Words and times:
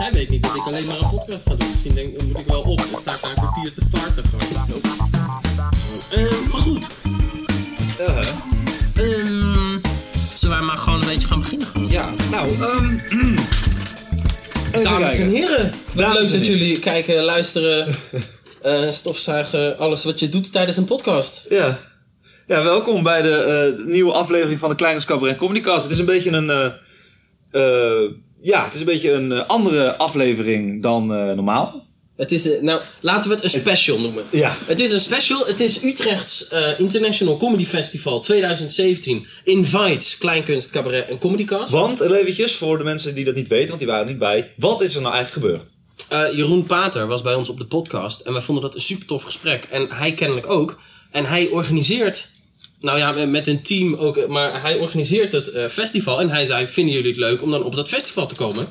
Zij 0.00 0.12
weet 0.12 0.28
niet 0.28 0.42
dat 0.42 0.56
ik 0.56 0.62
alleen 0.62 0.86
maar 0.86 1.00
een 1.00 1.10
podcast 1.10 1.48
ga 1.48 1.54
doen. 1.54 1.68
Misschien 1.70 1.94
denk, 1.94 2.22
moet 2.22 2.38
ik 2.38 2.46
wel 2.46 2.60
op. 2.60 2.78
Dan 2.90 3.00
sta 3.00 3.14
ik 3.14 3.20
daar 3.20 3.30
een 3.30 3.36
kwartier 3.36 3.74
te 3.74 3.82
vaarten 3.90 4.24
gewoon. 4.24 4.82
Eh, 6.10 6.48
maar 6.50 6.60
goed. 6.60 6.86
Ehm, 8.94 9.78
zullen 10.38 10.56
wij 10.56 10.66
maar 10.66 10.76
gewoon 10.76 11.00
een 11.00 11.06
beetje 11.06 11.28
gaan 11.28 11.40
beginnen? 11.40 11.66
Gewoon? 11.66 11.88
Ja, 11.88 12.12
nou, 12.30 12.50
ehm 12.50 12.96
Dames 14.84 15.18
en 15.18 15.28
heren, 15.28 15.72
wat 15.92 16.12
leuk 16.12 16.24
en 16.24 16.32
dat 16.32 16.46
jullie 16.46 16.78
kijken, 16.78 17.22
luisteren, 17.22 17.88
eh, 18.62 18.90
stofzuigen, 18.90 19.78
alles 19.78 20.04
wat 20.04 20.20
je 20.20 20.28
doet 20.28 20.52
tijdens 20.52 20.76
een 20.76 20.84
podcast. 20.84 21.44
Ja. 21.48 21.78
ja, 22.46 22.62
welkom 22.62 23.02
bij 23.02 23.22
de 23.22 23.34
eh, 23.34 23.86
nieuwe 23.86 24.12
aflevering 24.12 24.58
van 24.58 24.68
de 24.68 24.74
Kleine 24.74 25.04
Cabaret 25.04 25.36
Comedycast. 25.36 25.82
Het 25.82 25.92
is 25.92 25.98
een 25.98 26.04
beetje 26.04 26.30
een, 26.30 26.50
eh, 27.50 28.02
ja, 28.42 28.64
het 28.64 28.74
is 28.74 28.80
een 28.80 28.86
beetje 28.86 29.12
een 29.12 29.32
eh, 29.32 29.46
andere 29.46 29.96
aflevering 29.96 30.82
dan 30.82 31.14
eh, 31.14 31.32
normaal. 31.32 31.88
Het 32.16 32.32
is, 32.32 32.50
eh, 32.50 32.62
nou, 32.62 32.80
laten 33.00 33.30
we 33.30 33.36
het 33.36 33.44
een 33.44 33.60
special 33.60 33.98
noemen. 33.98 34.24
Ja. 34.30 34.56
Het 34.66 34.80
is 34.80 34.92
een 34.92 35.00
special. 35.00 35.46
Het 35.46 35.60
is 35.60 35.82
Utrechts 35.82 36.48
International 36.78 37.36
Comedy 37.36 37.66
Festival 37.66 38.20
2017. 38.20 39.26
Invites 39.44 40.18
Kleinkunst, 40.18 40.70
Cabaret 40.70 41.08
en 41.08 41.18
Comedycast. 41.18 41.72
Want, 41.72 42.00
eventjes, 42.00 42.54
voor 42.54 42.78
de 42.78 42.84
mensen 42.84 43.14
die 43.14 43.24
dat 43.24 43.34
niet 43.34 43.48
weten, 43.48 43.68
want 43.68 43.78
die 43.78 43.88
waren 43.88 44.04
er 44.04 44.10
niet 44.10 44.18
bij. 44.18 44.52
Wat 44.56 44.82
is 44.82 44.94
er 44.94 45.02
nou 45.02 45.14
eigenlijk 45.14 45.46
gebeurd? 45.46 45.78
Jeroen 46.36 46.66
Pater 46.66 47.06
was 47.06 47.22
bij 47.22 47.34
ons 47.34 47.48
op 47.48 47.58
de 47.58 47.66
podcast. 47.66 48.20
En 48.20 48.32
wij 48.32 48.42
vonden 48.42 48.64
dat 48.64 48.74
een 48.74 48.80
super 48.80 49.06
tof 49.06 49.22
gesprek. 49.22 49.66
En 49.70 49.90
hij 49.90 50.12
kennelijk 50.12 50.48
ook. 50.48 50.80
En 51.10 51.24
hij 51.24 51.48
organiseert. 51.48 52.28
Nou 52.80 52.98
ja, 52.98 53.26
met 53.26 53.46
een 53.46 53.62
team 53.62 53.94
ook. 53.94 54.16
eh, 54.16 54.28
Maar 54.28 54.62
hij 54.62 54.76
organiseert 54.78 55.32
het 55.32 55.48
eh, 55.50 55.68
festival. 55.68 56.20
En 56.20 56.30
hij 56.30 56.44
zei: 56.44 56.66
Vinden 56.66 56.94
jullie 56.94 57.08
het 57.10 57.18
leuk 57.18 57.42
om 57.42 57.50
dan 57.50 57.62
op 57.64 57.74
dat 57.76 57.88
festival 57.88 58.26
te 58.26 58.34
komen? 58.34 58.68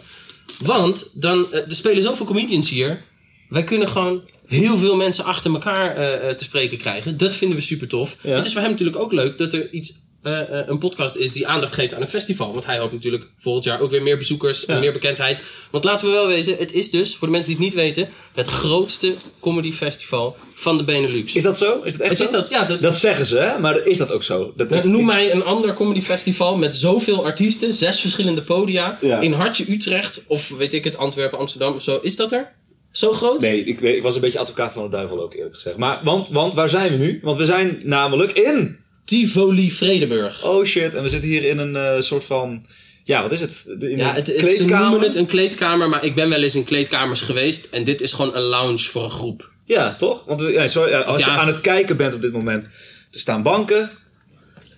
Want 0.59 1.09
dan, 1.13 1.51
eh, 1.53 1.59
er 1.59 1.71
spelen 1.71 2.03
zoveel 2.03 2.25
comedians 2.25 2.69
hier. 2.69 3.03
Wij 3.49 3.63
kunnen 3.63 3.87
gewoon 3.87 4.21
heel 4.47 4.77
veel 4.77 4.95
mensen 4.95 5.23
achter 5.23 5.51
elkaar 5.53 5.95
te 6.35 6.43
spreken 6.43 6.77
krijgen. 6.77 7.17
Dat 7.17 7.35
vinden 7.35 7.57
we 7.57 7.63
super 7.63 7.87
tof. 7.87 8.17
Ja. 8.21 8.35
Het 8.35 8.45
is 8.45 8.51
voor 8.53 8.61
hem 8.61 8.71
natuurlijk 8.71 8.97
ook 8.97 9.11
leuk 9.11 9.37
dat 9.37 9.53
er 9.53 9.71
iets. 9.73 9.93
Eh, 10.23 10.59
eh, 10.59 10.67
een 10.67 10.77
podcast 10.77 11.15
is 11.15 11.31
die 11.31 11.47
aandacht 11.47 11.73
geeft 11.73 11.93
aan 11.93 12.01
het 12.01 12.09
festival. 12.09 12.51
Want 12.53 12.65
hij 12.65 12.77
hoopt 12.79 12.93
natuurlijk 12.93 13.27
volgend 13.37 13.65
jaar 13.65 13.81
ook 13.81 13.91
weer 13.91 14.03
meer 14.03 14.17
bezoekers 14.17 14.65
en 14.65 14.73
Ja. 14.75 14.79
meer 14.81 14.91
bekendheid. 14.91 15.41
Want 15.71 15.83
laten 15.83 16.07
we 16.07 16.13
wel 16.13 16.27
wezen, 16.27 16.55
het 16.57 16.73
is 16.73 16.89
dus, 16.91 17.15
voor 17.15 17.27
de 17.27 17.33
mensen 17.33 17.49
die 17.55 17.65
het 17.65 17.75
niet 17.75 17.83
weten, 17.83 18.09
het 18.33 18.47
grootste 18.47 19.15
comedy 19.39 19.71
festival 19.71 20.37
van 20.55 20.77
de 20.77 20.83
Benelux. 20.83 21.33
Is 21.35 21.43
dat 21.43 21.57
zo? 21.57 21.81
Is 21.83 21.91
dat 21.91 22.01
echt 22.01 22.09
Het 22.11 22.19
is 22.19 22.29
zo? 22.29 22.39
dat, 22.39 22.49
ja, 22.49 22.63
dat, 22.65 22.81
Dat 22.81 22.97
zeggen 22.97 23.25
ze, 23.25 23.37
hè? 23.37 23.59
Maar 23.59 23.85
is 23.87 23.97
dat 23.97 24.11
ook 24.11 24.23
zo? 24.23 24.53
Dat, 24.55 24.69
nou, 24.69 24.87
Noem 24.89 25.05
mij 25.05 25.31
een 25.33 25.43
ander 25.43 25.73
comedy 25.73 26.01
festival 26.01 26.57
met 26.57 26.75
zoveel 26.75 27.25
artiesten, 27.25 27.73
zes 27.73 27.99
verschillende 27.99 28.41
podia, 28.41 28.97
Ja. 29.01 29.19
in 29.19 29.31
Hartje 29.33 29.71
Utrecht, 29.71 30.21
of 30.27 30.49
weet 30.49 30.73
ik 30.73 30.83
het, 30.83 30.97
Antwerpen, 30.97 31.37
Amsterdam 31.37 31.73
of 31.73 31.81
zo. 31.81 31.99
Is 32.01 32.15
dat 32.15 32.31
er? 32.31 32.57
Zo 32.91 33.13
groot? 33.13 33.41
Nee, 33.41 33.63
ik, 33.63 33.81
ik 33.81 34.01
was 34.01 34.15
een 34.15 34.21
beetje 34.21 34.39
advocaat 34.39 34.73
van 34.73 34.83
de 34.83 34.89
duivel 34.89 35.21
ook 35.21 35.33
eerlijk 35.33 35.55
gezegd. 35.55 35.77
Maar, 35.77 35.99
want, 36.03 36.29
want 36.29 36.53
waar 36.53 36.69
zijn 36.69 36.91
we 36.91 36.97
nu? 36.97 37.19
Want 37.23 37.37
we 37.37 37.45
zijn 37.45 37.79
namelijk 37.83 38.31
in... 38.31 38.77
Tivoli 39.09 39.71
Vredenburg. 39.71 40.43
Oh 40.43 40.65
shit, 40.65 40.95
en 40.95 41.03
we 41.03 41.09
zitten 41.09 41.29
hier 41.29 41.43
in 41.45 41.57
een 41.57 41.75
eh, 41.75 42.01
soort 42.01 42.23
van... 42.23 42.63
Ja, 43.03 43.21
wat 43.21 43.31
is 43.31 43.41
het? 43.41 43.63
In 43.79 43.97
Ja, 43.97 44.13
het, 44.13 44.27
het, 44.27 44.49
ze 44.49 44.65
noemen 44.65 45.01
het 45.01 45.15
een 45.15 45.25
kleedkamer, 45.25 45.89
maar 45.89 46.05
ik 46.05 46.15
ben 46.15 46.29
wel 46.29 46.41
eens 46.43 46.55
in 46.55 46.63
kleedkamers 46.63 47.21
geweest. 47.21 47.67
En 47.71 47.83
dit 47.83 48.01
is 48.01 48.13
gewoon 48.13 48.35
een 48.35 48.41
lounge 48.41 48.77
voor 48.79 49.03
een 49.03 49.09
groep. 49.09 49.49
Ja, 49.65 49.95
toch? 49.95 50.25
Want 50.25 50.41
we, 50.41 50.51
ja, 50.51 50.67
sorry, 50.67 50.93
als 50.93 51.17
ja. 51.17 51.25
je 51.33 51.39
aan 51.39 51.47
het 51.47 51.61
kijken 51.61 51.97
bent 51.97 52.13
op 52.13 52.21
dit 52.21 52.31
moment, 52.31 52.63
er 53.11 53.19
staan 53.19 53.43
banken, 53.43 53.89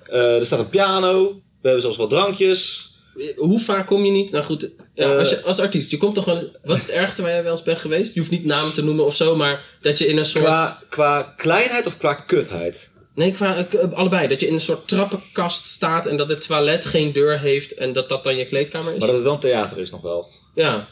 eh, 0.09 0.38
er 0.40 0.46
staat 0.46 0.59
een 0.59 0.70
piano, 0.70 1.24
we 1.34 1.40
hebben 1.62 1.82
zelfs 1.82 1.98
wat 1.98 2.09
drankjes. 2.09 2.90
Hoe 3.36 3.59
vaak 3.59 3.88
kom 3.88 4.06
je 4.06 4.12
niet? 4.12 4.32
Nou 4.32 4.44
goed, 4.44 4.70
ja, 4.94 5.12
Eh. 5.12 5.18
als, 5.18 5.30
je, 5.30 5.42
als 5.42 5.59
artiest, 5.59 5.92
je 5.92 5.98
komt 5.98 6.16
toch 6.16 6.26
wel 6.26 6.36
eens- 6.36 6.48
Wat 6.64 6.78
is 6.78 6.82
het 6.82 6.92
ergste 6.92 7.22
waar 7.22 7.32
jij 7.32 7.44
wel 7.44 7.52
eens 7.52 7.64
bent 7.64 7.80
geweest? 7.80 8.14
Je 8.14 8.20
hoeft 8.20 8.32
niet 8.32 8.46
namen 8.46 8.74
te 8.74 8.84
noemen 8.84 9.06
of 9.06 9.16
zo, 9.16 9.36
maar 9.36 9.66
dat 9.82 9.98
je 10.00 10.08
in 10.08 10.18
een 10.18 10.26
soort... 10.26 10.44
Qua, 10.44 10.84
qua 10.90 11.34
kleinheid 11.38 11.86
of 11.88 11.98
qua 11.98 12.13
kutheid? 12.13 12.90
Nee, 13.16 13.32
qua, 13.32 13.56
eh, 13.58 13.92
allebei. 13.94 14.28
Dat 14.28 14.40
je 14.40 14.48
in 14.48 14.54
een 14.54 14.60
soort 14.60 14.88
trappenkast 14.88 15.66
staat 15.66 16.06
en 16.08 16.18
dat 16.18 16.30
het 16.30 16.48
toilet 16.48 16.86
geen 16.86 17.12
deur 17.14 17.40
heeft 17.40 17.74
en 17.74 17.94
dat 17.94 18.10
dat 18.10 18.24
dan 18.24 18.36
je 18.38 18.46
kleedkamer 18.46 18.94
is. 18.94 18.98
Maar 19.00 19.08
dat 19.08 19.16
het 19.16 19.26
wel 19.26 19.34
een 19.34 19.40
theater 19.40 19.78
is 19.80 19.92
nog 19.92 20.02
wel. 20.02 20.30
Ja. 20.56 20.88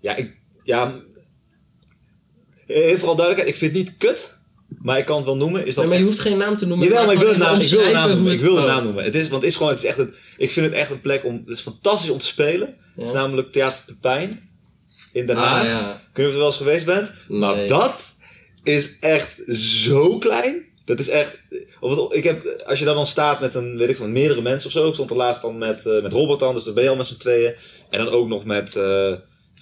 Ja, 0.00 0.16
ik, 0.16 0.36
ja, 0.62 1.00
eh, 2.66 2.96
vooral 2.96 3.16
duidelijkheid, 3.16 3.48
ik 3.48 3.54
vind 3.56 3.76
het 3.76 3.84
niet 3.86 3.94
kut, 3.98 4.38
maar 4.82 4.98
ik 4.98 5.04
kan 5.04 5.16
het 5.16 5.24
wel 5.26 5.36
noemen. 5.36 5.66
Is 5.66 5.74
dat 5.74 5.76
Nee, 5.84 5.86
maar 5.92 5.98
je 6.02 6.04
hoeft 6.04 6.20
geen 6.20 6.36
naam 6.38 6.56
te 6.56 6.66
noemen. 6.66 6.86
Jawel, 6.88 7.04
maar 7.04 7.14
ik 7.14 7.20
wil, 7.20 7.32
de 7.32 7.38
naam, 7.38 7.54
even 7.58 7.64
ik 7.66 7.70
wil 7.70 7.84
de 7.86 7.92
naam 7.92 8.08
noemen. 8.10 8.32
Ik 8.32 8.40
wil 8.40 8.54
de 8.54 8.60
het- 8.60 8.66
naam 8.68 8.78
oh. 8.78 8.84
noemen. 8.84 9.04
Het 9.04 9.14
is, 9.14 9.28
want 9.28 9.42
het 9.42 9.50
is 9.50 9.56
gewoon, 9.56 9.72
het 9.72 9.82
is 9.82 9.88
echt 9.88 9.98
een, 9.98 10.14
ik 10.36 10.52
vind 10.52 10.66
het 10.66 10.74
echt 10.74 10.90
een 10.90 11.00
plek 11.00 11.24
om, 11.24 11.34
het 11.46 11.48
is 11.56 11.60
fantastisch 11.60 12.10
om 12.10 12.18
te 12.18 12.26
spelen. 12.26 12.74
Het 12.96 13.04
is 13.06 13.12
namelijk 13.12 13.52
Theater 13.52 13.84
Pepijn 13.86 14.48
in 15.12 15.26
Den 15.26 15.36
Ah, 15.36 15.42
Haag. 15.42 15.66
ja. 15.66 15.90
Of 16.10 16.16
je 16.16 16.22
er 16.22 16.36
wel 16.36 16.46
eens 16.46 16.56
geweest 16.56 16.84
bent. 16.84 17.12
Maar 17.28 17.56
Nee. 17.56 17.66
dat 17.66 18.14
is 18.62 18.98
echt 18.98 19.40
zo 19.56 20.18
klein. 20.18 20.64
Dat 20.86 20.98
is 20.98 21.08
echt, 21.08 21.38
of 21.80 22.12
ik 22.12 22.24
heb, 22.24 22.62
als 22.66 22.78
je 22.78 22.84
daar 22.84 22.94
dan 22.94 23.06
staat 23.06 23.40
met 23.40 23.54
een, 23.54 23.76
weet 23.76 23.88
ik 23.88 23.96
van 23.96 24.12
meerdere 24.12 24.42
mensen 24.42 24.66
of 24.66 24.72
zo. 24.72 24.88
Ik 24.88 24.94
stond 24.94 25.10
er 25.10 25.16
laatst 25.16 25.42
dan 25.42 25.58
met, 25.58 25.86
eh, 25.86 26.02
met 26.02 26.12
Robert 26.12 26.40
dan, 26.40 26.54
dus 26.54 26.64
dan 26.64 26.74
ben 26.74 26.82
je 26.82 26.88
al 26.88 26.96
met 26.96 27.06
z'n 27.06 27.16
tweeën. 27.16 27.54
En 27.90 28.04
dan 28.04 28.08
ook 28.08 28.28
nog 28.28 28.44
met, 28.44 28.76
eh, 28.76 29.12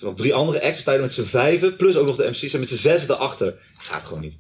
nog 0.01 0.15
drie 0.15 0.35
andere 0.35 0.63
acts. 0.63 0.85
Met 0.85 1.13
z'n 1.13 1.23
vijven, 1.23 1.77
plus 1.77 1.97
ook 1.97 2.07
nog 2.07 2.17
de 2.17 2.29
MC's 2.29 2.53
en 2.55 2.61
met 2.61 2.69
z'n 2.69 2.75
zes 2.75 3.09
erachter. 3.09 3.55
Gaat 3.79 4.03
gewoon 4.05 4.21
niet. 4.23 4.37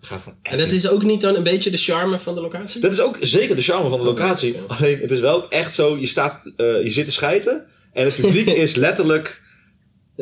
Gaat 0.00 0.22
gewoon 0.22 0.38
echt 0.42 0.52
En 0.54 0.60
dat 0.60 0.70
niet. 0.70 0.76
is 0.84 0.88
ook 0.88 1.02
niet 1.02 1.20
dan 1.20 1.34
een 1.34 1.42
beetje 1.42 1.70
de 1.70 1.76
charme 1.76 2.18
van 2.18 2.34
de 2.34 2.40
locatie? 2.40 2.80
Dat 2.80 2.92
is 2.92 3.00
ook 3.00 3.16
zeker 3.20 3.56
de 3.56 3.62
charme 3.62 3.88
van 3.88 3.98
de 3.98 4.04
locatie. 4.04 4.56
Alleen 4.66 4.98
het 4.98 5.10
is 5.10 5.20
wel 5.20 5.50
echt 5.50 5.74
zo, 5.74 5.96
je, 5.98 6.06
staat, 6.06 6.40
eh, 6.56 6.82
je 6.82 6.90
zit 6.90 7.04
te 7.04 7.12
schijten. 7.12 7.66
En 7.92 8.04
het 8.04 8.16
publiek 8.16 8.46
is 8.64 8.74
letterlijk, 8.74 9.42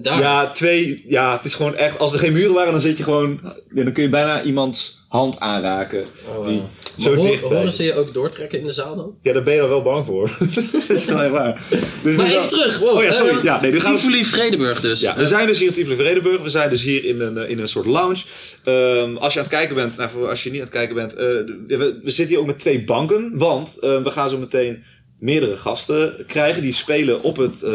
Daar. 0.03 0.19
ja, 0.21 0.51
twee, 0.51 1.05
ja, 1.07 1.37
het 1.37 1.45
is 1.45 1.55
gewoon 1.55 1.75
echt, 1.75 1.99
als 1.99 2.12
er 2.12 2.19
geen 2.19 2.33
muren 2.33 2.55
waren, 2.55 2.73
dan 2.73 2.81
zit 2.81 2.97
je 2.97 3.03
gewoon, 3.03 3.41
dan 3.71 3.93
kun 3.93 4.03
je 4.03 4.09
bijna 4.09 4.43
iemands 4.43 5.05
hand 5.09 5.41
aanraken. 5.41 6.05
die 6.47 6.62
zo 6.97 7.09
Oh, 7.09 7.15
Maar 7.15 7.17
hoor- 7.25 7.27
dicht 7.31 7.43
horen 7.43 7.73
ze 7.73 7.83
je 7.83 7.95
ook 7.95 8.15
doortrekken 8.15 8.59
in 8.59 8.67
de 8.67 8.73
zaal 8.73 8.97
dan? 8.97 9.15
Ja, 9.23 9.33
daar 9.33 9.43
ben 9.43 9.55
je 9.55 9.61
dan 9.61 9.69
wel 9.69 9.83
bang 9.83 10.05
voor. 10.05 10.31
dat 10.89 10.97
is 10.97 11.05
wel 11.05 11.23
echt 11.23 11.31
waar. 11.31 11.62
Dus 12.03 12.17
Maar 12.17 12.27
even 12.27 12.49
terug. 12.49 12.79
Wow. 12.79 12.97
Oh 12.97 13.03
ja, 13.03 13.12
sorry. 13.12 13.45
Ja, 13.45 13.61
nee, 13.61 13.81
gaan 13.81 13.93
we 13.95 13.99
Tivoli 13.99 14.25
Vredenburg 14.25 14.81
dus. 14.81 15.01
Ja, 15.01 15.17
we 15.17 15.27
zijn 15.27 15.47
dus 15.47 15.59
hier 15.59 15.67
in 15.69 15.73
Tivoli 15.75 15.97
Vredenburg. 15.97 16.43
We 16.43 16.51
zijn 16.51 16.71
dus 16.71 16.83
hier 16.83 17.05
in 17.05 17.21
een, 17.21 17.39
eh, 17.39 17.51
in 17.51 17.59
een 17.59 17.69
soort 17.69 17.87
lounge. 17.87 18.23
Ehm, 18.65 19.17
als 19.17 19.33
je 19.33 19.39
aan 19.39 19.45
het 19.45 19.55
kijken 19.55 19.75
bent, 19.75 19.97
nou, 19.97 20.11
voor 20.11 20.28
als 20.28 20.43
je 20.43 20.51
niet 20.51 20.59
aan 20.61 20.67
het 20.67 20.75
kijken 20.75 20.95
bent, 20.95 21.15
eh, 21.15 21.25
we, 21.67 21.99
we 22.03 22.11
zitten 22.11 22.27
hier 22.27 22.39
ook 22.39 22.47
met 22.47 22.59
twee 22.59 22.84
banken. 22.84 23.31
Want 23.39 23.78
eh, 23.78 24.03
we 24.03 24.11
gaan 24.11 24.31
zo 24.31 24.39
meteen 24.39 24.83
meerdere 25.21 25.57
gasten 25.57 26.25
krijgen 26.27 26.63
die 26.63 26.73
spelen 26.73 27.23
op 27.23 27.37
het 27.37 27.63
eh, 27.63 27.73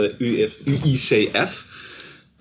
UICF. 0.65 1.65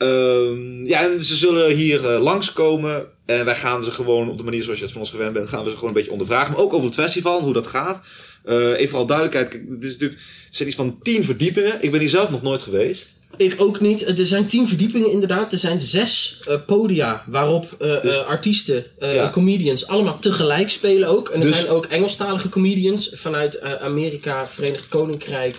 Ehm, 0.00 0.86
ja, 0.86 1.02
en 1.10 1.24
ze 1.24 1.36
zullen 1.36 1.70
hier 1.74 2.10
eh, 2.14 2.22
langskomen. 2.22 3.06
En 3.26 3.44
wij 3.44 3.56
gaan 3.56 3.84
ze 3.84 3.90
gewoon 3.90 4.30
op 4.30 4.38
de 4.38 4.44
manier 4.44 4.62
zoals 4.62 4.78
je 4.78 4.84
het 4.84 4.92
van 4.92 5.02
ons 5.02 5.10
gewend 5.10 5.32
bent, 5.32 5.48
gaan 5.48 5.64
we 5.64 5.68
ze 5.70 5.74
gewoon 5.74 5.88
een 5.88 5.94
beetje 5.96 6.10
ondervragen. 6.12 6.52
Maar 6.52 6.62
ook 6.62 6.72
over 6.72 6.86
het 6.86 6.94
festival, 6.94 7.40
hoe 7.40 7.52
dat 7.52 7.66
gaat. 7.66 8.00
Eh 8.44 8.56
even 8.72 8.88
vooral 8.88 9.06
duidelijkheid. 9.06 9.48
Kijk, 9.48 9.68
dit 9.80 9.84
is 9.84 9.92
natuurlijk, 9.92 10.20
er 10.20 10.26
zijn 10.50 10.68
iets 10.68 10.76
van 10.76 10.98
tien 11.02 11.24
verdiepingen. 11.24 11.78
Ik 11.80 11.90
ben 11.90 12.00
hier 12.00 12.08
zelf 12.08 12.30
nog 12.30 12.42
nooit 12.42 12.62
geweest. 12.62 13.08
Ik 13.36 13.54
ook 13.58 13.80
niet. 13.80 14.18
Er 14.18 14.26
zijn 14.26 14.46
tien 14.46 14.68
verdiepingen 14.68 15.10
inderdaad. 15.10 15.52
Er 15.52 15.58
zijn 15.58 15.80
zes 15.80 16.40
eh, 16.46 16.56
podia 16.66 17.24
waarop 17.26 17.74
Dus- 17.78 18.24
artiesten, 18.24 18.84
Ja. 19.00 19.30
comedians, 19.30 19.86
allemaal 19.86 20.18
tegelijk 20.18 20.70
spelen 20.70 21.08
ook. 21.08 21.28
En 21.28 21.40
er 21.40 21.46
Dus- 21.46 21.56
zijn 21.58 21.70
ook 21.70 21.86
Engelstalige 21.86 22.48
comedians 22.48 23.10
vanuit 23.14 23.60
Amerika, 23.60 24.48
Verenigd 24.48 24.88
Koninkrijk 24.88 25.56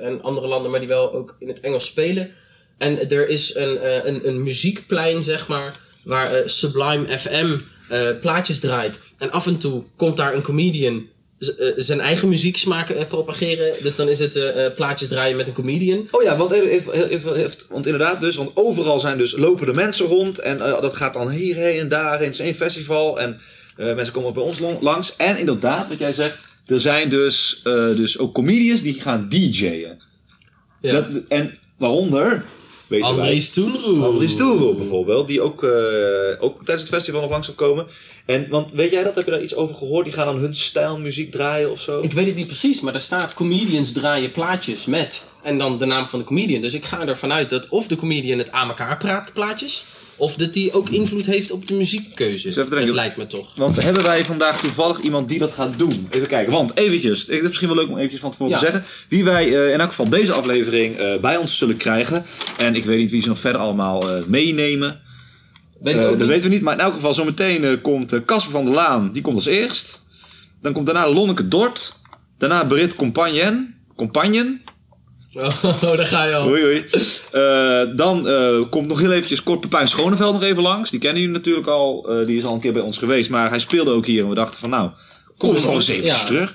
en 0.00 0.22
andere 0.22 0.46
landen, 0.46 0.70
maar 0.70 0.80
die 0.80 0.88
wel 0.88 1.12
ook 1.12 1.36
in 1.38 1.48
het 1.48 1.60
Engels 1.60 1.86
spelen. 1.86 2.30
En 2.82 3.10
er 3.10 3.28
is 3.28 3.54
een, 3.54 3.78
eh, 3.78 4.04
een, 4.04 4.28
een 4.28 4.42
muziekplein, 4.42 5.22
zeg 5.22 5.46
maar, 5.46 5.80
waar 6.04 6.32
eh, 6.34 6.46
Sublime 6.46 7.18
FM 7.18 7.58
eh, 7.88 8.00
plaatjes 8.20 8.58
draait. 8.58 8.98
En 9.18 9.30
af 9.30 9.46
en 9.46 9.58
toe 9.58 9.82
komt 9.96 10.16
daar 10.16 10.34
een 10.34 10.42
comedian 10.42 11.10
zijn 11.76 12.00
eigen 12.00 12.28
muzieksmaken 12.28 12.96
eh, 12.96 13.06
propageren. 13.06 13.74
Dus 13.82 13.96
dan 13.96 14.08
is 14.08 14.18
het 14.18 14.40
plaatjes 14.74 15.08
draaien 15.08 15.36
met 15.36 15.46
een 15.46 15.52
comedian. 15.52 16.08
Oh 16.10 16.22
ja, 16.22 16.36
want, 16.36 16.50
even, 16.50 16.68
even, 16.70 17.08
even- 17.08 17.34
even- 17.34 17.58
want 17.68 17.86
inderdaad 17.86 18.20
dus, 18.20 18.36
want 18.36 18.50
overal 18.54 19.00
zijn 19.00 19.18
dus 19.18 19.36
lopende 19.36 19.72
mensen 19.72 20.06
rond. 20.06 20.38
En 20.38 20.58
dat 20.58 20.96
gaat 20.96 21.14
dan 21.14 21.30
hierheen 21.30 21.80
en 21.80 21.88
daarheen. 21.88 22.26
Het 22.26 22.34
is 22.34 22.40
één 22.44 22.54
festival 22.54 23.20
en 23.20 23.40
mensen 23.76 24.14
komen 24.14 24.32
bij 24.32 24.42
ons 24.42 24.58
langs. 24.80 25.16
En 25.16 25.36
inderdaad, 25.36 25.88
wat 25.88 25.98
jij 25.98 26.12
zegt, 26.12 26.38
er 26.66 26.80
zijn 26.80 27.08
dus, 27.08 27.60
dus 27.96 28.18
ook 28.18 28.34
comedians 28.34 28.82
die 28.82 29.00
gaan 29.00 29.28
DJ'en. 29.28 29.96
Ja. 30.80 30.92
Dat, 30.92 31.06
en 31.28 31.58
waaronder, 31.78 32.44
weten 32.92 33.08
Andries 34.02 34.36
bijvoorbeeld, 34.76 35.28
die 35.28 35.40
ook, 35.40 35.64
eh, 35.64 35.70
ook 36.38 36.56
tijdens 36.56 36.80
het 36.80 36.88
festival 36.88 37.20
nog 37.20 37.30
langs 37.30 37.46
zal 37.46 37.54
komen. 37.54 37.86
En, 38.26 38.46
want 38.48 38.70
weet 38.72 38.90
jij 38.90 39.02
dat, 39.02 39.14
heb 39.14 39.24
je 39.24 39.30
daar 39.30 39.42
iets 39.42 39.54
over 39.54 39.74
gehoord? 39.74 40.04
Die 40.04 40.14
gaan 40.14 40.26
dan 40.26 40.38
hun 40.38 40.54
stijl 40.54 40.98
muziek 40.98 41.30
draaien 41.30 41.70
of 41.70 41.80
zo? 41.80 42.00
Ik 42.02 42.12
weet 42.12 42.26
het 42.26 42.36
niet 42.36 42.46
precies, 42.46 42.80
maar 42.80 42.94
er 42.94 43.00
staat 43.00 43.34
comedians 43.34 43.92
draaien 43.92 44.32
plaatjes 44.32 44.86
met 44.86 45.22
En 45.42 45.58
dan 45.58 45.78
de 45.78 45.84
naam 45.84 46.08
van 46.08 46.18
de 46.18 46.24
comedian. 46.24 46.62
Dus 46.62 46.74
ik 46.74 46.84
ga 46.84 47.06
ervan 47.06 47.32
uit 47.32 47.50
dat 47.50 47.68
of 47.68 47.86
de 47.86 47.96
comedian 47.96 48.38
het 48.38 48.52
aan 48.52 48.68
elkaar 48.68 48.96
praat, 48.96 49.32
plaatjes. 49.32 49.84
Of 50.22 50.34
dat 50.34 50.54
die 50.54 50.72
ook 50.72 50.88
invloed 50.88 51.26
heeft 51.26 51.50
op 51.50 51.66
de 51.66 51.74
muziekkeuze. 51.74 52.54
Dat 52.54 52.70
lijkt 52.70 53.16
me 53.16 53.26
toch. 53.26 53.54
Want 53.56 53.82
hebben 53.82 54.02
wij 54.04 54.22
vandaag 54.22 54.60
toevallig 54.60 55.00
iemand 55.00 55.28
die 55.28 55.38
dat 55.38 55.52
gaat 55.52 55.78
doen? 55.78 56.06
Even 56.10 56.28
kijken, 56.28 56.52
want 56.52 56.76
eventjes, 56.76 57.20
ik- 57.24 57.26
het 57.28 57.40
is 57.40 57.46
misschien 57.48 57.68
wel 57.68 57.76
leuk 57.76 57.88
om 57.88 57.96
eventjes 57.96 58.20
van 58.20 58.30
tevoren 58.30 58.52
Ja. 58.52 58.58
te 58.58 58.64
zeggen. 58.64 58.84
Wie 59.08 59.24
wij 59.24 59.44
eh, 59.64 59.72
in 59.72 59.80
elk 59.80 59.88
geval 59.88 60.08
deze 60.08 60.32
aflevering 60.32 60.96
eh, 60.96 61.20
bij 61.20 61.36
ons 61.36 61.58
zullen 61.58 61.76
krijgen. 61.76 62.24
En 62.58 62.74
ik 62.74 62.84
weet 62.84 62.98
niet 62.98 63.10
wie 63.10 63.22
ze 63.22 63.28
nog 63.28 63.38
verder 63.38 63.60
allemaal 63.60 64.10
eh, 64.16 64.24
meenemen. 64.26 65.00
Weet 65.80 65.94
dat 65.96 66.18
niet. 66.18 66.26
weten 66.26 66.48
we 66.48 66.54
niet, 66.54 66.62
maar 66.62 66.74
in 66.74 66.80
elk 66.80 66.94
geval 66.94 67.14
zometeen 67.14 67.80
komt 67.80 68.24
Casper 68.24 68.52
van 68.52 68.64
der 68.64 68.74
Laan, 68.74 69.12
die 69.12 69.22
komt 69.22 69.34
als 69.34 69.46
eerst. 69.46 70.02
Dan 70.60 70.72
komt 70.72 70.86
daarna 70.86 71.08
Lonneke 71.08 71.48
Dort. 71.48 71.94
Daarna 72.38 72.64
Brit 72.64 72.96
Compagnon. 72.96 73.74
Compagnon. 73.96 74.60
Oh, 75.34 75.96
daar 75.96 76.06
ga 76.06 76.24
je 76.24 76.34
al. 76.34 76.48
Oei, 76.48 76.62
oei. 76.64 76.84
Eh, 77.32 77.96
dan 77.96 78.28
eh, 78.28 78.60
komt 78.70 78.88
nog 78.88 79.00
heel 79.00 79.12
eventjes 79.12 79.42
kort 79.42 79.60
Pepijn 79.60 79.88
Schoneveld 79.88 80.32
nog 80.32 80.42
even 80.42 80.62
langs. 80.62 80.90
Die 80.90 81.00
kennen 81.00 81.20
jullie 81.20 81.36
natuurlijk 81.36 81.66
al. 81.66 82.08
Eh, 82.08 82.26
die 82.26 82.38
is 82.38 82.44
al 82.44 82.54
een 82.54 82.60
keer 82.60 82.72
bij 82.72 82.82
ons 82.82 82.98
geweest. 82.98 83.30
Maar 83.30 83.48
hij 83.48 83.58
speelde 83.58 83.90
ook 83.90 84.06
hier. 84.06 84.22
En 84.22 84.28
we 84.28 84.34
dachten 84.34 84.60
van 84.60 84.70
nou, 84.70 84.90
kom 85.36 85.54
eens 85.54 85.64
nog 85.64 85.74
eens 85.74 85.88
eventjes 85.88 86.18
Ja. 86.20 86.24
terug. 86.26 86.54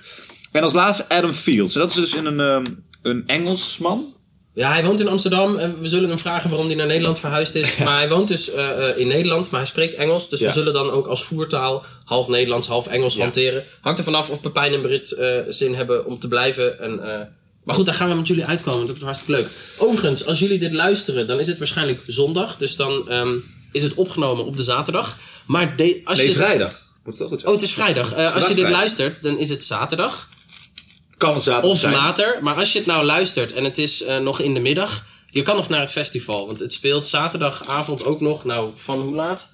En 0.52 0.64
als 0.64 0.74
laatste 0.74 1.06
Adam 1.10 1.34
Fields. 1.34 1.76
En 1.76 1.82
dat 1.82 1.90
is 1.90 1.96
dus 1.96 2.16
in 2.16 2.26
een, 2.26 2.40
ehm, 2.40 2.66
een 3.02 3.24
Engelsman. 3.28 4.16
Ja, 4.54 4.72
hij 4.72 4.84
woont 4.86 5.00
in 5.00 5.08
Amsterdam 5.08 5.58
en 5.58 5.76
we 5.82 5.88
zullen 5.88 6.10
hem 6.10 6.20
vragen 6.20 6.50
waarom 6.50 6.68
hij 6.68 6.76
naar 6.76 6.88
Nederland 6.88 7.20
verhuisd 7.20 7.56
is. 7.56 7.78
Maar 7.84 7.98
hij 7.98 8.10
woont 8.10 8.28
dus 8.28 8.52
in 8.96 9.08
Nederland, 9.08 9.50
maar 9.50 9.60
hij 9.60 9.70
spreekt 9.70 9.94
Engels. 9.94 10.30
Dus 10.30 10.40
Ja. 10.40 10.48
we 10.48 10.54
zullen 10.54 10.74
dan 10.74 10.90
ook 10.90 11.08
als 11.08 11.24
voertaal 11.24 11.86
half 12.04 12.28
Nederlands, 12.28 12.68
half 12.68 12.88
Engels 12.88 13.18
hanteren. 13.18 13.64
Hangt 13.82 14.00
er 14.00 14.06
vanaf 14.06 14.30
of 14.30 14.42
Pepijn 14.42 14.74
en 14.74 14.82
Brit 14.82 15.16
zin 15.48 15.76
hebben 15.76 16.06
om 16.06 16.20
te 16.20 16.28
blijven. 16.28 16.80
En, 16.80 17.30
maar 17.68 17.76
goed, 17.76 17.86
daar 17.86 17.96
gaan 17.96 18.10
we 18.10 18.16
met 18.16 18.28
jullie 18.28 18.46
uitkomen. 18.46 18.80
Dat 18.80 18.88
wordt 18.88 19.04
hartstikke 19.04 19.32
leuk. 19.42 19.50
Overigens, 19.78 20.26
als 20.26 20.40
jullie 20.40 20.60
dit 20.60 20.72
luisteren, 20.72 21.28
dan 21.28 21.40
is 21.40 21.48
het 21.48 21.58
waarschijnlijk 21.58 22.02
zondag. 22.06 22.58
Dus 22.58 22.76
dan 22.76 23.10
ehm, 23.10 23.36
is 23.72 23.84
het 23.84 23.94
opgenomen 23.94 24.46
op 24.46 24.58
de 24.58 24.64
zaterdag. 24.64 25.18
Maar 25.46 25.76
de, 25.76 26.02
als 26.04 26.18
Nee, 26.18 26.28
je 26.28 26.34
vrijdag. 26.34 26.86
Moet 27.04 27.18
het 27.18 27.28
goed 27.28 27.40
zijn. 27.40 27.52
Oh, 27.52 27.60
het 27.60 27.68
is 27.68 27.74
vrijdag. 27.74 28.12
Eh, 28.14 28.26
als 28.26 28.34
je 28.34 28.40
dit 28.40 28.58
vrijdag. 28.58 28.72
luistert, 28.72 29.24
dan 29.24 29.38
is 29.38 29.50
het 29.50 29.64
zaterdag. 29.66 30.28
kan 31.18 31.34
het 31.34 31.44
zaterdag 31.44 31.72
Of 31.72 31.80
zijn. 31.80 31.94
later. 31.94 32.38
Maar 32.42 32.56
als 32.56 32.72
je 32.72 32.78
het 32.78 32.88
nou 32.88 33.06
luistert 33.06 33.54
en 33.54 33.64
het 33.64 33.78
is 33.78 34.04
eh, 34.04 34.18
nog 34.18 34.40
in 34.40 34.54
de 34.54 34.60
middag. 34.60 35.06
Je 35.30 35.42
kan 35.42 35.56
nog 35.56 35.70
naar 35.70 35.80
het 35.82 35.92
festival. 35.92 36.48
Want 36.48 36.60
het 36.60 36.74
speelt 36.74 37.08
zaterdagavond 37.08 38.04
ook 38.04 38.22
nog. 38.22 38.44
Nou, 38.44 38.72
van 38.76 39.00
hoe 39.00 39.16
laat? 39.16 39.48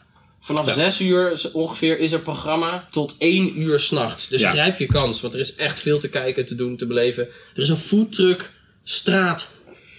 Vanaf 0.46 0.74
6 0.74 1.00
uur 1.02 1.50
ongeveer 1.54 2.00
is 2.00 2.12
er 2.12 2.20
programma 2.20 2.88
tot 2.92 3.16
1 3.18 3.60
uur 3.62 3.80
s'nachts. 3.80 4.28
Dus 4.28 4.42
Ja. 4.42 4.52
grijp 4.52 4.80
je 4.80 4.86
kans. 4.86 5.22
Want 5.22 5.34
er 5.34 5.40
is 5.40 5.56
echt 5.56 5.80
veel 5.80 6.00
te 6.00 6.10
kijken, 6.10 6.46
te 6.46 6.56
doen, 6.56 6.78
te 6.78 6.86
beleven. 6.88 7.28
Er 7.56 7.62
is 7.62 7.70
een 7.70 7.78
foodtruck 7.78 8.52
straat 8.84 9.48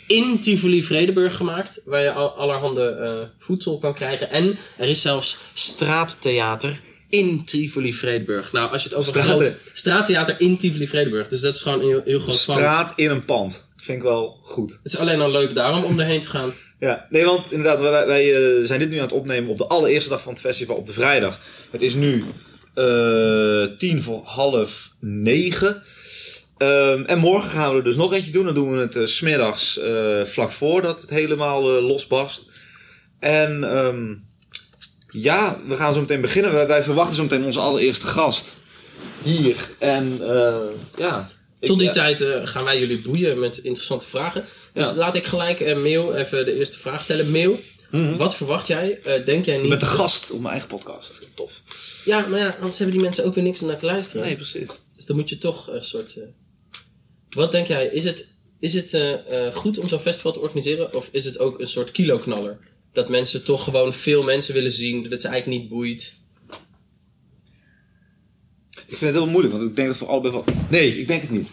in 0.07 0.39
Tivoli 0.41 0.83
Vredenburg 0.83 1.37
gemaakt. 1.37 1.81
Waar 1.85 2.03
je 2.03 2.13
al- 2.13 2.31
allerhande 2.37 2.89
eh, 2.89 3.45
voedsel 3.45 3.79
kan 3.79 3.95
krijgen. 3.95 4.31
En 4.31 4.59
er 4.77 4.89
is 4.89 5.01
zelfs 5.03 5.37
straattheater 5.55 6.81
in 7.09 7.45
Tivoli 7.45 7.93
Vredenburg. 7.95 8.53
Nou, 8.53 8.71
als 8.73 8.83
je 8.83 8.89
het 8.89 8.99
over 8.99 9.11
Straat- 9.11 9.27
groot... 9.41 9.53
Straattheater 9.73 10.35
in 10.39 10.57
Tivoli 10.57 10.87
Vredenburg. 10.89 11.29
Dus 11.29 11.41
dat 11.41 11.55
is 11.55 11.61
gewoon 11.61 11.81
een 11.81 11.87
heel, 11.87 12.03
heel 12.05 12.19
groot 12.19 12.43
pand. 12.47 12.59
Straat 12.59 12.93
in 12.97 13.11
een 13.11 13.25
pand. 13.25 13.67
Vind 13.85 13.99
ik 13.99 14.05
wel 14.05 14.39
goed. 14.43 14.71
Het 14.71 14.93
is 14.93 14.99
alleen 14.99 15.21
al 15.21 15.31
leuk 15.31 15.55
daarom 15.55 15.85
om 15.85 16.01
erheen 16.01 16.21
te 16.21 16.29
gaan. 16.29 16.53
Ja, 16.79 17.07
nee, 17.11 17.25
want 17.25 17.53
inderdaad, 17.53 17.81
wij, 17.81 18.07
wij 18.07 18.35
eh, 18.35 18.67
zijn 18.67 18.79
dit 18.79 18.91
nu 18.91 18.97
aan 18.97 19.03
het 19.03 19.13
opnemen 19.13 19.51
op 19.51 19.57
de 19.57 19.67
allereerste 19.67 20.11
dag 20.11 20.23
van 20.23 20.33
het 20.33 20.43
festival, 20.43 20.77
op 20.77 20.87
de 20.87 20.93
vrijdag. 20.93 21.41
Het 21.71 21.83
is 21.83 21.95
nu 21.95 22.25
eh, 22.75 23.65
tien 23.79 24.03
voor 24.03 24.21
half 24.25 24.91
negen. 25.01 25.83
Ehm, 26.59 27.05
en 27.05 27.19
morgen 27.19 27.51
gaan 27.51 27.71
we 27.71 27.77
er 27.77 27.85
dus 27.85 27.97
nog 27.97 28.13
eentje 28.13 28.31
doen. 28.31 28.45
Dan 28.45 28.55
doen 28.55 28.71
we 28.71 28.79
het 28.79 29.09
's 29.09 29.17
smiddags 29.17 29.81
vlak 30.25 30.51
voor 30.51 30.83
dat 30.83 31.01
het 31.01 31.11
helemaal 31.11 31.63
losbarst. 31.63 32.43
En 33.21 33.65
ehm, 33.65 34.15
ja, 35.11 35.61
we 35.67 35.75
gaan 35.75 35.95
zo 35.95 36.01
meteen 36.01 36.21
beginnen. 36.21 36.53
Wij, 36.53 36.67
wij 36.67 36.83
verwachten 36.83 37.17
zo 37.17 37.23
meteen 37.23 37.45
onze 37.45 37.61
allereerste 37.61 38.07
gast 38.07 38.55
hier. 39.23 39.71
En 39.79 40.21
ja. 40.97 41.29
Tot 41.65 41.79
die 41.79 41.87
ja, 41.89 41.93
tijd 41.93 42.21
eh, 42.21 42.47
gaan 42.47 42.65
wij 42.65 42.79
jullie 42.79 43.01
boeien 43.01 43.39
met 43.39 43.59
interessante 43.59 44.07
vragen. 44.07 44.45
Dus 44.73 44.95
laat 44.95 45.15
ik 45.15 45.25
gelijk 45.25 45.61
eh 45.61 45.77
Mail 45.83 46.15
even 46.15 46.45
de 46.45 46.55
eerste 46.55 46.79
vraag 46.79 47.03
stellen. 47.03 47.31
Mail, 47.31 47.59
wat 48.17 48.35
verwacht 48.35 48.67
jij? 48.67 49.01
Eh, 49.05 49.25
denk 49.25 49.45
jij 49.45 49.59
niet... 49.59 49.69
Met 49.69 49.81
de 49.81 49.87
gast 49.87 50.31
op 50.31 50.39
mijn 50.39 50.51
eigen 50.51 50.69
podcast. 50.69 51.21
Tof. 51.35 51.63
Ja, 52.05 52.27
maar 52.27 52.39
ja, 52.39 52.55
anders 52.59 52.79
hebben 52.79 52.97
die 52.97 53.05
mensen 53.05 53.25
ook 53.25 53.35
weer 53.35 53.45
niks 53.45 53.61
om 53.61 53.67
naar 53.67 53.79
te 53.79 53.87
luisteren. 53.87 54.27
Nee, 54.27 54.37
precies. 54.37 54.69
Dus 54.97 55.07
dan 55.07 55.17
moet 55.17 55.29
je 55.29 55.39
toch 55.39 55.69
een 55.69 55.85
soort... 55.85 56.17
eh, 56.17 56.23
Wat 57.31 57.53
denk 57.53 57.67
jij? 57.67 57.87
Is 57.87 58.05
het, 58.05 58.29
is 58.61 58.75
het 58.75 58.95
eh, 58.95 59.47
eh, 59.47 59.55
goed 59.55 59.79
om 59.79 59.89
zo'n 59.89 60.01
festival 60.01 60.33
te 60.33 60.41
organiseren? 60.41 60.95
Of 60.95 61.09
is 61.13 61.25
het 61.25 61.39
ook 61.39 61.61
een 61.61 61.69
soort 61.69 61.91
kiloknaller? 61.91 62.59
Dat 62.93 63.09
mensen 63.09 63.45
toch 63.45 63.65
gewoon 63.65 63.95
veel 63.95 64.23
mensen 64.23 64.55
willen 64.55 64.71
zien. 64.71 65.03
Dat 65.03 65.13
het 65.13 65.23
ze 65.23 65.29
eigenlijk 65.29 65.61
niet 65.61 65.71
boeit. 65.71 66.13
Ik 68.87 68.97
vind 68.97 69.01
het 69.15 69.23
heel 69.23 69.31
moeilijk, 69.31 69.55
want 69.55 69.69
ik 69.69 69.77
denk 69.77 69.89
dat 69.89 69.97
voor 69.97 70.09
allebei 70.09 70.33
wel... 70.33 70.45
Nee, 70.69 70.99
ik 70.99 71.09
denk 71.09 71.21
het 71.23 71.31
niet. 71.31 71.49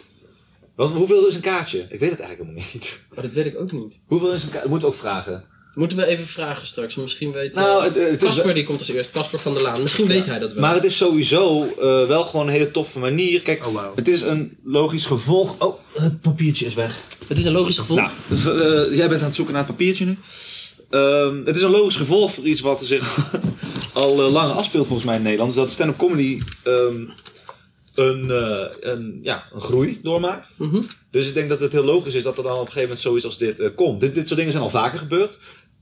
Want 0.74 0.94
hoeveel 0.94 1.26
is 1.26 1.34
een 1.34 1.40
kaartje? 1.40 1.86
Ik 1.90 2.00
weet 2.00 2.10
het 2.10 2.20
eigenlijk 2.20 2.50
helemaal 2.50 2.70
niet. 2.72 3.00
Maar 3.14 3.24
dat 3.24 3.32
weet 3.32 3.46
ik 3.46 3.60
ook 3.60 3.72
niet. 3.72 3.98
Hoeveel 4.06 4.32
is 4.32 4.42
een 4.42 4.50
kaartje? 4.50 4.78
We 4.78 4.86
ook 4.86 4.94
vragen. 4.94 5.44
Moeten 5.74 5.96
we 5.96 6.06
even 6.06 6.26
vragen 6.26 6.66
straks. 6.66 6.94
Misschien 6.94 7.32
weet... 7.32 7.56
eh, 7.56 7.62
Nou, 7.62 7.84
het, 7.84 7.94
het 7.94 8.22
is... 8.22 8.28
Casper 8.28 8.54
die 8.54 8.64
komt 8.64 8.78
als 8.78 8.88
eerst. 8.88 9.10
Casper 9.10 9.38
van 9.38 9.54
der 9.54 9.62
Laan. 9.62 9.82
Misschien 9.82 10.06
weet 10.06 10.26
hij 10.26 10.38
dat 10.38 10.52
wel. 10.52 10.60
Maar 10.60 10.74
het 10.74 10.84
is 10.84 10.96
sowieso 10.96 11.64
eh, 11.64 12.06
wel 12.06 12.24
gewoon 12.24 12.46
een 12.46 12.52
hele 12.52 12.70
toffe 12.70 12.98
manier. 12.98 13.42
Kijk, 13.42 13.66
Oh, 13.66 13.96
het 13.96 14.08
is 14.08 14.20
een 14.20 14.56
logisch 14.64 15.06
gevolg... 15.06 15.54
Oh, 15.58 15.78
het 15.94 16.20
papiertje 16.20 16.64
is 16.66 16.74
weg. 16.74 17.00
Het 17.26 17.38
is 17.38 17.44
een 17.44 17.52
logisch 17.52 17.78
gevolg. 17.78 18.10
Nou, 18.28 18.60
eh, 18.60 18.96
jij 18.96 19.08
bent 19.08 19.20
aan 19.20 19.26
het 19.26 19.34
zoeken 19.34 19.54
naar 19.54 19.62
het 19.66 19.70
papiertje 19.76 20.04
nu. 20.04 20.18
Ehm, 20.90 21.44
het 21.44 21.56
is 21.56 21.62
een 21.62 21.70
logisch 21.70 21.96
gevolg 21.96 22.34
voor 22.34 22.44
iets 22.44 22.60
wat 22.60 22.84
zich 22.84 23.16
al 23.92 24.22
eh, 24.22 24.32
lang 24.32 24.52
afspeelt 24.52 24.86
volgens 24.86 25.06
mij 25.06 25.16
in 25.16 25.22
Nederland. 25.22 25.50
Is 25.50 25.56
dat 25.56 25.70
stand-up 25.70 25.98
comedy 25.98 26.40
ehm, 26.62 27.04
een, 27.94 28.30
eh, 28.30 28.66
een, 28.80 29.20
ja, 29.22 29.46
een 29.52 29.60
groei 29.60 30.00
doormaakt. 30.02 30.54
Mhm. 30.58 30.82
Dus 31.10 31.28
ik 31.28 31.34
denk 31.34 31.48
dat 31.48 31.60
het 31.60 31.72
heel 31.72 31.84
logisch 31.84 32.14
is 32.14 32.22
dat 32.22 32.36
er 32.36 32.42
dan 32.42 32.52
op 32.52 32.58
een 32.58 32.66
gegeven 32.66 32.82
moment 32.82 33.00
zoiets 33.00 33.24
als 33.24 33.38
dit 33.38 33.58
eh, 33.58 33.68
komt. 33.74 34.00
Dit, 34.00 34.14
dit 34.14 34.26
soort 34.26 34.38
dingen 34.38 34.52
zijn 34.52 34.64
al 34.64 34.70
vaker 34.70 34.98
gebeurd. 34.98 35.38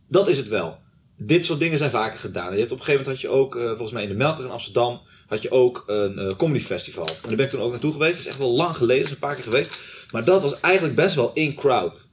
Dat 0.08 0.28
is 0.28 0.36
het 0.36 0.48
wel. 0.48 0.78
Dit 1.16 1.44
soort 1.44 1.60
dingen 1.60 1.78
zijn 1.78 1.90
vaker 1.90 2.18
gedaan. 2.18 2.52
Je 2.52 2.58
hebt 2.58 2.72
op 2.72 2.78
een 2.78 2.84
gegeven 2.84 3.06
moment 3.06 3.22
had 3.22 3.30
je 3.30 3.38
ook, 3.38 3.54
volgens 3.66 3.92
mij 3.92 4.02
in 4.02 4.08
de 4.08 4.14
Melker 4.14 4.44
in 4.44 4.50
Amsterdam, 4.50 5.00
had 5.26 5.42
je 5.42 5.50
ook 5.50 5.84
een 5.86 6.36
comedy 6.36 6.64
festival. 6.64 7.06
En 7.06 7.14
daar 7.22 7.36
ben 7.36 7.44
ik 7.44 7.50
toen 7.50 7.60
ook 7.60 7.70
naartoe 7.70 7.92
geweest. 7.92 8.12
Dat 8.12 8.20
is 8.20 8.26
echt 8.26 8.38
wel 8.38 8.50
lang 8.50 8.76
geleden, 8.76 9.02
dat 9.02 9.06
is 9.06 9.14
een 9.14 9.18
paar 9.18 9.34
keer 9.34 9.44
geweest. 9.44 9.70
Maar 10.10 10.24
dat 10.24 10.42
was 10.42 10.60
eigenlijk 10.60 10.94
best 10.94 11.14
wel 11.14 11.30
in 11.34 11.54
crowd. 11.54 12.09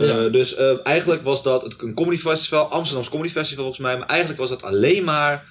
Eh, 0.00 0.32
dus 0.32 0.54
eh, 0.54 0.86
eigenlijk 0.86 1.22
was 1.22 1.42
dat 1.42 1.62
het 1.62 1.82
een 1.82 1.94
comedy 1.94 2.18
festival, 2.18 2.66
Amsterdams 2.66 3.08
comedy 3.08 3.30
festival 3.30 3.64
volgens 3.64 3.86
mij. 3.86 3.98
Maar 3.98 4.08
eigenlijk 4.08 4.40
was 4.40 4.48
dat 4.48 4.62
alleen 4.62 5.04
maar 5.04 5.48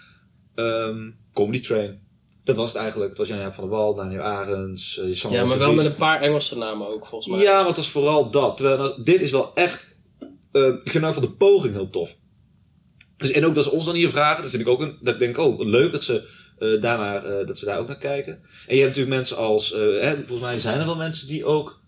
ehm, 0.55 1.09
comedy 1.33 1.59
train. 1.59 2.07
Dat 2.43 2.55
was 2.55 2.67
het 2.67 2.77
eigenlijk. 2.77 3.09
Het 3.09 3.17
was 3.17 3.27
Jan 3.27 3.53
van 3.53 3.63
der 3.63 3.73
Wal, 3.73 3.95
Daniel 3.95 4.21
Arends, 4.21 5.01
Sander 5.11 5.39
Ja, 5.39 5.45
maar 5.45 5.57
wel 5.57 5.73
met 5.73 5.85
een 5.85 5.95
paar 5.95 6.21
Engelse 6.21 6.57
namen 6.57 6.87
ook, 6.87 7.05
volgens 7.05 7.33
mij. 7.33 7.43
Ja, 7.43 7.57
maar 7.57 7.67
het 7.67 7.77
was 7.77 7.89
vooral 7.89 8.31
dat. 8.31 8.57
Terwijl 8.57 8.77
nou, 8.77 9.03
dit 9.03 9.21
is 9.21 9.31
wel 9.31 9.51
echt. 9.53 9.95
ik 10.51 10.91
vind 10.91 11.03
nou 11.03 11.13
van 11.13 11.23
de 11.23 11.31
poging 11.31 11.73
heel 11.73 11.89
tof. 11.89 12.15
Dus, 13.17 13.31
en 13.31 13.45
ook 13.45 13.55
dat 13.55 13.63
ze 13.63 13.71
ons 13.71 13.85
dan 13.85 13.95
hier 13.95 14.09
vragen, 14.09 14.41
dat 14.41 14.51
vind 14.51 14.61
ik 14.61 14.67
ook 14.67 14.81
een. 14.81 14.97
Dat 15.01 15.19
denk 15.19 15.37
ik, 15.37 15.43
oh, 15.43 15.59
leuk 15.59 15.91
dat 15.91 16.03
ze, 16.03 16.27
daarnaar, 16.81 17.45
dat 17.45 17.57
ze 17.57 17.65
daar 17.65 17.79
ook 17.79 17.87
naar 17.87 17.97
kijken. 17.97 18.33
En 18.67 18.75
je 18.75 18.81
hebt 18.81 18.95
natuurlijk 18.95 19.15
mensen 19.15 19.37
als. 19.37 19.69
hè, 19.69 20.15
volgens 20.15 20.39
mij 20.39 20.59
zijn 20.59 20.79
er 20.79 20.85
wel 20.85 20.95
mensen 20.95 21.27
die 21.27 21.45
ook. 21.45 21.79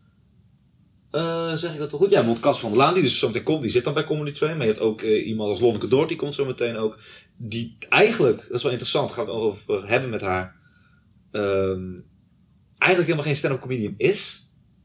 Eh, 1.12 1.53
zeg 1.53 1.74
ik 1.74 1.80
dat 1.80 1.89
toch 1.89 2.00
goed? 2.00 2.10
Ja, 2.10 2.15
bijvoorbeeld 2.15 2.46
Cas 2.46 2.60
van 2.60 2.70
der 2.70 2.80
Laan, 2.80 2.94
die 2.94 3.03
dus 3.03 3.20
zo 3.20 3.27
meteen 3.27 3.44
komt, 3.44 3.62
die 3.62 3.72
zit 3.72 3.84
dan 3.84 3.94
bij 3.94 4.03
Comedy 4.03 4.32
Train. 4.32 4.58
Maar 4.58 4.65
je 4.65 4.72
hebt 4.72 4.84
ook 4.84 5.01
eh, 5.01 5.27
iemand 5.27 5.50
als 5.50 5.60
Lonneke 5.60 5.88
Dort, 5.88 6.08
die 6.08 6.18
komt 6.18 6.36
zo 6.36 6.46
meteen 6.46 6.77
ook. 6.77 6.98
Die 7.38 7.77
eigenlijk, 7.89 8.38
dat 8.48 8.58
is 8.58 8.63
wel 8.63 8.72
interessant, 8.72 9.15
we 9.15 9.22
het 9.22 9.30
over 9.30 9.88
hebben 9.88 10.10
met 10.10 10.22
haar. 10.22 10.56
ehm, 11.32 11.89
eigenlijk 12.77 13.12
helemaal 13.12 13.24
geen 13.24 13.36
stand-up 13.36 13.62
comedian 13.62 13.94
is. 13.98 14.39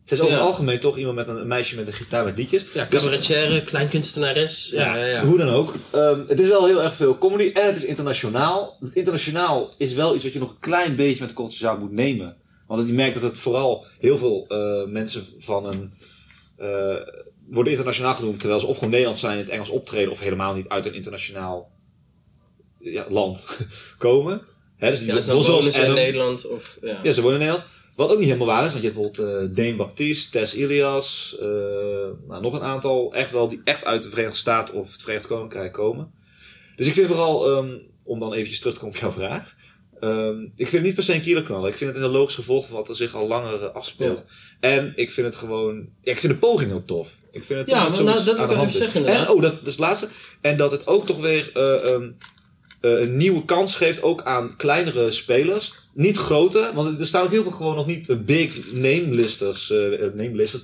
Ze 0.04 0.14
is 0.14 0.20
over 0.20 0.32
Ja. 0.32 0.38
het 0.40 0.48
algemeen 0.48 0.80
toch 0.80 0.96
iemand 0.98 1.16
met 1.16 1.28
een, 1.28 1.36
een 1.36 1.46
meisje 1.46 1.76
met 1.76 1.86
een 1.86 1.92
gitaar 1.92 2.24
met 2.24 2.36
liedjes. 2.36 2.64
Ja, 2.74 2.84
Dus- 2.90 3.02
cabaretière, 3.02 3.64
kleinkunstenares. 3.64 4.70
Ja, 4.70 4.96
ja, 4.96 5.04
ja. 5.06 5.24
hoe 5.24 5.38
dan 5.38 5.48
ook. 5.48 5.74
Ehm, 5.90 6.20
het 6.26 6.40
is 6.40 6.48
wel 6.48 6.66
heel 6.66 6.82
erg 6.82 6.94
veel 6.94 7.18
comedy 7.18 7.50
en 7.52 7.66
het 7.66 7.76
is 7.76 7.84
internationaal. 7.84 8.76
Het 8.80 8.94
internationaal 8.94 9.72
is 9.78 9.92
wel 9.94 10.14
iets 10.14 10.24
wat 10.24 10.32
je 10.32 10.38
nog 10.38 10.50
een 10.50 10.58
klein 10.58 10.96
beetje 10.96 11.24
met 11.24 11.36
de 11.36 11.46
zaak 11.48 11.78
moet 11.78 11.92
nemen. 11.92 12.36
Want 12.66 12.86
je 12.86 12.92
merkt 12.92 13.14
dat 13.14 13.22
het 13.22 13.38
vooral 13.38 13.86
heel 13.98 14.18
veel 14.18 14.44
eh, 14.48 14.84
mensen 14.92 15.24
van 15.38 15.66
een... 15.66 15.92
eh, 16.56 16.96
worden 17.48 17.72
internationaal 17.72 18.14
genoemd, 18.14 18.38
terwijl 18.40 18.60
ze 18.60 18.66
of 18.66 18.74
gewoon 18.76 18.90
Nederlands 18.90 19.20
zijn 19.20 19.32
in 19.32 19.38
het 19.42 19.48
Engels 19.48 19.68
optreden, 19.70 20.10
of 20.12 20.20
helemaal 20.20 20.54
niet 20.54 20.68
uit 20.68 20.86
een 20.86 20.94
internationaal 20.94 21.70
ja, 22.78 23.06
land 23.08 23.66
komen. 23.98 24.42
Hè, 24.76 24.90
dus 24.90 24.98
die- 24.98 25.08
Ja, 25.08 25.20
ze 25.20 25.34
wonen 25.34 25.72
ze 25.72 25.82
in. 25.82 25.94
Nederland 25.94 26.46
of... 26.46 26.78
Ja. 26.82 26.98
Ja, 27.02 27.12
ze 27.12 27.20
wonen 27.22 27.40
in 27.40 27.46
Nederland. 27.46 27.74
Wat 27.94 28.10
ook 28.10 28.16
niet 28.18 28.26
helemaal 28.26 28.46
waar 28.46 28.64
is, 28.64 28.70
want 28.72 28.82
je 28.82 28.90
hebt 28.90 29.00
bijvoorbeeld 29.00 29.50
eh 29.50 29.56
Dane 29.64 29.76
Baptiste, 29.76 30.30
Tess 30.30 30.54
Ilias, 30.54 31.36
eh, 31.40 31.46
nou, 32.28 32.40
nog 32.42 32.52
een 32.54 32.62
aantal 32.62 33.14
echt 33.14 33.30
wel 33.30 33.48
die 33.48 33.60
echt 33.64 33.84
uit 33.84 34.02
de 34.02 34.08
Verenigde 34.08 34.38
Staten 34.38 34.74
of 34.74 34.92
het 34.92 35.02
Verenigd 35.02 35.26
Koninkrijk 35.26 35.72
komen. 35.72 36.12
Dus 36.76 36.86
ik 36.86 36.92
vind 36.94 37.06
vooral, 37.06 37.56
ehm, 37.56 37.78
om 38.02 38.18
dan 38.18 38.32
eventjes 38.32 38.58
terug 38.58 38.74
te 38.74 38.80
komen 38.80 38.94
op 38.94 39.00
jouw 39.02 39.10
vraag, 39.12 39.54
Ehm, 40.00 40.40
ik 40.42 40.50
vind 40.56 40.72
het 40.72 40.82
niet 40.82 40.94
per 40.94 41.02
se 41.02 41.14
een 41.14 41.20
kiloknaller. 41.20 41.70
Ik 41.70 41.76
vind 41.76 41.94
het 41.94 42.04
een 42.04 42.10
logisch 42.10 42.34
gevolg 42.34 42.66
van 42.66 42.76
wat 42.76 42.88
er 42.88 42.96
zich 42.96 43.14
al 43.14 43.26
langer 43.26 43.64
eh, 43.64 43.74
afspeelt. 43.74 44.24
En 44.60 44.92
ik 44.96 45.10
vind 45.10 45.26
het 45.26 45.36
gewoon... 45.36 45.88
Ja, 46.02 46.12
ik 46.12 46.20
vind 46.20 46.32
de 46.32 46.38
poging 46.38 46.70
heel 46.70 46.84
tof. 46.84 47.16
Ik 47.30 47.44
vind 47.44 47.60
het 47.60 47.70
Ja, 47.70 47.88
maar 47.88 48.02
nou, 48.02 48.24
dat 48.24 48.38
wil 48.38 48.50
ik 48.50 48.56
even 48.56 48.70
zeggen, 48.70 49.00
inderdaad. 49.00 49.28
En, 49.28 49.34
oh, 49.34 49.42
dat, 49.42 49.60
het 49.64 49.78
laatste. 49.78 50.08
En 50.40 50.56
dat 50.56 50.70
het 50.70 50.86
ook 50.86 51.06
toch 51.06 51.20
weer 51.20 51.50
eh, 51.54 51.92
ehm, 51.92 52.10
eh, 52.80 53.00
een 53.00 53.16
nieuwe 53.16 53.44
kans 53.44 53.74
geeft 53.74 54.02
ook 54.02 54.22
aan 54.22 54.56
kleinere 54.56 55.10
spelers. 55.10 55.74
Niet 55.94 56.16
grote, 56.16 56.70
want 56.74 57.00
er 57.00 57.06
staan 57.06 57.24
ook 57.24 57.30
heel 57.30 57.42
veel 57.42 57.52
gewoon 57.52 57.76
nog 57.76 57.86
niet 57.86 58.24
big 58.24 58.72
name 58.72 59.06
listers, 59.08 59.68
name 60.14 60.34
listers 60.34 60.62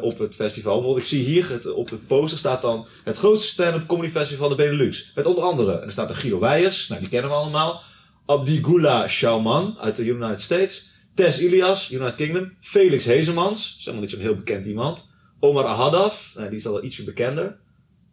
op 0.00 0.18
het 0.18 0.34
festival. 0.34 0.74
Bijvoorbeeld, 0.74 1.04
ik 1.04 1.10
zie 1.10 1.24
hier 1.24 1.50
het, 1.50 1.72
op 1.72 1.90
het 1.90 2.06
poster 2.06 2.38
staat 2.38 2.62
dan 2.62 2.86
het 3.04 3.16
grootste 3.16 3.48
stand-up 3.48 3.86
comedy 3.86 4.10
festival 4.10 4.48
van 4.48 4.56
de 4.56 4.62
Benelux. 4.62 5.12
Met 5.14 5.26
onder 5.26 5.44
andere, 5.44 5.72
en 5.72 5.86
er 5.86 5.92
staat 5.92 6.08
er 6.08 6.14
Guido 6.14 6.38
Weijers, 6.38 6.88
nou 6.88 7.00
die 7.00 7.10
kennen 7.10 7.30
we 7.30 7.36
allemaal. 7.36 7.82
Abdigula 8.26 9.08
Shauman 9.08 9.76
uit 9.80 9.96
de 9.96 10.04
United 10.04 10.40
States. 10.40 10.92
Tess 11.14 11.40
Ilias, 11.40 11.90
United 11.92 12.14
Kingdom. 12.14 12.52
Felix 12.60 13.04
Hezemans, 13.04 13.74
is 13.78 13.84
helemaal 13.84 14.00
niet 14.00 14.10
zo'n 14.10 14.20
heel 14.20 14.34
bekend 14.34 14.64
iemand. 14.64 15.08
Omar 15.40 15.64
Ahadaf, 15.64 16.32
nou, 16.36 16.48
die 16.48 16.58
is 16.58 16.66
al 16.66 16.72
wel 16.72 16.84
ietsje 16.84 17.04
bekender. 17.04 17.56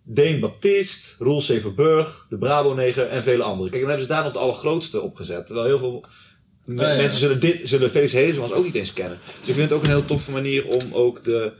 Deen 0.03 0.39
Baptiste, 0.39 1.23
Roel 1.23 1.41
Severburg, 1.41 2.25
de 2.29 2.37
Brabo-neger 2.37 3.07
en 3.07 3.23
vele 3.23 3.43
anderen. 3.43 3.69
Kijk, 3.71 3.81
dan 3.81 3.89
hebben 3.91 4.07
ze 4.07 4.13
daar 4.13 4.23
nog 4.23 4.33
de 4.33 4.39
allergrootste 4.39 5.01
opgezet. 5.01 5.45
Terwijl 5.45 5.67
heel 5.67 5.79
veel 5.79 6.05
me- 6.65 6.87
ja. 6.87 6.95
mensen 6.95 7.19
zullen, 7.19 7.39
dit, 7.39 7.61
zullen 7.63 7.89
Felix 7.91 8.11
Hezemans 8.13 8.51
ook 8.51 8.63
niet 8.65 8.75
eens 8.75 8.93
kennen. 8.93 9.17
Dus 9.39 9.49
ik 9.49 9.55
vind 9.55 9.69
het 9.69 9.77
ook 9.79 9.83
een 9.83 9.89
hele 9.89 10.05
toffe 10.05 10.31
manier 10.31 10.67
om 10.67 10.79
ook 10.93 11.23
de, 11.23 11.51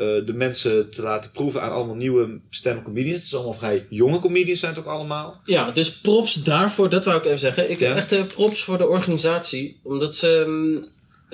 eh, 0.00 0.26
de 0.26 0.34
mensen 0.34 0.90
te 0.90 1.02
laten 1.02 1.30
proeven 1.30 1.62
aan 1.62 1.72
allemaal 1.72 1.94
nieuwe 1.94 2.40
stand-up 2.50 2.84
comedians. 2.84 3.16
Het 3.16 3.26
is 3.26 3.34
allemaal 3.34 3.52
vrij 3.52 3.86
jonge 3.88 4.20
comedians 4.20 4.60
zijn 4.60 4.72
het 4.74 4.80
ook 4.80 4.90
allemaal. 4.90 5.40
Ja, 5.44 5.70
dus 5.70 5.92
props 5.92 6.34
daarvoor, 6.34 6.88
dat 6.90 7.04
wou 7.04 7.18
ik 7.18 7.24
even 7.24 7.38
zeggen. 7.38 7.70
Ik 7.70 7.80
Ja. 7.80 7.88
heb 7.88 7.96
echt 7.96 8.12
eh, 8.12 8.22
props 8.26 8.62
voor 8.62 8.78
de 8.78 8.86
organisatie. 8.88 9.80
Omdat 9.82 10.16
ze, 10.16 10.44
mm, 10.46 10.86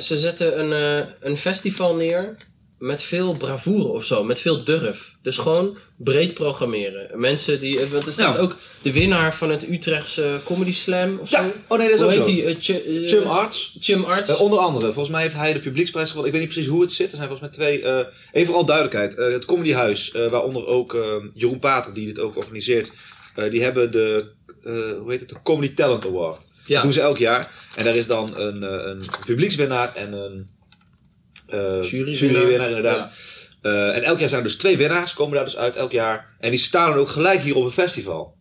ze 0.03 0.17
zetten 0.17 0.61
een, 0.61 0.73
eh, 1.03 1.07
een 1.21 1.37
festival 1.37 1.95
neer 1.97 2.37
met 2.87 3.03
veel 3.03 3.33
bravoure 3.37 3.89
of 3.89 4.05
zo, 4.05 4.25
met 4.25 4.41
veel 4.41 4.65
durf. 4.65 5.15
Dus 5.23 5.39
gewoon 5.39 5.77
breed 5.97 6.35
programmeren. 6.35 7.21
Mensen 7.21 7.61
die, 7.61 7.81
eh, 7.81 7.87
want 7.89 8.07
er 8.07 8.13
staat 8.13 8.35
Ja. 8.35 8.41
ook 8.41 8.57
de 8.83 8.93
winnaar 8.93 9.35
van 9.37 9.51
het 9.51 9.69
Utrechtse 9.69 10.39
Comedy 10.45 10.73
Slam 10.73 11.19
of 11.19 11.31
Ja, 11.31 11.43
zo. 11.43 11.53
oh 11.69 11.79
nee, 11.79 11.87
dat 11.89 11.97
is 11.97 12.03
Hoe 12.03 12.21
ook 12.21 12.27
heet 12.27 12.27
zo. 12.65 12.73
die? 12.73 12.83
Eh, 12.83 13.05
Ch- 13.05 13.11
Chum 13.11 13.23
Arts. 13.31 13.77
Chum 13.81 14.05
Arts. 14.05 14.29
Eh, 14.29 14.41
onder 14.41 14.59
andere, 14.59 14.85
volgens 14.87 15.09
mij 15.09 15.23
heeft 15.23 15.35
hij 15.35 15.53
de 15.53 15.59
publieksprijs 15.61 16.09
gewonnen. 16.11 16.33
Ik 16.33 16.39
weet 16.39 16.47
niet 16.47 16.55
precies 16.55 16.73
hoe 16.73 16.81
het 16.83 16.93
zit. 16.93 17.11
Er 17.11 17.17
zijn 17.17 17.29
volgens 17.29 17.49
mij 17.59 17.69
twee. 17.69 17.85
even 18.33 18.47
vooral 18.47 18.65
duidelijkheid. 18.67 19.17
Het 19.17 19.45
Comedyhuis, 19.45 20.11
waaronder 20.31 20.67
ook 20.67 20.93
Jeroen 21.35 21.59
Pater, 21.59 21.95
die 21.95 22.07
dit 22.07 22.19
ook 22.21 22.37
organiseert. 22.37 22.91
die 23.51 23.63
hebben 23.63 23.93
de, 23.93 24.31
hoe 25.01 25.11
heet 25.11 25.21
het, 25.21 25.29
de 25.29 25.37
Comedy 25.43 25.75
Talent 25.75 26.07
Award. 26.07 26.49
Ja. 26.67 26.75
Dat 26.75 26.83
doen 26.83 26.93
ze 26.93 27.01
elk 27.01 27.19
jaar. 27.19 27.53
En 27.77 27.85
daar 27.85 27.97
is 27.97 28.07
dan 28.07 28.39
een, 28.39 28.63
een 28.63 29.03
publiekswinnaar 29.27 29.95
en 29.95 30.13
een 30.13 30.55
eh 31.47 31.83
Jurywinnaar. 31.83 32.69
inderdaad. 32.69 33.13
Eh, 33.63 33.97
en 33.97 34.03
elk 34.03 34.19
jaar 34.19 34.29
zijn 34.29 34.41
er 34.43 34.47
dus 34.47 34.57
twee 34.57 34.77
winnaars, 34.77 35.15
komen 35.15 35.35
daar 35.35 35.45
dus 35.45 35.57
uit 35.57 35.77
elk 35.77 35.93
jaar. 35.93 36.37
En 36.41 36.51
die 36.51 36.59
staan 36.59 36.91
dan 36.91 36.99
ook 36.99 37.09
gelijk 37.09 37.41
hier 37.41 37.57
op 37.57 37.65
het 37.65 37.73
festival. 37.73 38.35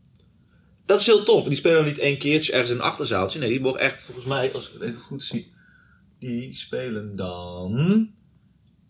Dat 0.85 0.99
is 0.99 1.05
heel 1.05 1.23
tof. 1.23 1.43
En 1.43 1.49
die 1.49 1.57
spelen 1.57 1.77
dan 1.77 1.85
niet 1.85 1.97
één 1.99 2.17
keertje 2.17 2.51
ergens 2.51 2.69
in 2.71 2.75
een 2.75 2.81
achterzaaltje. 2.81 3.39
Nee, 3.39 3.49
die 3.49 3.59
mogen 3.61 3.79
echt, 3.79 4.03
volgens 4.03 4.25
mij, 4.25 4.53
als 4.53 4.67
ik 4.67 4.73
het 4.73 4.81
even 4.81 5.01
goed 5.01 5.23
zie. 5.23 5.53
Die 6.19 6.53
spelen 6.55 7.15
dan. 7.15 8.09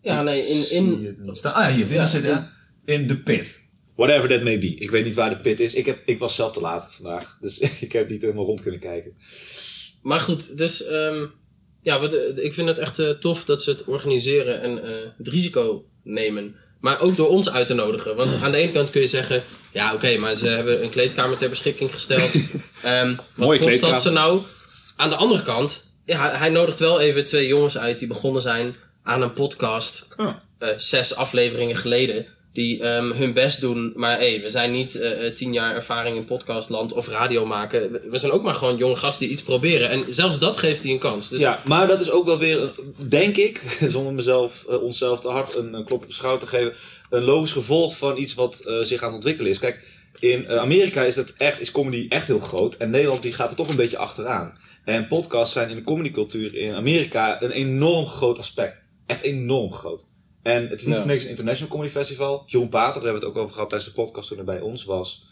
ja, 0.02 0.22
nee, 0.22 0.46
in, 0.46 0.70
in, 0.70 1.18
staan? 1.36 1.52
Ah 1.54 1.62
ja, 1.68 1.74
hier 1.74 1.86
binnen 1.86 2.02
Ja, 2.04 2.06
zitten. 2.10 2.30
in- 2.30 2.36
ja. 2.36 2.52
In 2.94 3.06
de 3.06 3.18
pit. 3.18 3.64
Whatever 3.96 4.28
that 4.28 4.42
may 4.42 4.58
be. 4.58 4.74
Ik 4.74 4.90
weet 4.90 5.04
niet 5.04 5.14
waar 5.14 5.30
de 5.30 5.40
pit 5.40 5.60
is. 5.60 5.74
Ik, 5.74 5.86
heb, 5.86 6.02
ik 6.06 6.18
was 6.18 6.34
zelf 6.34 6.52
te 6.52 6.60
laat 6.60 6.88
vandaag. 6.90 7.36
Dus 7.40 7.58
ik 7.86 7.92
heb 7.92 8.08
niet 8.08 8.20
helemaal 8.22 8.44
rond 8.44 8.62
kunnen 8.62 8.80
kijken. 8.80 9.16
Maar 10.02 10.20
goed, 10.20 10.58
dus 10.58 10.84
ehm, 10.86 11.26
ja, 11.86 12.00
wat, 12.00 12.12
eh, 12.12 12.44
ik 12.44 12.54
vind 12.54 12.68
het 12.68 12.78
echt 12.78 12.98
eh, 12.98 13.10
tof 13.10 13.44
dat 13.44 13.62
ze 13.62 13.70
het 13.70 13.84
organiseren 13.84 14.60
en 14.60 14.84
eh, 14.84 14.90
het 15.18 15.28
risico 15.28 15.84
nemen. 16.02 16.56
Maar 16.80 17.00
ook 17.00 17.16
door 17.16 17.28
ons 17.28 17.50
uit 17.50 17.66
te 17.66 17.74
nodigen. 17.74 18.16
Want 18.16 18.42
aan 18.42 18.50
de 18.50 18.56
ene 18.56 18.72
kant 18.72 18.90
kun 18.90 19.00
je 19.00 19.06
zeggen, 19.06 19.42
ja 19.72 19.94
oké, 19.94 20.16
maar 20.16 20.34
ze 20.34 20.48
hebben 20.48 20.82
een 20.82 20.90
kleedkamer 20.90 21.36
ter 21.36 21.48
beschikking 21.48 21.92
gesteld. 21.92 22.30
Ehm, 22.82 23.14
wat 23.14 23.46
Mooie 23.46 23.58
kost 23.58 23.80
dat 23.80 24.02
ze 24.02 24.10
nou? 24.10 24.42
Aan 24.96 25.10
de 25.10 25.16
andere 25.16 25.42
kant, 25.42 25.84
ja, 26.04 26.36
hij 26.36 26.48
nodigt 26.48 26.78
wel 26.78 27.00
even 27.00 27.24
twee 27.24 27.46
jongens 27.46 27.78
uit 27.78 27.98
die 27.98 28.08
begonnen 28.08 28.42
zijn 28.42 28.76
aan 29.02 29.22
een 29.22 29.32
podcast. 29.32 30.08
Oh. 30.16 30.34
zes 30.76 31.14
afleveringen 31.14 31.76
geleden. 31.76 32.26
Die 32.56 32.82
ehm, 32.82 33.12
hun 33.12 33.32
best 33.32 33.60
doen. 33.60 33.92
Maar 33.94 34.18
hey, 34.18 34.40
we 34.42 34.48
zijn 34.48 34.72
niet 34.72 34.94
eh, 34.94 35.26
eh, 35.26 35.34
tien 35.34 35.52
jaar 35.52 35.74
ervaring 35.74 36.16
in 36.16 36.24
podcastland 36.24 36.92
of 36.92 37.08
radio 37.08 37.46
maken. 37.46 37.92
We, 38.10 38.18
zijn 38.18 38.32
ook 38.32 38.42
maar 38.42 38.54
gewoon 38.54 38.76
jonge 38.76 38.96
gasten 38.96 39.22
die 39.22 39.32
iets 39.32 39.42
proberen. 39.42 39.90
En 39.90 40.04
zelfs 40.08 40.38
dat 40.38 40.56
geeft 40.56 40.82
hij 40.82 40.92
een 40.92 40.98
kans. 40.98 41.28
Dus 41.28 41.40
Ja, 41.40 41.60
maar 41.64 41.86
dat 41.86 42.00
is 42.00 42.10
ook 42.10 42.24
wel 42.24 42.38
weer, 42.38 42.72
denk 43.08 43.36
ik, 43.36 43.62
zonder 43.88 44.12
mezelf, 44.12 44.64
eh, 44.68 44.82
onszelf 44.82 45.20
te 45.20 45.28
hard 45.28 45.54
een, 45.54 45.84
klop 45.84 46.00
op 46.00 46.06
de 46.06 46.12
schouder 46.12 46.48
te 46.48 46.56
geven, 46.56 46.72
een 47.10 47.22
logisch 47.22 47.52
gevolg 47.52 47.96
van 47.96 48.18
iets 48.18 48.34
wat 48.34 48.62
zich 48.82 49.00
aan 49.00 49.06
het 49.06 49.14
ontwikkelen 49.14 49.50
is. 49.50 49.58
Kijk, 49.58 49.84
in 50.18 50.48
Amerika 50.48 51.02
is, 51.02 51.14
dat 51.14 51.34
echt, 51.36 51.60
is 51.60 51.70
comedy 51.70 52.06
echt 52.08 52.26
heel 52.26 52.38
groot 52.38 52.76
en 52.76 52.90
Nederland 52.90 53.22
die 53.22 53.32
gaat 53.32 53.50
er 53.50 53.56
toch 53.56 53.68
een 53.68 53.76
beetje 53.76 53.98
achteraan. 53.98 54.52
En 54.84 55.06
podcasts 55.06 55.52
zijn 55.52 55.68
in 55.68 55.76
de 55.76 55.82
comedycultuur 55.82 56.54
in 56.54 56.74
Amerika 56.74 57.42
een 57.42 57.50
enorm 57.50 58.06
groot 58.06 58.38
aspect. 58.38 58.82
Echt 59.06 59.20
enorm 59.22 59.72
groot. 59.72 60.06
En 60.46 60.68
het 60.68 60.80
is 60.80 60.86
niet 60.86 60.96
voor 60.96 61.06
niks 61.06 61.22
een 61.22 61.28
International 61.28 61.70
Comedy 61.70 61.90
Festival. 61.92 62.42
Jeroen 62.46 62.68
Pater, 62.68 62.94
daar 62.94 63.02
hebben 63.02 63.20
we 63.20 63.26
het 63.26 63.36
ook 63.36 63.42
over 63.42 63.54
gehad 63.54 63.68
tijdens 63.70 63.90
de 63.94 64.02
podcast 64.02 64.28
toen 64.28 64.36
hij 64.36 64.46
bij 64.46 64.60
ons 64.60 64.84
was. 64.84 65.26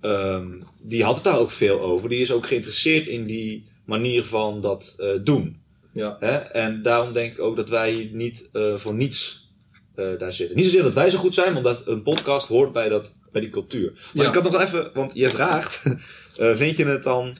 Ehm, 0.00 0.60
die 0.82 1.04
had 1.04 1.14
het 1.14 1.24
daar 1.24 1.38
ook 1.38 1.50
veel 1.50 1.80
over. 1.80 2.08
Die 2.08 2.20
is 2.20 2.32
ook 2.32 2.46
geïnteresseerd 2.46 3.06
in 3.06 3.26
die 3.26 3.68
manier 3.86 4.24
van 4.24 4.60
dat 4.60 4.94
eh, 4.98 5.08
doen. 5.22 5.62
ja. 5.92 6.16
Hè? 6.20 6.36
En 6.36 6.82
daarom 6.82 7.12
denk 7.12 7.32
ik 7.32 7.40
ook 7.40 7.56
dat 7.56 7.68
wij 7.68 8.10
niet 8.12 8.48
eh, 8.52 8.74
voor 8.74 8.94
niets 8.94 9.50
eh, 9.94 10.18
daar 10.18 10.32
zitten. 10.32 10.56
Niet 10.56 10.64
zozeer 10.64 10.82
dat 10.82 10.94
wij 10.94 11.10
zo 11.10 11.18
goed 11.18 11.34
zijn, 11.34 11.56
omdat 11.56 11.86
een 11.86 12.02
podcast 12.02 12.48
hoort 12.48 12.72
bij, 12.72 12.88
dat, 12.88 13.12
bij 13.32 13.40
die 13.40 13.50
cultuur. 13.50 13.92
Maar 13.92 14.22
Ja. 14.24 14.28
ik 14.28 14.34
had 14.34 14.44
nog 14.44 14.52
wel 14.52 14.62
even, 14.62 14.90
want 14.94 15.14
je 15.14 15.28
vraagt, 15.28 15.82
vind 16.62 16.76
je 16.76 16.84
het 16.84 17.02
dan, 17.02 17.36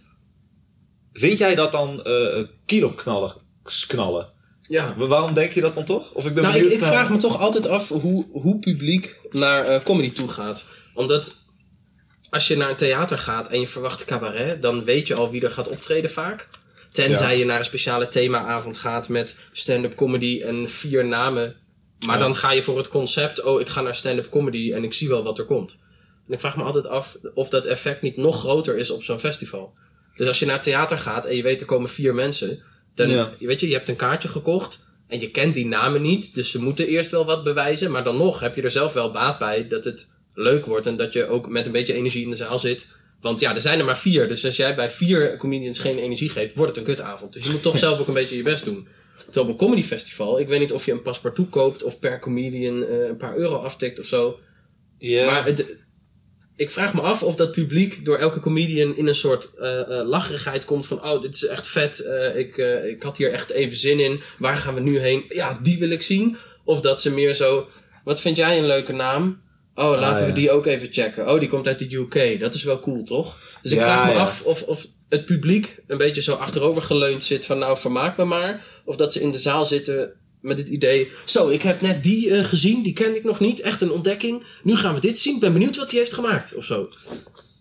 vind 1.12 1.38
jij 1.38 1.54
dat 1.54 1.72
dan 1.72 2.02
kiloknallen 2.66 3.34
knallen? 3.86 4.32
Ja. 4.66 4.94
Wa- 4.96 5.06
Waarom 5.06 5.34
denk 5.34 5.52
je 5.52 5.60
dat 5.60 5.74
dan 5.74 5.84
toch? 5.84 6.12
Of 6.12 6.26
ik 6.26 6.34
ben 6.34 6.42
Nou, 6.42 6.54
ik, 6.56 6.62
benieuwd 6.62 6.80
ik 6.82 6.86
vraag 6.88 7.10
me 7.10 7.16
toch 7.16 7.40
altijd 7.40 7.66
af 7.66 7.88
hoe, 7.88 8.26
hoe 8.32 8.58
publiek 8.58 9.16
naar 9.30 9.64
eh, 9.66 9.82
comedy 9.82 10.12
toe 10.12 10.28
gaat. 10.28 10.64
Omdat 10.94 11.34
als 12.30 12.48
je 12.48 12.56
naar 12.56 12.70
een 12.70 12.76
theater 12.76 13.18
gaat 13.18 13.48
en 13.48 13.60
je 13.60 13.66
verwacht 13.66 14.04
cabaret, 14.04 14.62
dan 14.62 14.84
weet 14.84 15.06
je 15.06 15.14
al 15.14 15.30
wie 15.30 15.42
er 15.44 15.50
gaat 15.50 15.68
optreden 15.68 16.10
vaak. 16.10 16.48
Tenzij 16.92 17.32
Ja. 17.32 17.38
je 17.38 17.44
naar 17.44 17.58
een 17.58 17.64
speciale 17.64 18.08
themaavond 18.08 18.76
gaat 18.78 19.08
met 19.08 19.36
stand-up 19.52 19.94
comedy 19.94 20.42
en 20.42 20.68
vier 20.68 21.04
namen. 21.04 21.56
Maar 22.06 22.14
Ja. 22.18 22.22
dan 22.22 22.36
ga 22.36 22.52
je 22.52 22.62
voor 22.62 22.76
het 22.76 22.88
concept, 22.88 23.42
oh, 23.42 23.60
ik 23.60 23.68
ga 23.68 23.80
naar 23.80 23.94
stand-up 23.94 24.30
comedy 24.30 24.72
en 24.72 24.84
ik 24.84 24.92
zie 24.92 25.08
wel 25.08 25.22
wat 25.22 25.38
er 25.38 25.44
komt. 25.44 25.76
En 26.28 26.34
ik 26.34 26.40
vraag 26.40 26.56
me 26.56 26.62
altijd 26.62 26.86
af 26.86 27.16
of 27.34 27.48
dat 27.48 27.64
effect 27.64 28.02
niet 28.02 28.16
nog 28.16 28.38
groter 28.38 28.76
is 28.76 28.90
op 28.90 29.02
zo'n 29.02 29.18
festival. 29.18 29.74
Dus 30.16 30.26
als 30.26 30.38
je 30.38 30.46
naar 30.46 30.62
theater 30.62 30.98
gaat 30.98 31.26
en 31.26 31.36
je 31.36 31.42
weet 31.42 31.60
er 31.60 31.66
komen 31.66 31.88
vier 31.88 32.14
mensen, 32.14 32.62
dan 32.94 33.08
Ja. 33.10 33.32
weet 33.38 33.60
je, 33.60 33.68
je 33.68 33.74
hebt 33.74 33.88
een 33.88 33.96
kaartje 33.96 34.28
gekocht 34.28 34.84
en 35.08 35.20
je 35.20 35.30
kent 35.30 35.54
die 35.54 35.66
namen 35.66 36.02
niet, 36.02 36.34
dus 36.34 36.50
ze 36.50 36.62
moeten 36.62 36.86
eerst 36.86 37.10
wel 37.10 37.24
wat 37.24 37.44
bewijzen, 37.44 37.90
maar 37.90 38.04
dan 38.04 38.16
nog 38.16 38.40
heb 38.40 38.54
je 38.54 38.62
er 38.62 38.70
zelf 38.70 38.92
wel 38.92 39.10
baat 39.10 39.38
bij 39.38 39.68
dat 39.68 39.84
het 39.84 40.06
leuk 40.34 40.66
wordt 40.66 40.86
en 40.86 40.96
dat 40.96 41.12
je 41.12 41.26
ook 41.26 41.48
met 41.48 41.66
een 41.66 41.72
beetje 41.72 41.94
energie 41.94 42.24
in 42.24 42.30
de 42.30 42.36
zaal 42.36 42.58
zit. 42.58 42.86
Want 43.20 43.40
ja, 43.40 43.54
er 43.54 43.60
zijn 43.60 43.78
er 43.78 43.84
maar 43.84 43.98
vier, 43.98 44.28
dus 44.28 44.44
als 44.44 44.56
jij 44.56 44.74
bij 44.74 44.90
vier 44.90 45.36
comedians 45.36 45.78
geen 45.78 45.98
energie 45.98 46.28
geeft, 46.28 46.54
wordt 46.54 46.76
het 46.76 46.88
een 46.88 46.94
kutavond. 46.94 47.32
Dus 47.32 47.44
je 47.44 47.50
moet 47.50 47.62
toch 47.62 47.78
zelf 47.86 48.00
ook 48.00 48.08
een 48.08 48.14
beetje 48.14 48.36
je 48.36 48.42
best 48.42 48.64
doen. 48.64 48.88
Terwijl 49.24 49.44
op 49.44 49.50
een 49.50 49.66
comedy 49.66 49.82
festival, 49.82 50.40
ik 50.40 50.48
weet 50.48 50.60
niet 50.60 50.72
of 50.72 50.86
je 50.86 50.92
een 50.92 51.02
paspartout 51.02 51.50
koopt 51.50 51.82
of 51.82 51.98
per 51.98 52.18
comedian 52.18 52.86
eh, 52.86 53.06
een 53.08 53.16
paar 53.16 53.36
euro 53.36 53.56
aftikt 53.56 53.98
of 53.98 54.06
zo. 54.06 54.38
Ja. 54.98 55.26
Maar 55.26 55.44
het, 55.44 55.76
ik 56.56 56.70
vraag 56.70 56.94
me 56.94 57.00
af 57.00 57.22
of 57.22 57.34
dat 57.34 57.50
publiek 57.50 58.04
door 58.04 58.18
elke 58.18 58.40
comedian 58.40 58.96
in 58.96 59.06
een 59.06 59.14
soort 59.14 59.54
eh, 59.54 59.80
lacherigheid 60.04 60.64
komt 60.64 60.86
van... 60.86 61.04
Oh, 61.04 61.20
dit 61.22 61.34
is 61.34 61.46
echt 61.46 61.66
vet. 61.66 62.00
eh, 62.00 62.36
ik, 62.38 62.56
ik 62.96 63.02
had 63.02 63.16
hier 63.16 63.32
echt 63.32 63.50
even 63.50 63.76
zin 63.76 64.00
in. 64.00 64.20
Waar 64.38 64.56
gaan 64.56 64.74
we 64.74 64.80
nu 64.80 64.98
heen? 64.98 65.24
Ja, 65.28 65.58
die 65.62 65.78
wil 65.78 65.90
ik 65.90 66.02
zien. 66.02 66.36
Of 66.64 66.80
dat 66.80 67.00
ze 67.00 67.10
meer 67.10 67.34
zo... 67.34 67.68
Wat 68.04 68.20
vind 68.20 68.36
jij 68.36 68.58
een 68.58 68.66
leuke 68.66 68.92
naam? 68.92 69.42
Oh, 69.74 69.90
laten 69.90 70.08
Ah, 70.14 70.20
we 70.20 70.26
ja. 70.26 70.32
die 70.34 70.50
ook 70.50 70.66
even 70.66 70.88
checken. 70.92 71.28
Oh, 71.32 71.40
die 71.40 71.48
komt 71.48 71.66
uit 71.66 71.78
de 71.78 71.94
UK. 71.96 72.40
Dat 72.40 72.54
is 72.54 72.62
wel 72.64 72.80
cool, 72.80 73.04
toch? 73.04 73.36
Dus 73.62 73.72
ik 73.72 73.78
Ja, 73.78 73.84
vraag 73.84 74.06
me 74.06 74.12
ja. 74.12 74.18
af 74.18 74.42
of, 74.42 74.62
of 74.62 74.86
het 75.08 75.24
publiek 75.24 75.78
een 75.86 75.98
beetje 75.98 76.22
zo 76.22 76.34
achterover 76.34 76.82
geleund 76.82 77.24
zit 77.24 77.46
van... 77.46 77.58
Nou, 77.58 77.78
vermaak 77.78 78.16
me 78.16 78.24
maar. 78.24 78.64
Of 78.84 78.96
dat 78.96 79.12
ze 79.12 79.20
in 79.20 79.30
de 79.30 79.38
zaal 79.38 79.64
zitten 79.64 80.12
met 80.44 80.58
het 80.58 80.68
idee... 80.68 81.10
Zo, 81.24 81.48
ik 81.48 81.62
heb 81.62 81.80
net 81.80 82.02
die 82.02 82.30
eh, 82.30 82.44
gezien. 82.44 82.82
Die 82.82 82.92
kende 82.92 83.16
ik 83.16 83.24
nog 83.24 83.40
niet. 83.40 83.60
Echt 83.60 83.80
een 83.80 83.92
ontdekking. 83.92 84.42
Nu 84.62 84.76
gaan 84.76 84.94
we 84.94 85.00
dit 85.00 85.18
zien. 85.18 85.34
Ik 85.34 85.40
ben 85.40 85.52
benieuwd 85.52 85.76
wat 85.76 85.90
hij 85.90 85.98
heeft 85.98 86.12
gemaakt. 86.14 86.54
Of 86.54 86.64
zo. 86.64 86.88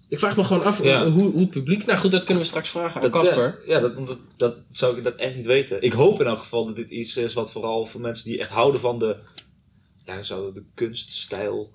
Ik 0.10 0.20
vraag 0.20 0.38
me 0.38 0.44
gewoon 0.44 0.64
af 0.64 0.84
Ja. 0.84 1.10
hoe, 1.10 1.32
hoe 1.32 1.40
het 1.42 1.50
publiek... 1.50 1.86
Nou 1.86 2.00
goed, 2.00 2.12
dat 2.12 2.24
kunnen 2.24 2.44
we 2.44 2.50
straks 2.50 2.70
vragen 2.70 3.02
aan 3.02 3.12
Casper. 3.12 3.60
Ja, 3.66 3.80
dat, 3.80 3.96
dat, 3.96 4.18
dat 4.38 4.56
zou 4.72 4.98
ik 4.98 5.04
dat 5.04 5.16
echt 5.16 5.36
niet 5.36 5.46
weten. 5.46 5.82
Ik 5.82 5.94
hoop 5.94 6.20
in 6.20 6.28
elk 6.28 6.40
geval 6.40 6.66
dat 6.66 6.76
dit 6.76 6.90
iets 6.90 7.18
is 7.18 7.34
wat 7.34 7.52
vooral 7.52 7.86
voor 7.86 8.02
mensen 8.02 8.26
die 8.26 8.40
echt 8.40 8.50
houden 8.50 8.82
van 8.82 9.00
de, 9.00 9.16
ja, 10.06 10.24
zou 10.24 10.54
de 10.54 10.64
kunststijl 10.74 11.74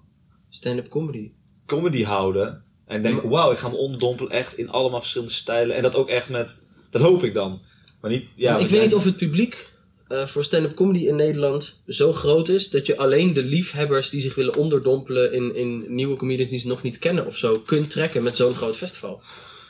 Stand-up 0.49 0.89
comedy. 0.89 1.33
comedy 1.67 2.03
houden. 2.03 2.65
En 2.87 3.03
denken, 3.03 3.29
wauw, 3.29 3.53
ik 3.53 3.59
ga 3.59 3.69
me 3.69 3.77
onderdompelen 3.77 4.33
echt 4.33 4.57
in 4.59 4.71
allemaal 4.71 5.01
verschillende 5.01 5.33
stijlen. 5.33 5.77
En 5.77 5.83
dat 5.83 5.95
ook 5.95 6.09
echt 6.09 6.29
met, 6.29 6.67
dat 6.91 7.03
hoop 7.03 7.25
ik 7.25 7.35
dan. 7.35 7.61
Maar 8.01 8.11
niet, 8.11 8.25
ja. 8.35 8.59
ik 8.59 8.69
weet 8.69 8.83
niet 8.83 8.95
of 8.95 9.05
het 9.05 9.17
publiek 9.17 9.71
eh, 10.09 10.27
voor 10.27 10.45
stand-up 10.45 10.75
comedy 10.75 11.07
in 11.07 11.17
Nederland 11.17 11.83
zo 11.87 12.13
groot 12.13 12.49
is 12.49 12.71
dat 12.71 12.87
je 12.87 12.97
alleen 12.97 13.33
de 13.33 13.43
liefhebbers 13.43 14.11
die 14.11 14.21
zich 14.21 14.35
willen 14.35 14.57
onderdompelen 14.57 15.33
in, 15.33 15.55
in 15.55 15.85
nieuwe 15.95 16.17
comedians 16.17 16.51
die 16.51 16.59
ze 16.59 16.67
nog 16.67 16.83
niet 16.83 16.99
kennen 16.99 17.27
of 17.27 17.37
zo 17.37 17.59
kunt 17.59 17.91
trekken 17.91 18.23
met 18.23 18.37
zo'n 18.37 18.55
groot 18.55 18.77
festival. 18.77 19.23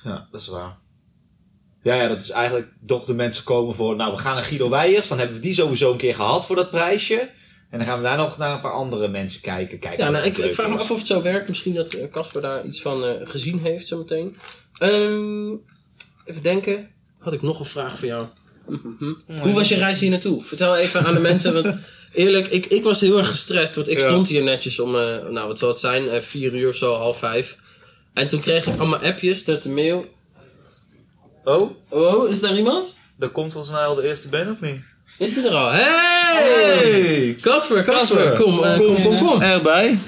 Ja, 0.04 0.28
dat 0.30 0.40
is 0.40 0.48
waar. 0.48 0.78
Ja, 1.82 1.94
ja, 1.94 2.08
dat 2.08 2.20
is 2.20 2.30
eigenlijk 2.30 2.72
toch 2.86 3.04
de 3.04 3.14
mensen 3.14 3.44
komen 3.44 3.74
voor, 3.74 3.96
nou, 3.96 4.12
we 4.12 4.18
gaan 4.18 4.34
naar 4.34 4.44
Guido 4.44 4.68
Weijers. 4.68 5.08
Dan 5.08 5.18
hebben 5.18 5.36
we 5.36 5.42
die 5.42 5.54
sowieso 5.54 5.92
een 5.92 5.98
keer 5.98 6.14
gehad 6.14 6.46
voor 6.46 6.56
dat 6.56 6.70
prijsje. 6.70 7.30
En 7.70 7.78
dan 7.78 7.86
gaan 7.86 7.98
we 7.98 8.04
daar 8.04 8.16
nog 8.16 8.38
naar 8.38 8.54
een 8.54 8.60
paar 8.60 8.72
andere 8.72 9.08
mensen 9.08 9.40
kijken. 9.40 9.78
kijken 9.78 10.04
Ja, 10.04 10.10
nou, 10.10 10.24
ik, 10.24 10.36
ik 10.36 10.54
vraag 10.54 10.68
me 10.68 10.78
af 10.78 10.90
of 10.90 10.98
het 10.98 11.06
zo 11.06 11.22
werkt. 11.22 11.48
Misschien 11.48 11.74
dat 11.74 11.92
eh, 11.92 12.10
Casper 12.10 12.42
daar 12.42 12.66
iets 12.66 12.82
van 12.82 13.04
eh, 13.04 13.28
gezien 13.28 13.58
heeft 13.58 13.86
zometeen. 13.86 14.36
Ehm 14.78 15.50
even 16.24 16.42
denken. 16.42 16.90
Had 17.18 17.32
ik 17.32 17.42
nog 17.42 17.58
een 17.58 17.64
vraag 17.64 17.98
voor 17.98 18.08
jou? 18.08 18.26
Mhm. 18.68 19.12
Hoe 19.42 19.52
was 19.52 19.68
je 19.68 19.74
reis 19.76 20.00
hier 20.00 20.10
naartoe? 20.10 20.42
Vertel 20.44 20.76
even 20.76 21.04
aan 21.04 21.14
de 21.14 21.20
mensen. 21.20 21.54
Want 21.54 21.74
eerlijk, 22.12 22.46
ik, 22.48 22.66
ik 22.66 22.82
was 22.82 23.00
heel 23.00 23.18
erg 23.18 23.28
gestrest. 23.28 23.74
Want 23.74 23.88
ik 23.88 24.00
Ja. 24.00 24.06
stond 24.06 24.28
hier 24.28 24.42
netjes 24.42 24.80
om, 24.80 24.96
eh, 24.96 25.16
nou 25.30 25.46
wat 25.46 25.58
zal 25.58 25.68
het 25.68 25.78
zijn, 25.78 26.08
eh, 26.08 26.20
vier 26.20 26.54
uur 26.54 26.68
of 26.68 26.76
zo, 26.76 26.94
half 26.94 27.18
vijf. 27.18 27.56
En 28.14 28.26
toen 28.28 28.40
kreeg 28.40 28.66
ik 28.66 28.78
allemaal 28.78 28.98
appjes 29.02 29.44
met 29.44 29.62
de 29.62 29.70
mail. 29.70 30.06
Oh, 31.44 31.70
Oh, 31.88 32.28
is 32.28 32.40
daar 32.40 32.56
iemand? 32.56 32.96
daar 33.18 33.28
komt 33.28 33.52
volgens 33.52 33.72
mij 33.74 33.84
al 33.84 33.94
de 33.94 34.08
eerste 34.08 34.28
band 34.28 34.50
of 34.50 34.60
niet? 34.60 34.80
Is 35.18 35.34
die 35.34 35.44
er 35.48 35.54
al? 35.54 35.70
Hey! 35.70 37.36
Casper, 37.40 37.84
Casper, 37.84 38.30
kom, 38.32 38.64
eh, 38.64 38.76
kom, 38.76 39.02
kom, 39.02 39.18
kom. 39.26 39.42
Erbij. 39.42 39.98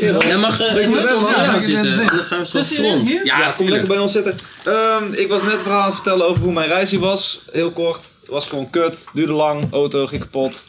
Jij 0.00 0.36
mag 0.36 0.58
je 0.58 0.88
tussen 0.92 1.16
ons 1.18 1.28
aan 1.32 1.44
gaan 1.44 1.60
zitten. 1.60 1.98
Anders 2.08 2.28
zijn 2.28 2.40
we 2.40 2.46
zo 2.46 2.62
front. 2.62 3.08
hier? 3.08 3.24
Ja, 3.26 3.38
Ja, 3.38 3.50
kom 3.52 3.68
lekker 3.68 3.88
bij 3.88 3.98
ons 3.98 4.12
zitten. 4.12 4.36
Ehm, 4.64 5.12
ik 5.12 5.28
was 5.28 5.42
net 5.42 5.52
een 5.52 5.58
verhaal 5.58 5.80
aan 5.80 5.86
het 5.86 5.94
vertellen 5.94 6.26
over 6.26 6.42
hoe 6.42 6.52
mijn 6.52 6.68
reis 6.68 6.90
hier 6.90 7.00
was. 7.00 7.40
Heel 7.52 7.70
kort. 7.70 7.96
Het 8.20 8.30
was 8.30 8.46
gewoon 8.46 8.70
kut. 8.70 9.04
Duurde 9.12 9.32
lang. 9.32 9.72
Auto 9.72 10.06
ging 10.06 10.20
kapot. 10.22 10.62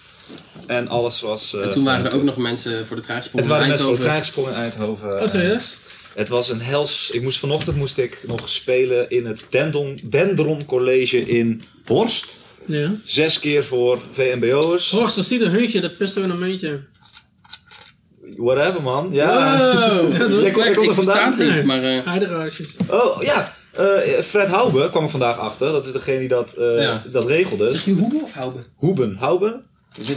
En 0.68 0.88
alles 0.88 1.22
was... 1.22 1.54
eh, 1.54 1.62
En 1.62 1.70
toen 1.70 1.84
waren 1.84 2.06
er 2.06 2.14
ook 2.14 2.24
nog 2.24 2.38
mensen 2.38 2.88
voor 2.88 2.96
de 2.96 3.02
trein 3.02 3.18
Het 3.20 3.28
gesprongen 3.28 3.50
waren 3.50 3.64
in 3.64 3.70
mensen 3.70 3.88
voor 3.88 3.98
de 4.06 4.10
Eindhoven. 4.10 4.44
trein 4.44 4.56
in 4.56 4.62
Eindhoven. 4.64 5.22
Oh, 5.22 5.30
serieus? 5.30 5.78
Het 6.16 6.30
was 6.30 6.50
een 6.50 6.62
hels. 6.62 7.10
Ik 7.12 7.22
moest 7.22 7.40
vanochtend 7.40 7.76
moest 7.78 7.98
ik 7.98 8.20
nog 8.28 8.50
spelen 8.50 9.10
in 9.10 9.26
het 9.26 9.46
Dendron, 9.50 10.00
Dendron 10.04 10.66
College 10.66 11.18
in 11.28 11.62
Horst. 11.86 12.38
Ja. 12.66 12.92
Zes 13.06 13.40
keer 13.40 13.64
voor 13.64 14.00
VMBO'ers. 14.12 14.90
Horst, 14.90 15.18
als 15.18 15.28
die 15.28 15.42
een 15.44 15.52
hutje, 15.52 15.82
dat 15.82 15.98
pist 15.98 16.16
er 16.16 16.24
in 16.24 16.30
een 16.30 16.40
muntje. 16.40 16.80
Whatever 18.38 18.82
man. 18.82 19.08
Ja. 19.12 19.58
Wow, 20.02 20.12
Ja, 20.14 20.18
dat 20.18 20.32
was 20.32 20.44
ik, 20.44 20.58
ik 20.58 20.86
er 20.88 20.94
versta 20.94 21.14
vandaan. 21.32 21.40
het 21.48 21.56
niet, 21.56 21.64
maar... 21.66 21.82
eh, 21.84 22.06
Heideruisjes. 22.06 22.76
Oh 22.90 23.22
ja. 23.22 23.54
Eh, 23.72 24.20
Fred 24.22 24.48
Haube 24.48 24.90
kwam 24.90 25.04
er 25.04 25.10
vandaag 25.10 25.38
achter. 25.38 25.72
Dat 25.72 25.86
is 25.86 25.92
degene 25.92 26.20
die 26.20 26.28
dat, 26.28 26.54
eh, 26.54 26.82
Ja. 26.82 27.04
dat 27.12 27.28
regelde. 27.28 27.70
zeg 27.70 27.86
je 27.86 27.94
Hoebe 27.94 28.20
of 28.24 28.34
Hoube? 28.34 28.64
Hoeben. 28.76 29.16
Haube? 29.20 29.62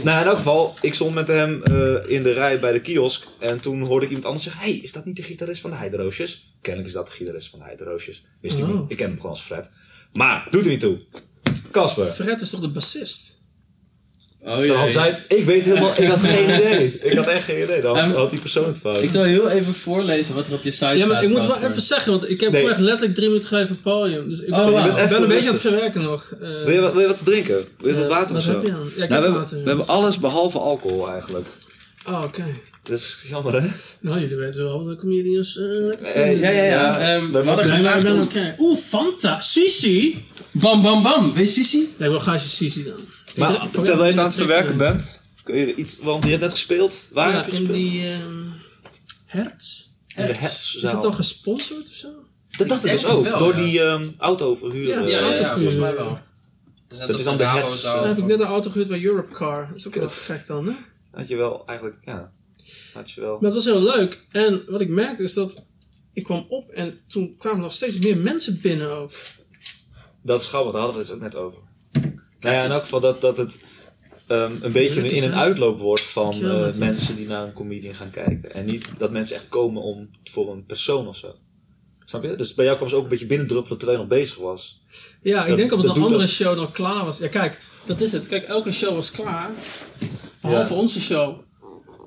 Nou, 0.03 0.21
in 0.21 0.27
elk 0.27 0.35
geval, 0.37 0.73
ik 0.81 0.93
stond 0.93 1.13
met 1.13 1.27
hem 1.27 1.63
eh, 1.63 1.95
in 2.07 2.23
de 2.23 2.31
rij 2.33 2.59
bij 2.59 2.71
de 2.71 2.81
kiosk. 2.81 3.23
En 3.39 3.59
toen 3.59 3.81
hoorde 3.81 4.03
ik 4.05 4.07
iemand 4.11 4.25
anders 4.27 4.43
zeggen: 4.43 4.61
Hey, 4.61 4.71
is 4.73 4.91
dat 4.91 5.05
niet 5.05 5.15
de 5.15 5.23
gitarist 5.23 5.61
van 5.61 5.69
de 5.69 5.75
Heideroosjes? 5.75 6.53
Kennelijk 6.61 6.89
is 6.89 6.95
dat 6.95 7.05
de 7.07 7.13
gitarist 7.13 7.49
van 7.49 7.59
de 7.59 7.65
Heideroosjes. 7.65 8.25
Wist 8.41 8.57
ik 8.57 8.63
Oh. 8.63 8.69
niet. 8.73 8.83
Ik 8.91 8.97
ken 8.97 9.07
hem 9.07 9.15
gewoon 9.15 9.31
als 9.31 9.41
Fred. 9.41 9.69
Maar, 10.13 10.47
doet 10.49 10.63
er 10.63 10.69
niet 10.69 10.79
toe. 10.79 10.97
Casper. 11.71 12.05
Fred 12.05 12.41
is 12.41 12.49
toch 12.49 12.59
de 12.59 12.69
bassist? 12.69 13.36
Oh 14.47 14.67
Dan 14.67 14.77
had 14.77 14.91
zij, 14.91 15.23
ik 15.27 15.45
weet 15.45 15.63
helemaal, 15.63 15.91
ik 15.97 16.07
had 16.07 16.19
geen 16.19 16.43
idee. 16.59 16.99
Ik 17.01 17.13
had 17.17 17.27
echt 17.27 17.43
geen 17.43 17.63
idee. 17.63 17.81
Dan 17.81 17.97
Ehm, 17.97 18.11
had 18.11 18.29
die 18.29 18.39
persoon 18.39 18.67
het 18.67 18.79
fout. 18.79 19.01
Ik 19.01 19.09
zal 19.09 19.23
heel 19.23 19.49
even 19.49 19.73
voorlezen 19.73 20.35
wat 20.35 20.47
er 20.47 20.53
op 20.53 20.63
je 20.63 20.71
site 20.71 20.85
Ja, 20.85 20.93
staat. 20.95 21.07
maar 21.07 21.23
ik 21.23 21.29
moet 21.29 21.45
wel 21.45 21.69
even 21.69 21.81
zeggen, 21.81 22.11
want 22.11 22.29
ik 22.29 22.41
heb 22.41 22.51
Nee. 22.51 22.69
echt 22.69 22.79
letterlijk 22.79 23.15
drie 23.15 23.27
minuten 23.27 23.47
geleden 23.47 23.69
op 23.69 23.75
het 23.75 23.83
podium. 23.93 24.29
Dus 24.29 24.39
ik 24.39 24.49
ben, 24.49 24.59
Oh, 24.59 24.85
ik 24.85 24.85
Je 25.01 25.07
ben 25.09 25.21
een 25.21 25.27
beetje 25.27 25.47
aan 25.47 25.53
het 25.53 25.61
verwerken 25.61 26.01
nog. 26.01 26.31
Eh, 26.41 26.47
Wil 26.63 26.73
je, 26.73 26.79
wat- 26.81 26.91
wil 26.91 27.01
je 27.01 27.07
wat 27.07 27.17
te 27.17 27.23
drinken? 27.23 27.55
Wil 27.77 27.89
je 27.89 27.93
wat 27.95 28.03
eh, 28.03 28.09
water 28.09 28.27
wat 28.35 28.37
of 28.37 28.43
zo? 28.43 28.51
heb 28.51 28.61
je 28.65 28.71
dan? 28.71 28.89
Ja, 28.95 29.03
ik 29.03 29.09
Nou, 29.09 29.09
heb 29.09 29.09
we, 29.09 29.15
hebben, 29.15 29.33
water. 29.41 29.57
we 29.63 29.67
hebben 29.67 29.87
alles 29.87 30.19
behalve 30.19 30.59
alcohol 30.59 31.09
eigenlijk. 31.11 31.45
Oh, 32.07 32.23
oké. 32.23 32.43
Dat 32.83 32.97
is 32.97 33.17
jammer 33.29 33.61
hè? 33.61 33.67
Nou, 33.99 34.19
jullie 34.19 34.35
weten 34.35 34.63
wel 34.63 34.77
wat 34.77 34.87
de 34.87 34.95
comedians... 34.95 35.57
eh, 35.57 35.63
Eh, 35.65 35.93
vinden. 36.01 36.39
Ja, 36.39 36.49
ja, 36.49 36.63
ja. 36.63 36.69
Ja, 36.99 36.99
ehm, 37.15 37.31
dat 37.31 37.43
we 37.43 37.49
hadden 37.49 37.65
gevraagd 37.73 38.09
om... 38.11 38.27
Oeh, 38.59 38.77
Fanta. 38.79 39.41
Sisi. 39.41 40.25
Bam, 40.51 40.81
bam, 40.81 41.03
bam. 41.03 41.33
Weet 41.33 41.47
je 41.47 41.53
Sissi? 41.63 41.87
Nee, 41.97 42.09
wel 42.09 42.19
ga 42.19 42.33
je 42.33 42.39
Sisi 42.39 42.83
dan. 42.83 42.93
Maar 43.37 43.69
terwijl 43.71 44.03
je 44.03 44.09
het 44.09 44.17
aan 44.17 44.25
het 44.25 44.33
verwerken 44.35 44.77
bent, 44.77 45.21
kun 45.43 45.55
je 45.55 45.75
iets, 45.75 45.97
want 45.97 46.23
je 46.23 46.29
hebt 46.29 46.41
net 46.41 46.51
gespeeld. 46.51 47.05
Waar 47.11 47.29
Ja, 47.29 47.35
heb 47.35 47.45
je 47.45 47.51
in 47.51 47.57
gespeeld? 47.57 47.77
die... 47.77 48.03
ehm 48.11 48.43
Hertz? 49.25 49.85
In 50.15 50.25
de 50.25 50.33
Is 50.33 50.77
dat 50.81 51.01
dan 51.01 51.13
gesponsord 51.13 51.87
of 51.87 51.93
zo? 51.93 52.07
Dat 52.57 52.69
dacht 52.69 52.85
ik 52.85 52.91
dus 52.91 53.05
ook, 53.05 53.23
wel, 53.23 53.37
door 53.39 53.55
ja. 53.55 53.63
die 53.63 53.81
ehm 53.83 54.09
autoverhuur. 54.17 54.87
Ja, 54.87 55.01
eh, 55.03 55.09
Ja, 55.09 55.33
ja, 55.33 55.53
volgens 55.53 55.75
mij 55.75 55.95
wel. 55.95 56.19
Dus 56.87 56.97
net 56.97 57.07
Dat 57.07 57.09
als 57.09 57.19
is 57.19 57.23
dan 57.37 57.37
de 57.37 57.77
zou- 57.77 57.99
Dan 57.99 58.07
heb 58.07 58.17
ik 58.17 58.25
net 58.25 58.39
een 58.39 58.45
auto 58.45 58.69
gehuurd 58.69 58.87
bij 58.89 59.03
Europcar. 59.03 59.67
Dat 59.67 59.75
is 59.77 59.87
ook 59.87 59.95
wel 59.95 60.09
gek 60.09 60.45
dan, 60.47 60.65
hè? 60.67 60.73
Had 61.11 61.27
je 61.27 61.35
wel 61.35 61.63
eigenlijk, 61.65 61.97
ja. 62.05 62.31
Had 62.93 63.11
je 63.11 63.21
wel. 63.21 63.33
Maar 63.33 63.51
het 63.51 63.53
was 63.53 63.65
heel 63.65 63.81
leuk. 63.83 64.25
En 64.31 64.63
wat 64.67 64.81
ik 64.81 64.89
merkte 64.89 65.23
is 65.23 65.33
dat 65.33 65.65
ik 66.13 66.23
kwam 66.23 66.45
op 66.49 66.69
en 66.69 66.99
toen 67.07 67.35
kwamen 67.37 67.61
nog 67.61 67.73
steeds 67.73 67.97
meer 67.97 68.17
mensen 68.17 68.59
binnen 68.61 68.91
ook. 68.91 69.11
Dat 70.21 70.41
is 70.41 70.47
grappig, 70.47 70.71
daar 70.71 70.81
hadden 70.81 70.99
we 70.99 71.05
het 71.07 71.15
ook 71.15 71.21
net 71.21 71.35
over. 71.35 71.59
Nou 72.39 72.55
ja, 72.55 72.63
in 72.63 72.71
elk 72.71 72.81
geval 72.81 72.99
dat, 72.99 73.21
dat 73.21 73.37
het 73.37 73.59
ehm, 74.27 74.51
een 74.61 74.71
beetje 74.71 74.93
Lekker 75.01 75.05
in 75.17 75.23
een 75.23 75.29
zijn. 75.29 75.33
uitloop 75.41 75.79
wordt 75.79 76.03
van 76.03 76.33
eh, 76.45 76.73
mensen 76.75 77.15
die 77.15 77.27
naar 77.27 77.43
een 77.47 77.53
comedian 77.53 77.93
gaan 77.95 78.09
kijken. 78.09 78.51
En 78.53 78.65
niet 78.65 78.89
dat 78.97 79.11
mensen 79.11 79.35
echt 79.35 79.47
komen 79.49 79.81
om, 79.81 80.09
voor 80.23 80.51
een 80.51 80.65
persoon 80.65 81.07
of 81.07 81.17
zo. 81.17 81.35
Snap 82.05 82.23
je? 82.23 82.35
Dus 82.35 82.53
bij 82.53 82.65
jou 82.65 82.77
kwam 82.77 82.89
ze 82.89 82.95
ook 82.95 83.03
een 83.03 83.09
beetje 83.09 83.25
binnendruppelen 83.25 83.77
terwijl 83.77 83.99
je 84.01 84.05
nog 84.07 84.17
bezig 84.17 84.37
was. 84.37 84.81
Ja, 85.21 85.41
ik 85.41 85.47
Dat- 85.47 85.57
denk 85.57 85.71
omdat 85.71 85.87
dat 85.87 85.95
een 85.95 86.01
doet 86.01 86.11
andere 86.11 86.29
dat. 86.29 86.35
show 86.35 86.55
nog 86.55 86.71
klaar 86.71 87.05
was. 87.05 87.17
Ja, 87.17 87.27
kijk, 87.27 87.59
dat 87.85 88.01
is 88.01 88.11
het. 88.11 88.27
Kijk, 88.27 88.43
elke 88.43 88.71
show 88.71 88.93
was 88.95 89.11
klaar. 89.11 89.49
Behalve 90.41 90.73
Ja. 90.73 90.79
onze 90.79 91.01
show. 91.01 91.39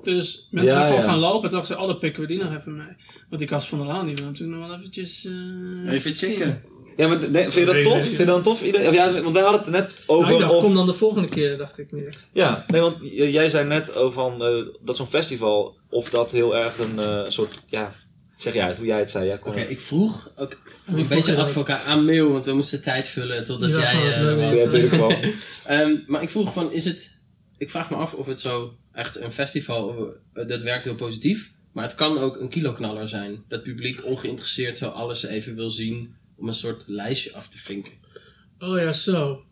Dus 0.03 0.47
mensen 0.51 0.73
Ja, 0.73 0.77
zijn 0.79 0.87
gewoon 0.93 1.05
ja. 1.05 1.11
gaan 1.11 1.19
lopen. 1.19 1.49
En 1.49 1.55
toen 1.55 1.65
ze, 1.65 1.77
oh, 1.77 1.87
dan 1.87 1.97
pikken 1.97 2.21
we 2.21 2.27
die 2.27 2.43
nog 2.43 2.55
even 2.55 2.77
mee. 2.77 2.95
Want 3.29 3.37
die 3.37 3.47
kast 3.47 3.67
van 3.67 3.77
der 3.77 3.87
Laan, 3.87 4.05
die 4.05 4.15
wil 4.15 4.25
natuurlijk 4.25 4.59
nog 4.59 4.67
wel 4.67 4.77
eventjes... 4.77 5.25
eh, 5.25 5.93
Even 5.93 6.13
checken. 6.13 6.61
Ja, 6.97 7.07
maar 7.07 7.17
nee, 7.29 7.41
vind 7.43 7.53
je 7.53 7.65
dat 7.65 7.73
Nee, 7.73 7.83
tof? 7.83 7.93
nee, 7.93 8.03
Vind 8.03 8.17
je 8.17 8.25
dat 8.25 8.37
een 8.37 8.43
tof 8.43 8.63
ja, 8.93 9.21
want 9.21 9.33
wij 9.33 9.43
hadden 9.43 9.61
het 9.61 9.69
net 9.71 10.03
Nou, 10.07 10.19
over. 10.19 10.33
ik 10.33 10.39
dacht, 10.39 10.53
of, 10.53 10.63
kom 10.63 10.73
dan 10.75 10.85
de 10.85 10.93
volgende 10.93 11.29
keer, 11.29 11.57
dacht 11.57 11.77
ik 11.77 11.91
meer. 11.91 12.15
Ja, 12.33 12.65
nee, 12.67 12.81
want 12.81 12.97
jij 13.11 13.49
zei 13.49 13.67
net 13.67 13.95
over 13.95 14.13
van, 14.13 14.43
eh, 14.45 14.65
dat 14.81 14.97
zo'n 14.97 15.07
festival, 15.07 15.75
of 15.89 16.09
dat 16.09 16.31
heel 16.31 16.55
erg 16.57 16.77
een 16.77 16.99
eh, 16.99 17.21
soort, 17.27 17.59
ja, 17.65 17.93
zeg 18.37 18.53
jij 18.53 18.67
het, 18.67 18.77
hoe 18.77 18.85
jij 18.85 18.99
het 18.99 19.11
zei. 19.11 19.25
Ja, 19.25 19.39
Oké, 19.43 19.59
ik 19.59 19.79
vroeg 19.79 20.29
ook 20.35 20.51
een 20.51 20.57
vroeg 20.95 21.07
beetje 21.07 21.31
je 21.31 21.37
dat? 21.37 21.47
advocaat 21.47 21.85
aan 21.85 22.05
mail, 22.05 22.31
want 22.31 22.45
we 22.45 22.53
moesten 22.53 22.81
tijd 22.81 23.07
vullen 23.07 23.43
totdat 23.43 23.69
Ja, 23.69 23.77
jij 23.79 23.93
eh, 23.93 24.17
er 24.17 24.35
leuk 24.71 24.91
was. 24.91 25.13
Ja. 25.13 25.19
Ehm, 25.65 25.95
maar 26.05 26.21
ik 26.21 26.29
vroeg 26.29 26.53
van, 26.53 26.71
is 26.71 26.85
het... 26.85 27.19
Ik 27.57 27.69
vraag 27.69 27.89
me 27.89 27.95
af 27.95 28.13
of 28.13 28.25
het 28.25 28.39
zo 28.39 28.73
echt 28.93 29.19
een 29.21 29.31
festival, 29.31 30.13
eh, 30.33 30.47
dat 30.47 30.61
werkt 30.63 30.83
heel 30.83 30.95
positief. 30.95 31.51
Maar 31.71 31.83
het 31.83 31.95
kan 31.95 32.17
ook 32.19 32.39
een 32.39 32.49
kiloknaller 32.49 33.07
zijn. 33.09 33.31
Dat 33.47 33.59
het 33.59 33.63
publiek 33.63 34.05
ongeïnteresseerd 34.05 34.77
zo 34.77 34.87
alles 34.87 35.23
even 35.25 35.55
wil 35.55 35.69
zien 35.69 36.15
om 36.41 36.47
een 36.47 36.53
soort 36.53 36.83
lijstje 36.85 37.33
af 37.33 37.47
te 37.49 37.57
vinken. 37.57 37.91
Oh 38.59 38.77
ja, 38.79 38.93
zo. 38.93 39.43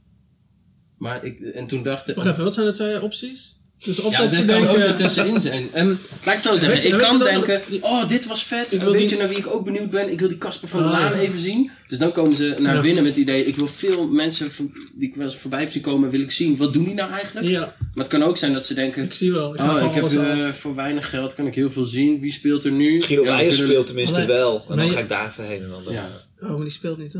Maar 0.97 1.23
ik, 1.25 1.39
en 1.39 1.67
toen 1.67 1.84
dacht 1.84 2.08
ik... 2.10 2.15
Wacht 2.15 2.28
even, 2.28 2.43
wat 2.43 2.54
zijn 2.54 2.65
de 2.65 2.71
twee 2.71 3.02
opties? 3.02 3.58
Dus 3.84 3.99
of 3.99 4.12
Ja, 4.12 4.17
dat 4.19 4.25
dat 4.30 4.36
ze 4.39 4.45
kan 4.45 4.47
denken... 4.56 4.69
ook 4.69 4.78
ertussenin 4.78 5.39
zijn. 5.41 5.69
Ehm, 5.73 5.88
laat 6.25 6.34
ik 6.36 6.39
zo 6.39 6.52
zeggen, 6.52 6.67
Weet 6.69 6.86
ik 6.86 6.91
weet 6.91 7.02
kan 7.02 7.19
denken, 7.19 7.62
oh 7.82 8.08
dit 8.10 8.25
was 8.25 8.43
vet, 8.43 8.73
Ik 8.73 8.80
wil 8.82 8.91
weet 8.91 9.02
die- 9.02 9.10
je 9.10 9.17
naar 9.17 9.28
wie 9.28 9.38
ik 9.38 9.47
ook 9.47 9.63
benieuwd 9.65 9.89
ben? 9.89 10.12
Ik 10.12 10.19
wil 10.19 10.28
die 10.28 10.38
Casper 10.38 10.67
van 10.67 10.80
der 10.80 10.88
Ah, 10.91 10.99
Laan 10.99 11.12
ja. 11.12 11.17
even 11.19 11.39
zien. 11.39 11.71
Dus 11.88 11.97
dan 11.97 12.12
komen 12.12 12.36
ze 12.36 12.56
naar 12.60 12.75
Ja. 12.75 12.82
binnen 12.82 13.04
met 13.04 13.12
het 13.12 13.21
idee, 13.21 13.45
ik 13.45 13.56
wil 13.56 13.67
veel 13.67 14.08
mensen 14.08 14.52
van- 14.52 14.71
die 14.95 15.08
ik 15.10 15.15
wel 15.15 15.25
eens 15.25 15.36
voorbij 15.38 15.60
heb 15.60 15.71
zien 15.71 15.82
komen, 15.82 16.10
wil 16.10 16.19
ik 16.21 16.32
zien. 16.32 16.58
Wat 16.58 16.73
doen 16.73 16.84
die 16.84 16.93
nou 16.93 17.12
eigenlijk? 17.12 17.47
Ja, 17.47 17.60
Maar 17.60 17.89
het 17.93 18.08
kan 18.08 18.23
ook 18.23 18.38
zijn 18.38 18.54
dat 18.54 18.65
ze 18.65 18.73
denken, 18.73 19.04
ik 19.04 19.13
zie 19.13 19.32
wel. 19.32 19.54
Ik 19.54 19.60
ga 19.60 19.75
oh 19.86 19.95
ik 19.95 20.02
heb 20.02 20.06
eh, 20.23 20.49
voor 20.49 20.75
weinig 20.75 21.10
geld 21.10 21.36
kan 21.36 21.47
ik 21.47 21.56
heel 21.56 21.71
veel 21.71 21.86
zien. 21.86 22.19
Wie 22.19 22.32
speelt 22.32 22.63
er 22.65 22.71
nu? 22.71 23.02
Guido 23.02 23.23
Ja, 23.23 23.52
speelt 23.52 23.86
tenminste 23.88 24.25
wel. 24.25 24.65
En 24.69 24.78
dan 24.78 24.89
ga 24.91 24.99
ik 24.99 25.10
daar 25.10 25.28
even 25.28 25.45
heen. 25.47 25.62
En 25.62 25.69
dan, 25.86 25.93
Ja, 25.93 26.10
Oh, 26.41 26.49
maar 26.49 26.58
die 26.60 26.69
speelt 26.69 26.97
niet, 26.97 27.13
hè? 27.13 27.19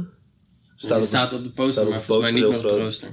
staat, 0.76 0.98
die 1.00 1.08
staat 1.08 1.34
op 1.34 1.44
de 1.44 1.50
poster, 1.50 1.74
staat 1.74 1.86
op 1.86 1.90
maar 1.90 2.00
de 2.00 2.06
volgens 2.06 2.32
mij 2.32 2.42
poster 2.42 2.54
niet 2.56 2.64
meer 2.64 2.72
op 2.72 2.78
de 2.78 2.84
rooster. 2.84 3.10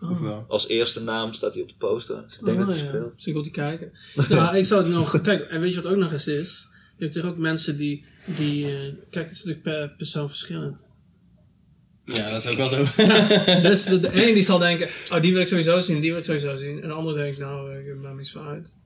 Of 0.00 0.18
wel? 0.20 0.44
Als 0.48 0.68
eerste 0.68 1.00
naam 1.02 1.32
staat 1.32 1.52
hij 1.52 1.62
op 1.62 1.68
de 1.68 1.74
poster. 1.78 2.22
Dus 2.26 2.38
ik 2.38 2.44
denk 2.44 2.60
Oh, 2.60 2.66
dat 2.66 2.76
hij 2.76 2.84
ja. 2.84 2.90
speelt. 2.92 3.14
Dus 3.16 3.26
ik 3.26 3.32
wil 3.32 3.42
die 3.42 3.52
kijken. 3.52 3.92
nou, 4.28 4.56
ik 4.56 4.64
zou 4.64 4.82
het 4.82 4.92
nog... 4.92 5.20
Kijk, 5.20 5.42
en 5.50 5.60
weet 5.60 5.74
je 5.74 5.82
wat 5.82 5.92
ook 5.92 5.98
nog 5.98 6.12
eens 6.12 6.26
is? 6.26 6.68
Je 6.70 6.88
hebt 6.88 7.14
natuurlijk 7.14 7.34
ook 7.34 7.40
mensen 7.40 7.76
die... 7.76 8.04
die 8.24 8.66
eh, 8.66 8.80
kijk, 9.10 9.24
het 9.28 9.30
is 9.36 9.44
natuurlijk 9.44 9.62
per 9.62 9.96
persoon 9.96 10.28
verschillend. 10.28 10.86
Ja, 12.04 12.30
dat 12.30 12.44
is 12.44 12.50
ook 12.50 12.56
wel 12.56 12.68
zo. 12.68 12.84
dus 13.68 13.84
de, 13.84 14.00
de 14.00 14.28
een 14.28 14.34
die 14.34 14.44
zal 14.44 14.58
denken... 14.58 14.88
Oh, 15.10 15.20
die 15.22 15.32
wil 15.32 15.40
ik 15.40 15.48
sowieso 15.48 15.80
zien, 15.80 16.00
die 16.00 16.10
wil 16.10 16.18
ik 16.18 16.24
sowieso 16.24 16.56
zien. 16.56 16.82
En 16.82 16.88
de 16.88 16.94
andere 16.94 17.16
denkt, 17.16 17.38
nou, 17.38 17.78
ik 17.78 17.96
maak 17.96 18.14
me 18.14 18.20
iets 18.20 18.30
van 18.30 18.46
uit. 18.46 18.76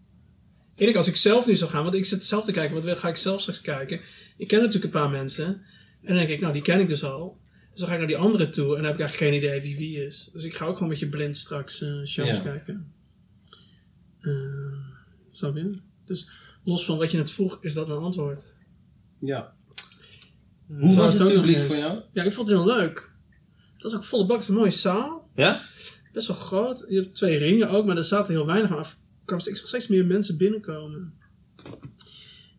Ik 0.76 0.84
denk, 0.84 0.96
als 0.96 1.06
ik 1.08 1.16
zelf 1.16 1.46
nu 1.46 1.56
zou 1.56 1.70
gaan... 1.70 1.82
Want 1.82 1.94
ik 1.94 2.04
zit 2.04 2.24
zelf 2.24 2.44
te 2.44 2.52
kijken, 2.52 2.74
wat 2.74 2.84
wil- 2.84 2.96
ga 2.96 3.08
ik 3.08 3.16
zelf 3.16 3.40
straks 3.40 3.60
kijken? 3.60 4.00
Ik 4.36 4.48
ken 4.48 4.58
natuurlijk 4.58 4.84
een 4.84 5.00
paar 5.00 5.10
mensen. 5.10 5.62
En 6.08 6.14
dan 6.14 6.16
denk 6.16 6.28
ik, 6.28 6.40
nou, 6.40 6.52
die 6.52 6.62
ken 6.62 6.80
ik 6.80 6.88
dus 6.88 7.04
al. 7.04 7.38
Dus 7.70 7.80
dan 7.80 7.86
ga 7.88 7.92
ik 7.92 7.98
naar 7.98 8.08
die 8.08 8.16
andere 8.16 8.50
toe. 8.50 8.64
En 8.68 8.74
dan 8.74 8.84
heb 8.84 8.94
ik 8.94 9.00
eigenlijk 9.00 9.30
geen 9.32 9.42
idee 9.42 9.60
wie 9.60 9.76
wie 9.76 10.04
is. 10.06 10.30
Dus 10.32 10.44
ik 10.44 10.54
ga 10.56 10.64
ook 10.64 10.74
gewoon 10.74 10.88
met 10.88 10.98
je 10.98 11.08
blind 11.08 11.36
straks 11.36 11.82
eh, 11.82 12.04
shows 12.04 12.36
Ja. 12.36 12.42
kijken. 12.42 12.92
Eh, 14.20 14.32
snap 15.30 15.56
je? 15.56 15.78
Dus 16.04 16.28
los 16.64 16.84
van 16.84 16.98
wat 16.98 17.10
je 17.10 17.16
net 17.16 17.30
vroeg, 17.30 17.58
is 17.60 17.74
dat 17.74 17.88
een 17.88 17.96
antwoord. 17.96 18.46
ja. 19.20 19.56
Hoe 20.66 20.92
Zo 20.92 21.00
was 21.00 21.12
het 21.12 21.22
ook 21.22 21.32
nog 21.32 21.44
publiek 21.44 21.62
voor 21.62 21.76
jou? 21.76 22.00
Ja, 22.12 22.22
ik 22.22 22.32
vond 22.32 22.48
het 22.48 22.56
heel 22.56 22.66
leuk. 22.76 23.10
Het 23.72 23.82
was 23.82 23.94
ook 23.96 24.04
volle 24.04 24.26
bak. 24.26 24.32
Het 24.36 24.42
is 24.42 24.48
een 24.48 24.54
mooie 24.54 24.70
zaal. 24.70 25.30
Ja? 25.34 25.62
Best 26.12 26.26
wel 26.28 26.36
groot. 26.36 26.84
Je 26.88 26.94
hebt 27.00 27.14
twee 27.14 27.36
ringen 27.38 27.68
ook, 27.68 27.86
maar 27.86 27.96
er 27.96 28.04
zaten 28.04 28.34
heel 28.34 28.46
weinig 28.46 28.76
af. 28.76 28.90
Er 28.92 29.24
kwamen 29.36 29.44
steeds 29.56 29.88
meer 29.88 30.06
mensen 30.06 30.36
binnenkomen. 30.36 31.14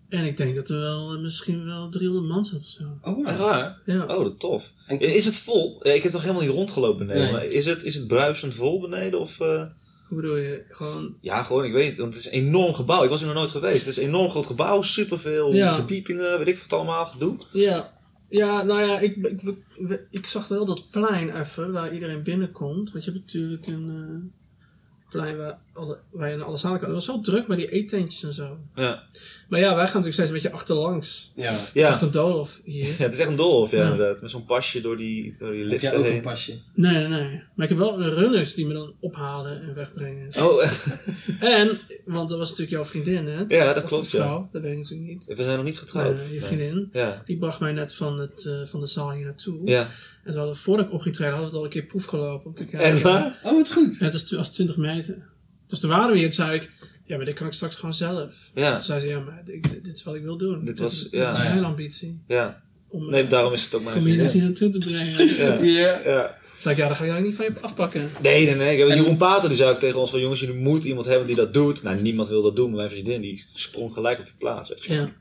En 0.09 0.25
ik 0.25 0.37
denk 0.37 0.55
dat 0.55 0.69
er 0.69 0.79
wel 0.79 1.13
eh, 1.13 1.19
misschien 1.21 1.65
wel 1.65 1.89
300 1.89 2.27
man 2.27 2.45
zat 2.45 2.59
of 2.59 2.67
zo. 2.69 2.99
Oh, 3.01 3.27
Echt 3.29 3.37
waar? 3.37 3.81
Ja. 3.85 4.01
Oh, 4.05 4.23
dat 4.23 4.39
tof. 4.39 4.71
En- 4.87 4.99
Is 4.99 5.25
het 5.25 5.37
vol? 5.37 5.87
Ik 5.87 6.03
heb 6.03 6.11
nog 6.11 6.21
helemaal 6.21 6.41
niet 6.43 6.51
rondgelopen 6.51 6.97
beneden. 7.07 7.23
Nee. 7.23 7.31
Maar 7.31 7.45
is 7.45 7.65
het, 7.65 7.83
is 7.83 7.95
het 7.95 8.07
bruisend 8.07 8.53
vol 8.53 8.81
beneden? 8.81 9.19
Of, 9.19 9.39
eh? 9.39 9.63
Hoe 10.07 10.21
bedoel 10.21 10.37
je? 10.37 10.65
Gewoon... 10.69 11.15
Ja, 11.21 11.43
gewoon, 11.43 11.63
ik 11.65 11.71
weet 11.73 11.89
niet. 11.89 11.97
Want 11.97 12.13
het 12.13 12.25
is 12.25 12.31
een 12.31 12.37
enorm 12.47 12.73
gebouw. 12.73 13.03
Ik 13.03 13.09
was 13.09 13.19
er 13.21 13.27
nog 13.27 13.35
nooit 13.35 13.51
geweest. 13.51 13.79
Het 13.85 13.87
is 13.87 13.97
een 13.97 14.07
enorm 14.09 14.29
groot 14.29 14.45
gebouw. 14.45 14.81
Superveel 14.81 15.53
Ja. 15.53 15.75
verdiepingen. 15.75 16.37
Weet 16.37 16.47
ik 16.47 16.57
wat 16.57 16.73
allemaal. 16.79 17.05
Gedoe. 17.05 17.37
Ja. 17.51 17.97
Ja, 18.29 18.63
nou 18.63 18.81
ja, 18.81 18.99
ik, 18.99 19.15
ik, 19.15 19.41
ik, 19.41 20.07
ik 20.11 20.25
zag 20.25 20.47
wel 20.47 20.65
dat 20.65 20.89
plein 20.91 21.39
even, 21.41 21.71
waar 21.71 21.93
iedereen 21.93 22.23
binnenkomt. 22.23 22.91
Want 22.91 23.05
je 23.05 23.11
hebt 23.11 23.23
natuurlijk 23.25 23.67
een 23.67 23.89
eh, 23.89 25.09
plein 25.09 25.37
waar, 25.37 25.59
alle, 25.79 25.99
waar 26.11 26.29
je 26.29 26.35
naar 26.35 26.45
alle 26.45 26.57
zalen 26.57 26.77
kan. 26.79 26.87
Het 26.87 26.97
was 26.97 27.07
wel 27.07 27.21
druk 27.21 27.47
bij 27.47 27.57
die 27.57 27.69
eetentjes 27.69 28.23
en 28.23 28.33
zo. 28.33 28.57
Ja. 28.75 29.03
Maar 29.49 29.59
ja, 29.59 29.65
wij 29.67 29.75
gaan 29.75 30.01
natuurlijk 30.01 30.13
steeds 30.13 30.27
een 30.29 30.33
beetje 30.33 30.51
achterlangs. 30.51 31.31
Ja. 31.35 31.51
Het 31.51 31.59
is 31.73 31.81
Ja. 31.81 31.87
echt 31.87 32.01
een 32.01 32.11
doolhof 32.11 32.59
hier. 32.63 32.85
ja, 32.97 33.03
het 33.03 33.13
is 33.13 33.19
echt 33.19 33.29
een 33.29 33.35
doolhof, 33.35 33.71
ja, 33.71 33.77
Ja. 33.77 33.91
inderdaad. 33.91 34.21
Met 34.21 34.29
zo'n 34.31 34.45
pasje 34.45 34.81
door 34.81 34.97
die, 34.97 35.35
door 35.39 35.51
die 35.51 35.59
Heb 35.61 35.69
liften 35.69 35.89
jij 35.89 35.99
ook 35.99 36.05
een 36.15 36.21
pasje? 36.21 36.59
Nee, 36.73 36.93
nee, 36.93 37.07
nee. 37.07 37.43
Maar 37.55 37.63
ik 37.65 37.69
heb 37.69 37.77
wel 37.77 38.01
een 38.01 38.09
runners 38.13 38.53
die 38.53 38.65
me 38.65 38.73
dan 38.73 38.93
ophalen 38.99 39.61
en 39.61 39.73
wegbrengen. 39.75 40.43
Oh, 40.43 40.63
echt? 40.63 40.85
En, 41.39 41.79
want 42.05 42.29
dat 42.29 42.37
was 42.37 42.49
natuurlijk 42.49 42.75
jouw 42.75 42.85
vriendin, 42.85 43.25
hè? 43.25 43.43
Ja, 43.47 43.73
dat 43.73 43.83
Of 43.83 43.89
klopt, 43.89 44.07
vrouw, 44.07 44.49
dat 44.51 44.61
weet 44.61 44.71
ik 44.71 44.77
natuurlijk 44.77 45.09
niet. 45.09 45.37
we 45.37 45.43
zijn 45.43 45.55
nog 45.55 45.65
niet 45.65 45.79
getrouwd. 45.79 46.15
Nee, 46.15 46.23
je 46.25 46.29
Nee. 46.31 46.41
vriendin. 46.41 46.89
Ja. 46.91 47.21
Die 47.25 47.37
bracht 47.37 47.59
mij 47.59 47.71
net 47.71 47.93
van, 47.93 48.19
het, 48.19 48.45
eh, 48.45 48.61
van 48.65 48.79
de 48.79 48.85
zaal 48.87 49.11
hier 49.11 49.25
naartoe. 49.25 49.59
Ja. 49.65 49.81
En 49.81 49.89
toen 50.25 50.35
hadden 50.35 50.53
we, 50.53 50.59
voordat 50.61 50.85
ik 50.85 50.93
op 50.93 51.01
ging 51.01 51.15
treden, 51.15 51.33
hadden 51.33 51.51
we 51.51 51.57
het 51.57 51.65
al 51.65 51.75
een 51.75 51.81
keer 51.81 51.89
proef 51.91 52.05
gelopen 52.05 52.45
om 52.45 52.53
te 52.53 52.65
kijken. 52.65 52.87
Echt 52.89 53.01
waar? 53.01 53.39
Oh, 53.43 53.51
wat 53.51 53.71
goed. 53.71 53.97
En 53.99 54.05
het 54.05 54.13
was, 54.13 54.31
was 54.31 54.51
20 54.51 54.77
meter. 54.77 55.29
Dus 55.69 55.79
toen 55.79 55.89
waren 55.89 56.11
we 56.11 56.17
hier 56.17 56.27
en 56.29 56.35
toen 56.35 56.45
zei 56.45 56.59
ik, 56.59 56.69
ja, 57.05 57.15
maar 57.17 57.25
dit 57.25 57.35
kan 57.35 57.47
ik 57.47 57.53
straks 57.53 57.75
gewoon 57.75 57.93
zelf. 57.93 58.35
Ja. 58.55 58.71
Toen 58.71 58.81
zei 58.81 58.99
ze, 58.99 59.07
ja, 59.07 59.19
maar 59.19 59.41
dit, 59.45 59.63
dit 59.83 59.95
is 59.95 60.03
wat 60.03 60.15
ik 60.15 60.23
wil 60.23 60.37
doen. 60.37 60.63
Dit 60.65 60.79
was- 60.79 60.93
is, 61.05 61.07
ja. 61.11 61.31
dit 61.31 61.37
is 61.41 61.43
mijn 61.47 61.63
ambitie. 61.63 62.19
Ja. 62.27 62.61
Om 62.89 63.09
Nee, 63.09 63.23
eh, 63.23 63.29
daarom 63.29 63.53
is 63.53 63.63
het 63.63 63.75
ook 63.75 63.83
mijn 63.83 64.01
vriendin. 64.01 64.27
hier 64.27 64.41
naartoe 64.43 64.69
te 64.69 64.77
brengen. 64.77 65.27
Ja. 65.35 65.53
Ja. 65.61 66.01
Ja. 66.05 66.27
Toen 66.27 66.61
zei 66.61 66.73
ik, 66.75 66.81
ja, 66.81 66.87
dan 66.87 66.95
ga 66.95 67.03
ik 67.03 67.09
jou 67.09 67.23
niet 67.23 67.35
van 67.35 67.45
je 67.45 67.51
afpakken. 67.61 68.09
Nee, 68.21 68.45
nee, 68.45 68.55
nee. 68.55 68.73
Ik 68.73 68.79
heb 68.79 68.87
En- 68.89 68.97
Jeroen 68.97 69.17
Pater 69.17 69.49
die 69.49 69.57
zei 69.57 69.69
ook 69.71 69.79
tegen 69.79 69.99
ons 69.99 70.09
van 70.09 70.19
jongens, 70.19 70.39
jullie 70.39 70.55
moeten 70.55 70.89
iemand 70.89 71.05
hebben 71.07 71.27
die 71.27 71.35
dat 71.35 71.53
doet. 71.53 71.83
Nou, 71.83 72.01
niemand 72.01 72.27
wil 72.27 72.41
dat 72.41 72.55
doen, 72.55 72.67
maar 72.67 72.77
mijn 72.77 72.89
vriendin 72.89 73.21
die 73.21 73.45
sprong 73.53 73.93
gelijk 73.93 74.19
op 74.19 74.25
die 74.25 74.33
plaats. 74.37 74.69
Je. 74.75 74.93
Ja. 74.93 75.11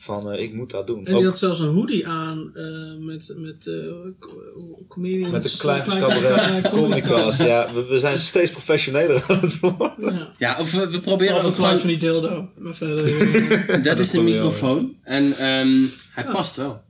Van, 0.00 0.32
eh, 0.32 0.42
ik 0.42 0.54
moet 0.54 0.70
dat 0.70 0.86
doen. 0.86 0.98
En 0.98 1.04
die 1.04 1.14
Ook 1.14 1.24
had 1.24 1.38
zelfs 1.38 1.60
een 1.60 1.68
hoodie 1.68 2.06
aan 2.08 2.50
eh, 2.54 2.64
met, 3.06 3.32
met 3.36 3.66
eh, 3.66 3.74
co- 4.18 4.84
comedians. 4.88 5.32
met 5.32 5.42
de 5.42 5.56
kleine 5.58 5.84
klein- 5.84 6.00
cabaret 6.00 6.68
Comedycast. 6.70 7.40
Ja, 7.42 7.72
we, 7.74 7.84
we 7.84 7.98
zijn 7.98 8.18
steeds 8.18 8.50
professioneler 8.50 9.24
aan 9.28 9.40
het 9.40 9.58
worden. 9.60 9.94
Ja. 9.98 10.32
Ja, 10.38 10.58
of 10.60 10.72
we, 10.72 10.90
we 10.90 11.00
proberen 11.00 11.42
ook 11.44 11.54
gewoon 11.54 11.78
van 11.80 11.88
die 11.88 11.98
dildo. 11.98 12.48
Maar 12.58 12.74
verder... 12.74 13.82
Dat 13.82 13.98
is 13.98 14.12
een 14.12 14.24
wel, 14.24 14.32
microfoon. 14.32 14.96
En 15.02 15.24
ehm, 15.32 15.68
hij 16.12 16.24
past 16.32 16.56
wel. 16.56 16.82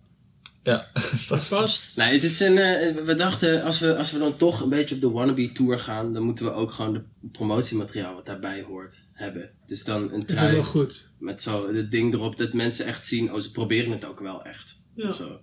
Ja. 0.68 0.90
vast. 1.54 1.96
Nee, 1.96 2.12
het 2.12 2.24
is 2.24 2.40
een, 2.40 2.58
eh, 2.58 3.04
we 3.04 3.14
dachten, 3.14 3.62
als 3.62 3.78
we, 3.78 3.96
als 3.96 4.10
we 4.10 4.18
dan 4.18 4.36
toch 4.36 4.60
een 4.60 4.68
beetje 4.68 4.94
op 4.94 5.00
de 5.00 5.10
wannabe 5.10 5.52
tour 5.52 5.78
gaan, 5.78 6.12
dan 6.12 6.22
moeten 6.22 6.44
we 6.44 6.52
ook 6.52 6.72
gewoon 6.72 6.92
de 6.92 7.02
promotiemateriaal 7.32 8.14
wat 8.14 8.26
daarbij 8.26 8.62
hoort 8.62 9.04
hebben. 9.12 9.50
Dus 9.66 9.84
dan 9.84 10.12
een 10.12 10.26
trui 10.26 10.52
wel 10.52 10.62
goed. 10.62 11.08
met 11.18 11.42
zo 11.42 11.74
het 11.74 11.90
ding 11.90 12.14
erop, 12.14 12.36
dat 12.36 12.52
mensen 12.52 12.86
echt 12.86 13.06
zien, 13.06 13.32
oh, 13.32 13.40
ze 13.40 13.50
proberen 13.50 13.90
het 13.90 14.04
ook 14.04 14.20
wel 14.20 14.44
echt. 14.44 14.74
Ja. 14.94 15.12
Zo. 15.12 15.40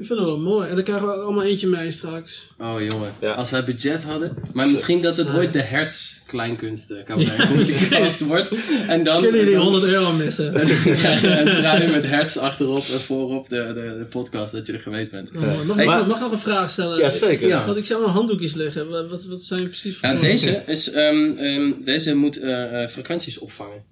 Ik 0.00 0.06
vind 0.06 0.18
het 0.18 0.28
wel 0.28 0.38
mooi. 0.38 0.68
En 0.68 0.74
dan 0.74 0.84
krijgen 0.84 1.06
we 1.06 1.12
allemaal 1.12 1.44
eentje 1.44 1.66
mee 1.66 1.90
straks. 1.90 2.48
Oh 2.58 2.74
jongen, 2.90 3.12
Ja. 3.20 3.32
als 3.32 3.50
wij 3.50 3.64
budget 3.64 4.02
hadden. 4.02 4.36
Maar 4.54 4.68
misschien 4.68 5.02
dat 5.02 5.16
het 5.16 5.30
ooit 5.34 5.52
de 5.52 5.60
Hertz 5.62 6.18
kleinkunsten 6.26 7.04
cabaret 7.04 8.18
wordt. 8.28 8.50
En 8.86 9.04
dan, 9.04 9.20
Kunnen 9.22 9.38
jullie 9.40 9.54
en 9.54 9.60
dan- 9.60 9.70
100 9.72 9.92
euro 9.92 10.12
missen? 10.12 10.52
dan 10.52 10.66
krijg 10.96 11.20
je 11.20 11.28
een 11.28 11.54
trui 11.54 11.90
met 11.90 12.06
Hertz 12.06 12.36
achterop 12.36 12.78
en 12.92 13.00
voorop 13.00 13.48
de, 13.48 13.56
de, 13.56 13.96
de 13.98 14.06
podcast 14.10 14.52
dat 14.52 14.66
je 14.66 14.72
er 14.72 14.80
geweest 14.80 15.10
bent. 15.10 15.30
Oh, 15.36 15.42
mag, 15.42 15.76
Hey, 15.76 15.84
mag, 15.86 15.94
maar- 15.96 16.06
mag 16.06 16.16
ik 16.16 16.22
nog 16.22 16.32
een 16.32 16.38
vraag 16.38 16.70
stellen? 16.70 16.98
Ja, 16.98 17.10
zeker. 17.10 17.48
Ja. 17.48 17.66
Want 17.66 17.78
ik 17.78 17.84
zou 17.84 18.02
nog 18.02 18.10
handdoekjes 18.12 18.54
liggen. 18.54 18.88
Wat, 18.88 19.08
wat, 19.08 19.24
wat 19.24 19.42
zijn 19.42 19.68
precies 19.68 19.96
voor 19.96 20.08
Ja, 20.08 20.20
deze, 20.20 20.62
is, 20.66 20.90
ehm, 20.90 21.30
ehm, 21.36 21.72
deze 21.84 22.14
moet 22.14 22.36
eh, 22.40 22.82
eh, 22.82 22.88
frequenties 22.90 23.38
opvangen. 23.38 23.82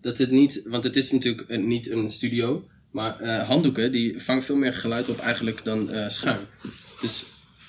Dat 0.00 0.18
het 0.18 0.30
niet, 0.30 0.62
want 0.64 0.84
het 0.84 0.96
is 0.96 1.12
natuurlijk 1.12 1.44
eh, 1.48 1.58
niet 1.58 1.90
een 1.90 2.10
studio. 2.10 2.64
Maar 2.96 3.20
eh, 3.20 3.48
handdoeken 3.48 3.92
die 3.92 4.22
vangen 4.22 4.42
veel 4.42 4.56
meer 4.56 4.74
geluid 4.74 5.08
op 5.08 5.18
eigenlijk 5.18 5.60
dan 5.64 5.90
eh, 5.92 6.08
schuim. 6.08 6.40
Dus 7.00 7.24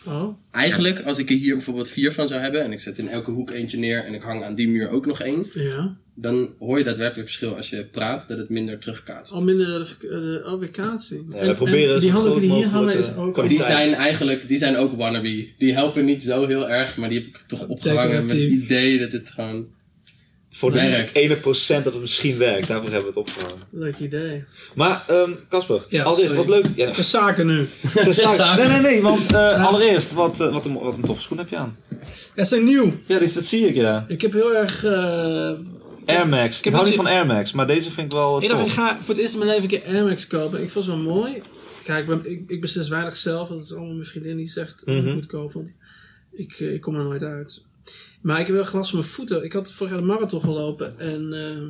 Oh, 0.05 0.37
eigenlijk, 0.51 1.01
als 1.05 1.17
ik 1.19 1.29
er 1.29 1.35
hier 1.35 1.53
bijvoorbeeld 1.55 1.89
vier 1.89 2.11
van 2.11 2.27
zou 2.27 2.41
hebben. 2.41 2.63
en 2.63 2.71
ik 2.71 2.79
zet 2.79 2.97
in 2.97 3.09
elke 3.09 3.31
hoek 3.31 3.51
eentje 3.51 3.77
neer. 3.77 4.05
en 4.05 4.13
ik 4.13 4.21
hang 4.21 4.43
aan 4.43 4.55
die 4.55 4.67
muur 4.67 4.89
ook 4.89 5.05
nog 5.05 5.21
één. 5.21 5.45
ja. 5.53 5.95
dan 6.15 6.49
hoor 6.59 6.77
je 6.77 6.83
daadwerkelijk 6.83 7.27
verschil 7.27 7.55
als 7.55 7.69
je 7.69 7.85
praat, 7.85 8.27
dat 8.27 8.37
het 8.37 8.49
minder 8.49 8.79
terugkaatst. 8.79 9.33
Al 9.33 9.43
minder 9.43 9.97
de. 9.99 11.45
Ja, 11.45 11.53
proberen 11.53 11.99
die 11.99 12.11
handdoeken 12.11 12.41
die 12.41 12.53
hier 12.53 12.67
hangen 12.67 12.97
is 12.97 13.15
ook... 13.15 13.37
eh, 13.37 13.49
Die 13.49 13.61
zijn 13.61 13.93
eigenlijk, 13.93 14.47
die 14.47 14.57
zijn 14.57 14.77
ook 14.77 14.95
wannabe. 14.97 15.47
Die 15.57 15.73
helpen 15.73 16.05
niet 16.05 16.23
zo 16.23 16.45
heel 16.47 16.69
erg, 16.69 16.97
maar 16.97 17.09
die 17.09 17.17
heb 17.19 17.27
ik 17.27 17.43
toch 17.47 17.67
opgehangen 17.67 18.25
met 18.25 18.35
het 18.35 18.49
idee 18.49 18.99
dat 18.99 19.11
het 19.11 19.29
gewoon... 19.29 19.67
Voor 20.57 20.71
de 20.71 21.07
ene 21.13 21.37
procent 21.37 21.83
dat 21.83 21.93
het 21.93 22.01
misschien 22.01 22.37
werkt. 22.37 22.67
Daarvoor 22.67 22.91
hebben 22.91 23.13
we 23.13 23.19
het 23.19 23.29
opgehangen. 23.29 23.63
Leuk 23.71 23.97
idee. 23.97 24.43
Maar, 24.75 25.03
ehm 25.07 25.31
Casper, 25.49 25.85
Ja, 25.89 26.03
als 26.03 26.17
eerst, 26.19 26.29
sorry. 26.29 26.45
wat 26.47 26.55
leuk. 26.55 26.65
Ja, 26.75 26.91
De 26.91 27.03
zaken 27.03 27.45
nu. 27.47 27.67
de 28.03 28.13
zaken. 28.13 28.57
Nee, 28.69 28.79
nee, 28.81 28.91
nee, 28.91 29.01
want 29.01 29.31
eh, 29.33 29.65
allereerst, 29.67 30.13
wat, 30.13 30.39
eh, 30.39 30.51
wat, 30.51 30.65
een, 30.65 30.73
wat 30.79 30.97
een 30.97 31.03
toffe 31.03 31.21
schoen 31.21 31.37
heb 31.37 31.49
je 31.49 31.55
aan. 31.55 31.77
Ja, 32.35 32.43
ze 32.43 32.49
zijn 32.49 32.65
nieuw. 32.65 32.93
Ja, 33.05 33.19
die, 33.19 33.33
dat 33.33 33.43
zie 33.43 33.67
ik, 33.67 33.75
ja. 33.75 34.05
Ik 34.07 34.21
heb 34.21 34.31
heel 34.33 34.55
erg... 34.55 34.83
eh, 34.83 35.51
Air 36.05 36.27
Max. 36.29 36.57
Ik 36.57 36.63
heb 36.63 36.73
hou 36.73 36.85
niet 36.85 36.95
van 36.95 37.07
Air 37.07 37.25
Max, 37.25 37.51
maar 37.51 37.67
deze 37.67 37.91
vind 37.91 38.11
ik 38.11 38.17
wel 38.17 38.41
ik 38.43 38.49
dacht, 38.49 38.61
ik 38.61 38.71
ga 38.71 38.97
voor 38.99 39.13
het 39.13 39.17
eerst 39.23 39.33
in 39.33 39.39
mijn 39.39 39.51
leven 39.51 39.63
een 39.71 39.81
keer 39.81 39.93
Air 39.95 40.05
Max 40.05 40.27
kopen. 40.27 40.61
Ik 40.61 40.69
vond 40.69 40.85
ze 40.85 40.91
wel 40.91 40.99
mooi. 40.99 41.41
Kijk, 41.83 41.99
ik, 41.99 42.05
ben, 42.07 42.31
ik, 42.31 42.43
ik 42.47 42.61
beslis 42.61 42.87
weinig 42.87 43.15
zelf. 43.17 43.49
Dat 43.49 43.63
is 43.63 43.73
allemaal 43.73 43.93
mijn 43.93 44.05
vriendin 44.05 44.37
die 44.37 44.49
zegt 44.49 44.85
dat 44.85 44.95
Mhm. 44.95 45.07
ik 45.07 45.13
moet 45.13 45.25
kopen. 45.25 45.53
Want 45.53 45.77
ik, 46.31 46.59
ik 46.59 46.81
kom 46.81 46.95
er 46.95 47.03
nooit 47.03 47.23
uit. 47.23 47.65
Maar 48.21 48.39
ik 48.39 48.45
heb 48.45 48.55
wel 48.55 48.65
glas 48.65 48.89
van 48.89 48.99
mijn 48.99 49.11
voeten. 49.11 49.43
Ik 49.43 49.53
had 49.53 49.71
vorig 49.71 49.91
jaar 49.91 50.01
de 50.01 50.07
marathon 50.07 50.41
gelopen. 50.41 50.99
En 50.99 51.33
eh, 51.33 51.63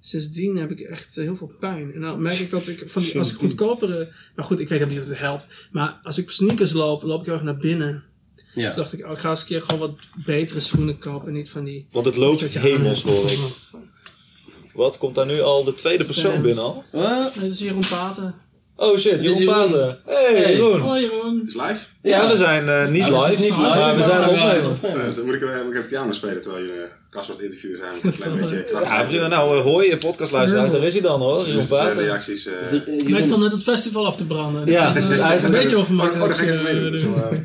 sindsdien 0.00 0.56
heb 0.56 0.70
ik 0.70 0.80
echt 0.80 1.14
heel 1.14 1.36
veel 1.36 1.52
pijn. 1.60 1.94
En 1.94 2.00
dan 2.00 2.22
merk 2.22 2.38
ik 2.38 2.50
dat 2.50 2.66
ik 2.66 2.82
van 2.86 3.02
die, 3.02 3.18
als 3.18 3.32
ik 3.32 3.38
goedkopere... 3.38 4.12
Maar 4.36 4.44
goed, 4.44 4.60
ik 4.60 4.68
weet 4.68 4.88
niet 4.88 4.98
of 4.98 5.08
het 5.08 5.18
helpt. 5.18 5.48
Maar 5.72 6.00
als 6.02 6.18
ik 6.18 6.24
op 6.24 6.30
sneakers 6.30 6.72
loop, 6.72 7.02
loop 7.02 7.20
ik 7.20 7.26
heel 7.26 7.34
erg 7.34 7.42
naar 7.42 7.56
binnen. 7.56 8.04
Ja. 8.54 8.66
Dus 8.66 8.74
dacht 8.74 8.92
ik, 8.92 9.04
oh, 9.04 9.12
ik 9.12 9.18
ga 9.18 9.30
eens 9.30 9.40
een 9.40 9.46
keer 9.46 9.62
gewoon 9.62 9.80
wat 9.80 9.98
betere 10.24 10.60
schoenen 10.60 10.98
kopen. 10.98 11.28
En 11.28 11.34
niet 11.34 11.50
van 11.50 11.64
die... 11.64 11.86
Want 11.90 12.06
het 12.06 12.16
loopt 12.16 12.40
hemels, 12.40 13.02
hoor 13.02 13.30
ik. 13.30 13.38
Wat, 14.74 14.98
komt 14.98 15.14
daar 15.14 15.26
nu 15.26 15.40
al 15.40 15.64
de 15.64 15.74
tweede 15.74 16.04
persoon 16.04 16.42
binnen 16.42 16.64
al? 16.64 16.84
Wat? 16.92 17.34
Nee, 17.34 17.44
dat 17.44 17.52
is 17.52 17.58
Jeroen 17.58 17.88
Paten. 17.90 18.34
Oh 18.84 18.98
shit, 18.98 19.20
Jeroen 19.22 19.38
Jeroen. 19.38 19.54
Paten. 19.54 19.98
Hey, 20.06 20.34
Hey. 20.42 20.52
Jeroen. 20.54 20.80
Hallo 20.80 20.98
Jeroen. 21.00 21.44
Is 21.48 21.54
live? 21.54 21.78
Ja, 22.02 22.28
we 22.30 22.36
zijn 22.36 22.68
eh, 22.68 22.88
niet 22.88 23.02
Nou, 23.08 23.14
het 23.14 23.30
live, 23.30 23.32
is 23.32 23.38
niet 23.38 23.58
live, 23.58 23.78
maar 23.78 23.96
we 23.96 24.02
zijn 24.02 24.22
we 24.24 24.28
op 24.30 24.36
zijn 24.36 24.66
opnemen. 24.66 25.06
Eh, 25.06 25.14
dan 25.16 25.24
moet 25.24 25.34
ik, 25.34 25.42
even- 25.42 25.62
moet 25.64 25.72
ik 25.72 25.76
even 25.78 25.88
piano 25.88 26.12
spelen 26.12 26.40
terwijl 26.42 26.64
jullie 26.64 26.80
eh 26.80 26.86
Casper 27.10 27.34
aan 27.34 27.40
het 27.40 27.50
interviewen 27.50 27.78
zijn. 27.78 27.92
Een 28.02 28.12
klein 28.12 28.36
beetje 28.40 29.18
Ja, 29.18 29.22
we- 29.22 29.28
nou, 29.28 29.56
eh, 29.58 29.62
hoor 29.62 29.84
je 29.84 29.96
podcastluisteraars, 29.96 30.70
daar 30.70 30.82
is 30.82 30.92
hij 30.92 31.02
dan 31.02 31.20
hoor, 31.20 31.38
Jeroen 31.40 31.56
Dus 31.56 31.66
Paten. 31.68 31.96
reacties. 31.96 32.46
eh, 32.46 32.52
eh, 32.72 32.72
Ik 32.98 33.08
Jeroen- 33.08 33.24
stond 33.26 33.42
net 33.42 33.52
het 33.52 33.62
festival 33.62 34.06
af 34.06 34.16
te 34.16 34.24
branden. 34.24 34.66
Ja, 34.66 34.92
Dat, 34.92 34.96
eh, 35.02 35.08
dus 35.08 35.18
eigenlijk- 35.18 35.54
een 35.54 35.60
beetje 35.60 35.76
oh, 35.76 35.82
overmakkelijk. 35.82 36.22
oh, 36.22 36.28
dan 36.28 36.38
ga 36.38 36.52
ik 36.54 36.60
even 36.60 36.92
eh, 36.94 37.02
eh, 37.32 37.38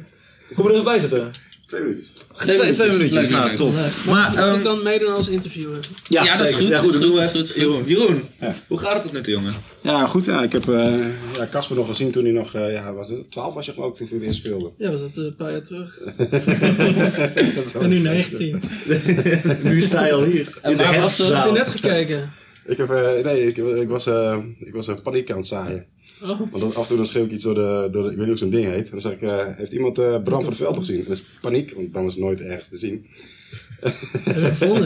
Kom 0.56 0.66
er 0.66 0.72
even 0.72 0.84
bij 0.84 1.00
zitten. 1.00 1.32
Twee 1.66 1.82
minuutjes. 1.82 2.08
Twee, 2.40 2.72
twee 2.72 2.90
minuutjes, 2.92 3.12
Leuk, 3.12 3.30
nou 3.30 3.48
leuk, 3.48 3.56
top. 3.56 3.74
leuk. 3.74 3.92
Maar, 4.06 4.16
Mag 4.16 4.34
ik 4.34 4.40
ehm, 4.40 4.64
dan 4.64 4.84
meedoen 4.84 5.14
als 5.14 5.28
interviewer? 5.30 5.78
ja, 6.08 6.24
Ja, 6.24 6.38
dat 6.38 6.48
is 6.50 6.56
goed, 6.56 6.68
Ja, 6.68 6.80
goed, 6.80 6.94
dat 6.94 7.02
doen 7.02 7.14
we. 7.14 7.54
Jeroen, 7.56 7.84
Jeroen, 7.86 8.22
Ja. 8.40 8.56
hoe 8.68 8.78
gaat 8.80 8.94
het 8.94 9.02
tot 9.02 9.14
nu 9.14 9.22
toe, 9.22 9.34
jongen? 9.34 9.54
Ja, 9.82 10.08
goed. 10.08 10.26
Ja, 10.26 10.44
ik 10.44 10.52
heb 10.52 10.70
eh, 10.70 10.94
ja, 11.34 11.48
Casper 11.52 11.76
nog 11.76 11.88
gezien 11.88 12.12
toen 12.12 12.24
hij 12.24 12.34
nog, 12.34 12.54
eh, 12.56 12.74
ja, 12.74 12.94
was 12.94 13.10
het 13.10 13.32
12 13.32 13.54
was 13.54 13.66
je 13.66 13.74
geloof 13.74 13.90
ik 13.90 13.96
toen 13.98 14.08
hij 14.08 14.18
voor 14.18 14.26
het 14.28 14.28
eerst 14.36 14.46
speelde. 14.46 14.72
Ja, 14.78 14.90
was 14.92 15.02
dat 15.02 15.18
eh, 15.18 15.24
een 15.24 15.36
paar 15.36 15.52
jaar 15.52 15.64
terug. 15.64 16.00
En 17.82 17.90
nu 17.90 18.00
19. 18.00 18.62
nu 19.64 19.82
sta 19.82 20.06
je 20.06 20.14
al 20.14 20.24
hier. 20.24 20.58
En 20.62 20.78
de 20.78 20.84
waar 20.84 21.02
was 21.02 21.18
dat? 21.18 21.34
Heb 21.34 21.46
je 21.46 21.52
net 21.52 21.68
gekeken? 21.70 22.30
Ik, 22.66 22.78
heb, 22.78 22.90
eh, 22.90 23.24
nee, 23.24 23.46
ik, 23.48 23.58
ik 23.58 23.88
was, 23.90 24.06
eh 24.06 24.38
ik 24.58 24.74
was 24.74 24.88
een 24.88 25.02
paniek 25.02 25.32
aan 25.32 25.38
het 25.38 25.48
zaaien. 25.48 25.86
Oh, 26.22 26.40
Want 26.40 26.60
dan, 26.60 26.76
af 26.76 26.82
en 26.82 26.88
toe 26.88 26.98
dan 26.98 27.08
schreeuw 27.08 27.26
ik 27.26 27.32
iets 27.32 27.44
door 27.44 27.54
de, 27.54 27.90
door 27.92 28.04
de, 28.04 28.10
ik 28.10 28.18
weet 28.18 28.28
niet 28.28 28.28
hoe 28.28 28.38
zo'n 28.38 28.50
ding 28.50 28.66
heet. 28.66 28.86
En 28.86 28.92
dan 28.92 29.02
zeg 29.02 29.12
ik, 29.12 29.22
eh, 29.22 29.46
heeft 29.56 29.72
iemand 29.72 29.98
eh 29.98 30.24
Bram 30.24 30.42
van 30.42 30.50
de 30.50 30.56
Veld 30.56 30.78
gezien? 30.78 31.04
Dat 31.08 31.18
is 31.18 31.24
paniek, 31.42 31.74
want 31.74 31.92
Bram 31.92 32.08
is 32.08 32.16
nooit 32.16 32.42
ergens 32.42 32.68
te 32.68 32.78
zien. 32.78 33.06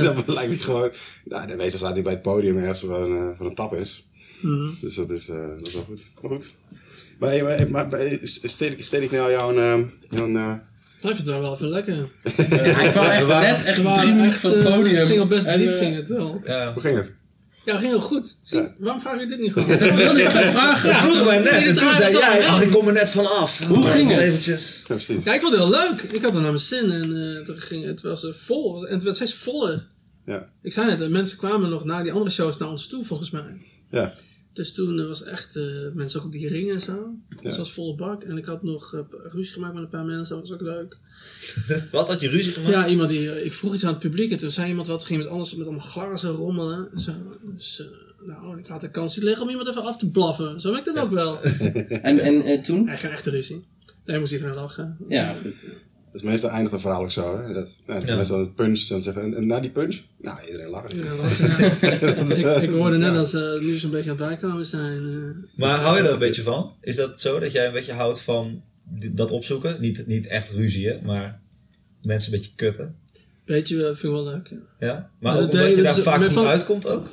dan 0.04 0.24
lijkt 0.26 0.50
hij 0.50 0.58
gewoon, 0.58 0.92
nou, 1.26 1.48
de 1.48 1.56
meestal 1.56 1.80
staat 1.80 1.94
hij 1.94 2.02
bij 2.02 2.14
het 2.14 2.22
podium 2.22 2.58
ergens 2.58 2.82
waar 2.82 3.02
een, 3.02 3.18
eh, 3.18 3.40
waar 3.40 3.48
een 3.48 3.56
tap 3.56 3.74
is. 3.74 4.08
Mhm. 4.42 4.70
Dus 4.82 4.96
dat 4.96 5.10
is, 5.10 5.30
eh, 5.30 5.48
dat 5.48 5.68
is 5.68 5.74
wel 5.74 5.84
goed. 5.84 6.12
Maar 6.22 6.32
goed. 6.32 6.56
Maar, 7.20 7.44
maar, 7.44 7.70
maar, 7.70 7.88
maar 7.88 8.20
steed, 8.24 8.72
ik, 8.72 9.04
ik 9.04 9.12
nou 9.12 9.32
jouw, 9.32 9.54
jouw 9.54 10.34
Hij 11.02 11.16
vindt 11.16 11.18
het 11.18 11.40
wel 11.40 11.54
even 11.54 11.68
lekker. 11.68 12.10
Hij 12.24 12.92
kwam 12.92 13.06
echt 13.20 13.28
net 13.28 13.64
echt 13.64 13.76
drie 13.76 14.14
minuten 14.14 14.26
echt, 14.26 14.40
van 14.40 14.52
het 14.52 14.64
podium. 14.64 14.96
Het 14.96 15.06
ging 15.06 15.20
al 15.20 15.28
best 15.28 15.46
En, 15.46 15.60
diep, 15.60 15.76
ging 15.78 15.96
het 15.96 16.10
wel. 16.10 16.42
Ja. 16.46 16.74
hoe 16.74 16.82
ging 16.82 16.98
het? 16.98 17.14
Ja, 17.66 17.78
ging 17.78 17.92
heel 17.92 18.02
goed. 18.02 18.36
Zie, 18.44 18.60
Ja. 18.60 18.74
waarom 18.78 19.02
vraag 19.02 19.20
je 19.20 19.26
dit 19.28 19.40
niet 19.40 19.54
gewoon? 19.54 19.68
Dat 19.78 19.94
wilde 19.94 20.22
ik 20.22 20.30
gaan 20.30 20.52
vragen. 20.52 20.90
Dat 20.90 20.98
vroegen 20.98 21.26
wij 21.26 21.40
net 21.40 21.52
en 21.68 21.76
toen 21.76 21.94
zei 21.94 22.12
jij, 22.12 22.48
ach 22.48 22.62
ik 22.62 22.72
kom 22.72 22.88
er 22.88 22.94
net 22.94 23.10
van 23.10 23.32
af. 23.40 23.68
Hoe 23.68 23.88
ging 23.88 24.12
het? 24.12 24.20
Eventjes. 24.20 24.78
Ja, 24.88 24.96
precies. 24.96 25.24
Ja, 25.24 25.34
ik 25.34 25.42
vond 25.42 25.54
het 25.54 25.62
heel 25.64 25.72
leuk. 25.72 26.02
Ik 26.02 26.22
had 26.24 26.34
er 26.36 26.42
naar 26.42 26.50
mijn 26.50 26.64
zin 26.64 26.92
en 26.92 27.36
eh, 27.38 27.42
toen 27.44 27.58
ging, 27.58 27.86
het 27.86 28.02
was 28.02 28.26
eh, 28.26 28.34
vol. 28.34 28.88
En 28.88 28.94
het 28.94 29.04
werd 29.04 29.16
steeds 29.16 29.34
voller. 29.34 29.88
Ja. 30.26 30.50
Ik 30.62 30.74
zei 30.74 30.90
het, 30.90 31.00
de 31.00 31.10
mensen 31.10 31.38
kwamen 31.38 31.70
nog 31.70 31.84
na 31.84 32.04
die 32.04 32.12
andere 32.12 32.32
shows 32.32 32.58
naar 32.58 32.70
ons 32.70 32.88
toe, 32.88 33.06
volgens 33.06 33.30
mij. 33.30 33.62
Ja. 33.92 34.14
Dus 34.54 34.74
toen 34.74 35.08
was 35.08 35.24
echt, 35.24 35.56
eh, 35.56 35.64
mensen 35.94 36.20
ook 36.20 36.26
op 36.26 36.32
die 36.32 36.48
ringen 36.48 36.74
en 36.76 36.82
zo. 36.82 37.16
Dus 37.30 37.52
Ja. 37.52 37.58
was 37.58 37.72
volle 37.72 37.96
bak. 37.96 38.24
En 38.24 38.38
ik 38.38 38.46
had 38.46 38.64
nog 38.64 38.94
eh, 38.94 39.00
ruzie 39.10 39.54
gemaakt 39.54 39.74
met 39.74 39.84
een 39.84 39.90
paar 39.90 40.06
mensen, 40.06 40.36
dat 40.36 40.48
was 40.48 40.58
ook 40.58 40.66
leuk. 40.66 40.98
Wat 41.92 42.08
had 42.08 42.22
je 42.22 42.30
ruzie 42.30 42.52
gemaakt? 42.54 42.74
Ja, 42.74 42.88
iemand 42.88 43.10
die, 43.10 43.32
eh, 43.32 43.46
ik 43.46 43.54
vroeg 43.54 43.74
iets 43.74 43.84
aan 43.86 43.90
het 43.94 44.00
publiek 44.02 44.32
en 44.32 44.38
toen 44.38 44.52
zei 44.52 44.68
iemand 44.68 44.88
wat, 44.88 45.06
ging 45.06 45.20
met 45.20 45.28
anders 45.28 45.56
met 45.56 45.68
allemaal 45.68 45.86
glazen 45.86 46.30
rommelen. 46.30 46.92
en 46.92 47.00
Zo. 47.00 47.12
Dus, 47.56 47.84
nou, 48.26 48.60
ik 48.60 48.68
had 48.68 48.82
de 48.82 48.90
kans 48.90 49.16
niet 49.16 49.26
liggen 49.26 49.44
om 49.44 49.50
iemand 49.50 49.70
even 49.70 49.84
af 49.84 49.98
te 49.98 50.10
blaffen. 50.10 50.62
Zo 50.62 50.70
ben 50.72 50.80
ik 50.80 50.86
dat 50.86 51.00
ook 51.00 51.12
wel. 51.12 51.42
En, 51.44 52.20
en 52.20 52.42
eh, 52.44 52.62
toen? 52.62 52.88
Hij 52.88 53.12
echte 53.12 53.30
ruzie. 53.30 53.66
Nee, 54.06 54.20
moest 54.20 54.32
iedereen 54.32 54.54
lachen. 54.54 54.98
Ja, 55.08 55.34
goed. 55.34 55.54
Dus 56.14 56.22
meestal 56.22 56.50
eindigt 56.50 56.72
het 56.72 56.82
verhaal 56.82 57.02
ook 57.02 57.12
zo. 57.12 57.42
Hè? 57.42 57.54
Dat, 57.54 57.76
ja, 57.88 57.94
het 57.94 58.04
is 58.04 58.10
Ja. 58.10 58.16
meestal 58.16 58.40
een 58.40 58.54
punch. 58.54 58.88
Dan 58.88 59.02
zeggen, 59.02 59.24
en, 59.24 59.36
en 59.36 59.48
na 59.48 59.60
die 59.60 59.70
punch? 59.72 60.02
Nou, 60.22 60.38
iedereen 60.46 60.70
lacht. 60.70 60.92
Ja. 60.92 61.02
Dus 62.26 62.38
ik, 62.38 62.46
ik 62.62 62.70
hoorde 62.70 62.98
net 62.98 63.14
dat 63.14 63.30
ze 63.30 63.60
nu 63.62 63.76
zo'n 63.78 63.92
beetje 63.92 64.12
aan 64.12 64.18
het 64.18 64.28
bijkomen 64.28 64.66
zijn. 64.66 65.04
eh. 65.06 65.44
Maar 65.56 65.80
hou 65.80 65.98
je 65.98 66.04
er 66.04 66.12
een 66.14 66.20
beetje 66.20 66.42
van? 66.42 66.74
Is 66.82 66.96
dat 66.96 67.22
zo 67.22 67.40
dat 67.40 67.52
jij 67.52 67.66
een 67.68 67.74
beetje 67.74 67.94
houdt 67.94 68.22
van 68.22 68.62
dat 69.12 69.32
opzoeken? 69.32 69.76
Niet, 69.80 70.08
niet 70.08 70.28
echt 70.28 70.52
ruzie, 70.52 71.00
maar 71.04 71.42
mensen 72.02 72.34
een 72.34 72.40
beetje 72.40 72.56
kutten. 72.56 72.96
Weet 73.46 73.68
je, 73.68 73.76
wel, 73.76 73.96
vind 73.96 74.04
ik 74.04 74.10
wel 74.24 74.24
leuk. 74.34 74.50
Ja. 74.80 74.88
Ja? 74.88 75.10
Maar 75.20 75.34
ook 75.40 75.52
dat 75.52 75.62
omdat 75.62 75.76
je 75.76 75.82
daar 75.82 75.94
vaak 75.96 76.24
goed 76.24 76.32
van- 76.34 76.46
uitkomt 76.46 76.88
ook? 76.88 77.08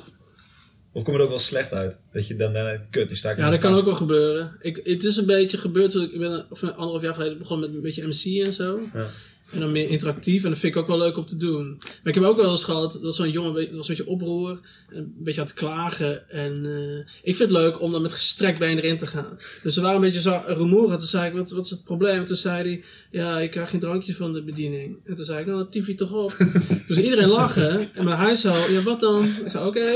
Of 0.93 1.03
kom 1.03 1.13
je 1.13 1.19
er 1.19 1.25
ook 1.25 1.31
wel 1.31 1.39
slecht 1.39 1.73
uit? 1.73 1.99
Dat 2.13 2.27
je 2.27 2.35
dan 2.35 2.53
daarna 2.53 2.85
kut, 2.89 3.09
nu 3.09 3.15
sta 3.15 3.31
ik 3.31 3.37
Ja, 3.37 3.49
dat 3.49 3.59
kan 3.59 3.73
ook 3.73 3.85
wel 3.85 3.95
gebeuren. 3.95 4.57
Ik, 4.61 4.75
het 4.83 5.03
is 5.03 5.17
een 5.17 5.25
beetje 5.25 5.57
gebeurd 5.57 5.91
toen 5.91 6.03
ik, 6.03 6.19
ben 6.19 6.45
of 6.49 6.63
anderhalf 6.63 7.01
jaar 7.01 7.13
geleden 7.13 7.37
begonnen 7.37 7.67
met 7.67 7.75
een 7.75 7.83
beetje 7.83 8.07
MC 8.07 8.45
en 8.45 8.53
zo. 8.53 8.79
Ja. 8.93 9.07
En 9.51 9.59
dan 9.59 9.71
meer 9.71 9.89
interactief 9.89 10.43
en 10.43 10.49
dat 10.49 10.59
vind 10.59 10.75
ik 10.75 10.81
ook 10.81 10.87
wel 10.87 10.97
leuk 10.97 11.17
om 11.17 11.25
te 11.25 11.37
doen. 11.37 11.77
Maar 11.79 11.99
ik 12.03 12.15
heb 12.15 12.23
ook 12.23 12.41
wel 12.41 12.51
eens 12.51 12.63
gehad 12.63 12.99
dat 13.01 13.15
zo'n 13.15 13.31
jongen 13.31 13.53
dat 13.53 13.69
was 13.69 13.89
een 13.89 13.95
beetje 13.95 14.11
oproer, 14.11 14.59
en 14.89 14.97
een 14.97 15.13
beetje 15.17 15.41
aan 15.41 15.47
het 15.47 15.55
klagen. 15.55 16.29
En 16.29 16.65
eh, 16.65 16.97
ik 17.23 17.35
vind 17.35 17.49
het 17.49 17.51
leuk 17.51 17.81
om 17.81 17.91
dan 17.91 18.01
met 18.01 18.13
gestrekt 18.13 18.59
been 18.59 18.79
erin 18.79 18.97
te 18.97 19.07
gaan. 19.07 19.37
Dus 19.63 19.73
ze 19.73 19.81
waren 19.81 19.95
een 19.95 20.01
beetje 20.01 20.21
zo 20.21 20.41
rumoerig. 20.47 20.97
Toen 20.97 21.07
zei 21.07 21.27
ik, 21.27 21.33
wat, 21.33 21.51
wat 21.51 21.65
is 21.65 21.71
het 21.71 21.83
probleem? 21.83 22.19
En 22.19 22.25
toen 22.25 22.35
zei 22.35 22.63
hij, 22.63 22.83
ja, 23.11 23.39
ik 23.39 23.51
krijg 23.51 23.69
geen 23.69 23.79
drankje 23.79 24.15
van 24.15 24.33
de 24.33 24.43
bediening. 24.43 24.97
En 25.05 25.15
toen 25.15 25.25
zei 25.25 25.39
ik, 25.39 25.45
nou, 25.45 25.57
dat 25.57 25.71
tief 25.71 25.87
je 25.87 25.95
toch 25.95 26.11
op. 26.11 26.31
toen 26.31 26.81
zei 26.95 27.03
iedereen 27.03 27.29
lachen. 27.29 27.93
En 27.93 28.05
maar 28.05 28.19
hij 28.19 28.35
zo, 28.35 28.53
ja, 28.69 28.81
wat 28.81 28.99
dan? 28.99 29.23
Ik 29.23 29.51
zei, 29.51 29.65
oké. 29.65 29.79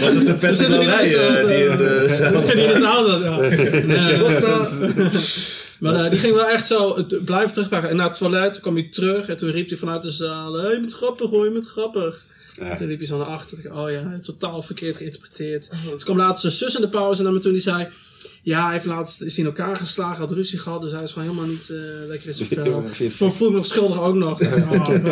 Was 0.00 0.14
het 0.14 0.26
de 0.26 0.36
mensen 0.40 1.36
eh, 1.36 1.42
op, 1.42 1.48
die 1.48 1.64
in 1.68 1.76
de 1.76 2.06
zaal 2.18 2.42
Die 2.54 2.64
in 2.64 2.72
de 2.72 2.78
zaal 2.80 3.04
zat, 3.04 3.22
ja. 3.22 3.38
Nee, 3.86 4.18
Wat 4.18 4.42
dan? 4.42 4.66
Maar 5.80 6.04
eh, 6.04 6.10
die 6.10 6.18
ging 6.18 6.34
wel 6.34 6.48
echt 6.48 6.66
zo 6.66 6.96
het 6.96 7.24
blijven 7.24 7.52
terugpakken. 7.52 7.90
En 7.90 7.96
na 7.96 8.04
het 8.04 8.18
toilet 8.18 8.60
kwam 8.60 8.74
hij 8.74 8.88
terug 8.90 9.28
en 9.28 9.36
toen 9.36 9.50
riep 9.50 9.68
hij 9.68 9.78
vanuit 9.78 10.02
de 10.02 10.10
zaal: 10.10 10.54
Hé, 10.54 10.60
hey, 10.60 10.72
je 10.72 10.80
bent 10.80 10.92
grappig 10.92 11.30
hoor, 11.30 11.44
je 11.44 11.50
bent 11.50 11.66
grappig. 11.66 12.24
Ja. 12.52 12.70
En 12.70 12.76
toen 12.76 12.86
liep 12.86 12.98
hij 12.98 13.06
zo 13.06 13.18
naar 13.18 13.26
achter. 13.26 13.62
Toen 13.62 13.72
dacht 13.72 13.84
oh 13.84 13.90
ja, 13.90 14.20
totaal 14.20 14.62
verkeerd 14.62 14.96
geïnterpreteerd. 14.96 15.70
Toen 15.88 15.98
kwam 15.98 16.16
later 16.16 16.40
zijn 16.40 16.52
zus 16.52 16.74
in 16.74 16.80
de 16.80 16.88
pauze 16.88 17.22
naar 17.22 17.32
me 17.32 17.38
toe 17.38 17.52
die 17.52 17.60
zei: 17.60 17.88
Ja, 18.42 18.64
hij 18.64 18.72
heeft 18.72 18.84
laatst 18.84 19.22
is 19.22 19.38
in 19.38 19.44
elkaar 19.44 19.76
geslagen, 19.76 20.18
had 20.18 20.30
ruzie 20.30 20.58
gehad, 20.58 20.82
dus 20.82 20.92
hij 20.92 21.02
is 21.02 21.12
gewoon 21.12 21.28
helemaal 21.28 21.50
niet 21.50 21.70
eh, 21.70 22.08
lekker 22.08 22.28
in 22.28 22.34
zijn 22.34 22.48
vel. 22.48 23.10
Voor 23.10 23.32
voel 23.32 23.46
ik 23.46 23.52
me 23.52 23.58
nog 23.58 23.66
schuldig 23.66 24.00
ook 24.00 24.14
nog. 24.14 24.40
Oh, 24.40 24.72
ook 24.72 25.02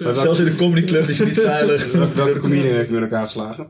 nog. 0.00 0.16
Zelfs 0.16 0.38
in 0.38 0.44
de 0.44 0.54
comedy 0.56 0.86
club 0.86 1.08
is 1.08 1.18
je 1.18 1.24
niet 1.24 1.40
veilig. 1.40 1.92
Welke 2.14 2.38
comedian 2.38 2.74
heeft 2.74 2.90
met 2.90 3.02
elkaar 3.02 3.24
geslagen? 3.24 3.68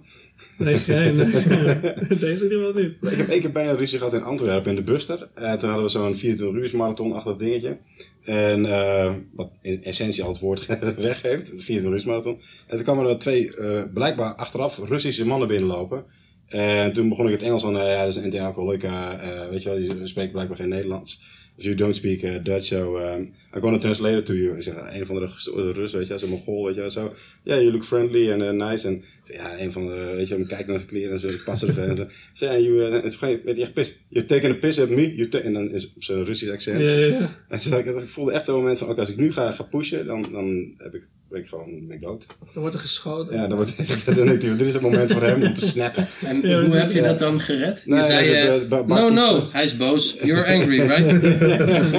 Nee, 0.58 0.74
geen. 0.88 1.16
Nee. 1.16 1.26
Deze 2.18 2.44
in 2.44 2.50
ieder 2.50 2.66
geval 2.66 2.82
niet. 2.82 3.12
Ik 3.12 3.16
heb 3.16 3.28
één 3.28 3.40
keer 3.40 3.52
bijna 3.52 3.72
ruzie 3.72 3.98
gehad 3.98 4.14
in 4.14 4.22
Antwerpen 4.22 4.70
in 4.70 4.76
de 4.76 4.82
Buster. 4.82 5.28
En 5.34 5.58
toen 5.58 5.68
hadden 5.68 5.86
we 5.86 5.90
zo'n 5.90 6.16
24 6.16 6.62
uur 6.62 6.76
marathon 6.76 7.12
achter 7.12 7.30
dat 7.30 7.40
dingetje. 7.40 7.78
En 8.24 8.66
eh, 8.66 9.14
wat 9.34 9.58
in 9.62 9.84
essentie 9.84 10.22
al 10.22 10.30
het 10.30 10.40
woord 10.40 10.66
weggeeft, 10.96 11.50
de 11.50 11.62
24 11.62 12.02
uur 12.02 12.08
marathon. 12.08 12.40
En 12.66 12.76
toen 12.76 12.84
kwamen 12.84 13.06
er 13.06 13.18
twee, 13.18 13.56
eh, 13.56 13.82
blijkbaar 13.94 14.34
achteraf 14.34 14.78
Russische 14.78 15.26
mannen 15.26 15.48
binnenlopen. 15.48 16.04
En 16.48 16.92
toen 16.92 17.08
begon 17.08 17.26
ik 17.26 17.32
het 17.32 17.42
Engels 17.42 17.62
van, 17.62 17.78
eh, 17.78 17.92
ja, 17.92 18.00
dat 18.02 18.12
is 18.12 18.16
een 18.16 18.24
anti-alcoholica, 18.24 19.20
eh 19.20 19.48
weet 19.48 19.62
je 19.62 19.68
wel, 19.68 19.78
je 19.78 20.06
spreekt 20.06 20.32
blijkbaar 20.32 20.56
geen 20.56 20.68
Nederlands. 20.68 21.20
Dus 21.58 21.66
you 21.66 21.76
don't 21.76 21.96
speak 21.96 22.22
uh, 22.22 22.38
Dutch, 22.42 22.66
so 22.66 22.98
um, 22.98 23.32
I'm 23.52 23.60
gonna 23.60 23.78
translate 23.78 24.16
it 24.16 24.26
to 24.26 24.34
you. 24.34 24.56
Ik 24.56 24.62
zeg, 24.62 24.74
een 24.74 25.06
van 25.06 25.18
de 25.18 25.28
gestoorde 25.28 25.72
Rus, 25.72 25.92
weet 25.92 26.06
je 26.06 26.18
zo'n 26.18 26.28
Mongool, 26.28 26.64
weet 26.64 26.74
je 26.74 26.90
zo. 26.90 27.14
Ja, 27.42 27.54
you 27.54 27.72
look 27.72 27.84
friendly 27.84 28.32
and 28.32 28.42
uh, 28.42 28.50
nice. 28.50 28.86
En 28.86 29.02
ja, 29.24 29.60
een 29.60 29.72
van 29.72 29.86
de, 29.86 30.12
weet 30.16 30.28
je 30.28 30.36
wel, 30.36 30.46
kijk 30.46 30.66
naar 30.66 30.76
zijn 30.76 30.88
kleren 30.88 31.12
en 31.12 31.20
zo, 31.20 31.26
ik 31.26 31.42
pas 31.44 31.62
er. 31.62 31.78
En 31.78 31.96
zo, 31.96 32.06
zeg, 32.32 32.50
ja, 32.50 32.58
you, 32.58 32.86
uh, 32.86 32.92
het 32.92 33.04
is 33.04 33.14
gewoon, 33.14 33.40
weet 33.44 33.56
je, 33.56 33.62
echt 33.62 33.72
pis. 33.72 33.94
You're 34.08 34.28
taking 34.28 34.52
a 34.52 34.56
piss 34.56 34.78
at 34.78 34.88
me, 34.88 35.14
you 35.14 35.28
en 35.30 35.52
dan 35.52 35.70
is 35.70 35.92
zijn 35.98 36.24
Russisch 36.24 36.52
accent. 36.52 36.80
Ja, 36.80 36.90
ja, 36.90 37.06
ja. 37.06 37.44
En 37.48 37.58
toen 37.58 37.78
ik, 37.78 37.86
ik 37.86 38.08
voelde 38.08 38.32
echt 38.32 38.44
zo'n 38.44 38.56
moment 38.56 38.78
van, 38.78 38.88
oké, 38.88 39.00
als 39.00 39.08
ik 39.08 39.16
nu 39.16 39.32
ga, 39.32 39.52
ga 39.52 39.62
pushen, 39.62 40.06
dan, 40.06 40.22
dan 40.32 40.74
heb 40.76 40.94
ik, 40.94 41.08
ben 41.30 41.40
ik 41.40 41.48
gewoon 41.48 41.86
ben 41.86 41.96
ik 41.96 42.00
dood. 42.02 42.26
Dan 42.52 42.60
wordt 42.62 42.74
er 42.74 42.80
geschoten. 42.80 43.34
Ja, 43.34 43.46
dan 43.46 43.56
wordt 43.56 43.76
echt, 43.76 44.14
dan 44.16 44.26
dit 44.38 44.60
is 44.60 44.72
het 44.72 44.82
moment 44.82 45.12
voor 45.12 45.22
hem 45.22 45.42
om 45.42 45.54
te 45.54 45.66
snappen. 45.68 46.08
En 46.26 46.48
Ja, 46.48 46.60
hoe 46.62 46.76
heb 46.76 46.92
je 46.92 47.02
dat 47.02 47.18
dan 47.18 47.40
gered? 47.40 47.82
Nee, 47.86 47.98
je 47.98 48.04
zei, 48.04 48.46
dat- 48.46 48.62
eh, 48.62 48.68
Bart 48.68 48.86
no, 48.86 49.08
no, 49.08 49.26
zo. 49.26 49.46
hij 49.52 49.62
is 49.62 49.76
boos. 49.76 50.16
You're 50.22 50.46
angry, 50.54 50.80
right? 50.90 51.06
of, 51.14 51.90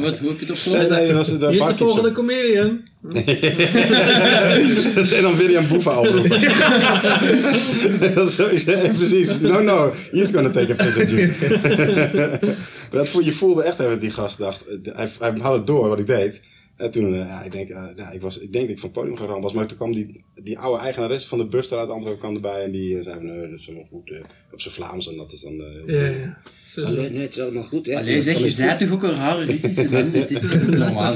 wat, 0.00 0.18
hoe 0.18 0.28
heb 0.28 0.38
je 0.38 0.46
het 0.46 0.50
opgelost? 0.50 0.90
nee, 0.90 1.06
Hier 1.50 1.60
is 1.60 1.66
de 1.66 1.74
volgende 1.76 2.12
comedian. 2.12 2.80
dat 4.94 5.06
zijn 5.06 5.22
dan 5.22 5.36
William 5.36 5.68
Boefa 5.68 5.98
oproepen. 5.98 6.30
dat 8.14 8.38
is 8.52 8.62
ja, 8.64 8.88
precies. 8.96 9.40
No, 9.40 9.60
no, 9.62 9.92
he's 10.10 10.30
gonna 10.30 10.50
take 10.50 10.72
a 10.72 10.74
piss 10.84 10.96
at 11.00 11.10
you. 11.10 11.30
maar 12.90 13.00
dat 13.00 13.08
voel, 13.08 13.22
je 13.22 13.32
voelde 13.32 13.62
echt 13.62 13.78
even 13.78 13.90
dat 13.90 14.00
die 14.00 14.10
gast 14.10 14.38
dacht, 14.38 14.64
eh, 14.66 14.94
hij, 14.96 15.08
hij 15.18 15.32
had 15.40 15.56
het 15.56 15.66
door 15.66 15.88
wat 15.88 15.98
ik 15.98 16.06
deed. 16.06 16.40
En 16.78 16.90
toen, 16.90 17.12
eh, 17.14 17.18
ja, 17.28 17.42
ik 17.42 17.52
denk, 17.52 17.68
eh, 17.68 17.84
ja, 17.96 18.10
ik, 18.10 18.20
was, 18.20 18.38
ik 18.38 18.52
denk 18.52 18.64
dat 18.64 18.72
ik 18.74 18.78
van 18.80 18.88
het 18.88 18.98
podium 18.98 19.16
geramd 19.16 19.42
was. 19.42 19.52
Maar 19.52 19.66
toen 19.66 19.76
kwam 19.76 19.94
die, 19.94 20.24
die 20.34 20.58
oude 20.58 20.82
eigenaresse 20.82 21.28
van 21.28 21.38
de 21.38 21.44
bus 21.46 21.72
uit 21.72 21.90
Antwerpen 21.90 22.20
kwam 22.20 22.34
erbij. 22.34 22.62
En 22.64 22.70
die 22.72 22.96
eh, 22.96 23.02
zei 23.02 23.14
van, 23.16 23.26
nee, 23.26 23.50
dat 23.50 23.58
is 23.58 23.66
helemaal 23.66 23.88
goed. 23.90 24.10
eh, 24.10 24.18
op 24.52 24.60
zijn 24.60 24.74
Vlaams 24.74 25.08
en 25.08 25.16
dat 25.16 25.32
is 25.32 25.40
dan... 25.40 25.52
eh, 25.60 25.94
Ja, 26.00 26.06
ja. 26.06 26.38
Zo 26.62 26.82
is 26.82 26.88
het. 26.88 27.12
nee, 27.12 27.20
het 27.20 27.36
is 27.36 27.40
allemaal 27.40 27.62
goed. 27.62 27.86
hè. 27.86 27.96
Allee, 27.96 28.22
zeg, 28.22 28.38
je 28.38 28.50
zei 28.50 28.76
toch 28.76 28.90
ook 28.90 29.02
een 29.02 29.14
rare 29.14 29.44
Russische 29.44 29.88
man? 29.90 30.10
Het 30.12 30.30
is 30.30 30.40
toch 30.40 30.66
normaal, 30.66 31.14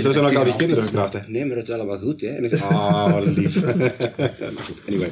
Zo 0.00 0.12
zijn 0.12 0.24
ook 0.24 0.34
al 0.34 0.44
die 0.44 0.56
kinderen 0.56 1.12
hè. 1.12 1.18
Nee, 1.26 1.44
maar 1.44 1.56
dat 1.56 1.68
is 1.68 1.74
allemaal 1.74 1.98
goed, 1.98 2.20
hè. 2.20 2.28
En 2.28 2.44
ik 2.44 2.52
oh, 2.54 3.12
wat 3.14 3.24
lief. 3.36 3.62
maar 4.18 4.64
goed, 4.64 4.82
anyway. 4.88 5.10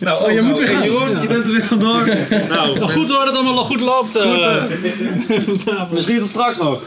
Nou, 0.00 0.32
je 0.32 0.40
moet 0.40 0.58
weer 0.58 0.68
gaan. 0.68 0.82
Jeroen, 0.82 1.20
je 1.20 1.26
bent 1.28 1.44
er 1.46 1.52
weer 1.52 1.62
vandoor. 1.64 2.06
nou, 2.06 2.48
Nou, 2.48 2.80
goed 2.80 3.08
hoor 3.08 3.18
dat 3.18 3.26
het 3.26 3.34
allemaal 3.36 3.54
nog 3.54 3.66
goed 3.66 3.80
loopt. 3.80 4.16
eh. 4.16 5.92
Misschien 5.92 6.18
tot 6.18 6.28
straks 6.28 6.58
nog. 6.58 6.82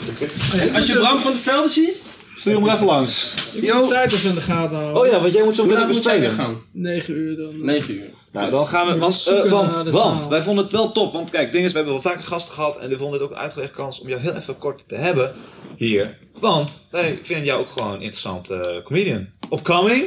Als 0.73 0.87
je 0.87 0.93
Bram 0.93 1.19
van 1.19 1.31
de 1.31 1.37
Velde 1.39 1.69
ziet, 1.69 2.01
Stuur 2.37 2.53
hem 2.53 2.69
even 2.69 2.85
langs. 2.85 3.33
Je 3.53 3.73
moet 3.73 3.87
de 3.87 3.93
tijd 3.93 4.11
even 4.11 4.29
in 4.29 4.35
de 4.35 4.41
gaten 4.41 4.77
houden. 4.77 5.01
Oh 5.01 5.07
ja, 5.07 5.19
want 5.21 5.33
jij 5.33 5.43
moet 5.43 5.55
zo 5.55 5.65
meteen 5.65 5.81
even 5.81 5.95
spelen. 5.95 6.31
gaan? 6.31 6.61
9 6.71 7.13
uur 7.13 7.37
dan. 7.37 7.65
9 7.65 7.93
uur. 7.93 8.09
Nou, 8.31 8.51
dan 8.51 8.67
gaan 8.67 8.87
we. 8.87 8.97
Want, 8.97 9.27
eh, 9.27 9.51
want, 9.51 9.89
want 9.89 10.27
wij 10.27 10.41
vonden 10.41 10.63
het 10.63 10.73
wel 10.73 10.91
tof. 10.91 11.11
Want 11.11 11.29
kijk, 11.29 11.51
ding 11.51 11.65
is, 11.65 11.71
we 11.71 11.77
hebben 11.77 11.93
wel 11.93 12.11
vaker 12.11 12.23
gasten 12.23 12.53
gehad. 12.53 12.77
En 12.77 12.89
we 12.89 12.97
vonden 12.97 13.19
het 13.19 13.29
ook 13.29 13.35
een 13.35 13.41
uitgelegd 13.41 13.71
kans 13.71 13.99
om 13.99 14.07
jou 14.07 14.21
heel 14.21 14.33
even 14.33 14.57
kort 14.57 14.83
te 14.87 14.95
hebben 14.95 15.33
hier. 15.75 16.17
Want 16.39 16.71
wij 16.91 17.19
vinden 17.21 17.45
jou 17.45 17.59
ook 17.59 17.69
gewoon 17.69 17.93
een 17.93 18.01
interessant 18.01 18.49
eh, 18.49 18.59
comedian. 18.83 19.27
Upcoming. 19.53 20.03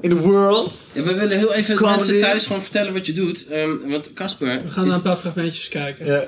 In 0.00 0.10
the 0.10 0.16
world. 0.18 0.72
Ja, 0.92 1.02
we 1.02 1.14
willen 1.14 1.38
heel 1.38 1.52
even 1.52 1.76
Comedy. 1.76 1.96
mensen 1.96 2.20
thuis 2.20 2.46
gewoon 2.46 2.62
vertellen 2.62 2.92
wat 2.92 3.06
je 3.06 3.12
doet. 3.12 3.46
Ehm, 3.46 3.70
want 3.88 4.12
Casper, 4.12 4.60
We 4.62 4.68
gaan 4.70 4.84
is, 4.84 4.88
naar 4.88 4.98
een 4.98 5.04
paar 5.04 5.16
fragmentjes 5.16 5.68
kijken. 5.68 6.06
Ja. 6.06 6.24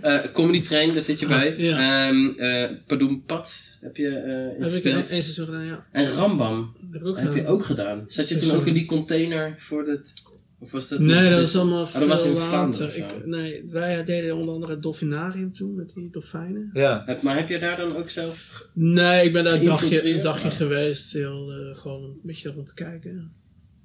eh, 0.00 0.20
Comedy 0.32 0.62
Train, 0.62 0.92
daar 0.92 1.02
zit 1.02 1.20
je 1.20 1.26
bij. 1.26 1.54
Ja. 1.56 2.06
Ehm 2.08 2.26
eh 2.38 2.70
Padoem 2.86 3.22
Pat 3.26 3.78
heb 3.80 3.96
je 3.96 4.08
eh 4.08 4.58
Heb 4.58 4.66
ik 4.68 4.72
gespeeld. 4.72 5.08
één 5.08 5.22
seizoen 5.22 5.46
gedaan, 5.46 5.64
ja. 5.64 5.86
En 5.92 6.12
Rambam 6.14 6.72
Heb 6.92 7.00
ik 7.00 7.06
ook 7.06 7.18
heb 7.18 7.34
je 7.34 7.46
ook 7.46 7.64
gedaan. 7.64 8.04
Zat 8.06 8.28
je 8.28 8.36
toen 8.36 8.50
ook 8.50 8.66
in 8.66 8.74
die 8.74 8.86
container 8.86 9.54
voor 9.58 9.86
het... 9.86 10.12
Of 10.60 10.70
was 10.70 10.88
dat 10.88 10.98
Nee, 11.00 11.30
dat 11.30 11.40
was 11.40 11.56
allemaal 11.56 11.82
Oh, 11.84 11.92
dat 11.94 12.06
was 12.08 12.24
in 12.24 12.36
Vlaanderen. 12.36 12.96
Ik, 12.96 13.26
nee, 13.26 13.62
wij 13.70 14.04
deden 14.04 14.36
onder 14.36 14.54
andere 14.54 14.72
het 14.72 14.82
dolfinarium 14.82 15.52
toen, 15.52 15.74
met 15.74 15.92
die 15.94 16.10
dolfijnen. 16.10 16.70
ja. 16.72 17.02
Heb- 17.06 17.22
Maar 17.22 17.36
heb 17.36 17.48
je 17.48 17.58
daar 17.58 17.76
dan 17.76 17.96
ook 17.96 18.10
zelf... 18.10 18.66
Nee, 18.74 19.24
ik 19.26 19.32
ben 19.32 19.44
daar 19.44 19.54
een 19.54 19.64
dagje, 19.64 20.10
een 20.14 20.20
dagje 20.20 20.48
Ja. 20.48 20.54
geweest. 20.54 21.12
Heel, 21.12 21.52
eh, 21.52 21.76
gewoon 21.76 22.02
een 22.02 22.20
beetje 22.22 22.50
rond 22.50 22.66
te 22.66 22.74
kijken. 22.74 23.32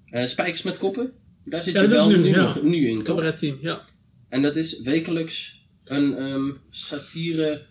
eh, 0.05 0.25
spijkers 0.25 0.61
met 0.61 0.77
koppen? 0.77 1.11
Daar 1.45 1.63
zit 1.63 1.73
Ja, 1.73 1.81
je 1.81 1.87
wel 1.87 2.07
nu, 2.09 2.17
nu, 2.17 2.29
ja. 2.29 2.41
nog, 2.43 2.61
nu 2.63 2.87
in, 2.87 2.95
toch? 2.95 3.03
Cabaret 3.03 3.37
team, 3.37 3.57
ja. 3.61 3.81
En 4.29 4.41
dat 4.41 4.55
is 4.55 4.81
wekelijks 4.81 5.65
een 5.83 6.17
ehm, 6.17 6.51
satire, 6.69 7.65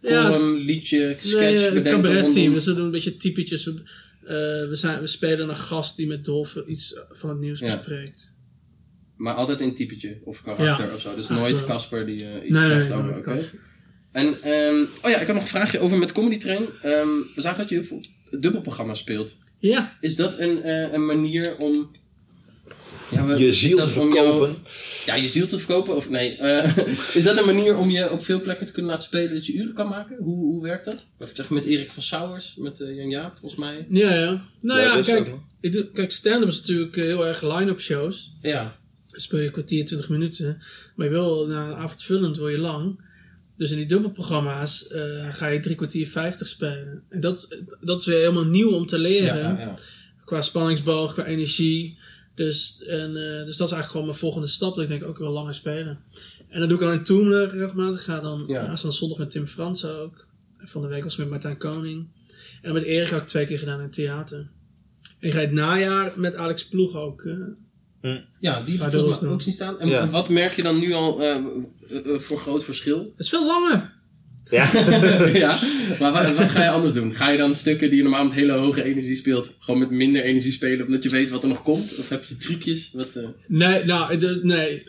Ja, 0.00 0.30
het- 0.30 0.40
column, 0.40 0.56
liedje, 0.58 1.16
sketch 1.18 1.34
Nee, 1.40 1.56
eh, 1.56 1.64
een 1.64 1.74
bedenken 1.74 1.92
cabaret 2.02 2.20
team. 2.20 2.32
rondom- 2.34 2.52
Dus 2.54 2.64
we 2.64 2.72
doen 2.74 2.84
een 2.84 2.90
beetje 2.90 3.16
typetjes. 3.16 3.64
We, 3.64 3.70
eh, 4.20 4.68
we, 4.68 4.70
zijn, 4.72 5.00
we 5.00 5.06
spelen 5.06 5.48
een 5.48 5.56
gast 5.56 5.96
die 5.96 6.06
met 6.06 6.24
Dolfen 6.24 6.70
iets 6.70 7.00
van 7.10 7.30
het 7.30 7.38
nieuws 7.38 7.58
Ja. 7.58 7.66
bespreekt. 7.66 8.32
Maar 9.16 9.34
altijd 9.34 9.60
in 9.60 9.74
typetje 9.74 10.18
of 10.24 10.42
karakter 10.42 10.86
Ja. 10.86 10.94
of 10.94 11.00
zo. 11.00 11.14
Dus 11.14 11.28
Echt 11.28 11.38
nooit. 11.38 11.64
Casper 11.64 12.06
die 12.06 12.24
eh, 12.24 12.34
iets 12.48 12.58
Nee, 12.58 12.70
zegt 12.70 12.88
nee, 12.88 12.98
over. 12.98 13.16
Oké. 13.18 13.34
Casper. 13.34 13.58
En, 14.12 14.42
ehm, 14.42 14.82
oh 15.02 15.10
ja, 15.10 15.18
ik 15.20 15.26
had 15.26 15.34
nog 15.34 15.42
een 15.42 15.48
vraagje 15.48 15.78
over 15.80 15.98
met 15.98 16.12
Comedy 16.12 16.38
Train. 16.38 16.66
Ehm, 16.82 17.08
we 17.34 17.40
zagen 17.40 17.58
dat 17.58 17.68
je 17.68 18.00
dubbelprogramma's 18.30 18.98
speelt. 18.98 19.36
Ja, 19.58 19.96
Is 20.00 20.16
dat 20.16 20.38
een, 20.38 20.62
eh, 20.62 20.92
een 20.92 21.06
manier 21.06 21.56
om 21.56 21.90
Ja, 23.10 23.34
je 23.36 23.52
ziel 23.52 23.76
te 23.78 23.88
jou- 23.92 24.10
verkopen. 24.12 24.56
Ja, 25.06 25.14
je 25.14 25.28
ziel 25.28 25.46
te 25.46 25.58
verkopen? 25.58 25.96
Of 25.96 26.08
nee? 26.08 26.36
eh, 26.36 26.76
is 27.16 27.22
dat 27.24 27.36
een 27.38 27.44
manier 27.46 27.76
om 27.78 27.90
je 27.90 28.10
op 28.10 28.24
veel 28.24 28.40
plekken 28.40 28.66
te 28.66 28.72
kunnen 28.72 28.90
laten 28.90 29.06
spelen 29.06 29.34
dat 29.34 29.46
je 29.46 29.52
uren 29.54 29.74
kan 29.74 29.88
maken? 29.88 30.16
Hoe, 30.20 30.36
hoe 30.36 30.62
werkt 30.62 30.84
dat? 30.84 31.06
Wat 31.18 31.32
zeg 31.34 31.48
je 31.48 31.54
met 31.54 31.64
Erik 31.64 31.90
van 31.92 32.02
Sauers, 32.02 32.54
met 32.58 32.78
Jan 32.78 33.08
Jaap 33.08 33.36
volgens 33.36 33.60
mij? 33.60 33.86
Ja, 33.88 34.14
ja. 34.14 34.44
Nou 34.60 34.80
Ja, 34.80 35.02
kijk, 35.02 35.30
ik 35.60 35.72
doe, 35.72 35.90
kijk 35.90 36.10
stand-up 36.12 36.48
is 36.48 36.60
natuurlijk 36.60 36.94
heel 36.94 37.26
erg 37.26 37.42
line-up 37.42 37.80
shows. 37.80 38.36
Ja. 38.42 38.76
Speel 39.20 39.38
je 39.40 39.46
een 39.46 39.52
kwartier, 39.52 39.84
20 39.84 40.08
minuten. 40.08 40.58
Maar 40.96 41.06
je 41.06 41.12
wil 41.12 41.46
na 41.46 41.66
een 41.68 41.74
avondvullend 41.74 42.36
wil 42.36 42.48
je 42.48 42.58
lang. 42.58 43.00
Dus 43.56 43.70
in 43.70 43.76
die 43.76 43.86
dubbelprogramma's 43.86 44.86
eh, 44.88 45.32
ga 45.34 45.46
je 45.46 45.60
drie 45.60 45.76
kwartier 45.76 46.06
50 46.06 46.48
spelen. 46.48 47.02
En 47.08 47.20
dat, 47.20 47.48
dat 47.80 48.00
is 48.00 48.06
weer 48.06 48.18
helemaal 48.18 48.44
nieuw 48.46 48.70
om 48.70 48.86
te 48.86 48.98
leren. 48.98 49.36
ja, 49.36 49.58
ja. 49.60 49.74
Qua 50.24 50.40
spanningsboog, 50.42 51.12
qua 51.12 51.24
energie. 51.24 51.98
Dus, 52.34 52.82
en, 52.82 53.08
eh, 53.16 53.44
dus 53.44 53.56
dat 53.56 53.66
is 53.68 53.72
eigenlijk 53.72 53.90
gewoon 53.90 54.06
mijn 54.06 54.18
volgende 54.18 54.46
stap. 54.46 54.74
Dat 54.74 54.82
ik 54.84 54.90
denk 54.90 55.04
ook 55.04 55.18
wel 55.18 55.32
langer 55.32 55.54
spelen. 55.54 55.98
En 56.48 56.60
dan 56.60 56.68
doe 56.68 56.78
ik 56.78 56.84
alleen 56.84 57.04
Toemler 57.04 57.48
regelmatig. 57.50 57.98
Ik 58.00 58.06
ga 58.06 58.20
dan 58.20 58.44
Ja. 58.48 58.66
aanstaande 58.66 58.96
zondag 58.96 59.18
met 59.18 59.30
Tim 59.30 59.46
Frans 59.46 59.84
ook. 59.84 60.26
En 60.58 60.68
van 60.68 60.82
de 60.82 60.88
week 60.88 61.02
was 61.02 61.12
ik 61.12 61.18
met 61.18 61.28
Martijn 61.30 61.56
Koning. 61.56 62.08
En 62.54 62.60
dan 62.62 62.72
met 62.72 62.82
Erik 62.82 63.08
heb 63.10 63.20
ik 63.20 63.26
twee 63.26 63.46
keer 63.46 63.58
gedaan 63.58 63.78
in 63.78 63.84
het 63.84 63.92
theater. 63.94 64.38
En 65.18 65.28
ik 65.28 65.32
ga 65.32 65.40
het 65.40 65.52
najaar 65.52 66.12
met 66.20 66.34
Alex 66.34 66.68
Ploeg 66.68 66.94
ook. 66.94 67.28
Eh, 68.04 68.16
Ja, 68.40 68.62
die 68.66 68.82
heb 68.82 68.92
ik 68.92 69.24
ook 69.24 69.42
zien 69.42 69.52
staan. 69.52 69.80
En, 69.80 70.10
wat 70.10 70.28
merk 70.28 70.52
je 70.52 70.62
dan 70.62 70.78
nu 70.78 70.92
al 70.92 71.20
eh, 71.22 71.30
eh, 71.30 71.36
eh, 71.90 72.18
voor 72.18 72.38
groot 72.38 72.64
verschil? 72.64 72.98
Het 72.98 73.24
is 73.24 73.28
veel 73.28 73.46
langer. 73.46 73.92
Ja. 74.50 74.70
ja, 75.44 75.58
maar 76.00 76.12
wat, 76.12 76.36
wat 76.36 76.50
ga 76.50 76.62
je 76.62 76.70
anders 76.70 76.92
doen? 76.94 77.14
Ga 77.14 77.28
je 77.28 77.38
dan 77.38 77.54
stukken 77.54 77.88
die 77.88 77.96
je 77.96 78.02
normaal 78.02 78.24
met 78.24 78.32
hele 78.32 78.52
hoge 78.52 78.82
energie 78.82 79.16
speelt, 79.16 79.52
gewoon 79.58 79.80
met 79.80 79.90
minder 79.90 80.22
energie 80.22 80.52
spelen, 80.52 80.86
omdat 80.86 81.02
je 81.02 81.08
weet 81.10 81.30
wat 81.30 81.42
er 81.42 81.48
nog 81.48 81.62
komt? 81.62 81.96
Of 81.98 82.08
heb 82.08 82.24
je 82.24 82.36
trucjes? 82.36 82.90
Wat, 82.92 83.16
eh, 83.16 83.24
Nee, 83.46 83.84
nou, 83.84 84.16
dus, 84.16 84.38
nee. 84.42 84.82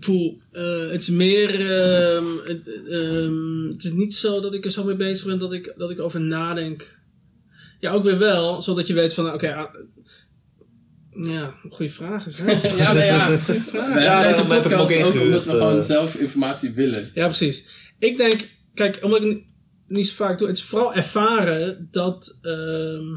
Poel, 0.00 0.40
eh, 0.52 0.90
het 0.90 1.00
is 1.00 1.08
meer. 1.10 1.50
ehm, 1.70 2.24
het, 2.44 2.68
ehm, 2.90 3.68
het 3.68 3.84
is 3.84 3.92
niet 3.92 4.14
zo 4.14 4.40
dat 4.40 4.54
ik 4.54 4.64
er 4.64 4.70
zo 4.70 4.84
mee 4.84 4.96
bezig 4.96 5.26
ben 5.26 5.38
dat 5.38 5.52
ik, 5.52 5.74
dat 5.76 5.90
ik 5.90 6.00
over 6.00 6.20
nadenk. 6.20 6.98
Ja, 7.80 7.92
ook 7.92 8.04
weer 8.04 8.18
wel, 8.18 8.62
zodat 8.62 8.86
je 8.86 8.94
weet 8.94 9.14
van, 9.14 9.32
oké. 9.32 9.54
ah, 9.54 9.74
ja, 11.22 11.54
goede 11.70 11.92
vraag 11.92 12.26
is, 12.26 12.38
hè? 12.38 12.50
ja, 12.76 12.92
ja. 13.04 13.28
We 13.30 13.38
hebben 13.72 14.02
Ja, 14.02 14.22
deze 14.26 14.44
podcast 14.46 14.92
ook 14.92 15.06
ook 15.06 15.20
omdat 15.22 15.44
we 15.44 15.50
gewoon 15.50 15.76
eh. 15.76 15.82
zelf 15.84 16.14
informatie 16.14 16.70
willen. 16.70 17.10
Ja, 17.14 17.26
precies. 17.26 17.64
Ik 17.98 18.16
denk, 18.16 18.48
kijk, 18.74 18.98
omdat 19.02 19.24
ik 19.24 19.44
niet 19.88 20.08
zo 20.08 20.14
vaak 20.14 20.38
doe, 20.38 20.48
het 20.48 20.56
is 20.56 20.62
vooral 20.62 20.94
ervaren 20.94 21.88
dat. 21.90 22.38
ehm 22.42 23.08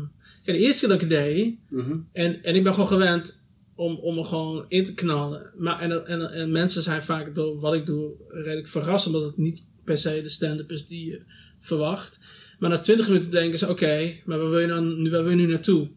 ja, 0.46 0.54
de 0.54 0.60
eerste 0.60 0.80
keer 0.80 0.90
dat 0.90 1.02
ik 1.02 1.10
het 1.10 1.20
deed, 1.20 1.56
Mhm. 1.70 1.98
En, 2.14 2.44
en 2.44 2.56
ik 2.56 2.64
ben 2.64 2.74
gewoon 2.74 2.88
gewend 2.90 3.38
om, 3.76 3.96
om 3.96 4.18
er 4.18 4.26
gewoon 4.26 4.66
in 4.68 4.84
te 4.84 4.94
knallen. 4.94 5.52
Maar, 5.58 5.80
en, 5.80 6.06
en, 6.08 6.32
en 6.32 6.52
mensen 6.52 6.82
zijn 6.82 7.04
vaak 7.04 7.36
door 7.36 7.60
wat 7.60 7.74
ik 7.74 7.86
doe 7.86 8.14
redelijk 8.30 8.68
verrast, 8.68 9.06
omdat 9.08 9.24
het 9.24 9.38
niet 9.38 9.64
per 9.84 9.98
se 9.98 10.22
de 10.22 10.30
stand-up 10.30 10.72
is 10.72 10.88
die 10.88 11.06
je 11.10 11.22
verwacht. 11.60 12.20
Maar 12.60 12.70
na 12.70 12.80
20 12.80 13.08
minuten 13.08 13.32
denken 13.32 13.60
ze: 13.60 13.70
oké, 13.70 14.14
maar 14.26 14.40
waar 14.40 14.50
wil 14.50 14.60
je 14.60 14.68
dan 14.68 15.02
nu, 15.02 15.10
waar 15.10 15.22
wil 15.24 15.30
je 15.32 15.36
nu 15.38 15.46
naartoe? 15.48 15.90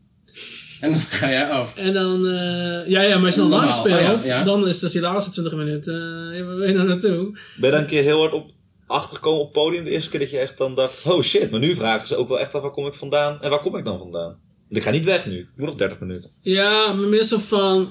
En 0.80 0.90
dan 0.90 1.00
ga 1.00 1.30
jij 1.30 1.48
af. 1.50 1.76
En 1.76 1.92
dan, 1.92 2.26
eh, 2.26 2.88
ja, 2.88 3.02
ja, 3.02 3.16
maar 3.16 3.26
als 3.26 3.34
je 3.34 3.40
dan 3.40 3.50
lang 3.50 3.72
speelt, 3.72 4.00
oh 4.00 4.02
ja, 4.02 4.20
ja. 4.24 4.42
dan 4.42 4.68
is 4.68 4.78
dus 4.78 4.92
die 4.92 5.00
laatste 5.00 5.30
20 5.30 5.54
minuten, 5.54 6.30
eh, 6.30 6.38
ja, 6.38 6.44
waar 6.44 6.66
je 6.66 6.72
dan 6.72 6.86
naartoe? 6.86 7.30
Ben 7.32 7.40
je 7.56 7.70
daar 7.70 7.80
een 7.80 7.86
keer 7.86 8.02
heel 8.02 8.20
hard 8.20 8.32
op 8.32 8.50
achtergekomen 8.86 9.40
op 9.40 9.54
het 9.54 9.62
podium? 9.64 9.84
De 9.84 9.90
eerste 9.90 10.10
keer 10.10 10.20
dat 10.20 10.30
je 10.30 10.38
echt 10.38 10.58
dan 10.58 10.74
dacht, 10.74 11.06
oh 11.06 11.22
shit, 11.22 11.50
maar 11.50 11.60
nu 11.60 11.74
vragen 11.74 12.06
ze 12.06 12.16
ook 12.16 12.28
wel 12.28 12.40
echt 12.40 12.54
af 12.54 12.62
waar 12.62 12.70
kom 12.70 12.86
ik 12.86 12.94
vandaan 12.94 13.42
en 13.42 13.50
waar 13.50 13.60
kom 13.62 13.76
ik 13.76 13.84
dan 13.84 13.98
vandaan? 13.98 14.44
Want 14.68 14.76
ik 14.76 14.82
ga 14.82 14.90
niet 14.90 15.04
weg 15.04 15.26
nu. 15.26 15.38
Ik 15.38 15.48
moet 15.56 15.66
nog 15.66 15.76
30 15.76 16.00
minuten. 16.00 16.30
Ja, 16.40 16.92
maar 16.92 17.08
meer 17.08 17.24
zo 17.24 17.38
van. 17.38 17.88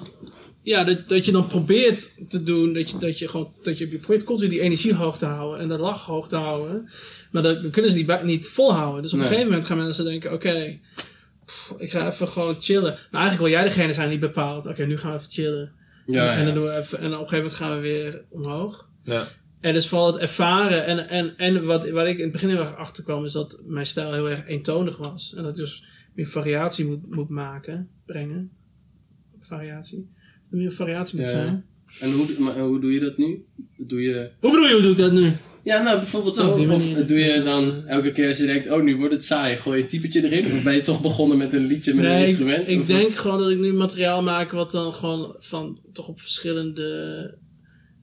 Ja, 0.64 0.84
dat, 0.84 1.10
dat 1.10 1.26
je 1.26 1.32
dan 1.32 1.48
probeert 1.48 2.10
te 2.30 2.44
doen. 2.44 2.74
Dat 2.74 2.90
je, 2.90 2.98
dat 2.98 3.20
je 3.20 3.28
gewoon. 3.28 3.54
Dat 3.64 3.78
je 3.78 3.88
probeert 3.88 4.24
continu 4.24 4.50
die 4.50 4.62
energie 4.62 4.94
hoog 4.94 5.18
te 5.18 5.26
houden. 5.26 5.60
En 5.60 5.70
de 5.70 5.78
lach 5.78 6.06
hoog 6.06 6.28
te 6.28 6.36
houden. 6.36 6.90
Maar 7.32 7.44
dat, 7.44 7.62
dan 7.62 7.72
kunnen 7.72 7.92
ze 7.92 8.06
die 8.06 8.24
niet 8.24 8.48
volhouden. 8.48 9.02
Dus 9.02 9.14
op 9.14 9.20
een 9.20 9.26
gegeven 9.26 9.48
moment 9.48 9.66
gaan 9.66 9.78
mensen 9.78 10.06
denken: 10.06 10.34
oké. 10.34 10.80
Pff, 11.46 11.74
ik 11.78 11.92
ga 11.92 12.08
even 12.12 12.28
gewoon 12.28 12.56
chillen. 12.60 12.92
Maar 13.12 13.22
eigenlijk 13.22 13.42
wil 13.52 13.60
jij 13.60 13.64
degene 13.64 13.94
zijn 13.94 14.10
die 14.10 14.20
bepaalt: 14.20 14.66
oké, 14.66 14.86
nu 14.86 14.98
gaan 14.98 15.12
we 15.12 15.18
even 15.18 15.32
chillen. 15.32 15.74
Ja, 16.06 16.34
En, 16.36 16.46
dan 16.46 16.54
doen 16.54 16.64
we 16.64 16.76
even, 16.76 17.00
en 17.00 17.06
op 17.06 17.12
een 17.12 17.18
gegeven 17.18 17.38
moment 17.38 17.54
gaan 17.54 17.76
we 17.76 17.80
weer 17.82 18.26
omhoog. 18.30 18.90
Ja. 19.04 19.28
En 19.62 19.74
dus 19.74 19.88
vooral 19.88 20.08
het 20.08 20.22
ervaren. 20.22 20.86
En, 20.86 21.10
en, 21.10 21.38
en 21.38 21.66
wat, 21.66 21.90
waar 21.90 22.08
ik 22.08 22.18
in 22.18 22.24
het 22.24 22.32
begin 22.32 22.50
heel 22.50 22.60
erg 22.60 22.76
achter 22.76 23.04
kwam, 23.04 23.26
is 23.26 23.32
dat 23.32 23.62
mijn 23.66 23.86
stijl 23.86 24.14
heel 24.14 24.30
erg 24.30 24.48
eentonig 24.48 24.98
was. 24.98 25.34
En 25.36 25.44
dat 25.44 25.52
ik 25.52 25.58
dus 25.58 25.84
meer 26.14 26.28
variatie 26.28 26.86
moet, 26.86 27.16
moet 27.16 27.30
maken, 27.30 27.90
brengen. 28.06 28.52
Variatie. 29.40 30.10
Dat 30.44 30.52
er 30.52 30.58
meer 30.58 30.72
variatie 30.72 31.16
moet 31.18 31.26
Ja. 31.26 31.32
zijn. 31.32 31.66
En 32.00 32.12
hoe, 32.12 32.26
maar 32.40 32.58
hoe 32.60 32.80
doe 32.80 32.92
je 32.94 33.00
dat 33.00 33.18
nu? 33.18 33.46
Doe 33.78 34.02
je... 34.02 34.32
Hoe 34.40 34.52
bedoel 34.52 34.68
je, 34.68 34.74
hoe 34.74 34.82
doe 34.82 34.92
ik 34.92 34.98
dat 34.98 35.12
nu? 35.12 35.34
Ja, 35.66 35.82
nou 35.84 36.00
bijvoorbeeld 36.00 36.36
zo. 36.36 36.50
of 36.52 36.84
doe 36.94 37.20
je 37.20 37.42
dan 37.44 37.88
elke 37.88 38.12
keer 38.12 38.28
als 38.28 38.38
je 38.38 38.46
denkt, 38.46 38.70
oh 38.72 38.82
nu 38.84 38.96
wordt 38.98 39.14
het 39.14 39.24
saai, 39.24 39.58
gooi 39.58 39.78
je 39.78 39.84
een 39.84 39.90
typetje 39.90 40.24
erin? 40.24 40.46
Of 40.46 40.64
ben 40.64 40.74
je 40.74 40.82
toch 40.82 41.02
begonnen 41.02 41.38
met 41.38 41.54
een 41.54 41.66
liedje 41.66 41.94
met 41.94 42.06
een 42.06 42.12
Nee, 42.12 42.22
ik, 42.22 42.28
instrument? 42.28 42.68
ik 42.70 42.80
Of 42.80 42.86
denk 42.86 43.08
wat? 43.08 43.18
gewoon 43.18 43.38
dat 43.38 43.50
ik 43.50 43.58
nu 43.58 43.74
materiaal 43.74 44.22
maak 44.24 44.52
wat 44.52 44.72
dan 44.72 44.94
gewoon 44.94 45.36
van 45.40 45.80
toch 45.94 46.08
op 46.08 46.20
verschillende 46.22 47.38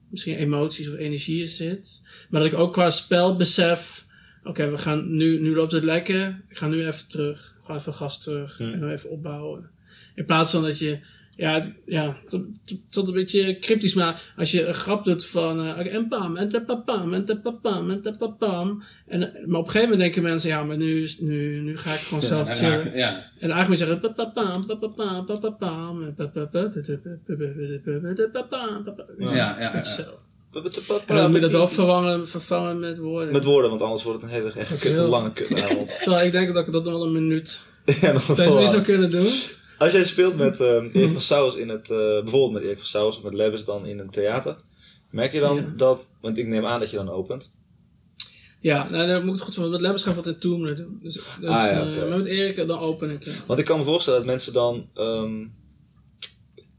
misschien 0.09 0.35
emoties 0.35 0.89
of 0.89 0.97
energieën 0.97 1.47
zit. 1.47 2.01
Maar 2.29 2.41
dat 2.41 2.51
ik 2.53 2.59
ook 2.59 2.73
qua 2.73 2.89
spel 2.89 3.35
besef, 3.35 4.05
oké, 4.43 4.69
we 4.69 4.77
gaan 4.77 5.15
nu, 5.15 5.39
nu 5.41 5.55
loopt 5.55 5.71
het 5.71 5.83
lekker. 5.83 6.43
Ik 6.49 6.57
ga 6.57 6.67
nu 6.67 6.87
even 6.87 7.07
terug. 7.07 7.55
Ga 7.61 7.75
even 7.75 7.93
gas 7.93 8.19
terug 8.23 8.59
en 8.59 8.79
dan 8.79 8.89
even 8.89 9.09
opbouwen. 9.09 9.69
In 10.15 10.25
plaats 10.25 10.51
van 10.51 10.61
dat 10.63 10.79
je, 10.79 10.99
ja, 11.35 11.53
het, 11.53 11.73
ja, 11.85 12.17
tot, 12.25 12.41
tot- 12.65 12.77
tot 12.89 13.07
een 13.07 13.13
beetje 13.13 13.59
cryptisch, 13.59 13.93
maar 13.93 14.33
als 14.37 14.51
je 14.51 14.65
een 14.65 14.73
grap 14.73 15.03
doet 15.05 15.25
van, 15.25 15.65
eh, 15.65 15.69
oké, 15.79 15.89
en 15.89 16.07
pam, 16.07 16.37
en 16.37 16.49
te 16.49 16.61
papam, 16.61 17.13
en 17.13 17.25
te 17.25 17.39
papam, 17.39 17.89
en 17.91 18.01
te 18.01 18.15
papam. 18.17 18.83
En, 19.07 19.21
eh, 19.35 19.45
maar 19.47 19.59
op 19.59 19.65
een 19.65 19.71
gegeven 19.71 19.81
moment 19.81 19.99
denken 19.99 20.21
mensen, 20.23 20.49
ja, 20.49 20.63
maar 20.63 20.77
nu, 20.77 21.03
is, 21.03 21.19
nu, 21.19 21.59
nu 21.61 21.77
ga 21.77 21.93
ik 21.93 21.99
gewoon 21.99 22.23
zelf 22.23 22.47
Ja, 22.47 22.55
chillen. 22.55 22.71
raken, 22.77 22.97
ja. 22.97 23.09
En 23.39 23.51
eigenlijk 23.51 23.67
moet 23.67 23.77
je 23.79 23.85
zeggen... 23.85 23.99
papapam, 24.15 24.65
papapam, 24.65 25.25
papapam. 25.25 26.13
Ja, 29.17 29.29
ja, 29.59 29.59
ja. 29.59 29.83
Zo. 29.83 30.01
En 31.05 31.15
dan 31.15 31.25
moet 31.25 31.35
je 31.35 31.39
dat 31.41 31.51
wel 31.51 31.67
vervangen, 31.67 32.27
vervangen 32.27 32.79
met 32.79 32.97
woorden. 32.97 33.31
Met 33.33 33.43
woorden, 33.43 33.69
want 33.69 33.81
anders 33.81 34.03
wordt 34.03 34.21
het 34.21 34.31
een 34.31 34.35
hele 34.37 34.51
echt 34.55 34.69
kutte 34.69 34.87
heel- 34.87 35.07
lange 35.07 35.33
kutavond. 35.33 35.89
Terwijl 36.01 36.25
ik 36.25 36.31
denk 36.31 36.53
dat 36.53 36.67
ik 36.67 36.73
dat 36.73 36.83
nog 36.83 36.93
wel 36.93 37.03
een 37.05 37.11
minuut 37.11 37.61
ja, 38.01 38.11
nog 38.11 38.39
aan. 38.39 38.69
zou 38.69 38.81
kunnen 38.81 39.09
doen. 39.09 39.27
Als 39.83 39.91
jij 39.91 40.03
speelt 40.03 40.35
met 40.37 40.59
eh, 40.59 40.67
Erik 40.95 41.11
van 41.11 41.21
Sauers 41.21 41.55
in 41.55 41.69
het, 41.69 41.89
eh, 41.89 41.97
bijvoorbeeld 41.97 42.51
met 42.51 42.61
Erik 42.63 42.77
van 42.77 42.85
Sauers 42.87 43.17
of 43.17 43.23
met 43.23 43.33
Lebbes 43.33 43.65
dan 43.65 43.85
in 43.85 43.99
een 43.99 44.09
theater, 44.09 44.55
merk 45.11 45.33
je 45.33 45.39
dan 45.39 45.55
Ja. 45.55 45.73
dat, 45.77 46.17
want 46.21 46.37
ik 46.37 46.47
neem 46.47 46.65
aan 46.65 46.79
dat 46.79 46.89
je 46.89 46.95
dan 46.97 47.09
opent. 47.09 47.51
Ja, 48.59 48.89
nou, 48.89 49.07
dan 49.07 49.15
moet 49.25 49.25
ik 49.33 49.35
het 49.35 49.41
goed 49.41 49.55
van. 49.55 49.69
Met 49.69 49.81
Lebbers 49.81 50.03
ga 50.03 50.09
ik 50.09 50.15
wat 50.15 50.27
in 50.27 50.37
Toomler 50.39 50.75
doen. 50.75 50.99
Dus, 51.01 51.13
dus 51.13 51.49
Ah, 51.49 51.65
ja, 51.65 51.91
eh, 51.93 52.09
maar 52.09 52.17
met 52.17 52.25
Erik, 52.25 52.67
dan 52.67 52.79
open 52.79 53.09
ik. 53.09 53.25
ja. 53.25 53.31
Want 53.45 53.59
ik 53.59 53.65
kan 53.65 53.77
me 53.77 53.83
voorstellen 53.83 54.19
dat 54.19 54.27
mensen 54.27 54.53
dan 54.53 54.89
ehm, 54.93 55.45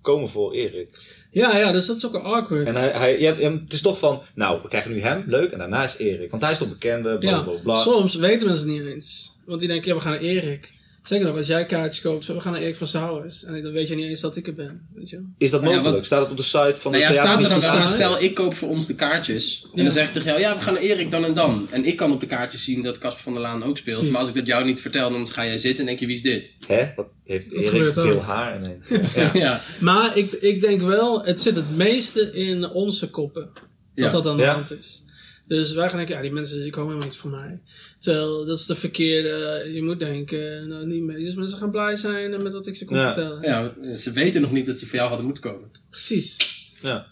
komen 0.03 0.29
voor 0.29 0.53
Erik. 0.53 1.01
Ja, 1.31 1.57
ja, 1.59 1.73
dus 1.73 1.87
dat 1.87 1.97
is 1.97 2.07
ook 2.07 2.15
awkward. 2.15 2.67
En 2.67 2.75
hij, 2.75 2.91
hij, 2.91 3.19
je 3.21 3.25
hebt- 3.27 3.39
je 3.39 3.45
hebt- 3.49 3.61
het 3.63 3.73
is 3.73 3.81
toch 3.81 3.99
van, 3.99 4.23
nou, 4.35 4.63
we 4.63 4.69
krijgen 4.69 4.91
nu 4.91 5.01
hem, 5.01 5.25
leuk, 5.27 5.51
en 5.51 5.59
daarna 5.59 5.85
is 5.85 5.97
Erik. 5.97 6.31
Want 6.31 6.43
hij 6.43 6.53
is 6.53 6.59
toch 6.59 6.69
bekende, 6.69 7.19
bla 7.19 7.31
ja, 7.31 7.43
bla 7.43 7.53
bla. 7.63 7.77
soms 7.77 8.15
weten 8.15 8.47
mensen 8.47 8.69
het 8.69 8.77
niet 8.79 8.87
eens. 8.87 9.39
Want 9.47 9.59
die 9.61 9.69
denken, 9.69 9.89
ja, 9.89 9.95
we 9.95 10.01
gaan 10.01 10.13
naar 10.13 10.21
Erik. 10.21 10.73
Zeker 11.05 11.27
nog, 11.27 11.37
als 11.37 11.47
jij 11.47 11.67
kaartjes 11.67 12.03
koopt, 12.05 12.27
we 12.27 12.41
gaan 12.41 12.53
naar 12.53 12.61
Erik 12.61 12.77
van 12.77 12.87
Sauers. 12.87 13.45
En 13.45 13.63
dan 13.63 13.73
weet 13.73 13.89
je 13.89 13.95
niet 13.95 14.07
eens 14.09 14.21
dat 14.21 14.37
ik 14.37 14.47
er 14.47 14.55
ben. 14.55 14.87
Weet 14.95 15.11
je? 15.11 15.23
Is 15.39 15.51
dat 15.51 15.61
Nou 15.61 15.73
ja, 15.73 15.79
mogelijk? 15.81 15.97
wat- 15.97 16.07
Staat 16.07 16.21
het 16.23 16.31
op 16.31 16.37
de 16.37 16.43
site 16.43 16.81
van 16.81 16.93
de 16.93 16.99
Nou 16.99 17.13
ja, 17.13 17.21
staat 17.21 17.43
er 17.43 17.49
dan 17.49 17.59
theater? 17.59 17.81
site? 17.89 17.93
stel 17.95 18.23
ik 18.23 18.35
koop 18.35 18.55
voor 18.55 18.69
ons 18.69 18.87
de 18.87 18.95
kaartjes. 18.95 19.67
En 19.75 19.83
dan 19.83 19.93
zeg 19.93 20.07
ik 20.07 20.13
tegen 20.13 20.29
jou, 20.29 20.41
ja 20.41 20.57
we 20.57 20.63
gaan 20.63 20.75
naar 20.75 20.83
Erik 20.83 21.11
dan 21.11 21.25
en 21.25 21.35
dan. 21.35 21.67
En 21.71 21.85
ik 21.85 21.97
kan 21.97 22.13
op 22.13 22.21
de 22.21 22.27
kaartjes 22.27 22.65
zien 22.65 22.83
dat 22.83 22.99
Casper 22.99 23.23
van 23.23 23.33
der 23.33 23.43
Laan 23.43 23.63
ook 23.65 23.79
speelt. 23.79 23.97
Precies. 23.97 24.13
Maar 24.13 24.21
als 24.21 24.29
ik 24.31 24.35
dat 24.37 24.47
jou 24.47 24.65
niet 24.65 24.81
vertel, 24.81 25.11
dan 25.11 25.27
ga 25.27 25.45
jij 25.45 25.59
zitten 25.59 25.81
en 25.81 25.87
denk 25.87 25.99
je, 26.01 26.07
wie 26.07 26.15
is 26.15 26.23
dit? 26.23 26.51
Hè? 26.67 26.93
Wat 26.97 27.07
heeft 27.25 27.53
Dat 27.55 27.63
Erik 27.65 27.95
veel 27.95 28.21
haar 28.23 28.61
ineens? 28.65 29.15
Ja. 29.15 29.31
Ja. 29.35 29.61
Maar 29.81 30.17
ik, 30.17 30.33
ik 30.33 30.61
denk 30.61 30.81
wel, 30.81 31.25
het 31.25 31.41
zit 31.41 31.55
het 31.57 31.77
meeste 31.77 32.33
in 32.33 32.69
onze 32.71 33.11
koppen. 33.11 33.51
Dat 33.53 34.05
Ja. 34.05 34.11
dat 34.11 34.27
aan 34.27 34.37
de 34.37 34.43
Ja. 34.43 34.55
hand 34.55 34.73
is. 34.79 35.04
Dus 35.47 35.73
wij 35.73 35.89
gaan 35.89 35.97
denken, 35.97 36.15
ja, 36.17 36.23
die 36.23 36.33
mensen 36.33 36.63
die 36.63 36.71
komen 36.71 36.89
helemaal 36.89 37.09
niet 37.09 37.19
voor 37.19 37.31
mij. 37.31 37.61
Terwijl, 37.99 38.45
dat 38.47 38.59
is 38.59 38.67
de 38.67 38.75
verkeerde, 38.75 39.71
je 39.73 39.83
moet 39.83 39.99
denken, 40.01 40.69
nou, 40.69 40.87
niet 40.87 41.03
mee. 41.03 41.25
Dus 41.25 41.35
mensen 41.35 41.59
gaan 41.59 41.71
blij 41.71 41.97
zijn 41.97 42.43
met 42.43 42.53
wat 42.53 42.67
ik 42.67 42.77
ze 42.77 42.85
kon 42.85 42.97
Ja. 42.97 43.15
vertellen. 43.15 43.43
ja, 43.43 43.97
ze 43.97 44.13
weten 44.13 44.41
nog 44.41 44.53
niet 44.53 44.67
dat 44.67 44.79
ze 44.79 44.87
voor 44.87 44.95
jou 44.97 45.09
hadden 45.09 45.27
moeten 45.27 45.43
komen. 45.45 45.71
Precies. 45.91 46.37
Ja. 46.83 47.07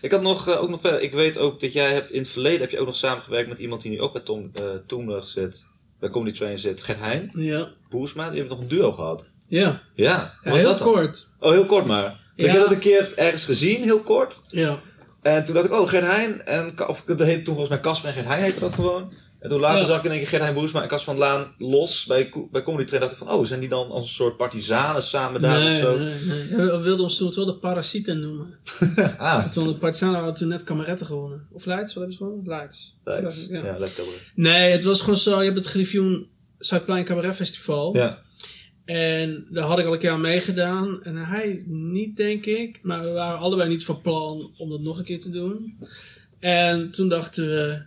Ik 0.00 0.10
had 0.10 0.22
nog, 0.22 0.48
eh, 0.48 0.62
ook 0.62 0.68
nog 0.68 0.80
verder, 0.80 1.00
ik 1.02 1.12
weet 1.12 1.38
ook 1.38 1.60
dat 1.60 1.72
jij 1.72 1.92
hebt 1.92 2.10
in 2.10 2.20
het 2.20 2.28
verleden 2.30 2.60
heb 2.60 2.70
je 2.70 2.78
ook 2.78 2.86
nog 2.86 2.96
samengewerkt 2.96 3.48
met 3.48 3.58
iemand 3.58 3.82
die 3.82 3.90
nu 3.90 4.00
ook 4.00 4.12
bij 4.12 4.22
Tom, 4.22 4.50
eh 4.54 4.64
Toemler 4.86 5.26
zit, 5.26 5.64
bij 6.00 6.10
Comedy 6.10 6.36
Train 6.36 6.58
zit, 6.58 6.82
Gert 6.82 6.98
Heijn, 6.98 7.30
Ja. 7.34 7.72
Boersma, 7.90 8.30
die 8.30 8.38
hebben 8.38 8.56
nog 8.58 8.64
een 8.68 8.76
duo 8.76 8.92
gehad. 8.92 9.30
Ja, 9.46 9.82
Ja, 9.94 10.34
ja 10.44 10.54
heel 10.54 10.74
kort. 10.74 11.28
Oh, 11.40 11.50
heel 11.50 11.66
kort 11.66 11.86
maar. 11.86 12.26
Ik 12.36 12.44
heb 12.46 12.56
dat 12.60 12.72
een 12.72 12.78
keer 12.78 13.12
ergens 13.16 13.44
gezien, 13.44 13.82
heel 13.82 14.00
kort. 14.00 14.40
Ja. 14.48 14.78
En 15.34 15.44
toen 15.44 15.54
dacht 15.54 15.66
ik, 15.66 15.72
oh, 15.72 15.88
Gert 15.88 16.04
Heijn. 16.04 16.46
En, 16.46 16.88
of 16.88 17.02
dat 17.06 17.18
heette 17.22 17.42
toen 17.42 17.54
volgens 17.54 17.68
mij 17.68 17.80
Casper 17.80 18.08
en 18.08 18.14
Gert 18.14 18.26
Heijn 18.26 18.42
heette 18.42 18.60
dat 18.60 18.72
gewoon. 18.74 19.12
En 19.40 19.48
toen 19.48 19.60
later 19.60 19.80
Ja. 19.80 19.86
zag 19.86 19.98
ik 19.98 20.04
in 20.04 20.10
één 20.10 20.18
keer 20.18 20.28
Gert-Hein 20.28 20.54
Boersma 20.54 20.82
en 20.82 20.88
Cas 20.88 21.04
van 21.04 21.16
Laan 21.16 21.54
los 21.58 22.06
bij, 22.06 22.32
bij 22.50 22.62
Comedy 22.62 22.84
Train. 22.84 23.00
dacht 23.02 23.12
ik 23.12 23.18
van, 23.18 23.30
oh, 23.30 23.44
zijn 23.44 23.60
die 23.60 23.68
dan 23.68 23.90
als 23.90 24.02
een 24.04 24.08
soort 24.14 24.36
partizanen 24.36 25.02
samen 25.02 25.40
daar 25.40 25.56
of 25.58 25.62
nee, 25.64 25.78
zo? 25.80 25.98
nee, 25.98 26.14
nee. 26.24 26.46
We 26.66 26.80
wilden 26.80 27.04
ons 27.04 27.16
toen 27.16 27.32
wel 27.34 27.46
de 27.46 27.54
parasieten 27.54 28.20
noemen. 28.20 28.58
Ah, 29.18 29.44
Toen 29.48 29.66
de 29.66 29.74
Partisanen 29.74 30.14
hadden 30.14 30.34
toen 30.34 30.48
net 30.48 30.64
kameretten 30.64 31.06
gewonnen. 31.06 31.46
Of 31.52 31.64
Leids, 31.64 31.94
wat 31.94 32.02
hebben 32.02 32.12
ze 32.12 32.18
gewonnen? 32.18 32.46
Leids. 32.48 32.96
Leids. 33.04 33.46
Ja. 33.50 33.64
Ja. 33.64 33.76
Nee, 34.34 34.72
het 34.72 34.84
was 34.84 35.00
gewoon 35.00 35.16
zo, 35.18 35.38
je 35.38 35.44
hebt 35.44 35.56
het 35.56 35.66
Griffioen 35.66 36.26
Zuidplein 36.58 37.04
Cabaret 37.04 37.34
Festival. 37.36 37.96
Ja. 37.96 38.18
En 38.88 39.46
daar 39.50 39.64
had 39.64 39.78
ik 39.78 39.86
al 39.86 39.92
een 39.92 39.98
keer 39.98 40.10
aan 40.10 40.20
meegedaan. 40.20 41.02
En 41.02 41.16
hij 41.16 41.62
niet, 41.66 42.16
denk 42.16 42.46
ik. 42.46 42.78
Maar 42.82 43.02
we 43.02 43.10
waren 43.10 43.38
allebei 43.38 43.68
niet 43.68 43.84
van 43.84 44.00
plan 44.00 44.50
om 44.56 44.70
dat 44.70 44.80
nog 44.80 44.98
een 44.98 45.04
keer 45.04 45.20
te 45.20 45.30
doen. 45.30 45.78
En 46.38 46.90
toen 46.90 47.08
dachten 47.08 47.44
we... 47.44 47.82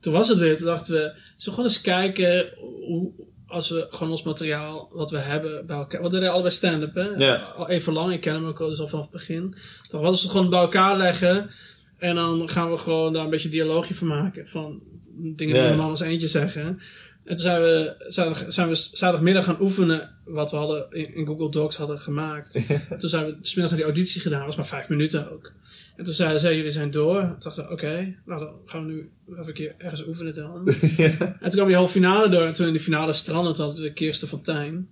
Toen 0.00 0.12
was 0.12 0.28
het 0.28 0.38
weer. 0.38 0.56
Toen 0.56 0.66
dachten 0.66 0.94
we... 0.94 1.00
Zullen 1.00 1.20
we 1.36 1.50
gewoon 1.50 1.64
eens 1.64 1.80
kijken 1.80 2.48
hoe... 2.58 3.10
Als 3.46 3.68
we 3.68 3.86
gewoon 3.90 4.10
ons 4.10 4.22
materiaal 4.22 4.90
wat 4.92 5.10
we 5.10 5.18
hebben 5.18 5.66
bij 5.66 5.76
elkaar... 5.76 6.00
Want 6.00 6.12
we 6.12 6.18
deden 6.18 6.32
allebei 6.32 6.54
stand-up, 6.54 6.94
hè? 6.94 7.08
Ja. 7.08 7.34
Al 7.34 7.68
even 7.68 7.92
lang. 7.92 8.12
Ik 8.12 8.20
ken 8.20 8.34
hem 8.34 8.44
ook 8.44 8.60
al, 8.60 8.68
dus 8.68 8.80
al 8.80 8.88
vanaf 8.88 9.04
het 9.04 9.14
begin. 9.14 9.54
Als 9.90 10.00
we 10.02 10.22
het 10.22 10.30
gewoon 10.30 10.50
bij 10.50 10.60
elkaar 10.60 10.96
leggen... 10.96 11.50
En 11.98 12.14
dan 12.14 12.48
gaan 12.48 12.70
we 12.70 12.76
gewoon 12.76 13.12
daar 13.12 13.24
een 13.24 13.30
beetje 13.30 13.48
dialoogje 13.48 13.94
van 13.94 14.06
maken. 14.06 14.48
Van 14.48 14.82
dingen 15.14 15.54
die 15.54 15.62
we 15.62 15.68
normaal 15.68 15.90
als 15.90 16.00
eentje 16.00 16.28
zeggen. 16.28 16.80
En 17.26 17.34
toen 17.34 17.44
zijn 17.44 17.60
we, 17.60 17.94
zaterdag, 18.08 18.52
zijn 18.52 18.68
we 18.68 18.74
zaterdagmiddag 18.74 19.44
gaan 19.44 19.60
oefenen 19.60 20.10
wat 20.24 20.50
we 20.50 20.56
hadden 20.56 20.90
in, 20.90 21.14
in 21.14 21.26
Google 21.26 21.50
Docs 21.50 21.76
hadden 21.76 21.98
gemaakt. 21.98 22.52
toen 22.98 23.10
zijn 23.10 23.26
we 23.26 23.36
smiddag 23.40 23.74
die 23.74 23.84
auditie 23.84 24.20
gedaan, 24.20 24.46
was 24.46 24.56
maar 24.56 24.66
vijf 24.66 24.88
minuten 24.88 25.32
ook. 25.32 25.52
En 25.96 26.04
toen 26.04 26.14
zeiden 26.14 26.40
zij, 26.40 26.56
jullie 26.56 26.70
zijn 26.70 26.90
door. 26.90 27.20
Toen 27.20 27.36
dachten 27.38 27.64
we, 27.64 27.70
oké, 27.70 28.16
nou 28.24 28.44
dan 28.44 28.54
gaan 28.64 28.86
we 28.86 28.92
nu 28.92 29.10
even 29.30 29.46
een 29.46 29.52
keer 29.52 29.74
ergens 29.78 30.06
oefenen 30.06 30.34
dan. 30.34 30.68
En 30.68 31.38
toen 31.40 31.50
kwam 31.50 31.66
die 31.66 31.76
halve 31.76 31.92
finale 31.92 32.28
door. 32.28 32.42
En 32.42 32.52
toen 32.52 32.66
in 32.66 32.72
de 32.72 32.80
finale 32.80 33.12
stranden, 33.12 33.54
toen 33.54 33.64
hadden 33.64 33.84
we 33.84 33.92
Kirsten 33.92 34.28
Fontijn. 34.28 34.88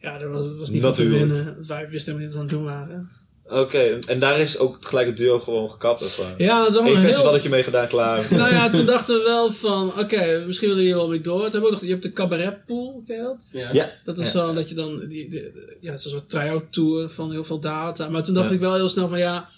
Ja, 0.00 0.18
dat 0.18 0.30
was, 0.30 0.58
was 0.58 0.70
niet 0.70 0.82
van 0.82 0.92
te 0.92 1.08
winnen. 1.08 1.66
Wij 1.66 1.88
wisten 1.88 2.12
helemaal 2.12 2.18
niet 2.18 2.32
wat 2.32 2.32
we 2.32 2.38
aan 2.38 2.40
het 2.40 2.50
doen 2.50 2.64
waren. 2.64 3.10
Oké, 3.48 3.98
en 4.06 4.18
daar 4.18 4.40
is 4.40 4.58
ook 4.58 4.76
gelijk 4.80 5.06
het 5.06 5.16
duo 5.16 5.38
gewoon 5.38 5.70
gekapt. 5.70 6.02
Of, 6.02 6.18
uh, 6.18 6.26
Ja, 6.36 6.60
het 6.60 6.68
is 6.68 6.74
allemaal 6.74 6.92
Eén 6.94 6.98
heel... 6.98 7.08
festivalletje 7.08 7.48
mee 7.48 7.62
gedaan, 7.62 7.86
klaar. 7.88 8.26
Nou 8.30 8.52
ja, 8.52 8.70
toen 8.70 8.86
dachten 8.86 9.14
we 9.16 9.22
wel 9.22 9.52
van, 9.52 9.98
oké, 9.98 10.44
misschien 10.46 10.68
willen 10.68 10.82
jullie 10.82 10.98
wel 10.98 11.08
mee 11.08 11.20
door. 11.20 11.34
Toen 11.34 11.42
hebben 11.42 11.60
we 11.60 11.66
ook 11.66 11.72
nog, 11.72 11.82
je 11.82 11.88
hebt 11.90 12.02
de 12.02 12.12
cabaretpool, 12.12 13.02
ken 13.06 13.16
je 13.16 13.22
dat? 13.22 13.48
Ja. 13.52 13.68
Ja. 13.72 13.92
Dat 14.04 14.18
is 14.18 14.24
Ja. 14.24 14.30
zo 14.30 14.52
dat 14.54 14.68
je 14.68 14.74
dan, 14.74 14.98
die, 15.08 15.28
die- 15.30 15.52
ja, 15.80 15.90
het 15.90 15.98
is 15.98 16.04
een 16.04 16.10
soort 16.10 16.28
try-out 16.28 16.64
tour 16.72 17.08
van 17.08 17.30
heel 17.30 17.44
veel 17.44 17.58
data. 17.60 18.08
Maar 18.08 18.22
toen 18.22 18.34
dacht 18.34 18.48
Ja. 18.48 18.54
ik 18.54 18.60
wel 18.60 18.74
heel 18.74 18.88
snel 18.88 19.08
van, 19.08 19.18
ja, 19.18 19.48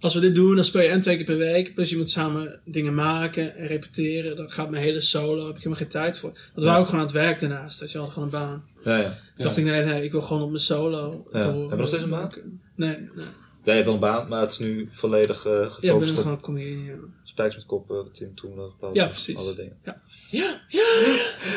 als 0.00 0.14
we 0.14 0.20
dit 0.20 0.34
doen, 0.34 0.54
dan 0.54 0.64
speel 0.64 0.82
je 0.82 0.88
en 0.88 1.00
twee 1.00 1.16
keer 1.16 1.24
per 1.24 1.36
week. 1.36 1.74
Plus 1.74 1.90
je 1.90 1.96
moet 1.96 2.10
samen 2.10 2.60
dingen 2.64 2.94
maken 2.94 3.54
en 3.56 3.66
repeteren. 3.66 4.36
Dan 4.36 4.50
gaat 4.50 4.70
mijn 4.70 4.82
hele 4.82 5.00
solo, 5.00 5.40
heb 5.46 5.50
ik 5.50 5.56
helemaal 5.56 5.76
geen 5.78 5.88
tijd 5.88 6.18
voor. 6.18 6.30
Want 6.30 6.42
we 6.54 6.64
waren 6.64 6.80
ook 6.80 6.86
gewoon 6.86 7.00
aan 7.00 7.06
het 7.06 7.16
werk 7.16 7.40
daarnaast, 7.40 7.78
dus 7.78 7.92
je 7.92 7.98
had 7.98 8.08
gewoon 8.12 8.24
een 8.24 8.30
baan. 8.40 8.64
Ja, 8.84 8.96
ja. 8.96 9.18
Toen 9.34 9.44
dacht 9.44 9.56
ik, 9.56 9.64
nee, 9.64 9.84
nee, 9.84 10.04
ik 10.04 10.12
wil 10.12 10.20
gewoon 10.20 10.42
op 10.42 10.48
mijn 10.50 10.60
solo 10.62 11.28
Ja. 11.32 11.40
door. 11.40 11.50
Hebben 11.52 11.68
we 11.70 11.76
nog 11.76 11.88
steeds 11.88 12.02
een 12.02 12.10
baan? 12.10 12.20
maken. 12.20 12.60
Nee, 12.76 12.96
nee. 13.14 13.24
Jij 13.64 13.74
hebt 13.74 13.86
wel 13.86 13.94
een 13.94 14.00
baan, 14.00 14.28
maar 14.28 14.40
het 14.40 14.50
is 14.50 14.58
nu 14.58 14.88
volledig 14.92 15.46
eh 15.46 15.52
Ja, 15.52 15.62
ik 15.62 15.68
gefocust 15.70 16.14
ben 16.14 16.22
gewoon 16.22 16.40
comedian, 16.40 16.84
ja. 16.84 16.94
Spijks 17.24 17.56
met 17.56 17.66
kop, 17.66 17.90
eh, 17.90 17.96
Tim 18.12 18.34
Toen, 18.34 18.72
Ja, 18.92 19.06
precies. 19.06 19.36
alle 19.36 19.54
dingen. 19.54 19.76
Ja, 19.84 20.00
ja, 20.30 20.60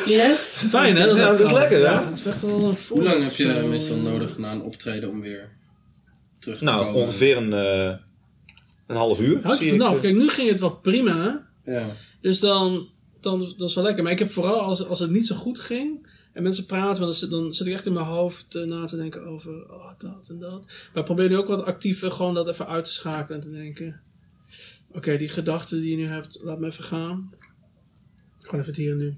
yes! 0.06 0.64
Fijn, 0.68 0.96
hè? 0.96 1.04
Ja, 1.04 1.14
dat 1.36 1.40
is 1.40 1.52
lekker, 1.52 1.78
hè? 1.78 1.84
Ja, 1.84 2.04
het 2.08 2.18
is 2.18 2.26
echt 2.26 2.42
wel 2.42 2.64
een 2.64 2.76
Hoe 2.88 3.02
lang 3.02 3.22
heb 3.22 3.32
je 3.32 3.66
meestal 3.68 3.96
nodig 3.96 4.38
na 4.38 4.52
een 4.52 4.62
optreden 4.62 5.08
om 5.10 5.20
weer 5.20 5.50
terug 6.38 6.58
te 6.58 6.64
Nou, 6.64 6.84
komen? 6.84 7.00
ongeveer 7.00 7.36
een, 7.36 7.52
eh, 7.52 7.94
een 8.86 8.96
half 8.96 9.20
uur. 9.20 9.44
Er 9.44 9.62
ik. 9.62 9.70
vanaf. 9.70 10.00
Kijk, 10.00 10.16
nu 10.16 10.28
ging 10.28 10.48
het 10.48 10.60
wel 10.60 10.76
prima. 10.76 11.48
Ja. 11.64 11.90
Dus 12.20 12.40
dan, 12.40 12.88
dan 13.20 13.54
dat 13.56 13.68
is 13.68 13.74
wel 13.74 13.84
lekker. 13.84 14.02
Maar 14.02 14.12
ik 14.12 14.18
heb 14.18 14.30
vooral 14.30 14.60
als, 14.60 14.86
als 14.86 14.98
het 14.98 15.10
niet 15.10 15.26
zo 15.26 15.34
goed 15.34 15.58
ging. 15.58 16.10
En 16.32 16.42
mensen 16.42 16.66
praten, 16.66 17.02
dan 17.02 17.12
zit, 17.12 17.30
dan 17.30 17.54
zit 17.54 17.66
ik 17.66 17.72
echt 17.72 17.86
in 17.86 17.92
mijn 17.92 18.06
hoofd 18.06 18.54
eh, 18.54 18.62
na 18.62 18.86
te 18.86 18.96
denken 18.96 19.22
over 19.22 19.70
oh, 19.70 19.92
dat 19.98 20.28
en 20.28 20.38
dat. 20.38 20.64
Maar 20.94 21.02
probeer 21.02 21.28
nu 21.28 21.36
ook 21.36 21.48
wat 21.48 21.64
actiever 21.64 22.10
gewoon 22.10 22.34
dat 22.34 22.48
even 22.48 22.66
uit 22.66 22.84
te 22.84 22.92
schakelen 22.92 23.40
en 23.40 23.44
te 23.44 23.50
denken. 23.50 24.00
Oké, 24.92 25.16
die 25.16 25.28
gedachten 25.28 25.80
die 25.80 25.90
je 25.90 25.96
nu 25.96 26.06
hebt, 26.06 26.38
laat 26.42 26.58
me 26.58 26.66
even 26.66 26.84
gaan. 26.84 27.34
Gewoon 28.38 28.60
even 28.60 28.72
het 28.72 28.76
hier 28.76 28.92
en 28.92 28.98
nu. 28.98 29.16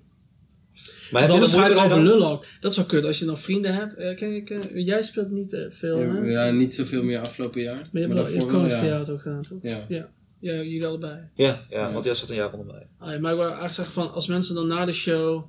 Maar 1.10 1.28
dan 1.28 1.48
ga 1.48 1.68
erover 1.68 1.80
mee 1.80 1.88
dan? 1.88 2.02
lullen 2.02 2.28
ook. 2.30 2.44
Dat 2.60 2.70
is 2.70 2.76
wel 2.76 2.86
kut 2.86 3.04
als 3.04 3.18
je 3.18 3.24
dan 3.24 3.38
vrienden 3.38 3.74
hebt. 3.74 3.94
Eh, 3.94 4.16
kijk, 4.16 4.20
ik, 4.20 4.50
eh, 4.50 4.86
jij 4.86 5.02
speelt 5.02 5.30
niet 5.30 5.52
eh, 5.52 5.60
veel, 5.70 5.98
hè? 5.98 6.18
Ja, 6.18 6.50
niet 6.50 6.74
zoveel 6.74 7.02
meer 7.02 7.20
afgelopen 7.20 7.62
jaar. 7.62 7.74
Maar 7.74 7.84
je 7.92 7.98
hebt, 8.00 8.12
wel- 8.14 8.22
daarvoor 8.22 8.40
wel, 8.46 8.54
Koningstheater 8.54 9.12
ook 9.14 9.20
gedaan, 9.20 9.42
toch? 9.42 9.58
Ja. 9.62 9.84
Ja. 9.88 10.08
Ja, 10.40 10.52
jullie 10.54 10.86
allebei. 10.86 11.20
Ja, 11.34 11.66
ja, 11.70 11.92
want 11.92 12.04
jij 12.04 12.14
zat 12.14 12.28
een 12.30 12.34
jaar 12.36 12.52
onder 12.52 12.66
mij. 12.66 12.86
Ah, 12.98 13.12
ja, 13.12 13.18
maar 13.20 13.30
ik 13.30 13.36
wil 13.36 13.46
eigenlijk 13.46 13.74
zeggen 13.74 13.94
van, 13.94 14.12
als 14.12 14.26
mensen 14.26 14.54
dan 14.54 14.66
na 14.66 14.84
de 14.84 14.92
show, 14.92 15.44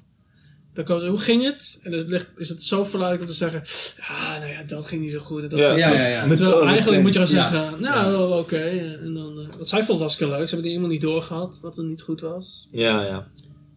dan 0.73 0.83
komen 0.83 1.01
ze, 1.03 1.09
hoe 1.09 1.17
ging 1.19 1.43
het? 1.43 1.79
En 1.83 1.91
dan 1.91 2.05
ligt- 2.07 2.31
is 2.35 2.49
het 2.49 2.63
zo 2.63 2.83
verleidelijk 2.83 3.21
om 3.29 3.37
te 3.37 3.43
zeggen, 3.49 3.61
ja, 4.07 4.37
nou 4.39 4.51
ja, 4.51 4.63
dat 4.63 4.85
ging 4.85 5.01
niet 5.01 5.11
zo 5.11 5.19
goed. 5.19 5.43
En 5.43 5.49
dat 5.49 5.59
Ja. 5.59 5.75
Ja, 5.77 5.91
ja, 5.93 6.07
ja. 6.07 6.25
Met- 6.25 6.37
Terwijl 6.37 6.59
oh, 6.61 6.67
eigenlijk 6.69 7.01
moet 7.03 7.13
je 7.13 7.19
gewoon 7.25 7.43
Ja. 7.43 7.49
zeggen, 7.51 7.81
nou, 7.81 8.33
oké. 8.39 8.57
En 9.03 9.13
dan, 9.13 9.39
eh, 9.39 9.53
want 9.55 9.67
zij 9.67 9.77
vond 9.77 9.89
het 9.89 9.99
hartstikke 9.99 10.31
leuk. 10.33 10.41
Ze 10.47 10.55
hebben 10.55 10.61
die 10.61 10.69
helemaal 10.71 10.89
niet 10.91 11.01
doorgehad, 11.01 11.59
wat 11.61 11.77
er 11.77 11.83
niet 11.83 12.01
goed 12.01 12.21
was. 12.21 12.67
Ja, 12.71 13.03
ja. 13.05 13.27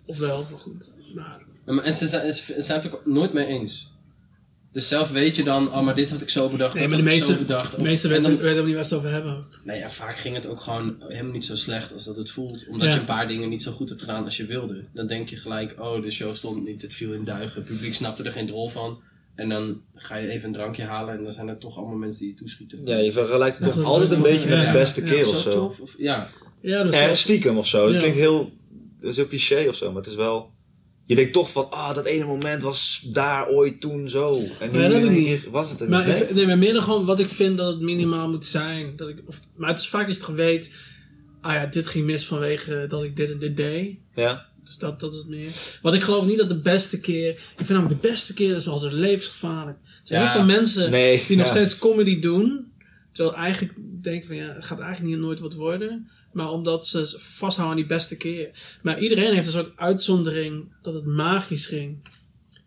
Of 0.07 0.19
wel, 0.19 0.47
maar 0.51 0.59
goed. 0.61 0.93
Maar, 1.15 1.25
Ja, 1.25 1.47
maar- 1.75 1.85
En 1.85 1.93
ze 1.93 2.07
zijn, 2.07 2.33
ze 2.33 2.55
zijn 2.59 2.81
het 2.81 2.93
ook 2.95 3.07
nooit 3.07 3.33
mee 3.33 3.47
eens. 3.47 3.93
Dus 4.73 4.89
zelf 4.89 5.11
weet 5.11 5.37
je 5.37 5.43
dan, 5.43 5.73
oh 5.73 5.81
maar 5.85 5.95
dit 5.95 6.11
had 6.11 6.23
ik 6.23 6.31
zo 6.31 6.49
bedacht, 6.49 6.75
nee, 6.75 6.89
maar 6.89 6.97
de 6.97 7.03
meeste, 7.03 7.33
zo 7.33 7.39
bedacht. 7.39 7.77
de 7.77 7.83
meeste 7.83 8.07
en 8.09 8.13
weten 8.15 8.23
dan- 8.31 8.33
weten 8.33 8.47
helemaal 8.49 8.67
niet 8.67 8.75
waar 8.75 8.85
ze 8.85 8.97
over 8.97 9.11
hebben. 9.11 9.47
Nou 9.65 9.79
ja, 9.79 9.89
vaak 9.89 10.17
ging 10.17 10.35
het 10.35 10.47
ook 10.47 10.61
gewoon 10.61 10.97
helemaal 11.09 11.33
niet 11.33 11.45
zo 11.45 11.57
slecht 11.57 11.93
als 11.93 12.05
dat 12.05 12.17
het 12.17 12.31
voelt. 12.31 12.67
Omdat 12.69 12.87
Ja. 12.89 12.95
je 12.95 13.01
een 13.01 13.07
paar 13.07 13.29
dingen 13.29 13.49
niet 13.49 13.63
zo 13.63 13.73
goed 13.73 13.89
hebt 13.89 14.01
gedaan 14.01 14.25
als 14.25 14.37
je 14.37 14.47
wilde. 14.47 14.85
Dan 14.95 15.07
denk 15.07 15.29
je 15.29 15.37
gelijk, 15.37 15.75
oh 15.81 16.03
de 16.03 16.11
show 16.11 16.35
stond 16.35 16.65
niet, 16.65 16.83
het 16.83 16.95
viel 16.95 17.13
in 17.13 17.25
duigen. 17.25 17.61
Het 17.61 17.71
publiek 17.71 17.95
snapte 17.95 18.23
er 18.23 18.33
geen 18.33 18.47
drol 18.47 18.69
van. 18.69 19.01
En 19.35 19.49
dan 19.49 19.81
ga 19.95 20.17
je 20.17 20.29
even 20.29 20.47
een 20.47 20.53
drankje 20.55 20.83
halen 20.85 21.17
en 21.17 21.23
dan 21.23 21.33
zijn 21.33 21.49
er 21.49 21.59
toch 21.59 21.77
allemaal 21.77 21.97
mensen 21.97 22.21
die 22.21 22.31
je 22.31 22.37
toeschieten. 22.37 22.81
Ja, 22.85 22.97
je 22.97 23.13
vergelijkt 23.13 23.59
het 23.59 23.73
toch 23.75 23.85
altijd 23.85 24.11
een 24.11 24.23
beetje 24.23 24.49
met 24.49 24.63
ja. 24.63 24.73
de 24.73 24.79
beste 24.79 25.03
keer 25.03 25.25
Zo 25.25 25.31
of 25.31 25.39
zo. 25.41 25.51
tof? 25.53 25.81
Of, 25.81 25.95
ja. 25.99 26.29
Ja, 26.61 26.83
dat 26.83 26.93
is 26.93 26.99
En 26.99 27.07
wel- 27.07 27.15
stiekem 27.15 27.57
of 27.59 27.67
zo. 27.67 27.89
Dat 27.89 27.99
klinkt 27.99 28.17
heel, 28.17 28.51
dat 29.01 29.11
is 29.11 29.17
heel 29.17 29.27
cliché 29.29 29.69
of 29.69 29.75
zo, 29.75 29.87
maar 29.93 30.03
het 30.03 30.11
is 30.11 30.17
wel... 30.17 30.51
Je 31.09 31.15
denkt 31.15 31.33
toch 31.33 31.51
van, 31.51 31.71
ah, 31.71 31.95
dat 31.95 32.05
ene 32.05 32.25
moment 32.25 32.63
was 32.63 33.03
daar 33.13 33.49
ooit 33.49 33.81
toen 33.81 34.09
zo. 34.09 34.43
En 34.61 34.71
nu 34.73 34.79
Ja, 34.81 34.89
dat 34.89 35.11
niet. 35.11 35.49
was 35.51 35.71
het 35.71 35.81
er 35.81 35.89
Maar, 35.89 36.07
niet. 36.07 36.15
Nee? 36.15 36.23
ik- 36.29 36.35
nee, 36.35 36.47
maar 36.47 36.59
meer 36.59 36.73
dan 36.73 36.83
gewoon 36.83 37.05
wat 37.05 37.21
ik 37.21 37.29
vind 37.29 37.59
dat 37.59 37.73
het 37.73 37.83
minimaal 37.83 38.29
moet 38.31 38.45
zijn. 38.45 38.97
Dat 38.97 39.09
ik, 39.09 39.19
of, 39.27 39.41
maar 39.57 39.69
het 39.69 39.79
is 39.79 39.89
vaak 39.89 40.07
dat 40.07 40.27
je 40.27 40.33
weet. 40.33 40.71
Ah 41.41 41.55
ja, 41.55 41.67
dit 41.67 41.87
ging 41.87 42.05
mis 42.05 42.27
vanwege 42.27 42.85
dat 42.89 43.03
ik 43.05 43.17
dit 43.17 43.31
en 43.33 43.39
dit 43.39 43.57
deed. 43.57 43.97
Ja? 44.15 44.47
Dus 44.65 44.77
dat, 44.79 45.01
dat 45.01 45.13
is 45.13 45.19
het 45.19 45.29
meer. 45.29 45.51
Want 45.83 45.95
ik 45.95 46.03
geloof 46.03 46.25
niet 46.27 46.39
dat 46.39 46.49
de 46.49 46.61
beste 46.61 47.01
keer. 47.01 47.31
Ik 47.31 47.39
vind 47.57 47.69
namelijk 47.69 48.03
de 48.03 48.09
beste 48.09 48.35
keer 48.35 48.57
is 48.57 48.69
altijd 48.69 48.93
levensgevaarlijk. 48.93 49.79
Er 49.79 50.01
zijn 50.03 50.23
Ja. 50.23 50.31
heel 50.33 50.37
veel 50.41 50.55
mensen 50.57 50.91
Nee, 50.91 51.25
die 51.27 51.37
nog 51.37 51.47
steeds 51.47 51.79
comedy 51.79 52.21
doen. 52.21 52.73
Terwijl 53.13 53.37
eigenlijk 53.37 53.75
denken 54.03 54.27
van 54.27 54.37
ja, 54.37 54.53
het 54.55 54.65
gaat 54.65 54.81
eigenlijk 54.81 55.11
niet 55.15 55.25
nooit 55.25 55.41
wat 55.41 55.55
worden. 55.55 56.09
Maar 56.39 56.51
omdat 56.51 56.87
ze 56.87 57.15
vasthouden 57.19 57.77
aan 57.77 57.83
die 57.83 57.97
beste 57.97 58.17
keer. 58.17 58.79
Maar 58.83 59.01
iedereen 59.01 59.33
heeft 59.33 59.47
een 59.47 59.53
soort 59.53 59.77
uitzondering 59.77 60.73
dat 60.83 60.95
het 60.95 61.07
magisch 61.07 61.67
ging. 61.67 61.99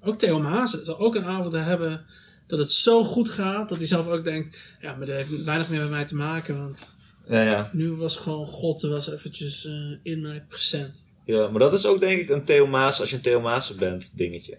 Ook 0.01 0.19
Theo 0.19 0.39
Maassen 0.39 0.85
zal 0.85 0.99
ook 0.99 1.15
een 1.15 1.25
avond 1.25 1.53
hebben 1.53 2.05
dat 2.47 2.59
het 2.59 2.71
zo 2.71 3.03
goed 3.03 3.29
gaat. 3.29 3.69
Dat 3.69 3.77
hij 3.77 3.87
zelf 3.87 4.07
ook 4.07 4.23
denkt, 4.23 4.57
ja, 4.81 4.95
maar 4.95 5.05
dat 5.05 5.15
heeft 5.15 5.43
weinig 5.43 5.69
meer 5.69 5.79
met 5.79 5.89
mij 5.89 6.05
te 6.05 6.15
maken. 6.15 6.57
Want 6.57 6.93
Ja, 7.27 7.41
ja. 7.41 7.69
nu 7.73 7.91
was 7.91 8.15
gewoon 8.15 8.45
God, 8.45 8.83
er 8.83 8.89
was 8.89 9.11
eventjes 9.11 9.65
eh, 9.65 9.73
in 10.03 10.21
mij 10.21 10.45
present. 10.49 11.07
Ja, 11.25 11.47
maar 11.47 11.59
dat 11.59 11.73
is 11.73 11.85
ook 11.85 11.99
denk 11.99 12.21
ik 12.21 12.29
een 12.29 12.45
Theo 12.45 12.67
Maas, 12.67 12.99
als 12.99 13.09
je 13.09 13.15
een 13.15 13.21
Theo 13.21 13.41
Maassen 13.41 13.77
bent, 13.77 14.17
dingetje. 14.17 14.57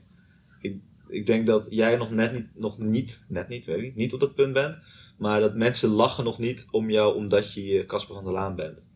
Ik, 0.60 0.76
ik 1.08 1.26
denk 1.26 1.46
dat 1.46 1.66
jij 1.70 1.96
nog 1.96 2.10
net 2.10 2.32
niet, 2.32 2.46
nog 2.54 2.78
niet, 2.78 3.24
net 3.28 3.48
niet, 3.48 3.66
weet 3.66 3.76
ik 3.76 3.82
niet, 3.82 3.96
niet 3.96 4.12
op 4.12 4.20
dat 4.20 4.34
punt 4.34 4.52
bent. 4.52 4.76
Maar 5.18 5.40
dat 5.40 5.54
mensen 5.54 5.88
lachen 5.88 6.24
nog 6.24 6.38
niet 6.38 6.66
om 6.70 6.90
jou 6.90 7.16
omdat 7.16 7.52
je 7.52 7.64
je 7.64 7.86
Casper 7.86 8.14
van 8.14 8.24
der 8.24 8.32
Laan 8.32 8.54
bent. 8.54 8.90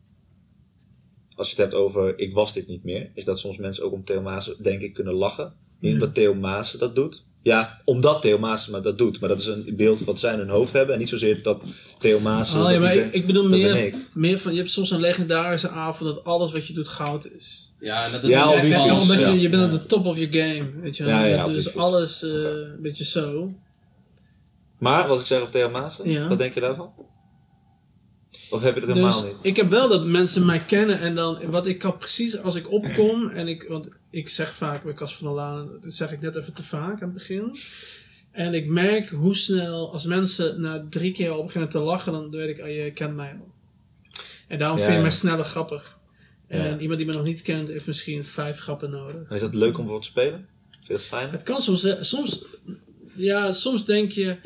Als 1.37 1.51
je 1.51 1.55
het 1.55 1.62
hebt 1.62 1.74
over 1.82 2.18
ik 2.18 2.34
was 2.34 2.53
dit 2.53 2.66
niet 2.66 2.84
meer, 2.84 3.11
is 3.14 3.24
dat 3.24 3.39
soms 3.39 3.57
mensen 3.57 3.84
ook 3.84 3.93
om 3.93 4.05
Theo 4.05 4.20
Maassen 4.22 4.57
denk 4.62 4.80
ik 4.82 4.95
kunnen 4.95 5.14
lachen. 5.14 5.53
Niet 5.80 5.93
omdat 5.93 6.14
Theo 6.14 6.34
Maassen 6.34 6.78
dat 6.78 6.95
doet. 6.95 7.24
Ja, 7.43 7.80
omdat 7.84 8.22
Theo 8.22 8.39
Maassen 8.39 8.72
maar 8.72 8.82
dat 8.82 8.99
doet. 8.99 9.20
Maar 9.20 9.28
dat 9.28 9.39
is 9.39 9.47
een 9.47 9.74
beeld 9.76 10.01
wat 10.05 10.20
zij 10.20 10.32
in 10.32 10.39
hun 10.39 10.49
hoofd 10.49 10.72
hebben. 10.72 10.95
En 10.95 11.01
niet 11.01 11.09
zozeer 11.09 11.43
dat 11.43 11.62
Theo 11.99 12.20
Maassen... 12.20 12.64
Oh, 12.64 12.70
ja, 12.70 12.80
maar 12.80 12.93
zegt, 12.93 13.07
ik, 13.07 13.12
ik 13.14 13.26
bedoel 13.26 13.49
meer, 13.49 13.76
ik. 13.76 13.95
meer 14.14 14.39
van, 14.39 14.53
je 14.53 14.59
hebt 14.59 14.70
soms 14.70 14.91
een 14.91 15.01
legendarische 15.01 15.68
avond 15.68 16.14
dat 16.14 16.24
alles 16.24 16.53
wat 16.53 16.66
je 16.66 16.72
doet 16.74 16.89
goud 16.89 17.26
is. 17.32 17.72
Ja, 17.80 18.05
en 18.05 18.12
dat 18.12 18.24
is 18.24 18.30
Ja, 18.30 18.49
omdat 19.01 19.18
je, 19.18 19.24
ja. 19.26 19.32
je 19.32 19.49
bent 19.49 19.62
Ja. 19.62 19.68
op 19.68 19.72
de 19.74 19.87
top 19.87 20.07
of 20.07 20.18
your 20.18 20.32
game, 20.45 20.80
weet 20.80 20.97
je 20.97 21.05
wel. 21.05 21.12
Ja, 21.18 21.24
ja, 21.24 21.45
op 21.47 21.53
dus 21.53 21.64
fiets. 21.64 21.76
alles 21.76 22.22
eh, 22.22 22.30
een 22.30 22.78
beetje 22.82 23.05
zo. 23.05 23.53
Maar, 24.78 25.09
wat 25.09 25.20
ik 25.20 25.26
zeg 25.26 25.41
over 25.41 25.53
Theo 25.53 25.70
Maassen, 25.70 26.11
Ja. 26.11 26.28
wat 26.28 26.39
denk 26.39 26.55
je 26.55 26.61
daarvan? 26.61 26.93
Of 28.51 28.62
heb 28.62 28.74
je 28.74 28.80
het 28.80 28.89
helemaal 28.91 29.20
Dus 29.22 29.30
niet? 29.30 29.39
ik 29.43 29.57
heb 29.57 29.70
wel 29.70 29.89
dat 29.89 30.07
mensen 30.07 30.45
mij 30.47 30.59
kennen 30.59 31.01
en 31.01 31.14
dan, 31.14 31.51
wat 31.51 31.66
ik 31.66 31.78
kan 31.78 31.97
precies 31.97 32.39
als 32.43 32.55
ik 32.55 32.70
opkom 32.70 33.28
en 33.28 33.49
ik, 33.49 33.62
want 33.68 33.89
ik 34.11 34.28
zeg 34.28 34.55
vaak 34.55 34.82
bij 34.84 34.93
Cas 34.95 35.16
van 35.16 35.26
der 35.26 35.37
Laan, 35.37 35.68
dat 35.80 35.93
zeg 35.95 36.12
ik 36.12 36.20
net 36.20 36.37
even 36.37 36.53
te 36.55 36.62
vaak 36.62 36.93
aan 37.03 37.09
het 37.09 37.12
begin. 37.12 37.57
En 38.30 38.55
ik 38.55 38.66
merk 38.66 39.09
hoe 39.09 39.34
snel, 39.34 39.93
als 39.93 40.05
mensen 40.05 40.61
na 40.61 40.87
drie 40.91 41.12
keer 41.12 41.30
al 41.30 41.45
beginnen 41.45 41.70
te 41.70 41.78
lachen, 41.78 42.12
dan 42.12 42.30
weet 42.30 42.49
ik, 42.59 42.61
ah, 42.64 42.68
je 42.68 42.91
kent 42.95 43.14
mij 43.16 43.30
al. 43.41 43.53
En 44.49 44.59
daarom 44.59 44.78
Ja, 44.78 44.82
vind 44.84 44.95
je 44.97 45.03
ja. 45.03 45.07
mij 45.09 45.16
sneller 45.16 45.45
grappig. 45.45 45.99
En 46.47 46.59
Ja. 46.70 46.78
iemand 46.78 46.99
die 46.99 47.09
me 47.09 47.14
nog 47.14 47.24
niet 47.24 47.43
kent, 47.43 47.68
heeft 47.68 47.87
misschien 47.87 48.24
vijf 48.24 48.59
grappen 48.59 48.91
nodig. 48.91 49.28
En 49.28 49.34
is 49.34 49.41
dat 49.41 49.55
leuk 49.55 49.78
om 49.78 49.89
voor 49.89 50.01
te 50.01 50.07
spelen? 50.07 50.47
Vind 50.70 50.87
je 50.87 50.93
dat 50.93 51.03
fijn? 51.03 51.30
Het 51.30 51.43
kan 51.43 51.61
soms, 51.61 52.09
soms, 52.09 52.45
ja, 53.14 53.53
soms 53.53 53.84
denk 53.84 54.11
je, 54.12 54.37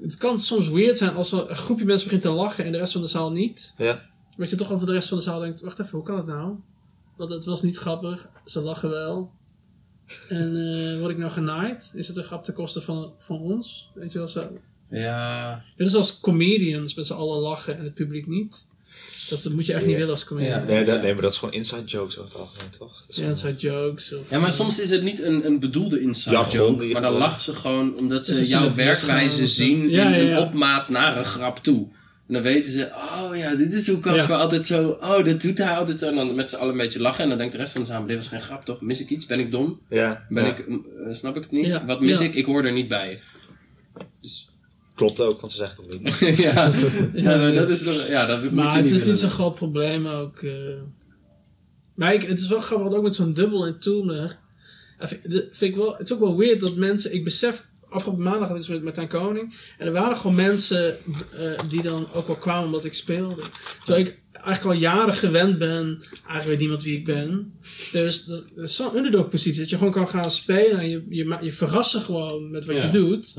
het 0.00 0.16
kan 0.16 0.38
soms 0.38 0.68
weird 0.68 0.98
zijn 0.98 1.14
als 1.14 1.32
er 1.32 1.50
een 1.50 1.56
groepje 1.56 1.84
mensen 1.84 2.04
begint 2.04 2.22
te 2.22 2.30
lachen 2.30 2.64
en 2.64 2.72
de 2.72 2.78
rest 2.78 2.92
van 2.92 3.00
de 3.00 3.08
zaal 3.08 3.32
niet. 3.32 3.74
Ja. 3.76 4.02
Dat 4.36 4.50
je 4.50 4.56
toch 4.56 4.72
over 4.72 4.86
de 4.86 4.92
rest 4.92 5.08
van 5.08 5.16
de 5.16 5.22
zaal 5.22 5.40
denkt, 5.40 5.60
wacht 5.60 5.78
even, 5.78 5.92
hoe 5.92 6.06
kan 6.06 6.16
het 6.16 6.26
nou? 6.26 6.54
Want 7.16 7.30
het 7.30 7.44
was 7.44 7.62
niet 7.62 7.76
grappig, 7.76 8.30
ze 8.44 8.60
lachen 8.60 8.90
wel. 8.90 9.32
En 10.28 10.56
eh 10.56 10.98
word 10.98 11.10
ik 11.10 11.18
nou 11.18 11.30
genaaid? 11.30 11.90
Is 11.94 12.08
het 12.08 12.16
een 12.16 12.24
grap 12.24 12.44
ten 12.44 12.54
koste 12.54 12.80
van, 12.80 13.12
van 13.16 13.38
ons? 13.38 13.90
Weet 13.94 14.12
je 14.12 14.18
wel 14.18 14.28
zo. 14.28 14.58
Ja. 14.90 15.64
Dit 15.76 15.86
is 15.86 15.94
als 15.94 16.20
comedians 16.20 16.94
met 16.94 17.06
z'n 17.06 17.12
allen 17.12 17.38
lachen 17.38 17.78
en 17.78 17.84
het 17.84 17.94
publiek 17.94 18.26
niet. 18.26 18.66
Dat 19.28 19.48
moet 19.52 19.66
je 19.66 19.72
echt 19.72 19.86
niet 19.86 19.94
willen 19.96 20.10
als 20.10 20.24
comedian. 20.24 20.58
Ja. 20.60 20.64
Nee, 20.64 20.84
dat, 20.84 21.02
nee, 21.02 21.12
maar 21.12 21.22
dat 21.22 21.32
is 21.32 21.38
gewoon 21.38 21.54
inside 21.54 21.84
jokes 21.84 22.18
over 22.18 22.30
het 22.30 22.40
algemeen, 22.40 22.70
toch? 22.78 23.04
Dat 23.06 23.16
inside 23.16 23.54
jokes. 23.56 24.12
Of, 24.14 24.30
Ja, 24.30 24.38
maar 24.38 24.52
soms 24.52 24.80
is 24.80 24.90
het 24.90 25.02
niet 25.02 25.22
een, 25.22 25.46
een 25.46 25.60
bedoelde 25.60 26.00
inside 26.00 26.36
Ja, 26.36 26.46
joke. 26.52 26.84
Maar 26.84 27.02
dan 27.02 27.12
lachen 27.14 27.42
ze 27.42 27.54
gewoon 27.54 27.96
omdat 27.96 28.26
Dat 28.26 28.36
ze 28.36 28.44
jouw 28.48 28.74
werkwijze 28.74 29.46
zien 29.46 29.90
Ja, 29.90 30.14
in 30.14 30.24
ja, 30.24 30.36
een 30.36 30.38
opmaat 30.42 30.88
naar 30.88 31.18
een 31.18 31.24
grap 31.24 31.58
toe. 31.62 31.86
En 32.28 32.34
dan 32.34 32.42
weten 32.42 32.72
ze, 32.72 32.88
oh 32.94 33.36
ja, 33.36 33.54
dit 33.54 33.74
is 33.74 33.88
hoe 33.88 34.00
Casper 34.00 34.34
Ja. 34.34 34.40
altijd 34.40 34.66
zo, 34.66 34.98
oh, 35.00 35.24
dat 35.24 35.40
doet 35.42 35.58
hij 35.58 35.76
altijd 35.76 35.98
zo. 35.98 36.08
En 36.08 36.14
dan 36.16 36.34
met 36.34 36.50
z'n 36.50 36.56
allen 36.56 36.70
een 36.72 36.76
beetje 36.78 37.00
lachen. 37.00 37.22
En 37.22 37.28
dan 37.28 37.38
denkt 37.38 37.52
de 37.52 37.58
rest 37.58 37.72
van 37.72 37.80
de 37.80 37.86
zaal, 37.86 38.06
dit 38.06 38.16
was 38.16 38.28
geen 38.28 38.40
grap 38.40 38.64
toch? 38.64 38.80
Mis 38.80 39.00
ik 39.00 39.10
iets? 39.10 39.26
Ben 39.26 39.38
ik 39.38 39.50
dom? 39.52 39.80
Ja, 39.88 40.26
Ben 40.28 40.44
ja. 40.44 40.50
ik, 40.56 40.58
eh, 40.68 40.74
snap 41.14 41.36
ik 41.36 41.42
het 41.42 41.50
niet? 41.52 41.66
Ja, 41.66 41.84
Wat 41.86 42.00
mis 42.00 42.18
ja. 42.18 42.24
ik? 42.24 42.34
Ik 42.34 42.44
hoor 42.44 42.64
er 42.64 42.72
niet 42.72 42.88
bij. 42.88 43.18
Klopt 44.98 45.20
ook, 45.20 45.40
want 45.40 45.52
ze 45.52 45.58
zeggen 45.58 45.82
het 45.84 45.94
ook 45.94 46.02
niet. 46.02 46.38
ja, 46.46 46.72
ja, 47.14 47.36
maar 47.36 47.52
dat 47.54 47.68
is 47.70 47.82
toch, 47.82 48.06
ja, 48.08 48.26
dat 48.26 48.42
moet 48.42 48.52
Maar 48.52 48.66
je 48.70 48.72
het 48.82 48.84
niet 48.90 49.00
is 49.00 49.06
niet 49.06 49.18
zo'n 49.18 49.30
groot 49.30 49.54
probleem 49.54 50.06
ook. 50.06 50.42
eh. 50.42 50.80
Maar 51.94 52.14
ik, 52.14 52.22
het 52.22 52.40
is 52.40 52.48
wel 52.48 52.60
grappig, 52.60 52.84
want 52.86 52.96
ook 52.98 53.02
met 53.02 53.14
zo'n 53.14 53.32
dubbel 53.32 53.66
in 53.66 53.78
Toemler. 53.78 54.38
vind- 54.98 55.30
de- 55.30 55.48
Vind 55.52 55.70
ik 55.70 55.76
wel, 55.76 55.92
het 55.96 56.10
is 56.10 56.12
ook 56.12 56.20
wel 56.20 56.36
weird 56.36 56.60
dat 56.60 56.76
mensen, 56.76 57.14
ik 57.14 57.24
besef, 57.24 57.66
afgelopen 57.88 58.24
maandag 58.24 58.46
had 58.48 58.56
ik 58.56 58.62
iets 58.62 58.68
met 58.70 58.82
Martijn 58.84 59.08
Koning. 59.08 59.54
En 59.78 59.86
er 59.86 59.92
waren 59.92 60.16
gewoon 60.16 60.36
mensen 60.36 60.96
eh, 61.38 61.50
die 61.68 61.82
dan 61.82 62.06
ook 62.14 62.26
wel 62.26 62.36
kwamen 62.36 62.64
omdat 62.64 62.84
ik 62.84 62.92
speelde. 62.94 63.42
Terwijl 63.84 64.06
ik 64.06 64.18
eigenlijk 64.32 64.64
al 64.76 64.82
jaren 64.82 65.14
gewend 65.14 65.58
ben, 65.58 66.02
eigenlijk 66.12 66.46
weet 66.46 66.58
niemand 66.58 66.82
wie 66.82 66.96
ik 66.96 67.04
ben. 67.04 67.52
Dus 67.92 68.24
dat, 68.24 68.46
dat 68.54 68.64
is 68.64 68.76
zo'n 68.76 68.96
underdog 68.96 69.28
positie, 69.28 69.60
dat 69.60 69.70
je 69.70 69.76
gewoon 69.76 69.92
kan 69.92 70.08
gaan 70.08 70.30
spelen 70.30 70.78
en 70.80 70.88
je, 70.90 71.04
je, 71.08 71.36
je 71.40 71.52
verrast 71.52 71.90
ze 71.90 72.00
gewoon 72.00 72.50
met 72.50 72.64
wat 72.64 72.76
Ja. 72.76 72.82
je 72.82 72.88
doet. 72.88 73.34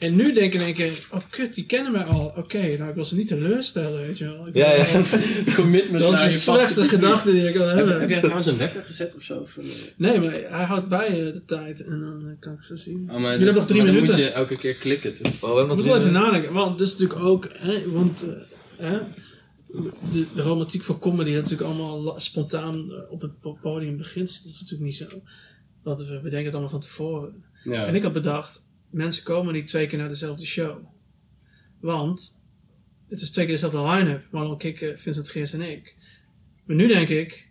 En 0.00 0.16
nu 0.16 0.32
denk 0.32 0.52
ik 0.54 0.60
in 0.60 0.66
één 0.66 0.74
keer, 0.74 1.06
oh 1.10 1.20
kut, 1.30 1.54
die 1.54 1.64
kennen 1.66 1.92
mij 1.92 2.02
al. 2.04 2.32
Oké, 2.36 2.76
nou 2.76 2.88
ik 2.88 2.94
wil 2.94 3.04
ze 3.04 3.16
niet 3.16 3.28
teleurstellen, 3.28 4.00
weet 4.06 4.18
je 4.18 4.24
wel. 4.24 4.46
Ik 4.46 4.54
Ja, 4.54 4.72
ja. 4.74 4.84
Commitment 5.54 6.02
dat 6.02 6.12
is 6.12 6.20
de 6.20 6.30
slechtste 6.30 6.84
gedachte 6.84 7.30
die 7.32 7.48
ik 7.48 7.54
kan 7.54 7.68
Heb, 7.68 7.76
hebben. 7.76 8.00
heb 8.00 8.08
jij 8.08 8.18
trouwens 8.20 8.46
een 8.46 8.56
wekker 8.56 8.82
gezet 8.82 9.14
of 9.16 9.22
zo? 9.22 9.38
Of, 9.38 9.56
eh, 9.56 9.64
Nee, 9.96 10.20
maar 10.20 10.32
hij 10.32 10.64
houdt 10.64 10.88
bij 10.88 11.06
eh, 11.06 11.32
de 11.32 11.44
tijd 11.44 11.84
en 11.84 12.00
dan 12.00 12.26
eh, 12.28 12.32
kan 12.40 12.52
ik 12.52 12.62
zo 12.62 12.74
zien. 12.74 13.08
oh, 13.10 13.20
Jullie 13.20 13.28
hebben 13.28 13.54
nog 13.54 13.66
drie 13.66 13.76
maar 13.82 13.86
dan 13.86 13.94
minuten. 14.00 14.14
moet 14.16 14.24
je 14.24 14.30
elke 14.30 14.56
keer 14.56 14.74
klikken. 14.74 15.14
toch? 15.14 15.32
Oh, 15.32 15.40
we 15.40 15.46
hebben 15.46 15.62
Ik 15.62 15.66
nog 15.68 15.76
moet 15.76 15.78
drie 15.78 15.90
wel 15.92 16.00
even 16.00 16.12
minuten. 16.12 16.32
nadenken, 16.32 16.52
want 16.52 16.78
dat 16.78 16.86
is 16.86 16.92
natuurlijk 16.96 17.20
ook, 17.20 17.48
hè, 17.52 17.90
want 17.90 18.24
hè, 18.76 18.98
de, 20.12 20.26
de 20.34 20.42
romantiek 20.42 20.82
van 20.82 20.98
comedy 20.98 21.32
dat 21.34 21.42
natuurlijk 21.42 21.68
allemaal 21.70 22.20
spontaan 22.20 22.90
op 23.10 23.20
het 23.20 23.40
po- 23.40 23.58
podium 23.62 23.96
begint. 23.96 24.42
Dat 24.42 24.52
is 24.52 24.60
natuurlijk 24.60 24.84
niet 24.90 24.96
zo. 24.96 25.06
Want 25.82 26.00
we 26.00 26.14
bedenken 26.22 26.44
het 26.44 26.52
allemaal 26.52 26.70
van 26.70 26.80
tevoren. 26.80 27.44
Ja. 27.64 27.86
En 27.86 27.94
ik 27.94 28.02
had 28.02 28.12
bedacht, 28.12 28.62
mensen 28.90 29.24
komen 29.24 29.54
niet 29.54 29.66
twee 29.66 29.86
keer 29.86 29.98
naar 29.98 30.08
dezelfde 30.08 30.44
show. 30.46 30.84
Want 31.80 32.38
het 33.08 33.20
is 33.20 33.30
twee 33.30 33.44
keer 33.44 33.54
dezelfde 33.54 33.82
line-up. 33.90 34.22
Marlon 34.30 34.58
Kikken, 34.58 34.98
Vincent 34.98 35.28
Geers 35.28 35.52
en 35.52 35.60
ik. 35.60 35.94
Maar 36.64 36.76
nu 36.76 36.86
denk 36.86 37.08
ik, 37.08 37.48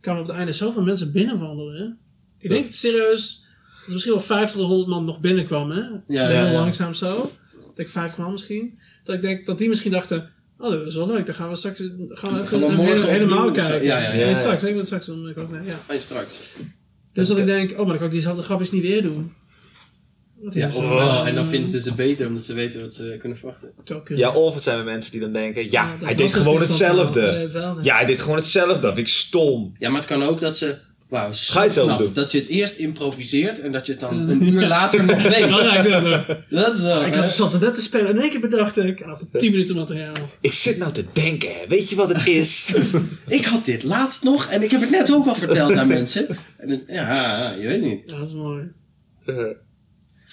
kan 0.00 0.18
op 0.18 0.26
het 0.26 0.36
einde 0.36 0.52
zoveel 0.52 0.82
mensen 0.82 1.12
binnenwandelen. 1.12 1.98
Ik 2.38 2.48
denk 2.48 2.72
serieus 2.72 3.46
dat 3.76 3.86
er 3.86 3.92
misschien 3.92 4.12
wel 4.12 4.22
50 4.22 4.58
tot 4.58 4.66
100 4.68 4.88
man 4.88 5.04
nog 5.04 5.20
binnenkwam. 5.20 5.70
Hè? 5.70 5.80
Ja, 5.80 6.26
Heel 6.26 6.46
ja, 6.46 6.52
langzaam 6.52 6.94
zo. 6.94 7.30
Ik 7.52 7.76
denk 7.76 7.88
50 7.88 8.18
man 8.18 8.32
misschien. 8.32 8.78
Dat 9.04 9.14
ik 9.14 9.20
denk 9.20 9.46
dat 9.46 9.58
die 9.58 9.68
misschien 9.68 9.90
dachten, 9.90 10.30
oh 10.58 10.70
dat 10.70 10.86
is 10.86 10.94
wel 10.94 11.06
leuk. 11.06 11.26
Dan 11.26 11.34
gaan 11.34 11.48
we 11.48 11.56
straks 11.56 11.78
gaan 11.78 11.88
we 12.34 12.40
even 12.40 12.46
Gaan 12.46 12.60
we 12.60 12.66
een 12.66 12.74
morgen 12.74 12.94
hele- 12.96 13.06
helemaal 13.06 13.50
kijken. 13.50 13.84
Ja, 13.86 13.98
ja, 13.98 14.12
ja. 14.14 14.26
Ja, 14.28 14.34
straks. 14.34 14.62
Ik 14.62 14.84
straks 14.84 15.06
doen. 15.06 15.28
Ik 15.28 15.38
ook, 15.38 15.50
nee, 15.50 15.62
ja. 15.88 15.98
Straks. 15.98 16.54
Dus 17.12 17.28
dat 17.28 17.38
ik 17.38 17.46
denk, 17.46 17.70
oh 17.70 17.76
maar 17.76 17.86
dan 17.86 17.96
kan 17.96 18.06
ik 18.06 18.12
diezelfde 18.12 18.42
grapjes 18.42 18.70
niet 18.70 18.82
weer 18.82 19.02
doen. 19.02 19.32
Wat 20.46 20.54
Ja, 20.54 20.68
of 20.68 21.26
En 21.26 21.34
dan 21.34 21.44
eh, 21.44 21.50
vinden 21.50 21.68
ze 21.70 21.80
ze 21.80 21.94
beter 21.94 22.26
omdat 22.26 22.42
ze 22.42 22.52
weten 22.52 22.80
wat 22.80 22.94
ze 22.94 23.16
kunnen 23.18 23.38
verwachten. 23.38 23.72
Ja, 24.06 24.32
of 24.34 24.54
het 24.54 24.62
zijn 24.62 24.76
weer 24.76 24.84
mensen 24.84 25.12
die 25.12 25.20
dan 25.20 25.32
denken, 25.32 25.70
ja, 25.70 25.94
hij 26.00 26.14
deed 26.14 26.18
dus 26.18 26.32
gewoon 26.34 26.58
van- 26.58 26.66
hetzelfde. 26.68 27.20
Ja, 27.20 27.32
hetzelfde. 27.32 27.82
Ja, 27.84 27.96
hij 27.96 28.06
deed 28.06 28.20
gewoon 28.20 28.36
hetzelfde. 28.36 28.78
Dat 28.78 28.94
vind 28.94 29.06
ik 29.08 29.12
stom. 29.14 29.74
Ja, 29.78 29.88
maar 29.88 29.98
het 30.00 30.08
kan 30.08 30.22
ook 30.22 30.40
dat 30.40 30.56
ze... 30.56 30.76
Wauw, 31.08 31.32
zo 31.32 31.52
Ga 31.54 31.62
je 31.64 31.70
knap 31.70 31.98
doen? 31.98 32.12
Dat 32.12 32.32
je 32.32 32.38
het 32.38 32.48
eerst 32.48 32.76
improviseert 32.78 33.60
en 33.60 33.72
dat 33.72 33.86
je 33.86 33.92
het 33.92 34.00
dan 34.00 34.28
een 34.28 34.42
uur 34.54 34.66
later 34.66 35.04
nog 35.04 35.22
weet. 35.22 35.50
Dat 36.50 36.76
is 36.76 36.82
wel... 36.82 37.04
Ik 37.06 37.14
had- 37.14 37.36
zat 37.36 37.54
er 37.54 37.60
net 37.60 37.74
te 37.74 37.80
spelen. 37.80 38.08
In 38.10 38.20
één 38.20 38.30
keer 38.30 38.40
bedacht 38.40 38.76
ik. 38.76 39.00
En 39.00 39.08
had 39.08 39.24
10 39.32 39.50
minuten 39.50 39.76
materiaal. 39.76 40.14
Ik 40.40 40.52
zit 40.52 40.78
nou 40.78 40.92
te 40.92 41.04
denken, 41.12 41.48
hè. 41.48 41.66
weet 41.68 41.90
je 41.90 41.96
wat 41.96 42.12
het 42.12 42.26
is? 42.26 42.74
Ik 43.28 43.44
had 43.44 43.64
dit 43.64 43.82
laatst 43.82 44.22
nog 44.22 44.46
en 44.46 44.62
ik 44.62 44.70
heb 44.70 44.80
het 44.80 44.90
net 44.90 45.12
ook 45.12 45.26
al 45.26 45.34
verteld 45.34 45.76
aan 45.76 45.86
mensen. 45.98 46.26
En 46.58 46.68
het, 46.70 46.84
ja, 46.88 47.52
je 47.60 47.66
weet 47.66 47.82
niet. 47.82 48.08
Dat 48.08 48.26
is 48.26 48.32
mooi. 48.32 48.72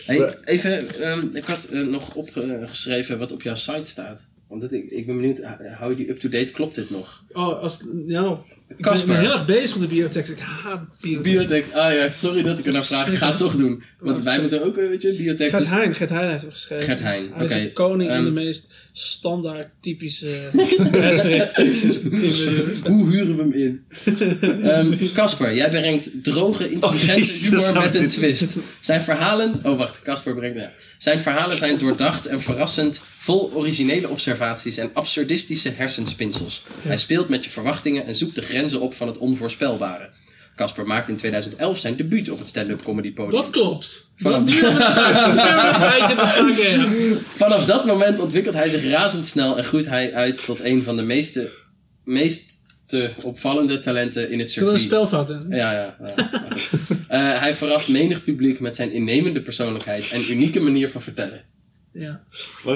Hey, 0.06 0.36
even, 0.45 1.01
ehm, 1.01 1.36
ik 1.36 1.45
had 1.45 1.66
eh, 1.66 1.82
nog 1.82 2.16
opgeschreven 2.16 3.18
wat 3.18 3.32
op 3.32 3.41
jouw 3.41 3.56
site 3.56 3.86
staat. 3.86 4.22
Omdat 4.54 4.72
ik, 4.74 4.91
ik 4.91 5.06
ben 5.06 5.16
benieuwd, 5.16 5.41
hou 5.78 5.89
je 5.89 5.95
die 5.95 6.10
up-to-date? 6.10 6.51
Klopt 6.51 6.76
dit 6.76 6.89
nog? 6.89 7.24
Oh, 7.32 7.60
als, 7.60 7.80
nou, 8.06 8.38
ik 8.78 8.78
ben, 9.06 9.20
heel 9.20 9.32
erg 9.32 9.45
bezig 9.45 9.78
met 9.80 9.89
de 9.89 9.95
biotext. 9.95 10.32
Ik 10.32 10.39
haat 10.39 10.82
biotext. 11.01 11.24
Biotext, 11.24 11.74
ah 11.74 11.93
ja, 11.93 12.12
sorry 12.12 12.41
dat 12.43 12.60
ik 12.60 12.66
er 12.66 12.72
naar 12.74 12.86
vraag. 12.86 13.08
Ik 13.08 13.18
ga 13.18 13.28
het 13.28 13.38
toch 13.38 13.56
doen. 13.56 13.84
Want 13.99 14.18
Oh, 14.18 14.24
wij 14.24 14.39
moeten 14.39 14.64
ook, 14.66 14.78
eh, 14.78 14.88
weet 14.88 15.01
je, 15.01 15.14
biotext. 15.14 15.56
Gert 15.56 15.70
Heijn, 15.70 15.95
Gert 15.95 16.10
Heijn 16.10 16.30
heeft 16.30 16.41
hem 16.41 16.51
geschreven. 16.51 16.86
Gert 16.86 16.99
Heijn, 16.99 17.32
Hij 17.34 17.45
is 17.45 17.51
oké. 17.51 17.62
een 17.62 17.74
koning 17.74 18.10
in 18.10 18.16
Ehm, 18.16 18.24
de 18.26 18.32
meest 18.32 18.74
standaard 18.91 19.68
typische. 19.80 20.49
Hoe 22.88 23.10
huren 23.10 23.36
we 23.36 23.41
hem 23.41 23.51
in? 23.54 23.82
Ehm, 24.70 25.14
Casper, 25.14 25.56
jij 25.56 25.70
brengt 25.70 26.24
droge, 26.24 26.72
intelligente 26.72 27.12
Oh, 27.14 27.18
Jezus, 27.18 27.49
humor 27.49 27.82
met 27.82 27.95
een 27.95 28.08
twist. 28.08 28.56
Zijn 28.80 29.01
verhalen... 29.01 29.54
Oh, 29.64 29.78
wacht. 29.78 30.01
Casper 30.01 30.36
brengt... 30.36 30.58
Ja. 30.58 30.72
Zijn 31.04 31.22
verhalen 31.22 31.58
zijn 31.58 31.78
doordacht 31.78 32.26
en 32.26 32.41
verrassend, 32.41 33.01
vol 33.18 33.51
originele 33.54 34.10
observaties 34.10 34.78
en 34.78 34.89
absurdistische 34.93 35.70
hersenspinsels. 35.70 36.64
Hij 36.82 36.97
speelt 36.97 37.30
met 37.30 37.43
je 37.43 37.49
verwachtingen 37.49 38.06
en 38.06 38.16
zoekt 38.16 38.36
de 38.36 38.41
grenzen 38.41 38.82
op 38.82 38.93
van 38.93 39.08
het 39.08 39.18
onvoorspelbare. 39.18 40.10
Casper 40.56 40.86
maakte 40.88 41.12
in 41.12 41.18
2011 41.18 41.80
zijn 41.80 41.95
debuut 41.95 42.30
op 42.30 42.39
het 42.39 42.47
stand-up 42.47 42.84
comedy 42.84 43.14
podium. 43.14 43.41
Dat 43.41 43.49
klopt. 43.49 44.12
Vanaf- 44.16 44.62
ja. 44.62 44.93
Vanaf 47.36 47.66
dat 47.66 47.86
moment 47.86 48.20
ontwikkelt 48.20 48.56
hij 48.56 48.70
zich 48.70 48.84
razendsnel 48.84 49.58
en 49.58 49.64
groeit 49.64 49.86
hij 49.86 50.14
uit 50.14 50.45
tot 50.45 50.64
een 50.64 50.84
van 50.84 50.95
de 50.95 51.01
meeste, 51.01 51.49
meest 52.04 52.62
te 52.86 53.09
opvallende 53.23 53.79
talenten 53.79 54.31
in 54.31 54.39
het 54.39 54.51
Zullen 54.51 54.67
we 54.67 54.73
een 54.73 54.79
circuit. 54.79 55.07
spelfout 55.07 55.43
in? 55.43 55.55
Ja, 55.55 55.71
ja. 55.71 55.95
ja. 56.01 56.15
Eh, 57.07 57.39
hij 57.39 57.53
verrast 57.53 57.89
menig 57.89 58.23
publiek 58.23 58.59
met 58.59 58.75
zijn 58.75 58.91
innemende 58.91 59.41
persoonlijkheid 59.41 60.11
en 60.11 60.31
unieke 60.31 60.59
manier 60.59 60.89
van 60.89 61.01
vertellen. 61.01 61.43
Ja. 61.91 62.23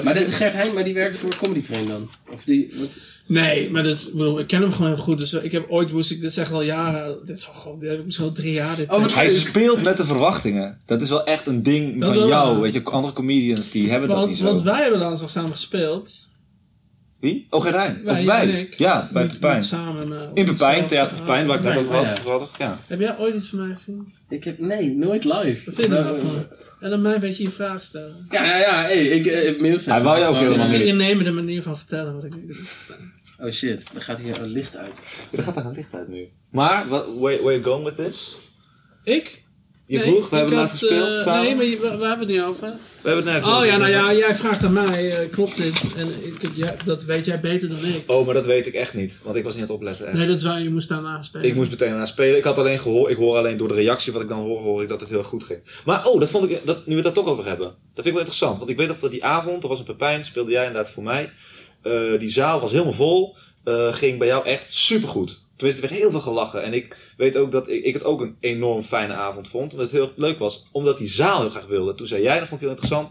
Maar 0.04 0.14
de, 0.14 0.20
Gert 0.20 0.52
Heijn, 0.52 0.74
maar 0.74 0.84
die 0.84 0.94
werkt 0.94 1.16
voor 1.16 1.36
Comedy 1.36 1.62
Train 1.62 1.88
dan? 1.88 2.10
Of 2.32 2.44
die... 2.44 2.74
Wat, 2.78 2.90
Nee, 3.26 3.70
maar 3.70 3.82
dat 3.82 3.94
is, 3.94 4.06
ik, 4.06 4.12
bedoel, 4.12 4.38
ik 4.38 4.46
ken 4.46 4.60
hem 4.62 4.72
gewoon 4.72 4.88
heel 4.92 5.02
goed. 5.02 5.18
Dus 5.18 5.32
ik 5.32 5.52
heb 5.52 5.70
ooit 5.70 5.92
moest 5.92 6.10
ik 6.10 6.20
dit 6.20 6.32
zeggen 6.32 6.54
al 6.56 6.62
jaren. 6.62 7.18
Dit 7.24 7.36
is 7.36 7.46
al 7.46 7.52
gewoon, 7.54 7.78
dit 7.78 7.88
heb 7.88 7.98
ik 7.98 8.04
misschien 8.04 8.26
al 8.26 8.32
drie 8.32 8.52
jaar. 8.52 8.76
Dit, 8.76 8.88
Oh, 8.90 9.14
Hij 9.14 9.28
speelt 9.28 9.82
met 9.82 9.96
de 9.96 10.04
verwachtingen. 10.04 10.78
Dat 10.86 11.00
is 11.00 11.08
wel 11.08 11.24
echt 11.24 11.46
een 11.46 11.62
ding 11.62 12.00
Dat 12.00 12.08
van 12.12 12.18
wel 12.18 12.28
jou. 12.28 12.60
Weet 12.60 12.72
je, 12.72 12.82
andere 12.82 13.12
comedians 13.12 13.70
die 13.70 13.90
hebben 13.90 14.08
dat 14.08 14.18
want, 14.18 14.28
niet 14.30 14.38
zo. 14.38 14.44
want 14.44 14.62
wij 14.62 14.80
hebben 14.82 14.98
laatst 14.98 15.20
nog 15.20 15.30
samen 15.30 15.50
gespeeld. 15.50 16.28
Wie? 17.20 17.46
Oh, 17.50 17.62
Gerdijn. 17.62 18.00
Wij, 18.04 18.20
Of 18.20 18.26
wij? 18.26 18.46
ik. 18.48 18.78
Ja, 18.78 19.08
bij 19.12 19.22
Niet- 19.22 19.32
Pepijn. 19.32 19.56
niet 19.56 19.64
samen, 19.64 20.08
maar 20.08 20.28
In 20.34 20.44
Pepijn. 20.44 20.86
Theater 20.86 21.16
Pepijn, 21.16 21.46
waar 21.46 21.56
ik 21.58 21.62
net 21.62 21.76
over 21.76 21.94
ja. 21.94 22.04
had. 22.04 22.16
toevallig. 22.16 22.58
Ja. 22.58 22.78
Heb 22.86 23.00
jij 23.00 23.18
ooit 23.18 23.34
iets 23.34 23.48
van 23.48 23.66
mij 23.66 23.76
gezien? 23.76 24.12
ik 24.28 24.44
heb... 24.44 24.58
Nee, 24.58 24.94
nooit 24.96 25.24
live. 25.24 25.64
Wat 25.64 25.74
vind 25.74 25.76
je 25.76 25.88
Nou, 25.88 26.04
daarvan? 26.04 26.46
En 26.80 26.90
dan 26.90 27.02
mij 27.02 27.14
een 27.14 27.20
beetje 27.20 27.42
je 27.42 27.50
vraag 27.50 27.82
stellen. 27.82 28.26
Ja, 28.30 28.44
ja, 28.44 28.56
ja. 28.56 28.82
Hey, 28.82 29.06
ik 29.06 29.26
eh, 29.26 29.44
heb 29.44 29.60
mails 29.60 29.86
Hij 29.86 30.02
wou 30.02 30.18
je 30.18 30.24
ook 30.24 30.34
helemaal 30.34 30.56
Dat 30.56 30.66
is 30.66 30.72
de 30.72 30.78
niet. 30.78 30.86
innemende 30.86 31.30
manier 31.32 31.62
van 31.62 31.76
vertellen 31.76 32.14
wat 32.14 32.24
ik 32.24 32.34
nu 32.36 32.46
doe. 32.46 32.56
Oh 33.46 33.50
shit, 33.50 33.90
er 33.94 34.02
gaat 34.02 34.18
hier 34.18 34.40
een 34.42 34.48
licht 34.50 34.76
uit. 34.76 34.92
Er 35.32 35.42
gaat 35.42 35.54
daar 35.54 35.64
een 35.66 35.74
licht 35.74 35.94
uit 35.94 36.08
nu. 36.08 36.28
Maar, 36.50 36.88
what, 36.88 37.04
where, 37.06 37.42
where 37.42 37.60
you 37.60 37.62
going 37.62 37.84
with 37.84 37.96
this? 37.96 38.34
Ik? 39.04 39.42
Je 39.88 39.98
Nee, 39.98 40.06
vroeg, 40.06 40.28
we 40.30 40.36
hebben 40.36 40.54
laatst 40.54 40.78
gespeeld 40.78 41.08
eh, 41.14 41.22
samen. 41.22 41.42
Nee, 41.44 41.54
maar 41.54 41.64
je- 41.64 41.78
waar, 41.78 41.98
waar 41.98 42.08
hebben 42.08 42.26
we 42.26 42.32
het 42.32 42.42
nu 42.42 42.48
over? 42.48 42.68
We 43.02 43.08
hebben 43.08 43.24
het 43.24 43.24
nergens 43.24 43.48
Oh 43.48 43.54
over 43.54 43.66
ja, 43.66 43.76
nou 43.76 43.90
ja, 43.90 44.14
jij 44.14 44.34
vraagt 44.34 44.64
aan 44.64 44.72
mij, 44.72 45.10
eh, 45.18 45.30
klopt 45.30 45.56
dit? 45.56 45.82
En 45.96 46.08
ik, 46.22 46.50
ja, 46.54 46.74
dat 46.84 47.02
weet 47.04 47.24
jij 47.24 47.40
beter 47.40 47.68
dan 47.68 47.78
ik. 47.78 48.02
Oh, 48.06 48.24
maar 48.24 48.34
dat 48.34 48.46
weet 48.46 48.66
ik 48.66 48.74
echt 48.74 48.94
niet. 48.94 49.16
Want 49.22 49.36
ik 49.36 49.44
was 49.44 49.52
niet 49.52 49.62
aan 49.62 49.68
het 49.68 49.76
opletten. 49.76 50.06
Echt. 50.06 50.16
Nee, 50.16 50.26
dat 50.26 50.36
is 50.36 50.42
waar 50.42 50.62
je 50.62 50.70
moest 50.70 50.88
daarna 50.88 51.22
spelen. 51.22 51.46
Ik 51.46 51.54
moest 51.54 51.70
meteen 51.70 51.96
naar 51.96 52.06
spelen. 52.06 52.36
Ik 52.36 52.44
had 52.44 52.58
alleen 52.58 52.78
gehoord, 52.78 53.10
ik 53.10 53.16
hoor 53.16 53.36
alleen 53.36 53.56
door 53.56 53.68
de 53.68 53.74
reactie 53.74 54.12
wat 54.12 54.22
ik 54.22 54.28
dan 54.28 54.38
hoor, 54.38 54.60
hoor 54.60 54.82
ik 54.82 54.88
dat 54.88 55.00
het 55.00 55.10
heel 55.10 55.22
goed 55.24 55.44
ging. 55.44 55.60
Maar 55.84 56.06
oh, 56.06 56.20
dat 56.20 56.30
vond 56.30 56.50
ik, 56.50 56.58
dat, 56.64 56.76
nu 56.76 56.82
we 56.86 56.94
het 56.94 57.04
daar 57.14 57.24
toch 57.24 57.32
over 57.32 57.46
hebben. 57.46 57.66
Dat 57.66 57.76
vind 57.94 58.06
ik 58.06 58.12
wel 58.12 58.20
interessant. 58.20 58.58
Want 58.58 58.70
ik 58.70 58.76
weet 58.76 58.88
dat 58.88 59.00
we 59.00 59.08
die 59.08 59.24
avond, 59.24 59.62
er 59.62 59.68
was 59.68 59.78
een 59.78 59.84
Pepijn, 59.84 60.24
speelde 60.24 60.50
jij 60.50 60.66
inderdaad 60.66 60.90
voor 60.92 61.02
mij. 61.02 61.30
Eh, 61.82 61.92
die 62.18 62.30
zaal 62.30 62.60
was 62.60 62.70
helemaal 62.72 62.92
vol. 62.92 63.36
Ging 63.90 64.18
bij 64.18 64.26
jou 64.26 64.44
echt 64.46 64.64
supergoed. 64.74 65.46
Tenminste, 65.58 65.82
er 65.84 65.88
werd 65.88 66.00
heel 66.00 66.10
veel 66.10 66.20
gelachen. 66.20 66.62
En 66.62 66.72
ik 66.74 67.12
weet 67.16 67.36
ook 67.36 67.52
dat 67.52 67.68
ik, 67.68 67.84
ik 67.84 67.94
het 67.94 68.04
ook 68.04 68.20
een 68.20 68.36
enorm 68.40 68.82
fijne 68.82 69.12
avond 69.12 69.48
vond. 69.48 69.72
Omdat 69.72 69.90
het 69.90 70.00
heel 70.00 70.12
leuk 70.16 70.38
was. 70.38 70.68
Omdat 70.72 70.98
die 70.98 71.08
zaal 71.08 71.40
heel 71.40 71.50
graag 71.50 71.66
wilde. 71.66 71.94
Toen 71.94 72.06
zei 72.06 72.22
jij, 72.22 72.38
dat 72.38 72.48
vond 72.48 72.60
ik 72.60 72.66
heel 72.68 72.76
interessant. 72.76 73.10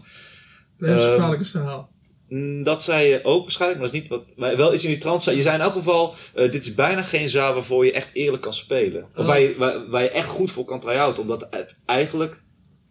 Levensgevaarlijke 0.78 1.44
verhaal. 1.44 1.90
Mm, 2.28 2.62
Dat 2.62 2.82
zei 2.82 3.08
je 3.08 3.20
ook 3.24 3.42
waarschijnlijk, 3.42 3.80
maar 3.80 3.90
dat 3.90 3.96
is 3.96 4.00
niet 4.02 4.10
wat. 4.10 4.24
Maar 4.36 4.56
wel 4.56 4.74
iets 4.74 4.84
in 4.84 4.90
die 4.90 4.98
trant 4.98 5.22
zei. 5.22 5.36
Je 5.36 5.42
zei 5.42 5.54
in 5.54 5.60
elk 5.60 5.72
geval: 5.72 6.14
eh, 6.34 6.50
dit 6.50 6.64
is 6.64 6.74
bijna 6.74 7.02
geen 7.02 7.28
zaal 7.28 7.54
waarvoor 7.54 7.84
je 7.84 7.92
echt 7.92 8.10
eerlijk 8.14 8.42
kan 8.42 8.54
spelen. 8.54 9.02
Of 9.02 9.18
Oh. 9.18 9.26
waar, 9.26 9.40
je, 9.40 9.54
waar, 9.56 9.88
waar 9.90 10.02
je 10.02 10.10
echt 10.10 10.28
goed 10.28 10.50
voor 10.50 10.64
kan 10.64 10.80
try-outen. 10.80 11.22
Omdat 11.22 11.46
het 11.50 11.76
eigenlijk, 11.86 12.42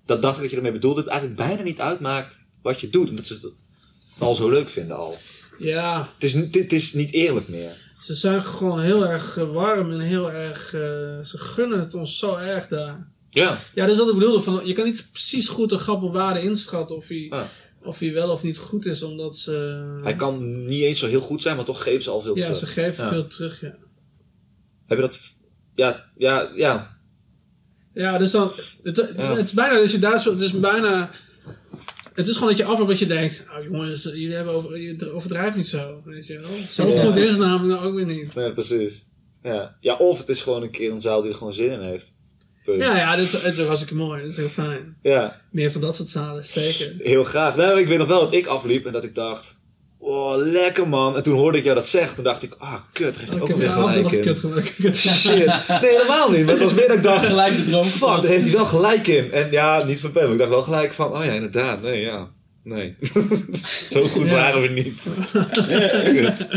dat 0.05 0.21
dacht 0.21 0.35
ik 0.35 0.41
dat 0.41 0.51
je 0.51 0.57
ermee 0.57 0.71
bedoelde, 0.71 0.99
het 0.99 1.09
eigenlijk 1.09 1.39
bijna 1.39 1.61
niet 1.61 1.79
uitmaakt 1.79 2.45
wat 2.61 2.81
je 2.81 2.89
doet. 2.89 3.09
Omdat 3.09 3.25
ze 3.25 3.33
het 3.33 3.51
al 4.17 4.35
zo 4.35 4.49
leuk 4.49 4.67
vinden 4.69 4.97
al. 4.97 5.17
Ja, 5.57 6.09
Het 6.13 6.23
is, 6.23 6.33
het 6.33 6.73
is 6.73 6.93
niet 6.93 7.11
eerlijk 7.11 7.47
meer. 7.47 7.85
Ze 7.99 8.13
zijn 8.15 8.45
gewoon 8.45 8.79
heel 8.79 9.07
erg 9.07 9.37
eh, 9.37 9.51
warm 9.53 9.91
en 9.91 9.99
heel 9.99 10.31
erg... 10.31 10.73
eh, 10.73 10.79
ze 11.23 11.37
gunnen 11.37 11.79
het 11.79 11.93
ons 11.93 12.17
zo 12.17 12.35
erg 12.35 12.67
daar. 12.67 13.11
Ja. 13.29 13.57
Ja, 13.73 13.85
dat 13.85 13.93
is 13.93 13.97
wat 13.99 14.07
ik 14.07 14.13
bedoelde. 14.13 14.41
Van, 14.41 14.61
je 14.65 14.73
kan 14.73 14.85
niet 14.85 15.07
precies 15.11 15.47
goed 15.47 15.71
een 15.71 15.77
grap 15.77 16.01
op 16.03 16.13
waarde 16.13 16.41
inschatten 16.41 16.95
of 16.95 17.07
hij, 17.07 17.17
Ja. 17.29 17.49
of 17.83 17.99
hij 17.99 18.13
wel 18.13 18.29
of 18.31 18.43
niet 18.43 18.57
goed 18.57 18.85
is, 18.85 19.03
omdat 19.03 19.37
ze... 19.37 19.51
Hij 20.03 20.15
kan 20.15 20.65
niet 20.65 20.81
eens 20.83 20.99
zo 20.99 21.07
heel 21.07 21.21
goed 21.21 21.41
zijn, 21.41 21.55
maar 21.55 21.65
toch 21.65 21.83
geven 21.83 22.03
ze 22.03 22.09
al 22.09 22.21
veel 22.21 22.35
Ja, 22.35 22.41
terug. 22.41 22.57
ze 22.57 22.65
geven 22.65 23.03
Ja. 23.03 23.09
veel 23.09 23.27
terug, 23.27 23.61
ja. 23.61 23.75
Heb 24.87 24.97
je 24.97 25.03
dat... 25.03 25.19
Ja, 25.75 26.05
ja, 26.17 26.51
ja. 26.55 26.97
Ja, 27.93 28.17
dus 28.17 28.31
dan... 28.31 28.51
Het, 28.83 29.13
Ja. 29.17 29.35
het 29.35 29.45
is 29.45 29.53
bijna, 29.53 29.79
als 29.81 29.91
je 29.91 29.99
daar 29.99 30.19
speelt, 30.19 30.35
het 30.35 30.43
is 30.53 30.59
bijna... 30.59 31.09
Het 32.17 32.27
is 32.27 32.33
gewoon 32.33 32.49
dat 32.49 32.57
je 32.57 32.65
afloopt 32.65 32.89
dat 32.89 32.99
je 32.99 33.05
denkt, 33.05 33.43
oh 33.57 33.63
jongens, 33.63 34.03
jullie 34.03 34.33
hebben 34.35 34.53
over, 34.53 34.77
je 34.81 35.11
overdrijft 35.13 35.57
niet 35.57 35.67
zo. 35.67 36.01
Weet 36.05 36.27
je 36.27 36.39
wel? 36.39 36.49
Zo 36.69 36.87
Ja. 36.87 37.03
goed 37.03 37.15
is 37.15 37.29
het 37.29 37.39
namelijk 37.39 37.79
nou 37.79 37.89
ook 37.91 37.95
weer 37.95 38.05
niet. 38.15 38.35
Nee, 38.35 38.53
precies. 38.53 39.05
Ja. 39.43 39.77
ja, 39.79 39.95
of 39.95 40.17
het 40.17 40.29
is 40.29 40.41
gewoon 40.41 40.61
een 40.63 40.71
keer 40.71 40.91
een 40.91 41.01
zaal 41.01 41.21
die 41.21 41.31
er 41.31 41.37
gewoon 41.37 41.53
zin 41.53 41.71
in 41.71 41.81
heeft. 41.81 42.15
Punt. 42.63 42.81
Ja, 42.81 42.97
ja, 42.97 43.15
dit, 43.15 43.31
het 43.31 43.53
is 43.53 43.59
ook 43.59 43.65
hartstikke 43.67 43.95
mooi. 43.95 44.21
Dit 44.21 44.31
is 44.31 44.37
heel 44.37 44.47
fijn. 44.49 44.97
ja. 45.01 45.41
Meer 45.51 45.71
van 45.71 45.81
dat 45.81 45.95
soort 45.95 46.09
zalen, 46.09 46.45
zeker. 46.45 46.93
Heel 46.97 47.23
graag. 47.23 47.55
Nou, 47.55 47.79
ik 47.79 47.87
weet 47.87 47.97
nog 47.97 48.07
wel 48.07 48.19
dat 48.19 48.33
ik 48.33 48.45
afliep 48.45 48.85
en 48.85 48.93
dat 48.93 49.03
ik 49.03 49.15
dacht... 49.15 49.56
Oh, 50.09 50.35
lekker 50.37 50.87
man. 50.87 51.15
En 51.15 51.23
toen 51.23 51.35
hoorde 51.35 51.57
ik 51.57 51.63
jou 51.63 51.75
dat 51.75 51.87
zeggen. 51.87 52.15
Toen 52.15 52.23
dacht 52.23 52.43
ik, 52.43 52.53
ah, 52.57 52.73
kut, 52.93 53.13
daar 53.13 53.19
heeft 53.19 53.31
hij 53.31 53.41
ook 53.41 53.61
ja, 53.61 53.73
altijd 53.73 53.95
gelijk 53.95 54.11
in. 54.15 54.21
kut 54.33 54.39
gemaakt. 54.39 54.97
Shit. 54.97 55.45
Nee, 55.81 55.91
helemaal 55.91 56.29
niet. 56.31 56.45
Maar 56.45 56.53
het 56.53 56.63
was 56.63 56.73
meer 56.73 56.87
dat 56.87 56.97
ik 56.97 57.03
dacht... 57.03 57.25
Gelijk 57.25 57.55
de 57.55 57.65
droom. 57.65 57.85
Fuck, 57.85 58.07
daar 58.07 58.25
heeft 58.25 58.43
hij 58.43 58.53
wel 58.53 58.65
gelijk 58.65 59.07
in. 59.07 59.31
En 59.31 59.51
ja, 59.51 59.83
niet 59.85 59.99
van 59.99 60.11
maar 60.13 60.31
ik 60.31 60.37
dacht 60.37 60.49
wel 60.49 60.61
gelijk 60.61 60.93
van... 60.93 61.11
Oh 61.17 61.25
ja, 61.25 61.31
inderdaad. 61.31 61.81
Nee, 61.81 62.01
ja. 62.01 62.29
Nee. 62.63 62.95
Zo 63.89 64.07
goed 64.07 64.23
Ja. 64.23 64.31
waren 64.31 64.61
we 64.61 64.67
niet. 64.67 65.03
Kut. 66.13 66.49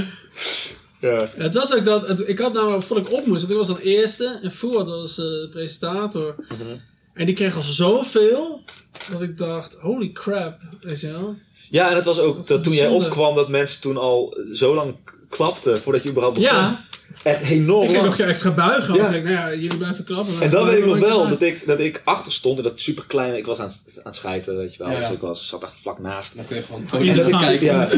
ja. 1.00 1.28
Het 1.36 1.54
was 1.54 1.74
ook 1.74 1.84
dat, 1.84 2.08
het- 2.08 2.28
ik 2.28 2.38
had 2.38 2.52
namelijk, 2.52 2.82
voordat 2.82 3.06
ik 3.06 3.12
op 3.12 3.26
moest, 3.26 3.40
want 3.40 3.50
ik 3.52 3.56
was 3.58 3.66
dan 3.66 3.78
eerste 3.78 4.38
en 4.42 4.50
Fuad 4.52 4.88
was 4.88 5.18
eh, 5.18 5.24
de 5.24 5.48
presentator. 5.52 6.34
Mhm. 6.48 6.76
En 7.14 7.26
die 7.26 7.34
kreeg 7.34 7.56
al 7.56 7.62
zoveel, 7.62 8.62
dat 9.10 9.22
ik 9.22 9.38
dacht, 9.38 9.76
holy 9.80 10.12
crap, 10.12 10.60
weet 10.80 11.00
je 11.00 11.06
wel. 11.12 11.36
Ja, 11.70 11.90
en 11.90 11.96
het 11.96 12.04
was 12.04 12.18
ook 12.18 12.46
dat 12.46 12.62
toen 12.62 12.72
jij 12.72 12.88
opkwam 12.88 13.34
dat 13.34 13.48
mensen 13.48 13.80
toen 13.80 13.96
al 13.96 14.36
zo 14.52 14.74
lang 14.74 14.94
klapten 15.28 15.80
voordat 15.80 16.02
je 16.02 16.08
überhaupt 16.08 16.38
begon. 16.38 16.56
Ja, 16.56 16.84
Echt 17.22 17.42
enorm 17.50 17.84
ik 17.84 17.90
ging 17.90 18.04
nog 18.04 18.18
extra 18.18 18.50
buigen, 18.50 18.88
want 18.88 19.00
Ja. 19.00 19.06
ik 19.06 19.12
denk, 19.12 19.24
nou 19.24 19.36
ja, 19.36 19.54
jullie 19.60 19.76
blijven 19.76 20.04
klappen. 20.04 20.34
En 20.40 20.50
dan 20.50 20.60
ik 20.60 20.66
weet 20.74 20.78
ik 20.78 20.84
nog 20.86 20.98
wel 20.98 21.28
dat 21.28 21.42
ik, 21.42 21.66
dat 21.66 21.80
ik 21.80 22.02
achter 22.04 22.32
stond 22.32 22.56
en 22.58 22.62
dat 22.64 22.80
super 22.80 23.04
kleine. 23.06 23.36
Ik 23.38 23.46
was 23.46 23.58
aan, 23.58 23.66
het- 23.68 23.96
aan 23.96 24.02
het 24.04 24.14
schijten, 24.16 24.56
weet 24.56 24.72
je 24.74 24.78
wel. 24.78 24.88
Ja, 24.88 24.94
ja. 24.94 25.00
Dus 25.00 25.10
ik 25.16 25.20
was, 25.20 25.46
zat 25.48 25.62
echt 25.62 25.72
vlak 25.82 25.98
naast. 25.98 26.36
Dan 26.36 26.46
kun 26.46 26.56
je 26.56 26.62
gewoon 26.62 26.80
En 26.80 27.16
dat, 27.16 27.48
ik, 27.50 27.60
ja, 27.60 27.88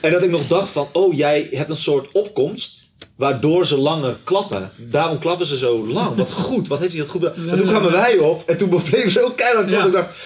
en 0.00 0.12
dat 0.12 0.22
ik 0.22 0.30
nog 0.30 0.46
dacht 0.46 0.70
van, 0.70 0.88
oh 0.92 1.14
jij 1.16 1.48
hebt 1.50 1.70
een 1.70 1.76
soort 1.76 2.12
opkomst. 2.12 2.86
Waardoor 3.16 3.66
ze 3.66 3.76
langer 3.78 4.16
klappen. 4.24 4.70
Daarom 4.76 5.18
klappen 5.18 5.46
ze 5.46 5.56
zo 5.58 5.86
lang. 5.86 6.16
Wat 6.16 6.30
goed, 6.30 6.68
wat 6.68 6.78
heeft 6.78 6.92
hij 6.92 7.00
dat 7.00 7.10
goed 7.10 7.22
gedaan. 7.24 7.48
En 7.48 7.56
toen 7.56 7.66
kwamen 7.66 7.92
wij 7.92 8.18
op 8.18 8.42
en 8.48 8.56
toen 8.56 8.68
bleven 8.68 9.10
ze 9.10 9.24
ook 9.24 9.36
keihard 9.36 9.66
klappen. 9.68 9.92
Ja. 9.92 9.98
Ik 9.98 10.04
dacht, 10.04 10.18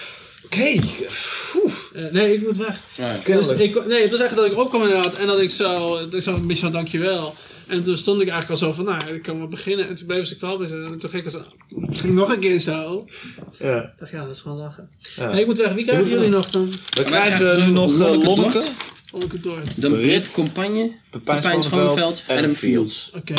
Eh, 1.93 2.11
nee, 2.11 2.33
ik 2.33 2.41
moet 2.41 2.57
weg. 2.57 2.79
Ja. 2.95 3.19
Dus 3.25 3.49
ik, 3.51 3.85
nee, 3.85 4.01
het 4.01 4.11
was 4.11 4.19
echt 4.19 4.35
dat 4.35 4.45
ik 4.45 4.57
opkwam 4.57 4.81
inderdaad 4.81 5.17
en 5.17 5.27
dat 5.27 5.39
ik 5.39 5.51
zo, 5.51 5.97
dat 5.97 6.13
ik 6.13 6.21
zo 6.21 6.33
een 6.33 6.47
beetje 6.47 6.63
van 6.63 6.71
dankjewel. 6.71 7.35
En 7.67 7.83
toen 7.83 7.97
stond 7.97 8.21
ik 8.21 8.29
eigenlijk 8.29 8.61
al 8.61 8.67
zo 8.67 8.73
van, 8.73 8.85
nou, 8.85 9.13
ik 9.13 9.21
kan 9.21 9.37
wel 9.37 9.47
beginnen. 9.47 9.87
En 9.87 9.95
toen 9.95 10.05
bleven 10.05 10.27
ze 10.27 10.37
klappen 10.37 10.87
en 10.91 10.99
toen 10.99 11.09
ging 11.09 11.25
ik 11.25 11.31
zo, 11.31 11.41
ging 11.89 12.13
nog 12.13 12.31
een 12.31 12.39
keer 12.39 12.59
zo. 12.59 13.05
Ja. 13.59 13.81
Ik 13.81 13.89
dacht, 13.99 14.11
ja, 14.11 14.25
dat 14.25 14.35
is 14.35 14.41
gewoon 14.41 14.57
lachen. 14.57 14.89
Ja. 15.15 15.31
Nee, 15.31 15.41
ik 15.41 15.45
moet 15.47 15.57
weg. 15.57 15.73
Wie 15.73 15.85
krijgen 15.85 16.09
jullie 16.09 16.29
nog 16.29 16.49
dan? 16.49 16.73
We 16.89 17.03
krijgen 17.03 17.59
nu 17.65 17.71
nog 17.71 17.91
eh, 17.91 17.97
Lonneke 17.97 18.63
Lonneke, 19.11 19.39
Dort. 19.39 19.81
De 19.81 19.89
Brit 19.89 20.31
Compagne, 20.31 20.91
Pepijn 21.09 21.63
Schoneveld 21.63 22.23
en 22.27 22.43
een 22.43 22.55
Fields. 22.55 23.11
Oké. 23.15 23.33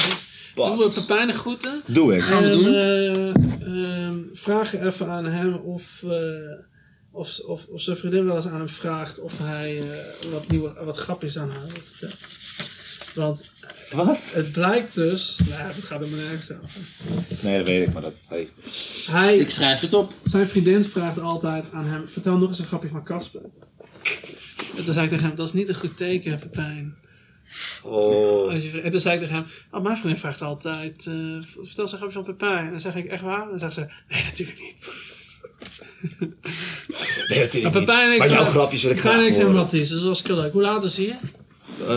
Wat? 0.55 0.67
Doen 0.67 0.79
we 0.79 0.91
Pepijn 0.95 1.27
de 1.27 1.33
groeten. 1.33 1.83
Doe 1.87 2.15
ik. 2.15 2.23
Gaan 2.23 2.43
we 2.43 2.49
en, 2.49 2.59
doen. 2.59 2.75
eh, 2.75 4.07
ehm, 4.07 4.19
vraag 4.33 4.75
even 4.75 5.09
aan 5.09 5.25
hem 5.25 5.55
of, 5.55 6.03
eh, 6.03 6.11
of, 7.15 7.39
of, 7.39 7.67
of 7.67 7.81
zijn 7.81 7.97
vriendin 7.97 8.25
wel 8.25 8.37
eens 8.37 8.47
aan 8.47 8.59
hem 8.59 8.69
vraagt 8.69 9.21
of 9.21 9.39
hij 9.39 9.79
eh, 9.79 10.31
wat, 10.33 10.49
nieuwe, 10.49 10.75
wat 10.85 10.97
grapjes 10.97 11.39
aan 11.39 11.51
haar 11.51 11.67
wil 11.67 11.81
vertellen. 11.85 12.17
Want 13.15 13.51
Wat? 13.93 14.19
het 14.33 14.53
blijkt 14.53 14.95
dus, 14.95 15.39
nou 15.39 15.51
ja, 15.63 15.67
dat 15.67 15.85
gaat 15.85 15.99
helemaal 15.99 16.27
nergens 16.27 16.53
over. 16.53 16.81
Nee, 17.43 17.59
dat 17.59 17.69
weet 17.69 17.87
ik, 17.87 17.93
maar 17.93 18.03
dat... 18.03 18.13
Hey. 18.29 18.49
Hij, 19.07 19.37
Ik 19.37 19.51
schrijf 19.51 19.81
het 19.81 19.93
op. 19.93 20.13
zijn 20.23 20.47
vriendin 20.47 20.85
vraagt 20.85 21.19
altijd 21.19 21.65
aan 21.73 21.85
hem, 21.87 22.09
vertel 22.09 22.39
nog 22.39 22.49
eens 22.49 22.59
een 22.59 22.65
grapje 22.65 22.89
van 22.89 23.05
Casper. 23.05 23.41
En 24.77 24.85
toen 24.85 24.93
zei 24.95 25.05
ik 25.05 25.11
tegen 25.11 25.27
hem, 25.27 25.37
dat 25.37 25.47
is 25.47 25.53
niet 25.53 25.69
een 25.69 25.75
goed 25.75 25.97
teken, 25.97 26.39
Pepijn. 26.39 26.97
Oh. 27.83 28.51
Als 28.53 28.63
je, 28.63 28.81
en 28.81 28.91
toen 28.91 29.01
zei 29.01 29.15
ik 29.15 29.21
tegen 29.21 29.35
hem, 29.37 29.47
oh, 29.71 29.83
mijn 29.83 29.97
vriendin 29.97 30.21
vraagt 30.21 30.43
altijd, 30.43 31.07
eh, 31.07 31.15
vertel 31.41 31.83
eens 31.85 31.93
een 31.93 31.99
grapje 31.99 32.11
van 32.11 32.25
Pepijn. 32.25 32.65
En 32.65 32.71
dan 32.71 32.81
zeg 32.81 32.95
ik, 32.97 33.07
echt 33.07 33.23
waar? 33.23 33.43
En 33.43 33.49
dan 33.49 33.59
zegt 33.59 33.75
ze, 33.75 33.87
nee, 34.09 34.25
natuurlijk 34.25 34.61
niet. 34.61 34.91
Nee, 37.29 37.41
is 37.47 37.53
Maar 37.63 37.63
niet. 37.63 37.73
Pepijn 37.73 38.13
en 38.13 38.19
Maar 38.19 38.29
jouw 38.29 38.41
zijn- 38.41 38.51
grapjes 38.51 38.83
wil 38.83 38.91
ik 38.91 38.97
Pepijn 38.97 39.13
en 39.15 39.19
graag 39.21 39.29
ik 39.29 39.35
zijn 39.35 39.47
horen. 39.47 39.61
matties, 39.63 39.89
dus 39.89 39.99
dat 39.99 40.07
was 40.09 40.23
heel 40.23 40.37
leuk. 40.37 40.53
Hoe 40.53 40.63
laat 40.63 40.85
is 40.85 40.97
hij? 40.97 41.07
Eh, 41.81 41.89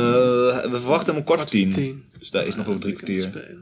we 0.71 0.77
verwachten 0.79 1.07
hem 1.07 1.15
om 1.17 1.23
kwart 1.23 1.39
voor 1.39 1.49
tien. 1.49 1.69
Tien. 1.69 2.03
Dus 2.19 2.29
daar 2.29 2.45
is 2.45 2.55
nog 2.55 2.67
over 2.67 2.79
drie 2.81 2.93
het 2.95 3.03
kwartier. 3.03 3.55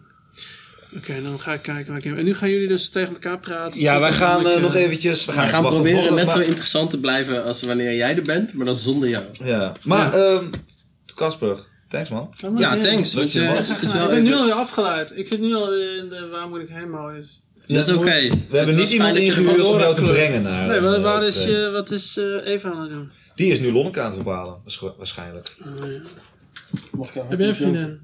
Oké, 0.97 1.22
dan 1.22 1.39
ga 1.39 1.53
ik 1.53 1.62
kijken 1.62 1.88
waar 1.88 1.97
ik 1.97 2.03
hem... 2.03 2.18
En 2.18 2.26
nu 2.26 2.36
gaan 2.36 2.49
jullie 2.49 2.68
dus 2.68 2.89
tegen 2.89 3.14
elkaar 3.14 3.39
praten. 3.39 3.80
Ja, 3.80 3.99
wij 3.99 4.12
gaan 4.12 4.45
eh, 4.47 4.56
ik, 4.56 4.62
nog 4.62 4.76
eh, 4.76 4.82
eventjes... 4.82 5.26
We 5.26 5.32
gaan, 5.32 5.45
We 5.45 5.51
gaan 5.51 5.64
proberen 5.64 5.97
volgende, 5.97 6.22
net 6.22 6.30
zo 6.30 6.39
interessant 6.39 6.89
te 6.89 6.99
blijven 6.99 7.43
als 7.45 7.62
wanneer 7.62 7.95
jij 7.95 8.16
er 8.16 8.22
bent, 8.22 8.53
maar 8.53 8.66
dan 8.66 8.76
zonder 8.76 9.10
jou. 9.10 9.24
Ja, 9.43 9.74
maar 9.84 10.14
ehm 10.14 10.45
Casper, 11.16 11.58
thanks 11.89 12.10
man. 12.10 12.34
Ja, 12.58 12.78
thanks. 12.78 13.14
Want, 13.14 13.32
je 13.32 13.41
eh, 13.43 13.53
het 13.56 13.82
is 13.82 13.91
Ja, 13.91 13.97
wel 13.97 14.03
ik 14.08 14.10
ben 14.14 14.22
nu 14.24 14.28
even... 14.28 14.39
alweer 14.39 14.53
afgeleid. 14.56 15.12
Ik 15.16 15.28
zit 15.28 15.39
nu 15.39 15.53
alweer 15.56 15.97
in 15.97 16.10
de 16.10 16.28
waar 16.32 16.47
moet 16.49 16.60
ik 16.62 16.70
heen 16.70 16.89
modus. 16.89 17.41
Dat 17.68 17.88
is 17.88 17.93
oké. 17.93 18.30
We 18.49 18.57
hebben 18.57 18.76
niet 18.76 18.91
iemand 18.91 19.16
ingehuurd 19.16 19.63
om 19.63 19.80
jou 19.80 19.95
te 19.95 20.01
brengen 20.01 20.41
naar... 20.41 20.68
Nee, 20.68 20.80
wat, 20.80 20.95
eh, 20.95 21.01
waar 21.01 21.24
is, 21.24 21.43
je, 21.43 21.70
wat 21.72 21.91
is 21.91 22.18
eh, 22.18 22.53
Eva 22.53 22.70
aan 22.72 22.82
het 22.82 22.89
doen? 22.89 23.09
Die 23.36 23.51
is 23.51 23.59
nu 23.59 23.72
Lonneke 23.72 23.99
aan 24.01 24.09
het 24.09 24.18
bepalen, 24.18 24.55
waarsch- 24.63 24.97
waarschijnlijk. 24.97 25.55
Oh, 25.66 25.91
ja. 25.91 25.99
Mag 26.91 27.07
ik 27.07 27.13
jou 27.13 27.30
Heb 27.30 27.39
jij 27.39 27.47
een 27.47 27.55
vriendin? 27.55 27.99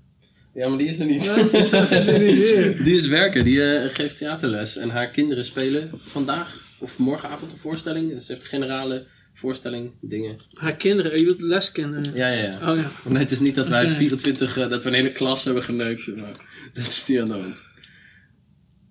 Ja, 0.53 0.67
maar 0.69 0.77
die 0.77 0.87
is 0.87 0.99
er 0.99 1.05
niet. 1.05 1.23
Die 2.85 2.95
is 2.95 3.07
werken, 3.07 3.43
die 3.43 3.73
eh, 3.75 3.93
geeft 3.93 4.17
theaterles. 4.17 4.77
En 4.77 4.89
haar 4.89 5.09
kinderen 5.11 5.45
spelen 5.45 5.89
vandaag 6.03 6.55
of 6.79 6.97
morgenavond 6.97 7.51
een 7.51 7.57
voorstelling. 7.57 8.13
Dus 8.13 8.25
ze 8.25 8.33
heeft 8.33 8.45
generale 8.45 9.05
voorstelling, 9.33 9.91
dingen. 10.01 10.35
Haar 10.53 10.75
kinderen, 10.75 11.19
je 11.19 11.25
doet 11.25 11.41
leskinderen. 11.41 12.11
Ja, 12.15 12.27
ja, 12.27 12.43
ja. 12.43 12.71
Oh 12.71 12.77
ja. 12.77 12.91
Nee, 13.05 13.17
het 13.21 13.31
is 13.31 13.39
niet 13.39 13.55
dat 13.55 13.67
wij 13.67 13.85
Oké. 13.85 13.93
24, 13.93 14.57
eh, 14.57 14.69
dat 14.69 14.83
we 14.83 14.89
een 14.89 14.95
hele 14.95 15.11
klas 15.11 15.43
hebben 15.43 15.63
geneukt. 15.63 16.07
Maar 16.15 16.31
dat 16.73 16.87
is 16.87 17.03
niet 17.07 17.19
aan 17.19 17.25
de 17.25 17.31
hand. 17.31 17.63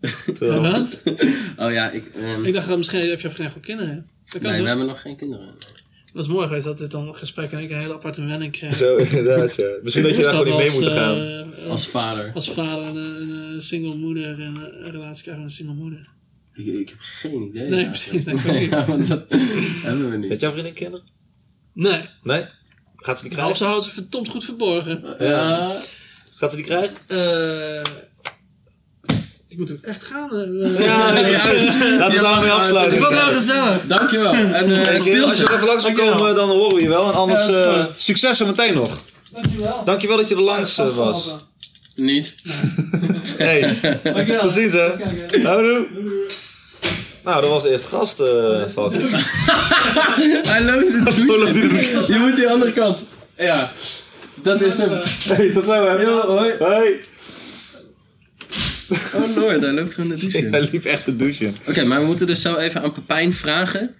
Wat? 0.38 1.00
Oh 1.62 1.72
ja, 1.72 1.90
ik... 1.90 2.04
ehm, 2.14 2.44
Ik 2.44 2.52
dacht, 2.54 2.68
eh, 2.68 2.76
misschien 2.76 3.00
heeft 3.00 3.20
jouw 3.22 3.30
vriendin 3.30 3.46
gewoon 3.60 3.62
kinderen. 3.76 4.06
Dat 4.24 4.32
kan 4.32 4.42
nee, 4.42 4.54
zo. 4.54 4.62
we 4.62 4.68
hebben 4.68 4.86
nog 4.86 5.00
geen 5.00 5.16
kinderen. 5.16 5.46
Het 6.04 6.12
was 6.18 6.28
mooi 6.28 6.46
geweest 6.46 6.64
dat 6.64 6.78
dit 6.78 6.90
dan 6.90 7.08
een 7.08 7.14
gesprek 7.14 7.52
en 7.52 7.58
ik 7.58 7.70
een 7.70 7.78
hele 7.78 7.94
aparte 7.94 8.24
wenning 8.24 8.52
kreeg. 8.52 8.76
Zo, 8.76 8.96
inderdaad, 8.96 9.54
ja. 9.54 9.68
Misschien 9.82 10.04
dat 10.04 10.16
je 10.16 10.22
daar 10.22 10.34
gewoon 10.34 10.46
niet 10.46 10.56
mee 10.56 10.70
dat 10.70 10.80
moet 10.80 10.92
gaan. 10.92 11.20
eh, 11.64 11.70
Als 11.70 11.88
vader. 11.88 12.30
als 12.34 12.50
vader 12.50 12.86
een, 12.88 12.96
een, 12.96 13.28
een 13.30 13.60
single 13.60 13.94
moeder 13.96 14.40
en 14.40 14.56
eh, 14.56 14.84
een 14.86 14.90
relatie 14.90 15.22
krijgen 15.22 15.42
met 15.42 15.50
een 15.50 15.56
single 15.56 15.74
moeder. 15.74 16.08
Ik, 16.54 16.66
ik 16.66 16.88
heb 16.88 16.98
geen 17.00 17.42
idee. 17.42 17.68
Nee, 17.68 17.86
precies, 17.86 18.24
dat 18.24 18.44
Nee, 18.44 18.60
niet. 18.60 18.70
ja, 18.70 18.84
want 18.84 19.06
dat 19.08 19.24
hebben 19.82 20.10
we 20.10 20.16
niet. 20.16 20.28
Heeft 20.28 20.40
jouw 20.40 20.50
vriendin 20.52 20.72
kinderen? 20.74 21.06
Nee. 21.72 22.08
Nee? 22.22 22.44
Gaat 22.96 23.16
ze 23.18 23.22
die 23.22 23.32
Of 23.32 23.36
krijgen? 23.38 23.56
ze 23.56 23.64
houdt 23.64 23.84
ze 23.84 23.90
verdomd 23.90 24.28
goed 24.28 24.44
verborgen. 24.44 25.04
Ja. 25.18 25.72
Gaat 26.34 26.50
ze 26.50 26.56
die 26.56 26.64
krijgen? 26.66 26.96
Eh 27.06 27.92
ik 29.50 29.58
moet 29.58 29.72
ook 29.72 29.78
echt 29.82 30.02
gaan. 30.02 30.30
eh, 30.32 30.84
Ja, 30.86 31.12
Laten 31.98 32.16
we 32.16 32.22
daarmee 32.22 32.50
afsluiten. 32.50 32.96
Ik 32.98 33.04
vond 33.04 33.14
het 33.16 33.24
wel 33.26 33.34
gezellig. 33.38 33.82
Dankjewel. 33.86 34.32
En 34.34 34.86
eh 34.86 35.00
speel 35.00 35.24
als 35.24 35.36
je 35.36 35.44
er 35.44 35.54
even 35.54 35.66
langs 35.66 35.84
wil 35.84 35.94
Dankjewel. 35.94 36.16
komen, 36.16 36.34
dan 36.34 36.48
horen 36.48 36.76
we 36.76 36.82
je 36.82 36.88
wel. 36.88 37.06
En 37.08 37.14
anders, 37.14 37.48
eh, 37.48 37.84
goed. 37.84 37.96
succes 37.96 38.36
zo 38.36 38.46
meteen 38.46 38.74
nog. 38.74 38.98
Dankjewel. 39.32 39.82
Dankjewel 39.84 40.16
dat 40.16 40.28
je 40.28 40.34
er 40.34 40.40
langs 40.40 40.78
eh, 40.78 40.88
was. 40.94 41.34
Niet. 41.94 42.34
Hey, 43.36 43.78
Dankjewel. 44.02 44.40
tot 44.40 44.54
ziens 44.54 44.72
hè. 44.72 44.88
Houdoe. 45.42 45.86
Nou, 47.24 47.40
dat 47.40 47.50
was 47.50 47.62
de 47.62 47.70
eerste 47.70 47.88
gast, 47.88 48.20
eh 48.20 48.62
Falk. 48.72 48.92
Hij 50.52 50.62
loopt 50.64 50.90
hij 50.90 51.52
de 51.52 52.04
Je 52.08 52.18
moet 52.18 52.36
die 52.36 52.48
andere 52.48 52.72
kant. 52.72 53.04
Ja. 53.38 53.72
Dat 54.34 54.62
is 54.62 54.78
hem. 54.78 55.00
Hey, 55.28 55.50
tot 55.50 55.66
zo 55.66 55.72
hè. 55.72 56.02
Yo, 56.02 56.20
hoi. 56.26 56.52
Hoi. 56.58 57.00
Oh 59.14 59.36
Lord, 59.36 59.60
hij 59.60 59.72
loopt 59.72 59.94
gewoon 59.94 60.10
de 60.10 60.16
douche 60.16 60.38
in. 60.38 60.52
Hij 60.52 60.68
liep 60.72 60.84
echt 60.84 61.04
te 61.04 61.16
douchen. 61.16 61.56
Oké, 61.68 61.84
maar 61.84 62.00
we 62.00 62.06
moeten 62.06 62.26
dus 62.26 62.42
zo 62.42 62.56
even 62.56 62.82
aan 62.82 62.92
Pepijn 62.92 63.32
vragen. 63.32 63.94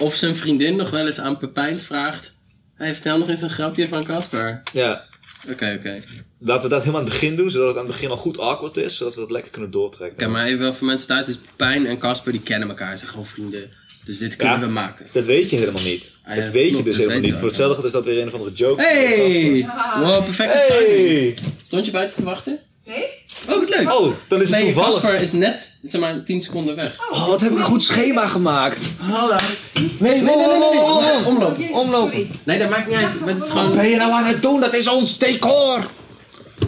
Of 0.00 0.14
zijn 0.14 0.36
vriendin 0.36 0.76
nog 0.76 0.90
wel 0.90 1.06
eens 1.06 1.20
aan 1.20 1.38
Pepijn 1.38 1.80
vraagt. 1.80 2.32
Hey, 2.74 2.92
vertel 2.94 3.18
nog 3.18 3.28
eens 3.28 3.42
een 3.42 3.50
grapje 3.50 3.88
van 3.88 4.04
Casper. 4.04 4.62
Ja. 4.72 5.04
Oké, 5.50 5.74
oké. 5.78 6.02
Laten 6.40 6.62
we 6.62 6.68
dat 6.68 6.78
helemaal 6.80 7.00
aan 7.00 7.06
het 7.06 7.18
begin 7.18 7.36
doen, 7.36 7.50
zodat 7.50 7.68
het 7.68 7.76
aan 7.76 7.82
het 7.84 7.92
begin 7.92 8.10
al 8.10 8.16
goed 8.16 8.38
awkward 8.38 8.76
is, 8.76 8.96
zodat 8.96 9.14
we 9.14 9.20
het 9.20 9.30
lekker 9.30 9.50
kunnen 9.50 9.70
doortrekken. 9.70 10.18
Oké, 10.18 10.28
maar 10.32 10.46
even 10.46 10.58
wel 10.60 10.74
voor 10.74 10.86
mensen 10.86 11.06
thuis. 11.06 11.26
Dus 11.26 11.36
Pepijn 11.36 11.86
en 11.86 11.98
Casper 11.98 12.32
die 12.32 12.40
kennen 12.40 12.68
elkaar. 12.68 12.90
Ze 12.92 12.96
zijn 12.98 13.10
gewoon 13.10 13.26
vrienden. 13.26 13.68
Dus 14.04 14.18
dit 14.18 14.36
kunnen 14.36 14.60
Ja. 14.60 14.66
we 14.66 14.72
maken. 14.72 15.06
Dat 15.12 15.26
weet 15.26 15.50
je 15.50 15.56
helemaal 15.56 15.82
niet. 15.82 16.10
Ah, 16.24 16.36
ja, 16.36 16.42
dat 16.42 16.52
weet 16.52 16.70
je 16.76 16.82
dus 16.82 16.84
dat 16.96 16.96
helemaal 16.96 17.20
niet. 17.20 17.34
Voor 17.34 17.46
hetzelfde 17.46 17.86
is 17.86 17.92
dat 17.92 18.04
weer 18.04 18.20
een 18.20 18.26
of 18.26 18.32
andere 18.32 18.52
joke. 18.52 18.82
Hey! 18.82 19.66
Wow, 20.00 20.24
perfecte 20.24 20.64
timing. 20.68 21.08
Hey! 21.08 21.34
Stond 21.62 21.84
je 21.86 21.90
buiten 21.92 22.16
te 22.16 22.24
wachten? 22.24 22.58
Nee? 22.88 23.04
Oh, 23.48 23.54
wat 23.54 23.68
leuk. 23.68 23.92
Oh, 23.92 24.12
dan 24.28 24.40
is 24.40 24.50
het 24.50 24.62
Nee, 24.62 24.72
toevallig. 24.72 25.00
Casper 25.00 25.20
is 25.20 25.32
net, 25.32 25.74
zeg 25.82 26.00
maar, 26.00 26.22
10 26.24 26.40
seconden 26.40 26.76
weg. 26.76 26.96
Oh, 27.10 27.26
wat 27.28 27.40
heb 27.40 27.50
ik 27.50 27.58
een 27.58 27.64
goed 27.64 27.82
schema 27.82 28.26
gemaakt. 28.26 28.82
Hallo. 28.98 29.34
Nee, 29.74 29.88
nee, 29.98 30.20
nee, 30.22 30.46
nee, 30.46 30.58
nee, 30.58 30.70
nee. 31.00 31.24
Omloop. 31.26 31.58
Jezus, 31.58 31.90
sorry. 31.90 32.30
Nee, 32.44 32.58
dat 32.58 32.70
maakt 32.70 32.86
niet 32.88 32.96
uit. 32.96 33.20
Maar 33.20 33.28
het 33.34 33.42
is 33.44 33.50
gewoon... 33.50 33.88
je 33.88 33.96
nou 33.96 34.12
aan 34.12 34.24
het 34.24 34.42
doen? 34.42 34.60
Dat 34.60 34.74
is 34.74 34.88
ons 34.88 35.18
decor! 35.18 35.90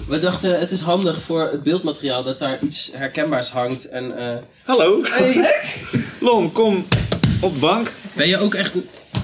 We 0.09 0.19
dachten, 0.19 0.59
het 0.61 0.71
is 0.71 0.81
handig 0.81 1.23
voor 1.23 1.43
het 1.51 1.63
beeldmateriaal 1.63 2.23
dat 2.23 2.39
daar 2.39 2.59
iets 2.63 2.91
herkenbaars 2.95 3.51
hangt. 3.51 3.89
En 3.89 4.19
eh, 4.19 4.37
Hallo. 4.65 5.05
Lon, 6.19 6.53
kom 6.53 6.87
op 7.41 7.55
de 7.55 7.61
bank. 7.61 7.93
ben 8.13 8.29
je 8.29 8.39
ook 8.39 8.55
echt 8.55 8.73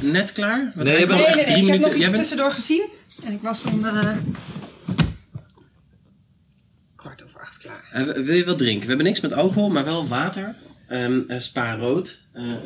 net 0.00 0.32
klaar? 0.32 0.72
Want 0.74 0.88
Nee, 0.88 0.98
je 0.98 1.06
bent 1.06 1.18
Nee, 1.18 1.26
echt 1.26 1.36
nee, 1.36 1.44
nee. 1.44 1.54
drie 1.54 1.64
Ik 1.66 1.70
heb 1.72 1.80
nog 1.80 1.90
minuten. 1.90 1.90
iets 1.90 2.00
Jij 2.00 2.10
bent... 2.10 2.20
tussendoor 2.22 2.52
gezien. 2.52 2.84
En 3.24 3.32
ik 3.32 3.38
was 3.42 3.62
om 3.72 3.84
eh, 3.84 4.08
Eh, 7.92 8.04
wil 8.04 8.34
je 8.36 8.44
wat 8.44 8.58
drinken? 8.58 8.80
We 8.82 8.86
hebben 8.88 9.06
niks 9.06 9.20
met 9.20 9.32
alcohol, 9.32 9.68
maar 9.70 9.84
wel 9.84 10.08
water. 10.08 10.56
Ehm 10.88 11.20
eh, 11.28 11.40
Spa 11.40 11.74
rood, 11.76 12.18
eh 12.32 12.50
eh, 12.52 12.58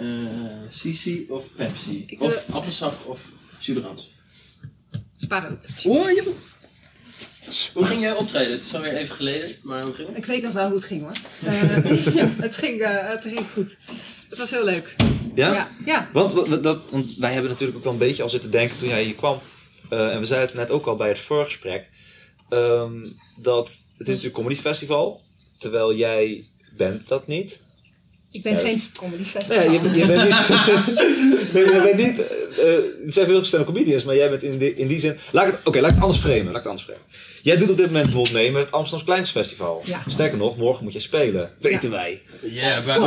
Sisi 0.70 1.26
of 1.28 1.44
Pepsi. 1.56 2.04
Ik, 2.06 2.20
of 2.22 2.44
appelsap 2.50 3.06
of 3.06 3.20
Suderans. 3.58 4.10
Spaarrood. 5.16 5.68
Oh, 5.84 6.10
je... 6.10 6.32
Hoe 7.72 7.84
ging 7.84 8.00
jij 8.00 8.12
optreden? 8.14 8.52
Het 8.52 8.64
is 8.64 8.74
alweer 8.74 8.92
even 8.96 9.14
geleden, 9.14 9.56
maar 9.62 9.82
hoe 9.82 9.92
ging 9.94 10.08
het? 10.08 10.16
Ik 10.16 10.26
weet 10.26 10.42
nog 10.42 10.52
wel 10.52 10.66
hoe 10.66 10.74
het 10.74 10.84
ging 10.84 11.00
hoor. 11.02 11.12
Eh, 11.44 12.14
ja, 12.14 12.28
het, 12.46 12.56
ging, 12.56 12.80
eh, 12.80 13.08
het 13.08 13.24
ging 13.24 13.46
goed. 13.52 13.78
Het 14.28 14.38
was 14.38 14.50
heel 14.50 14.64
leuk. 14.64 14.94
Ja? 15.34 15.52
Ja, 15.52 15.70
ja. 15.84 16.08
Want, 16.12 16.62
dat, 16.62 16.90
want 16.90 17.16
wij 17.16 17.32
hebben 17.32 17.50
natuurlijk 17.50 17.78
ook 17.78 17.84
wel 17.84 17.92
een 17.92 17.98
beetje 17.98 18.22
al 18.22 18.28
zitten 18.28 18.50
denken 18.50 18.78
toen 18.78 18.88
jij 18.88 19.02
hier 19.02 19.14
kwam. 19.14 19.40
eh, 19.90 20.12
en 20.14 20.20
we 20.20 20.26
zeiden 20.26 20.48
het 20.48 20.56
net 20.58 20.70
ook 20.70 20.86
al 20.86 20.96
bij 20.96 21.08
het 21.08 21.18
voorgesprek. 21.18 21.88
ehm, 22.48 23.06
dat 23.36 23.82
het 24.00 24.08
is 24.08 24.14
natuurlijk 24.14 24.24
een 24.36 24.42
comedyfestival. 24.42 25.20
Terwijl 25.58 25.94
jij 25.94 26.44
bent 26.76 27.08
dat 27.08 27.26
niet. 27.26 27.60
Ik 28.32 28.42
ben 28.42 28.52
Ja. 28.52 28.58
geen 28.58 28.82
comedy 28.96 29.22
festival. 29.24 29.64
Nee, 29.64 29.72
je, 29.72 29.80
bent- 29.80 29.96
je 29.96 30.06
bent 30.06 30.22
niet. 30.24 30.46
nee, 31.52 31.64
je 31.64 31.80
bent 31.82 31.96
niet. 31.96 32.26
eh, 32.58 32.74
er 33.06 33.12
zijn 33.12 33.26
veel 33.26 33.36
verschillende 33.38 33.72
comedians, 33.72 34.04
maar 34.04 34.14
jij 34.16 34.30
bent 34.30 34.42
in, 34.42 34.58
die- 34.58 34.74
in 34.76 34.86
die 34.86 35.00
zin. 35.00 35.16
Laat 35.32 35.46
het, 35.46 35.58
oké, 35.64 35.78
laat 35.80 35.88
ik 35.88 35.94
het 35.94 36.04
anders 36.04 36.22
framen. 36.22 36.44
Laat 36.44 36.48
ik 36.48 36.54
het 36.56 36.66
anders 36.66 36.84
framen. 36.84 37.02
Jij 37.42 37.56
doet 37.56 37.70
op 37.70 37.76
dit 37.76 37.86
moment 37.86 38.04
bijvoorbeeld 38.04 38.34
mee 38.34 38.50
met 38.50 38.62
het 38.64 38.72
Amsterdams 38.72 39.04
Kleinfestival. 39.10 39.82
Ja. 39.84 40.02
Sterker 40.08 40.38
nog, 40.38 40.56
morgen 40.56 40.84
moet 40.84 40.92
je 40.92 41.00
spelen. 41.00 41.52
Weten 41.58 41.90
wij. 41.90 42.22
Ja, 42.42 42.84
wij. 42.84 42.98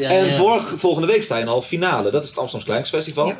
Ja, 0.00 0.08
en 0.08 0.32
vorige- 0.36 0.78
volgende 0.78 1.06
week 1.06 1.22
sta 1.22 1.36
je 1.36 1.42
in 1.42 1.48
halve 1.48 1.68
finale. 1.68 2.10
Dat 2.10 2.22
is 2.22 2.28
het 2.28 2.38
Amsterdams 2.38 2.70
Kleinfestival. 2.70 3.26
Ja. 3.26 3.38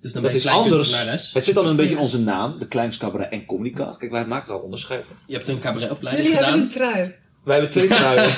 Dus 0.00 0.12
dan 0.12 0.22
Dat 0.22 0.30
ben 0.30 0.40
je 0.40 0.46
is 0.46 0.52
anders. 0.52 1.32
Het 1.32 1.44
zit 1.44 1.56
al 1.56 1.66
een 1.66 1.76
beetje 1.76 1.94
in 1.94 2.00
onze 2.00 2.18
naam, 2.20 2.58
de 2.58 2.66
Kleins 2.66 2.96
Cabaret 2.96 3.30
en 3.32 3.44
Comunicast. 3.44 3.98
Kijk, 3.98 4.10
wij 4.10 4.26
maken 4.26 4.52
al 4.54 4.60
onderscheid. 4.60 5.06
Je 5.26 5.34
hebt 5.34 5.48
een 5.48 5.58
cabaretopleiding 5.60 6.28
Jullie 6.28 6.44
hebben 6.44 6.62
een 6.62 6.68
trui. 6.68 7.14
Wij 7.44 7.54
hebben 7.58 7.70
twee 7.70 7.86
truien. 7.88 8.30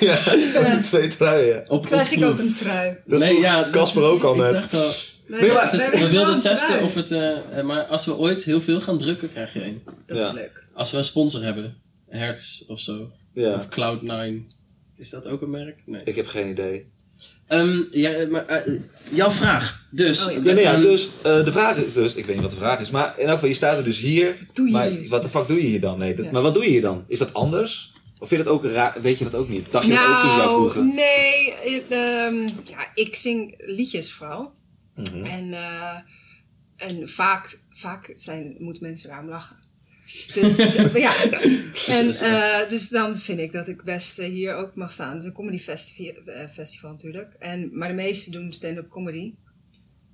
ja, 0.08 0.80
twee 0.82 1.06
truien. 1.08 1.70
Op, 1.70 1.86
Krijg 1.86 2.06
op 2.10 2.16
ik 2.16 2.24
ook 2.24 2.38
een 2.38 2.54
trui. 2.54 2.96
Dat 3.06 3.18
nee, 3.20 3.40
ja, 3.40 3.68
Casper 3.72 4.02
ook 4.02 4.22
al 4.22 4.34
net. 4.34 4.72
Nee, 4.72 5.40
Nee, 5.40 5.52
maar 5.52 5.74
is- 5.74 5.88
we 5.90 6.08
wilden 6.08 6.40
testen 6.40 6.68
trui. 6.68 6.84
of 6.84 6.94
het... 6.94 7.10
eh, 7.12 7.62
maar 7.64 7.84
als 7.84 8.04
we 8.04 8.16
ooit 8.16 8.44
heel 8.44 8.60
veel 8.60 8.80
gaan 8.80 8.98
drukken, 8.98 9.30
krijg 9.32 9.52
je 9.52 9.60
één. 9.60 9.82
Dat 10.06 10.16
Ja. 10.16 10.22
is 10.22 10.32
leuk. 10.32 10.64
Als 10.74 10.90
we 10.90 10.96
een 10.96 11.04
sponsor 11.04 11.42
hebben. 11.42 11.76
Hertz 12.08 12.60
of 12.66 12.80
zo. 12.80 13.10
Ja, 13.32 13.54
Of 13.54 13.66
Cloud9. 13.66 14.46
Is 14.96 15.10
dat 15.10 15.26
ook 15.26 15.42
een 15.42 15.50
merk? 15.50 15.82
Nee. 15.86 16.00
ik 16.04 16.16
heb 16.16 16.26
geen 16.26 16.48
idee. 16.48 16.92
Ehm, 17.46 17.82
ja, 17.90 18.26
maar, 18.30 18.46
eh, 18.46 18.80
jouw 19.10 19.30
vraag. 19.30 19.86
Dus. 19.90 20.26
Oh, 20.26 20.32
ja. 20.32 20.38
Ja, 20.42 20.52
nee, 20.52 20.62
ja, 20.64 20.72
ehm, 20.72 20.82
dus 20.82 21.08
eh, 21.22 21.44
de 21.44 21.52
vraag 21.52 21.76
is 21.76 21.92
dus, 21.92 22.14
ik 22.14 22.24
weet 22.26 22.34
niet 22.34 22.44
wat 22.44 22.50
de 22.54 22.56
vraag 22.60 22.80
is, 22.80 22.90
maar 22.90 23.14
in 23.16 23.24
elk 23.24 23.32
geval, 23.32 23.48
je 23.48 23.54
staat 23.54 23.78
er 23.78 23.84
dus 23.84 23.98
hier. 24.00 24.46
Doe 24.52 24.66
je 24.66 24.72
maar 24.72 24.86
hier? 24.88 25.08
wat 25.08 25.22
de 25.22 25.28
fuck 25.28 25.48
doe 25.48 25.56
je 25.62 25.66
hier 25.68 25.80
dan? 25.80 25.98
Nee, 25.98 26.14
dat- 26.14 26.24
Ja. 26.24 26.30
maar 26.30 26.42
wat 26.42 26.54
doe 26.54 26.62
je 26.64 26.68
hier 26.70 26.80
dan? 26.80 27.04
Is 27.08 27.18
dat 27.18 27.34
anders? 27.34 27.92
Of 28.18 28.28
vind 28.28 28.40
je 28.40 28.46
dat 28.46 28.54
ook 28.54 28.64
raar? 28.64 29.02
Weet 29.02 29.18
je 29.18 29.24
dat 29.24 29.34
ook 29.34 29.48
niet? 29.48 29.72
Dacht 29.72 29.86
je 29.86 29.92
dat 29.92 30.00
ook 30.06 30.20
toen 30.20 30.28
jou 30.30 30.38
Nou, 30.38 30.70
vroegen? 30.70 30.94
nee. 30.94 31.54
eh, 31.54 32.26
ehm, 32.26 32.40
ja, 32.64 32.90
ik 32.94 33.16
zing 33.16 33.54
liedjes 33.58 34.12
vooral. 34.12 34.52
Mhm. 34.94 35.24
En, 35.24 35.52
eh, 35.52 35.96
en 36.76 37.08
vaak, 37.08 37.58
vaak 37.70 38.10
zijn, 38.14 38.54
moeten 38.58 38.82
mensen 38.82 39.08
daarom 39.08 39.28
lachen. 39.28 39.56
Dus 40.34 40.56
ja. 41.06 41.22
En, 41.86 42.10
eh, 42.14 42.68
dus 42.68 42.88
dan 42.88 43.16
vind 43.16 43.38
ik 43.40 43.52
dat 43.52 43.68
ik 43.68 43.82
best 43.82 44.18
eh, 44.18 44.28
hier 44.28 44.54
ook 44.54 44.74
mag 44.74 44.92
staan. 44.92 45.10
Het 45.12 45.18
is 45.22 45.24
een 45.26 45.32
comedy 45.32 45.58
festival, 45.58 46.22
eh, 46.34 46.48
festival 46.48 46.90
natuurlijk. 46.90 47.32
En, 47.38 47.70
maar 47.78 47.88
de 47.88 47.94
meesten 47.94 48.32
doen 48.32 48.52
stand-up 48.52 48.88
comedy. 48.88 49.34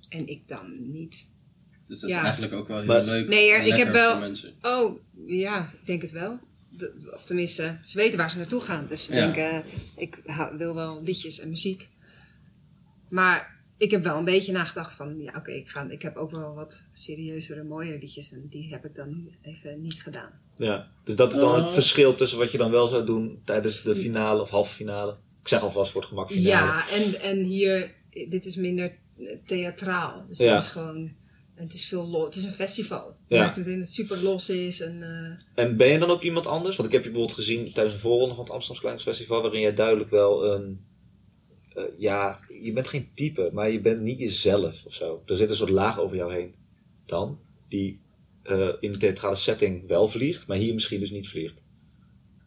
En 0.09 0.27
ik 0.27 0.47
dan 0.47 0.91
niet. 0.91 1.27
Dus 1.87 1.99
dat 1.99 2.09
is 2.09 2.15
Ja. 2.15 2.23
eigenlijk 2.23 2.53
ook 2.53 2.67
wel 2.67 2.77
heel 2.77 2.85
Maar- 2.85 3.03
leuk. 3.03 3.27
Nee, 3.27 3.53
en 3.53 3.65
ik 3.65 3.75
heb 3.75 3.91
wel- 3.91 4.19
mensen. 4.19 4.53
Oh, 4.61 4.99
ja, 5.27 5.69
ik 5.81 5.85
denk 5.85 6.01
het 6.01 6.11
wel. 6.11 6.39
De- 6.69 7.09
of 7.13 7.23
tenminste, 7.25 7.77
ze 7.85 7.97
weten 7.97 8.17
waar 8.17 8.29
ze 8.31 8.37
naartoe 8.37 8.59
gaan. 8.61 8.85
Dus 8.87 9.05
ze 9.05 9.13
Ja. 9.13 9.19
denken, 9.31 9.63
ik 9.97 10.21
wil 10.57 10.75
wel 10.75 11.03
liedjes 11.03 11.39
en 11.39 11.49
muziek. 11.49 11.89
Maar 13.09 13.54
ik 13.77 13.91
heb 13.91 14.03
wel 14.03 14.17
een 14.17 14.25
beetje 14.25 14.51
nagedacht 14.51 14.93
van, 14.95 15.19
ja 15.19 15.33
oké, 15.37 15.51
ik 15.51 15.69
ik, 15.69 15.91
ik 15.91 16.01
heb 16.01 16.15
ook 16.15 16.31
wel 16.31 16.53
wat 16.53 16.83
serieuzere, 16.93 17.63
mooiere 17.63 17.97
liedjes. 17.99 18.31
En 18.31 18.47
die 18.49 18.69
heb 18.71 18.85
ik 18.85 18.95
dan 18.95 19.09
nu 19.09 19.29
even 19.41 19.81
niet 19.81 20.01
gedaan. 20.01 20.31
Ja, 20.55 20.91
dus 21.03 21.15
dat 21.15 21.33
is 21.33 21.39
dan 21.39 21.55
het 21.55 21.65
Oh. 21.67 21.71
verschil 21.73 22.15
tussen 22.15 22.37
wat 22.39 22.51
je 22.51 22.57
dan 22.57 22.71
wel 22.71 22.87
zou 22.87 23.05
doen 23.05 23.41
tijdens 23.45 23.81
de 23.81 23.95
finale 23.95 24.41
of 24.41 24.49
halve 24.49 24.73
finale. 24.73 25.17
Ik 25.41 25.47
zeg 25.47 25.61
alvast 25.61 25.91
voor 25.91 26.01
het 26.01 26.09
gemak 26.09 26.31
finale. 26.31 26.47
Ja, 26.47 26.89
en, 26.89 27.21
en 27.21 27.37
hier, 27.43 27.93
dit 28.29 28.45
is 28.45 28.55
minder 28.55 28.97
theatraal. 29.45 30.25
Dus 30.27 30.37
Ja. 30.37 30.53
het 30.53 30.63
is 30.63 30.69
gewoon, 30.69 31.11
het 31.55 31.73
is 31.73 31.85
veel 31.87 32.07
los. 32.07 32.25
Het 32.25 32.35
is 32.35 32.43
een 32.43 32.51
festival. 32.51 33.15
Ja. 33.27 33.39
Maakt 33.41 33.55
dat 33.55 33.65
het 33.65 33.89
super 33.91 34.17
los 34.23 34.49
is. 34.49 34.79
En, 34.81 35.01
eh, 35.55 35.63
En 35.65 35.77
ben 35.77 35.87
je 35.87 35.97
dan 35.99 36.09
ook 36.09 36.21
iemand 36.21 36.47
anders? 36.47 36.75
Want 36.75 36.87
ik 36.87 36.93
heb 36.93 37.03
je 37.03 37.09
bijvoorbeeld 37.09 37.39
gezien 37.39 37.73
tijdens 37.73 37.95
een 37.95 38.01
voorronde 38.01 38.35
van 38.35 38.43
het 38.43 38.53
Amsterdam 38.53 38.81
Kleins 38.83 39.03
Festival, 39.03 39.41
waarin 39.41 39.61
jij 39.61 39.73
duidelijk 39.73 40.09
wel 40.09 40.53
een. 40.53 40.85
Eh, 41.75 41.83
ja, 41.97 42.39
je 42.61 42.73
bent 42.73 42.87
geen 42.87 43.09
type, 43.13 43.49
maar 43.53 43.69
je 43.69 43.81
bent 43.81 44.01
niet 44.01 44.19
jezelf 44.19 44.85
of 44.85 44.93
zo. 44.93 45.23
Er 45.25 45.35
zit 45.35 45.49
een 45.49 45.55
soort 45.55 45.69
laag 45.69 45.99
over 45.99 46.15
jou 46.15 46.33
heen. 46.33 46.55
Dan, 47.05 47.39
die 47.67 47.99
eh, 48.43 48.73
in 48.79 48.93
een 48.93 48.99
theatrale 48.99 49.35
setting 49.35 49.87
wel 49.87 50.07
vliegt, 50.09 50.47
maar 50.47 50.57
hier 50.57 50.73
misschien 50.73 50.99
dus 50.99 51.11
niet 51.11 51.27
vliegt. 51.27 51.55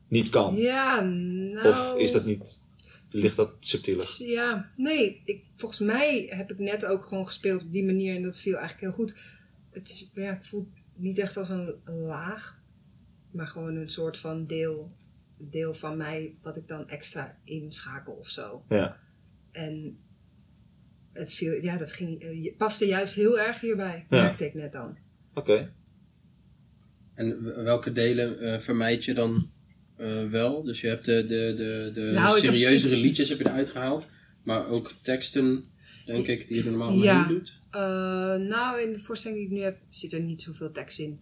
Niet 0.09 0.29
kan. 0.29 0.57
ja, 0.57 1.01
nou... 1.01 1.69
Of 1.69 1.95
is 1.97 2.13
dat 2.13 2.25
niet. 2.25 2.67
Ligt 3.11 3.37
dat 3.37 3.53
subtieler? 3.61 4.15
Ja, 4.19 4.73
nee. 4.77 5.21
Ik, 5.25 5.45
volgens 5.57 5.81
mij 5.81 6.27
heb 6.31 6.51
ik 6.51 6.59
net 6.59 6.87
ook 6.87 7.05
gewoon 7.05 7.27
gespeeld 7.27 7.63
op 7.63 7.73
die 7.73 7.85
manier 7.85 8.17
en 8.17 8.23
dat 8.23 8.39
viel 8.39 8.57
eigenlijk 8.57 8.81
heel 8.81 9.05
goed. 9.05 9.17
Het 9.71 10.11
ja, 10.15 10.33
ik 10.33 10.45
voel 10.45 10.69
niet 10.95 11.19
echt 11.19 11.37
als 11.37 11.49
een, 11.49 11.75
een 11.85 11.99
laag, 11.99 12.63
maar 13.31 13.47
gewoon 13.47 13.77
een 13.77 13.91
soort 13.91 14.19
van 14.19 14.47
deel, 14.47 14.93
deel 15.37 15.75
van 15.75 15.97
mij 15.97 16.35
wat 16.43 16.57
ik 16.57 16.69
dan 16.69 16.89
extra 16.89 17.39
inschakel 17.45 18.13
of 18.13 18.29
zo. 18.29 18.65
Ja. 18.69 19.01
En 19.53 19.99
het 21.13 21.33
viel, 21.35 21.63
ja, 21.63 21.77
dat 21.77 21.93
ging, 21.93 22.21
eh, 22.23 22.43
je- 22.45 22.55
paste 22.59 22.87
juist 22.87 23.15
heel 23.15 23.39
erg 23.39 23.61
hierbij, 23.61 24.07
Ja. 24.11 24.23
merkte 24.23 24.45
ik 24.45 24.55
net 24.55 24.73
dan. 24.73 24.97
Oké. 25.35 25.73
En 27.15 27.43
welke 27.65 27.93
delen 27.93 28.41
eh, 28.41 28.59
vermijd 28.61 29.05
je 29.05 29.15
dan 29.15 29.49
eh, 29.97 30.25
wel? 30.25 30.63
Dus 30.63 30.81
je 30.81 30.87
hebt 30.87 31.05
de, 31.05 31.27
de, 31.27 31.55
de, 31.57 31.91
de 31.95 32.01
Nou, 32.01 32.31
heb 32.41 32.45
serieuzere 32.45 32.97
liedjes 33.01 33.29
heb 33.29 33.39
je 33.39 33.47
eruit 33.47 33.71
gehaald. 33.71 34.09
Maar 34.45 34.67
ook 34.69 34.93
teksten, 35.03 35.65
denk 36.07 36.27
ik, 36.27 36.49
die 36.49 36.57
je 36.57 36.71
normaal 36.71 36.95
maar 36.95 37.05
Ja. 37.05 37.19
niet 37.21 37.29
doet. 37.29 37.59
Eh, 37.71 37.81
nou, 38.37 38.81
in 38.81 38.93
de 38.93 38.99
voorstelling 38.99 39.39
die 39.41 39.49
ik 39.49 39.55
nu 39.57 39.61
heb, 39.65 39.79
zit 39.91 40.13
er 40.13 40.21
niet 40.21 40.43
zoveel 40.43 40.73
tekst 40.73 40.99
in. 40.99 41.21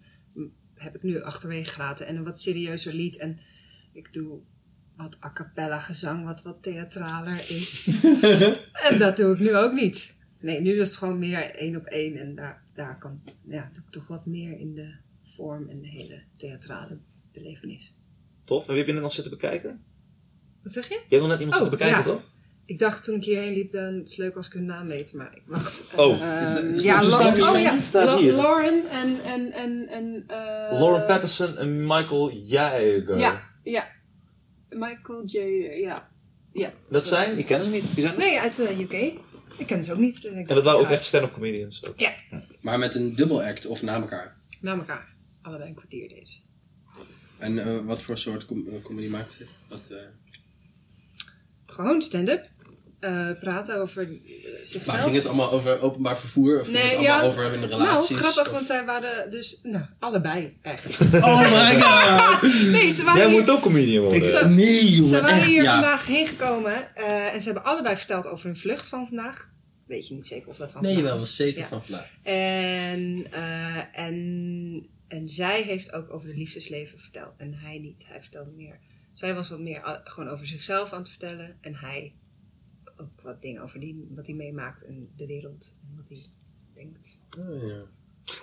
Heb 0.75 0.95
ik 0.95 1.03
nu 1.03 1.23
achterwege 1.23 1.71
gelaten. 1.71 2.07
En 2.07 2.17
een 2.17 2.25
wat 2.25 2.41
serieuzer 2.41 2.93
lied. 2.95 3.17
En 3.17 3.39
ik 3.93 4.13
doe 4.13 4.41
wat 4.97 5.17
a 5.25 5.33
cappella 5.33 5.79
gezang, 5.81 6.25
wat 6.25 6.43
wat 6.43 6.63
theatraler 6.63 7.37
is. 7.49 7.89
en 8.91 8.99
dat 8.99 9.17
doe 9.17 9.33
ik 9.33 9.39
nu 9.39 9.57
ook 9.57 9.73
niet. 9.73 10.15
Nee, 10.41 10.61
nu 10.61 10.81
is 10.81 10.89
het 10.89 10.97
gewoon 10.97 11.19
meer 11.19 11.51
één 11.55 11.77
op 11.77 11.85
één. 11.85 12.17
En 12.17 12.35
daar, 12.35 12.63
daar 12.75 12.99
kan, 12.99 13.23
ja, 13.49 13.71
doe 13.73 13.83
ik 13.87 13.91
toch 13.91 14.07
wat 14.09 14.27
meer 14.27 14.59
in 14.59 14.75
de 14.75 14.95
vorm 15.37 15.69
en 15.69 15.81
de 15.81 15.89
hele 15.89 16.23
theatrale 16.37 16.99
belevenis. 17.33 17.95
Tof. 18.45 18.63
En 18.63 18.69
wie 18.69 18.77
heb 18.77 18.87
je 18.87 18.93
net 18.93 19.03
nog 19.03 19.13
zitten 19.13 19.33
bekijken? 19.33 19.83
Wat 20.63 20.73
zeg 20.73 20.89
je? 20.89 20.95
Je 20.95 21.01
hebt 21.09 21.21
nog 21.21 21.29
net 21.31 21.41
iemand 21.41 21.57
Oh, 21.57 21.63
zitten 21.63 21.79
bekijken, 21.79 22.11
ja. 22.13 22.17
toch? 22.17 22.23
Ik 22.65 22.79
dacht 22.79 23.05
toen 23.05 23.15
ik 23.15 23.25
hierheen 23.25 23.53
liep, 23.53 23.71
dan 23.71 23.95
het 23.95 24.09
is 24.09 24.17
leuk 24.17 24.37
als 24.37 24.47
ik 24.47 24.53
hun 24.53 24.65
naam 24.65 24.87
weet, 24.87 25.13
maar 25.13 25.37
ik 25.37 25.43
wacht. 25.47 25.83
Oh. 25.97 26.21
Eh, 26.37 26.43
Is 26.43 26.55
is 26.55 26.85
ja, 26.85 27.03
oh 27.05 27.61
ja, 27.61 27.81
staat 27.81 28.07
La- 28.07 28.17
hier. 28.17 28.33
Lauren 28.33 28.91
en 28.91 29.23
en 29.25 29.53
en 29.53 29.89
en. 29.89 30.25
eh, 30.27 30.79
Lauren 30.79 31.07
Patterson 31.07 31.57
en 31.59 31.81
Michael 31.87 32.31
Jaiger. 32.33 33.19
Ja, 33.19 33.43
ja. 33.63 33.89
Michael 34.79 35.25
J. 35.25 35.39
Ja. 35.81 36.09
ja. 36.53 36.73
Dat 36.91 37.07
zijn, 37.07 37.39
ik 37.39 37.47
ken 37.47 37.63
ze 37.63 37.71
niet. 37.71 37.95
Wie 37.95 38.05
zijn? 38.07 38.19
Nee, 38.19 38.41
uit 38.41 38.57
de 38.57 38.77
UK. 38.81 38.93
Ik 39.59 39.67
ken 39.67 39.85
ze 39.85 39.93
ook 39.93 39.99
niet. 39.99 40.25
En 40.25 40.45
dat 40.47 40.65
waren 40.65 40.81
ook 40.81 40.89
echt 40.91 41.05
stand-up 41.05 41.33
comedians. 41.33 41.87
Ook. 41.89 42.01
Ja, 42.01 42.13
Maar 42.61 42.79
met 42.79 42.95
een 42.95 43.15
dubbel 43.15 43.43
act 43.43 43.67
of 43.67 43.83
na 43.83 43.95
elkaar. 43.95 44.35
na 44.61 44.73
elkaar. 44.73 45.09
Allebei 45.43 45.69
een 45.69 45.75
kwartier 45.77 46.09
deze. 46.09 46.39
En 47.39 47.59
eh, 47.59 47.85
wat 47.85 48.03
voor 48.03 48.19
soort 48.19 48.47
com- 48.47 48.69
eh, 48.69 48.83
comedy 48.83 49.09
maakt 49.09 49.33
ze? 49.33 49.47
Wat, 49.69 49.89
eh, 49.91 49.97
Gewoon 51.67 52.03
stand-up. 52.03 52.49
Eh, 53.07 53.41
praten 53.41 53.81
over 53.81 54.03
eh, 54.03 54.09
zichzelf. 54.63 54.87
maar 54.87 54.99
ging 54.99 55.15
het 55.15 55.27
allemaal 55.27 55.51
over 55.51 55.81
openbaar 55.81 56.19
vervoer? 56.19 56.61
Of 56.61 56.65
ging 56.67 56.77
het 56.79 56.87
Nee, 56.87 56.97
allemaal 56.97 57.21
ja. 57.21 57.27
over 57.27 57.51
hun 57.51 57.67
relaties? 57.67 58.09
Nou, 58.11 58.23
grappig, 58.23 58.47
Of- 58.47 58.53
want 58.53 58.67
zij 58.67 58.85
waren 58.85 59.31
dus... 59.31 59.59
Nou, 59.63 59.85
allebei, 59.99 60.57
echt. 60.63 61.01
Oh 61.15 61.41
my 61.41 61.81
god! 61.81 62.43
Nee, 62.73 62.93
ze 62.93 63.05
waren 63.05 63.21
Jij 63.21 63.31
hier, 63.31 63.39
moet 63.41 63.51
ook 63.51 63.61
comedian 63.63 64.05
worden. 64.05 64.27
Zo- 64.31 64.49
Nee, 64.49 64.91
jongen. 64.93 65.09
ze 65.11 65.21
waren 65.21 65.37
echt, 65.39 65.47
hier 65.47 65.63
ja. 65.63 65.73
vandaag 65.73 66.07
heen 66.07 66.27
gekomen. 66.27 66.97
eh, 66.97 67.35
en 67.35 67.41
ze 67.41 67.45
hebben 67.47 67.65
allebei 67.65 67.97
verteld 67.97 68.27
over 68.27 68.47
hun 68.47 68.57
vlucht 68.57 68.89
van 68.89 69.07
vandaag. 69.07 69.55
Weet 69.87 70.09
je 70.09 70.15
niet 70.15 70.27
zeker 70.27 70.49
of 70.49 70.57
dat 70.57 70.73
van 70.73 70.83
Nee, 70.83 70.93
vandaag 70.95 71.11
wel, 71.13 71.21
was 71.21 71.37
zeker 71.37 71.61
Ja. 71.61 71.67
van 71.69 71.83
vandaag. 71.85 72.09
En, 72.23 73.27
eh, 73.31 73.77
en, 74.07 74.87
en 75.09 75.29
zij 75.29 75.63
heeft 75.63 75.93
ook 75.93 76.13
over 76.15 76.29
het 76.29 76.37
liefdesleven 76.37 76.99
verteld. 76.99 77.33
En 77.37 77.55
hij 77.55 77.79
niet. 77.79 78.05
Hij 78.09 78.21
vertelde 78.21 78.51
meer. 78.57 78.79
Zij 79.15 79.35
was 79.35 79.49
wat 79.49 79.61
meer 79.61 80.01
gewoon 80.05 80.31
over 80.31 80.47
zichzelf 80.47 80.93
aan 80.93 80.99
het 81.01 81.09
vertellen. 81.09 81.59
En 81.61 81.75
hij 81.75 82.15
ook 83.01 83.23
wat 83.23 83.43
dingen 83.43 83.63
over 83.63 83.81
die, 83.81 84.07
wat 84.15 84.27
hij 84.27 84.35
meemaakt 84.37 84.85
en 84.85 85.09
de 85.17 85.27
wereld. 85.27 85.81
En 85.91 85.97
wat 85.97 86.09
hij 86.09 86.23
denkt. 86.75 87.09
Oh, 87.39 87.69
ja. 87.69 87.83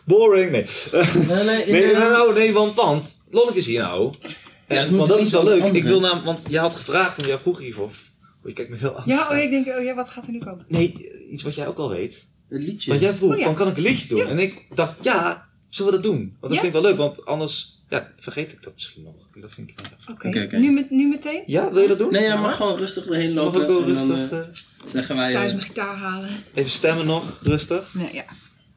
Boring, 0.06 0.52
nee. 0.52 0.66
Nee, 1.28 1.44
nee, 1.44 1.66
Nee, 1.66 1.94
nou, 1.94 2.34
nee, 2.34 2.54
want, 2.54 2.76
want 2.76 3.18
Lonneke 3.30 3.58
is 3.58 3.66
hier 3.66 3.80
nou. 3.82 4.14
En, 4.22 4.30
Ja, 4.76 4.80
moeten 4.80 4.96
want 4.98 5.10
dat 5.10 5.20
is 5.20 5.32
wel 5.32 5.44
leuk. 5.44 5.64
Ik 5.64 5.84
wil 5.84 6.00
namelijk, 6.00 6.26
want 6.26 6.44
jij 6.50 6.62
had 6.62 6.76
gevraagd 6.76 7.20
om 7.20 7.26
jou 7.26 7.40
vroeg 7.40 7.60
hiervoor. 7.60 7.86
Oh, 7.86 8.48
je 8.50 8.54
kijkt 8.54 8.70
me 8.70 8.78
heel 8.78 8.90
anders. 8.90 9.06
Ja, 9.06 9.30
oh, 9.32 9.38
ik 9.38 9.50
denk, 9.50 9.68
oh 9.68 9.84
ja, 9.84 9.96
wat 9.96 10.10
gaat 10.10 10.26
er 10.26 10.32
nu 10.32 10.40
komen? 10.40 10.66
Nee, 10.68 11.12
iets 11.30 11.44
wat 11.44 11.56
jij 11.56 11.68
ook 11.68 11.78
al 11.78 11.90
weet. 11.90 12.28
Een 12.50 12.62
liedje. 12.62 12.90
Want 12.90 13.02
jij 13.02 13.14
vroeg, 13.16 13.32
Oh, 13.32 13.38
ja. 13.38 13.44
van 13.46 13.56
kan 13.56 13.68
ik 13.68 13.78
een 13.78 13.84
liedje 13.84 14.08
doen? 14.08 14.18
Ja. 14.18 14.28
En 14.28 14.40
ik 14.40 14.76
dacht, 14.76 15.04
ja, 15.04 15.50
zullen 15.70 15.92
we 15.92 15.98
dat 16.02 16.12
doen? 16.12 16.20
Want 16.22 16.42
dat 16.42 16.52
Ja. 16.54 16.60
vind 16.60 16.76
ik 16.76 16.82
wel 16.82 16.90
leuk, 16.90 16.98
want 16.98 17.26
anders 17.26 17.73
ja, 17.94 18.12
vergeet 18.20 18.52
ik 18.52 18.64
dat 18.64 18.74
misschien 18.74 19.04
nog. 19.04 19.14
Dat 19.42 19.52
vind 19.54 19.70
ik 19.70 19.76
niet. 19.78 20.10
Oké. 20.10 20.58
Nu, 20.58 20.72
met, 20.72 20.90
nu 20.90 21.08
meteen? 21.08 21.44
Ja, 21.46 21.72
wil 21.72 21.82
je 21.82 21.88
dat 21.88 21.98
doen? 21.98 22.12
Nee, 22.12 22.24
ja, 22.24 22.42
maar 22.42 22.52
gewoon 22.52 22.78
rustig 22.78 23.06
erheen 23.08 23.34
Mag 23.34 23.44
lopen. 23.44 23.62
ik 23.62 23.68
wel 23.68 23.78
en 23.84 23.96
dan, 23.96 23.96
rustig, 23.96 24.32
eh, 24.32 24.40
eh, 24.40 24.46
zeggen 24.86 25.16
wij... 25.16 25.34
Thuis 25.34 25.52
eh, 25.52 25.58
mijn 25.58 25.68
gitaar 25.68 25.96
halen. 25.96 26.30
even 26.54 26.70
stemmen 26.70 27.06
nog, 27.06 27.40
rustig. 27.44 27.94
Nee, 27.94 28.10
ja. 28.14 28.24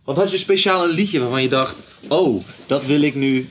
Want 0.05 0.19
had 0.19 0.31
je 0.31 0.37
speciaal 0.39 0.85
een 0.85 0.91
liedje 0.95 1.21
waarvan 1.21 1.43
je 1.43 1.49
dacht, 1.49 1.83
oh, 2.09 2.43
dat 2.67 2.87
wil 2.87 3.01
ik 3.03 3.15
nu, 3.15 3.49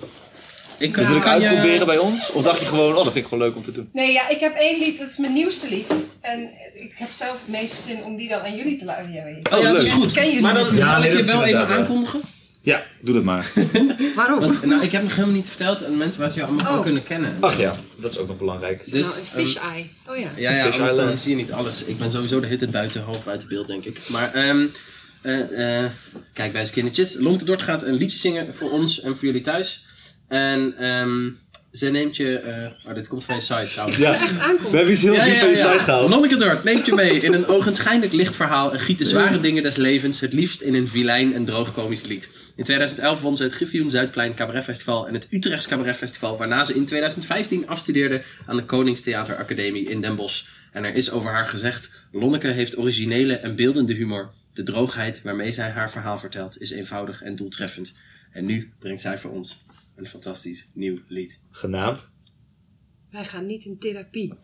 ik 0.80 0.95
dat 0.95 1.07
wil 1.07 1.16
ik 1.16 1.22
kan 1.22 1.39
je- 1.41 1.47
uitproberen 1.47 1.86
bij 1.86 1.97
ons? 1.97 2.32
Of 2.32 2.43
dacht 2.43 2.59
je 2.59 2.66
gewoon, 2.66 2.89
oh, 2.95 3.03
dat 3.03 3.13
vind 3.13 3.26
ik 3.26 3.30
gewoon 3.32 3.43
leuk 3.47 3.55
om 3.55 3.61
te 3.61 3.72
doen? 3.72 3.89
Nee, 3.93 4.11
ja, 4.11 4.30
ik 4.30 4.39
heb 4.39 4.55
één 4.55 4.80
lied, 4.80 4.99
dat 4.99 5.09
is 5.09 5.18
mijn 5.18 5.34
nieuwste 5.34 5.70
lied. 5.70 5.93
En 6.22 6.49
ik 6.74 6.91
heb 6.95 7.11
zelf 7.11 7.32
het 7.32 7.47
meeste 7.47 7.82
zin 7.82 8.03
om 8.03 8.16
die 8.16 8.30
dan 8.30 8.41
aan 8.41 8.55
jullie 8.55 8.78
te 8.78 8.86
laten. 8.86 9.11
Ja. 9.13 9.24
Oh, 9.51 9.61
ja, 9.61 9.72
dat 9.72 9.82
is 9.86 9.91
goed. 9.91 10.11
Ken 10.13 10.26
jullie 10.26 10.41
maar 10.41 10.53
dan. 10.53 10.76
Ja, 10.76 10.88
zal 10.89 10.99
nee, 10.99 11.09
ik 11.11 11.18
je 11.18 11.24
wel 11.26 11.43
even 11.43 11.68
aankondigen. 11.68 12.20
Ja, 12.66 12.84
doe 13.01 13.13
dat 13.13 13.24
maar. 13.24 13.51
Waarom? 14.16 14.39
Want, 14.39 14.66
nou, 14.66 14.84
ik 14.84 14.91
heb 14.91 15.01
nog 15.03 15.11
helemaal 15.16 15.36
niet 15.36 15.47
verteld 15.47 15.86
aan 15.86 15.97
mensen 15.97 16.20
waar 16.22 16.30
ze 16.30 16.36
jou 16.36 16.47
allemaal 16.47 16.66
van 16.66 16.78
Oh. 16.78 16.84
kunnen 16.84 17.03
kennen. 17.03 17.38
Ach 17.39 17.59
ja, 17.59 17.76
dat 17.95 18.11
is 18.11 18.18
ook 18.18 18.28
nog 18.28 18.38
belangrijk. 18.38 18.78
Dus, 18.78 18.88
Dus, 18.91 19.05
nou, 19.07 19.20
een 19.20 19.26
fish 19.26 19.55
eye. 19.55 19.86
Oh 20.09 20.18
ja. 20.18 20.30
Ja, 20.36 20.51
ja, 20.51 20.63
Fish 20.66 20.74
anders 20.74 20.91
dan 20.91 20.99
Island. 20.99 21.20
zie 21.20 21.30
je 21.30 21.36
niet 21.36 21.51
alles. 21.51 21.84
Ik 21.84 21.97
ben 21.97 22.11
sowieso 22.11 22.39
de 22.39 22.47
hitte 22.47 22.68
buiten, 22.68 23.01
half 23.03 23.24
buiten 23.24 23.47
beeld, 23.47 23.68
denk 23.68 23.86
ik. 23.86 23.99
Maar, 24.09 24.34
ehm 24.34 24.66
eh, 25.22 25.84
eh, 25.84 25.91
kijk 26.34 26.51
bij 26.51 26.61
eens 26.61 26.72
kindertjes. 26.72 27.18
Dort 27.43 27.63
gaat 27.63 27.84
een 27.84 27.93
liedje 27.95 28.18
zingen 28.18 28.55
voor 28.55 28.72
ons 28.72 29.01
en 29.01 29.18
voor 29.18 29.26
jullie 29.26 29.41
thuis. 29.41 29.86
En 30.28 30.74
ehm 30.78 31.30
ze 31.76 31.89
neemt 31.89 32.15
je... 32.17 32.38
eh, 32.38 32.89
oh, 32.89 32.95
dit 32.95 33.07
komt 33.07 33.23
van 33.23 33.36
je 33.36 33.41
site 33.41 33.67
trouwens. 33.69 33.97
Ja, 33.99 34.13
Echt 34.13 34.39
aankomt. 34.39 34.69
we 34.69 34.76
hebben 34.76 34.93
iets 34.93 35.01
heel 35.01 35.23
liefs 35.23 35.39
van 35.39 35.49
je 35.49 35.55
site 35.55 35.80
gehaald. 35.80 36.09
Lonneke 36.09 36.36
Dort 36.36 36.63
neemt 36.63 36.86
je 36.86 36.93
mee 36.93 37.19
in 37.19 37.34
een 37.34 37.45
ogenschijnlijk 37.47 38.11
licht 38.13 38.36
verhaal 38.36 38.73
en 38.73 38.80
giet 38.80 38.97
de 38.97 39.05
zware 39.05 39.39
dingen 39.39 39.63
des 39.63 39.76
levens 39.76 40.19
het 40.19 40.34
liefst 40.34 40.61
in 40.61 40.73
een 40.73 40.88
vilijn 40.88 41.34
en 41.34 41.45
droog 41.45 41.73
komisch 41.73 42.03
lied. 42.03 42.30
In 42.55 42.63
2011 42.63 43.21
won 43.21 43.38
ze 43.38 43.43
het 43.43 43.53
Griffioen 43.53 43.89
Zuidplein 43.89 44.36
Cabaret 44.36 44.63
Festival 44.63 45.07
en 45.07 45.13
het 45.13 45.28
Utrechts 45.30 45.67
Cabaret 45.67 45.95
Festival, 45.95 46.38
waarna 46.38 46.63
ze 46.63 46.73
in 46.76 46.86
2015 46.86 47.67
afstudeerde 47.67 48.21
aan 48.45 48.55
de 48.55 48.65
Koningstheater 48.65 49.36
Academie 49.36 49.89
in 49.89 50.01
Den 50.01 50.15
Bosch. 50.15 50.43
En 50.71 50.84
er 50.84 50.95
is 50.95 51.11
over 51.11 51.32
haar 51.32 51.47
gezegd, 51.47 51.89
Lonneke 52.11 52.47
heeft 52.47 52.78
originele 52.78 53.36
en 53.36 53.55
beeldende 53.55 53.93
humor. 53.93 54.32
De 54.53 54.63
droogheid 54.63 55.21
waarmee 55.23 55.51
zij 55.51 55.69
haar 55.69 55.91
verhaal 55.91 56.17
vertelt 56.19 56.61
is 56.61 56.71
eenvoudig 56.71 57.21
en 57.21 57.36
doeltreffend. 57.36 57.93
En 58.32 58.45
nu 58.45 58.71
brengt 58.80 59.01
zij 59.01 59.17
voor 59.17 59.32
ons 59.32 59.64
een 59.95 60.07
fantastisch 60.07 60.71
nieuw 60.73 60.97
lied. 61.07 61.39
Genaamd. 61.49 62.09
Wij 63.11 63.25
gaan 63.25 63.45
niet 63.45 63.65
in 63.65 63.77
therapie. 63.77 64.33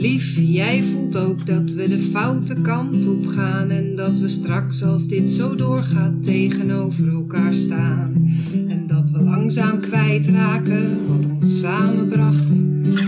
Lief, 0.00 0.38
jij 0.38 0.84
voelt 0.84 1.16
ook 1.16 1.46
dat 1.46 1.72
we 1.72 1.88
de 1.88 1.98
foute 1.98 2.60
kant 2.60 3.06
op 3.06 3.26
gaan 3.26 3.70
en 3.70 3.96
dat 3.96 4.20
we 4.20 4.28
straks 4.28 4.82
als 4.82 5.06
dit 5.06 5.28
zo 5.28 5.54
doorgaat 5.54 6.22
tegenover 6.22 7.08
elkaar 7.08 7.54
staan. 7.54 8.28
En 8.68 8.86
dat 8.86 9.10
we 9.10 9.22
langzaam 9.22 9.80
kwijtraken 9.80 11.06
wat 11.06 11.26
ons 11.26 11.60
samenbracht, 11.60 12.58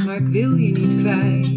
maar 0.05 0.17
ik 0.17 0.27
wil 0.27 0.55
je 0.55 0.73
niet 0.73 0.97
kwijt. 0.97 1.53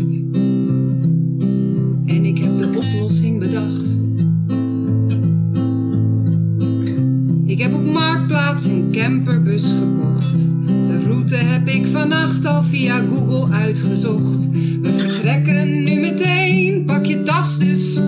Een 8.64 8.90
camperbus 8.92 9.64
gekocht. 9.64 10.38
De 10.66 11.04
route 11.08 11.36
heb 11.36 11.68
ik 11.68 11.88
vannacht 11.88 12.46
al 12.46 12.64
via 12.64 13.02
Google 13.10 13.54
uitgezocht. 13.54 14.50
We 14.82 14.94
vertrekken 14.94 15.84
nu 15.84 16.00
meteen, 16.00 16.86
pak 16.86 17.06
je 17.06 17.24
tas 17.24 17.58
dus. 17.58 18.00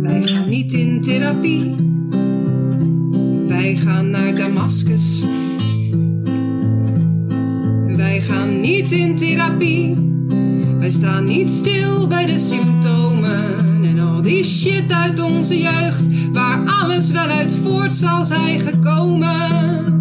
Wij 0.00 0.22
gaan 0.22 0.48
niet 0.48 0.72
in 0.72 1.02
therapie. 1.02 1.74
Wij 3.46 3.76
gaan 3.76 4.10
naar 4.10 4.34
Damascus. 4.34 5.22
Wij 7.96 8.20
gaan 8.20 8.60
niet 8.60 8.92
in 8.92 9.16
therapie. 9.16 9.96
Wij 10.78 10.90
staan 10.90 11.24
niet 11.24 11.50
stil 11.50 12.06
bij 12.06 12.26
de 12.26 12.38
symptomen 12.38 13.65
die 14.26 14.44
shit 14.44 14.92
uit 14.92 15.20
onze 15.20 15.58
jeugd, 15.58 16.04
waar 16.32 16.58
alles 16.66 17.10
wel 17.10 17.26
uit 17.26 17.56
voort 17.64 17.96
zal 17.96 18.24
zijn 18.24 18.60
gekomen. 18.60 19.94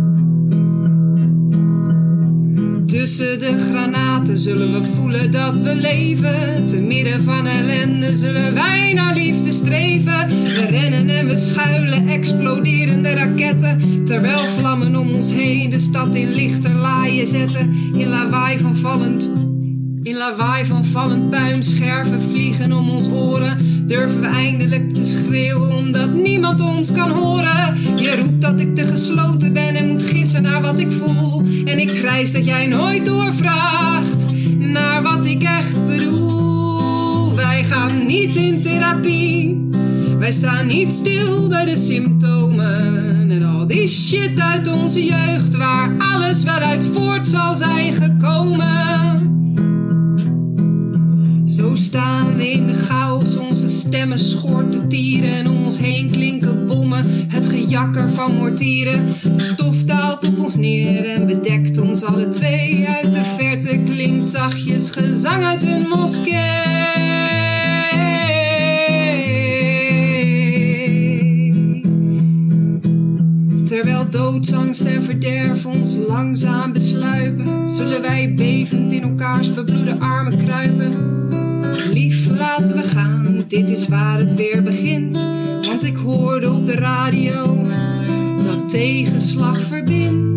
Tussen 2.86 3.40
de 3.40 3.66
granaten 3.70 4.38
zullen 4.38 4.72
we 4.72 4.84
voelen 4.96 5.32
dat 5.32 5.62
we 5.62 5.76
leven. 5.76 6.68
Te 6.68 6.82
midden 6.82 7.24
van 7.24 7.46
ellende 7.46 8.16
zullen 8.16 8.54
wij 8.54 8.94
naar 8.94 9.14
liefde 9.14 9.52
streven. 9.52 10.28
We 10.28 10.66
rennen 10.70 11.10
en 11.10 11.26
we 11.28 11.38
schuilen, 11.38 12.08
exploderende 12.08 13.14
raketten. 13.14 14.04
Terwijl 14.06 14.44
vlammen 14.44 14.96
om 14.96 15.10
ons 15.10 15.32
heen 15.32 15.70
de 15.70 15.80
stad 15.80 16.16
in 16.16 16.34
lichterlaaien 16.34 17.28
zetten. 17.28 17.74
In 17.94 18.08
lawaai 18.08 18.58
van 18.58 18.76
vallend 18.76 19.45
in 20.06 20.18
lawaai 20.18 20.66
van 20.66 20.86
vallend 20.86 21.30
puin, 21.30 21.64
scherven 21.64 22.22
vliegen 22.22 22.74
om 22.74 22.90
ons 22.90 23.08
oren. 23.08 23.58
Durven 23.88 24.22
we 24.22 24.28
eindelijk 24.28 24.96
te 24.96 25.06
schreeuwen 25.06 25.72
omdat 25.72 26.14
niemand 26.14 26.62
ons 26.62 26.92
kan 26.92 27.12
horen. 27.12 27.78
Je 27.96 28.16
roept 28.16 28.42
dat 28.42 28.60
ik 28.60 28.76
te 28.76 28.86
gesloten 28.86 29.54
ben 29.54 29.76
en 29.76 29.88
moet 29.88 30.04
gissen 30.04 30.42
naar 30.42 30.62
wat 30.62 30.80
ik 30.80 30.92
voel. 30.92 31.44
En 31.66 31.80
ik 31.80 31.88
krijs 31.88 32.32
dat 32.32 32.46
jij 32.46 32.68
nooit 32.68 33.06
doorvraagt 33.06 34.34
naar 34.58 35.02
wat 35.04 35.26
ik 35.26 35.44
echt 35.44 35.88
bedoel. 35.88 37.36
Wij 37.36 37.64
gaan 37.64 38.06
niet 38.06 38.36
in 38.36 38.62
therapie. 38.62 39.70
Wij 40.20 40.32
staan 40.32 40.68
niet 40.68 40.94
stil 40.94 41.48
bij 41.48 41.66
de 41.66 41.76
symptomen 41.76 43.32
en 43.32 43.44
al 43.44 43.68
die 43.68 43.88
shit 43.88 44.40
uit 44.40 44.68
onze 44.68 45.06
jeugd 45.06 45.56
waar 45.58 45.96
alles 45.98 46.44
wel 46.44 46.60
uit 46.60 46.90
voort 46.94 47.28
zal 47.28 47.56
zijn 47.56 47.94
gekomen. 47.94 48.96
Zo 51.56 51.76
staan 51.76 52.36
we 52.36 52.52
in 52.52 52.68
de 52.68 52.74
chaos, 52.74 53.36
onze 53.36 53.68
stemmen 53.68 54.20
schorten 54.20 54.88
tieren 54.88 55.30
en 55.30 55.50
om 55.50 55.66
ons 55.66 55.80
heen 55.80 56.12
klinken 56.12 56.68
bommen, 56.68 57.06
het 57.28 57.48
gejakker 57.48 58.10
van 58.10 58.36
mortieren. 58.36 59.06
Stof 59.36 59.84
daalt 59.84 60.28
op 60.28 60.40
ons 60.40 60.56
neer 60.56 61.06
en 61.06 61.26
bedekt 61.26 61.78
ons 61.78 62.04
alle 62.04 62.30
twee. 62.30 62.88
Uit 62.88 63.14
de 63.14 63.24
verte 63.38 63.80
klinkt 63.86 64.28
zachtjes 64.28 64.90
gezang 64.90 65.44
uit 65.44 65.64
een 65.64 65.88
moskee. 65.88 66.34
Terwijl 73.64 74.10
doodsangst 74.10 74.82
en 74.82 75.04
verderf 75.04 75.66
ons 75.66 75.96
langzaam 76.08 76.74
besluipen, 76.74 77.70
zullen 77.70 78.02
wij 78.02 78.34
bevend 78.36 78.92
in 78.92 79.02
elkaars 79.02 79.54
bebloede 79.54 80.00
armen 80.00 80.38
kruipen. 80.38 81.16
Laten 82.46 82.76
we 82.76 82.82
gaan, 82.84 83.44
dit 83.48 83.70
is 83.70 83.88
waar 83.88 84.18
het 84.20 84.36
weer 84.36 84.64
begint. 84.64 85.20
Want 85.68 85.84
ik 85.84 85.96
hoorde 85.96 86.52
op 86.52 86.66
de 86.66 86.76
radio 86.76 87.66
dat 88.44 88.70
tegenslag 88.70 89.60
verbindt. 89.60 90.35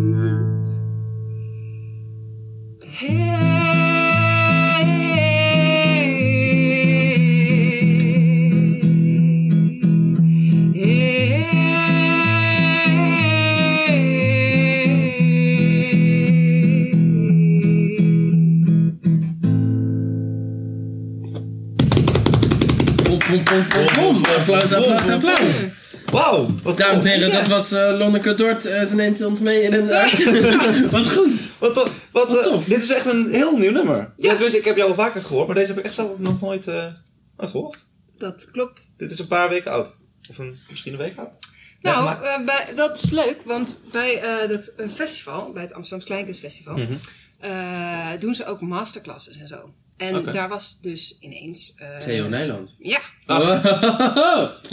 Applaus, 24.62 24.72
applaus, 24.72 25.08
applaus. 25.08 25.68
Wauw! 26.12 26.46
Dames 26.76 27.04
en 27.04 27.10
heren, 27.10 27.32
dat 27.32 27.46
was 27.46 27.72
eh, 27.72 27.94
Lonneke 27.98 28.34
Dort. 28.34 28.66
Eh, 28.66 28.84
ze 28.84 28.94
neemt 28.94 29.22
ons 29.24 29.40
mee 29.40 29.62
in 29.62 29.72
een... 29.72 29.86
Wat 30.90 31.10
goed. 31.10 31.30
wat, 31.58 31.74
to- 31.74 31.88
wat, 32.12 32.28
Wat 32.28 32.36
eh, 32.38 32.42
tof. 32.52 32.64
dit 32.64 32.82
is 32.82 32.90
echt 32.90 33.06
een 33.06 33.28
heel 33.32 33.56
nieuw 33.56 33.70
nummer. 33.70 34.12
Ja. 34.16 34.34
dus 34.34 34.54
ik 34.54 34.64
heb 34.64 34.76
jou 34.76 34.88
al 34.88 34.94
vaker 34.94 35.22
gehoord, 35.22 35.46
maar 35.46 35.54
deze 35.56 35.68
heb 35.68 35.78
ik 35.78 35.84
echt 35.84 35.94
zelf 35.94 36.18
nog 36.18 36.40
nooit, 36.40 36.66
eh, 36.66 36.74
nooit 37.36 37.50
gehoord. 37.50 37.86
Dat 38.18 38.48
klopt. 38.52 38.90
Dit 38.96 39.10
is 39.10 39.18
een 39.18 39.26
paar 39.26 39.48
weken 39.48 39.72
oud. 39.72 39.96
Of 40.30 40.38
een, 40.38 40.56
misschien 40.68 40.92
een 40.92 40.98
week 40.98 41.16
oud. 41.18 41.38
Nou, 41.82 42.08
eh, 42.24 42.44
bij, 42.44 42.66
dat 42.74 43.02
is 43.04 43.10
leuk, 43.10 43.36
want 43.44 43.78
bij 43.92 44.20
eh, 44.22 44.48
dat 44.48 44.66
eh, 44.76 44.86
festival, 44.94 45.52
bij 45.52 45.62
het 45.62 45.72
Amsterdams 45.72 46.08
Kleinkunstfestival, 46.08 46.76
Mhm. 46.76 46.92
eh, 47.40 48.08
doen 48.18 48.34
ze 48.34 48.46
ook 48.46 48.60
masterclasses 48.60 49.36
en 49.38 49.48
zo. 49.48 49.72
En 49.98 50.24
daar 50.24 50.48
was 50.48 50.80
dus 50.80 51.16
ineens... 51.20 51.74
eh, 51.76 51.96
Theo 51.98 52.28
Nijland. 52.28 52.74
Ja, 52.78 53.00
Oh. 53.26 53.64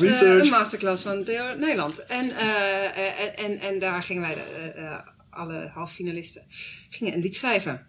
eh, 0.02 0.22
een 0.22 0.50
masterclass 0.50 1.04
van 1.04 1.24
Theo 1.24 1.56
Nederland. 1.58 2.06
En, 2.06 2.30
eh, 2.30 3.20
en, 3.20 3.38
en, 3.38 3.60
en 3.60 3.80
daar 3.80 4.04
gingen 4.04 4.22
wij, 4.22 4.34
de, 4.34 5.02
alle 5.30 5.70
halffinalisten, 5.74 6.44
gingen 6.90 7.14
een 7.14 7.22
lied 7.22 7.36
schrijven. 7.36 7.86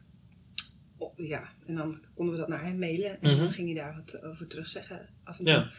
Oh, 0.98 1.12
ja, 1.16 1.48
en 1.66 1.74
dan 1.74 2.00
konden 2.14 2.34
we 2.34 2.40
dat 2.40 2.48
naar 2.48 2.62
hem 2.64 2.78
mailen. 2.78 3.20
En 3.22 3.36
dan 3.36 3.52
ging 3.52 3.66
hij 3.72 3.76
daar 3.76 3.94
wat 4.04 4.22
over 4.24 4.46
terugzeggen 4.46 5.08
af 5.24 5.38
en 5.38 5.44
toe. 5.44 5.54
Ja. 5.54 5.70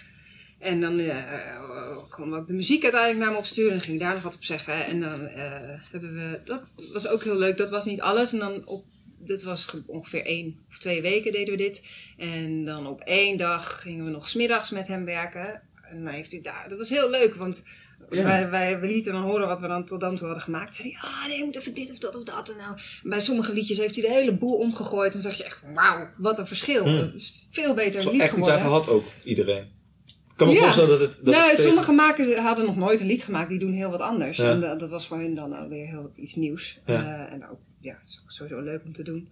En 0.59 0.81
dan 0.81 0.99
eh 0.99 1.97
konden 2.09 2.33
we 2.33 2.39
ook 2.39 2.47
de 2.47 2.53
muziek 2.53 2.83
uiteindelijk 2.83 3.21
naar 3.23 3.31
me 3.31 3.37
opsturen. 3.37 3.71
En 3.71 3.77
dan 3.77 3.85
ging 3.85 3.99
daar 3.99 4.13
nog 4.13 4.23
wat 4.23 4.35
op 4.35 4.43
zeggen. 4.43 4.85
En 4.85 4.99
dan 4.99 5.27
eh, 5.27 5.79
hebben 5.91 6.13
we... 6.15 6.41
Dat 6.43 6.61
was 6.93 7.07
ook 7.07 7.23
heel 7.23 7.37
leuk. 7.37 7.57
Dat 7.57 7.69
was 7.69 7.85
niet 7.85 8.01
alles. 8.01 8.33
En 8.33 8.39
dan 8.39 8.65
op... 8.67 8.85
Dit 9.27 9.43
was 9.43 9.65
ge- 9.65 9.83
ongeveer 9.87 10.25
één 10.25 10.65
of 10.69 10.77
twee 10.79 11.01
weken 11.01 11.31
deden 11.31 11.51
we 11.57 11.63
dit. 11.63 11.83
En 12.17 12.65
dan 12.65 12.87
op 12.87 13.01
één 13.01 13.37
dag 13.37 13.81
gingen 13.81 14.05
we 14.05 14.11
nog 14.11 14.27
smiddags 14.27 14.69
met 14.69 14.87
hem 14.87 15.05
werken. 15.05 15.61
En 15.89 16.03
dan 16.03 16.13
heeft 16.13 16.31
hij 16.31 16.41
daar... 16.41 16.65
Dat 16.69 16.77
was 16.77 16.89
heel 16.89 17.09
leuk, 17.09 17.35
want... 17.35 17.63
Ja. 18.09 18.23
Wij, 18.23 18.49
wij, 18.49 18.79
lieten 18.81 19.13
dan 19.13 19.21
horen 19.21 19.47
wat 19.47 19.59
we 19.59 19.67
dan 19.67 19.85
tot 19.85 19.99
dan 19.99 20.15
toe 20.15 20.25
hadden 20.25 20.43
gemaakt. 20.43 20.75
Zei 20.75 20.91
hij, 20.91 21.09
ah 21.09 21.27
nee, 21.27 21.37
je 21.37 21.43
moet 21.43 21.55
even 21.55 21.73
dit 21.73 21.91
of 21.91 21.97
dat 21.97 22.15
of 22.15 22.23
dat. 22.23 22.49
En 22.49 22.57
nou, 22.57 22.77
bij 23.03 23.21
sommige 23.21 23.53
liedjes 23.53 23.77
heeft 23.77 23.95
hij 23.95 24.03
de 24.07 24.11
hele 24.13 24.37
boel 24.37 24.57
omgegooid. 24.57 25.13
En 25.13 25.21
zag 25.21 25.33
je 25.33 25.43
echt, 25.43 25.61
wauw, 25.73 26.09
wat 26.17 26.39
een 26.39 26.47
verschil. 26.47 26.85
Het 26.85 27.13
is 27.13 27.47
veel 27.51 27.73
beter 27.73 28.11
lied 28.11 28.21
echt 28.21 28.37
iets 28.37 28.47
aan 28.47 28.59
geworden. 28.59 28.61
gehad 28.61 28.87
ook, 28.89 29.03
iedereen. 29.23 29.63
Ik 30.05 30.33
kan 30.35 30.47
me 30.47 30.53
Ja. 30.53 30.59
voorstellen 30.59 30.89
dat 30.89 30.99
het... 30.99 31.19
Dat 31.25 31.35
het 31.35 31.43
tegen- 31.49 31.63
sommige 31.63 31.91
maken 31.91 32.37
hadden 32.43 32.65
nog 32.65 32.75
nooit 32.77 32.99
een 32.99 33.07
lied 33.07 33.23
gemaakt. 33.23 33.49
Die 33.49 33.59
doen 33.59 33.73
heel 33.73 33.91
wat 33.91 33.99
anders. 34.01 34.37
Ja. 34.37 34.49
En 34.51 34.59
dat, 34.59 34.79
dat 34.79 34.89
was 34.89 35.07
voor 35.07 35.17
hen 35.17 35.35
dan 35.35 35.53
alweer 35.53 35.87
heel 35.87 36.09
iets 36.15 36.35
nieuws. 36.35 36.79
Ja. 36.85 36.93
Eh, 37.27 37.33
en 37.33 37.49
ook, 37.49 37.59
ja, 37.87 37.97
het 37.99 38.07
is 38.07 38.19
ook 38.23 38.31
sowieso 38.31 38.61
leuk 38.61 38.81
om 38.85 38.93
te 38.93 39.03
doen. 39.03 39.29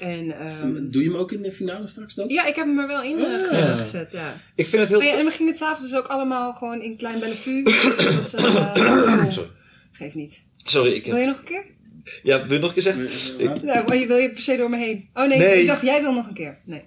En 0.00 0.30
ehm, 0.40 0.90
Doe 0.90 1.02
je 1.02 1.08
hem 1.10 1.18
ook 1.18 1.32
in 1.32 1.42
de 1.42 1.52
finale 1.52 1.86
straks 1.86 2.14
dan? 2.14 2.28
ja, 2.28 2.46
ik 2.46 2.54
heb 2.56 2.66
hem 2.66 2.78
er 2.78 2.86
wel 2.86 3.02
in 3.02 3.18
eh, 3.18 3.44
ge- 3.44 3.56
Ja. 3.56 3.76
gezet, 3.76 4.12
ja. 4.12 4.36
Ik 4.54 4.66
vind 4.66 4.80
het 4.82 4.88
heel... 4.90 4.98
Oh 4.98 5.04
ja, 5.04 5.18
en 5.18 5.24
we 5.24 5.30
gingen 5.30 5.48
het 5.52 5.60
s'avonds 5.60 5.82
dus 5.90 5.94
ook 5.98 6.06
allemaal 6.06 6.52
gewoon 6.52 6.80
in 6.82 6.96
Klein 6.96 7.20
Bellevue. 7.20 7.62
dat 7.96 8.14
was, 8.14 8.34
eh. 8.34 9.24
Sorry. 9.30 9.50
Geeft 9.92 10.14
niet. 10.14 10.44
Sorry, 10.64 10.92
ik 10.92 11.04
Wil 11.04 11.14
heb... 11.14 11.22
je 11.22 11.28
nog 11.28 11.38
een 11.38 11.44
keer? 11.44 11.64
Ja, 12.22 12.46
wil 12.46 12.52
je 12.54 12.58
nog 12.58 12.68
een 12.68 12.82
keer 12.82 12.92
zeggen? 12.94 13.04
Ik- 13.50 13.62
Ja, 13.64 13.84
wil 13.84 13.98
je, 13.98 14.06
wil 14.06 14.16
je 14.16 14.30
per 14.30 14.42
se 14.42 14.56
door 14.56 14.70
me 14.70 14.76
heen? 14.76 15.08
Oh 15.14 15.28
nee, 15.28 15.38
Nee. 15.38 15.60
ik 15.60 15.66
dacht 15.66 15.82
jij 15.82 16.00
wil 16.00 16.12
nog 16.12 16.26
een 16.26 16.34
keer. 16.34 16.58
Nee. 16.64 16.82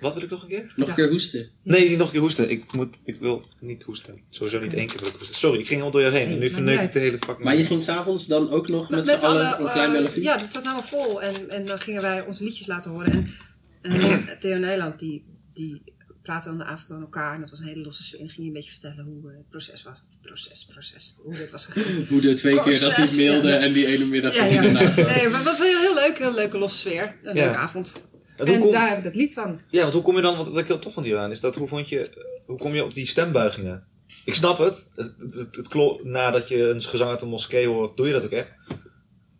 Wat 0.00 0.14
wil 0.14 0.22
ik 0.22 0.30
nog 0.30 0.42
een 0.42 0.48
keer? 0.48 0.64
Nog 0.76 0.88
een 0.88 0.94
keer 0.94 1.08
hoesten. 1.08 1.48
Nee, 1.62 1.88
niet 1.88 1.98
nog 1.98 2.06
een 2.06 2.12
keer 2.12 2.20
hoesten. 2.20 2.50
Ik, 2.50 2.72
moet, 2.72 3.00
ik 3.04 3.16
wil 3.16 3.44
niet 3.60 3.82
hoesten. 3.82 4.20
Sowieso 4.30 4.60
niet 4.60 4.74
één 4.74 4.86
keer 4.86 4.98
wil 5.00 5.08
ik 5.08 5.14
hoesten. 5.14 5.34
Sorry, 5.36 5.58
ik 5.58 5.66
ging 5.66 5.82
al 5.82 5.90
door 5.90 6.00
je 6.00 6.10
heen. 6.10 6.26
Nee, 6.26 6.34
en 6.34 6.40
nu 6.40 6.50
verneuk 6.50 6.80
ik 6.80 6.92
de 6.92 6.98
hele 6.98 7.18
fucking... 7.18 7.44
Maar 7.44 7.56
je 7.56 7.64
ging 7.64 7.82
s'avonds 7.82 8.26
dan 8.26 8.50
ook 8.50 8.68
nog 8.68 8.88
met, 8.90 9.08
z'n 9.08 9.24
allen 9.24 9.60
een 9.60 9.70
klein 9.70 9.88
eh, 9.88 9.92
Bellevue? 9.92 10.22
Ja, 10.22 10.36
dat 10.36 10.48
zat 10.48 10.62
helemaal 10.62 10.82
vol. 10.82 11.22
En, 11.22 11.50
en 11.50 11.66
dan 11.66 11.78
gingen 11.78 12.02
wij 12.02 12.26
onze 12.26 12.44
liedjes 12.44 12.66
laten 12.66 12.90
horen. 12.90 13.12
En, 13.12 13.92
en 13.92 14.28
Theo 14.40 14.58
Nijland, 14.58 14.98
die, 14.98 15.24
die 15.52 15.82
praatte 16.22 16.48
aan 16.48 16.58
de 16.58 16.64
avond 16.64 16.90
aan 16.92 17.00
elkaar. 17.00 17.34
En 17.34 17.40
dat 17.40 17.50
was 17.50 17.58
een 17.58 17.66
hele 17.66 17.80
losse 17.80 18.02
sfeer. 18.02 18.20
En 18.20 18.26
ging 18.26 18.38
hij 18.38 18.46
een 18.46 18.52
beetje 18.52 18.70
vertellen 18.70 19.04
hoe 19.04 19.30
eh, 19.30 19.36
het 19.36 19.48
proces 19.48 19.82
was. 19.82 20.02
Proces, 20.22 20.64
proces. 20.64 21.14
Hoe 21.22 21.36
dit 21.36 21.50
was 21.50 21.64
gegaan. 21.64 22.04
Hoe 22.08 22.20
de 22.20 22.34
twee 22.34 22.62
keer 22.62 22.80
dat 22.80 22.96
hij 22.96 23.08
mailde 23.16 23.48
ja, 23.48 23.58
en 23.58 23.72
die 23.72 23.86
ene 23.86 24.04
middag 24.04 24.34
Ja, 24.34 24.44
ja. 24.44 24.60
Nee, 24.60 25.28
maar 25.28 25.38
het 25.38 25.44
was 25.44 25.58
wel 25.58 25.66
heel, 25.68 25.80
heel 25.80 25.94
leuk. 25.94 26.18
Heel 26.18 26.34
leuke 26.34 26.58
losse 26.58 26.78
sfeer. 26.78 27.14
Een 27.22 27.36
Ja. 27.36 27.44
leuke 27.44 27.58
avond. 27.58 27.92
En 28.40 28.46
hoe 28.46 28.54
En 28.56 28.60
kom- 28.60 28.72
daar 28.72 28.88
heb 28.88 28.98
ik 28.98 29.04
dat 29.04 29.14
lied 29.14 29.32
van. 29.32 29.60
Ja, 29.70 29.80
want 29.82 29.92
hoe 29.94 30.02
kom 30.02 30.16
je 30.16 30.22
dan, 30.22 30.36
want 30.36 30.48
wat 30.48 30.58
ik 30.58 30.66
heel 30.66 30.78
tof 30.78 30.92
vond 30.92 31.06
hieraan 31.06 31.30
is 31.30 31.40
dat 31.40 31.54
hoe 31.54 31.68
vond 31.68 31.88
je, 31.88 32.24
hoe 32.46 32.58
kom 32.58 32.74
je 32.74 32.84
op 32.84 32.94
die 32.94 33.06
stembuigingen? 33.06 33.84
Ik 34.24 34.34
snap 34.34 34.58
het, 34.58 34.88
het, 34.94 35.14
het, 35.18 35.56
het 35.56 35.68
klo- 35.68 36.00
nadat 36.02 36.48
je 36.48 36.68
een 36.68 36.82
gezang 36.82 37.10
uit 37.10 37.22
een 37.22 37.28
moskee 37.28 37.66
hoort, 37.66 37.96
doe 37.96 38.06
je 38.06 38.12
dat 38.12 38.24
ook 38.24 38.30
echt. 38.30 38.50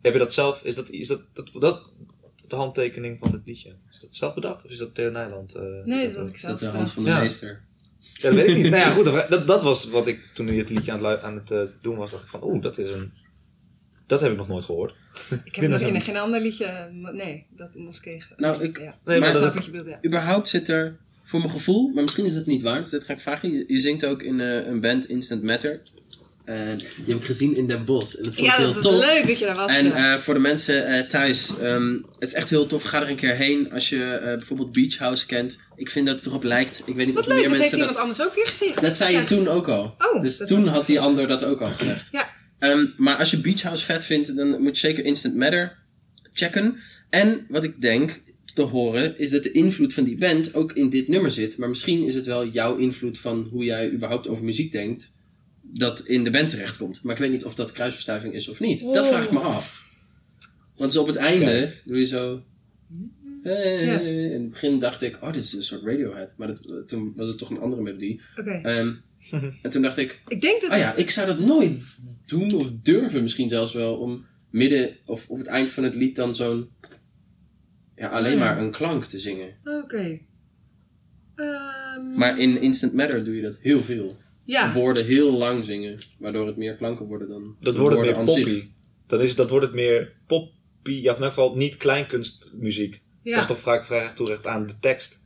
Heb 0.01 0.13
je 0.13 0.19
dat 0.19 0.33
zelf, 0.33 0.63
is 0.63 0.75
dat, 0.75 0.89
is 0.89 1.07
dat, 1.07 1.21
dat, 1.33 1.49
dat 1.59 1.89
de 2.47 2.55
handtekening 2.55 3.19
van 3.19 3.31
dit 3.31 3.41
liedje? 3.45 3.75
Is 3.89 3.99
dat 3.99 4.15
zelf 4.15 4.33
bedacht 4.33 4.65
of 4.65 4.71
is 4.71 4.77
dat 4.77 4.95
Theo 4.95 5.11
Nijland? 5.11 5.55
eh, 5.55 5.61
Nee, 5.85 6.05
dat 6.05 6.13
dat 6.13 6.15
had 6.21 6.27
ik 6.27 6.33
Is 6.35 6.41
zelf 6.41 6.59
dat 6.59 6.71
de 6.71 6.77
hand 6.77 6.77
bedacht. 6.77 6.93
van 6.93 7.03
de 7.03 7.09
Ja. 7.09 7.19
meester? 7.19 7.63
Ja, 8.13 8.29
dat 8.29 8.33
weet 8.33 8.47
ik 8.49 8.55
niet. 8.55 8.71
nou 8.71 8.75
ja, 8.83 8.89
goed, 8.91 9.29
dat- 9.29 9.47
dat, 9.47 9.61
was 9.61 9.85
wat 9.89 10.07
ik 10.07 10.19
toen 10.33 10.47
hij 10.47 10.55
het 10.55 10.69
liedje 10.69 10.91
aan 10.91 11.05
het, 11.05 11.21
aan 11.21 11.35
het 11.35 11.51
eh, 11.51 11.61
doen 11.81 11.95
was, 11.97 12.11
dacht 12.11 12.23
ik 12.23 12.29
van, 12.29 12.43
oeh, 12.43 12.61
dat 12.61 12.77
is 12.77 12.91
een, 12.91 13.11
dat 14.07 14.19
heb 14.21 14.31
ik 14.31 14.37
nog 14.37 14.47
nooit 14.47 14.65
gehoord. 14.65 14.93
Ik 15.43 15.55
heb 15.55 15.69
nog 15.69 15.79
in 15.81 16.01
geen 16.01 16.17
ander 16.17 16.41
liedje. 16.41 16.89
Nee, 17.13 17.45
dat 17.55 17.71
moskee. 17.75 18.23
Nou, 18.37 18.63
ik- 18.63 18.77
Ja. 18.77 18.83
Nee, 18.83 18.93
Maar 19.05 19.19
maar 19.19 19.29
Ik 19.29 19.35
snap 19.35 19.43
dat, 19.45 19.53
wat 19.53 19.65
je 19.65 19.71
bedoelt, 19.71 19.89
ja. 19.89 19.99
Überhaupt 20.05 20.49
zit 20.49 20.67
er, 20.69 20.97
voor 21.25 21.39
mijn 21.39 21.51
gevoel, 21.51 21.87
maar 21.93 22.03
misschien 22.03 22.25
is 22.25 22.35
het 22.35 22.45
niet 22.45 22.61
waar, 22.61 22.79
dus 22.79 22.89
dat 22.89 23.03
ga 23.03 23.13
ik 23.13 23.19
vragen. 23.19 23.51
Je, 23.51 23.63
je 23.67 23.79
zingt 23.79 24.05
ook 24.05 24.21
in 24.21 24.39
eh, 24.41 24.67
een 24.67 24.79
band 24.81 25.09
Instant 25.09 25.43
Matter. 25.47 25.81
En 26.45 26.77
die 26.77 26.87
heb 27.13 27.17
ik 27.17 27.23
gezien 27.25 27.55
in 27.55 27.67
Den 27.67 27.85
Bosch. 27.85 28.15
En 28.15 28.23
dat 28.23 28.33
vond 28.35 28.47
Ja, 28.47 28.53
ik 28.53 28.59
heel 28.59 28.73
dat 28.73 28.85
is 28.93 29.05
leuk 29.05 29.27
dat 29.27 29.39
je 29.39 29.45
daar 29.45 29.55
was. 29.55 29.71
En 29.71 29.85
ja. 29.85 30.13
eh, 30.13 30.19
voor 30.19 30.33
de 30.33 30.39
mensen 30.39 30.85
eh, 30.87 31.07
thuis, 31.07 31.57
ehm, 31.61 31.91
het 32.19 32.29
is 32.29 32.33
echt 32.33 32.49
heel 32.49 32.67
tof. 32.67 32.83
Ga 32.83 33.01
er 33.01 33.09
een 33.09 33.15
keer 33.15 33.35
heen 33.35 33.71
als 33.71 33.89
je 33.89 34.03
eh, 34.13 34.25
bijvoorbeeld 34.37 34.71
Beach 34.71 34.97
House 34.97 35.25
kent. 35.25 35.59
Ik 35.75 35.89
vind 35.89 36.07
dat 36.07 36.15
het 36.15 36.25
erop 36.25 36.43
lijkt. 36.43 36.83
Ik 36.85 36.95
weet 36.95 37.05
niet 37.05 37.15
Wat 37.15 37.27
of 37.27 37.33
meer 37.33 37.41
leuk, 37.41 37.49
dat 37.49 37.59
heeft 37.59 37.71
mensen 37.71 37.77
iemand 37.77 37.93
dat... 37.95 38.01
anders 38.01 38.21
ook 38.21 38.35
weer 38.35 38.47
gezegd. 38.47 38.81
Dat 38.81 38.97
zei 38.97 39.11
je 39.11 39.17
Echt. 39.17 39.27
toen 39.27 39.47
ook 39.47 39.67
al. 39.67 39.95
Oh, 40.13 40.21
dus 40.21 40.37
dat 40.37 40.47
toen 40.47 40.67
had 40.67 40.85
die 40.87 40.99
ander 40.99 41.27
dat 41.27 41.43
ook 41.43 41.61
al 41.61 41.69
gezegd. 41.69 42.07
Ja. 42.11 42.29
Ehm, 42.61 42.85
maar 42.97 43.17
als 43.17 43.31
je 43.31 43.41
Beach 43.41 43.61
House 43.61 43.85
vet 43.85 44.05
vindt, 44.05 44.35
dan 44.35 44.61
moet 44.61 44.79
je 44.79 44.87
zeker 44.87 45.05
Instant 45.05 45.35
Matter 45.35 45.77
checken. 46.33 46.75
En 47.09 47.45
wat 47.49 47.63
ik 47.63 47.81
denk 47.81 48.21
te 48.53 48.61
horen, 48.61 49.19
is 49.19 49.29
dat 49.29 49.43
de 49.43 49.51
invloed 49.51 49.93
van 49.93 50.03
die 50.03 50.17
band 50.17 50.53
ook 50.53 50.73
in 50.73 50.89
dit 50.89 51.07
nummer 51.07 51.31
zit. 51.31 51.57
Maar 51.57 51.69
misschien 51.69 52.05
is 52.05 52.15
het 52.15 52.25
wel 52.25 52.47
jouw 52.47 52.75
invloed 52.77 53.19
van 53.19 53.47
hoe 53.51 53.63
jij 53.63 53.91
überhaupt 53.91 54.27
over 54.27 54.43
muziek 54.43 54.71
denkt, 54.71 55.13
dat 55.61 55.99
in 55.99 56.23
de 56.23 56.31
band 56.31 56.49
terechtkomt. 56.49 57.03
Maar 57.03 57.13
ik 57.13 57.19
weet 57.19 57.31
niet 57.31 57.45
of 57.45 57.55
dat 57.55 57.71
kruisbestuiving 57.71 58.33
is 58.33 58.47
of 58.47 58.59
niet. 58.59 58.93
Dat 58.93 59.07
vraag 59.07 59.23
ik 59.23 59.31
me 59.31 59.39
af. 59.39 59.89
Want 60.77 60.91
dus 60.91 61.01
op 61.01 61.07
het 61.07 61.15
einde 61.15 61.73
doe 61.85 61.97
je 61.97 62.05
zo... 62.05 62.41
Hey, 63.43 63.85
Ja. 63.85 63.99
In 63.99 64.41
het 64.41 64.49
begin 64.49 64.79
dacht 64.79 65.01
ik, 65.01 65.17
oh, 65.21 65.33
dit 65.33 65.43
is 65.43 65.53
een 65.53 65.63
soort 65.63 65.83
Radiohead. 65.83 66.33
Maar 66.37 66.47
dat, 66.47 66.87
toen 66.87 67.13
was 67.15 67.27
het 67.27 67.37
toch 67.37 67.49
een 67.49 67.59
andere 67.59 67.81
melodie. 67.81 68.21
Oké. 68.35 68.51
Ehm, 68.51 68.93
en 69.61 69.69
toen 69.69 69.81
dacht 69.81 69.97
ik, 69.97 70.21
Ik 70.27 70.41
denk 70.41 70.61
dat 70.61 70.71
Oh 70.71 70.77
ja, 70.77 70.89
het- 70.89 70.99
ik 70.99 71.09
zou 71.09 71.27
dat 71.27 71.39
nooit 71.39 71.71
doen 72.25 72.53
of 72.53 72.67
durven 72.83 73.21
misschien 73.21 73.49
zelfs 73.49 73.73
wel 73.73 73.95
om 73.97 74.25
midden 74.49 74.97
of 75.05 75.29
op 75.29 75.37
het 75.37 75.47
eind 75.47 75.71
van 75.71 75.83
het 75.83 75.95
lied 75.95 76.15
dan 76.15 76.35
zo'n 76.35 76.69
ja, 77.95 78.07
alleen 78.07 78.33
Oh 78.33 78.39
ja. 78.39 78.45
maar 78.45 78.59
een 78.63 78.71
klank 78.71 79.05
te 79.05 79.19
zingen. 79.19 79.55
Oké. 79.63 80.19
Ehm, 81.35 82.17
Maar 82.17 82.39
in 82.39 82.61
Instant 82.61 82.93
Matter 82.93 83.23
doe 83.25 83.35
je 83.35 83.41
dat 83.41 83.57
heel 83.61 83.81
veel. 83.81 84.17
ja. 84.45 84.73
Woorden 84.73 85.05
heel 85.05 85.31
lang 85.37 85.65
zingen, 85.65 85.97
waardoor 86.19 86.47
het 86.47 86.57
meer 86.57 86.75
klanken 86.75 87.05
worden 87.05 87.27
dan 87.29 87.55
dat 87.59 87.77
wordt 87.77 87.95
het 87.95 88.05
meer 88.05 88.23
poppy. 88.25 88.63
Dan 89.07 89.21
is, 89.21 89.35
dat 89.35 89.49
wordt 89.49 89.65
het 89.65 89.73
meer 89.75 90.13
poppy, 90.27 90.91
ja, 90.91 91.15
in 91.15 91.21
elk 91.21 91.27
geval 91.33 91.55
niet 91.55 91.77
kleinkunstmuziek. 91.77 92.91
Dat 92.91 93.33
ja. 93.33 93.39
is 93.39 93.45
toch 93.47 93.57
vrij, 93.59 93.83
vrij 93.83 93.99
recht 93.99 94.15
toerecht 94.15 94.47
aan 94.47 94.65
de 94.67 94.79
tekst. 94.79 95.20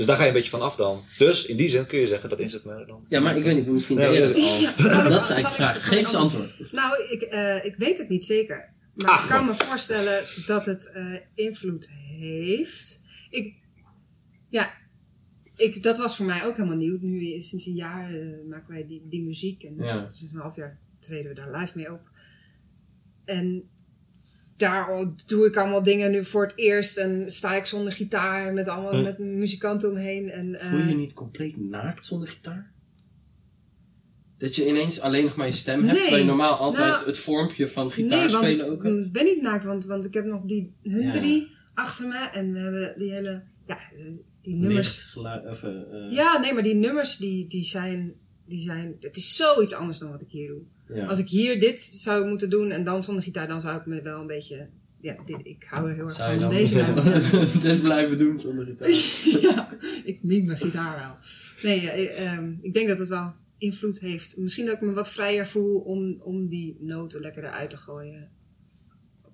Dus 0.00 0.08
daar 0.08 0.18
ga 0.18 0.22
je 0.24 0.28
een 0.28 0.34
beetje 0.34 0.50
van 0.50 0.60
af 0.60 0.76
dan. 0.76 1.02
Dus 1.18 1.46
in 1.46 1.56
die 1.56 1.68
zin 1.68 1.86
kun 1.86 1.98
je 1.98 2.06
zeggen 2.06 2.28
dat 2.28 2.38
is 2.38 2.52
het 2.52 2.64
maar 2.64 2.86
dan. 2.86 3.04
Ja, 3.08 3.20
maar 3.20 3.36
ik 3.36 3.44
weet 3.44 3.54
niet, 3.56 3.66
misschien 3.66 3.96
dat 3.96 4.06
al. 4.06 4.12
Ja, 4.14 4.32
zal 4.32 5.04
ik- 5.04 5.10
dat 5.10 5.22
is 5.22 5.30
eigenlijk 5.30 5.54
vraag. 5.54 5.84
Geef 5.88 5.98
eens 6.06 6.14
antwoord. 6.14 6.72
Nou, 6.72 7.02
ik, 7.10 7.22
eh, 7.22 7.64
ik 7.64 7.74
weet 7.76 7.98
het 7.98 8.08
niet 8.08 8.24
zeker. 8.24 8.72
Maar 8.94 9.10
Ah, 9.10 9.22
ik 9.22 9.28
kan 9.28 9.46
me 9.46 9.54
voorstellen 9.54 10.24
dat 10.46 10.66
het 10.66 10.90
eh, 10.94 11.14
invloed 11.34 11.90
heeft. 12.18 13.02
Ik, 13.30 13.54
ja, 14.48 14.72
ik, 15.56 15.82
dat 15.82 15.98
was 15.98 16.16
voor 16.16 16.26
mij 16.26 16.44
ook 16.46 16.56
helemaal 16.56 16.76
nieuw. 16.76 16.98
Nu 17.00 17.42
sinds 17.42 17.66
een 17.66 17.74
jaar 17.74 18.14
eh, 18.14 18.26
maken 18.48 18.72
wij 18.72 18.86
die, 18.86 19.02
die 19.06 19.22
muziek. 19.22 19.62
En 19.62 19.74
Ja. 19.76 20.10
sinds 20.10 20.32
een 20.34 20.40
half 20.40 20.56
jaar 20.56 20.78
treden 20.98 21.28
we 21.28 21.34
daar 21.34 21.60
live 21.60 21.72
mee 21.76 21.92
op. 21.92 22.00
En 23.24 23.68
daar 24.60 25.04
doe 25.26 25.46
ik 25.46 25.56
allemaal 25.56 25.82
dingen 25.82 26.10
nu 26.10 26.24
voor 26.24 26.42
het 26.42 26.52
eerst. 26.56 26.96
En 26.96 27.30
sta 27.30 27.54
ik 27.54 27.66
zonder 27.66 27.92
gitaar 27.92 28.52
met 28.52 28.68
allemaal 28.68 28.92
Hm. 28.94 29.02
met 29.02 29.18
muzikanten 29.18 29.90
omheen. 29.90 30.30
En, 30.30 30.60
eh, 30.60 30.70
Voel 30.70 30.78
je 30.88 30.94
niet 30.96 31.12
compleet 31.12 31.56
naakt 31.70 32.06
zonder 32.06 32.28
gitaar? 32.28 32.70
Dat 34.38 34.56
je 34.56 34.68
ineens 34.68 35.00
alleen 35.00 35.24
nog 35.24 35.36
maar 35.36 35.46
je 35.46 35.52
stem 35.52 35.80
hebt, 35.80 35.92
Nee. 35.92 36.00
terwijl 36.00 36.22
je 36.22 36.28
normaal 36.28 36.56
altijd 36.56 36.90
Nou, 36.94 37.06
het 37.06 37.18
vormpje 37.18 37.68
van 37.68 37.92
gitaar 37.92 38.30
spelen 38.30 38.66
ik 38.66 38.72
ook 38.72 38.82
hebt. 38.82 38.94
mm, 38.94 39.12
ben 39.12 39.24
niet 39.24 39.42
naakt, 39.42 39.64
want, 39.64 39.84
want 39.84 40.04
ik 40.04 40.14
heb 40.14 40.24
nog 40.24 40.42
die, 40.42 40.70
hun 40.82 41.02
Ja. 41.02 41.12
drie 41.18 41.48
achter 41.74 42.08
me. 42.08 42.28
En 42.32 42.52
we 42.52 42.58
hebben 42.58 42.94
die 42.98 43.12
hele, 43.12 43.42
ja, 43.66 43.78
die 44.42 44.54
nummers. 44.54 45.16
Of, 45.16 45.62
eh, 45.62 45.70
eh, 45.70 46.12
Ja, 46.12 46.38
nee, 46.38 46.52
maar 46.52 46.62
die 46.62 46.74
nummers 46.74 47.16
die, 47.16 47.46
die 47.46 47.64
zijn, 47.64 48.14
die 48.46 48.60
zijn, 48.60 48.96
het 49.00 49.16
is 49.16 49.36
zoiets 49.36 49.74
anders 49.74 49.98
dan 49.98 50.10
wat 50.10 50.20
ik 50.22 50.30
hier 50.30 50.48
doe. 50.48 50.60
Ja. 50.94 51.06
Als 51.06 51.18
ik 51.18 51.28
hier 51.28 51.60
dit 51.60 51.82
zou 51.82 52.26
moeten 52.26 52.50
doen 52.50 52.70
en 52.70 52.84
dan 52.84 53.02
zonder 53.02 53.22
gitaar, 53.22 53.48
dan 53.48 53.60
zou 53.60 53.80
ik 53.80 53.86
me 53.86 54.02
wel 54.02 54.20
een 54.20 54.26
beetje, 54.26 54.68
ja, 55.00 55.22
dit, 55.24 55.40
ik 55.42 55.64
hou 55.64 55.88
er 55.88 55.94
heel 55.94 56.04
erg 56.04 56.14
Zou 56.14 56.32
je 56.32 56.38
van 56.38 56.48
dan 56.48 56.58
om 56.58 56.62
deze 56.62 56.74
lijn. 57.30 57.62
dit 57.62 57.82
blijven 57.82 58.18
doen 58.18 58.38
zonder 58.38 58.66
gitaar? 58.66 58.88
ja, 59.50 59.78
ik 60.04 60.22
miem 60.22 60.44
mijn 60.44 60.58
gitaar 60.58 60.98
wel. 60.98 61.16
Nee, 61.62 61.90
eh, 61.90 62.26
ehm, 62.26 62.54
ik 62.60 62.74
denk 62.74 62.88
dat 62.88 62.98
het 62.98 63.08
wel 63.08 63.34
invloed 63.58 64.00
heeft. 64.00 64.36
Misschien 64.36 64.66
dat 64.66 64.74
ik 64.74 64.80
me 64.80 64.92
wat 64.92 65.10
vrijer 65.10 65.46
voel 65.46 65.80
om, 65.80 66.20
om 66.22 66.48
die 66.48 66.76
noten 66.80 67.20
lekker 67.20 67.44
eruit 67.44 67.70
te 67.70 67.76
gooien. 67.76 68.30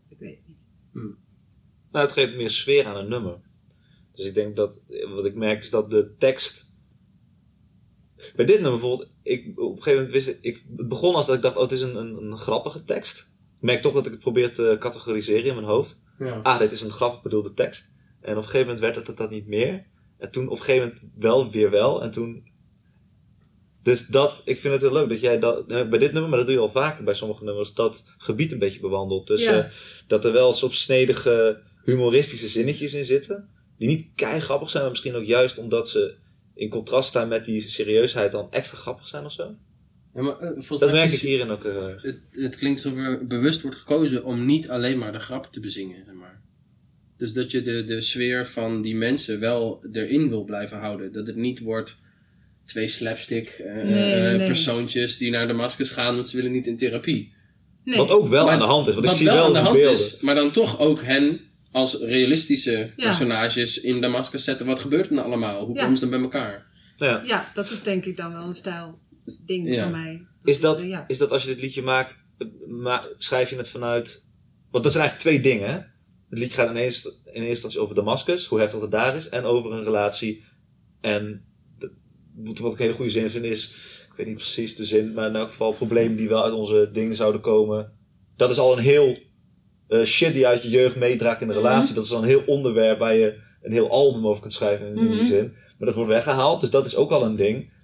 Ik 0.08 0.18
weet 0.18 0.36
het 0.36 0.46
niet. 0.46 0.66
Nou, 1.92 2.04
het 2.04 2.12
geeft 2.12 2.36
meer 2.36 2.50
sfeer 2.50 2.86
aan 2.86 2.96
een 2.96 3.08
nummer. 3.08 3.38
Dus 4.12 4.26
ik 4.26 4.34
denk 4.34 4.56
dat, 4.56 4.82
wat 5.14 5.26
ik 5.26 5.34
merk 5.34 5.62
is 5.62 5.70
dat 5.70 5.90
de 5.90 6.14
tekst. 6.18 6.65
Bij 8.36 8.44
dit 8.44 8.60
nummer 8.60 8.80
bijvoorbeeld, 8.80 9.10
ik, 9.22 9.46
op 9.60 9.76
een 9.76 9.82
gegeven 9.82 9.92
moment 9.94 10.12
wist 10.12 10.28
ik, 10.28 10.38
ik, 10.40 10.62
het 10.76 10.88
begon 10.88 11.14
als 11.14 11.26
dat 11.26 11.34
ik 11.36 11.42
dacht, 11.42 11.56
oh, 11.56 11.62
het 11.62 11.72
is 11.72 11.80
een, 11.80 11.96
een, 11.96 12.16
een 12.22 12.38
grappige 12.38 12.84
tekst. 12.84 13.18
Ik 13.18 13.62
merk 13.62 13.82
toch 13.82 13.94
dat 13.94 14.06
ik 14.06 14.12
het 14.12 14.20
probeer 14.20 14.52
te 14.52 14.76
categoriseren 14.80 15.44
in 15.44 15.54
mijn 15.54 15.66
hoofd. 15.66 16.00
Ja. 16.18 16.40
Ah, 16.42 16.58
dit 16.58 16.72
is 16.72 16.80
een 16.82 16.90
grappig 16.90 17.22
bedoelde 17.22 17.54
tekst. 17.54 17.94
En 18.20 18.30
op 18.30 18.36
een 18.36 18.42
gegeven 18.42 18.60
moment 18.60 18.80
werd 18.80 18.96
het 18.96 19.06
dat, 19.06 19.16
dat 19.16 19.30
niet 19.30 19.46
meer. 19.46 19.86
En 20.18 20.30
toen 20.30 20.44
op 20.48 20.58
een 20.58 20.64
gegeven 20.64 20.88
moment 20.88 21.04
wel 21.18 21.50
weer 21.50 21.70
wel. 21.70 22.02
En 22.02 22.10
toen. 22.10 22.54
Dus 23.82 24.06
dat, 24.06 24.42
ik 24.44 24.56
vind 24.58 24.72
het 24.72 24.82
heel 24.82 24.92
leuk 24.92 25.08
dat 25.08 25.20
jij 25.20 25.38
dat, 25.38 25.70
eh, 25.70 25.88
bij 25.88 25.98
dit 25.98 26.12
nummer, 26.12 26.28
maar 26.28 26.38
dat 26.38 26.46
doe 26.46 26.56
je 26.56 26.60
al 26.62 26.70
vaker 26.70 27.04
bij 27.04 27.14
sommige 27.14 27.44
nummers, 27.44 27.74
dat 27.74 28.04
gebied 28.18 28.52
een 28.52 28.58
beetje 28.58 28.80
bewandelt. 28.80 29.26
Dus 29.26 29.42
Ja. 29.42 29.58
eh, 29.64 29.70
dat 30.06 30.24
er 30.24 30.32
wel 30.32 30.52
snedige 30.52 31.62
humoristische 31.84 32.48
zinnetjes 32.48 32.94
in 32.94 33.04
zitten. 33.04 33.48
Die 33.78 33.88
niet 33.88 34.08
kei 34.14 34.40
grappig 34.40 34.70
zijn, 34.70 34.82
maar 34.82 34.90
misschien 34.90 35.14
ook 35.14 35.24
juist 35.24 35.58
omdat 35.58 35.88
ze 35.88 36.14
in 36.56 36.68
contrast 36.68 37.08
staan 37.08 37.28
met 37.28 37.44
die 37.44 37.60
serieusheid 37.60 38.32
dan 38.32 38.46
extra 38.50 38.78
grappig 38.78 39.08
zijn 39.08 39.24
of 39.24 39.32
zo. 39.32 39.54
Ja, 40.14 40.22
maar, 40.22 40.38
eh, 40.38 40.48
volgens 40.48 40.80
Dat 40.80 40.90
mij 40.90 40.98
merk 40.98 41.12
ik 41.12 41.20
hierin 41.20 41.50
ook 41.50 41.64
eh, 41.64 41.72
heel 41.72 41.88
erg. 41.88 42.02
Het, 42.02 42.20
het 42.30 42.56
klinkt 42.56 42.84
alsof 42.84 42.98
er 42.98 43.26
bewust 43.26 43.62
wordt 43.62 43.76
gekozen 43.76 44.24
om 44.24 44.46
niet 44.46 44.68
alleen 44.68 44.98
maar 44.98 45.12
de 45.12 45.18
grap 45.18 45.48
te 45.52 45.60
bezingen, 45.60 46.04
zeg 46.04 46.14
maar. 46.14 46.40
Dus 47.16 47.32
dat 47.32 47.50
je 47.50 47.62
de, 47.62 47.84
de 47.84 48.02
sfeer 48.02 48.46
van 48.46 48.82
die 48.82 48.94
mensen 48.94 49.40
wel 49.40 49.84
erin 49.92 50.28
wil 50.28 50.44
blijven 50.44 50.78
houden. 50.78 51.12
Dat 51.12 51.26
het 51.26 51.36
niet 51.36 51.60
wordt 51.60 51.96
twee 52.64 52.88
slapstick 52.88 53.48
eh, 53.48 53.74
Nee, 53.74 53.84
nee, 53.84 54.36
nee. 54.36 54.46
persoontjes 54.46 55.18
die 55.18 55.30
naar 55.30 55.48
Damascus 55.48 55.90
gaan, 55.90 56.14
want 56.14 56.28
ze 56.28 56.36
willen 56.36 56.52
niet 56.52 56.66
in 56.66 56.76
therapie. 56.76 57.34
Nee. 57.84 57.98
Wat 57.98 58.10
ook 58.10 58.28
wel 58.28 58.44
Maar 58.44 58.52
aan 58.52 58.58
de 58.58 58.64
hand 58.64 58.86
is, 58.86 58.94
want 58.94 59.06
ik 59.06 59.12
zie 59.12 59.26
wel 59.26 59.34
wel 59.34 59.46
aan 59.46 59.52
de 59.52 59.58
hand 59.58 59.78
beelden. 59.78 59.92
is, 59.92 60.20
maar 60.20 60.34
dan 60.34 60.50
toch 60.50 60.78
ook 60.78 61.02
hen 61.02 61.40
als 61.76 61.94
realistische 62.00 62.70
Ja. 62.96 63.04
personages 63.06 63.80
in 63.80 64.00
Damascus 64.00 64.44
zetten. 64.44 64.66
Wat 64.66 64.80
gebeurt 64.80 65.06
er 65.06 65.12
nou 65.14 65.26
allemaal? 65.26 65.64
Hoe 65.64 65.74
Ja. 65.74 65.80
komen 65.82 65.96
ze 65.96 66.00
dan 66.08 66.10
bij 66.10 66.20
elkaar? 66.20 66.66
Ja. 66.98 67.22
Ja, 67.26 67.50
dat 67.54 67.70
is 67.70 67.82
denk 67.82 68.04
ik 68.04 68.16
dan 68.16 68.32
wel 68.32 68.42
een 68.48 68.54
stijl 68.54 68.98
ding 69.46 69.68
Ja. 69.74 69.82
voor 69.82 69.92
mij. 69.92 70.26
Is 70.44 70.60
dat, 70.60 70.82
Ja. 70.82 71.04
is 71.08 71.18
dat 71.18 71.30
als 71.30 71.42
je 71.42 71.48
dit 71.48 71.60
liedje 71.60 71.82
maakt, 71.82 72.16
ma 72.66 73.04
schrijf 73.18 73.50
je 73.50 73.56
het 73.56 73.68
vanuit. 73.68 74.24
Want 74.70 74.84
dat 74.84 74.92
zijn 74.92 75.04
eigenlijk 75.08 75.18
twee 75.40 75.52
dingen. 75.52 75.68
Hè? 75.72 75.78
Het 76.30 76.38
liedje 76.38 76.54
gaat 76.56 76.70
in 76.70 76.76
eerste, 76.76 77.08
in 77.08 77.32
eerste 77.32 77.48
instantie 77.48 77.80
over 77.80 77.94
Damascus, 77.94 78.46
hoe 78.46 78.58
heftig 78.58 78.80
het 78.80 78.90
daar 78.90 79.16
is, 79.16 79.28
en 79.28 79.44
over 79.44 79.72
een 79.72 79.84
relatie. 79.84 80.44
En 81.00 81.44
de- 81.78 81.92
wat 82.44 82.72
ik 82.72 82.78
een 82.78 82.84
hele 82.84 82.92
goede 82.94 83.10
zin 83.10 83.30
vind 83.30 83.44
is, 83.44 83.66
ik 84.10 84.12
weet 84.16 84.26
niet 84.26 84.36
precies 84.36 84.76
de 84.76 84.84
zin, 84.84 85.12
maar 85.12 85.28
in 85.28 85.36
elk 85.36 85.48
geval 85.48 85.72
problemen 85.72 86.16
die 86.16 86.28
wel 86.28 86.44
uit 86.44 86.52
onze 86.52 86.90
dingen 86.92 87.16
zouden 87.16 87.40
komen. 87.40 87.92
Dat 88.36 88.50
is 88.50 88.58
al 88.58 88.72
een 88.76 88.82
heel 88.82 89.18
eh, 89.88 90.02
shit 90.04 90.30
die 90.32 90.40
je 90.40 90.46
uit 90.46 90.62
je 90.62 90.68
jeugd 90.68 90.96
meedraagt 90.96 91.40
in 91.40 91.48
de 91.48 91.54
relatie. 91.54 91.94
Dat 91.94 92.04
is 92.04 92.12
al 92.12 92.18
een 92.22 92.28
heel 92.28 92.42
onderwerp 92.46 92.98
waar 92.98 93.14
je 93.14 93.36
een 93.62 93.72
heel 93.72 93.90
album 93.90 94.26
over 94.26 94.40
kunt 94.40 94.52
schrijven 94.52 94.86
in, 94.86 94.94
die 94.94 95.04
Mhm. 95.08 95.24
zin. 95.24 95.52
Maar 95.78 95.86
dat 95.86 95.94
wordt 95.94 96.10
weggehaald, 96.10 96.60
dus 96.60 96.70
dat 96.70 96.86
is 96.86 96.96
ook 96.96 97.10
al 97.10 97.24
een 97.24 97.36
ding 97.36 97.74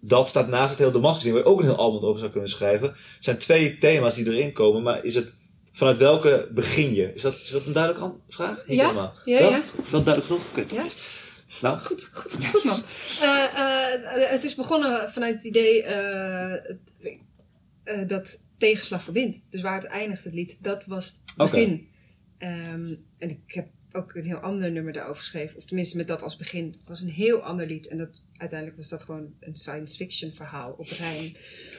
dat 0.00 0.28
staat 0.28 0.48
naast 0.48 0.70
het 0.70 0.78
hele 0.78 0.90
Damascus 0.90 1.22
ding, 1.22 1.34
waar 1.34 1.44
je 1.44 1.50
ook 1.50 1.58
een 1.60 1.66
heel 1.66 1.76
album 1.76 2.08
over 2.08 2.18
zou 2.20 2.30
kunnen 2.32 2.48
schrijven. 2.50 2.88
Het 2.88 2.96
zijn 3.24 3.38
twee 3.38 3.78
thema's 3.78 4.14
die 4.14 4.26
erin 4.26 4.52
komen, 4.52 4.82
maar 4.82 5.04
is 5.04 5.14
het 5.14 5.34
vanuit 5.72 5.96
welke 5.96 6.48
begin 6.54 6.94
je? 6.94 7.14
Is 7.14 7.22
dat, 7.22 7.32
is 7.32 7.50
dat 7.50 7.66
een 7.66 7.72
duidelijke 7.72 8.14
vraag? 8.28 8.64
Niet 8.66 8.76
Ja, 8.78 8.82
helemaal. 8.86 9.12
ja, 9.24 9.38
wel? 9.40 9.50
ja. 9.50 9.62
Wel 9.90 10.02
duidelijk 10.02 10.26
genoeg? 10.26 10.42
Oké, 10.50 10.74
Ja. 10.74 10.84
Nou, 11.60 11.78
Goed, 11.78 12.08
goed, 12.12 12.46
goed 12.46 12.64
man. 12.64 12.82
Eh, 13.20 13.44
eh, 13.44 14.30
het 14.30 14.44
is 14.44 14.54
begonnen 14.54 15.10
vanuit 15.12 15.34
het 15.34 15.44
idee 15.44 15.84
dat 18.06 18.36
tegenslag 18.58 19.02
verbindt. 19.02 19.46
Dus 19.50 19.60
waar 19.60 19.80
het 19.80 19.90
eindigt, 19.90 20.24
het 20.24 20.34
lied, 20.34 20.58
dat 20.62 20.86
was 20.86 21.06
het 21.06 21.36
begin. 21.36 21.88
Ehm, 22.38 22.94
en 23.18 23.30
ik 23.30 23.40
heb 23.54 23.68
ook 23.92 24.14
een 24.14 24.24
heel 24.24 24.36
ander 24.38 24.70
nummer 24.70 24.92
daarover 24.92 25.20
geschreven. 25.22 25.56
Of 25.56 25.64
tenminste 25.64 25.96
met 25.96 26.08
dat 26.08 26.22
als 26.22 26.36
begin. 26.36 26.72
Het 26.76 26.88
was 26.88 27.00
een 27.00 27.08
heel 27.10 27.42
ander 27.42 27.66
lied. 27.66 27.86
En 27.88 27.98
dat, 27.98 28.22
uiteindelijk 28.36 28.78
was 28.78 28.88
dat 28.88 29.02
gewoon 29.02 29.34
een 29.40 29.56
science 29.56 29.96
fiction 29.96 30.32
verhaal 30.32 30.72
op 30.72 30.86
Rijn. 30.88 31.36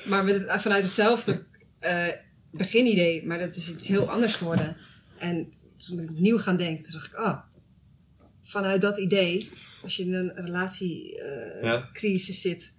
Maar 0.07 0.23
met 0.23 0.39
het, 0.39 0.61
vanuit 0.61 0.84
hetzelfde 0.84 1.45
eh, 1.80 2.07
beginidee. 2.51 3.25
Maar 3.25 3.39
dat 3.39 3.55
is 3.55 3.71
iets 3.73 3.88
heel 3.88 4.09
anders 4.11 4.34
geworden. 4.34 4.78
En 5.19 5.49
toen 5.78 5.95
ben 5.95 6.05
ik 6.05 6.11
opnieuw 6.11 6.38
gaan 6.38 6.57
denken. 6.57 6.84
Toen 6.84 6.93
dacht 6.93 7.07
ik, 7.11 7.17
oh, 7.19 7.39
vanuit 8.41 8.82
dat 8.82 8.97
idee, 8.97 9.49
als 9.84 9.95
je 9.95 10.03
in 10.03 10.13
een 10.13 10.36
relatiecrisis 10.36 12.43
Ja. 12.43 12.49
zit, 12.49 12.63
eh, 12.63 12.69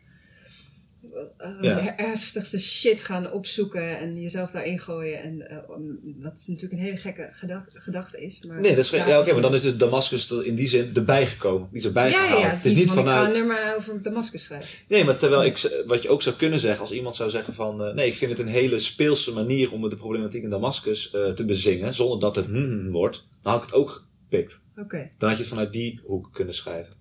Ja. 1.60 1.74
de 1.74 1.92
heftigste 2.02 2.58
shit 2.58 3.02
gaan 3.02 3.32
opzoeken 3.32 3.98
en 3.98 4.20
jezelf 4.20 4.50
daarin 4.50 4.78
gooien. 4.78 5.22
En 5.22 5.48
eh, 5.50 5.56
om- 5.70 5.98
wat 6.20 6.44
natuurlijk 6.46 6.72
een 6.72 6.78
hele 6.86 6.96
gekke 6.96 7.28
geda- 7.32 7.66
gedachte 7.72 8.20
is. 8.24 8.44
Maar 8.48 8.60
nee, 8.60 8.74
dat 8.74 8.84
is, 8.84 8.90
ja, 8.90 9.20
oké, 9.20 9.32
maar 9.32 9.42
dan 9.42 9.54
is 9.54 9.62
dus 9.62 9.76
Damascus 9.76 10.30
er 10.30 10.46
in 10.46 10.54
die 10.54 10.68
zin 10.68 10.90
erbij 10.94 11.26
gekomen. 11.26 11.68
Die 11.70 11.78
is 11.78 11.84
erbij 11.86 12.10
Ja, 12.10 12.22
gehaald. 12.22 12.42
ja, 12.42 12.48
het 12.48 12.64
is 12.64 12.74
niet 12.74 12.88
van, 12.88 12.98
ik 12.98 13.04
ga 13.04 13.10
vanuit... 13.16 13.32
een 13.34 13.38
nummer 13.38 13.74
over 13.76 14.02
Damascus 14.02 14.42
schrijven. 14.42 14.68
Nee, 14.88 15.04
maar 15.04 15.16
terwijl 15.16 15.44
ik, 15.44 15.82
wat 15.86 16.02
je 16.02 16.08
ook 16.08 16.22
zou 16.22 16.36
kunnen 16.36 16.60
zeggen, 16.60 16.80
als 16.80 16.90
iemand 16.92 17.16
zou 17.16 17.30
zeggen 17.30 17.54
van... 17.54 17.84
eh, 17.84 17.94
nee, 17.94 18.06
ik 18.06 18.14
vind 18.14 18.30
het 18.30 18.40
een 18.40 18.46
hele 18.46 18.78
speelse 18.78 19.32
manier 19.32 19.72
om 19.72 19.88
de 19.88 19.96
problematiek 19.96 20.42
in 20.42 20.50
Damascus 20.50 21.10
eh, 21.10 21.28
te 21.30 21.44
bezingen, 21.44 21.94
zonder 21.94 22.20
dat 22.20 22.36
het 22.36 22.46
hmm 22.46 22.90
wordt, 22.90 23.24
dan 23.42 23.52
had 23.52 23.62
ik 23.62 23.68
het 23.68 23.78
ook 23.78 23.90
gepikt. 24.30 24.60
Oké. 24.76 25.10
Dan 25.18 25.28
had 25.28 25.38
je 25.38 25.42
het 25.44 25.52
vanuit 25.52 25.72
die 25.72 26.00
hoek 26.06 26.28
kunnen 26.32 26.54
schrijven. 26.54 26.92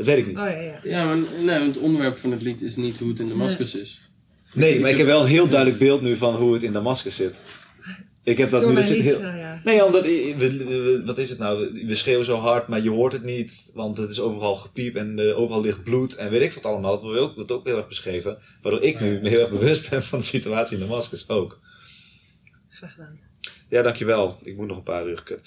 Dat 0.00 0.08
weet 0.08 0.18
ik 0.18 0.26
niet. 0.26 0.38
Oh 0.38 0.44
ja, 0.44 0.50
ja. 0.60 0.78
Ja, 0.84 1.04
maar 1.04 1.16
nee, 1.44 1.66
het 1.66 1.78
onderwerp 1.78 2.16
van 2.18 2.30
het 2.32 2.42
lied 2.42 2.62
is 2.62 2.76
niet 2.76 2.98
hoe 2.98 3.08
het 3.08 3.20
in 3.20 3.28
Damascus 3.28 3.74
is. 3.74 3.98
Nee, 4.52 4.80
maar 4.80 4.90
ik 4.90 4.96
heb 4.96 5.06
wel 5.06 5.20
een 5.20 5.26
heel 5.26 5.48
duidelijk 5.48 5.78
beeld 5.80 6.02
nu 6.02 6.16
van 6.16 6.34
hoe 6.34 6.52
het 6.52 6.62
in 6.62 6.72
Damascus 6.72 7.16
zit. 7.16 7.34
Ik 8.24 8.38
heb 8.38 8.50
dat 8.50 8.60
Door 8.60 8.70
nu. 8.70 8.76
Dat 8.76 8.88
lied, 8.88 9.02
heel... 9.02 9.20
ja. 9.20 9.60
Nee, 9.64 9.84
omdat, 9.84 10.02
we, 10.02 10.34
we- 10.38 10.64
we- 10.64 11.02
wat 11.04 11.18
is 11.18 11.30
het 11.30 11.38
nou? 11.38 11.84
We 11.86 11.94
schreeuwen 11.94 12.24
zo 12.24 12.36
hard, 12.38 12.68
maar 12.68 12.82
je 12.82 12.90
hoort 12.90 13.12
het 13.12 13.24
niet, 13.24 13.70
want 13.74 13.98
het 13.98 14.10
is 14.10 14.20
overal 14.20 14.54
gepiep 14.54 14.96
en 14.96 15.18
eh, 15.18 15.38
overal 15.38 15.60
ligt 15.62 15.82
bloed 15.82 16.14
en 16.16 16.30
weet 16.30 16.42
ik 16.42 16.52
wat 16.52 16.66
allemaal. 16.66 16.90
Dat 16.92 17.02
wordt 17.02 17.20
ook, 17.20 17.50
ook 17.50 17.66
heel 17.66 17.76
erg 17.76 17.88
beschreven. 17.88 18.38
Waardoor 18.62 18.82
ik 18.82 19.00
nu 19.00 19.20
me 19.22 19.28
heel 19.28 19.40
erg 19.40 19.50
bewust 19.50 19.90
ben 19.90 20.02
van 20.04 20.18
de 20.18 20.24
situatie 20.24 20.76
in 20.78 20.82
Damascus 20.86 21.28
ook. 21.28 21.58
Graag 22.68 22.92
gedaan. 22.92 23.18
Ja, 23.70 23.82
dankjewel. 23.82 24.38
Ik 24.42 24.56
moet 24.56 24.66
nog 24.66 24.76
een 24.76 24.82
paar 24.82 25.08
uur 25.08 25.22
kut. 25.22 25.42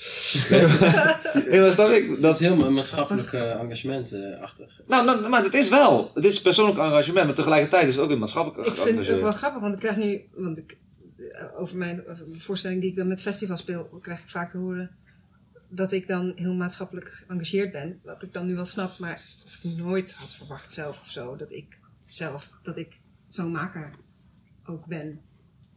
Nee, 0.49 0.61
maar, 0.67 1.21
nee, 1.49 1.61
maar 1.61 1.71
snap 1.71 1.89
ik? 1.89 2.21
Dat 2.21 2.39
is 2.39 2.47
heel 2.47 2.65
een 2.65 2.73
maatschappelijk 2.73 3.33
eh, 3.33 3.59
engagement 3.59 4.11
eh, 4.13 4.41
achtig. 4.41 4.81
nou, 4.87 5.05
nou, 5.05 5.29
maar 5.29 5.43
het 5.43 5.53
is 5.53 5.69
wel. 5.69 6.11
Het 6.13 6.25
is 6.25 6.41
persoonlijk 6.41 6.77
engagement, 6.77 7.25
maar 7.25 7.35
tegelijkertijd 7.35 7.87
is 7.87 7.95
het 7.95 8.03
ook 8.03 8.11
een 8.11 8.19
maatschappelijk 8.19 8.67
Ik 8.67 8.73
vind 8.73 8.77
het 8.77 8.87
ook 8.87 8.95
engagement. 8.95 9.21
wel 9.21 9.31
grappig, 9.31 9.61
want 9.61 9.73
ik 9.73 9.79
krijg 9.79 9.97
nu, 9.97 10.21
want 10.33 10.57
ik, 10.57 10.77
eh, 11.17 11.59
over 11.59 11.77
mijn 11.77 12.03
voorstelling 12.33 12.81
die 12.81 12.89
ik 12.89 12.95
dan 12.95 13.07
met 13.07 13.21
festival 13.21 13.57
speel, 13.57 13.99
krijg 14.01 14.21
ik 14.21 14.29
vaak 14.29 14.49
te 14.49 14.57
horen 14.57 14.91
dat 15.69 15.91
ik 15.91 16.07
dan 16.07 16.31
heel 16.35 16.53
maatschappelijk 16.53 17.09
geëngageerd 17.09 17.71
ben. 17.71 17.99
Wat 18.03 18.23
ik 18.23 18.33
dan 18.33 18.47
nu 18.47 18.55
wel 18.55 18.65
snap, 18.65 18.97
maar 18.97 19.21
of 19.45 19.59
ik 19.63 19.77
nooit 19.77 20.13
had 20.13 20.33
verwacht 20.33 20.71
zelf 20.71 21.01
of 21.01 21.09
zo, 21.09 21.35
dat 21.35 21.51
ik 21.51 21.77
zelf, 22.05 22.49
dat 22.63 22.77
ik 22.77 22.97
zo'n 23.29 23.51
maker 23.51 23.89
ook 24.65 24.85
ben. 24.85 25.21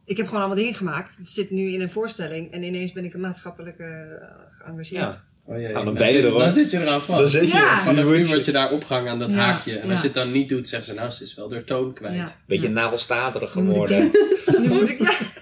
Ik 0.06 0.16
heb 0.16 0.26
gewoon 0.26 0.40
allemaal 0.40 0.58
dingen 0.58 0.74
gemaakt. 0.74 1.16
Het 1.16 1.28
zit 1.28 1.50
nu 1.50 1.72
in 1.72 1.80
een 1.80 1.90
voorstelling 1.90 2.52
en 2.52 2.62
ineens 2.62 2.92
ben 2.92 3.04
ik 3.04 3.14
een 3.14 3.20
maatschappelijk 3.20 3.78
eh, 3.78 3.88
geëngageerd. 4.50 4.90
Ja. 4.90 5.24
Oh, 5.44 5.60
ja, 5.60 5.72
dan 5.72 5.84
dan, 5.84 5.94
ben 5.94 6.06
je 6.06 6.12
zit, 6.12 6.24
er, 6.24 6.38
dan 6.38 6.50
zit 6.50 6.70
je 6.70 6.80
eraan 6.80 7.02
vast. 7.02 7.18
Dan 7.18 7.28
zit 7.28 7.50
je 7.50 7.56
Ja. 7.56 7.78
Vanaf 7.78 7.96
je 7.96 8.02
nu 8.02 8.18
moet 8.18 8.26
word 8.26 8.38
je 8.38 8.44
je 8.44 8.52
daar 8.52 8.70
opgehangen 8.70 9.10
aan 9.10 9.18
dat 9.18 9.30
Ja, 9.30 9.36
haakje. 9.36 9.78
En 9.78 9.90
als 9.90 10.00
je 10.00 10.04
het 10.06 10.14
dan 10.14 10.32
niet 10.32 10.48
doet, 10.48 10.68
zeggen 10.68 10.88
ze 10.88 10.94
nou, 11.00 11.10
ze 11.10 11.22
is 11.22 11.34
wel 11.34 11.48
de 11.48 11.64
toon 11.64 11.94
kwijt. 11.94 12.14
Ja. 12.14 12.22
een 12.22 12.30
beetje 12.46 12.66
Ja. 12.66 12.72
nagelstaterig 12.72 13.54
Nu 13.54 13.62
moet, 13.62 13.74
ik 13.74 13.80
geworden. 13.80 14.10
nu, 14.62 14.68
moet 14.68 14.88
ik, 14.88 14.98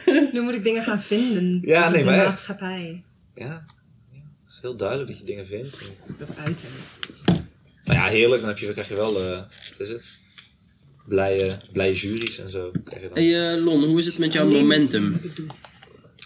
ja, 0.07 0.29
nu 0.33 0.41
moet 0.41 0.55
ik 0.55 0.63
dingen 0.63 0.83
gaan 0.83 1.01
vinden. 1.01 1.59
Ja, 1.63 1.89
nee, 1.89 1.99
de 1.99 2.11
maar 2.11 2.25
maatschappij. 2.25 3.03
Ja. 3.35 3.47
ja, 3.47 3.65
het 4.45 4.53
is 4.53 4.59
heel 4.63 4.77
duidelijk 4.77 5.09
dat 5.09 5.19
je 5.19 5.25
dingen 5.25 5.47
vindt. 5.47 5.79
Dat 6.19 6.37
uiten. 6.37 6.69
Nou 7.85 7.99
ja, 7.99 8.07
heerlijk. 8.07 8.41
Dan 8.41 8.49
heb 8.51 8.59
je, 8.59 8.65
dan 8.65 8.75
krijg 8.75 8.89
je 8.89 8.95
wel, 8.95 9.23
eh 9.23 9.37
wat 9.71 9.81
is 9.81 9.89
het? 9.89 10.23
Blije, 11.09 11.57
blije 11.73 11.95
juries 11.95 12.39
en 12.39 12.51
zo. 12.51 12.71
Krijg 12.85 13.03
je 13.03 13.09
dan. 13.09 13.19
Hey 13.19 13.55
eh, 13.57 13.65
Lon, 13.65 13.85
hoe 13.85 13.99
is 13.99 14.07
het 14.07 14.19
met 14.19 14.33
jouw 14.33 14.49
momentum? 14.51 15.17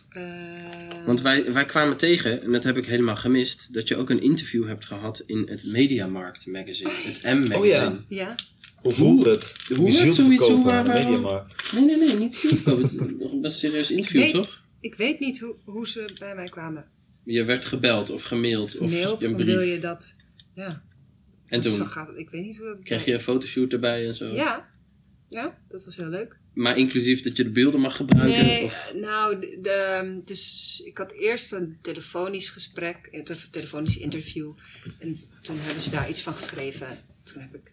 Eh, 0.09 0.22
Want 1.06 1.20
wij, 1.20 1.52
wij 1.52 1.64
kwamen 1.64 1.96
tegen, 1.96 2.42
en 2.42 2.52
dat 2.52 2.64
heb 2.64 2.76
ik 2.76 2.86
helemaal 2.86 3.16
gemist, 3.16 3.72
dat 3.74 3.88
je 3.88 3.96
ook 3.96 4.10
een 4.10 4.22
interview 4.22 4.66
hebt 4.66 4.84
gehad 4.86 5.22
in 5.26 5.46
het 5.50 5.64
Mediamarkt 5.64 6.46
magazine. 6.46 6.90
Het 6.90 7.22
M-magazine. 7.22 7.59
Oh 7.59 7.66
ja. 7.66 8.05
ja, 8.09 8.34
Hoe 8.82 8.92
voelt 8.92 9.24
het? 9.24 9.55
hoe 9.76 9.92
werd 9.92 9.94
zoiets, 10.14 10.16
verkopen 10.16 10.55
hoe 10.55 10.64
waren- 10.64 10.94
Mediamarkt. 11.05 11.72
Nee, 11.72 11.84
nee, 11.84 11.96
nee, 11.96 12.14
niet 12.16 12.34
zielverkoop. 12.34 12.82
Het 12.82 12.90
is 12.92 12.98
nog 13.18 13.32
een 13.32 13.40
best 13.40 13.59
serieus 13.59 13.90
interview, 13.90 14.20
weet- 14.22 14.32
toch? 14.32 14.62
Ik 14.80 14.94
weet 14.94 15.20
niet 15.20 15.40
hoe, 15.40 15.55
hoe 15.64 15.88
ze 15.88 16.09
bij 16.18 16.34
mij 16.34 16.44
kwamen. 16.48 16.84
Je 17.24 17.44
werd 17.44 17.64
gebeld 17.64 18.10
of 18.10 18.22
gemaild 18.22 18.78
of 18.78 18.88
Gemaild, 18.90 19.22
een 19.22 19.34
brief. 19.34 19.46
wil 19.46 19.60
je 19.60 19.78
dat... 19.80 20.14
Ja, 20.55 20.82
en 21.49 21.62
zo 21.62 21.77
toen 21.77 21.87
gaat. 21.87 22.16
Ik 22.19 22.31
weet 22.31 22.43
niet 22.45 22.59
hoe 22.59 22.66
dat... 22.69 22.83
kreeg 22.83 23.05
je 23.05 23.12
een 23.12 23.20
fotoshoot 23.20 23.73
erbij 23.73 24.07
en 24.07 24.15
zo. 24.15 24.27
Ja. 24.27 24.69
Ja, 25.29 25.59
dat 25.69 25.85
was 25.85 25.97
heel 25.97 26.09
leuk. 26.09 26.37
Maar 26.55 26.79
inclusief 26.79 27.23
dat 27.23 27.37
je 27.37 27.43
de 27.45 27.51
beelden 27.51 27.81
mag 27.81 27.97
gebruiken? 27.97 28.45
Nee, 28.47 28.65
Of... 28.65 28.91
eh, 28.95 29.01
nou, 29.01 29.39
de, 29.41 29.59
de- 29.62 30.20
dus 30.25 30.83
ik 30.85 30.99
had 30.99 31.12
eerst 31.12 31.53
een 31.53 31.79
telefonisch 31.83 32.51
gesprek, 32.51 33.09
een 33.11 33.25
te- 33.25 33.51
telefonisch 33.51 33.97
interview. 33.97 34.53
En 34.99 35.20
toen 35.43 35.57
hebben 35.59 35.83
ze 35.83 35.91
daar 35.91 36.09
iets 36.09 36.23
van 36.23 36.35
geschreven. 36.35 36.99
Toen 37.23 37.43
heb 37.43 37.55
ik 37.55 37.73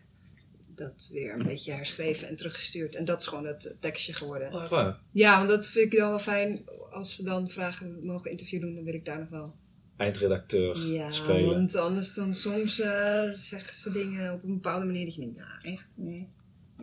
dat 0.76 1.10
weer 1.12 1.34
een 1.34 1.46
beetje 1.46 1.72
herschreven 1.72 2.28
en 2.28 2.36
teruggestuurd. 2.36 2.96
En 2.96 3.06
dat 3.06 3.22
is 3.22 3.28
gewoon 3.28 3.46
het 3.46 3.76
tekstje 3.80 4.14
geworden. 4.14 4.54
Oh? 4.54 4.90
Ja, 5.12 5.38
want 5.38 5.50
dat 5.50 5.68
vind 5.70 5.94
ik 5.94 6.00
dan 6.00 6.10
wel 6.10 6.20
fijn. 6.20 6.60
Als 6.92 7.16
ze 7.16 7.24
dan 7.24 7.50
vragen, 7.50 8.06
mogen 8.06 8.32
interview 8.32 8.62
doen, 8.62 8.76
dan 8.76 8.84
wil 8.84 8.94
ik 8.94 9.06
daar 9.06 9.20
nog 9.20 9.30
wel. 9.30 9.56
Eindredacteur 9.98 10.78
Ja, 10.88 11.12
spelen. 11.12 11.50
want 11.54 11.76
anders 11.76 12.14
dan 12.14 12.36
soms 12.36 12.80
eh, 12.80 13.22
zeggen 13.30 13.76
ze 13.76 13.92
dingen 13.92 14.34
op 14.34 14.44
een 14.44 14.54
bepaalde 14.54 14.86
manier 14.86 15.06
dat 15.06 15.16
je 15.16 15.22
denkt, 15.22 15.38
nou 15.38 15.74
echt, 15.74 15.88
nee. 15.96 16.28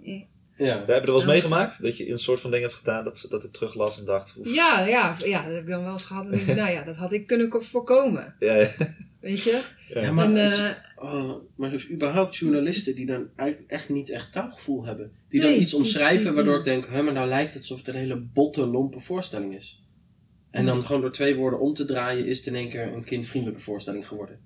nee. 0.00 0.28
Ja. 0.56 0.76
Heb 0.78 0.86
je 0.86 0.92
er 0.94 1.06
wel 1.06 1.14
eens 1.14 1.24
meegemaakt? 1.24 1.82
Dat 1.82 1.96
je 1.96 2.10
een 2.10 2.18
soort 2.18 2.40
van 2.40 2.50
ding 2.50 2.62
hebt 2.62 2.74
gedaan 2.74 3.04
dat, 3.04 3.18
ze- 3.18 3.28
dat 3.28 3.42
het 3.42 3.52
teruglas 3.52 3.98
en 3.98 4.04
dacht... 4.04 4.34
oef. 4.38 4.54
Ja, 4.54 4.86
ja, 4.86 5.16
ja, 5.24 5.42
dat 5.44 5.52
heb 5.52 5.62
ik 5.62 5.68
dan 5.68 5.82
wel 5.82 5.92
eens 5.92 6.04
gehad. 6.04 6.24
En 6.24 6.30
denk 6.36 6.42
ik, 6.46 6.56
nou 6.56 6.70
ja, 6.70 6.82
dat 6.82 6.96
had 6.96 7.12
ik 7.12 7.26
kunnen 7.26 7.48
ko- 7.48 7.60
voorkomen. 7.60 8.34
Ja, 8.38 8.54
ja. 8.54 8.68
Weet 9.20 9.42
je? 9.42 9.62
Ja, 9.88 10.12
maar, 10.12 10.24
En, 10.24 10.36
is- 10.36 10.58
eh, 10.58 10.70
oh, 10.96 11.32
maar 11.56 11.70
dus 11.70 11.90
überhaupt 11.90 12.36
journalisten 12.36 12.94
die 12.94 13.06
dan 13.06 13.28
echt 13.66 13.88
niet 13.88 14.10
echt 14.10 14.32
taalgevoel 14.32 14.84
hebben. 14.84 15.12
Die 15.28 15.40
dan 15.40 15.52
iets 15.52 15.74
omschrijven 15.74 16.34
waardoor 16.34 16.58
ik 16.58 16.64
denk, 16.64 16.86
hè, 16.88 17.02
maar 17.02 17.12
nou 17.12 17.28
lijkt 17.28 17.52
het 17.54 17.62
alsof 17.62 17.78
het 17.78 17.88
een 17.88 17.94
hele 17.94 18.16
botte, 18.16 18.66
lompe 18.66 19.00
voorstelling 19.00 19.54
is. 19.54 19.81
En 20.52 20.66
dan 20.66 20.84
gewoon 20.86 21.00
door 21.00 21.12
twee 21.12 21.34
woorden 21.36 21.60
om 21.60 21.74
te 21.74 21.84
draaien 21.84 22.26
is 22.26 22.38
het 22.38 22.46
in 22.46 22.54
één 22.54 22.70
keer 22.70 22.92
een 22.92 23.04
kindvriendelijke 23.04 23.62
voorstelling 23.62 24.08
geworden. 24.08 24.38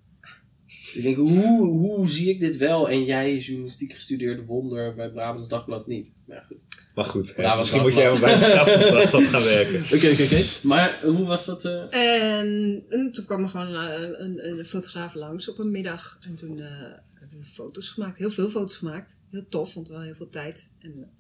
Ik 0.94 1.02
denk, 1.02 1.16
hoe, 1.16 1.66
hoe 1.66 2.08
zie 2.08 2.28
ik 2.30 2.40
dit 2.40 2.56
wel 2.56 2.88
en 2.90 3.04
jij, 3.04 3.36
journalistiek 3.36 3.92
gestudeerde 3.92 4.44
wonder 4.44 4.94
bij 4.94 5.10
Brabants 5.10 5.48
Dagblad 5.48 5.86
niet? 5.86 6.12
Maar 6.24 6.36
ja, 6.36 6.42
goed. 6.42 6.64
Maar 6.94 7.04
goed, 7.04 7.36
hè, 7.36 7.42
Ja, 7.42 7.48
wat 7.48 7.58
misschien 7.58 7.82
moet 7.82 7.94
jij 7.94 8.10
maar 8.10 8.20
bij 8.20 8.32
het 8.32 8.88
Brabants 8.88 9.30
gaan 9.30 9.42
werken. 9.42 9.82
Oké, 9.96 10.10
oké, 10.10 10.22
oké. 10.22 10.42
Maar 10.62 11.00
hoe 11.02 11.26
was 11.26 11.44
dat? 11.44 11.64
eh? 11.64 12.38
En, 12.38 12.84
en 12.88 13.12
toen 13.12 13.24
kwam 13.24 13.42
er 13.42 13.48
gewoon 13.48 13.74
eh, 13.74 14.00
een, 14.18 14.48
een, 14.48 14.64
fotograaf 14.64 15.14
langs 15.14 15.48
op 15.48 15.58
een 15.58 15.70
middag. 15.70 16.18
En 16.20 16.36
toen 16.36 16.60
eh, 16.60 16.66
hebben 17.14 17.38
we 17.38 17.44
foto's 17.44 17.88
gemaakt. 17.90 18.18
Heel 18.18 18.30
veel 18.30 18.50
foto's 18.50 18.76
gemaakt. 18.76 19.18
Heel 19.30 19.46
tof, 19.48 19.72
vond 19.72 19.88
wel 19.88 20.00
heel 20.00 20.14
veel 20.14 20.28
tijd. 20.28 20.70
En 20.78 21.10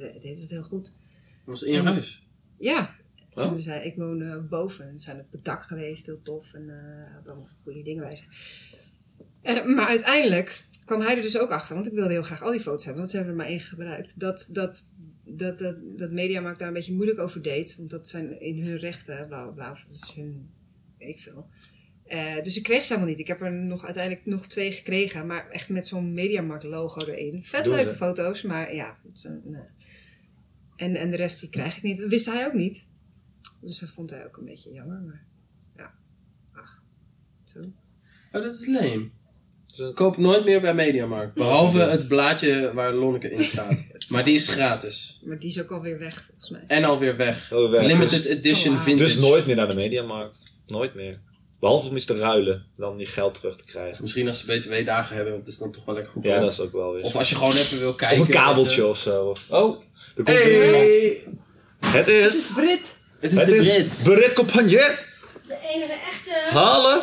hij 0.00 0.18
deed 0.20 0.40
het 0.40 0.50
heel 0.50 0.62
goed. 0.62 0.92
was 1.44 1.60
het 1.60 1.68
in 1.68 1.74
je 1.74 1.82
huis? 1.82 2.22
Ja. 2.58 2.96
Oh. 3.38 3.44
En 3.44 3.54
we 3.54 3.60
zijn, 3.60 3.86
ik 3.86 3.96
woon 3.96 4.22
eh, 4.22 4.48
boven. 4.48 4.88
En 4.88 4.94
we 4.94 5.02
zijn 5.02 5.20
op 5.20 5.32
het 5.32 5.44
dak 5.44 5.62
geweest. 5.62 6.06
Heel 6.06 6.22
tof. 6.22 6.52
En 6.54 6.68
had 7.14 7.28
allemaal 7.28 7.46
goede 7.62 7.82
dingen 7.82 8.02
bij 8.02 8.16
zich. 8.16 8.26
Eh, 9.42 9.64
maar 9.64 9.86
uiteindelijk 9.86 10.64
kwam 10.84 11.00
hij 11.00 11.16
er 11.16 11.22
dus 11.22 11.38
ook 11.38 11.50
achter. 11.50 11.74
Want 11.74 11.86
ik 11.86 11.92
wilde 11.92 12.12
heel 12.12 12.22
graag 12.22 12.42
al 12.42 12.50
die 12.50 12.60
foto's 12.60 12.84
hebben. 12.84 13.00
Want 13.00 13.10
ze 13.10 13.16
hebben 13.16 13.34
er 13.34 13.40
maar 13.40 13.50
één 13.50 13.60
gebruikt. 13.60 14.20
Dat, 14.20 14.48
dat, 14.52 14.86
dat, 15.24 15.58
dat, 15.58 15.76
dat 15.96 16.10
Mediamarkt 16.10 16.58
daar 16.58 16.68
een 16.68 16.74
beetje 16.74 16.94
moeilijk 16.94 17.18
over 17.18 17.42
deed. 17.42 17.76
Want 17.76 17.90
dat 17.90 18.08
zijn 18.08 18.40
in 18.40 18.62
hun 18.62 18.76
rechten. 18.76 19.26
Bla 19.26 19.42
bla 19.42 19.52
bla. 19.52 19.70
Of 19.70 19.80
dat 19.80 19.90
is 19.90 20.12
hun... 20.14 20.50
Weet 20.98 21.08
ik 21.08 21.20
veel. 21.20 21.48
Eh, 22.04 22.42
dus 22.42 22.56
ik 22.56 22.62
kreeg 22.62 22.84
ze 22.84 22.92
helemaal 22.92 23.10
niet. 23.10 23.20
Ik 23.20 23.26
heb 23.26 23.42
er 23.42 23.52
nog, 23.52 23.84
uiteindelijk 23.84 24.26
nog 24.26 24.46
twee 24.46 24.72
gekregen. 24.72 25.26
Maar 25.26 25.48
echt 25.48 25.68
met 25.68 25.86
zo'n 25.86 26.14
Mediamarkt 26.14 26.64
logo 26.64 27.00
erin. 27.00 27.44
Vet 27.44 27.66
leuke 27.66 27.90
ze. 27.90 27.96
foto's. 27.96 28.42
Maar 28.42 28.74
ja. 28.74 28.96
Is 29.12 29.28
nee. 29.44 29.62
en, 30.76 30.96
en 30.96 31.10
de 31.10 31.16
rest 31.16 31.40
die 31.40 31.50
krijg 31.50 31.76
ik 31.76 31.82
niet. 31.82 31.98
Wist 31.98 32.26
hij 32.26 32.46
ook 32.46 32.52
niet. 32.52 32.86
Dus 33.60 33.78
dat 33.78 33.88
vond 33.88 34.10
hij 34.10 34.26
ook 34.26 34.36
een 34.36 34.44
beetje 34.44 34.72
jammer. 34.72 35.00
Maar 35.00 35.24
ja. 35.76 35.94
Ach. 36.54 36.82
Zo. 37.44 37.58
Oh, 38.32 38.42
dat 38.42 38.54
is 38.54 38.66
leem. 38.66 39.12
Dus- 39.76 39.94
Koop 39.94 40.16
nooit 40.16 40.44
meer 40.44 40.60
bij 40.60 40.74
Mediamarkt. 40.74 41.34
Behalve 41.34 41.78
het 41.78 42.08
blaadje 42.08 42.72
waar 42.74 42.92
Lonneke 42.92 43.30
in 43.30 43.44
staat. 43.44 43.86
Maar 44.12 44.24
die 44.24 44.34
is 44.34 44.48
gratis. 44.48 45.20
Maar 45.24 45.38
die 45.38 45.48
is 45.48 45.60
ook 45.62 45.70
alweer 45.70 45.98
weg 45.98 46.24
volgens 46.24 46.50
mij. 46.50 46.64
En 46.66 46.84
alweer 46.84 47.16
weg. 47.16 47.52
Oh, 47.52 47.70
weg. 47.70 47.82
Limited 47.82 48.24
edition 48.24 48.72
Oh, 48.72 48.78
wow. 48.78 48.86
vintage. 48.88 49.14
Dus 49.14 49.22
nooit 49.28 49.46
meer 49.46 49.56
naar 49.56 49.68
de 49.68 49.74
Mediamarkt. 49.74 50.42
Nooit 50.66 50.94
meer. 50.94 51.14
Behalve 51.60 51.88
om 51.88 51.96
iets 51.96 52.06
te 52.06 52.18
ruilen, 52.18 52.66
dan 52.76 52.96
die 52.96 53.06
geld 53.06 53.34
terug 53.34 53.56
te 53.56 53.64
krijgen. 53.64 54.02
Misschien 54.02 54.26
als 54.26 54.38
ze 54.44 54.46
BTW-dagen 54.58 55.14
hebben, 55.14 55.32
want 55.32 55.46
het 55.46 55.54
is 55.54 55.60
dan 55.60 55.72
toch 55.72 55.84
wel 55.84 55.94
lekker 55.94 56.12
goed. 56.12 56.24
Ja, 56.24 56.40
dat 56.40 56.52
is 56.52 56.60
ook 56.60 56.72
wel 56.72 56.92
weer. 56.92 57.02
Of 57.04 57.16
als 57.16 57.28
je 57.28 57.34
gewoon 57.34 57.52
even 57.52 57.78
wil 57.78 57.94
kijken. 57.94 58.20
Of 58.20 58.26
een 58.26 58.32
kabeltje 58.34 58.86
of 58.86 58.98
zo. 58.98 59.36
Oh, 59.48 59.82
er 60.16 60.22
komt 60.24 60.28
je. 60.38 60.44
weer 60.44 60.64
iemand. 60.66 61.32
Hey! 61.80 61.92
Het 61.92 62.06
is... 62.08 62.52
Brit! 62.54 62.96
Het 63.20 63.32
is 63.32 63.38
Het 63.38 63.46
de 63.48 63.56
is 63.56 63.64
Brit. 63.66 63.88
Brit. 64.02 64.36
De 64.36 65.56
enige 65.74 65.92
echte. 65.92 66.54
Halen. 66.58 67.00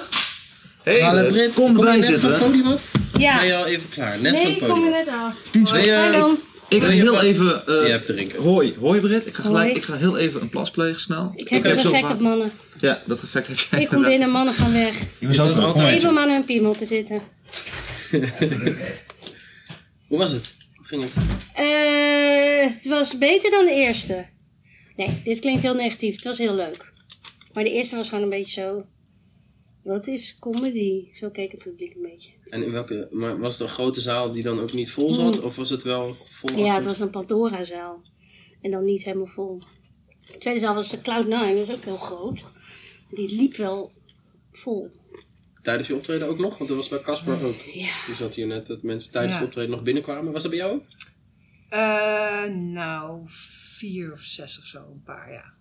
Hey, 0.84 1.00
Hallo 1.00 1.22
Brit, 1.22 1.34
Brit, 1.34 1.54
kom 1.54 1.78
je 1.78 1.84
bij 1.84 1.96
net 1.96 2.06
van 2.06 2.14
zitten. 2.14 2.30
het 2.30 2.40
podium 2.40 2.68
af? 2.68 2.92
Ja. 3.18 3.38
Ben 3.38 3.48
je 3.48 3.56
al 3.56 3.66
even 3.66 3.90
klaar? 3.90 4.20
Net 4.20 4.32
nee, 4.34 4.42
van 4.44 4.52
ik 4.52 4.60
kom 4.60 4.84
er 4.84 4.90
net 4.90 5.08
af. 5.08 5.34
Je- 5.52 5.62
Hoi 5.70 6.12
dan. 6.12 6.38
Ik 6.70 6.82
ga 6.82 6.88
Wil 6.88 6.96
je 6.98 7.02
heel 7.02 7.22
even... 7.22 7.68
eh, 7.68 7.86
Je 7.86 7.92
hebt 7.92 8.06
drinken. 8.06 8.42
Hoi, 8.42 8.76
hoi 8.80 9.00
Brit. 9.00 9.28
Ik 9.28 9.34
ga, 9.34 9.42
gelijk, 9.44 9.66
Hoi. 9.66 9.76
ik 9.78 9.84
ga 9.84 9.96
heel 9.98 10.18
even 10.18 10.42
een 10.42 10.50
plas 10.50 10.72
plegen 10.72 11.00
snel. 11.00 11.32
Ik 11.36 11.50
heb 11.50 11.66
een 11.66 11.80
zo 11.80 11.92
effect 11.92 12.12
op 12.14 12.22
mannen. 12.22 12.52
Ja, 12.80 13.02
dat 13.06 13.22
effect 13.24 13.48
heb 13.48 13.58
jij. 13.58 13.82
Ik 13.82 13.88
kom 13.88 14.04
binnen, 14.04 14.30
mannen 14.30 14.54
gaan 14.54 14.74
weg. 14.74 14.96
Is 15.20 15.38
dat 15.38 15.58
altijd? 15.58 15.96
Even 15.98 16.10
om 16.10 16.18
aan 16.18 16.30
hun 16.30 16.44
piemel 16.46 16.74
te 16.76 16.86
zitten. 16.86 17.22
Hoe 20.08 20.18
was 20.18 20.32
het? 20.32 20.54
Hoe 20.76 20.86
ging 20.88 21.02
het? 21.02 21.12
Eh, 21.54 22.74
het 22.74 22.88
was 22.88 23.18
beter 23.18 23.52
dan 23.52 23.66
de 23.66 23.72
eerste. 23.72 24.26
Nee, 24.96 25.22
dit 25.24 25.40
klinkt 25.40 25.62
heel 25.62 25.74
negatief. 25.74 26.16
Het 26.16 26.24
was 26.24 26.38
heel 26.38 26.56
leuk. 26.56 26.94
Maar 27.54 27.64
de 27.64 27.72
eerste 27.72 27.96
was 27.96 28.10
gewoon 28.10 28.24
een 28.24 28.30
beetje 28.30 28.62
zo... 28.62 28.80
Wat 29.84 30.08
is 30.08 30.36
comedy? 30.40 31.08
Zo 31.14 31.30
keek 31.30 31.52
het 31.52 31.64
publiek 31.64 31.96
een 31.96 32.02
beetje. 32.02 32.32
En 32.50 32.64
in 32.64 32.72
welke, 32.72 33.08
maar 33.12 33.40
was 33.40 33.54
het 33.54 33.62
een 33.68 33.74
grote 33.74 34.02
zaal 34.02 34.32
die 34.32 34.44
dan 34.44 34.60
ook 34.60 34.74
niet 34.74 34.92
vol 34.92 35.14
zat? 35.14 35.42
Of 35.42 35.56
was 35.56 35.70
het 35.70 35.84
wel 35.84 36.14
vol? 36.14 36.50
Mm. 36.52 36.58
Ja, 36.58 36.76
het 36.76 36.86
was 36.86 37.00
een 37.00 37.10
Pandora-zaal. 37.10 38.02
En 38.62 38.72
dan 38.72 38.84
niet 38.84 39.04
helemaal 39.04 39.26
vol. 39.26 39.62
De 40.32 40.38
tweede 40.38 40.60
zaal 40.60 40.74
was 40.76 40.90
de 40.90 40.98
Cloud9, 40.98 41.28
dat 41.28 41.68
is 41.68 41.72
ook 41.72 41.84
heel 41.84 41.98
groot. 41.98 42.44
Die 43.10 43.36
liep 43.36 43.56
wel 43.56 43.92
vol. 44.52 44.90
Tijdens 45.62 45.88
je 45.88 45.96
optreden 45.96 46.28
ook 46.28 46.40
nog? 46.40 46.58
Want 46.58 46.70
dat 46.70 46.78
was 46.78 46.88
bij 46.90 47.00
Casper 47.02 47.46
ook. 47.46 47.56
Ja. 47.56 47.90
Die 48.06 48.16
zat 48.16 48.36
hier 48.36 48.48
net 48.48 48.68
dat 48.68 48.84
mensen 48.84 49.12
tijdens 49.12 49.34
Ja. 49.34 49.40
het 49.40 49.48
optreden 49.48 49.72
nog 49.72 49.84
binnenkwamen. 49.84 50.32
Was 50.32 50.42
dat 50.42 50.52
bij 50.52 50.60
jou 50.60 50.74
ook? 50.76 50.84
Eh, 51.70 52.44
nou, 52.50 53.22
vier 53.76 54.12
of 54.12 54.22
zes 54.22 54.60
of 54.60 54.66
zo. 54.66 54.78
Een 54.78 55.04
paar, 55.04 55.32
ja. 55.32 55.54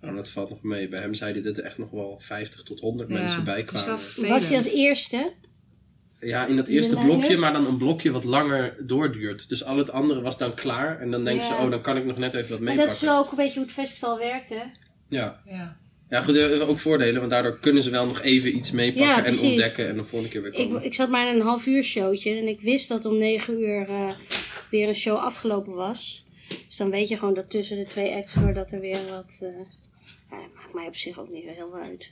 Nou, 0.00 0.16
dat 0.16 0.28
valt 0.28 0.50
nog 0.50 0.62
mee. 0.62 0.88
Bij 0.88 1.00
hem 1.00 1.14
zei 1.14 1.32
hij 1.32 1.42
dat 1.42 1.56
er 1.56 1.64
echt 1.64 1.78
nog 1.78 1.90
wel 1.90 2.16
50 2.20 2.62
tot 2.62 2.80
100 2.80 3.08
Ja, 3.10 3.14
mensen 3.18 3.44
bij 3.44 3.62
kwamen. 3.62 3.98
Was 4.28 4.48
hij 4.48 4.56
als 4.56 4.72
eerste? 4.72 5.32
Ja, 6.20 6.46
in 6.46 6.56
dat 6.56 6.68
eerste 6.68 6.96
blokje, 6.96 7.36
maar 7.36 7.52
dan 7.52 7.66
een 7.66 7.76
blokje 7.78 8.10
wat 8.10 8.24
langer 8.24 8.76
doorduurt. 8.86 9.48
Dus 9.48 9.64
al 9.64 9.76
het 9.78 9.90
andere 9.90 10.20
was 10.20 10.38
dan 10.38 10.54
klaar. 10.54 11.00
En 11.00 11.10
dan 11.10 11.24
denken 11.24 11.46
Ja. 11.48 11.56
ze, 11.56 11.62
oh, 11.64 11.70
dan 11.70 11.82
kan 11.82 11.96
ik 11.96 12.04
nog 12.04 12.16
net 12.18 12.34
even 12.34 12.50
wat 12.50 12.58
Maar 12.58 12.58
dat 12.58 12.76
meepakken. 12.76 12.94
is 12.94 13.00
wel 13.00 13.18
ook 13.18 13.30
een 13.30 13.36
beetje 13.36 13.54
hoe 13.54 13.62
het 13.64 13.72
festival 13.72 14.18
werkt, 14.18 14.50
hè? 14.50 14.62
Ja. 15.08 15.40
Ja. 15.44 15.78
ja, 16.08 16.22
goed, 16.22 16.34
er 16.34 16.48
zijn 16.56 16.60
ook 16.68 16.78
voordelen. 16.78 17.18
Want 17.18 17.30
daardoor 17.30 17.58
kunnen 17.58 17.82
ze 17.82 17.90
wel 17.90 18.06
nog 18.06 18.20
even 18.22 18.56
iets 18.56 18.70
meepakken 18.70 19.06
Ja, 19.06 19.24
en 19.24 19.38
ontdekken. 19.38 19.88
En 19.88 19.96
de 19.96 20.04
volgende 20.04 20.28
keer 20.32 20.42
weer 20.42 20.54
Ik, 20.54 20.68
komen. 20.68 20.84
ik 20.84 20.94
zat 20.94 21.08
maar 21.08 21.28
in 21.28 21.34
een 21.34 21.46
half 21.46 21.66
uur 21.66 21.82
showtje 21.82 22.30
en 22.38 22.48
ik 22.48 22.60
wist 22.60 22.88
dat 22.88 23.04
om 23.04 23.18
negen 23.18 23.60
uur 23.60 23.88
eh, 23.88 24.10
weer 24.70 24.88
een 24.88 24.94
show 24.94 25.16
afgelopen 25.16 25.74
was. 25.74 26.23
Dus 26.68 26.76
dan 26.76 26.90
weet 26.90 27.08
je 27.08 27.16
gewoon 27.16 27.34
dat 27.34 27.50
tussen 27.50 27.76
de 27.76 27.84
twee 27.84 28.14
acts 28.14 28.32
door 28.34 28.52
dat 28.54 28.70
er 28.72 28.80
weer 28.80 29.00
wat... 29.10 29.38
eh 29.42 29.48
ja, 30.30 30.36
maakt 30.54 30.74
mij 30.74 30.86
op 30.86 30.96
zich 30.96 31.18
ook 31.18 31.30
niet 31.30 31.44
heel 31.44 31.74
uit. 31.82 32.10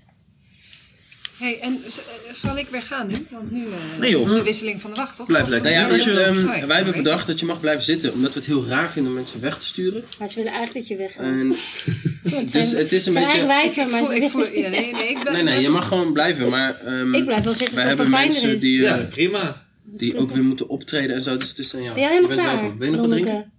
hey, 1.38 1.58
en 1.60 1.80
eh, 1.84 2.34
zal 2.34 2.58
ik 2.58 2.68
weer 2.68 2.82
gaan 2.82 3.06
nu? 3.08 3.26
Want 3.30 3.50
nu 3.50 3.64
eh, 3.66 3.98
Nee, 4.00 4.18
is 4.18 4.26
de 4.26 4.42
wisseling 4.42 4.80
van 4.80 4.90
de 4.90 4.96
wacht, 4.96 5.16
toch? 5.16 5.26
Blijf 5.26 5.48
lekker. 5.48 5.70
Nou 5.72 5.96
ja, 5.98 6.04
je, 6.04 6.20
ehm, 6.20 6.66
wij 6.66 6.76
hebben 6.76 6.94
bedacht 6.96 7.26
dat 7.26 7.40
je 7.40 7.46
mag 7.46 7.60
blijven 7.60 7.82
zitten. 7.84 8.12
Omdat 8.12 8.32
we 8.32 8.38
het 8.38 8.48
heel 8.48 8.66
raar 8.66 8.90
vinden 8.90 9.10
om 9.12 9.16
mensen 9.18 9.40
weg 9.40 9.58
te 9.58 9.66
sturen. 9.66 10.04
Maar 10.18 10.28
ze 10.28 10.34
willen 10.36 10.52
eigenlijk 10.52 10.88
dat 10.88 10.98
je 10.98 11.04
weggaat. 11.04 12.52
Dus 12.52 12.72
het 12.82 12.92
is 12.92 13.06
een 13.06 13.14
beetje- 13.14 13.38
Ik 13.40 13.46
wijven, 13.46 13.90
maar 13.90 13.98
voel, 14.00 14.12
ik 14.14 14.30
voel, 14.30 14.48
ja, 14.52 14.68
nee, 14.68 14.92
nee, 14.92 15.08
ik 15.08 15.20
ben, 15.24 15.32
nee, 15.32 15.42
nee, 15.42 15.60
je 15.60 15.68
mag 15.68 15.88
gewoon 15.88 16.12
blijven. 16.12 16.48
Maar 16.48 16.80
ehm, 16.80 17.14
Ik 17.14 17.24
blijf 17.24 17.44
wel 17.44 17.52
zitten 17.52 17.74
wij 17.76 17.84
tot 17.88 17.92
hebben 17.98 18.10
mensen 18.10 18.50
is. 18.54 18.60
die, 18.60 18.80
Ja, 18.80 18.96
prima. 19.10 19.66
die 19.84 20.16
ook 20.18 20.30
weer 20.30 20.42
moeten 20.42 20.68
optreden 20.68 21.16
en 21.16 21.22
zo. 21.22 21.36
Dus 21.36 21.48
het 21.48 21.58
is 21.58 21.74
aan 21.74 21.82
jou. 21.82 21.94
Ben 21.94 22.02
jij 22.02 22.12
helemaal 22.14 22.36
klaar? 22.36 22.78
Wil 22.78 22.86
je 22.90 22.96
nog 22.96 23.00
wat 23.00 23.10
drinken? 23.10 23.51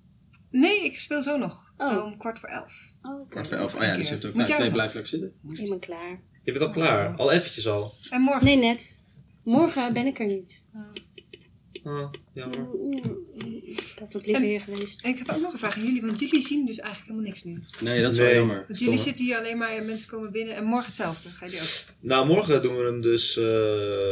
Nee, 0.60 0.86
ik 0.86 1.00
speel 1.00 1.22
zo 1.22 1.38
nog. 1.38 1.74
Oh. 1.78 2.04
Om 2.06 2.18
kwart 2.18 2.40
voor 2.40 2.50
elf. 2.50 2.92
Oh, 3.02 3.20
oké. 3.20 3.30
Kwart 3.30 3.48
voor 3.48 3.58
elf. 3.58 3.76
Oh 3.76 3.82
ja, 3.82 3.96
dus 3.96 4.06
je 4.08 4.14
hebt 4.14 4.26
ook 4.26 4.34
Moet 4.34 4.58
Nee, 4.58 4.72
blijf 4.72 4.94
lekker 4.94 5.08
zitten. 5.08 5.34
Ik 5.58 5.70
ben 5.70 5.80
klaar. 5.80 6.22
Je 6.44 6.52
bent 6.52 6.64
al 6.64 6.72
klaar. 6.72 7.16
Al 7.16 7.32
eventjes 7.32 7.68
al. 7.68 7.92
En 8.10 8.22
morgen? 8.22 8.46
Nee, 8.46 8.56
net. 8.58 8.96
Morgen 9.44 9.94
ben 9.94 10.06
ik 10.06 10.20
er 10.20 10.26
niet. 10.26 10.62
Oh, 11.84 12.10
jammer. 12.34 12.68
Ik 13.66 13.94
had 14.00 14.14
het 14.14 14.26
liever 14.26 14.44
hier 14.44 14.62
geweest. 14.62 15.06
Ik 15.06 15.18
heb 15.18 15.30
ook 15.30 15.42
nog 15.42 15.54
een 15.54 15.60
vraag 15.60 15.76
aan 15.76 15.84
jullie, 15.84 16.02
want 16.02 16.20
jullie 16.20 16.42
zien 16.42 16.66
dus 16.66 16.80
eigenlijk 16.80 17.10
helemaal 17.10 17.30
niks 17.32 17.44
nu. 17.44 17.64
Nee, 17.80 18.02
dat 18.02 18.12
is 18.12 18.18
Nee. 18.18 18.26
wel 18.28 18.36
jammer. 18.36 18.66
Want 18.68 18.80
jullie 18.80 18.98
zitten 18.98 19.26
hier 19.26 19.38
alleen 19.38 19.58
maar, 19.58 19.84
mensen 19.84 20.08
komen 20.10 20.32
binnen 20.32 20.56
en 20.56 20.64
morgen 20.64 20.86
hetzelfde. 20.86 21.30
Ga 21.30 21.46
je 21.46 21.52
die 21.52 21.60
ook? 21.62 21.68
Nou, 22.00 22.28
morgen 22.28 22.62
doen 22.62 22.78
we 22.78 22.84
hem 22.84 23.02
dus 23.02 23.38
eh, 23.38 23.44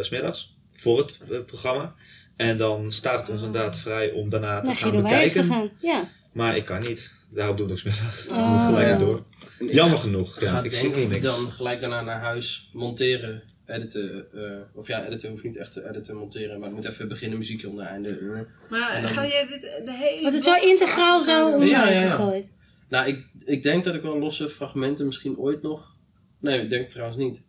s 0.01 0.05
smiddags 0.07 0.55
voor 0.73 0.97
het 0.97 1.18
eh, 1.31 1.43
programma. 1.45 1.95
En 2.35 2.57
dan 2.57 2.91
staat 2.91 3.19
het 3.19 3.30
ons 3.30 3.41
inderdaad 3.41 3.80
vrij 3.80 4.11
om 4.11 4.30
daarna 4.30 4.59
te 4.59 4.65
Naar 4.68 4.76
gaan 4.76 5.01
Wijers 5.01 5.34
te 5.34 5.39
bekijken. 5.41 5.69
gaan. 5.69 5.77
Ja. 5.81 6.09
Maar 6.32 6.56
ik 6.56 6.66
kan 6.66 6.80
niet. 6.82 7.12
Daarop 7.30 7.58
doe 7.58 7.66
ik 7.66 7.72
ook 7.72 7.78
smiddags. 7.80 8.26
Ik 8.26 8.32
Oh, 8.32 8.52
moet 8.52 8.62
gelijk 8.62 8.88
ja. 8.88 8.98
door. 8.98 9.24
Jammer 9.60 9.98
genoeg. 9.98 10.40
Ja, 10.40 10.52
Ja, 10.52 10.60
ik 10.60 10.66
ik 10.66 10.72
denk 10.82 10.94
zie 10.94 11.03
ik 11.03 11.10
niks. 11.10 11.26
dan 11.26 11.52
gelijk 11.52 11.82
daarna 11.82 12.02
naar 12.02 12.20
huis 12.20 12.70
monteren, 12.74 13.44
editen. 13.66 14.26
eh, 14.34 14.52
of 14.80 14.88
ja, 14.88 15.06
editen 15.06 15.30
hoeft 15.30 15.44
niet 15.44 15.58
echt 15.58 15.72
te 15.72 15.90
editen, 15.90 16.16
monteren. 16.16 16.60
Maar 16.60 16.68
het 16.68 16.76
moet 16.78 16.86
even 16.86 17.08
beginnen, 17.08 17.38
muziekje 17.38 17.70
onder 17.70 17.86
einde. 17.86 18.45
Maar 18.70 18.91
En 18.94 19.02
dan- 19.02 19.12
ga 19.12 19.24
je 19.24 19.45
dit 19.49 19.62
de 19.86 19.91
hele 19.94 20.22
Wordt 20.22 20.36
het 20.36 20.44
zo 20.45 20.52
blog 20.53 20.64
integraal 20.64 21.22
zo 21.22 21.45
online 21.45 21.70
Ja, 21.70 21.90
ja, 21.90 21.99
ja. 22.02 22.08
gegooid? 22.10 22.45
Nou, 22.90 23.08
ik, 23.08 23.26
ik 23.40 23.64
denk 23.64 23.84
dat 23.84 23.95
ik 23.95 24.02
wel 24.02 24.20
losse 24.20 24.49
fragmenten 24.49 25.06
misschien 25.06 25.38
ooit 25.38 25.62
nog... 25.62 25.95
Nee, 26.40 26.62
ik 26.62 26.70
denk 26.70 26.90
trouwens 26.90 27.18
niet. 27.18 27.44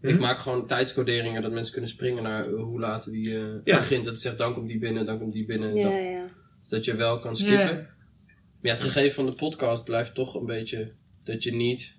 Ik 0.00 0.18
maak 0.18 0.38
gewoon 0.38 0.66
tijdscoderingen 0.66 1.42
dat 1.42 1.52
mensen 1.52 1.72
kunnen 1.72 1.90
springen 1.90 2.22
naar 2.22 2.46
eh, 2.46 2.62
hoe 2.62 2.80
laat 2.80 3.06
eh, 3.06 3.22
Ja. 3.64 3.78
begint. 3.78 4.04
Dat 4.04 4.12
het 4.12 4.22
zegt 4.22 4.38
dan 4.38 4.54
komt 4.54 4.66
die 4.68 4.78
binnen, 4.78 5.04
dan 5.04 5.18
komt 5.18 5.32
die 5.32 5.46
binnen. 5.46 5.74
Ja, 5.74 5.82
Dat, 5.82 5.92
ja. 5.92 6.24
dat 6.68 6.84
je 6.84 6.96
wel 6.96 7.18
kan 7.18 7.36
skippen. 7.36 7.88
Ja. 8.60 8.72
Maar 8.72 8.78
ja, 8.78 8.82
het 8.84 8.92
gegeven 8.92 9.14
van 9.14 9.26
de 9.26 9.32
podcast 9.32 9.84
blijft 9.84 10.14
toch 10.14 10.34
een 10.34 10.46
beetje 10.46 10.92
dat 11.24 11.42
je 11.42 11.52
niet 11.52 11.94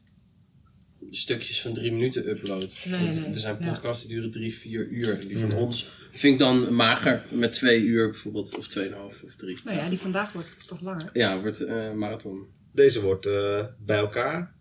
stukjes 1.12 1.62
van 1.62 1.74
drie 1.74 1.92
minuten 1.92 2.30
uploadt. 2.30 2.86
Nee, 2.86 3.26
Er 3.26 3.40
zijn 3.40 3.58
ja. 3.60 3.72
podcasts 3.72 4.06
die 4.06 4.16
duren 4.16 4.32
drie, 4.32 4.58
vier 4.58 4.88
uur. 4.88 5.20
En 5.20 5.28
die 5.28 5.38
van 5.38 5.54
ons 5.54 5.88
vind 6.12 6.34
ik 6.34 6.40
dan 6.40 6.74
mager 6.74 7.24
met 7.32 7.54
twee 7.54 7.82
uur 7.82 8.10
bijvoorbeeld, 8.10 8.58
of 8.58 8.68
tweeënhalf 8.68 9.24
of 9.24 9.36
drie. 9.36 9.58
Nou 9.64 9.78
ja, 9.78 9.90
die 9.90 10.00
vandaag 10.00 10.32
wordt 10.32 10.68
toch 10.68 10.82
langer. 10.82 11.10
Ja, 11.14 11.42
wordt 11.42 11.62
eh 11.62 11.94
marathon. 11.94 12.46
Deze 12.72 13.02
wordt 13.02 13.26
eh, 13.26 13.66
bij 13.86 13.98
elkaar 13.98 14.56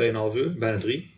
2,5 0.00 0.06
uur, 0.34 0.58
bijna 0.58 0.78
3. 0.78 1.14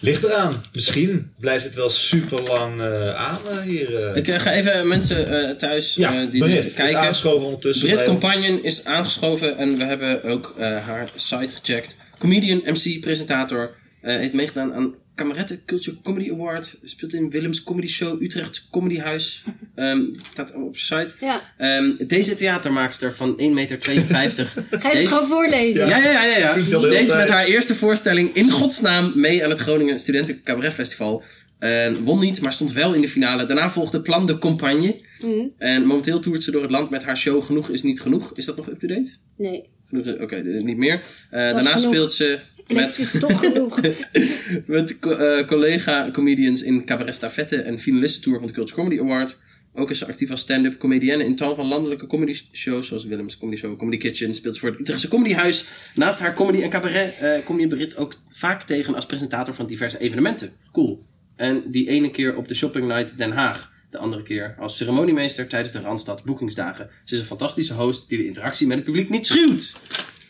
Ligt 0.00 0.24
eraan. 0.24 0.64
Misschien 0.72 1.32
blijft 1.38 1.64
het 1.64 1.74
wel 1.74 1.90
super 1.90 2.42
lang 2.42 2.82
aan 3.16 3.38
eh, 3.50 3.60
hier. 3.60 4.08
eh. 4.10 4.16
Ik 4.16 4.28
eh, 4.28 4.38
ga 4.40 4.52
even 4.52 4.88
mensen 4.88 5.48
eh, 5.48 5.56
thuis 5.56 5.94
ja, 5.94 6.14
eh, 6.22 6.30
die 6.30 6.40
Brit 6.40 6.54
dit 6.54 6.64
is 6.64 6.74
kijken. 6.74 6.98
aangeschoven 6.98 7.44
ondertussen. 7.46 7.88
Brit. 7.90 8.02
Compagnon 8.04 8.62
is 8.64 8.84
aangeschoven 8.84 9.56
en 9.56 9.76
we 9.76 9.84
hebben 9.84 10.22
ook 10.24 10.54
eh, 10.58 10.86
haar 10.86 11.08
site 11.14 11.48
gecheckt. 11.54 11.96
Comedian, 12.18 12.62
MC, 12.64 13.00
presentator. 13.00 13.74
eh, 14.02 14.16
heeft 14.16 14.32
meegedaan 14.32 14.72
aan 14.74 14.94
Kameretten 15.16 15.60
Culture 15.66 15.96
Comedy 16.02 16.30
Award. 16.30 16.76
Speelt 16.84 17.12
in 17.14 17.30
Willems 17.30 17.62
Comedy 17.62 17.86
Show, 17.88 18.22
Utrechts 18.22 18.68
Comedyhuis. 18.70 19.42
Ehm 19.74 19.98
het 20.12 20.26
staat 20.26 20.48
allemaal 20.50 20.68
op 20.68 20.76
je 20.76 20.84
site. 20.84 21.14
Ja. 21.20 21.40
Ehm, 21.58 22.06
deze 22.06 22.34
theatermaakster 22.34 23.12
van 23.14 23.40
1,52 23.40 23.46
meter. 23.48 23.76
Ga 23.86 23.90
je 23.90 24.76
het 24.80 24.92
Deed- 24.92 25.08
gewoon 25.08 25.26
voorlezen? 25.26 25.88
Ja, 25.88 25.96
ja, 25.98 26.10
ja, 26.12 26.24
ja. 26.24 26.56
ja. 26.56 26.78
Deed 26.80 27.08
met 27.16 27.28
haar 27.28 27.44
eerste 27.44 27.74
voorstelling 27.74 28.34
in 28.34 28.50
godsnaam 28.50 29.12
mee 29.14 29.44
aan 29.44 29.50
het 29.50 29.58
Groningen 29.58 29.98
Studenten 29.98 30.42
Cabaret 30.42 30.74
Festival. 30.74 31.22
En 31.58 32.02
won 32.02 32.20
niet, 32.20 32.40
maar 32.42 32.52
stond 32.52 32.72
wel 32.72 32.92
in 32.94 33.00
de 33.00 33.08
finale. 33.08 33.44
Daarna 33.46 33.70
volgde 33.70 34.00
Plan 34.00 34.26
de 34.26 34.38
Compagne. 34.38 35.00
Mhm. 35.20 35.30
En 35.58 35.84
momenteel 35.86 36.20
toert 36.20 36.42
ze 36.42 36.50
door 36.50 36.62
het 36.62 36.70
land 36.70 36.90
met 36.90 37.04
haar 37.04 37.16
show 37.16 37.42
Genoeg 37.42 37.70
is 37.70 37.82
niet 37.82 38.00
genoeg. 38.00 38.32
Is 38.34 38.44
dat 38.44 38.56
nog 38.56 38.68
up-to-date? 38.68 39.10
Nee. 39.36 39.68
Genoeg- 39.88 40.20
Oké, 40.20 40.36
is 40.36 40.62
niet 40.62 40.76
meer. 40.76 41.02
Eh, 41.30 41.44
daarna 41.44 41.60
genoeg. 41.76 41.78
speelt 41.94 42.12
ze 42.12 42.38
met, 42.74 42.98
is 42.98 43.16
toch 43.18 43.38
genoeg. 43.38 43.80
met 44.66 44.98
eh, 44.98 45.46
collega-comedians 45.46 46.62
in 46.62 46.84
Cabaret 46.84 47.14
Stafette 47.14 47.56
en 47.56 47.78
finalistentour 47.78 48.38
van 48.38 48.46
de 48.46 48.52
Culture 48.52 48.80
Comedy 48.80 49.00
Award. 49.00 49.38
Ook 49.78 49.90
is 49.90 49.98
ze 49.98 50.06
actief 50.06 50.30
als 50.30 50.40
stand-up 50.40 50.78
comedienne 50.78 51.24
in 51.24 51.36
tal 51.36 51.54
van 51.54 51.66
landelijke 51.66 52.06
comedy 52.06 52.40
shows, 52.52 52.86
zoals 52.86 53.04
Willems 53.04 53.38
Comedy 53.38 53.60
Show, 53.60 53.78
Comedy 53.78 53.96
Kitchen. 53.96 54.34
Speelt 54.34 54.54
ze 54.54 54.60
voor 54.60 54.70
het 54.70 54.80
Utrechtse 54.80 55.08
Comedyhuis. 55.08 55.66
Naast 55.94 56.20
haar 56.20 56.34
comedy 56.34 56.62
en 56.62 56.70
cabaret 56.70 57.18
eh, 57.18 57.44
kom 57.44 57.60
je 57.60 57.68
Brit 57.68 57.96
ook 57.96 58.14
vaak 58.28 58.62
tegen 58.62 58.94
als 58.94 59.06
presentator 59.06 59.54
van 59.54 59.66
diverse 59.66 59.98
evenementen. 59.98 60.52
Cool. 60.72 61.04
En 61.36 61.62
die 61.70 61.88
ene 61.88 62.10
keer 62.10 62.36
op 62.36 62.48
de 62.48 62.54
Shopping 62.54 62.86
Night 62.86 63.18
Den 63.18 63.30
Haag. 63.30 63.74
De 63.90 63.98
andere 63.98 64.22
keer 64.22 64.54
als 64.58 64.76
ceremoniemeester 64.76 65.46
tijdens 65.46 65.72
de 65.72 65.80
Randstad 65.80 66.24
Boekingsdagen. 66.24 66.90
Ze 67.04 67.14
is 67.14 67.20
een 67.20 67.26
fantastische 67.26 67.74
host 67.74 68.08
die 68.08 68.18
de 68.18 68.26
interactie 68.26 68.66
met 68.66 68.76
het 68.76 68.84
publiek 68.84 69.10
niet 69.10 69.26
schuwt. 69.26 69.76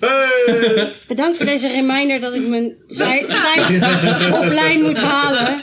Hey! 0.00 0.92
Bedankt 1.06 1.36
voor 1.36 1.46
deze 1.46 1.68
reminder 1.68 2.20
dat 2.20 2.34
ik 2.34 2.46
mijn 2.48 2.74
site 2.86 3.26
offline 4.40 4.82
moet 4.82 4.98
halen. 4.98 5.62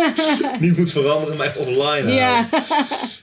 Niet 0.60 0.76
moet 0.76 0.92
veranderen, 0.92 1.36
maar 1.36 1.46
echt 1.46 1.56
offline 1.56 1.78
houden. 1.84 2.14
Ja. 2.14 2.48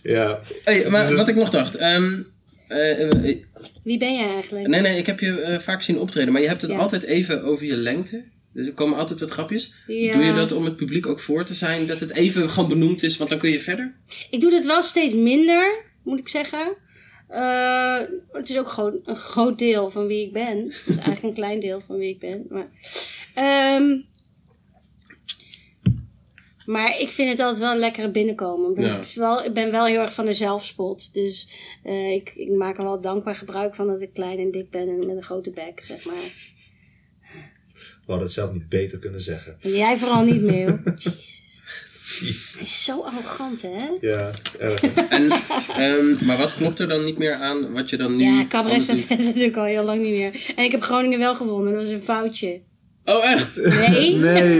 ja. 0.04 0.40
Hey, 0.64 0.90
maar 0.90 1.00
Dus 1.00 1.10
het- 1.10 1.18
wat 1.18 1.28
ik 1.28 1.36
nog 1.36 1.50
dacht. 1.50 1.76
ehm, 1.76 2.22
eh, 2.68 3.02
eh, 3.08 3.38
Wie 3.84 3.98
ben 3.98 4.16
jij 4.16 4.28
eigenlijk? 4.30 4.68
nee, 4.68 4.82
nee, 4.82 4.98
ik 4.98 5.06
heb 5.06 5.20
je 5.20 5.42
eh, 5.42 5.60
vaak 5.60 5.82
zien 5.82 6.00
optreden. 6.00 6.34
Maar 6.34 6.42
je 6.42 6.48
hebt 6.48 6.62
het 6.62 6.72
Ja. 6.72 6.78
altijd 6.78 7.04
even 7.04 7.44
over 7.44 7.66
je 7.66 7.76
lengte. 7.78 8.24
Dus 8.54 8.68
er 8.68 8.74
komen 8.74 8.98
altijd 8.98 9.20
wat 9.20 9.32
grapjes. 9.32 9.74
Ja. 9.88 10.14
Doe 10.14 10.24
je 10.24 10.34
dat 10.34 10.52
om 10.52 10.66
het 10.66 10.76
publiek 10.76 11.06
ook 11.08 11.20
voor 11.20 11.46
te 11.46 11.54
zijn? 11.54 11.88
Dat 11.88 12.00
het 12.00 12.14
even 12.14 12.50
gewoon 12.50 12.70
benoemd 12.70 13.04
is, 13.04 13.18
want 13.18 13.30
dan 13.30 13.40
kun 13.40 13.52
je 13.52 13.60
verder? 13.60 13.94
Ik 14.30 14.42
doe 14.42 14.54
het 14.54 14.66
wel 14.66 14.82
steeds 14.84 15.14
minder, 15.14 15.84
moet 16.04 16.20
ik 16.20 16.30
zeggen. 16.30 16.76
Eh, 17.28 18.00
het 18.32 18.50
is 18.50 18.58
ook 18.58 18.68
gewoon 18.68 19.00
een 19.04 19.16
groot 19.16 19.58
deel 19.60 19.90
van 19.92 20.08
wie 20.08 20.26
ik 20.26 20.34
ben. 20.34 20.58
Het 20.58 20.82
is 20.86 20.88
eigenlijk 20.88 21.24
een 21.24 21.34
klein 21.34 21.60
deel 21.60 21.80
van 21.80 21.98
wie 21.98 22.10
ik 22.10 22.20
ben. 22.20 22.46
Maar, 22.50 22.70
Ehm, 23.34 24.00
maar 26.66 27.00
ik 27.00 27.10
vind 27.10 27.30
het 27.30 27.40
altijd 27.40 27.60
wel 27.60 27.72
een 27.72 27.80
lekkere 27.80 28.12
binnenkomen. 28.12 28.66
Want 28.66 28.78
Ja. 28.88 28.98
ik, 28.98 29.16
wel, 29.16 29.44
ik 29.44 29.54
ben 29.54 29.72
wel 29.72 29.86
heel 29.86 30.00
erg 30.02 30.14
van 30.14 30.26
de 30.26 30.34
zelfspot. 30.34 31.14
Dus 31.14 31.48
eh, 31.84 32.12
ik, 32.14 32.34
ik 32.36 32.50
maak 32.50 32.78
er 32.78 32.84
wel 32.84 33.02
dankbaar 33.02 33.36
gebruik 33.36 33.76
van 33.76 33.88
dat 33.88 34.02
ik 34.02 34.14
klein 34.14 34.38
en 34.40 34.52
dik 34.52 34.70
ben 34.70 34.88
en 34.90 34.98
met 34.98 35.16
een 35.16 35.24
grote 35.24 35.50
bek, 35.50 35.84
zeg 35.84 36.06
maar. 36.06 36.54
We 37.76 38.12
hadden 38.12 38.26
het 38.26 38.36
zelf 38.36 38.52
niet 38.54 38.70
beter 38.70 39.00
kunnen 39.00 39.22
zeggen. 39.22 39.58
En 39.62 39.70
jij 39.72 39.98
vooral 39.98 40.24
niet, 40.24 40.42
Meeuw. 40.42 40.80
Jezus. 40.96 41.44
Is 42.60 42.84
zo 42.84 43.02
arrogant, 43.02 43.62
hè? 43.62 43.88
Ja, 44.02 44.18
het 44.18 44.56
is 44.60 44.60
erg. 44.60 44.82
hè? 44.82 45.02
En, 45.02 45.30
ehm, 45.78 46.26
maar 46.26 46.38
wat 46.38 46.54
klopt 46.56 46.80
er 46.80 46.88
dan 46.88 47.04
niet 47.04 47.18
meer 47.18 47.34
aan 47.34 47.74
wat 47.74 47.90
je 47.90 47.98
dan 47.98 48.16
nu... 48.16 48.24
Ja, 48.24 48.46
cabaret 48.48 48.82
staat 48.82 49.10
natuurlijk 49.18 49.58
al 49.58 49.64
heel 49.64 49.84
lang 49.84 50.02
niet 50.02 50.14
meer. 50.14 50.54
En 50.56 50.64
ik 50.64 50.72
heb 50.72 50.82
Groningen 50.82 51.20
wel 51.20 51.36
gewonnen, 51.36 51.74
dat 51.74 51.84
was 51.84 51.92
een 51.92 52.04
foutje. 52.04 52.62
Oh, 53.06 53.32
echt? 53.32 53.56
Nee? 53.56 54.16
Nee, 54.26 54.60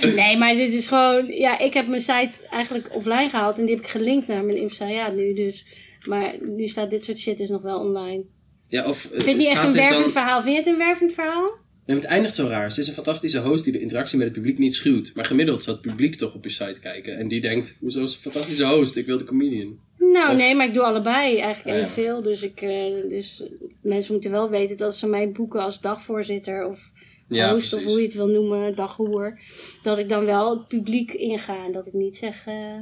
Nee, 0.14 0.36
maar 0.36 0.54
dit 0.54 0.74
is 0.74 0.86
gewoon... 0.86 1.26
Ja, 1.26 1.58
ik 1.58 1.74
heb 1.74 1.86
mijn 1.86 2.00
site 2.00 2.30
eigenlijk 2.50 2.88
offline 2.94 3.28
gehaald 3.28 3.58
en 3.58 3.64
die 3.64 3.74
heb 3.74 3.84
ik 3.84 3.90
gelinkt 3.90 4.26
naar 4.26 4.44
mijn 4.44 4.56
impresariaat 4.56 5.14
nu. 5.14 5.34
Dus, 5.34 5.64
maar 6.06 6.34
nu 6.40 6.66
staat 6.66 6.90
dit 6.90 7.04
soort 7.04 7.18
shit 7.18 7.38
dus 7.38 7.48
nog 7.48 7.62
wel 7.62 7.78
online. 7.78 8.24
Ja, 8.68 8.88
of 8.88 9.04
Ik 9.04 9.10
vind 9.10 9.26
het 9.26 9.36
niet 9.36 9.48
echt 9.48 9.64
een 9.64 9.72
wervend 9.72 10.12
verhaal. 10.12 10.42
Vind 10.42 10.54
je 10.54 10.60
het 10.60 10.70
een 10.70 10.78
wervend 10.78 11.12
verhaal? 11.12 11.50
Nee, 11.90 11.98
het 12.00 12.08
eindigt 12.08 12.34
zo 12.34 12.46
raar. 12.46 12.72
Ze 12.72 12.80
is 12.80 12.86
een 12.88 12.94
fantastische 12.94 13.38
host 13.38 13.64
die 13.64 13.72
de 13.72 13.80
interactie 13.80 14.18
met 14.18 14.26
het 14.26 14.36
publiek 14.36 14.58
niet 14.58 14.74
schuwt. 14.74 15.12
Maar 15.14 15.24
gemiddeld 15.24 15.62
zou 15.62 15.76
het 15.76 15.86
publiek 15.86 16.14
toch 16.14 16.34
op 16.34 16.44
je 16.44 16.50
site 16.50 16.80
kijken. 16.80 17.16
En 17.18 17.28
die 17.28 17.40
denkt, 17.40 17.76
hoezo 17.80 18.02
is 18.02 18.14
een 18.14 18.20
fantastische 18.20 18.64
host? 18.66 18.96
Ik 18.96 19.06
wil 19.06 19.18
de 19.18 19.24
comedian. 19.24 19.78
Nou, 19.98 20.30
Of- 20.32 20.36
nee, 20.38 20.54
maar 20.54 20.66
ik 20.66 20.74
doe 20.74 20.82
allebei 20.82 21.36
eigenlijk 21.38 21.64
Ja, 21.66 21.74
ja. 21.74 21.80
evenveel. 21.80 22.22
Dus, 22.22 22.42
ik, 22.42 22.60
eh, 22.60 23.08
dus 23.08 23.42
mensen 23.82 24.12
moeten 24.12 24.30
wel 24.30 24.50
weten 24.50 24.76
dat 24.76 24.96
ze 24.96 25.06
mij 25.06 25.30
boeken 25.30 25.60
als 25.62 25.80
dagvoorzitter 25.80 26.66
of 26.66 26.90
Ja, 27.28 27.52
host 27.52 27.72
of 27.74 27.84
hoe 27.84 27.96
je 27.98 28.02
het 28.04 28.14
wil 28.14 28.26
noemen, 28.26 28.74
daghoer. 28.74 29.38
Dat 29.82 29.98
ik 29.98 30.08
dan 30.08 30.24
wel 30.24 30.50
het 30.58 30.68
publiek 30.68 31.12
inga 31.12 31.64
en 31.64 31.72
dat 31.72 31.86
ik 31.86 31.92
niet 31.92 32.16
zeg, 32.16 32.46
eh, 32.46 32.78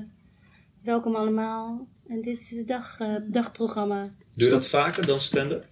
welkom 0.82 1.16
allemaal 1.16 1.88
en 2.06 2.20
dit 2.22 2.40
is 2.40 2.50
het 2.50 2.66
dag, 2.68 2.98
eh, 3.00 3.14
dagprogramma. 3.30 4.14
Doe 4.34 4.46
je 4.46 4.52
dat 4.54 4.66
vaker 4.68 5.06
dan 5.06 5.18
stand-up? 5.20 5.66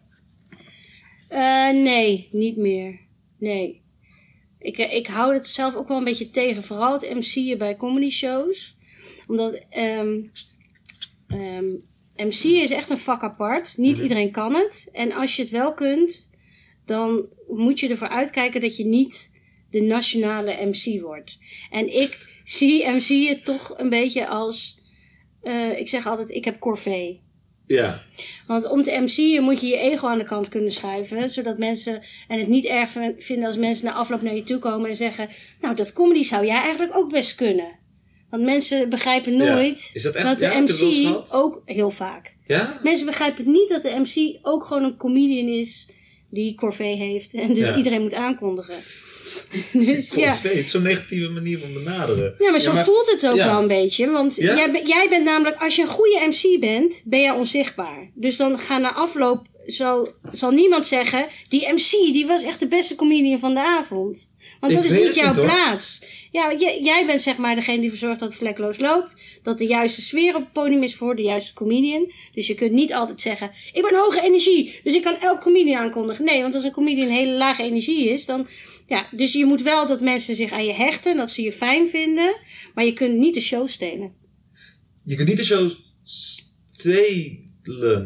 Eh, 1.29 1.71
nee, 1.71 2.29
niet 2.33 2.57
meer. 2.57 3.05
Nee. 3.39 3.83
Ik, 4.59 4.79
eh, 4.79 4.95
ik 4.95 5.07
hou 5.07 5.35
het 5.35 5.49
zelf 5.49 5.75
ook 5.75 5.89
wel 5.89 5.97
een 5.97 6.05
beetje 6.05 6.31
tegen. 6.31 6.63
Vooral 6.63 6.93
het 6.93 7.15
MC'en 7.15 7.59
bij 7.59 7.77
comedy 7.77 8.11
shows. 8.11 8.77
Omdat 9.27 9.65
ehm 9.71 10.23
ehm, 11.27 11.67
MC 12.17 12.43
is 12.45 12.71
echt 12.71 12.91
een 12.91 12.99
vak 12.99 13.23
apart. 13.23 13.77
Niet 13.77 13.99
iedereen 13.99 14.31
kan 14.31 14.55
het. 14.55 14.89
En 14.93 15.13
als 15.13 15.37
je 15.37 15.43
het 15.43 15.51
wel 15.51 15.75
kunt, 15.75 16.31
dan 16.85 17.27
moet 17.49 17.81
je 17.81 17.89
ervoor 17.89 18.09
uitkijken 18.09 18.61
dat 18.61 18.77
je 18.77 18.85
niet 18.85 19.31
de 19.71 19.81
nationale 19.81 20.67
MC 20.67 21.01
wordt. 21.01 21.39
En 21.71 21.95
ik 21.95 22.39
zie 22.45 22.89
MC'en 22.89 23.43
toch 23.43 23.79
een 23.79 23.89
beetje 23.89 24.27
als... 24.29 24.79
eh, 25.43 25.79
ik 25.79 25.89
zeg 25.89 26.07
altijd, 26.07 26.31
ik 26.31 26.45
heb 26.45 26.59
corvée. 26.59 27.23
Ja. 27.67 28.03
Want 28.47 28.69
om 28.71 28.83
te 28.83 28.99
MC'en 29.01 29.43
moet 29.43 29.61
je 29.61 29.67
je 29.67 29.79
ego 29.79 30.07
aan 30.07 30.19
de 30.19 30.25
kant 30.25 30.49
kunnen 30.49 30.73
schuiven. 30.73 31.31
Zodat 31.31 31.59
mensen 31.59 32.03
en 32.29 32.39
het 32.39 32.49
niet 32.49 32.65
erg 32.65 32.91
vin- 32.91 33.15
vinden 33.19 33.47
als 33.47 33.57
mensen 33.57 33.85
na 33.85 33.93
afloop 33.93 34.23
naar 34.23 34.35
je 34.35 34.43
toe 34.43 34.59
komen 34.59 34.91
en 34.91 34.97
zeggen... 34.97 35.29
Nou, 35.61 35.75
dat 35.77 35.93
comedy 35.93 36.23
zou 36.23 36.47
jij 36.47 36.61
eigenlijk 36.61 36.97
ook 36.97 37.11
best 37.11 37.35
kunnen. 37.35 37.79
Want 38.31 38.43
mensen 38.43 38.89
begrijpen 38.89 39.37
nooit 39.37 39.91
dat 40.03 40.15
echt- 40.15 40.39
de 40.39 40.47
ja, 40.47 40.61
MC 40.61 41.33
ook 41.35 41.63
heel 41.65 41.91
vaak. 41.91 42.35
Ja? 42.47 42.81
Mensen 42.83 43.07
begrijpen 43.07 43.51
niet 43.51 43.69
dat 43.69 43.83
de 43.83 43.95
MC 44.05 44.39
ook 44.43 44.65
gewoon 44.65 44.83
een 44.85 44.97
comedian 44.97 45.49
is 45.49 45.89
die 46.31 46.55
corvée 46.55 46.97
heeft. 46.97 47.35
En 47.35 47.53
dus 47.55 47.77
iedereen 47.77 48.03
moet 48.03 48.15
aankondigen. 48.15 48.75
dus 49.87 50.13
ja. 50.17 50.31
Corvée, 50.31 50.57
het 50.57 50.65
is 50.65 50.71
zo'n 50.71 50.83
negatieve 50.83 51.29
manier 51.31 51.59
van 51.59 51.73
benaderen. 51.73 52.35
Ja, 52.39 52.51
maar 52.51 52.61
zo 52.61 52.69
Ja, 52.69 52.75
maar- 52.75 52.85
voelt 52.85 53.11
het 53.11 53.27
ook 53.27 53.35
ja. 53.37 53.47
wel 53.51 53.61
een 53.61 53.69
beetje. 53.69 54.11
Want 54.11 54.37
Ja? 54.37 54.57
jij, 54.57 54.83
jij 54.85 55.07
bent 55.11 55.25
namelijk, 55.25 55.57
als 55.63 55.77
je 55.77 55.83
een 55.83 55.89
goede 55.89 56.27
MC 56.29 56.61
bent, 56.61 57.03
ben 57.05 57.21
je 57.21 57.35
onzichtbaar. 57.35 58.11
Dus 58.15 58.37
dan 58.37 58.59
gaan 58.59 58.81
na 58.81 58.95
afloop 58.95 59.47
zo 59.67 60.07
zal 60.33 60.51
niemand 60.51 60.87
zeggen, 60.87 61.27
die 61.49 61.69
MC, 61.73 61.91
die 61.91 62.27
was 62.27 62.43
echt 62.43 62.61
de 62.61 62.67
beste 62.67 62.95
comedian 62.95 63.39
van 63.39 63.55
de 63.55 63.61
avond. 63.61 64.33
Want 64.61 64.73
Ik 64.73 64.79
dat 64.79 64.87
is 64.87 64.93
niet 65.07 65.15
jouw 65.15 65.33
niet, 65.33 65.41
plaats. 65.41 66.01
Ja, 66.33 66.53
j- 66.53 66.79
jij 66.83 67.07
bent 67.07 67.23
zeg 67.23 67.37
maar 67.37 67.55
degene 67.55 67.81
die 67.81 67.89
verzorgt 67.91 68.21
dat 68.21 68.29
het 68.29 68.39
vlekloos 68.39 68.79
loopt. 68.81 69.15
Dat 69.43 69.59
de 69.59 69.67
juiste 69.67 70.03
sfeer 70.03 70.35
op 70.35 70.41
het 70.41 70.53
podium 70.53 70.83
is 70.83 70.95
voor 70.97 71.17
de 71.17 71.23
juiste 71.23 71.55
comedian. 71.55 72.13
Dus 72.35 72.47
je 72.47 72.55
kunt 72.55 72.71
niet 72.73 72.93
altijd 72.95 73.21
zeggen, 73.21 73.51
ik 73.73 73.83
ben 73.83 73.95
hoge 73.95 74.21
energie, 74.23 74.81
dus 74.85 74.95
ik 74.95 75.03
kan 75.03 75.17
elk 75.21 75.41
comedian 75.41 75.77
aankondigen. 75.83 76.25
Nee, 76.25 76.43
want 76.43 76.55
als 76.55 76.65
een 76.65 76.71
comedian 76.73 77.09
hele 77.09 77.33
lage 77.33 77.63
energie 77.63 78.09
is, 78.09 78.25
dan... 78.27 78.47
Ja, 78.89 79.09
dus 79.11 79.33
je 79.33 79.45
moet 79.45 79.63
wel 79.63 79.87
dat 79.87 80.01
mensen 80.01 80.37
zich 80.37 80.53
aan 80.53 80.65
je 80.65 80.73
hechten, 80.73 81.17
dat 81.17 81.31
ze 81.31 81.43
je 81.43 81.53
fijn 81.53 81.89
vinden. 81.89 82.35
Maar 82.75 82.85
je 82.85 82.93
kunt 82.93 83.17
niet 83.17 83.35
de 83.35 83.41
show 83.41 83.69
stelen. 83.69 84.13
Je 85.05 85.15
kunt 85.15 85.29
niet 85.29 85.37
de 85.37 85.45
show 85.45 85.71
stelen, 86.73 87.46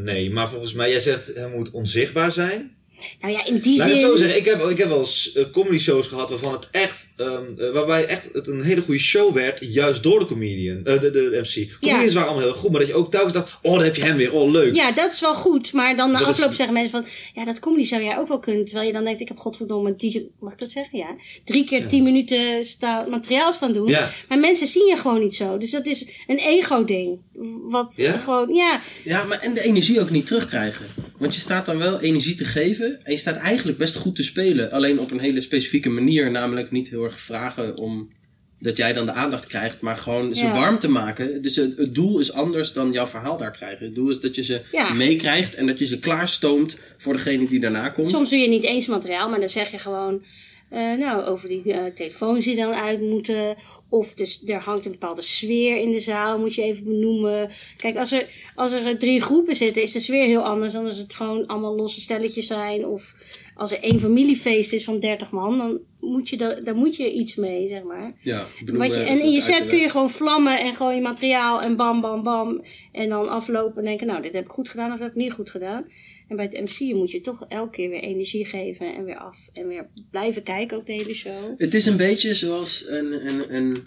nee. 0.02 0.30
Maar 0.30 0.48
volgens 0.48 0.72
mij, 0.72 0.90
jij 0.90 1.00
zegt 1.00 1.34
hij 1.34 1.48
moet 1.48 1.70
onzichtbaar 1.70 2.32
zijn. 2.32 2.78
Nou 3.20 3.32
ja, 3.32 3.46
in 3.46 3.58
die 3.58 3.76
Laat 3.76 3.88
ik 3.88 3.92
zin... 3.96 4.02
het 4.02 4.12
zo 4.12 4.18
zeggen, 4.18 4.36
ik 4.38 4.44
heb, 4.44 4.68
ik 4.68 4.78
heb 4.78 4.88
wel 4.88 4.98
eens 4.98 5.32
eh, 5.32 5.44
comedy 5.52 5.78
shows 5.78 6.06
gehad 6.06 6.30
waarvan 6.30 6.52
het 6.52 6.68
echt, 6.70 7.08
ehm, 7.16 7.44
eh, 7.58 7.70
waarbij 7.70 8.06
echt 8.06 8.28
het 8.32 8.46
een 8.48 8.62
hele 8.62 8.80
goede 8.80 9.00
show 9.00 9.34
werd, 9.34 9.58
juist 9.60 10.02
door 10.02 10.18
de 10.18 10.26
comedian, 10.26 10.84
eh, 10.84 11.00
de, 11.00 11.10
de 11.10 11.40
MC. 11.42 11.78
Comedians 11.80 12.14
waren 12.14 12.28
allemaal 12.28 12.48
heel 12.48 12.56
goed, 12.58 12.70
maar 12.70 12.80
dat 12.80 12.88
je 12.88 12.94
ook 12.94 13.10
telkens 13.10 13.32
dacht, 13.32 13.58
oh, 13.62 13.74
daar 13.74 13.84
heb 13.84 13.96
je 13.96 14.02
hem 14.04 14.16
weer, 14.16 14.32
oh, 14.32 14.50
leuk. 14.50 14.74
Ja, 14.74 14.92
dat 14.92 15.12
is 15.12 15.20
wel 15.20 15.34
goed. 15.34 15.72
Maar 15.72 15.96
dan 15.96 16.10
na 16.10 16.18
is- 16.20 16.24
afloop 16.26 16.52
zeggen 16.52 16.74
mensen 16.74 16.90
van... 16.92 17.06
Ja, 17.34 17.44
dat 17.44 17.58
comedy 17.58 17.84
zou 17.84 18.02
jij 18.02 18.18
ook 18.18 18.28
wel 18.28 18.38
kunnen. 18.38 18.64
Terwijl 18.64 18.86
je 18.86 18.92
dan 18.92 19.04
denkt, 19.04 19.20
ik 19.20 19.28
heb 19.28 19.38
godverdomme... 19.38 19.94
Die, 19.94 20.30
mag 20.40 20.52
ik 20.52 20.58
dat 20.58 20.70
zeggen? 20.70 20.98
Ja. 20.98 21.14
Drie 21.44 21.64
keer 21.64 21.88
tien 21.88 22.02
minuten 22.02 22.64
sta, 22.64 23.06
materiaal 23.10 23.52
staan 23.52 23.72
doen. 23.72 23.88
Ja. 23.88 24.10
Maar 24.28 24.38
mensen 24.38 24.66
zien 24.66 24.86
je 24.86 24.96
gewoon 24.96 25.20
niet 25.20 25.34
zo. 25.34 25.58
Dus 25.58 25.70
dat 25.70 25.86
is 25.86 26.06
een 26.26 26.38
ego-ding. 26.38 27.20
Wat 27.62 27.92
Ja? 27.96 28.12
gewoon... 28.12 28.54
Ja, 28.54 28.80
Ja, 29.04 29.24
maar 29.24 29.38
en 29.40 29.54
de 29.54 29.62
energie 29.62 30.00
ook 30.00 30.10
niet 30.10 30.26
terugkrijgen. 30.26 30.86
Want 31.18 31.34
je 31.34 31.40
staat 31.40 31.66
dan 31.66 31.78
wel 31.78 32.00
energie 32.00 32.34
te 32.34 32.44
geven. 32.44 32.89
En 33.02 33.12
je 33.12 33.18
staat 33.18 33.36
eigenlijk 33.36 33.78
best 33.78 33.94
goed 33.96 34.16
te 34.16 34.22
spelen. 34.22 34.70
Alleen 34.70 34.98
op 34.98 35.10
een 35.10 35.18
hele 35.20 35.40
specifieke 35.40 35.88
manier. 35.88 36.30
Namelijk 36.30 36.70
niet 36.70 36.88
heel 36.88 37.04
erg 37.04 37.20
vragen 37.20 37.76
om 37.78 38.10
dat 38.58 38.76
jij 38.76 38.92
dan 38.92 39.06
de 39.06 39.12
aandacht 39.12 39.46
krijgt. 39.46 39.80
Maar 39.80 39.96
gewoon 39.96 40.34
ze 40.34 40.44
Ja. 40.44 40.52
warm 40.52 40.78
te 40.78 40.88
maken. 40.88 41.42
Dus 41.42 41.56
het, 41.56 41.76
het 41.76 41.94
doel 41.94 42.18
is 42.18 42.32
anders 42.32 42.72
dan 42.72 42.92
jouw 42.92 43.06
verhaal 43.06 43.36
daar 43.36 43.52
krijgen. 43.52 43.86
Het 43.86 43.94
doel 43.94 44.10
is 44.10 44.20
dat 44.20 44.34
je 44.34 44.42
ze 44.42 44.60
Ja. 44.72 44.92
meekrijgt. 44.92 45.54
En 45.54 45.66
dat 45.66 45.78
je 45.78 45.86
ze 45.86 45.98
klaarstoomt 45.98 46.76
voor 46.96 47.12
degene 47.12 47.48
die 47.48 47.60
daarna 47.60 47.88
komt. 47.88 48.10
soms 48.10 48.30
doe 48.30 48.38
je 48.38 48.48
niet 48.48 48.64
eens 48.64 48.86
materiaal. 48.86 49.28
Maar 49.30 49.40
dan 49.40 49.48
zeg 49.48 49.70
je 49.70 49.78
gewoon... 49.78 50.22
eh, 50.70 50.92
nou, 50.92 51.24
over 51.24 51.48
die 51.48 51.72
eh, 51.72 51.84
telefoons 51.94 52.44
die 52.44 52.56
dan 52.56 52.72
uit 52.72 53.00
moeten. 53.00 53.56
Of 53.90 54.14
dus, 54.14 54.42
er 54.46 54.60
hangt 54.60 54.84
een 54.84 54.90
bepaalde 54.92 55.22
sfeer 55.22 55.76
in 55.76 55.90
de 55.90 55.98
zaal, 55.98 56.38
moet 56.38 56.54
je 56.54 56.62
even 56.62 56.84
benoemen. 56.84 57.50
Kijk, 57.76 57.96
als 57.96 58.12
er, 58.12 58.26
als 58.54 58.72
er 58.72 58.86
eh, 58.86 58.96
drie 58.96 59.20
groepen 59.20 59.54
zitten, 59.54 59.82
is 59.82 59.92
de 59.92 60.00
sfeer 60.00 60.24
heel 60.24 60.42
anders 60.44 60.72
dan 60.72 60.86
als 60.86 60.98
het 60.98 61.14
gewoon 61.14 61.46
allemaal 61.46 61.76
losse 61.76 62.00
stelletjes 62.00 62.46
zijn. 62.46 62.86
Of 62.86 63.14
als 63.54 63.70
er 63.70 63.80
één 63.80 64.00
familiefeest 64.00 64.72
is 64.72 64.84
van 64.84 64.98
30 64.98 65.30
man, 65.30 65.56
dan 65.58 65.80
moet 66.00 66.28
je, 66.28 66.36
da- 66.36 66.60
daar 66.60 66.74
moet 66.76 66.96
je 66.96 67.12
iets 67.12 67.34
mee, 67.34 67.68
zeg 67.68 67.82
maar. 67.82 68.12
Ja, 68.20 68.46
Wat 68.66 68.94
je, 68.94 69.00
en 69.00 69.20
in 69.20 69.30
je 69.32 69.40
set 69.40 69.66
kun 69.68 69.78
je 69.78 69.88
gewoon 69.88 70.10
vlammen 70.10 70.60
en 70.60 70.74
gewoon 70.74 70.94
je 70.94 71.00
materiaal 71.00 71.62
en 71.62 71.76
bam, 71.76 72.00
bam, 72.00 72.22
bam. 72.22 72.62
En 72.92 73.08
dan 73.08 73.28
aflopen 73.28 73.76
en 73.78 73.84
denken, 73.84 74.06
nou, 74.06 74.22
dit 74.22 74.32
heb 74.34 74.44
ik 74.44 74.50
goed 74.50 74.68
gedaan 74.68 74.86
of 74.86 74.98
dat 74.98 75.00
heb 75.00 75.10
ik 75.16 75.22
niet 75.22 75.32
goed 75.32 75.50
gedaan. 75.50 75.86
En 76.30 76.36
bij 76.36 76.44
het 76.44 76.60
MC 76.60 76.94
moet 76.94 77.10
je 77.10 77.20
toch 77.20 77.44
elke 77.48 77.70
keer 77.70 77.90
weer 77.90 78.00
energie 78.00 78.46
geven 78.46 78.94
en 78.94 79.04
weer 79.04 79.16
af. 79.16 79.36
En 79.52 79.68
weer 79.68 79.86
blijven 80.10 80.42
kijken 80.42 80.76
ook 80.76 80.86
de 80.86 80.92
hele 80.92 81.14
show. 81.14 81.54
Het 81.56 81.74
is 81.74 81.86
een 81.86 81.96
beetje 81.96 82.34
zoals 82.34 82.84
een, 82.88 83.26
een, 83.26 83.54
een, 83.54 83.84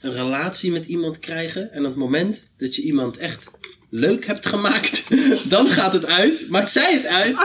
een 0.00 0.12
relatie 0.12 0.72
met 0.72 0.84
iemand 0.84 1.18
krijgen. 1.18 1.72
En 1.72 1.78
op 1.78 1.86
het 1.86 1.96
moment 1.96 2.50
dat 2.58 2.74
je 2.74 2.82
iemand 2.82 3.16
echt 3.16 3.50
leuk 3.90 4.26
hebt 4.26 4.46
gemaakt, 4.46 5.04
dan 5.54 5.68
gaat 5.68 5.92
het 5.92 6.06
uit. 6.06 6.46
Maakt 6.48 6.70
zij 6.70 6.92
het 6.94 7.06
uit. 7.06 7.36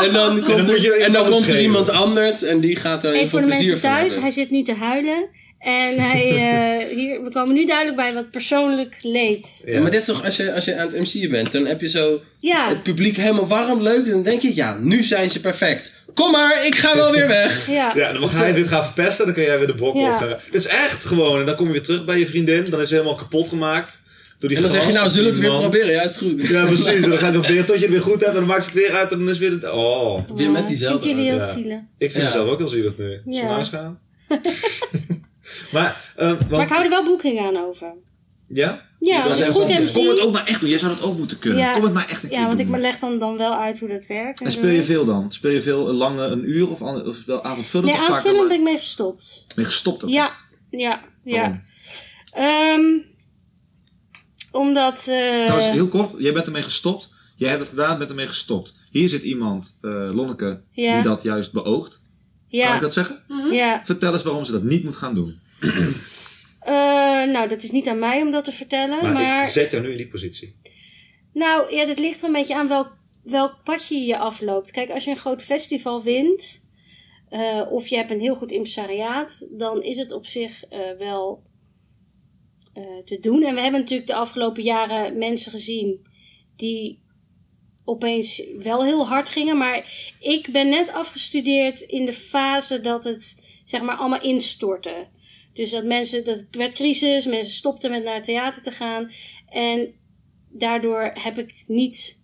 En 0.00 0.12
dan 0.12 0.42
komt, 0.42 0.68
er, 0.68 1.00
en 1.00 1.12
iemand 1.12 1.12
dan 1.12 1.24
anders 1.24 1.36
komt 1.36 1.48
er 1.48 1.60
iemand 1.62 1.88
anders 1.88 2.42
en 2.42 2.60
die 2.60 2.76
gaat 2.76 3.04
er 3.04 3.10
Even 3.10 3.20
heel 3.20 3.28
voor 3.28 3.40
veel 3.40 3.48
de 3.48 3.54
plezier 3.54 3.72
mensen 3.72 3.90
van 3.90 3.98
thuis, 3.98 4.16
hij 4.16 4.30
zit 4.30 4.50
nu 4.50 4.62
te 4.62 4.74
huilen. 4.74 5.28
En 5.58 5.98
hij, 6.02 6.28
eh, 6.30 6.96
hier, 6.96 7.22
we 7.24 7.30
komen 7.32 7.54
nu 7.54 7.66
duidelijk 7.66 7.96
bij 7.96 8.12
wat 8.12 8.30
persoonlijk 8.30 8.96
leed. 9.02 9.62
Ja, 9.66 9.80
maar 9.80 9.90
dit 9.90 10.00
is 10.00 10.06
toch, 10.06 10.24
als 10.24 10.36
je, 10.36 10.52
als 10.54 10.64
je 10.64 10.76
aan 10.76 10.86
het 10.88 11.00
MC'en 11.00 11.30
bent, 11.30 11.52
dan 11.52 11.66
heb 11.66 11.80
je 11.80 11.88
zo 11.88 12.20
Ja, 12.40 12.68
het 12.68 12.82
publiek 12.82 13.16
helemaal 13.16 13.46
warm, 13.46 13.82
leuk. 13.82 14.04
En 14.04 14.10
dan 14.10 14.22
denk 14.22 14.42
je, 14.42 14.54
ja, 14.54 14.78
nu 14.80 15.02
zijn 15.02 15.30
ze 15.30 15.40
perfect. 15.40 15.92
Kom 16.14 16.30
maar, 16.30 16.66
ik 16.66 16.74
ga 16.74 16.96
wel 16.96 17.12
weer 17.12 17.26
weg. 17.28 17.66
ja. 17.70 17.92
Ja, 17.94 18.12
dan 18.12 18.20
mag 18.20 18.36
hij 18.38 18.46
het 18.46 18.56
weer 18.56 18.66
gaan 18.68 18.84
verpesten, 18.84 19.24
dan 19.24 19.34
kun 19.34 19.42
jij 19.44 19.58
weer 19.58 19.66
de 19.66 19.74
brok 19.74 19.96
Ja. 19.96 20.12
opgaan. 20.12 20.28
Het 20.28 20.54
is 20.54 20.66
echt 20.66 21.04
gewoon, 21.04 21.40
en 21.40 21.46
dan 21.46 21.56
kom 21.56 21.66
je 21.66 21.72
weer 21.72 21.82
terug 21.82 22.04
bij 22.04 22.18
je 22.18 22.26
vriendin, 22.26 22.64
dan 22.70 22.80
is 22.80 22.88
ze 22.88 22.94
helemaal 22.94 23.14
kapot 23.16 23.48
gemaakt. 23.48 24.00
Door 24.38 24.48
die 24.48 24.58
En 24.58 24.64
dan 24.64 24.72
zeg 24.72 24.86
je, 24.86 24.92
nou, 24.92 25.08
zullen 25.08 25.24
we 25.24 25.30
het 25.30 25.40
weer 25.40 25.50
man. 25.50 25.60
proberen? 25.60 25.92
Ja, 25.92 26.02
is 26.02 26.16
goed. 26.16 26.48
Ja, 26.48 26.64
precies. 26.66 26.84
Dan 26.84 27.18
ga 27.18 27.26
je 27.26 27.32
het 27.32 27.40
proberen 27.40 27.64
tot 27.66 27.74
je 27.76 27.82
het 27.82 27.90
weer 27.90 28.02
goed 28.02 28.12
hebt 28.20 28.26
en 28.26 28.34
dan 28.34 28.44
maakt 28.46 28.64
ze 28.64 28.70
het 28.70 28.78
weer 28.78 28.96
uit 28.96 29.12
en 29.12 29.18
dan 29.18 29.28
is 29.28 29.38
weer 29.38 29.50
het... 29.50 29.70
Oh, 29.70 30.20
Weer 30.36 30.50
met 30.50 30.60
Ja, 30.62 30.66
diezelfde. 30.68 31.02
Vind 31.06 31.16
jullie 31.16 31.30
heel 31.32 31.48
zielig. 31.54 31.78
ik 31.98 32.10
vind 32.12 32.14
Ja. 32.14 32.24
mezelf 32.24 32.48
ook 32.48 32.58
heel 32.58 32.68
zielig 32.68 32.96
nu. 32.96 33.04
Zullen 33.04 33.20
we 33.24 33.40
naar 33.42 33.48
huis 33.50 33.68
gaan? 33.68 33.98
maar, 35.72 36.12
eh, 36.16 36.28
want, 36.28 36.50
Maar 36.50 36.60
ik 36.62 36.68
hou 36.68 36.84
er 36.84 36.90
wel 36.90 37.04
boeking 37.04 37.40
aan 37.40 37.56
over. 37.56 37.92
Ja? 38.48 38.86
Ja, 39.00 39.22
als 39.22 39.30
Dat 39.30 39.40
ik 39.40 39.46
is 39.54 39.60
goed 39.62 39.68
MC... 39.68 39.92
Kom 39.92 40.08
het 40.08 40.20
ook 40.20 40.32
maar 40.32 40.46
echt 40.46 40.60
doen. 40.60 40.68
Jij 40.70 40.78
zou 40.78 40.92
dat 40.94 41.02
ook 41.02 41.16
moeten 41.18 41.38
kunnen. 41.38 41.58
Ja. 41.58 41.72
Kom 41.72 41.82
het 41.82 41.92
maar 41.92 42.08
echt 42.08 42.22
een 42.22 42.28
keer 42.28 42.38
Ja, 42.38 42.46
want 42.46 42.58
ik 42.58 42.66
doen. 42.66 42.80
leg 42.80 42.98
dan, 42.98 43.18
dan 43.18 43.36
wel 43.36 43.54
uit 43.54 43.78
hoe 43.78 43.88
dat 43.88 44.06
werkt. 44.06 44.40
En 44.40 44.50
zo. 44.52 44.58
speel 44.58 44.70
je 44.70 44.84
veel 44.84 45.04
dan? 45.04 45.32
Speel 45.32 45.50
je 45.50 45.60
veel, 45.60 45.88
een 45.88 45.94
lange, 45.94 46.24
een 46.26 46.48
uur 46.48 46.70
of, 46.70 46.82
an- 46.82 47.06
of 47.06 47.24
wel 47.24 47.44
avondvullend? 47.44 47.92
Nee, 47.92 48.00
of 48.00 48.06
vaak 48.06 48.16
aanvullend 48.16 48.38
dan 48.40 48.48
ben 48.48 48.62
maar- 48.62 48.66
ik 48.66 48.72
mee 48.74 48.84
gestopt. 48.84 49.44
Ben 49.54 49.64
je 49.64 49.70
gestopt 49.70 50.04
ook 50.04 50.10
Ja, 50.10 50.26
echt? 50.26 50.44
ja, 50.70 51.00
ja. 51.24 51.60
Ehm, 52.32 52.98
omdat... 54.52 54.96
eh, 54.98 55.44
Trouwens, 55.44 55.70
heel 55.70 55.88
kort. 55.88 56.14
Jij 56.18 56.32
bent 56.32 56.46
ermee 56.46 56.62
gestopt. 56.62 57.10
Jij 57.36 57.48
hebt 57.48 57.60
het 57.60 57.68
gedaan, 57.70 57.98
bent 57.98 58.10
ermee 58.10 58.28
gestopt. 58.28 58.74
Hier 58.90 59.08
zit 59.08 59.22
iemand, 59.22 59.78
eh, 59.80 59.90
Lonneke, 60.12 60.60
Ja. 60.72 60.94
die 60.94 61.02
dat 61.02 61.22
juist 61.22 61.52
beoogt. 61.52 62.00
Kan 62.50 62.74
ik 62.74 62.80
dat 62.80 62.92
zeggen? 62.92 63.22
ja. 63.50 63.80
Vertel 63.84 64.12
eens 64.12 64.22
waarom 64.22 64.44
ze 64.44 64.52
dat 64.52 64.62
niet 64.62 64.84
moet 64.84 64.96
gaan 64.96 65.14
doen. 65.14 65.34
Eh, 66.58 66.74
nou, 67.24 67.48
dat 67.48 67.62
is 67.62 67.70
niet 67.70 67.88
aan 67.88 67.98
mij 67.98 68.22
om 68.22 68.30
dat 68.30 68.44
te 68.44 68.52
vertellen. 68.52 69.02
Maar, 69.02 69.12
Maar, 69.12 69.42
ik 69.42 69.48
zet 69.48 69.70
jou 69.70 69.82
nu 69.82 69.90
in 69.90 69.96
die 69.96 70.08
positie. 70.08 70.56
nou, 71.32 71.74
ja, 71.74 71.86
dat 71.86 71.98
ligt 71.98 72.20
er 72.20 72.26
een 72.26 72.32
beetje 72.32 72.54
aan 72.54 72.68
welk, 72.68 72.96
welk 73.22 73.56
padje 73.64 74.00
je 74.00 74.18
afloopt. 74.18 74.70
Kijk, 74.70 74.90
als 74.90 75.04
je 75.04 75.10
een 75.10 75.16
groot 75.16 75.42
festival 75.42 76.02
wint, 76.02 76.64
eh, 77.28 77.66
of 77.70 77.86
je 77.86 77.96
hebt 77.96 78.10
een 78.10 78.20
heel 78.20 78.34
goed 78.34 78.50
impresariaat, 78.50 79.48
dan 79.50 79.82
is 79.82 79.96
het 79.96 80.12
op 80.12 80.26
zich 80.26 80.64
eh, 80.64 80.80
wel 80.98 81.42
te 83.04 83.18
doen. 83.20 83.42
En 83.42 83.54
we 83.54 83.60
hebben 83.60 83.80
natuurlijk 83.80 84.08
de 84.08 84.14
afgelopen 84.14 84.62
jaren 84.62 85.18
mensen 85.18 85.50
gezien 85.50 86.06
die 86.56 87.02
opeens 87.84 88.42
wel 88.58 88.84
heel 88.84 89.06
hard 89.06 89.28
gingen. 89.28 89.56
Maar 89.58 90.12
ik 90.18 90.48
ben 90.52 90.68
net 90.68 90.92
afgestudeerd 90.92 91.80
in 91.80 92.04
de 92.04 92.12
fase 92.12 92.80
dat 92.80 93.04
het 93.04 93.42
zeg 93.64 93.82
maar 93.82 93.96
allemaal 93.96 94.22
instortte. 94.22 95.08
Dus 95.58 95.70
dat 95.70 95.84
mensen, 95.84 96.24
dat 96.24 96.44
werd 96.50 96.74
crisis, 96.74 97.26
mensen 97.26 97.52
stopten 97.52 97.90
met 97.90 98.04
naar 98.04 98.22
theater 98.22 98.62
te 98.62 98.70
gaan. 98.70 99.10
En 99.48 99.94
daardoor 100.48 101.10
heb 101.14 101.38
ik 101.38 101.54
niet, 101.66 102.22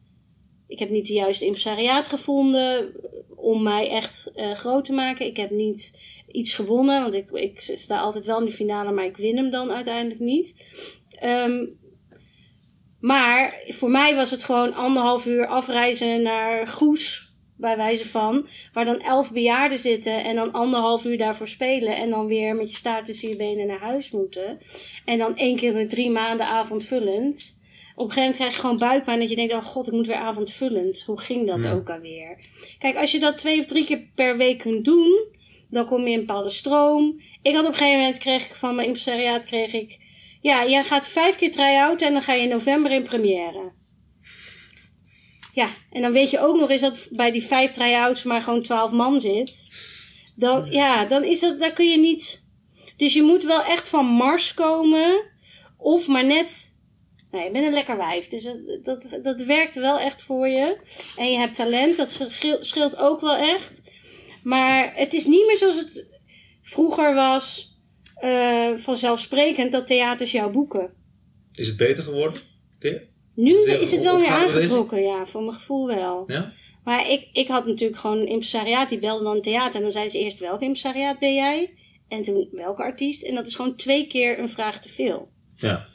ik 0.67 0.79
heb 0.79 0.91
niet 0.91 1.07
de 1.07 1.13
juiste 1.13 1.45
impresariaat 1.45 2.07
gevonden 2.07 2.93
om 3.37 3.63
mij 3.63 3.89
echt 3.89 4.31
eh, 4.35 4.51
groot 4.51 4.85
te 4.85 4.93
maken. 4.93 5.27
Ik 5.27 5.37
heb 5.37 5.51
niet 5.51 5.99
iets 6.33 6.53
gewonnen, 6.53 7.01
want 7.01 7.15
ik, 7.15 7.31
ik 7.31 7.61
sta 7.61 7.99
altijd 7.99 8.25
wel 8.25 8.39
in 8.39 8.45
de 8.45 8.53
finale, 8.53 8.93
maar 8.93 9.05
ik 9.05 9.17
win 9.17 9.37
hem 9.37 9.51
dan 9.51 9.71
uiteindelijk 9.71 10.21
niet. 10.21 10.55
Ehm, 11.19 11.67
maar 13.01 13.65
voor 13.67 13.91
mij 13.91 14.15
was 14.15 14.31
het 14.31 14.45
gewoon 14.45 14.75
anderhalf 14.75 15.27
uur 15.27 15.47
afreizen 15.47 16.23
naar 16.23 16.67
Goes, 16.67 17.34
bij 17.57 17.77
wijze 17.77 18.09
van. 18.09 18.47
Waar 18.73 18.85
dan 18.85 19.01
elf 19.01 19.33
bejaarden 19.33 19.79
zitten 19.79 20.25
en 20.25 20.35
dan 20.35 20.53
anderhalf 20.53 21.05
uur 21.05 21.19
daarvoor 21.19 21.49
spelen. 21.49 21.97
En 21.97 22.11
dan 22.11 22.27
weer 22.27 22.57
met 22.57 22.71
je 22.71 22.77
staart 22.77 23.05
tussen 23.05 23.29
je 23.29 23.37
benen 23.37 23.67
naar 23.67 23.81
huis 23.81 24.11
moeten. 24.11 24.59
En 25.05 25.19
dan 25.19 25.37
één 25.37 25.57
keer 25.57 25.71
in 25.71 25.79
de 25.79 25.87
drie 25.87 26.11
maanden 26.11 26.47
avondvullend. 26.47 27.63
Op 27.97 28.05
een 28.05 28.13
gegeven 28.13 28.21
moment 28.21 28.37
krijg 28.37 28.55
je 28.55 28.61
gewoon 28.61 28.79
buikpijn 28.79 29.19
dat 29.19 29.29
je 29.29 29.37
denkt, 29.37 29.53
oh 29.53 29.63
god, 29.63 29.87
ik 29.87 29.93
moet 29.93 30.07
weer 30.07 30.17
avondvullend. 30.17 31.03
Hoe 31.03 31.21
ging 31.21 31.47
dat 31.47 31.67
ook 31.67 31.91
alweer? 31.91 32.39
Kijk, 32.79 32.97
als 32.97 33.13
je 33.13 33.19
dat 33.19 33.39
twee 33.39 33.59
of 33.59 33.65
drie 33.65 33.85
keer 33.85 34.11
per 34.15 34.37
week 34.37 34.59
kunt 34.59 34.85
doen, 34.85 35.29
dan 35.69 35.87
kom 35.87 36.01
je 36.01 36.11
in 36.11 36.19
een 36.19 36.27
bepaalde 36.27 36.51
stroom. 36.51 37.21
Ik 37.43 37.55
had 37.55 37.65
op 37.65 37.71
een 37.71 37.77
gegeven 37.77 37.99
moment, 37.99 38.19
kreeg 38.19 38.45
ik 38.45 38.53
van 38.53 38.75
mijn 38.75 38.87
impresariaat, 38.87 39.45
kreeg 39.45 39.73
ik... 39.73 39.99
Ja, 40.41 40.67
jij 40.67 40.83
gaat 40.83 41.09
vijf 41.09 41.37
keer 41.37 41.51
try-out 41.51 42.03
en 42.03 42.13
dan 42.13 42.23
ga 42.23 42.33
je 42.33 42.43
in 42.43 42.49
november 42.49 42.93
in 42.93 43.03
première. 43.03 43.73
Ja, 45.55 45.69
en 45.91 46.03
dan 46.03 46.13
weet 46.13 46.31
je 46.31 46.41
ook 46.41 46.61
nog 46.61 46.71
eens 46.71 46.81
dat 46.81 47.09
bij 47.11 47.31
die 47.31 47.45
vijf 47.45 47.71
try-outs 47.71 48.23
maar 48.23 48.43
gewoon 48.43 48.63
twaalf 48.63 48.93
man 48.93 49.21
zit. 49.21 49.69
Dan, 50.37 50.71
ja, 50.71 51.05
dan 51.05 51.25
is 51.25 51.41
dat, 51.41 51.59
daar 51.59 51.73
kun 51.73 51.89
je 51.89 51.99
niet... 51.99 52.43
Dus 52.97 53.13
je 53.15 53.23
moet 53.23 53.45
wel 53.45 53.63
echt 53.63 53.89
van 53.89 54.07
Mars 54.07 54.55
komen. 54.55 55.25
Of 55.79 56.09
maar 56.09 56.25
net... 56.25 56.73
Nee, 57.31 57.45
je 57.45 57.51
bent 57.51 57.67
een 57.67 57.73
lekker 57.73 57.97
wijf. 57.97 58.29
Dus 58.29 58.45
dat, 58.45 58.83
dat, 58.83 59.19
dat 59.23 59.41
werkt 59.41 59.75
wel 59.75 59.99
echt 59.99 60.23
voor 60.23 60.49
je. 60.49 60.79
En 61.17 61.31
je 61.31 61.39
hebt 61.39 61.55
talent, 61.55 61.97
dat 61.97 62.27
scheelt, 62.61 62.97
ook 62.97 63.21
wel 63.21 63.37
echt. 63.37 63.83
Maar 64.43 64.93
het 64.95 65.13
is 65.13 65.25
niet 65.25 65.47
meer 65.47 65.57
zoals 65.57 65.77
het 65.77 66.07
vroeger 66.63 67.15
was... 67.15 67.73
eh, 68.15 68.71
vanzelfsprekend 68.75 69.73
dat 69.73 69.87
theaters 69.87 70.33
jou 70.33 70.53
boeken. 70.53 70.95
Is 71.53 71.67
het 71.67 71.77
beter 71.77 72.05
geworden? 72.05 72.41
Vind? 72.79 73.01
Nu 73.35 73.53
Weer 73.53 73.81
is 73.81 73.91
het 73.91 74.03
wel 74.03 74.17
opgaande 74.17 74.45
aangetrokken, 74.45 75.03
ja, 75.03 75.27
voor 75.27 75.43
mijn 75.43 75.55
gevoel 75.55 75.87
wel. 75.87 76.25
Ja? 76.27 76.53
Maar 76.85 77.11
ik, 77.11 77.29
ik 77.33 77.49
had 77.49 77.67
natuurlijk 77.67 78.01
gewoon 78.01 78.19
een 78.19 78.27
impresariaat, 78.27 78.89
die 78.89 78.99
belde 78.99 79.25
dan 79.25 79.35
een 79.35 79.43
theater. 79.43 79.77
En 79.77 79.83
dan 79.83 79.93
zei 79.93 80.09
ze 80.09 80.19
eerst, 80.19 80.39
welk 80.39 80.61
impresariaat 80.61 81.19
ben 81.19 81.35
jij? 81.35 81.75
En 82.09 82.23
toen, 82.23 82.49
welke 82.53 82.83
artiest? 82.83 83.23
En 83.23 83.35
dat 83.35 83.47
is 83.47 83.55
gewoon 83.55 83.77
twee 83.77 84.07
keer 84.07 84.39
een 84.39 84.49
vraag 84.49 84.81
te 84.81 84.89
veel. 84.89 85.29
Ja. 85.57 85.87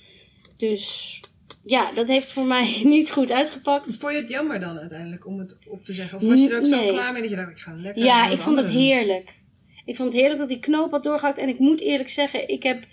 Dus 0.58 1.20
ja, 1.66 1.92
dat 1.92 2.08
heeft 2.08 2.32
voor 2.32 2.46
mij 2.46 2.82
niet 2.84 3.12
goed 3.12 3.32
uitgepakt. 3.32 3.96
Vond 3.98 4.14
je 4.14 4.20
het 4.20 4.30
jammer 4.30 4.60
dan 4.60 4.80
uiteindelijk 4.80 5.26
om 5.26 5.40
het 5.40 5.60
op 5.68 5.86
te 5.86 5.94
zeggen? 5.94 6.18
Of 6.18 6.28
was 6.28 6.42
je 6.42 6.50
er 6.50 6.58
ook 6.58 6.66
zo 6.66 6.88
klaar 6.88 7.14
mee 7.14 7.22
dat 7.22 7.32
je 7.32 7.38
dacht, 7.38 7.52
ik 7.52 7.58
ga 7.58 7.76
lekker 7.76 8.04
Ja, 8.04 8.30
ik 8.30 8.40
vond 8.40 8.58
het 8.58 8.70
heerlijk. 8.70 9.44
Ik 9.86 9.96
vond 9.96 10.08
het 10.08 10.18
heerlijk 10.18 10.40
dat 10.40 10.50
die 10.50 10.60
knoop 10.60 10.92
had 10.92 11.04
doorgehakt. 11.04 11.38
En 11.38 11.48
ik 11.48 11.60
moet 11.60 11.80
eerlijk 11.80 12.10
zeggen, 12.10 12.48
ik, 12.48 12.64
heb, 12.64 12.86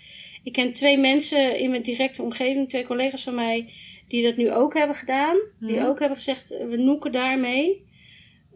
ik 0.43 0.53
ken 0.53 0.73
twee 0.73 0.97
mensen 0.97 1.59
in 1.59 1.69
mijn 1.69 1.81
directe 1.81 2.21
omgeving, 2.21 2.69
twee 2.69 2.85
collega's 2.85 3.23
van 3.23 3.35
mij, 3.35 3.69
die 4.07 4.23
dat 4.23 4.35
nu 4.37 4.51
ook 4.51 4.73
hebben 4.73 4.95
gedaan. 4.95 5.37
Die 5.59 5.87
ook 5.87 5.99
hebben 5.99 6.17
gezegd, 6.17 6.51
eh, 6.51 6.67
we 6.67 6.77
noeken 6.77 7.11
daarmee. 7.11 7.85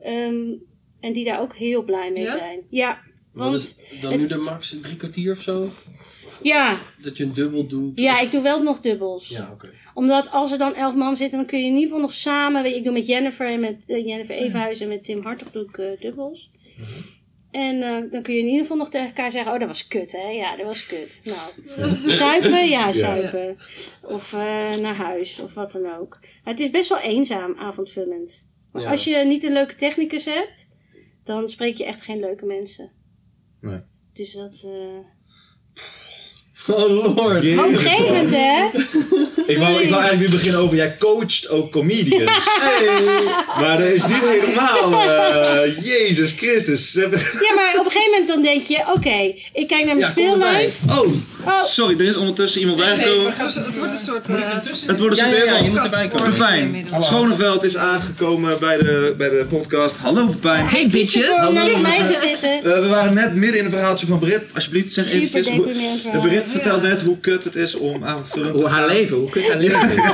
Ehm, 0.02 0.54
en 1.00 1.14
die 1.14 1.26
daar 1.26 1.40
ook 1.40 1.56
heel 1.56 1.84
blij 1.84 2.12
mee 2.12 2.24
Ja? 2.24 2.38
zijn. 2.38 2.62
Ja, 2.70 3.02
Wat 3.34 3.44
want 3.50 3.56
is 3.58 4.00
dan 4.02 4.18
nu 4.20 4.28
de 4.28 4.36
max 4.38 4.76
drie 4.82 4.96
kwartier 4.96 5.32
of 5.32 5.42
zo? 5.42 5.70
ja, 6.42 6.80
Dat 7.04 7.18
je 7.18 7.24
een 7.24 7.34
dubbel 7.34 7.68
doet? 7.68 8.00
ja, 8.00 8.14
of- 8.16 8.22
ik 8.22 8.32
doe 8.32 8.42
wel 8.42 8.64
nog 8.64 8.80
dubbels. 8.82 9.28
Ja, 9.30 9.50
oké. 9.54 9.70
Omdat 9.94 10.32
als 10.32 10.52
er 10.52 10.58
dan 10.58 10.76
elf 10.76 10.96
man 10.96 11.16
zitten, 11.16 11.38
dan 11.38 11.48
kun 11.48 11.60
je 11.60 11.66
in 11.66 11.72
ieder 11.74 11.88
geval 11.88 12.02
nog 12.02 12.14
samen. 12.14 12.64
Weet 12.64 12.76
ik 12.76 12.84
doe 12.84 12.94
met 12.94 13.08
Jennifer 13.08 13.46
en 13.46 13.60
met 13.60 13.84
eh, 13.88 14.06
Jennifer 14.06 14.36
Evenhuizen 14.36 14.86
en 14.86 14.92
met 14.92 15.04
Tim 15.04 15.24
Hartog 15.24 15.52
doe 15.52 15.64
ik 15.66 15.78
eh, 15.78 16.00
dubbels. 16.02 16.52
En 17.52 17.82
eh, 17.82 18.12
dan 18.12 18.22
kun 18.22 18.34
je 18.34 18.40
in 18.40 18.46
ieder 18.46 18.62
geval 18.62 18.78
nog 18.78 18.90
tegen 18.90 19.08
elkaar 19.08 19.32
zeggen: 19.32 19.54
Oh, 19.54 19.60
dat 19.60 19.68
was 19.68 19.88
kut, 19.88 20.12
hè? 20.12 20.28
Ja, 20.30 20.56
dat 20.56 20.66
was 20.66 20.86
kut. 20.86 21.22
Nou, 21.24 21.52
zuipen? 22.22 22.70
Ja, 22.70 22.92
zuipen. 22.92 23.58
Of 24.04 24.34
eh, 24.34 24.76
naar 24.76 24.96
huis, 24.96 25.40
of 25.40 25.54
wat 25.54 25.72
dan 25.72 25.98
ook. 26.00 26.20
Het 26.44 26.60
is 26.60 26.70
best 26.70 26.90
wel 26.90 27.00
eenzaam, 27.00 27.56
avondvullend. 27.56 28.48
Maar 28.72 28.82
Ja. 28.82 28.92
als 28.92 29.04
je 29.04 29.16
niet 29.16 29.44
een 29.44 29.54
leuke 29.54 29.74
technicus 29.76 30.26
hebt, 30.26 30.68
dan 31.24 31.50
spreek 31.50 31.78
je 31.78 31.86
echt 31.86 32.02
geen 32.04 32.20
leuke 32.20 32.46
mensen. 32.46 32.92
Nee. 33.62 33.80
Dus 34.14 34.34
dat. 34.34 34.64
eh 34.66 34.98
Oh 36.68 36.90
lord. 36.90 37.56
Hoopgevend, 37.56 38.30
hè? 38.36 38.68
Ik 39.46 39.58
wou, 39.58 39.82
ik 39.82 39.90
wou 39.90 40.02
eigenlijk 40.02 40.20
nu 40.20 40.30
beginnen 40.30 40.62
over, 40.62 40.76
jij 40.76 40.96
coacht 41.00 41.50
ook 41.50 41.72
comedians. 41.72 42.32
Maar 43.60 43.78
dat 43.78 43.88
is 43.88 44.06
niet 44.06 44.20
helemaal, 44.30 44.92
eh, 45.02 45.84
Jezus 45.84 46.32
Christus. 46.38 46.94
Ja, 46.94 47.08
maar 47.56 47.74
op 47.80 47.86
een 47.86 47.92
gegeven 47.92 48.10
moment 48.12 48.28
dan 48.28 48.42
denk 48.42 48.64
je: 48.64 48.84
Oké, 48.96 49.34
ik 49.54 49.68
kijk 49.68 49.86
naar 49.86 49.86
mijn 49.86 49.98
Ja, 49.98 50.08
speellijst. 50.08 50.84
Oh, 50.90 51.08
Oh. 51.46 51.64
sorry, 51.64 52.00
er 52.00 52.06
is 52.06 52.16
ondertussen 52.16 52.62
iemand 52.62 52.80
bijgekomen. 52.80 53.26
Het, 53.32 53.38
wordt 53.78 53.92
een 53.92 53.98
soort... 53.98 54.30
eh, 54.30 54.36
Het 54.88 55.00
wordt 55.00 55.20
een 55.20 55.26
Ja, 55.26 55.32
soort 55.32 55.44
ja, 55.44 55.46
ja, 55.46 55.58
je 55.58 55.64
helemaal- 55.64 55.82
moet 55.84 55.84
erbij 55.94 56.08
komen. 56.08 56.32
Pepijn. 56.32 56.88
Schoneveld 57.00 57.64
is 57.64 57.78
aangekomen 57.78 58.60
bij 58.60 58.78
de, 58.78 59.14
bij 59.18 59.30
de 59.30 59.46
podcast. 59.50 59.96
Hallo 59.98 60.26
Pepijn. 60.28 60.66
Hey 60.66 60.88
bitches! 60.88 61.26
naast 61.54 61.78
mij 61.82 61.98
te 61.98 62.20
zitten. 62.30 62.74
Eh, 62.74 62.80
we 62.82 62.88
waren 62.88 63.14
net 63.14 63.36
midden 63.36 63.60
in 63.60 63.66
een 63.66 63.72
verhaaltje 63.72 64.06
van 64.08 64.20
Brit. 64.20 64.42
Alsjeblieft, 64.54 64.94
zeg 64.94 65.12
eventjes. 65.12 65.48
Brit 66.22 66.50
vertelt 66.52 66.82
net 66.82 67.02
hoe 67.02 67.20
kut 67.20 67.44
het 67.44 67.56
is 67.56 67.76
om 67.76 68.04
avondvullend 68.04 68.52
te 68.54 68.58
Hoe 68.60 68.68
haar 68.70 68.80
gaan. 68.88 68.96
leven, 68.96 69.18
hoe 69.18 69.30
kut 69.30 69.48
haar 69.48 69.58
leven 69.58 69.92
is. 69.92 70.00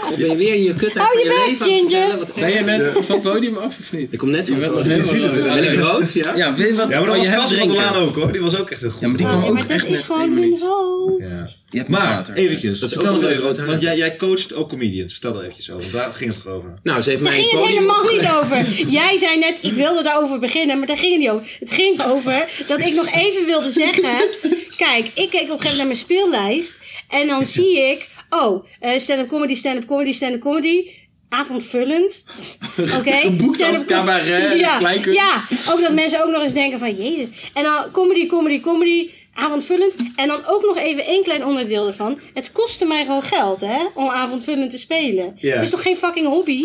God, 0.00 0.16
ben 0.16 0.28
je 0.30 0.36
weer 0.36 0.56
je 0.56 0.74
kutheid 0.74 1.06
Hou 1.06 1.08
van 1.12 1.18
je 1.18 1.24
je 1.28 1.34
leven 1.46 1.52
het 1.52 1.62
Ginger. 1.62 2.08
vertellen? 2.08 2.18
Wat 2.18 2.34
Ben 2.34 2.50
je 2.52 2.60
net 2.64 3.04
van 3.06 3.14
het 3.14 3.22
podium 3.22 3.56
af 3.56 3.78
of 3.78 3.92
niet? 3.92 4.12
Ik 4.12 4.18
kom 4.18 4.30
net 4.30 4.48
van 4.48 4.56
Je 4.58 4.62
het 4.64 4.72
bent 4.74 4.86
nog 4.88 4.98
podium. 4.98 5.32
helemaal 5.32 5.54
Ben 5.62 5.72
ik 5.72 5.78
rood, 5.80 6.12
ja? 6.12 6.34
Ja, 6.36 6.54
weet 6.54 6.68
je 6.68 6.74
wat? 6.74 6.88
Ja, 6.92 6.98
maar 7.00 7.08
dat 7.08 7.16
was 7.16 7.26
je 7.26 7.32
Casper 7.32 7.58
van 7.58 7.68
der. 7.68 7.76
Laan 7.76 7.94
ook 7.94 8.14
hoor. 8.16 8.32
Die 8.32 8.40
was 8.40 8.58
ook 8.58 8.70
echt 8.70 8.80
heel 8.80 8.90
goed. 8.90 9.00
Ja, 9.00 9.08
maar 9.08 9.16
die 9.16 9.26
kwam 9.26 9.44
ook 9.44 9.52
maar 9.52 9.62
dat 9.62 9.70
echt 9.70 9.86
is 9.86 10.02
gewoon 10.02 10.34
minuut. 10.34 10.60
hoofd. 10.60 11.58
Ja. 11.70 11.78
Je 11.78 11.78
hebt 11.78 11.88
Maar, 11.88 12.16
water. 12.16 12.34
eventjes. 12.34 12.78
Dat 12.78 12.92
vertel 12.92 13.20
wel 13.20 13.30
even, 13.30 13.66
want, 13.66 13.82
jij, 13.82 13.96
jij 13.96 14.16
coacht 14.16 14.54
ook 14.54 14.68
comedians. 14.68 15.12
Vertel 15.12 15.34
er 15.36 15.42
eventjes 15.42 15.70
over. 15.70 15.92
Daar 15.92 16.12
ging 16.12 16.32
het 16.34 16.42
toch 16.42 16.52
over. 16.52 16.72
Nou, 16.82 17.00
ze 17.00 17.10
heeft 17.10 17.22
Daar 17.22 17.32
mij 17.32 17.40
ging 17.42 17.52
het 17.52 17.60
podium 17.60 17.78
helemaal 17.78 18.12
niet 18.12 18.28
over. 18.28 18.86
Jij 19.00 19.18
zei 19.18 19.38
net, 19.38 19.58
ik 19.62 19.72
wilde 19.72 20.02
daarover 20.02 20.38
beginnen, 20.38 20.78
maar 20.78 20.86
daar 20.86 20.98
ging 20.98 21.10
het 21.10 21.20
niet 21.20 21.30
over. 21.30 21.56
Het 21.60 21.72
ging 21.72 22.02
over 22.02 22.48
dat 22.66 22.80
ik 22.80 22.94
nog 22.94 23.10
even 23.14 23.46
wilde 23.46 23.70
zeggen... 23.70 24.28
Kijk, 24.76 25.10
ik 25.14 25.30
keek 25.30 25.52
op 25.52 25.60
een 25.60 25.60
gegeven 25.60 25.60
moment 25.60 25.76
naar 25.76 25.86
mijn 25.86 25.96
speellijst. 25.96 26.74
En 27.08 27.26
dan 27.26 27.46
zie 27.46 27.78
ik, 27.90 28.08
oh, 28.30 28.64
eh, 28.80 28.98
stand-up 28.98 29.28
comedy, 29.28 29.54
stand-up 29.54 29.86
comedy, 29.86 30.12
stand-up 30.12 30.40
comedy. 30.40 30.90
Avondvullend. 31.28 32.24
Oké. 32.98 33.12
Geboekt 33.12 33.62
als 33.62 33.84
cabaret, 33.84 34.58
ja, 34.58 34.76
kleinkunst. 34.76 35.18
Ja, 35.18 35.42
ook 35.72 35.80
dat 35.80 35.92
mensen 35.92 36.24
ook 36.24 36.30
nog 36.30 36.42
eens 36.42 36.52
denken 36.52 36.78
van, 36.78 36.94
jezus. 36.94 37.28
En 37.54 37.62
dan 37.62 37.90
comedy, 37.92 38.26
comedy, 38.26 38.60
comedy, 38.60 39.10
avondvullend. 39.34 39.94
En 40.16 40.28
dan 40.28 40.40
ook 40.46 40.62
nog 40.62 40.78
even 40.78 41.04
één 41.04 41.22
klein 41.22 41.44
onderdeel 41.44 41.86
ervan. 41.86 42.18
Het 42.34 42.52
kostte 42.52 42.84
mij 42.84 43.04
gewoon 43.04 43.22
geld, 43.22 43.60
hè, 43.60 43.78
om 43.94 44.08
avondvullend 44.08 44.70
te 44.70 44.78
spelen. 44.78 45.34
Ja. 45.38 45.54
Het 45.54 45.62
is 45.62 45.70
toch 45.70 45.82
geen 45.82 45.96
fucking 45.96 46.26
hobby? 46.26 46.62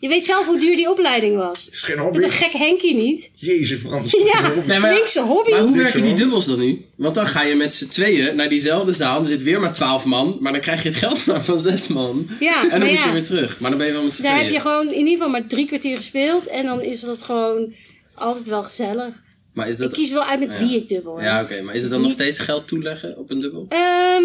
Je 0.00 0.08
weet 0.08 0.24
zelf 0.24 0.46
hoe 0.46 0.58
duur 0.60 0.76
die 0.76 0.90
opleiding 0.90 1.36
was. 1.36 1.68
Is 1.72 1.80
geen 1.82 1.96
Met 1.96 2.04
hobby. 2.04 2.22
een 2.22 2.30
gek 2.30 2.52
Henkie 2.52 2.94
niet. 2.94 3.30
Jezus, 3.34 3.70
is 4.04 4.12
Ja. 4.32 4.52
Nee, 4.66 4.78
maar- 4.78 4.94
linkse 4.94 5.20
hobby. 5.22 5.50
Maar 5.50 5.60
hoe 5.60 5.70
Niks 5.70 5.82
werken 5.82 6.02
die 6.02 6.14
dubbels 6.14 6.46
dan 6.46 6.58
nu? 6.58 6.84
Want 6.96 7.14
dan 7.14 7.26
ga 7.26 7.42
je 7.42 7.54
met 7.54 7.74
z'n 7.74 7.88
tweeën 7.88 8.36
naar 8.36 8.48
diezelfde 8.48 8.92
zaal. 8.92 9.20
Er 9.20 9.26
zit 9.26 9.42
weer 9.42 9.60
maar 9.60 9.72
twaalf 9.72 10.04
man. 10.04 10.36
Maar 10.40 10.52
dan 10.52 10.60
krijg 10.60 10.82
je 10.82 10.88
het 10.88 10.98
geld 10.98 11.24
maar 11.26 11.44
van 11.44 11.58
zes 11.58 11.88
man. 11.88 12.28
Ja, 12.40 12.62
En 12.70 12.80
dan 12.80 12.88
moet 12.88 13.02
je 13.04 13.12
weer 13.12 13.24
terug. 13.24 13.60
Maar 13.60 13.70
dan 13.70 13.78
ben 13.78 13.86
je 13.88 13.92
wel 13.92 14.02
met 14.02 14.14
z'n 14.14 14.22
Daar 14.22 14.30
tweeën. 14.32 14.46
heb 14.46 14.54
je 14.54 14.68
gewoon 14.68 14.86
in 14.88 14.98
ieder 14.98 15.12
geval 15.12 15.28
maar 15.28 15.46
drie 15.46 15.66
kwartier 15.66 15.96
gespeeld. 15.96 16.46
En 16.46 16.64
dan 16.66 16.82
is 16.82 17.00
dat 17.00 17.22
gewoon 17.22 17.74
altijd 18.14 18.46
wel 18.48 18.62
gezellig. 18.62 19.14
Maar 19.52 19.68
is 19.68 19.74
Ik 19.74 19.80
dat... 19.80 19.92
kies 19.92 20.10
wel 20.10 20.24
uit 20.24 20.40
met 20.40 20.58
wie 20.58 20.76
ik 20.76 20.88
dubbel. 20.88 21.20
Ja, 21.20 21.42
oké. 21.42 21.62
Maar 21.62 21.74
is 21.74 21.82
het 21.82 21.90
dan 21.90 22.00
nog 22.00 22.12
steeds 22.12 22.38
geld 22.38 22.68
toeleggen 22.68 23.18
op 23.18 23.30
een 23.30 23.40
dubbel? 23.40 23.66
Ehm, 23.68 24.24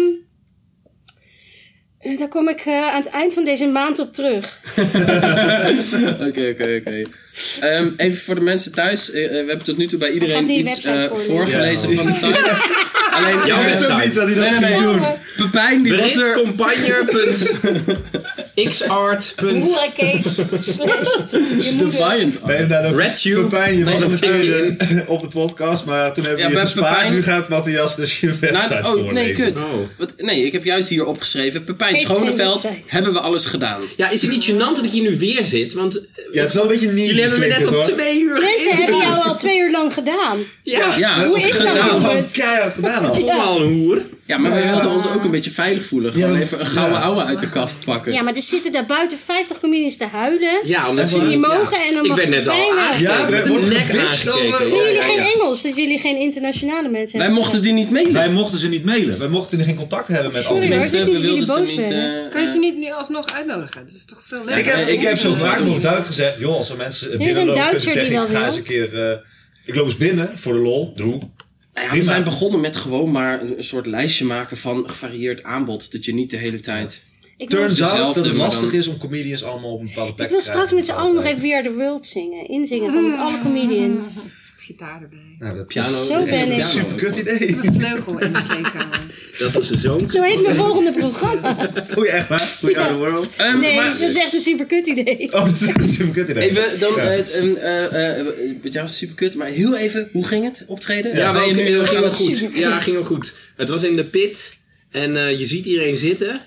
eh, 1.98 2.18
daar 2.18 2.28
kom 2.28 2.48
ik 2.48 2.60
eh, 2.60 2.88
aan 2.88 3.02
het 3.02 3.12
eind 3.12 3.34
van 3.34 3.44
deze 3.44 3.66
maand 3.66 3.98
op 3.98 4.12
terug. 4.12 4.60
Oké, 6.28 6.48
oké, 6.50 6.80
oké. 6.80 7.02
Ehm, 7.60 7.88
Even 7.96 8.18
voor 8.18 8.34
de 8.34 8.40
mensen 8.40 8.72
thuis. 8.72 9.10
eh, 9.10 9.24
eh, 9.24 9.30
we 9.30 9.36
hebben 9.36 9.64
tot 9.64 9.76
nu 9.76 9.86
toe 9.86 9.98
bij 9.98 10.10
iedereen 10.10 10.50
iets 10.50 10.82
website 10.82 10.90
eh, 11.14 11.18
voorgelezen 11.26 11.94
van 11.94 12.06
de 12.06 12.12
site. 12.12 12.38
Alleen, 13.16 13.46
Jouw 13.46 13.58
eh, 13.62 13.64
website. 13.64 13.92
Zo 13.92 13.96
niet 14.04 14.14
dat 14.14 14.26
hij 14.26 14.34
dat 14.34 14.60
Nee, 14.60 14.78
ging 14.78 14.82
doen. 14.92 15.02
Pepijn, 15.36 15.82
die 15.82 15.96
was 15.96 16.16
er... 16.16 16.34
Defiant. 21.78 22.38
Ook 22.42 22.50
RedTube. 22.96 23.40
Pepijn, 23.42 23.78
je 23.78 23.84
was 23.84 23.98
dat 24.00 24.08
meteen 24.10 24.78
eh, 24.78 24.98
op 25.14 25.20
de 25.20 25.28
podcast, 25.28 25.84
maar 25.84 26.12
toen 26.14 26.24
hebben 26.24 26.42
Ja, 26.42 26.48
we 26.50 26.54
je 26.54 26.60
gespaard. 26.60 27.10
Nu 27.10 27.22
gaat 27.22 27.48
Matthias 27.48 27.96
dus 27.96 28.20
je 28.20 28.26
website 28.40 28.52
Nou, 28.52 28.84
oh, 28.84 28.90
voorlezen. 28.90 29.14
nee, 29.14 29.32
kut. 29.32 29.56
Oh. 29.58 29.64
Wat, 29.98 30.12
nee, 30.16 30.44
ik 30.46 30.52
heb 30.52 30.64
juist 30.64 30.88
hier 30.88 31.04
opgeschreven. 31.04 31.64
Pepijn 31.64 32.00
Schoneveld, 32.00 32.62
website. 32.62 32.82
hebben 32.86 33.12
we 33.12 33.18
alles 33.20 33.44
gedaan. 33.44 33.80
Ja, 33.96 34.10
is 34.10 34.20
het 34.22 34.30
niet 34.30 34.50
gênant 34.50 34.74
dat 34.76 34.84
ik 34.84 34.90
hier 34.90 35.02
nu 35.10 35.18
weer 35.18 35.46
zit? 35.46 35.72
Want 35.74 36.02
Ja, 36.32 36.40
het 36.40 36.48
is 36.48 36.54
wel 36.54 36.62
een 36.62 36.68
beetje 36.70 36.92
nieuw. 36.92 37.12
Hebben 37.30 37.48
me 37.48 37.54
net 37.58 37.66
op 37.66 37.94
twee 37.94 38.20
uur 38.20 38.32
Mensen 38.32 38.76
hebben 38.76 38.96
jou 38.96 39.24
al 39.24 39.36
twee 39.36 39.58
uur 39.58 39.70
lang 39.70 39.92
gedaan. 39.92 40.38
Ja, 40.62 40.94
Ja, 40.96 41.26
Hoe 41.26 41.40
is 41.40 41.58
dat 41.58 41.68
gedaan. 41.68 41.86
nou? 41.86 42.00
Gewoon 42.00 42.24
keihard 42.32 42.74
gedaan 42.74 43.04
al. 43.06 43.14
ik 43.16 43.20
voel 43.20 43.32
me 43.32 43.40
al 43.42 43.60
een 43.60 43.72
hoer. 43.78 44.02
Ja, 44.26 44.36
maar 44.38 44.54
we 44.54 44.62
wilden 44.62 44.90
ons 44.90 45.08
ook 45.08 45.24
een 45.24 45.30
beetje 45.30 45.50
veilig 45.50 45.84
voelen. 45.84 46.12
Gewoon 46.12 46.32
Ja, 46.34 46.40
even 46.40 46.60
een 46.60 46.66
gouden 46.66 46.98
ja. 46.98 47.04
ouwe 47.04 47.24
uit 47.24 47.40
de 47.40 47.48
kast 47.48 47.84
pakken. 47.84 48.12
Ja, 48.12 48.22
maar 48.22 48.34
er 48.34 48.42
zitten 48.42 48.72
daar 48.72 48.86
buiten 48.86 49.18
50 49.18 49.60
comedians 49.60 49.96
te 49.96 50.06
huilen. 50.06 50.58
Ja, 50.62 50.88
omdat 50.88 51.08
ze 51.08 51.22
niet 51.22 51.40
mogen 51.40 51.80
en 51.88 51.94
dan 51.94 52.04
Ik 52.04 52.12
werd 52.12 52.28
net 52.28 52.48
al 52.48 52.54
aangekeken. 52.78 53.00
Ja, 53.02 53.28
een 53.42 53.48
worden 53.48 53.68
nek 53.68 53.96
aangekeken. 53.98 54.58
Doen 54.68 54.84
jullie 54.84 55.00
geen. 55.00 55.18
Engels? 55.34 55.62
Dat 55.62 55.76
jullie 55.76 55.98
geen 55.98 56.16
internationale 56.16 56.88
mensen 56.88 57.18
Wij 57.18 57.26
hebben 57.26 57.42
mochten 57.44 57.62
die 57.62 57.72
niet 57.72 57.90
mailen. 57.90 58.12
Wij 58.12 58.30
mochten 58.30 58.58
ze 58.58 58.68
niet 58.68 58.84
mailen. 58.84 59.18
Wij 59.18 59.28
mochten 59.28 59.60
geen 59.64 59.76
contact 59.76 60.08
hebben 60.08 60.32
met 60.32 60.46
andere 60.46 60.66
hoor. 60.68 60.76
mensen. 60.78 60.98
is 60.98 61.04
we 61.04 61.10
wilden 61.10 61.30
jullie 61.30 61.46
ze 61.46 61.52
boos 61.58 61.68
niet... 61.70 61.80
eh, 61.80 62.30
Kan 62.30 62.40
je 62.40 62.46
ze 62.46 62.58
niet 62.58 62.76
nu 62.78 62.90
alsnog 62.92 63.26
uitnodigen? 63.32 63.80
Dat 63.86 63.94
is 63.94 64.04
toch 64.04 64.22
veel 64.26 64.44
leuker? 64.44 64.58
Ik 64.58 64.64
heb, 64.72 64.88
ik 64.88 65.00
heb 65.00 65.18
zo 65.18 65.34
vaak 65.34 65.58
nog 65.60 65.78
duidelijk 65.78 66.06
gezegd, 66.06 66.38
joh, 66.38 66.56
als 66.56 66.70
er 66.70 66.76
mensen 66.76 67.12
een 67.12 67.18
binnenlopen, 67.18 67.46
kunnen 67.54 67.64
Duitser 67.70 67.92
zeggen, 67.92 68.10
die 68.10 68.20
ik 68.20 68.26
dat 68.26 68.28
ga 68.30 68.38
wil. 68.38 68.46
eens 68.46 68.56
een 68.56 68.62
keer, 68.62 69.10
eh, 69.10 69.16
ik 69.64 69.74
loop 69.74 69.84
eens 69.86 69.96
binnen 69.96 70.30
voor 70.38 70.52
de 70.52 70.58
lol, 70.58 70.92
doe. 70.96 71.22
Nou 71.76 71.88
ja, 71.88 71.94
we 71.94 72.02
zijn 72.02 72.24
begonnen 72.24 72.60
met 72.60 72.76
gewoon 72.76 73.10
maar 73.10 73.42
een 73.42 73.64
soort 73.64 73.86
lijstje 73.86 74.24
maken 74.24 74.56
van 74.56 74.88
gevarieerd 74.88 75.42
aanbod. 75.42 75.92
Dat 75.92 76.04
je 76.04 76.14
niet 76.14 76.30
de 76.30 76.36
hele 76.36 76.60
tijd... 76.60 77.02
Ik 77.36 77.50
wil, 77.50 77.58
Turns 77.60 77.82
out 77.82 78.14
dat 78.14 78.24
het 78.24 78.34
lastig 78.34 78.70
dan- 78.70 78.78
is 78.80 78.86
om 78.88 78.98
comedians 78.98 79.44
allemaal 79.44 79.72
op 79.72 79.80
een 79.80 79.86
bepaalde 79.86 80.14
plek 80.14 80.26
ik 80.26 80.32
wil 80.32 80.40
te 80.42 80.46
straks 80.46 80.66
krijgen. 80.66 80.76
met 80.86 80.96
z'n 80.96 81.02
allen 81.02 81.14
nog 81.14 81.24
even 81.24 81.42
We 81.42 81.54
Are 81.54 81.62
The 81.62 81.74
World 81.74 82.06
zingen. 82.06 82.48
Inzingen 82.48 82.92
van 82.92 83.10
met 83.10 83.18
alle 83.18 83.40
comedians. 83.42 84.06
Gitaar 84.66 85.02
erbij. 85.02 85.36
Nou, 85.38 85.56
dat 85.56 85.66
Piano. 85.66 86.04
Zo 86.04 86.20
is 86.22 86.30
ben 86.30 86.52
ik. 86.52 86.62
super 86.62 86.94
kut 86.96 87.16
idee. 87.16 87.56
Een 87.62 87.74
vleugel 87.74 88.20
in 88.20 88.32
de 88.32 88.42
kleedkamer. 88.42 89.00
Dat 89.38 89.52
was 89.52 89.70
zo'n 89.70 90.10
Zo 90.10 90.22
heet 90.22 90.42
mijn 90.42 90.56
volgende 90.56 90.92
programma. 90.92 91.56
Oei, 91.98 92.08
echt 92.08 92.28
waar? 92.28 92.56
We 92.60 92.70
Ja. 92.70 92.86
the 92.86 92.94
world. 92.94 93.34
Ehm, 93.36 93.58
Nee, 93.58 93.76
maar- 93.76 93.98
dat 93.98 94.08
is 94.08 94.16
echt 94.16 94.32
een 94.32 94.40
super 94.40 94.66
kut 94.66 94.86
idee. 94.86 95.32
Oh, 95.32 95.44
dat 95.44 95.60
is 95.60 95.68
een 95.76 95.84
super 95.84 96.12
kut 96.14 96.28
idee. 96.28 96.48
Even 96.48 96.80
dan, 96.80 96.94
Ja. 96.96 97.02
eh, 97.02 97.18
ehm, 97.38 97.54
eh, 97.56 98.18
eh, 98.20 98.26
met 98.62 98.72
jou 98.72 98.86
is 98.86 98.96
super 98.96 99.14
kut, 99.16 99.34
maar 99.34 99.46
heel 99.48 99.76
even, 99.76 100.08
hoe 100.12 100.26
ging 100.26 100.44
het 100.44 100.64
optreden? 100.66 101.16
Ja, 101.16 101.28
je 101.28 101.38
wel, 101.38 101.46
nu 101.64 101.84
ging 101.86 102.04
het 102.04 102.14
goed. 102.16 102.48
Ja, 102.54 102.80
ging 102.80 102.96
wel 102.96 103.04
goed. 103.04 103.34
Het 103.56 103.68
was 103.68 103.82
in 103.82 103.96
de 103.96 104.04
pit 104.04 104.56
en 104.90 105.16
eh, 105.16 105.38
je 105.38 105.46
ziet 105.46 105.66
iedereen 105.66 105.96
zitten. 105.96 106.40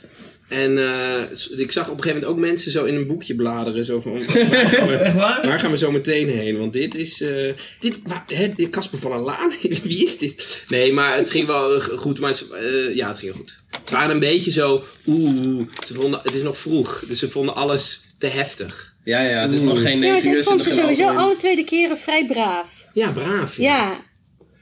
En 0.49 0.77
eh, 0.77 1.59
ik 1.59 1.71
zag 1.71 1.89
op 1.89 1.97
een 1.97 2.03
gegeven 2.03 2.21
moment 2.21 2.26
ook 2.26 2.39
mensen 2.49 2.71
zo 2.71 2.84
in 2.85 2.95
een 2.95 3.07
boekje 3.07 3.35
bladeren. 3.35 3.84
Zo 3.84 3.99
van, 3.99 4.11
waar, 4.26 4.47
gaan 4.67 4.88
we, 4.88 4.93
Echt 4.95 5.15
waar? 5.15 5.39
waar 5.47 5.59
gaan 5.59 5.71
we 5.71 5.77
zo 5.77 5.91
meteen 5.91 6.30
heen? 6.30 6.57
Want 6.57 6.73
dit 6.73 6.95
is... 6.95 7.21
eh, 7.21 7.53
dit, 7.80 8.69
Casper 8.69 8.99
van 8.99 9.11
der 9.11 9.19
Laan? 9.19 9.51
Wie 9.84 10.03
is 10.03 10.17
dit? 10.17 10.63
Nee, 10.67 10.93
maar 10.93 11.15
het 11.15 11.30
ging 11.30 11.47
wel 11.47 11.80
goed. 11.81 12.19
Maar 12.19 12.34
ze- 12.34 12.55
eh, 12.89 12.95
ja, 12.95 13.07
het 13.07 13.17
ging 13.17 13.31
wel 13.31 13.41
goed. 13.41 13.57
Ze 13.85 13.93
waren 13.95 14.09
een 14.11 14.19
beetje 14.19 14.51
zo... 14.51 14.84
Oeh, 15.07 15.67
ze 15.85 15.93
vonden, 15.93 16.19
het 16.23 16.35
is 16.35 16.41
nog 16.43 16.57
vroeg. 16.57 17.03
Dus 17.07 17.19
ze 17.19 17.30
vonden 17.30 17.55
alles 17.55 18.01
te 18.17 18.27
heftig. 18.27 18.93
Ja, 19.03 19.21
ja, 19.21 19.41
het 19.41 19.53
is 19.53 19.61
nog 19.61 19.81
geen 19.81 19.99
Ja, 19.99 20.05
maar 20.07 20.15
9 20.15 20.30
ik 20.31 20.35
uur. 20.38 20.43
vond 20.43 20.63
zit 20.63 20.73
ze 20.73 20.80
er 20.81 20.85
geen 20.88 20.95
sowieso 20.95 21.17
alle 21.19 21.35
twee 21.35 21.55
de 21.55 21.63
keren 21.63 21.97
vrij 21.97 22.26
braaf. 22.26 22.85
Ja, 22.93 23.11
braaf. 23.11 23.57
Ja, 23.57 24.07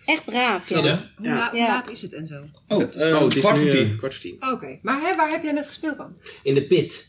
echt 0.08 0.26
braaf. 0.26 0.70
Ja. 0.70 0.78
Ja? 0.86 1.10
Hoe, 1.18 1.28
la- 1.28 1.50
laat 1.54 1.90
is 1.90 2.02
het 2.02 2.14
en 2.14 2.28
zo? 2.28 2.44
Oh, 2.68 2.82
eh, 2.82 3.16
Oh, 3.16 3.22
het 3.24 3.36
is 3.36 3.42
kwart 3.44 3.58
nu, 3.58 3.62
voor 3.72 3.72
eh, 3.80 3.86
tien. 3.86 3.98
kwart 3.98 4.14
voor 4.14 4.22
tien. 4.24 4.38
Oké, 4.52 4.78
maar 4.82 5.02
hè, 5.02 5.16
waar 5.16 5.30
heb 5.30 5.44
jij 5.44 5.52
net 5.52 5.66
gespeeld 5.66 5.98
dan? 5.98 6.18
In 6.44 6.54
de 6.54 6.66
pit. 6.66 7.07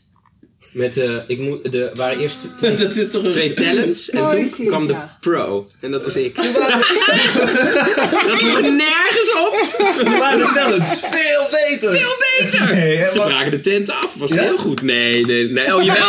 Met, 0.71 0.97
eh 0.97 1.15
ik 1.27 1.39
moet, 1.39 1.71
de, 1.71 1.89
waren 1.93 2.19
eerst 2.19 2.37
twee, 2.57 2.75
dat 2.75 2.95
is 2.95 3.11
toch 3.11 3.23
een... 3.23 3.31
twee 3.31 3.53
talents 3.53 4.09
en 4.09 4.19
Oh, 4.21 4.29
toen 4.29 4.43
het, 4.43 4.59
kwam 4.67 4.87
de 4.87 4.93
ja. 4.93 5.17
pro. 5.19 5.67
En 5.79 5.91
dat 5.91 6.03
was 6.03 6.15
ik. 6.15 6.35
dat 8.27 8.39
sloeg 8.39 8.61
nergens 8.61 9.31
op. 9.47 9.75
Maar 10.19 10.37
de 10.37 10.51
talents, 10.53 10.89
veel 10.89 11.47
beter! 11.51 11.89
Veel 11.97 12.15
beter! 12.41 12.75
Nee, 12.75 12.97
Ze 12.97 13.17
wat- 13.17 13.27
braken 13.27 13.51
de 13.51 13.59
tent 13.59 13.89
af. 13.91 14.15
Was 14.17 14.31
Ja? 14.33 14.41
heel 14.41 14.57
goed. 14.57 14.81
Nee, 14.81 15.25
nee, 15.25 15.49
nee. 15.49 15.75
Oh, 15.75 15.83
jawel. 15.83 16.07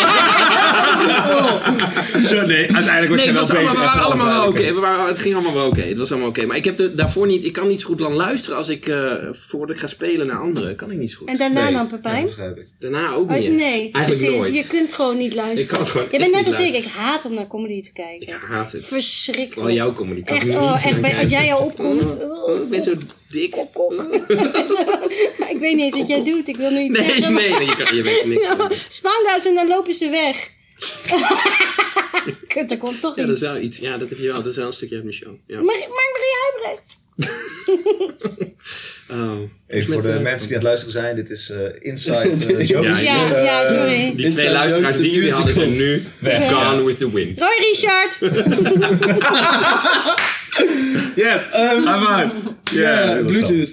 Zo, 2.23 2.47
nee, 2.47 2.73
uiteindelijk 2.74 3.09
was 3.11 3.24
Nee, 3.24 3.32
je 3.32 3.39
het, 3.39 3.49
wel 3.49 3.49
was 3.49 3.51
allemaal, 3.51 3.73
beter. 3.73 3.74
we 3.74 3.81
waren 3.81 3.95
echt 3.95 4.05
allemaal 4.05 4.27
wel 4.41 4.47
oké. 4.49 4.73
waren- 4.81 5.07
Het 5.07 5.19
ging 5.20 5.35
allemaal 5.35 5.55
wel 5.55 5.66
oké. 5.66 5.81
Het 5.81 5.97
was 5.99 6.11
allemaal 6.11 6.28
oké. 6.28 6.47
Maar 6.47 6.57
ik 6.57 6.65
heb 6.65 6.78
er 6.81 6.97
daarvoor 6.97 7.27
niet... 7.27 7.45
Ik 7.45 7.53
kan 7.53 7.69
niet 7.69 7.81
zo 7.81 7.87
goed 7.87 8.01
lang 8.01 8.15
luisteren 8.15 8.57
als 8.57 8.69
ik... 8.69 8.87
eh 8.89 9.12
voordat 9.32 9.77
ik 9.77 9.81
ga 9.82 9.87
spelen 9.87 10.27
naar 10.27 10.39
anderen. 10.41 10.77
Kan 10.77 10.91
ik 10.91 10.99
niet 10.99 11.11
zo 11.11 11.19
goed. 11.19 11.28
En 11.28 11.37
daarna 11.39 11.65
Nee, 11.65 11.73
dan, 11.73 11.89
Pepijn? 11.89 12.28
Daarna 12.78 13.12
ook 13.12 13.31
Oh, 13.31 13.37
niet. 13.39 13.51
nee, 13.57 13.91
Eigenlijk 13.93 14.47
je, 14.47 14.49
nooit. 14.52 14.64
je 14.64 14.70
kunt 14.70 14.93
gewoon 14.93 15.16
niet 15.18 15.35
luisteren. 15.35 15.62
Ik 15.62 15.68
kan 15.68 15.86
gewoon 15.86 16.06
je 16.10 16.18
bent 16.18 16.32
net 16.32 16.47
als 16.47 16.59
ik, 16.59 16.74
ik 16.74 16.85
haat 16.85 17.24
om 17.24 17.35
naar 17.35 17.47
comedy 17.47 17.82
te 17.82 17.93
kijken. 17.93 18.28
Ik 18.28 18.35
haat 18.48 18.72
het. 18.72 18.85
Verschrikkelijk. 18.86 19.52
Vooral 19.52 19.72
jouw 19.72 19.93
comedy. 19.93 20.22
Kan 20.24 20.36
Echt, 20.36 20.48
oh, 20.48 20.86
echt, 20.86 21.01
bij- 21.01 21.18
als 21.18 21.31
jij 21.31 21.52
al 21.52 21.62
opkomt. 21.64 22.16
Oh, 22.22 22.62
ik 22.62 22.68
ben 22.68 22.82
zo 22.82 22.93
dik. 23.28 23.51
Kok, 23.51 23.72
kok. 23.74 23.93
ik 25.55 25.56
weet 25.60 25.74
niet 25.77 25.78
eens 25.81 25.97
wat 25.97 26.09
jij 26.09 26.24
doet, 26.24 26.48
ik 26.48 26.56
wil 26.56 26.70
nu 26.70 26.81
iets 26.85 26.98
Nee, 26.98 27.06
zeggen. 27.10 27.32
nee, 27.32 27.51
nee, 27.51 27.66
je, 27.66 27.77
kan, 27.77 27.97
je 27.97 28.02
weet 28.02 28.24
niks 28.27 28.47
Ja, 28.47 28.56
van. 28.56 28.72
Spanga's 28.89 29.47
en 29.47 29.55
dan 29.55 29.68
lopen 29.68 29.94
ze 29.94 30.09
weg. 30.09 30.51
Kut, 32.48 32.70
er 32.70 32.78
komt 32.78 33.01
toch 33.01 33.16
Ja, 33.16 33.22
dat 33.27 33.32
iets. 33.35 33.43
is 33.43 33.48
wel 33.51 33.60
iets. 33.60 33.78
Ja, 33.78 33.97
dat 33.98 34.09
heb 34.09 34.18
je 34.18 34.27
wel. 34.27 34.36
Dat 34.43 34.47
is 34.47 34.56
wel 34.56 34.66
een 34.66 34.72
stukje 34.72 34.94
uit 34.94 35.05
mijn 35.05 35.16
show. 35.16 35.35
Ja. 35.47 35.56
Maar, 35.56 35.64
maar 35.64 35.89
Marie 35.89 36.35
Huibrecht. 36.43 36.98
Oh. 39.12 39.40
Even 39.66 39.92
voor 39.92 40.02
de 40.02 40.10
eh, 40.12 40.20
mensen 40.22 40.48
die 40.48 40.56
aan 40.56 40.62
het 40.62 40.62
luisteren 40.62 40.92
zijn, 40.92 41.16
dit 41.16 41.30
is 41.30 41.51
eh 41.51 41.59
Inside 41.78 42.18
eh, 42.56 42.66
Jokes. 42.66 43.02
Ja, 43.02 43.14
Ja, 43.14 43.34
Eh, 43.34 43.44
ja, 43.44 43.66
sorry. 43.66 44.12
Die 44.16 44.30
twee 44.30 44.51
luisteraars 44.51 44.97
die 44.97 45.10
jullie 45.12 45.32
hadden 45.32 45.55
zijn 45.55 45.76
nu 45.76 46.02
Weg. 46.18 46.51
gone 46.51 46.84
with 46.84 46.98
the 46.98 47.12
wind. 47.12 47.40
Roy 47.40 47.72
Richard. 47.72 48.18
Yes, 51.16 51.48
I'm. 51.55 51.84
Ja, 52.72 53.14
dat 53.14 53.16
is 53.16 53.22
Bluetooth. 53.32 53.70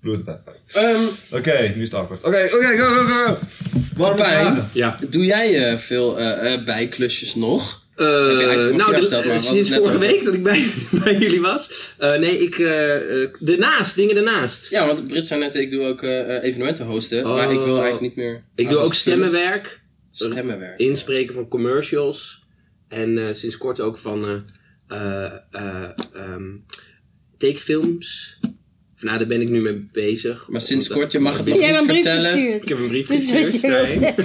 Bluetooth. 0.00 0.38
Ehm, 0.72 0.96
Oké, 1.32 1.72
nu 1.74 1.82
is 1.82 1.90
het 1.90 1.94
awkward. 1.94 2.22
Oké, 2.22 2.48
oké, 2.54 2.78
go, 2.78 2.94
go, 2.94 3.36
go. 3.96 4.14
Pijn. 4.14 4.16
vragen. 4.16 4.70
Ja. 4.72 4.98
doe 5.08 5.24
jij 5.24 5.70
eh, 5.70 5.78
veel 5.78 6.18
eh, 6.18 6.52
eh, 6.52 6.64
bijklusjes 6.64 7.34
nog? 7.34 7.82
Eh, 7.96 8.06
vorige 8.06 8.72
nou, 8.76 9.00
de- 9.00 9.08
maar 9.10 9.24
eh, 9.24 9.38
sinds 9.38 9.74
vorige 9.74 9.98
week 9.98 10.24
dat 10.24 10.34
ik 10.34 10.42
bij, 10.42 10.66
bij 11.04 11.16
jullie 11.16 11.40
was. 11.40 11.92
Eh, 11.98 12.18
nee, 12.18 12.38
ik. 12.38 12.58
eh 12.58 13.22
eh, 13.22 13.30
daarnaast, 13.38 13.96
dingen 13.96 14.14
daarnaast. 14.14 14.70
Ja, 14.70 14.86
want 14.86 15.06
Brit 15.06 15.26
zei 15.26 15.40
net, 15.40 15.54
ik 15.54 15.70
doe 15.70 15.86
ook 15.86 16.02
evenementen 16.02 16.84
hosten. 16.84 17.26
Oh. 17.26 17.34
Maar 17.34 17.52
ik 17.52 17.58
wil 17.58 17.74
eigenlijk 17.82 18.00
niet 18.00 18.16
meer... 18.16 18.44
Ik 18.54 18.68
doe 18.68 18.78
ook 18.78 18.94
stemmenwerk. 18.94 19.80
Stemmenwerk. 20.10 20.78
inspreken 20.78 21.34
van 21.34 21.48
commercials. 21.48 22.44
En 22.88 23.18
eh, 23.18 23.34
sinds 23.34 23.56
kort 23.56 23.80
ook 23.80 23.98
van 23.98 24.24
eh 24.24 24.34
eh, 24.88 25.32
eh, 25.50 25.90
ehm, 26.12 26.54
tekenfilms. 27.38 28.38
Of, 28.94 29.02
nou, 29.02 29.18
daar 29.18 29.26
ben 29.26 29.40
ik 29.40 29.48
nu 29.48 29.60
mee 29.60 29.88
bezig. 29.92 30.48
Maar 30.48 30.60
sinds 30.60 30.88
kort, 30.88 31.12
je 31.12 31.18
mag 31.18 31.36
het 31.36 31.46
nog 31.46 31.58
Jij 31.58 31.66
hebt 31.66 31.80
niet 31.80 31.88
een 31.88 32.00
brief 32.02 32.12
vertellen. 32.12 32.32
gestuurd. 32.32 32.62
Ik 32.62 32.68
heb 32.68 32.78
een 32.78 32.88
brief 32.88 33.06
gestuurd. 33.06 33.52
je 33.60 33.60
wil 33.60 33.70
nee. 33.70 33.86
zeggen. 33.86 34.24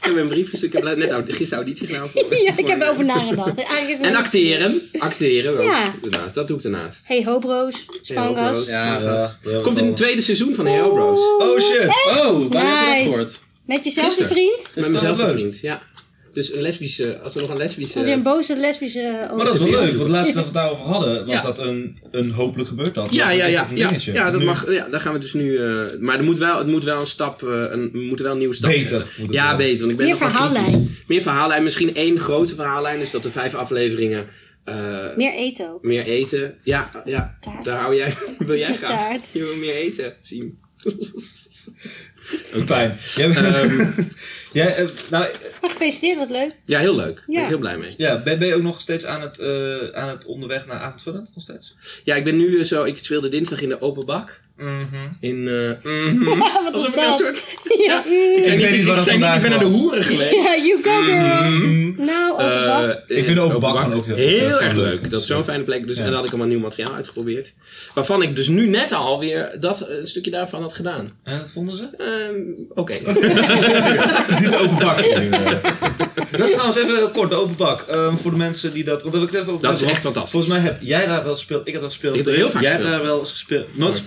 Ik 0.00 0.03
heb 0.14 0.22
een 0.24 0.28
brief 0.30 0.50
gestuurd. 0.50 0.74
Ik 0.74 0.84
heb 0.84 0.96
net 0.96 1.10
gisteren 1.26 1.64
auditie 1.64 1.86
gedaan 1.86 2.08
voor. 2.08 2.22
Ja, 2.44 2.52
ik 2.56 2.66
heb 2.66 2.82
erover 2.82 3.04
nagedacht. 3.04 3.56
Eigenlijk 3.56 3.88
is 3.90 3.96
het 3.98 4.06
En 4.06 4.14
acteren. 4.14 4.82
Acteren. 4.98 5.52
ook. 5.56 5.62
Ja. 5.62 5.94
Daarnaast. 6.00 6.34
Dat 6.34 6.46
doe 6.46 6.56
ik 6.56 6.62
daarnaast. 6.62 7.08
Hey 7.08 7.24
Hobro's, 7.24 7.86
Spangas. 8.02 8.48
Hobro's. 8.50 8.68
Ja, 8.68 9.36
Ja, 9.44 9.60
Komt 9.62 9.78
in 9.78 9.86
het 9.86 9.96
tweede 9.96 10.20
seizoen 10.20 10.54
van 10.54 10.66
Hero 10.66 10.92
Bros. 10.94 11.20
Oh 11.38 11.58
shit. 11.60 11.88
Oh, 11.88 12.14
wanneer 12.16 12.40
heb 12.40 12.52
je 12.52 12.58
dat 12.58 12.98
Nice. 12.98 13.02
gehoord? 13.08 13.40
Met 13.66 13.84
jezelfde 13.84 14.26
vriend? 14.26 14.70
Met 14.74 14.84
dat 14.84 14.92
mezelf 14.92 15.18
leuk? 15.18 15.30
vriend, 15.30 15.60
ja. 15.60 15.82
Dus 16.34 16.52
een 16.54 16.60
lesbische, 16.62 17.18
als 17.22 17.34
er 17.34 17.40
nog 17.40 17.50
een 17.50 17.56
lesbische... 17.56 17.98
Als 17.98 18.06
je 18.06 18.12
een 18.12 18.22
boze 18.22 18.56
lesbische... 18.56 19.28
Maar 19.36 19.44
dat 19.44 19.54
is 19.54 19.60
wel 19.60 19.70
leuk, 19.70 19.94
want 19.96 20.08
laatst 20.08 20.32
dat 20.34 20.42
we 20.42 20.48
het 20.48 20.54
daarover 20.54 20.84
hadden, 20.86 21.26
was 21.26 21.34
Ja. 21.34 21.42
dat 21.42 21.58
een, 21.58 21.98
een 22.10 22.30
hopelijk 22.30 22.68
gebeurd 22.68 22.96
had. 22.96 23.12
Ja, 23.12 23.30
ja, 23.30 23.46
ja, 23.46 23.66
dat 23.70 24.04
ja, 24.04 24.30
dat 24.30 24.40
Nu- 24.40 24.46
mag, 24.46 24.70
ja, 24.72 24.88
daar 24.88 25.00
gaan 25.00 25.12
we 25.12 25.18
dus 25.18 25.32
nu. 25.32 25.56
eh, 25.56 25.84
maar 26.00 26.18
er 26.18 26.24
moet 26.24 26.38
wel, 26.38 26.58
het 26.58 26.66
moet 26.66 26.84
wel 26.84 27.00
een 27.00 27.06
stap, 27.06 27.42
eh, 27.42 27.48
een, 27.48 27.90
we 27.92 27.98
moeten 27.98 28.24
wel 28.24 28.32
een 28.32 28.38
nieuwe 28.38 28.54
stap 28.54 28.70
Beter 28.70 28.88
zetten. 28.88 29.08
moet 29.18 29.26
het 29.26 29.36
Ja, 29.36 29.46
wel. 29.48 29.56
beter. 29.56 29.78
Want 29.78 29.90
ik 29.90 29.96
ben 29.96 30.06
Meer 30.06 30.16
verhaallijn. 30.16 30.96
Meer 31.06 31.22
verhaallijn. 31.22 31.62
Misschien 31.62 31.94
één 31.94 32.18
grote 32.18 32.54
verhaallijn. 32.54 32.98
Dus 32.98 33.10
dat 33.10 33.22
de 33.22 33.30
vijf 33.30 33.54
afleveringen 33.54 34.26
eh, 34.64 35.16
Meer 35.16 35.34
eten 35.34 35.72
ook. 35.72 35.82
meer 35.84 36.04
eten. 36.04 36.54
Ja, 36.62 36.90
ja. 37.04 37.36
Taart. 37.40 37.64
Daar 37.64 37.80
hou 37.80 37.94
jij, 37.96 38.14
wil 38.38 38.56
jij 38.56 38.74
graag. 38.74 38.90
Taart. 38.90 39.30
Je 39.34 39.44
wil 39.44 39.56
meer 39.56 39.74
eten 39.74 40.12
zien. 40.20 40.58
Ook 42.56 42.64
pijn. 42.66 42.98
Jij, 43.16 43.28
jij, 44.54 44.76
eh, 44.76 44.88
nou, 45.10 45.26
Maar 45.60 45.70
gefeliciteerd, 45.70 46.18
wat 46.18 46.30
leuk. 46.30 46.52
Ja, 46.64 46.78
heel 46.78 46.94
leuk. 46.96 47.14
Daar 47.16 47.24
ben 47.26 47.34
Ja. 47.34 47.42
ik 47.42 47.48
heel 47.48 47.58
blij 47.58 47.76
mee. 47.76 47.94
ja, 47.96 48.22
ben, 48.22 48.38
ben 48.38 48.48
je 48.48 48.54
ook 48.54 48.62
nog 48.62 48.80
steeds 48.80 49.04
aan 49.06 49.20
het, 49.22 49.38
eh, 49.38 49.88
aan 49.92 50.08
het 50.08 50.24
onderweg 50.24 50.66
naar 50.66 50.78
avondvullend? 50.78 51.30
Nog 51.34 51.42
steeds? 51.44 51.74
Ja, 52.04 52.14
ik 52.14 52.24
ben 52.24 52.36
nu 52.36 52.58
eh, 52.58 52.64
zo. 52.64 52.84
Ik 52.84 52.96
speelde 52.98 53.28
dinsdag 53.28 53.60
in 53.60 53.68
de 53.68 53.80
open 53.80 54.06
bak. 54.06 54.42
In. 55.20 55.48
eh 55.48 55.90
mhm. 55.92 56.24
Wat 56.38 56.72
was 56.72 56.72
Alsof 56.74 56.88
ik 56.88 56.96
een 56.96 57.02
dat? 57.04 57.16
soort- 57.16 57.44
Ja. 57.86 57.98
Ik 58.04 58.42
weet 58.44 58.56
niet 58.70 58.80
ik, 58.80 58.86
waar 58.86 58.94
dat 58.96 59.04
zei 59.04 59.16
niet, 59.18 59.26
ik 59.34 59.40
ben 59.40 59.50
naar 59.50 59.58
de 59.58 59.64
hoeren 59.64 60.04
geweest. 60.04 60.32
Ja, 60.44 60.56
you 60.56 60.82
go 60.82 61.02
girl. 61.02 62.04
Nou, 62.06 62.32
open 62.32 62.66
bak. 62.66 63.02
Eh, 63.10 63.16
Ik 63.18 63.24
vind 63.24 63.36
de 63.36 63.42
open 63.42 63.56
open 63.56 63.60
bak 63.72 63.82
gewoon 63.82 63.96
ook 63.98 64.06
heel- 64.06 64.16
heel, 64.16 64.48
dat 64.48 64.60
is 64.60 64.64
erg 64.66 64.74
leuk. 64.74 64.86
leuk. 64.86 65.10
Dat 65.10 65.20
is 65.20 65.26
zo'n 65.26 65.44
fijne 65.44 65.62
plek. 65.64 65.86
Dus, 65.86 65.96
Ja. 65.96 66.00
En 66.02 66.06
dan 66.06 66.14
had 66.16 66.24
ik 66.24 66.30
allemaal 66.30 66.48
nieuw 66.48 66.58
materiaal 66.60 66.94
uitgeprobeerd. 66.94 67.52
Waarvan 67.94 68.22
ik 68.22 68.36
dus 68.36 68.48
nu 68.48 68.68
net 68.68 68.92
alweer 68.92 69.56
dat 69.60 69.80
eh, 69.80 69.96
een 69.98 70.06
stukje 70.06 70.30
daarvan 70.30 70.62
had 70.62 70.74
gedaan. 70.74 71.12
En 71.24 71.38
dat 71.38 71.52
vonden 71.52 71.76
ze? 71.76 71.88
Ehm, 71.98 72.78
Oké. 72.80 72.92
Het 72.92 74.30
is 74.30 74.38
niet 74.40 74.50
de 74.50 74.58
open 74.58 74.78
bak. 74.78 74.96
dat 76.30 76.40
is 76.40 76.50
trouwens 76.50 76.76
even 76.76 76.96
heel 76.96 77.10
kort, 77.10 77.30
de 77.30 77.36
open 77.36 77.56
bak. 77.56 77.82
Ehm, 77.88 78.14
voor 78.16 78.30
de 78.30 78.36
mensen 78.36 78.72
die 78.72 78.84
dat... 78.84 79.02
Want 79.02 79.14
daar 79.14 79.24
wil 79.26 79.34
ik 79.40 79.46
even 79.46 79.60
Dat 79.60 79.72
is 79.80 79.82
echt 79.82 80.00
fantastisch. 80.00 80.30
Volgens 80.32 80.52
mij 80.52 80.62
heb 80.62 80.78
jij 80.80 81.06
daar 81.06 81.24
wel 81.24 81.32
gespeeld. 81.34 81.66
Ik 81.66 81.72
heb 81.72 81.82
dat 81.82 81.90
gespeeld. 81.92 82.14
Ik 82.16 82.24
heb 82.24 82.28
er 82.28 82.34
heel 82.40 82.48
vaak 82.50 82.62
Jij 82.62 82.70
hebt 82.70 82.82
daar 82.84 83.02
wel 83.02 83.20
eens 83.20 83.30
gespeeld. 83.30 83.76
Nooit, 83.76 84.02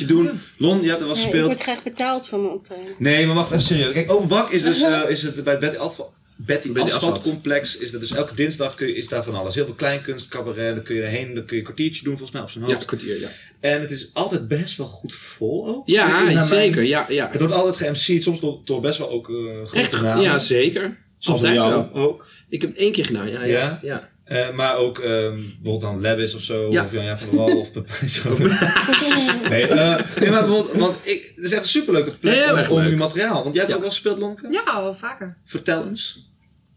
moet 0.00 0.08
je 0.08 0.14
doen. 0.14 0.40
Lon, 0.56 0.80
jij 0.80 0.88
hebt 0.88 1.00
er 1.00 1.06
wel 1.06 1.16
Ja, 1.16 1.22
ik 1.22 1.28
gespeeld. 1.28 1.46
word 1.46 1.60
graag 1.62 1.82
betaald 1.82 2.28
voor 2.28 2.38
mijn 2.40 2.52
optreden. 2.52 2.94
Nee, 2.98 3.26
maar 3.26 3.34
wacht 3.34 3.50
even 3.50 3.62
serieus. 3.64 3.92
Kijk, 3.92 4.10
open 4.12 4.28
bak 4.28 4.50
is 4.50 4.62
dus 4.62 4.82
eh, 4.82 5.00
is 5.08 5.22
het 5.22 5.44
bij 5.44 5.52
het 5.52 5.60
Betty, 5.62 5.76
Asphalt, 5.76 6.12
Betty, 6.36 6.66
Betty 6.72 6.80
Asphalt 6.80 7.02
Asphalt. 7.02 7.22
complex. 7.22 7.76
Is 7.78 7.90
dat 7.90 8.00
dus 8.00 8.12
elke 8.14 8.34
dinsdag 8.34 8.74
kun 8.74 8.86
je, 8.86 8.94
is 8.96 9.08
daar 9.08 9.24
van 9.24 9.34
alles. 9.34 9.54
Heel 9.54 9.64
veel 9.64 9.74
kleinkunst, 9.74 10.28
cabaret. 10.28 10.74
Dan 10.74 10.84
kun 10.84 10.94
je 10.94 11.02
erheen, 11.02 11.34
dan 11.34 11.44
kun 11.44 11.56
je 11.56 11.62
een 11.62 11.64
kwartiertje 11.68 12.02
doen 12.04 12.12
volgens 12.12 12.32
mij 12.32 12.42
op 12.42 12.50
zijn 12.50 12.64
Ja, 12.64 12.70
hoofd. 12.70 12.80
een 12.82 12.86
kwartier, 12.98 13.20
ja. 13.20 13.28
En 13.60 13.80
het 13.80 13.90
is 13.90 14.10
altijd 14.12 14.48
best 14.48 14.76
wel 14.76 14.86
goed 14.86 15.14
vol 15.14 15.66
ook. 15.68 15.88
Ja, 15.88 16.24
Dus 16.24 16.34
mijn- 16.34 16.44
zeker. 16.46 16.82
Ja, 16.82 17.06
ja. 17.08 17.28
Het 17.30 17.40
wordt 17.40 17.54
altijd 17.54 17.76
ge-MC'd, 17.76 18.22
soms 18.22 18.40
door, 18.40 18.60
door 18.64 18.80
best 18.80 18.98
wel 18.98 19.10
ook 19.10 19.28
eh 19.28 19.34
grote 19.34 19.78
Echt, 19.78 20.02
namen. 20.02 20.22
ja, 20.22 20.38
zeker. 20.38 20.98
soms 21.18 21.40
jou 21.40 21.58
zo. 21.72 21.88
ook. 21.92 22.26
Ik 22.48 22.60
heb 22.60 22.70
het 22.70 22.78
één 22.78 22.92
keer 22.92 23.04
gedaan, 23.04 23.30
ja. 23.30 23.44
ja, 23.44 23.46
Ja? 23.58 23.78
ja. 23.82 24.10
Eh, 24.24 24.50
maar 24.54 24.76
ook 24.76 24.98
ehm, 24.98 25.34
bijvoorbeeld 25.34 25.80
dan 25.80 26.00
Levis 26.00 26.34
of 26.34 26.42
zo, 26.42 26.70
Ja. 26.70 26.84
of 26.84 26.92
Jan 26.92 27.18
van 27.18 27.28
der 27.28 27.36
Wal 27.38 27.58
of 27.58 27.70
nee, 29.48 29.66
eh, 29.66 30.18
nee, 30.20 30.30
maar 30.30 30.44
bijvoorbeeld, 30.46 30.72
want 30.72 30.96
ik, 31.02 31.32
het 31.34 31.44
is 31.44 31.52
echt 31.52 31.62
een 31.62 31.68
superleuke 31.68 32.10
plek 32.10 32.70
om, 32.70 32.82
je 32.82 32.96
materiaal. 32.96 33.42
Want 33.42 33.54
jij 33.54 33.64
hebt 33.64 33.68
Ja. 33.68 33.74
ook 33.74 33.80
wel 33.80 33.90
gespeeld, 33.90 34.18
Lonke? 34.18 34.50
Ja, 34.50 34.62
al 34.62 34.94
vaker. 34.94 35.38
Vertel 35.44 35.86
eens. 35.86 36.30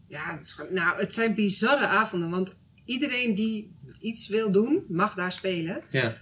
Ja, 0.08 0.34
het, 0.34 0.44
is 0.44 0.56
nou, 0.70 0.98
het 1.00 1.14
zijn 1.14 1.34
bizarre 1.34 1.86
avonden, 1.86 2.30
want 2.30 2.56
iedereen 2.84 3.34
die 3.34 3.76
iets 4.00 4.28
wil 4.28 4.50
doen, 4.52 4.84
mag 4.88 5.14
daar 5.14 5.32
spelen. 5.32 5.82
Ja. 5.90 6.16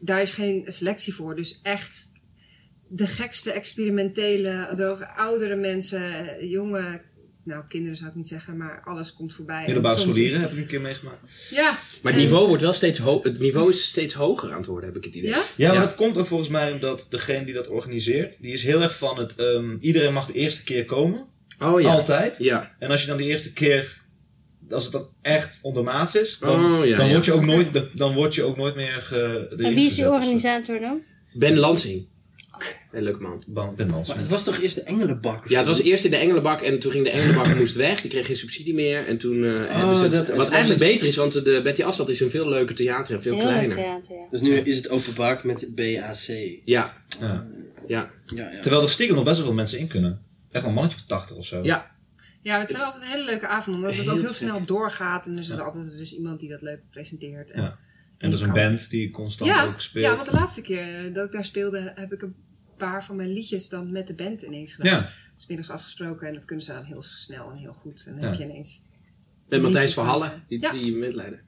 Daar 0.00 0.20
is 0.22 0.32
geen 0.32 0.64
selectie 0.66 1.14
voor, 1.14 1.36
dus 1.36 1.60
echt 1.62 2.10
de 2.88 3.06
gekste 3.06 3.52
experimentele, 3.52 4.68
droge, 4.74 5.06
oudere 5.08 5.56
mensen, 5.56 6.02
jonge, 6.48 7.02
nou 7.48 7.62
kinderen 7.68 7.96
zou 7.96 8.08
ik 8.10 8.14
niet 8.16 8.26
zeggen, 8.26 8.56
maar 8.56 8.82
alles 8.84 9.12
komt 9.14 9.34
voorbij. 9.34 9.64
Middelbare 9.64 9.98
scholieren 9.98 10.40
heb 10.40 10.50
ik 10.52 10.56
een 10.58 10.66
keer 10.66 10.80
meegemaakt. 10.80 11.18
Ja. 11.50 11.78
Maar 12.02 12.12
het 12.12 12.20
niveau 12.22 12.46
wordt 12.48 12.62
wel 12.62 12.72
steeds 12.72 12.98
ho 12.98 13.20
Het 13.22 13.38
niveau 13.38 13.70
is 13.70 13.84
steeds 13.84 14.14
hoger 14.14 14.50
aan 14.50 14.56
het 14.56 14.66
worden, 14.66 14.88
heb 14.88 14.98
ik 14.98 15.04
het 15.04 15.14
idee. 15.14 15.30
Ja? 15.30 15.42
Ja, 15.56 15.66
maar 15.68 15.76
Ja. 15.76 15.82
dat 15.82 15.94
komt 15.94 16.18
ook 16.18 16.26
volgens 16.26 16.48
mij 16.48 16.72
omdat 16.72 17.06
degene 17.10 17.44
die 17.44 17.54
dat 17.54 17.68
organiseert, 17.68 18.36
die 18.40 18.52
is 18.52 18.62
heel 18.62 18.82
erg 18.82 18.96
van 18.98 19.18
het, 19.18 19.34
ehm, 19.36 19.76
iedereen 19.80 20.12
mag 20.12 20.26
de 20.26 20.32
eerste 20.32 20.64
keer 20.64 20.84
komen. 20.84 21.26
Oh 21.60 21.80
ja. 21.80 21.92
Altijd. 21.92 22.38
Ja. 22.38 22.74
En 22.78 22.90
als 22.90 23.00
je 23.00 23.06
dan 23.06 23.16
de 23.16 23.24
eerste 23.24 23.52
keer, 23.52 24.00
als 24.70 24.82
het 24.82 24.92
dan 24.92 25.08
echt 25.22 25.58
ondermaats 25.62 26.14
is, 26.14 26.38
dan, 26.38 26.64
Oh, 26.78 26.86
ja, 26.86 26.96
dan, 26.96 27.08
word, 27.10 27.24
je 27.24 27.32
ook 27.32 27.44
nooit, 27.44 27.72
dan- 27.74 27.88
dan 27.94 28.14
word 28.14 28.34
je 28.34 28.42
ook 28.42 28.56
nooit 28.56 28.74
meer 28.74 29.00
ge, 29.02 29.46
En 29.58 29.74
wie 29.74 29.84
is 29.86 29.94
die 29.94 30.10
organisator 30.10 30.80
dan? 30.80 31.02
Ben 31.32 31.56
Lansing. 31.58 32.06
Heel 32.90 33.02
leuk 33.02 33.18
man. 33.20 33.42
Ben, 33.48 33.74
ben 33.76 33.86
Mans. 33.90 34.08
Maar 34.08 34.16
het 34.16 34.26
was 34.28 34.44
toch 34.44 34.58
eerst 34.60 34.74
de 34.74 34.82
Engelenbak? 34.82 35.48
Ja, 35.48 35.58
het 35.58 35.66
was 35.66 35.82
eerst 35.82 36.04
in 36.04 36.10
de 36.10 36.16
Engelenbak 36.16 36.60
en 36.60 36.78
toen 36.78 36.90
ging 36.92 37.04
de 37.04 37.10
Engelenbak 37.10 37.54
moest 37.58 37.74
weg. 37.74 38.00
Die 38.00 38.10
kreeg 38.10 38.26
geen 38.26 38.36
subsidie 38.36 38.74
meer. 38.74 39.06
En 39.06 39.18
toen 39.18 39.44
eh, 39.44 39.50
hebben 39.66 39.96
ze 39.96 40.02
het, 40.02 40.12
dat- 40.12 40.36
Wat 40.36 40.48
eigenlijk 40.48 40.80
beter 40.80 41.06
is, 41.06 41.16
want 41.16 41.32
de 41.44 41.60
Betty 41.62 41.82
Asphalt 41.82 42.08
is 42.08 42.20
een 42.20 42.30
veel 42.30 42.48
leuker 42.48 42.74
theater 42.74 43.14
en 43.14 43.22
veel 43.22 43.32
Heel 43.34 43.42
leuk 43.42 43.52
kleiner. 43.52 43.76
theater, 43.76 44.14
ja. 44.16 44.26
Dus 44.30 44.40
nu 44.40 44.54
is 44.58 44.76
het 44.76 44.88
open 44.90 45.14
bak 45.14 45.44
met 45.44 45.68
BAC. 45.74 46.16
Ja, 46.64 46.64
Ja. 46.64 46.94
ja. 47.20 47.46
Ja, 47.86 48.10
ja. 48.50 48.60
Terwijl 48.60 48.82
er 48.82 48.90
stiekem 48.90 49.16
nog 49.16 49.24
best 49.24 49.36
wel 49.36 49.46
veel 49.46 49.54
mensen 49.54 49.78
in 49.78 49.86
kunnen. 49.86 50.22
Echt 50.50 50.60
wel 50.62 50.68
een 50.68 50.72
mannetje 50.74 50.98
van 50.98 51.06
80 51.08 51.36
of 51.36 51.46
zo. 51.46 51.62
Ja, 51.62 51.96
Ja, 52.42 52.58
het 52.58 52.70
zijn 52.70 52.82
altijd 52.82 53.04
hele 53.04 53.24
leuke 53.24 53.46
avonden, 53.46 53.82
omdat 53.82 53.96
het 53.96 54.06
Heel 54.06 54.14
ook 54.16 54.20
heel 54.20 54.32
snel 54.32 54.64
doorgaat. 54.64 55.26
En 55.26 55.32
er 55.32 55.38
is 55.38 55.50
er 55.50 55.62
altijd 55.62 55.96
dus 55.98 56.12
iemand 56.14 56.40
die 56.40 56.48
dat 56.48 56.62
leuk 56.62 56.80
presenteert. 56.90 57.50
En, 57.50 57.62
Ja. 57.62 57.78
En 58.18 58.30
dat 58.30 58.38
is 58.40 58.46
een 58.46 58.52
kan- 58.52 58.62
band 58.68 58.90
die 58.90 59.10
constant 59.10 59.50
ja, 59.50 59.64
ook 59.64 59.80
speelt. 59.80 60.04
ja, 60.04 60.14
want 60.16 60.24
de 60.30 60.34
laatste 60.36 60.60
keer 60.62 61.12
dat 61.12 61.26
ik 61.26 61.32
daar 61.32 61.44
speelde, 61.44 61.92
heb 61.94 62.12
ik 62.12 62.22
een 62.22 62.34
paar 62.78 63.04
van 63.04 63.16
mijn 63.16 63.32
liedjes 63.32 63.68
dan 63.68 63.92
met 63.92 64.06
de 64.06 64.14
band 64.14 64.42
ineens 64.42 64.72
gedaan. 64.72 65.00
Ja. 65.00 65.10
Dus 65.34 65.46
middags 65.46 65.70
afgesproken 65.70 66.28
en 66.28 66.34
dat 66.34 66.44
kunnen 66.44 66.64
ze 66.64 66.72
dan 66.72 66.84
heel 66.84 67.02
snel 67.02 67.50
en 67.50 67.56
heel 67.56 67.72
goed. 67.72 68.04
En 68.06 68.12
dan 68.12 68.22
Ja. 68.22 68.28
heb 68.28 68.38
je 68.38 68.44
ineens... 68.44 68.80
Met 69.48 69.62
Matthijs 69.62 69.92
Verhallen, 69.94 70.44
die, 70.48 70.60
ja. 70.60 70.72
die. 70.72 70.96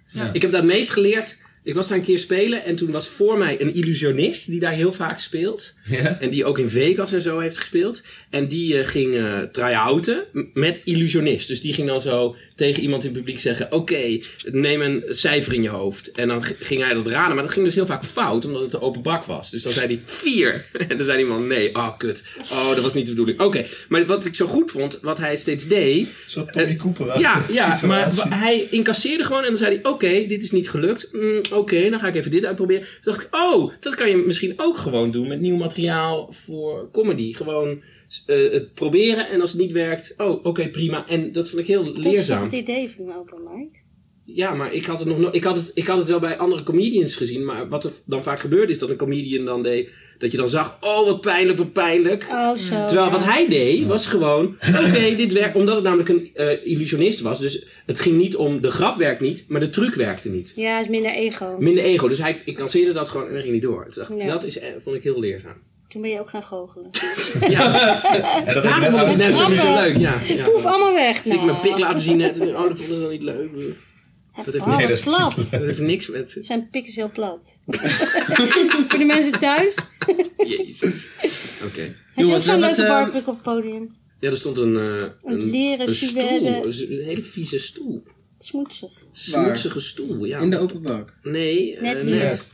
Ja. 0.07 0.33
Ik 0.33 0.43
heb 0.43 0.51
daar 0.51 0.61
het 0.61 0.71
meest 0.71 0.91
geleerd. 0.91 1.39
Ik 1.63 1.75
was 1.75 1.89
daar 1.89 1.99
een 1.99 2.05
keer 2.05 2.19
spelen 2.19 2.65
en 2.65 2.77
toen 2.77 2.91
was 2.91 3.09
voor 3.09 3.39
mij 3.39 3.61
een 3.61 3.75
illusionist 3.75 4.47
die 4.47 4.61
daar 4.61 4.73
heel 4.73 4.93
vaak 4.93 5.19
speelt. 5.21 5.75
En 6.21 6.31
die 6.31 6.45
ook 6.45 6.59
in 6.59 6.69
Vegas 6.69 7.13
en 7.13 7.23
zo 7.23 7.39
heeft 7.39 7.59
gespeeld. 7.59 8.01
En 8.31 8.49
die 8.49 8.79
eh, 8.79 8.87
ging 8.87 9.15
eh 9.17 9.39
try-outen 9.41 10.25
met 10.55 10.81
illusionist. 10.85 11.49
Dus 11.49 11.61
die 11.61 11.75
ging 11.75 11.87
dan 11.89 12.01
zo 12.01 12.37
tegen 12.55 12.83
iemand 12.83 13.05
in 13.05 13.09
het 13.09 13.19
publiek 13.19 13.41
zeggen... 13.41 13.73
Oké, 13.73 14.19
neem 14.45 14.81
een 14.81 15.03
cijfer 15.09 15.53
in 15.53 15.63
je 15.63 15.69
hoofd. 15.69 16.11
En 16.11 16.29
dan 16.29 16.45
ging 16.45 16.83
hij 16.83 16.95
dat 16.95 17.07
raden. 17.07 17.35
Maar 17.35 17.45
dat 17.45 17.53
ging 17.53 17.65
dus 17.65 17.75
heel 17.75 17.87
vaak 17.87 18.05
fout, 18.05 18.45
omdat 18.45 18.63
het 18.63 18.73
een 18.73 18.81
open 18.81 19.03
bak 19.03 19.25
was. 19.25 19.51
Dus 19.51 19.63
dan 19.63 19.73
zei 19.73 19.87
hij 19.87 20.01
vier. 20.05 20.67
En 20.89 20.97
dan 20.97 21.05
zei 21.05 21.17
die 21.17 21.27
man, 21.27 21.47
nee, 21.47 21.75
oh 21.75 21.97
kut. 21.99 22.23
Oh, 22.51 22.69
dat 22.75 22.83
was 22.83 22.95
niet 22.95 23.05
de 23.07 23.11
bedoeling. 23.11 23.41
Oké, 23.41 23.67
maar 23.89 24.07
wat 24.07 24.25
ik 24.25 24.35
zo 24.35 24.47
goed 24.47 24.71
vond, 24.71 24.99
wat 25.03 25.19
hij 25.19 25.37
steeds 25.37 25.67
deed... 25.69 26.09
Zo 26.27 26.45
Tommy 26.45 26.71
Eh, 26.71 26.79
Cooper. 26.79 27.21
Ja, 27.21 27.45
ja 27.51 27.81
maar 27.87 28.13
hij 28.29 28.67
incasseerde 28.71 29.25
gewoon 29.25 29.43
en 29.43 29.49
dan 29.49 29.59
zei 29.59 29.75
hij: 29.75 29.91
Oké, 29.93 30.27
dit 30.27 30.43
is 30.43 30.51
niet 30.51 30.71
gelukt. 30.71 31.09
Mm, 31.13 31.41
Oké, 31.61 31.91
dan 31.91 32.01
ga 32.01 32.09
ik 32.09 32.15
even 32.15 32.31
dit 32.31 32.45
uitproberen. 32.45 32.83
Toen 32.83 33.13
dacht 33.13 33.23
ik: 33.23 33.35
Oh, 33.35 33.73
dat 33.81 33.95
kan 33.95 34.11
je 34.11 34.17
misschien 34.17 34.53
ook 34.57 34.77
gewoon 34.77 35.11
doen 35.11 35.29
met 35.29 35.41
nieuw 35.41 35.57
materiaal 35.57 36.33
voor 36.33 36.89
comedy. 36.93 37.33
Gewoon 37.35 37.83
eh, 38.27 38.53
het 38.53 38.75
proberen 38.75 39.29
en 39.29 39.41
als 39.41 39.51
het 39.53 39.61
niet 39.61 39.73
werkt, 39.73 40.15
oh, 40.17 40.45
oké, 40.45 40.69
prima. 40.69 41.09
En 41.09 41.33
dat 41.33 41.49
vond 41.49 41.61
ik 41.61 41.67
heel 41.67 41.85
Dat 41.85 41.97
is 41.97 42.05
leerzaam. 42.05 42.43
het 42.43 42.53
idee 42.53 42.91
van 42.91 43.07
een 43.09 43.17
open 43.17 43.39
mic? 43.43 43.80
Ja, 44.35 44.55
maar 44.55 44.73
ik 44.73 44.85
had, 44.85 44.99
het 44.99 45.09
nog 45.09 45.19
no- 45.19 45.29
ik, 45.33 45.45
had 45.45 45.57
het, 45.57 45.71
ik 45.75 45.87
had 45.87 45.99
het 45.99 46.07
wel 46.07 46.19
bij 46.19 46.39
andere 46.39 46.63
comedians 46.63 47.17
gezien. 47.17 47.45
Maar 47.45 47.69
wat 47.69 47.85
er 47.85 47.93
dan 48.05 48.23
vaak 48.23 48.41
gebeurde 48.41 48.73
is 48.73 48.79
dat 48.79 48.91
een 48.91 48.97
comedian 48.97 49.45
dan 49.45 49.63
deed. 49.63 49.91
Dat 50.19 50.31
je 50.31 50.37
dan 50.37 50.49
zag: 50.49 50.77
Oh, 50.81 51.07
wat 51.07 51.21
pijnlijk, 51.21 51.59
wat 51.59 51.73
pijnlijk. 51.73 52.27
Oh, 52.31 52.51
zo. 52.57 52.87
Terwijl 52.87 53.07
ja. 53.07 53.11
wat 53.11 53.25
hij 53.25 53.49
deed 53.49 53.87
was 53.87 54.07
gewoon, 54.07 54.57
oké, 54.87 55.15
dit 55.17 55.33
werkt, 55.33 55.57
omdat 55.57 55.75
het 55.75 55.85
namelijk 55.85 56.09
een 56.09 56.31
eh, 56.35 56.67
illusionist 56.67 57.21
was. 57.21 57.39
Dus 57.39 57.67
het 57.87 58.01
ging 58.01 58.17
niet 58.17 58.37
om, 58.37 58.61
de 58.61 58.71
grap 58.71 58.97
werkt 58.97 59.21
niet, 59.21 59.45
maar 59.49 59.61
de 59.61 59.71
truc 59.71 59.95
werkte 59.95 60.29
niet. 60.29 60.53
Ja, 60.57 60.81
is 60.81 60.89
minder 60.89 61.11
ego. 61.11 61.57
Minder 61.59 61.85
ego. 61.85 62.09
Dus 62.09 62.19
hij, 62.19 62.43
ik 62.45 62.59
lanceerde 62.59 62.93
dat 62.93 63.09
gewoon 63.09 63.27
en 63.27 63.33
dat 63.33 63.43
ging 63.43 63.53
niet 63.55 63.63
door. 63.63 63.85
Dus 63.87 63.95
dacht, 63.95 64.11
ik, 64.11 64.17
Ja. 64.17 64.27
Dat 64.27 64.45
is, 64.45 64.59
eh, 64.59 64.69
vond 64.79 64.97
ik 64.97 65.03
heel 65.03 65.21
leerzaam. 65.21 65.57
Toen 65.89 66.03
ben 66.03 66.11
je 66.11 66.21
ook 66.21 66.29
gaan 66.29 66.43
goochelen. 66.43 66.91
Ja, 67.49 68.05
En 68.47 68.55
dat 68.55 68.63
daarom 68.63 68.91
vond 68.91 69.03
ik 69.03 69.07
het 69.09 69.17
net 69.17 69.37
zo 69.37 69.49
niet 69.49 69.59
zo 69.59 69.75
leuk. 69.75 69.97
Ja, 69.97 70.15
ja. 70.29 70.45
Poef, 70.45 70.65
allemaal 70.65 70.95
weg. 70.95 71.17
Zie 71.17 71.33
ik 71.33 71.39
Nou, 71.39 71.47
mijn 71.47 71.61
pik 71.61 71.79
laten 71.79 71.99
zien 71.99 72.17
net. 72.17 72.41
Oh, 72.41 72.69
dat 72.69 72.79
vonden 72.79 72.95
ze 72.95 73.01
dan 73.01 73.11
niet 73.11 73.23
leuk. 73.23 73.51
Dat 74.45 74.55
heeft, 74.55 74.67
Oh, 74.67 74.79
dat 74.81 74.91
is- 74.91 75.03
plat. 75.03 75.35
dat 75.51 75.61
heeft 75.61 75.81
niks 75.81 76.09
met... 76.09 76.37
Zijn 76.39 76.69
pik 76.71 76.87
is 76.87 76.97
heel 76.97 77.11
plat. 77.11 77.61
Voor 78.89 78.99
de 78.99 79.05
mensen 79.05 79.39
thuis. 79.39 79.75
Jezus. 80.37 80.83
Oké. 81.67 81.67
Had 81.67 81.77
je 81.77 81.93
ook 82.15 82.15
Jongens, 82.15 82.45
zo'n 82.45 82.59
leuke 82.61 82.81
het, 82.81 82.89
barkruk 82.91 83.27
op 83.29 83.35
het 83.35 83.43
podium? 83.43 83.89
Ja, 84.21 84.29
er 84.31 84.37
stond 84.37 84.59
een... 84.59 84.77
eh, 84.77 85.33
Een 85.33 85.51
leren 85.51 85.89
een 85.89 85.95
stoel. 85.95 86.65
Een 86.65 87.05
hele 87.05 87.23
vieze 87.23 87.59
stoel. 87.59 88.03
Smoetsig. 88.39 88.91
Smoetsige 89.13 89.81
stoel, 89.81 90.25
ja. 90.25 90.39
In 90.39 90.51
de 90.51 90.59
open 90.59 90.83
bak. 90.83 91.15
Nee, 91.23 91.77
eh, 91.77 91.83
Net 91.83 92.05
net. 92.05 92.31
niet. 92.31 92.51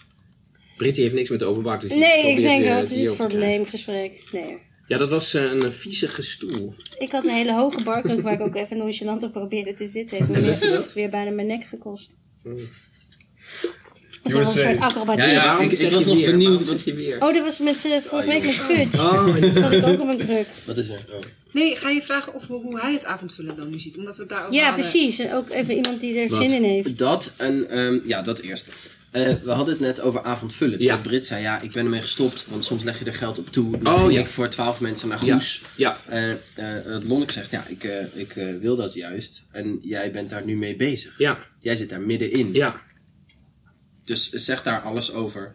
Britty 0.76 1.00
heeft 1.00 1.14
niks 1.14 1.30
met 1.30 1.38
de 1.38 1.44
openbaar 1.44 1.78
te 1.78 1.88
zien. 1.88 1.98
Nee, 1.98 2.30
ik 2.30 2.36
denk, 2.36 2.64
oh, 2.64 2.74
wat 2.74 2.90
is 2.90 3.10
op 3.10 3.16
voor 3.16 3.28
te 3.28 3.32
een 3.34 3.38
krijgen. 3.38 3.58
leem 3.60 3.66
gesprek? 3.70 4.22
Nee. 4.32 4.58
Ja, 4.86 4.98
dat 4.98 5.08
was 5.10 5.34
eh, 5.34 5.52
een 5.52 5.72
viezige 5.72 6.22
stoel. 6.22 6.74
Ik 6.98 7.10
had 7.10 7.24
een 7.24 7.30
hele 7.30 7.52
hoge 7.54 7.82
barkruk 7.82 8.20
waar 8.20 8.32
ik 8.32 8.40
ook 8.40 8.54
even 8.54 8.76
nonchalant 8.76 9.22
op 9.22 9.32
probeerde 9.32 9.72
te 9.72 9.86
zitten. 9.86 10.16
Heeft 10.16 10.28
me 10.60 10.68
net 10.70 10.92
weer 10.92 11.10
bijna 11.10 11.30
mijn 11.30 11.46
nek 11.46 11.64
gekost. 11.64 12.10
Dat 14.22 14.32
was 14.32 14.54
een 14.54 14.62
soort 14.62 14.78
acrobatiek. 14.80 15.24
Ja, 15.24 15.30
ja. 15.32 15.58
Ik- 15.60 15.72
ik 15.72 15.90
was 15.90 16.04
nog 16.04 16.14
weer? 16.16 16.30
benieuwd 16.30 16.60
zeg 16.66 16.84
je 16.84 16.94
weer. 16.94 17.14
Oh, 17.22 17.34
dat 17.34 17.42
was 17.44 17.58
met 17.58 17.84
eh, 17.84 17.92
vorige 18.04 18.28
week 18.28 18.42
met 18.42 18.54
Fudge. 18.54 18.98
Oh, 18.98 19.36
Toen 19.36 19.54
zat 19.54 19.72
ik 19.72 19.84
ook 19.86 20.00
op 20.00 20.08
een 20.08 20.18
kruk. 20.18 20.46
Wat 20.64 20.78
is 20.78 20.88
er? 20.88 21.04
Oh. 21.12 21.20
Nee, 21.52 21.76
ga 21.76 21.90
je 21.90 22.02
vragen 22.02 22.34
of, 22.34 22.46
hoe 22.46 22.80
hij 22.80 22.92
het 22.92 23.04
avondvullen 23.04 23.56
dan 23.56 23.70
nu 23.70 23.78
ziet? 23.78 23.96
Omdat 23.96 24.16
we 24.16 24.22
het 24.22 24.30
daarover 24.30 24.54
Ja, 24.54 24.64
hadden. 24.68 24.80
precies. 24.90 25.32
Ook 25.32 25.50
even 25.50 25.74
iemand 25.74 26.00
die 26.00 26.18
er 26.18 26.28
Wat? 26.28 26.42
zin 26.42 26.52
in 26.52 26.62
heeft. 26.62 26.98
Dat 26.98 27.32
en 27.36 27.70
ehm, 27.70 27.98
ja, 28.04 28.22
dat 28.22 28.38
eerste. 28.38 28.70
Eh, 29.10 29.34
we 29.42 29.50
hadden 29.50 29.74
het 29.74 29.82
net 29.82 30.00
over 30.00 30.22
avondvullen. 30.22 30.82
Ja. 30.82 30.94
Dat 30.94 31.02
Brit 31.02 31.26
zei, 31.26 31.42
ja, 31.42 31.60
ik 31.60 31.72
ben 31.72 31.84
ermee 31.84 32.00
gestopt. 32.00 32.44
Want 32.48 32.64
soms 32.64 32.82
leg 32.82 32.98
je 32.98 33.04
er 33.04 33.14
geld 33.14 33.38
op 33.38 33.46
toe. 33.52 33.78
Dan 33.78 33.94
Oh, 33.94 34.00
ging 34.00 34.12
ja. 34.12 34.20
ik 34.20 34.28
voor 34.28 34.48
twaalf 34.48 34.80
mensen 34.80 35.08
naar 35.08 35.24
Ja. 35.24 35.32
Goes. 35.32 35.62
Ja. 35.76 35.98
En 36.06 36.40
eh 36.54 36.94
eh, 36.96 37.02
Lonneke 37.08 37.32
zegt, 37.32 37.50
ja, 37.50 37.64
ik, 37.66 37.84
eh, 37.84 38.04
ik 38.20 38.36
eh, 38.36 38.56
wil 38.60 38.76
dat 38.76 38.92
juist. 38.94 39.42
En 39.52 39.78
jij 39.82 40.12
bent 40.12 40.30
daar 40.30 40.44
nu 40.44 40.56
mee 40.56 40.76
bezig. 40.76 41.18
Ja, 41.18 41.38
Jij 41.60 41.76
zit 41.76 41.88
daar 41.88 42.00
middenin. 42.00 42.52
ja. 42.52 42.80
Dus 44.04 44.28
zeg 44.30 44.62
daar 44.62 44.80
alles 44.80 45.12
over. 45.12 45.54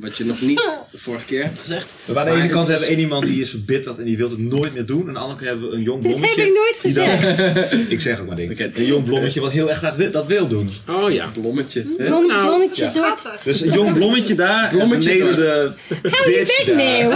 Wat 0.00 0.16
je 0.16 0.24
nog 0.24 0.40
niet 0.40 0.70
de 0.92 0.98
vorige 0.98 1.24
keer 1.24 1.42
hebt 1.42 1.58
gezegd. 1.60 1.86
Maar 2.04 2.18
aan 2.18 2.34
de 2.34 2.40
ene 2.42 2.48
kant 2.48 2.68
hebben 2.68 2.86
we 2.86 2.90
één 2.92 3.00
iemand 3.00 3.26
die 3.26 3.40
is 3.40 3.50
verbitterd 3.50 3.98
en 3.98 4.04
die 4.04 4.16
wil 4.16 4.30
het 4.30 4.38
nooit 4.38 4.74
meer 4.74 4.86
doen. 4.86 5.00
En 5.00 5.06
aan 5.08 5.12
de 5.14 5.18
andere 5.18 5.38
kant 5.38 5.48
hebben 5.50 5.70
we 5.70 5.76
een 5.76 5.82
jong 5.82 6.02
Dit 6.02 6.10
blommetje. 6.10 6.40
heb 6.40 6.48
ik 6.48 6.54
nooit 6.54 6.78
gezegd. 6.80 7.72
ik 7.92 8.00
zeg 8.00 8.20
ook 8.20 8.26
maar 8.26 8.36
dingen. 8.36 8.52
Oké. 8.52 8.70
Een 8.74 8.84
jong 8.86 9.04
blommetje 9.04 9.40
wat 9.40 9.52
heel 9.52 9.68
erg 9.68 9.78
graag 9.78 9.94
wil- 9.96 10.10
dat 10.10 10.26
wil 10.26 10.48
doen. 10.48 10.70
Oh 10.88 11.12
ja. 11.12 11.30
Blommetje. 11.40 11.86
hè? 11.98 12.04
Blond, 12.06 12.28
Nou, 12.28 12.46
blondetje 12.46 12.82
Ja. 12.84 12.90
Schattig. 12.90 13.40
Dus 13.44 13.60
een 13.60 13.72
jong 13.72 13.92
blommetje 13.94 14.34
daar. 14.34 14.68
Blommetje 14.68 15.10
en 15.10 15.18
beneden 15.18 15.36
daar. 15.46 15.76
de 16.02 16.08
Hou 16.10 16.30
je 16.30 16.36
bitch 16.38 16.56
bek, 16.64 16.66
daar. 16.66 16.76
Neeuw. 16.76 17.12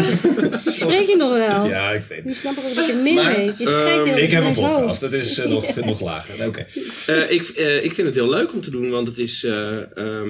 Spreek 0.77 1.09
je 1.09 1.17
nog 1.17 1.31
wel? 1.33 1.67
Ja, 1.67 1.91
ik 1.91 2.03
weet 2.09 2.25
Nu 2.25 2.31
het. 2.31 2.39
snap 2.39 2.53
ik 2.57 2.65
ook 2.69 2.75
dat 2.75 2.87
je 2.87 2.95
min 2.95 3.15
Maar, 3.15 3.37
weet. 3.37 3.59
Je 3.59 3.67
schijt 3.67 4.05
heel 4.05 4.17
Ik 4.19 4.31
heb 4.31 4.45
een 4.45 4.53
podcast. 4.55 5.01
Dat 5.01 5.13
is 5.13 5.39
eh, 5.39 5.47
nog, 5.49 5.75
nog 5.85 6.01
lager. 6.01 6.47
Oké. 6.47 6.67
Eh, 7.07 7.31
ik, 7.31 7.49
eh, 7.49 7.85
ik 7.85 7.95
vind 7.95 8.07
het 8.07 8.17
heel 8.17 8.29
leuk 8.29 8.53
om 8.53 8.61
te 8.61 8.71
doen, 8.71 8.91
want 8.91 9.07
het 9.09 9.19
is. 9.19 9.45
eh, 9.45 9.97
ehm, 9.97 10.29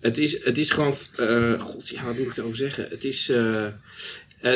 het 0.00 0.18
is, 0.18 0.44
het 0.44 0.58
is 0.58 0.70
gewoon. 0.70 0.94
eh, 1.16 1.60
God, 1.60 1.88
ja, 1.88 2.04
wat 2.04 2.18
moet 2.18 2.26
ik 2.26 2.36
erover 2.36 2.56
zeggen? 2.56 2.86
Het 2.90 3.04
is. 3.04 3.28
eh, 3.28 3.66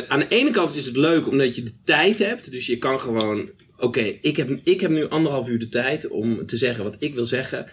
aan 0.08 0.18
de 0.18 0.28
ene 0.28 0.50
kant 0.50 0.76
is 0.76 0.86
het 0.86 0.96
leuk 0.96 1.28
omdat 1.28 1.56
je 1.56 1.62
de 1.62 1.72
tijd 1.84 2.18
hebt. 2.18 2.52
Dus 2.52 2.66
je 2.66 2.78
kan 2.78 3.00
gewoon. 3.00 3.50
Oké, 3.78 4.00
ik, 4.00 4.36
heb, 4.36 4.58
ik 4.64 4.80
heb 4.80 4.90
nu 4.90 5.08
anderhalf 5.08 5.48
uur 5.48 5.58
de 5.58 5.68
tijd 5.68 6.08
om 6.08 6.46
te 6.46 6.56
zeggen 6.56 6.84
wat 6.84 6.96
ik 6.98 7.14
wil 7.14 7.24
zeggen. 7.24 7.66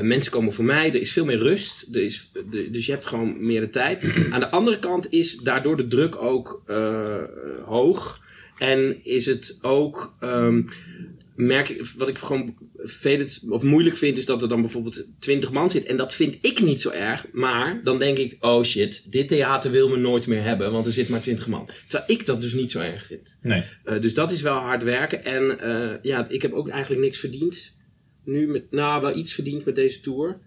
Mensen 0.00 0.32
komen 0.32 0.52
voor 0.52 0.64
mij, 0.64 0.86
er 0.88 1.00
is 1.00 1.12
veel 1.12 1.24
meer 1.24 1.38
rust. 1.38 1.86
Er 1.92 2.02
is, 2.02 2.30
dus 2.70 2.86
je 2.86 2.92
hebt 2.92 3.06
gewoon 3.06 3.46
meer 3.46 3.60
de 3.60 3.70
tijd. 3.70 4.04
Aan 4.30 4.40
de 4.40 4.50
andere 4.50 4.78
kant 4.78 5.06
is 5.12 5.36
daardoor 5.36 5.76
de 5.76 5.86
druk 5.86 6.16
ook 6.22 6.62
hoog. 7.64 8.20
En 8.58 9.04
is 9.04 9.26
het 9.26 9.58
ook. 9.60 10.14
ehm, 10.20 10.62
merk 11.34 11.68
ik, 11.68 11.86
wat 11.96 12.08
ik 12.08 12.18
gewoon 12.18 12.56
vervelend 12.76 13.40
of 13.48 13.62
moeilijk 13.62 13.96
vind, 13.96 14.18
is 14.18 14.24
dat 14.24 14.42
er 14.42 14.48
dan 14.48 14.60
bijvoorbeeld 14.60 15.06
20 15.18 15.52
man 15.52 15.70
zit. 15.70 15.84
En 15.84 15.96
dat 15.96 16.14
vind 16.14 16.36
ik 16.40 16.62
niet 16.62 16.80
zo 16.80 16.90
erg. 16.90 17.26
Maar 17.32 17.80
dan 17.84 17.98
denk 17.98 18.18
ik, 18.18 18.36
oh 18.40 18.62
shit, 18.62 19.12
dit 19.12 19.28
theater 19.28 19.70
wil 19.70 19.88
me 19.88 19.96
nooit 19.96 20.26
meer 20.26 20.42
hebben, 20.42 20.72
want 20.72 20.86
er 20.86 20.92
zit 20.92 21.08
maar 21.08 21.20
20 21.20 21.46
man. 21.46 21.68
Terwijl 21.88 22.10
ik 22.10 22.26
dat 22.26 22.40
dus 22.40 22.52
niet 22.52 22.70
zo 22.70 22.80
erg 22.80 23.06
vind. 23.06 23.38
Nee. 23.42 23.64
Eh, 23.84 24.00
dus 24.00 24.14
dat 24.14 24.30
is 24.30 24.42
wel 24.42 24.56
hard 24.56 24.82
werken. 24.82 25.24
En 25.24 25.60
eh, 25.60 25.98
ja, 26.02 26.28
ik 26.28 26.42
heb 26.42 26.52
ook 26.52 26.68
eigenlijk 26.68 27.02
niks 27.02 27.18
verdiend. 27.18 27.72
Nu 28.24 28.46
met, 28.46 28.70
nou, 28.70 29.00
wel 29.00 29.16
iets 29.16 29.32
verdiend 29.32 29.64
met 29.64 29.74
deze 29.74 30.00
tour. 30.00 30.40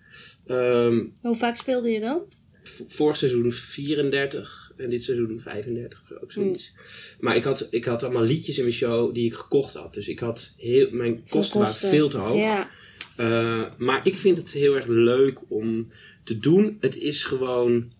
Ehm, 0.46 1.06
Hoe 1.22 1.36
vaak 1.36 1.56
speelde 1.56 1.90
je 1.90 2.00
dan? 2.00 2.22
vorig 2.88 3.18
seizoen 3.18 3.52
34 3.52 4.66
en 4.80 4.90
dit 4.90 5.04
seizoen 5.04 5.40
35 5.40 6.02
of 6.02 6.08
zo, 6.08 6.16
ook 6.24 6.32
zoiets. 6.32 6.74
Maar 7.20 7.36
ik 7.36 7.44
had, 7.44 7.68
ik 7.70 7.86
had 7.86 8.04
allemaal 8.04 8.24
liedjes 8.24 8.58
in 8.58 8.64
mijn 8.64 8.76
show 8.76 9.14
die 9.14 9.26
ik 9.26 9.34
gekocht 9.34 9.74
had. 9.74 9.94
Dus 9.94 10.08
ik 10.08 10.20
had 10.20 10.54
heel, 10.58 10.88
mijn 10.91 11.28
kosten 11.30 11.60
waren 11.60 11.76
veel 11.76 12.10
te 12.10 12.18
hoog. 12.18 12.38
Ja. 12.38 12.70
Eh, 13.16 13.64
maar 13.78 14.08
ik 14.08 14.18
vind 14.18 14.38
het 14.38 14.52
heel 14.52 14.76
erg 14.76 14.86
leuk 14.88 15.40
om 15.52 15.88
te 16.24 16.40
doen. 16.40 16.78
Het 16.80 16.98
is 16.98 17.24
gewoon 17.24 17.91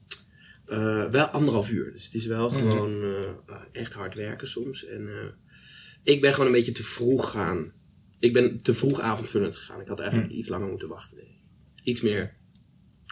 eh, 0.68 1.06
wel 1.06 1.26
anderhalf 1.26 1.72
uur. 1.72 1.92
Dus 1.92 2.06
het 2.06 2.14
is 2.14 2.26
wel 2.26 2.50
gewoon 2.50 3.04
eh, 3.04 3.56
echt 3.72 3.94
hard 3.94 4.16
werken 4.16 4.48
soms. 4.48 4.86
En 4.86 5.08
eh, 5.08 5.56
ik 6.04 6.22
ben 6.22 6.32
gewoon 6.32 6.46
een 6.46 6.56
beetje 6.56 6.72
te 6.72 6.84
vroeg 6.84 7.32
gaan. 7.32 7.74
Ik 8.20 8.34
ben 8.34 8.58
te 8.58 8.74
vroeg 8.74 9.00
avondvullend 9.00 9.56
gegaan. 9.56 9.82
Ik 9.82 9.88
had 9.88 10.00
eigenlijk 10.00 10.32
iets 10.32 10.48
langer 10.48 10.68
moeten 10.68 10.88
wachten. 10.88 11.18
denk 11.18 11.30
ik. 11.30 11.36
Iets 11.84 12.02
meer 12.02 12.36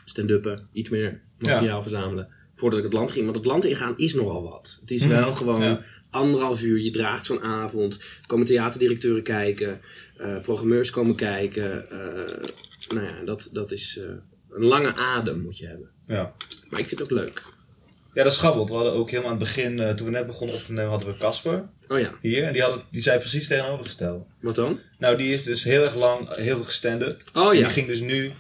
stand-uppen, 0.06 0.70
iets 0.72 0.90
meer 0.90 1.24
materiaal 1.38 1.82
verzamelen. 1.82 2.35
Voordat 2.56 2.80
ik 2.80 2.86
het 2.86 2.94
land 2.94 3.11
ging. 3.11 3.26
Want 3.26 3.38
het 3.38 3.45
land 3.45 3.65
ingaan 3.65 3.94
is 3.98 4.14
nogal 4.14 4.44
wat. 4.44 4.77
Het 4.82 4.91
is 4.91 5.06
wel 5.06 5.32
gewoon 5.34 5.61
Ja. 5.61 5.82
anderhalf 6.10 6.61
uur. 6.61 6.80
Je 6.82 6.91
draagt 6.91 7.26
zo'n 7.26 7.41
avond. 7.44 7.94
Er 7.95 8.27
komen 8.27 8.45
theaterdirecteuren 8.45 9.23
kijken. 9.23 9.80
eh, 10.18 10.41
programmeurs 10.41 10.90
komen 10.90 11.15
kijken. 11.15 11.90
eh, 11.90 12.48
nou 12.95 13.06
ja, 13.06 13.22
dat, 13.26 13.49
dat 13.53 13.72
is 13.72 13.98
eh, 13.98 14.06
een 14.52 14.64
lange 14.65 14.95
adem 14.95 15.41
moet 15.41 15.57
je 15.57 15.68
hebben. 15.68 15.90
Ja. 16.07 16.34
Maar 16.69 16.80
ik 16.80 16.88
vind 16.88 16.99
het 16.99 17.11
ook 17.11 17.18
leuk. 17.18 17.44
Ja, 18.14 18.23
dat 18.23 18.32
is 18.32 18.38
grappig. 18.38 18.68
We 18.68 18.73
hadden 18.76 18.94
ook 18.94 19.10
helemaal 19.10 19.32
aan 19.32 19.38
het 19.40 19.45
begin, 19.45 19.95
toen 19.95 20.06
we 20.06 20.11
net 20.11 20.27
begonnen 20.27 20.56
op 20.56 20.61
te 20.61 20.73
nemen, 20.73 20.90
hadden 20.90 21.07
we 21.10 21.18
Casper 21.18 21.64
Oh 21.88 21.99
ja, 21.99 22.14
hier. 22.22 22.44
En 22.44 22.53
die, 22.53 22.61
hadden, 22.61 22.84
die 22.91 23.02
zei 23.02 23.19
precies 23.19 23.48
tegenovergesteld. 23.48 24.26
wat 24.40 24.56
dan? 24.56 24.80
Nou, 24.99 25.18
die 25.18 25.27
heeft 25.27 25.45
dus 25.45 25.64
heel 25.64 25.84
erg 25.84 25.95
lang 25.95 26.36
heel 26.36 26.56
veel 26.56 26.64
gestand-up. 26.65 27.22
Oh 27.34 27.49
En 27.49 27.57
ja. 27.57 27.64
die 27.64 27.73
ging 27.73 27.88
dus 27.88 27.99
nu 27.99 28.32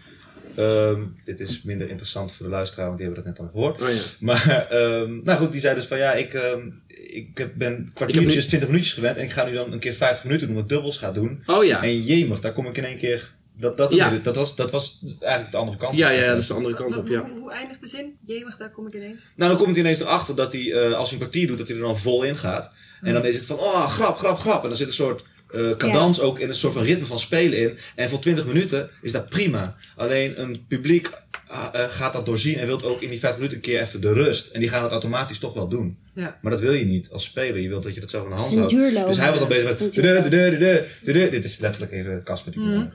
Ehm, 0.55 1.01
dit 1.25 1.39
is 1.39 1.61
minder 1.63 1.89
interessant 1.89 2.31
voor 2.33 2.45
de 2.45 2.51
luisteraar, 2.51 2.85
want 2.85 2.97
die 2.97 3.05
hebben 3.07 3.23
dat 3.25 3.33
net 3.33 3.45
al 3.45 3.51
gehoord. 3.51 3.81
Oh 3.81 3.89
ja. 3.89 3.95
Maar, 4.19 4.67
ehm, 4.69 5.19
nou 5.23 5.39
goed, 5.39 5.51
die 5.51 5.61
zei 5.61 5.75
dus 5.75 5.85
van 5.85 5.97
ja, 5.97 6.13
ik, 6.13 6.33
ehm, 6.33 6.59
ik 6.87 7.27
heb- 7.37 7.51
ben 7.55 7.91
kwartiertjes, 7.93 8.43
nu- 8.43 8.49
20 8.49 8.69
minuutjes 8.69 8.93
gewend 8.93 9.17
en 9.17 9.23
ik 9.23 9.31
ga 9.31 9.45
nu 9.45 9.53
dan 9.53 9.71
een 9.71 9.79
keer 9.79 9.93
50 9.93 10.23
minuten 10.25 10.47
doen, 10.47 10.55
wat 10.55 10.69
dubbels 10.69 10.97
ga 10.97 11.11
doen. 11.11 11.43
Oh 11.45 11.63
ja. 11.65 11.83
En 11.83 12.01
jemig, 12.01 12.39
daar 12.39 12.53
kom 12.53 12.67
ik 12.67 12.77
in 12.77 12.83
één 12.85 12.97
keer. 12.97 13.33
Dat, 13.57 13.77
dat, 13.77 13.93
Ja. 13.93 14.09
dat, 14.23 14.35
was, 14.35 14.55
dat 14.55 14.71
was 14.71 14.99
eigenlijk 15.19 15.51
de 15.51 15.57
andere 15.57 15.77
kant. 15.77 15.97
Ja, 15.97 16.11
op. 16.11 16.17
ja, 16.19 16.27
dat 16.27 16.37
is 16.39 16.47
de 16.47 16.53
andere 16.53 16.73
kant 16.75 16.93
Hoe, 16.93 17.03
op, 17.03 17.09
ja. 17.09 17.19
hoe, 17.29 17.39
hoe 17.39 17.51
eindigt 17.51 17.81
de 17.81 17.87
zin? 17.87 18.17
Jemig, 18.23 18.57
daar 18.57 18.69
kom 18.71 18.87
ik 18.87 18.93
ineens. 18.93 19.27
Nou, 19.35 19.49
dan 19.51 19.59
komt 19.59 19.75
hij 19.75 19.79
ineens 19.85 19.99
erachter 19.99 20.35
dat 20.35 20.53
hij, 20.53 20.71
eh, 20.73 20.93
als 20.93 21.09
hij 21.09 21.19
een 21.19 21.23
kwartier 21.27 21.47
doet, 21.47 21.57
dat 21.57 21.67
hij 21.67 21.75
er 21.75 21.81
dan 21.83 21.97
vol 21.99 22.23
in 22.23 22.35
gaat. 22.37 22.71
En 23.01 23.13
dan 23.13 23.25
is 23.25 23.35
het 23.35 23.45
van, 23.45 23.57
oh, 23.57 23.89
grap, 23.89 24.17
grap, 24.17 24.39
grap. 24.39 24.61
En 24.63 24.67
dan 24.69 24.77
zit 24.77 24.87
een 24.87 24.93
soort 24.93 25.23
eh 25.55 25.77
cadans 25.77 26.19
ook 26.19 26.39
in 26.39 26.49
een 26.49 26.55
soort 26.55 26.73
van 26.73 26.83
ritme 26.83 27.05
van 27.05 27.19
spelen 27.19 27.59
in. 27.59 27.77
En 27.95 28.09
voor 28.09 28.19
20 28.19 28.45
minuten 28.45 28.89
is 29.01 29.11
dat 29.11 29.29
prima. 29.29 29.75
Alleen 29.95 30.41
een 30.41 30.65
publiek 30.67 31.09
ah, 31.47 31.67
eh, 31.73 31.89
gaat 31.89 32.13
dat 32.13 32.25
doorzien 32.25 32.57
en 32.57 32.67
wilt 32.67 32.83
ook 32.83 33.01
in 33.01 33.09
die 33.09 33.19
50 33.19 33.41
minuten 33.41 33.57
een 33.57 33.63
keer 33.63 33.81
even 33.81 34.01
de 34.01 34.13
rust. 34.13 34.47
En 34.47 34.59
die 34.59 34.69
gaan 34.69 34.81
dat 34.81 34.91
automatisch 34.91 35.39
toch 35.39 35.53
wel 35.53 35.67
doen. 35.67 35.97
Ja. 36.13 36.37
Maar 36.41 36.51
dat 36.51 36.61
wil 36.61 36.73
je 36.73 36.85
niet 36.85 37.09
als 37.09 37.23
speler. 37.23 37.59
Je 37.59 37.67
wilt 37.67 37.83
dat 37.83 37.93
je 37.93 37.99
dat 37.99 38.09
zelf 38.09 38.23
in 38.23 38.29
de 38.29 38.35
hand 38.35 38.51
is 38.51 38.57
houdt. 38.57 39.07
Dus 39.07 39.17
hij 39.17 39.31
was 39.31 39.39
al 39.39 39.47
bezig 39.47 39.63
met... 39.63 39.79
Is. 39.79 41.29
Dit 41.31 41.45
is 41.45 41.59
letterlijk 41.59 41.91
even 41.91 42.23
Casper 42.23 42.51
die 42.51 42.61
mm. 42.61 42.91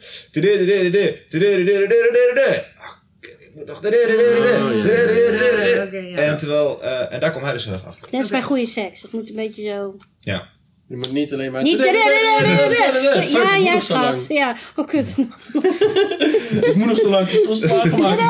En 6.16 6.38
terwijl... 6.38 6.82
en 6.82 7.20
daar 7.20 7.30
kwam 7.30 7.42
hij 7.42 7.52
dus 7.52 7.64
heel 7.64 7.72
erg 7.72 7.86
achter. 7.86 8.08
Net 8.10 8.20
als 8.20 8.30
bij 8.30 8.42
goede 8.42 8.66
seks. 8.66 9.02
Het 9.02 9.12
moet 9.12 9.28
een 9.28 9.34
beetje 9.34 9.62
zo... 9.62 9.96
Ja. 10.20 10.48
Je 10.90 10.96
moet 10.96 11.12
niet 11.12 11.32
alleen 11.32 11.52
maar... 11.52 11.62
Niet... 11.62 11.78
Ja, 11.78 11.84
ik 11.84 13.28
ja, 13.28 13.56
moet 13.58 13.72
nog 13.72 13.72
zo 13.72 13.80
schat. 13.80 14.02
lang. 14.02 14.26
Ja, 14.28 14.56
oh 14.76 14.86
kut. 14.86 15.16
Ik 16.68 16.74
moet 16.74 16.86
nog 16.86 16.98
zo 16.98 17.10
lang. 17.10 17.46
Ons 17.48 17.60
klaargemaakt. 17.60 18.20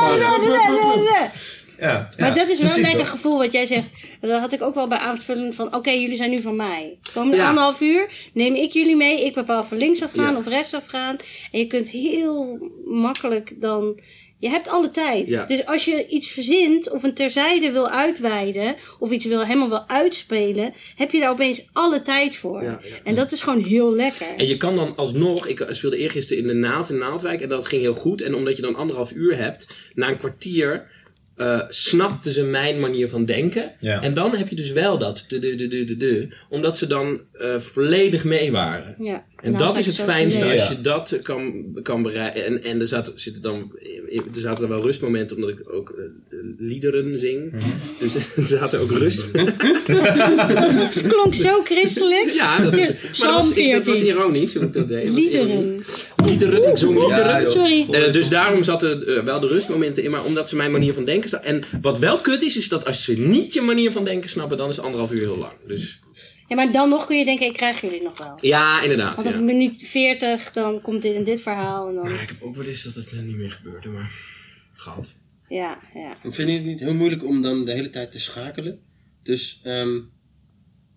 Ja, 1.78 2.08
Maar 2.18 2.28
ja, 2.28 2.34
dat 2.34 2.50
is 2.50 2.58
wel 2.60 2.74
een 2.76 2.80
lekker 2.80 3.06
gevoel 3.06 3.38
wat 3.38 3.52
jij 3.52 3.66
zegt. 3.66 3.88
Dat 4.20 4.40
had 4.40 4.52
ik 4.52 4.62
ook 4.62 4.74
wel 4.74 4.86
bij 4.88 4.98
avondvullen 4.98 5.54
van... 5.54 5.74
Oké, 5.74 5.90
jullie 5.90 6.16
zijn 6.16 6.30
nu 6.30 6.40
van 6.40 6.56
mij. 6.56 6.98
Komende 7.14 7.36
Ja. 7.36 7.48
anderhalf 7.48 7.80
uur 7.80 8.10
neem 8.32 8.54
ik 8.54 8.72
jullie 8.72 8.96
mee. 8.96 9.24
Ik 9.24 9.34
bepaal 9.34 9.64
van 9.64 9.76
linksaf 9.76 10.10
gaan 10.12 10.32
Ja. 10.32 10.38
of 10.38 10.46
rechtsaf 10.46 10.86
gaan. 10.86 11.16
En 11.52 11.58
je 11.58 11.66
kunt 11.66 11.88
heel 11.88 12.58
makkelijk 12.84 13.60
dan... 13.60 13.98
Je 14.40 14.48
hebt 14.48 14.68
alle 14.68 14.90
tijd. 14.90 15.28
Ja. 15.28 15.44
Dus 15.44 15.66
als 15.66 15.84
je 15.84 16.06
iets 16.06 16.30
verzint 16.30 16.90
of 16.90 17.02
een 17.02 17.14
terzijde 17.14 17.72
wil 17.72 17.88
uitweiden... 17.88 18.74
of 18.98 19.10
iets 19.10 19.24
wil, 19.24 19.44
helemaal 19.44 19.68
wil 19.68 19.88
uitspelen... 19.88 20.72
heb 20.96 21.10
je 21.10 21.20
daar 21.20 21.30
opeens 21.30 21.64
alle 21.72 22.02
tijd 22.02 22.36
voor. 22.36 22.62
Ja, 22.62 22.80
ja. 22.82 22.96
En 23.04 23.14
dat 23.14 23.32
is 23.32 23.40
gewoon 23.40 23.62
heel 23.62 23.94
lekker. 23.94 24.26
En 24.36 24.46
je 24.46 24.56
kan 24.56 24.76
dan 24.76 24.96
alsnog, 24.96 25.46
ik 25.46 25.66
speelde 25.68 25.96
eergisteren 25.96 26.42
in 26.42 26.48
de 26.48 26.54
Naald 26.54 26.90
in 26.90 26.98
Naaldwijk 26.98 27.40
en 27.40 27.48
dat 27.48 27.66
ging 27.66 27.82
heel 27.82 27.94
goed. 27.94 28.20
En 28.20 28.34
omdat 28.34 28.56
je 28.56 28.62
dan 28.62 28.74
anderhalf 28.74 29.12
uur 29.12 29.36
hebt, 29.36 29.66
na 29.94 30.08
een 30.08 30.18
kwartier 30.18 30.88
eh 31.40 31.60
snapten 31.68 32.32
ze 32.32 32.42
mijn 32.42 32.80
manier 32.80 33.08
van 33.08 33.24
denken. 33.24 33.72
Ja. 33.80 34.02
En 34.02 34.14
dan 34.14 34.34
heb 34.36 34.48
je 34.48 34.56
dus 34.56 34.72
wel 34.72 34.98
dat, 34.98 35.24
de, 35.28 35.38
de, 35.38 35.54
de, 35.54 35.68
de, 35.68 35.84
de, 35.84 35.96
de, 35.96 36.28
omdat 36.48 36.78
ze 36.78 36.86
dan 36.86 37.20
eh, 37.32 37.58
volledig 37.58 38.24
mee 38.24 38.52
waren. 38.52 38.94
Ja. 38.98 39.24
En 39.42 39.52
Nou, 39.52 39.64
dat 39.64 39.76
is 39.76 39.86
het 39.86 40.00
fijnste 40.00 40.44
als 40.44 40.68
je 40.68 40.80
dat 40.80 41.18
kan, 41.22 41.64
kan 41.82 42.02
bereiken. 42.02 42.44
En, 42.44 42.62
en 42.62 42.80
er, 42.80 42.86
zaten, 42.86 43.12
zitten 43.16 43.42
dan, 43.42 43.72
er 44.34 44.40
zaten 44.40 44.60
dan 44.60 44.68
wel 44.68 44.82
rustmomenten, 44.82 45.36
omdat 45.36 45.50
ik 45.50 45.72
ook 45.72 45.90
eh, 45.90 46.36
liederen 46.58 47.18
zing. 47.18 47.52
Mhm. 47.52 47.64
Dus 47.98 48.14
er 48.36 48.44
zaten 48.44 48.80
ook 48.80 48.90
rust. 48.90 49.26
Het 49.32 51.06
klonk 51.08 51.34
zo 51.34 51.62
christelijk. 51.62 52.30
ja, 52.32 52.58
dat, 52.62 52.72
maar 52.72 52.86
dat 53.18 53.34
was, 53.34 53.52
ik, 53.52 53.72
dat 53.72 53.86
was 53.86 53.98
14. 53.98 54.06
ironisch 54.06 54.54
hoe 54.54 54.64
ik 54.64 54.72
dat 54.72 54.88
deed. 54.88 55.10
Liederen. 55.10 55.82
Liederen, 56.24 56.70
ik 56.70 56.76
zong 56.76 56.98
liederen. 56.98 57.26
Ja, 57.26 57.40
joh. 57.42 57.50
Sorry. 57.50 57.86
Eh, 57.90 58.12
dus 58.12 58.28
daarom 58.28 58.62
zaten 58.62 59.06
eh, 59.16 59.22
wel 59.24 59.40
de 59.40 59.46
rustmomenten 59.46 60.02
in, 60.02 60.10
maar 60.10 60.24
omdat 60.24 60.48
ze 60.48 60.56
mijn 60.56 60.70
manier 60.70 60.92
van 60.94 61.04
denken 61.04 61.28
staan. 61.28 61.42
En 61.42 61.62
wat 61.82 61.98
wel 61.98 62.20
kut 62.20 62.42
is, 62.42 62.56
is 62.56 62.68
dat 62.68 62.84
als 62.86 63.04
ze 63.04 63.12
niet 63.18 63.52
je 63.54 63.60
manier 63.60 63.92
van 63.92 64.04
denken 64.04 64.28
snappen, 64.28 64.56
dan 64.56 64.68
is 64.68 64.78
anderhalf 64.80 65.12
uur 65.12 65.20
heel 65.20 65.36
lang. 65.38 65.52
Dus 65.66 66.00
Ja, 66.48 66.56
maar 66.56 66.72
dan 66.72 66.88
nog 66.88 67.06
kun 67.06 67.18
je 67.18 67.24
denken, 67.24 67.46
ik 67.46 67.52
krijg 67.52 67.80
jullie 67.80 68.02
nog 68.02 68.18
wel. 68.18 68.38
ja, 68.40 68.82
inderdaad. 68.82 69.14
Want 69.16 69.26
op 69.28 69.34
Ja. 69.34 69.40
minuut 69.40 69.82
40, 69.86 70.52
dan 70.52 70.80
komt 70.80 71.02
dit 71.02 71.14
en 71.14 71.24
dit 71.24 71.40
verhaal. 71.42 71.88
En 71.88 71.94
dan, 71.94 72.04
Maar 72.04 72.22
ik 72.22 72.28
heb 72.28 72.42
ook 72.42 72.56
wel 72.56 72.66
eens 72.66 72.82
dat 72.82 72.94
het 72.94 73.12
eh, 73.12 73.18
niet 73.20 73.36
meer 73.36 73.50
gebeurde, 73.50 73.88
maar 73.88 74.10
gehad. 74.72 75.12
ja, 75.48 75.78
ja. 75.94 76.16
Ik 76.22 76.34
vind 76.34 76.50
het 76.50 76.64
niet 76.64 76.80
heel 76.80 76.94
moeilijk 76.94 77.24
om 77.24 77.42
dan 77.42 77.64
de 77.64 77.72
hele 77.72 77.90
tijd 77.90 78.12
te 78.12 78.18
schakelen. 78.18 78.78
Dus, 79.22 79.60
ehm 79.62 79.98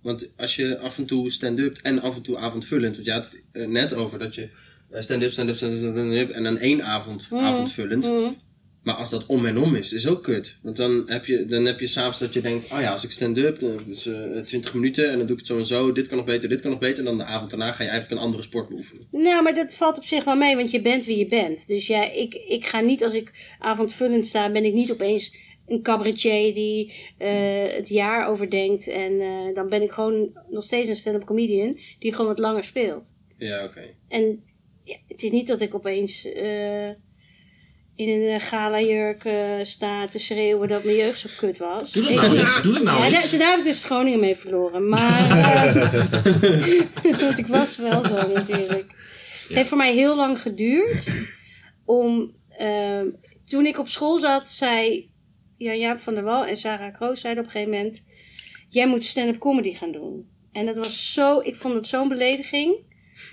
want 0.01 0.27
als 0.37 0.55
je 0.55 0.79
af 0.79 0.97
en 0.97 1.05
toe 1.05 1.31
stand-up 1.31 1.77
en 1.81 2.01
af 2.01 2.15
en 2.15 2.21
toe 2.21 2.37
avondvullend. 2.37 2.95
Want 2.95 3.07
je 3.07 3.13
had 3.13 3.29
het 3.51 3.69
net 3.69 3.93
over 3.93 4.19
dat 4.19 4.35
je 4.35 4.49
stand-up, 5.01 5.31
stand-up, 5.31 5.55
stand-up, 5.55 5.79
stand-up 5.79 6.29
en 6.29 6.43
dan 6.43 6.57
één 6.57 6.83
avond 6.83 7.27
avondvullend. 7.31 8.09
Maar 8.83 8.95
als 8.95 9.09
dat 9.09 9.25
om 9.25 9.45
en 9.45 9.57
om 9.57 9.75
is, 9.75 9.93
is 9.93 10.07
ook 10.07 10.23
kut. 10.23 10.57
Want 10.61 10.77
dan 10.77 11.03
heb 11.05 11.25
je, 11.25 11.45
dan 11.45 11.65
heb 11.65 11.79
je 11.79 11.87
s'avonds 11.87 12.19
dat 12.19 12.33
je 12.33 12.41
denkt, 12.41 12.71
oh 12.71 12.79
ja, 12.79 12.91
als 12.91 13.03
ik 13.03 13.11
stand-up, 13.11 13.59
dan 13.59 13.79
is 13.87 14.05
eh 14.05 14.39
20 14.39 14.73
minuten 14.73 15.11
en 15.11 15.17
dan 15.17 15.27
doe 15.27 15.35
ik 15.35 15.37
het 15.37 15.47
zo 15.47 15.57
en 15.57 15.65
zo. 15.65 15.91
Dit 15.91 16.07
kan 16.07 16.17
nog 16.17 16.25
beter, 16.25 16.49
dit 16.49 16.61
kan 16.61 16.71
nog 16.71 16.79
beter. 16.79 16.97
En 16.97 17.05
dan 17.05 17.17
de 17.17 17.23
avond 17.23 17.49
daarna 17.49 17.71
ga 17.71 17.83
je 17.83 17.89
eigenlijk 17.89 18.19
een 18.19 18.25
andere 18.25 18.43
sport 18.43 18.69
beoefenen. 18.69 19.07
Nou, 19.11 19.43
maar 19.43 19.53
dat 19.53 19.75
valt 19.75 19.97
op 19.97 20.03
zich 20.03 20.23
wel 20.23 20.35
mee, 20.35 20.55
want 20.55 20.71
je 20.71 20.81
bent 20.81 21.05
wie 21.05 21.17
je 21.17 21.27
bent. 21.27 21.67
Dus 21.67 21.87
ja, 21.87 22.11
ik, 22.11 22.33
ik 22.33 22.65
ga 22.65 22.79
niet, 22.79 23.03
als 23.03 23.13
ik 23.13 23.55
avondvullend 23.59 24.27
sta, 24.27 24.51
ben 24.51 24.65
ik 24.65 24.73
niet 24.73 24.91
opeens 24.91 25.33
een 25.67 25.81
cabaretier 25.81 26.53
die 26.53 26.93
eh, 27.17 27.73
het 27.73 27.89
jaar 27.89 28.29
overdenkt. 28.29 28.87
En 28.87 29.21
eh, 29.21 29.53
dan 29.53 29.69
ben 29.69 29.81
ik 29.81 29.91
gewoon 29.91 30.29
nog 30.49 30.63
steeds 30.63 30.89
een 30.89 30.95
stand-up 30.95 31.25
comedian 31.25 31.77
die 31.99 32.11
gewoon 32.11 32.27
wat 32.27 32.39
langer 32.39 32.63
speelt. 32.63 33.15
Ja, 33.37 33.63
oké. 33.63 33.81
En 34.07 34.43
ja, 34.83 34.95
het 35.07 35.23
is 35.23 35.31
niet 35.31 35.47
dat 35.47 35.61
ik 35.61 35.75
opeens 35.75 36.25
eh, 36.25 36.87
in 37.95 38.09
een 38.09 38.39
gala-jurk 38.39 39.25
eh, 39.25 39.63
sta 39.63 40.07
te 40.07 40.19
schreeuwen 40.19 40.67
dat 40.67 40.83
mijn 40.83 40.97
jeugd 40.97 41.19
zo 41.19 41.29
kut 41.37 41.57
was. 41.57 41.91
Doe 41.91 42.03
dat 42.03 42.11
Ik- 42.11 42.17
nou 42.17 42.37
eens, 42.37 42.61
doe 42.61 42.73
dat 42.73 42.83
nou 42.83 42.97
ja, 43.03 43.09
daar, 43.09 43.21
eens. 43.21 43.37
daar 43.37 43.49
heb 43.49 43.59
ik 43.59 43.65
dus 43.65 43.83
Groningen 43.83 44.19
mee 44.19 44.35
verloren. 44.35 44.89
Maar 44.89 45.29
eh, 45.29 47.11
want 47.21 47.37
ik 47.39 47.47
was 47.47 47.77
wel 47.77 48.05
zo 48.05 48.27
natuurlijk. 48.33 48.91
Het 49.47 49.57
heeft 49.57 49.69
voor 49.69 49.77
mij 49.77 49.93
heel 49.93 50.15
lang 50.15 50.39
geduurd 50.39 51.07
om... 51.85 52.35
toen 53.45 53.65
ik 53.65 53.77
op 53.79 53.87
school 53.87 54.19
zat, 54.19 54.49
zei 54.49 55.09
Jan 55.57 55.79
Jaap 55.79 55.99
van 55.99 56.13
der 56.13 56.23
Wal 56.23 56.45
en 56.45 56.57
Sarah 56.57 56.93
Kroos 56.93 57.19
zeiden 57.21 57.43
op 57.43 57.49
een 57.49 57.55
gegeven 57.55 57.77
moment... 57.77 58.03
Jij 58.69 58.87
moet 58.87 59.03
stand-up 59.03 59.39
comedy 59.39 59.73
gaan 59.75 59.91
doen. 59.91 60.27
En 60.51 60.65
dat 60.65 60.77
was 60.77 61.13
zo... 61.13 61.39
Ik 61.39 61.55
vond 61.55 61.73
het 61.73 61.87
zo'n 61.87 62.07
belediging. 62.07 62.75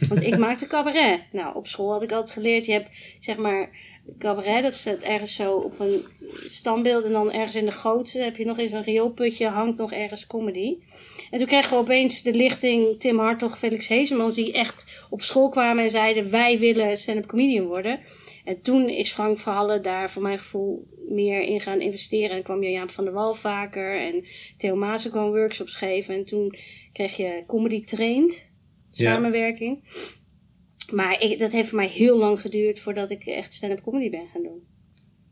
Want 0.08 0.22
ik 0.22 0.38
maakte 0.38 0.66
cabaret. 0.66 1.20
Nou, 1.32 1.54
op 1.54 1.66
school 1.66 1.92
had 1.92 2.02
ik 2.02 2.12
altijd 2.12 2.30
geleerd. 2.30 2.66
Je 2.66 2.72
hebt, 2.72 2.96
zeg 3.20 3.36
maar, 3.36 3.70
cabaret. 4.18 4.62
Dat 4.62 4.74
staat 4.74 5.00
ergens 5.00 5.34
zo 5.34 5.52
op 5.52 5.80
een 5.80 6.04
standbeeld. 6.48 7.04
En 7.04 7.12
dan 7.12 7.32
ergens 7.32 7.56
in 7.56 7.64
de 7.64 7.72
goot 7.72 8.12
heb 8.12 8.36
je 8.36 8.44
nog 8.44 8.58
eens 8.58 8.70
een 8.70 8.82
rioolputje. 8.82 9.46
Hangt 9.46 9.78
nog 9.78 9.92
ergens 9.92 10.26
comedy. 10.26 10.76
En 11.30 11.38
toen 11.38 11.46
kregen 11.46 11.70
we 11.70 11.76
opeens 11.76 12.22
de 12.22 12.34
lichting 12.34 12.98
Tim 12.98 13.18
Hartog, 13.18 13.58
Felix 13.58 13.88
Heesemans. 13.88 14.34
Die 14.34 14.52
echt 14.52 15.06
op 15.10 15.22
school 15.22 15.48
kwamen 15.48 15.84
en 15.84 15.90
zeiden... 15.90 16.30
Wij 16.30 16.58
willen 16.58 16.98
stand-up 16.98 17.26
comedian 17.26 17.66
worden. 17.66 18.00
En 18.44 18.60
toen 18.62 18.88
is 18.88 19.12
Frank 19.12 19.38
Verhallen 19.38 19.82
daar 19.82 20.10
voor 20.10 20.22
mijn 20.22 20.38
gevoel 20.38 20.86
meer 21.08 21.40
in 21.40 21.60
gaan 21.60 21.80
investeren. 21.80 22.36
En 22.36 22.42
kwam 22.42 22.62
Jaap 22.62 22.90
van 22.90 23.04
der 23.04 23.12
Wal 23.12 23.34
vaker. 23.34 23.98
En 24.00 24.24
Theo 24.56 24.76
Maassen 24.76 25.10
kwam 25.10 25.30
workshops 25.30 25.74
geven. 25.74 26.14
En 26.14 26.24
toen 26.24 26.54
kreeg 26.92 27.16
je 27.16 27.42
comedy 27.46 27.84
trained. 27.84 28.49
Ja. 28.90 29.14
Samenwerking. 29.14 29.82
Maar 30.92 31.22
ik, 31.22 31.38
dat 31.38 31.52
heeft 31.52 31.68
voor 31.68 31.78
mij 31.78 31.88
heel 31.88 32.16
lang 32.18 32.40
geduurd 32.40 32.78
voordat 32.80 33.10
ik 33.10 33.24
echt 33.26 33.52
stand-up 33.52 33.82
comedy 33.82 34.10
ben 34.10 34.26
gaan 34.32 34.42
doen. 34.42 34.62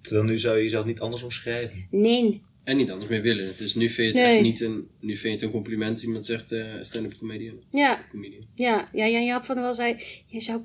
Terwijl 0.00 0.24
nu 0.26 0.38
zou 0.38 0.56
je 0.56 0.62
jezelf 0.62 0.84
niet 0.84 1.00
anders 1.00 1.22
omschrijven. 1.22 1.86
Nee. 1.90 2.42
En 2.64 2.76
niet 2.76 2.90
anders 2.90 3.10
meer 3.10 3.22
willen. 3.22 3.52
Dus 3.58 3.74
nu 3.74 3.88
vind 3.88 4.12
je 4.14 4.18
het 4.20 4.28
Nee. 4.28 4.34
echt 4.34 4.42
niet 4.42 4.60
een, 4.60 4.88
nu 5.00 5.16
vind 5.16 5.22
je 5.22 5.30
het 5.30 5.42
een 5.42 5.50
compliment 5.50 5.90
als 5.90 6.02
iemand 6.04 6.26
zegt 6.26 6.52
eh 6.52 6.74
stand-up 6.82 7.18
comedian. 7.18 7.62
Ja, 7.70 8.04
comedian. 8.10 8.46
ja, 8.54 8.88
ja, 8.92 9.08
Jan 9.08 9.24
Jaap 9.24 9.44
van 9.44 9.54
der 9.54 9.64
Wal 9.64 9.74
zei, 9.74 9.96
jij 10.26 10.40
zou, 10.40 10.60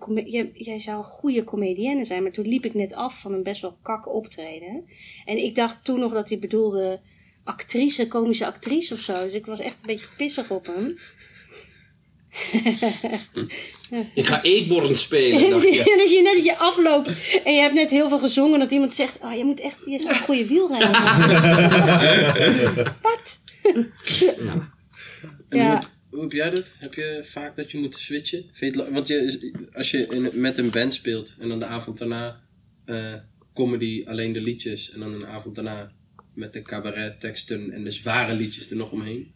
jij 0.54 0.80
zou 0.80 0.98
een 0.98 1.04
goede 1.04 1.44
comedienne 1.44 2.06
zijn. 2.06 2.24
Maar 2.24 2.32
toen 2.32 2.48
liep 2.48 2.66
ik 2.66 2.74
net 2.74 2.94
af 2.94 3.20
van 3.20 3.34
een 3.34 3.44
best 3.44 3.62
wel 3.62 3.78
kak 3.82 4.14
optreden. 4.14 4.84
En 5.26 5.38
ik 5.38 5.56
dacht 5.56 5.84
toen 5.86 6.00
nog 6.00 6.14
dat 6.14 6.30
hij 6.30 6.40
bedoelde 6.40 7.02
actrice, 7.44 8.08
komische 8.08 8.46
actrice 8.46 8.94
of 8.94 9.00
zo. 9.00 9.24
Dus 9.24 9.34
ik 9.34 9.46
was 9.46 9.60
echt 9.60 9.76
een 9.76 9.88
beetje 9.88 10.08
pissig 10.18 10.52
op 10.52 10.66
hem. 10.66 10.96
Ik 14.14 14.28
ga 14.28 14.44
eetborrel 14.44 14.96
spelen. 14.96 15.40
dacht 15.50 15.64
je. 15.64 15.94
dus 15.98 16.12
je 16.12 16.22
net 16.22 16.34
dat 16.36 16.46
je 16.46 16.58
afloopt 16.58 17.08
en 17.44 17.54
je 17.54 17.62
hebt 17.62 17.74
net 17.74 17.90
heel 17.90 18.10
veel 18.10 18.20
gezongen 18.20 18.60
dat 18.60 18.72
iemand 18.72 18.96
zegt, 18.96 19.18
oh, 19.22 19.34
je 19.38 19.44
moet 19.46 19.60
echt, 19.60 19.78
je 19.86 20.06
een 20.10 20.16
goede 20.16 20.46
wielrenner 20.48 20.92
Wat? 23.02 23.40
En 23.64 23.92
Ja. 25.60 25.78
hoe, 25.78 25.88
hoe 26.10 26.22
heb 26.22 26.32
jij 26.32 26.50
dat? 26.50 26.66
Heb 26.80 26.94
je 26.94 27.22
vaak 27.26 27.56
dat 27.56 27.72
je 27.72 27.78
moet 27.78 27.96
switchen? 27.96 28.50
Vind 28.54 28.74
je 28.76 28.80
het, 28.82 28.90
la- 28.90 28.94
want 28.94 29.08
je, 29.08 29.52
als 29.74 29.92
je 29.92 30.08
in, 30.08 30.30
met 30.42 30.58
een 30.58 30.70
band 30.72 30.94
speelt 30.94 31.36
en 31.40 31.50
dan 31.50 31.60
de 31.60 31.66
avond 31.66 31.98
daarna 31.98 32.40
eh, 32.86 33.14
comedy, 33.54 34.04
alleen 34.08 34.34
de 34.34 34.42
liedjes. 34.42 34.92
En 34.92 35.00
dan 35.00 35.14
een 35.14 35.26
avond 35.28 35.56
daarna 35.56 35.92
met 36.36 36.54
de 36.54 36.62
cabaret 36.62 37.20
teksten 37.20 37.72
en 37.72 37.84
de 37.84 37.92
zware 37.92 38.34
liedjes 38.34 38.70
er 38.70 38.76
nog 38.76 38.92
omheen. 38.92 39.34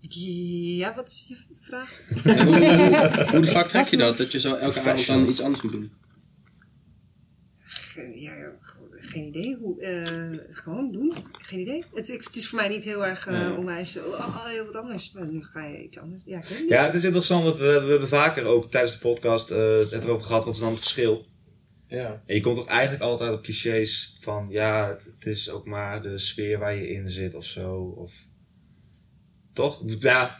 Ja, 0.00 0.94
wat 0.94 1.08
is 1.08 1.24
je 1.28 1.36
vraag? 1.62 2.00
Hoe, 2.22 2.32
hoe, 2.32 3.26
hoe 3.30 3.40
de 3.40 3.46
fuck 3.46 3.66
trek 3.66 3.84
je 3.84 3.96
dat? 3.96 4.16
Dat 4.16 4.32
je 4.32 4.40
zo 4.40 4.54
elke 4.54 4.80
avond 4.80 5.06
dan 5.06 5.28
iets 5.28 5.40
anders 5.42 5.62
moet 5.62 5.72
doen? 5.72 5.92
Ge- 7.58 8.20
Ja, 8.20 8.32
geen 8.90 9.26
idee. 9.26 9.56
Hoe, 9.56 9.80
eh, 9.80 10.38
gewoon 10.56 10.92
doen. 10.92 11.12
Geen 11.32 11.60
idee. 11.60 11.84
Het, 11.94 12.08
het 12.08 12.36
is 12.36 12.48
voor 12.48 12.58
mij 12.58 12.68
niet 12.68 12.84
heel 12.84 13.06
erg 13.06 13.26
eh, 13.26 13.54
onwijs. 13.58 13.96
Oh, 13.98 14.06
oh, 14.06 14.46
heel 14.46 14.64
wat 14.64 14.74
anders. 14.74 15.12
Nou, 15.12 15.32
nu 15.32 15.42
ga 15.44 15.64
je 15.66 15.82
iets 15.84 15.98
anders. 15.98 16.22
Ja, 16.24 16.38
ik 16.38 16.44
weet 16.44 16.60
niet. 16.60 16.68
Ja, 16.68 16.84
het 16.84 16.94
is 16.94 17.04
interessant, 17.04 17.44
want 17.44 17.56
we, 17.56 17.64
we 17.84 17.90
hebben 17.90 18.08
vaker 18.08 18.44
ook 18.44 18.70
tijdens 18.70 18.92
de 18.92 18.98
podcast 18.98 19.50
eh, 19.50 19.78
het 19.90 20.04
erover 20.04 20.26
gehad. 20.26 20.44
Wat 20.44 20.54
is 20.54 20.60
dan 20.60 20.70
het 20.70 20.78
verschil? 20.80 21.26
Ja. 21.88 22.20
En 22.26 22.34
je 22.34 22.40
komt 22.40 22.56
toch 22.56 22.66
eigenlijk 22.66 23.02
altijd 23.02 23.32
op 23.32 23.42
clichés 23.42 24.16
van... 24.20 24.46
Ja, 24.50 24.88
het, 24.88 25.04
het 25.04 25.26
is 25.26 25.50
ook 25.50 25.66
maar 25.66 26.02
de 26.02 26.18
sfeer 26.18 26.58
waar 26.58 26.74
je 26.74 26.88
in 26.90 27.08
zit 27.10 27.34
of 27.34 27.44
zo. 27.44 27.94
Of... 27.96 28.12
Toch? 29.58 29.82
Ja, 29.98 30.38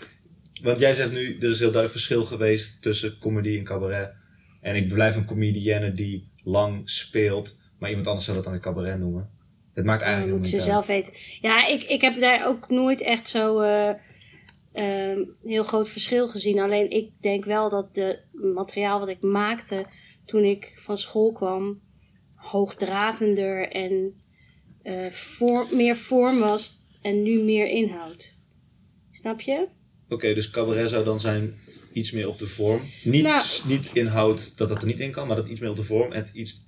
want 0.63 0.79
jij 0.79 0.95
zegt 0.95 1.13
nu, 1.13 1.39
er 1.39 1.51
is 1.51 1.59
heel 1.59 1.73
duidelijk 1.73 1.91
verschil 1.91 2.25
geweest 2.25 2.83
tussen 2.83 3.19
comedy 3.19 3.59
en 3.59 3.65
cabaret. 3.65 4.13
En 4.61 4.77
ik 4.77 4.89
blijf 4.89 5.17
een 5.17 5.25
comedienne 5.25 5.93
die 5.93 6.31
lang 6.43 6.91
speelt, 6.91 7.61
maar 7.79 7.89
iemand 7.89 8.07
anders 8.07 8.25
zou 8.25 8.37
dat 8.37 8.47
dan 8.47 8.55
een 8.55 8.61
cabaret 8.61 8.99
noemen. 8.99 9.31
Het 9.75 9.85
maakt 9.85 10.03
eigenlijk 10.03 10.31
helemaal 10.31 10.51
ze 10.51 10.57
niet 10.57 10.65
zelf 10.65 10.87
weten. 10.87 11.13
Ja, 11.41 11.69
ik, 11.69 11.83
ik 11.83 12.01
heb 12.01 12.21
daar 12.21 12.47
ook 12.47 12.69
nooit 12.69 13.01
echt 13.01 13.29
zo 13.29 13.61
eh, 13.61 13.95
ehm, 14.73 15.19
heel 15.43 15.65
groot 15.65 15.89
verschil 15.89 16.29
gezien. 16.29 16.61
Alleen 16.61 16.91
ik 16.91 17.11
denk 17.21 17.45
wel 17.45 17.69
dat 17.69 17.89
het 17.93 18.25
materiaal 18.33 18.99
wat 18.99 19.09
ik 19.09 19.21
maakte 19.21 19.87
toen 20.25 20.45
ik 20.45 20.73
van 20.75 20.99
school 20.99 21.33
kwam, 21.33 21.81
hoogdravender 22.35 23.69
en 23.69 24.23
eh, 24.83 25.07
voor, 25.07 25.67
meer 25.73 25.97
vorm 25.97 26.39
was 26.39 26.83
en 27.03 27.23
nu 27.23 27.43
meer 27.43 27.67
inhoud. 27.67 28.37
Snap 29.29 29.41
je? 29.41 29.67
Oké, 30.09 30.35
dus 30.35 30.51
cabaret 30.51 30.91
zou 30.91 31.05
dan 31.05 31.21
zijn 31.21 31.55
iets 31.93 32.11
meer 32.11 32.29
op 32.29 32.39
de 32.39 32.47
vorm. 32.47 32.81
Niet, 33.05 33.23
Nou. 33.23 33.43
niet 33.67 33.91
inhoud 33.93 34.57
dat 34.59 34.69
dat 34.69 34.81
er 34.81 34.87
niet 34.87 35.01
in 35.01 35.11
kan, 35.11 35.27
maar 35.27 35.37
dat 35.37 35.49
iets 35.49 35.61
meer 35.61 35.71
op 35.71 35.77
de 35.77 35.83
vorm 35.83 36.13
en 36.13 36.27
iets... 36.33 36.63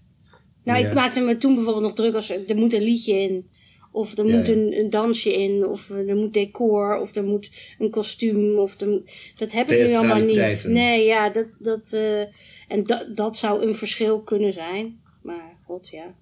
Nou, 0.65 0.87
ik 0.87 0.95
maakte 0.95 1.21
me 1.21 1.37
toen 1.37 1.55
bijvoorbeeld 1.55 1.85
nog 1.85 1.95
druk 1.95 2.15
als 2.15 2.31
er 2.31 2.57
moet 2.57 2.73
een 2.73 2.83
liedje 2.83 3.15
in. 3.15 3.51
Of 3.93 4.19
er 4.19 4.27
Ja, 4.27 4.37
moet 4.37 4.47
ja. 4.47 4.53
Een, 4.53 4.79
een 4.79 4.91
dansje 4.91 5.33
in. 5.33 5.67
Of 5.67 5.91
er 5.91 6.17
moet 6.17 6.33
decor. 6.33 7.01
Of 7.01 7.15
er 7.15 7.25
moet 7.25 7.51
een 7.79 7.91
kostuum. 7.91 8.59
Of 8.59 8.81
er 8.81 9.03
dat 9.37 9.53
heb 9.53 9.71
ik 9.71 9.87
nu 9.87 9.95
allemaal 9.95 10.25
niet. 10.25 10.65
Nee, 10.69 11.07
ja, 11.07 11.31
dat, 11.31 11.47
dat, 11.59 11.93
eh, 11.93 12.21
en 12.69 12.85
dat, 12.85 13.17
dat 13.17 13.37
zou 13.37 13.67
een 13.67 13.75
verschil 13.75 14.23
kunnen 14.23 14.53
zijn. 14.53 15.01
Maar 15.23 15.59
god, 15.65 15.89
ja. 15.89 16.15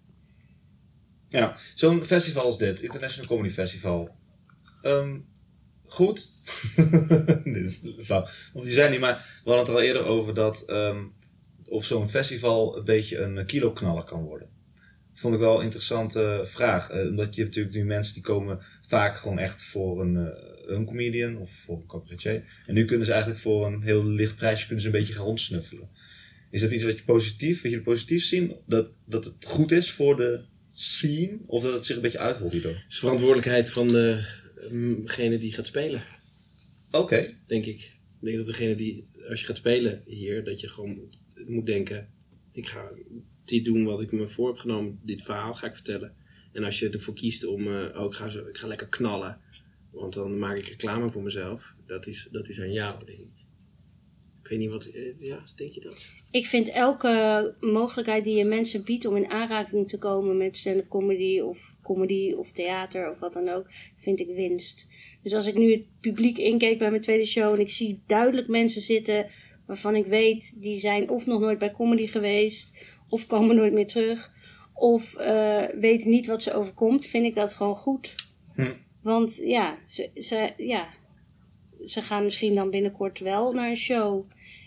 Ja, 1.29 1.57
zo'n 1.75 2.05
festival 2.05 2.45
als 2.45 2.59
dit, 2.59 2.81
International 2.81 3.29
Comedy 3.29 3.53
Festival. 3.55 4.09
Ehm, 4.83 5.17
goed. 5.89 6.31
dit 7.45 7.65
is 7.65 7.81
flauw. 8.01 8.27
Want 8.53 8.65
die 8.65 8.75
zijn 8.75 8.91
niet, 8.91 9.01
maar 9.01 9.41
we 9.45 9.51
hadden 9.51 9.59
het 9.59 9.69
er 9.69 9.75
al 9.75 9.83
eerder 9.83 10.05
over 10.05 10.35
dat 10.35 10.63
ehm, 10.67 11.05
of 11.69 11.85
zo'n 11.85 12.09
festival 12.09 12.77
een 12.77 12.85
beetje 12.85 13.19
een 13.19 13.47
kiloknaller 13.47 14.05
kan 14.05 14.23
worden. 14.23 14.49
Dat 15.11 15.21
vond 15.21 15.35
ik 15.35 15.41
wel 15.41 15.57
een 15.57 15.65
interessante 15.65 16.43
vraag. 16.45 16.91
eh, 16.91 17.07
omdat 17.07 17.35
je 17.35 17.45
natuurlijk 17.45 17.75
nu 17.75 17.85
mensen 17.85 18.15
die 18.15 18.23
komen 18.23 18.59
vaak 18.87 19.19
gewoon 19.19 19.39
echt 19.39 19.63
voor 19.63 20.01
een, 20.01 20.17
eh, 20.17 20.75
een 20.75 20.85
comedian 20.85 21.37
of 21.37 21.51
voor 21.51 21.77
een 21.77 21.87
cabaretier. 21.87 22.45
En 22.67 22.75
nu 22.75 22.85
kunnen 22.85 23.07
ze 23.07 23.13
eigenlijk 23.13 23.43
voor 23.43 23.67
een 23.67 23.83
heel 23.83 24.05
licht 24.07 24.37
prijsje 24.37 24.65
kunnen 24.67 24.81
ze 24.81 24.91
een 24.91 24.99
beetje 24.99 25.15
gaan 25.15 25.25
rondsnuffelen. 25.25 25.89
Is 26.51 26.61
dat 26.61 26.71
iets 26.71 26.85
wat 26.85 26.99
je 26.99 27.05
positief, 27.05 27.63
wat 27.63 27.71
jullie 27.71 27.87
positief 27.87 28.25
zien? 28.25 28.57
Dat, 28.67 28.89
dat 29.05 29.25
het 29.25 29.35
goed 29.45 29.73
is 29.73 29.91
voor 29.91 30.17
de 30.17 30.45
scene? 30.75 31.39
Of 31.47 31.63
dat 31.63 31.73
het 31.73 31.87
zich 31.87 31.97
een 31.97 32.03
beetje 32.03 32.19
uitholt 32.19 32.53
hierdoor? 32.53 32.73
Het 32.73 32.85
is 32.89 32.99
verantwoordelijkheid 32.99 33.71
van 33.71 33.89
de, 33.89 34.25
degene 35.03 35.39
die 35.39 35.53
gaat 35.53 35.67
spelen, 35.67 36.03
Oké. 36.93 37.27
denk 37.47 37.65
ik. 37.65 37.97
Ik 38.21 38.25
denk 38.25 38.37
dat 38.37 38.47
degene 38.47 38.75
die, 38.75 39.09
als 39.29 39.41
je 39.41 39.47
gaat 39.47 39.57
spelen 39.57 40.03
hier, 40.07 40.45
dat 40.45 40.61
je 40.61 40.69
gewoon 40.69 40.95
moet, 40.97 41.19
moet 41.47 41.67
denken: 41.67 42.09
ik 42.53 42.67
ga 42.67 42.91
dit 43.45 43.65
doen 43.65 43.85
wat 43.85 44.01
ik 44.01 44.13
me 44.13 44.27
voor 44.27 44.49
heb 44.49 44.57
genomen, 44.57 45.01
dit 45.03 45.23
verhaal 45.23 45.55
ga 45.55 45.67
ik 45.67 45.75
vertellen. 45.75 46.15
En 46.53 46.65
als 46.65 46.79
je 46.79 46.89
ervoor 46.89 47.15
kiest 47.15 47.45
om, 47.47 47.67
eh, 47.67 48.01
oh, 48.01 48.05
ik 48.05 48.13
ga, 48.13 48.29
zo, 48.29 48.47
ik 48.47 48.57
ga 48.57 48.67
lekker 48.67 48.89
knallen, 48.89 49.41
want 49.91 50.15
dan 50.15 50.39
maak 50.39 50.57
ik 50.57 50.67
reclame 50.67 51.11
voor 51.11 51.23
mezelf, 51.23 51.75
dat 51.87 52.07
is, 52.07 52.29
dat 52.31 52.49
is 52.49 52.61
aan 52.61 52.73
jou, 52.73 53.05
denk 53.05 53.19
ik. 53.19 53.38
Ik 54.49 54.57
weet 54.57 54.63
niet 54.63 54.73
wat, 54.73 54.85
eh, 54.85 55.21
ja, 55.21 55.43
denk 55.57 55.73
je 55.73 55.81
dat? 55.81 56.09
Ik 56.31 56.47
vind 56.47 56.69
elke 56.69 57.55
mogelijkheid 57.61 58.25
die 58.25 58.37
je 58.37 58.45
mensen 58.45 58.85
biedt 58.85 59.05
om 59.05 59.17
in 59.17 59.31
aanraking 59.31 59.89
te 59.89 59.99
komen 59.99 60.37
met 60.37 60.57
stand-up 60.57 60.89
comedy 60.89 61.41
of 61.41 61.75
comedy 61.83 62.33
of 62.33 62.53
theater 62.53 63.11
of 63.11 63.19
wat 63.19 63.33
dan 63.33 63.49
ook, 63.49 63.67
vind 63.97 64.21
ik 64.21 64.27
winst. 64.27 64.87
Dus 65.23 65.35
als 65.35 65.47
ik 65.47 65.55
nu 65.55 65.71
het 65.71 65.85
publiek 66.01 66.39
inkeek 66.39 66.79
bij 66.79 66.91
mijn 66.91 67.03
tweede 67.03 67.27
show 67.27 67.55
en 67.55 67.61
ik 67.61 67.71
zie 67.71 68.03
duidelijk 68.07 68.49
mensen 68.49 68.83
zitten 68.83 69.27
waarvan 69.67 69.95
ik 69.95 70.07
weet 70.07 70.63
die 70.63 70.77
zijn 70.77 71.11
of 71.11 71.27
nog 71.27 71.41
nooit 71.41 71.59
bij 71.59 71.71
comedy 71.71 72.07
geweest 72.07 72.97
of 73.09 73.27
komen 73.27 73.57
nooit 73.57 73.73
meer 73.73 73.87
terug 73.87 74.33
of 74.75 75.15
eh, 75.15 75.65
weten 75.81 76.11
niet 76.11 76.27
wat 76.27 76.43
ze 76.43 76.53
overkomt, 76.53 77.07
vind 77.07 77.27
ik 77.27 77.35
dat 77.35 77.55
gewoon 77.55 77.77
goed. 77.77 78.15
Hm. 78.55 78.73
Want 79.03 79.41
ja 79.45 79.79
ze, 79.87 80.11
ze, 80.15 80.51
ja, 80.57 80.89
ze 81.89 82.03
gaan 82.03 82.25
misschien 82.25 82.55
dan 82.55 82.71
binnenkort 82.71 83.19
wel 83.19 83.53
naar 83.53 83.69
een 83.71 83.77
show. 83.77 84.25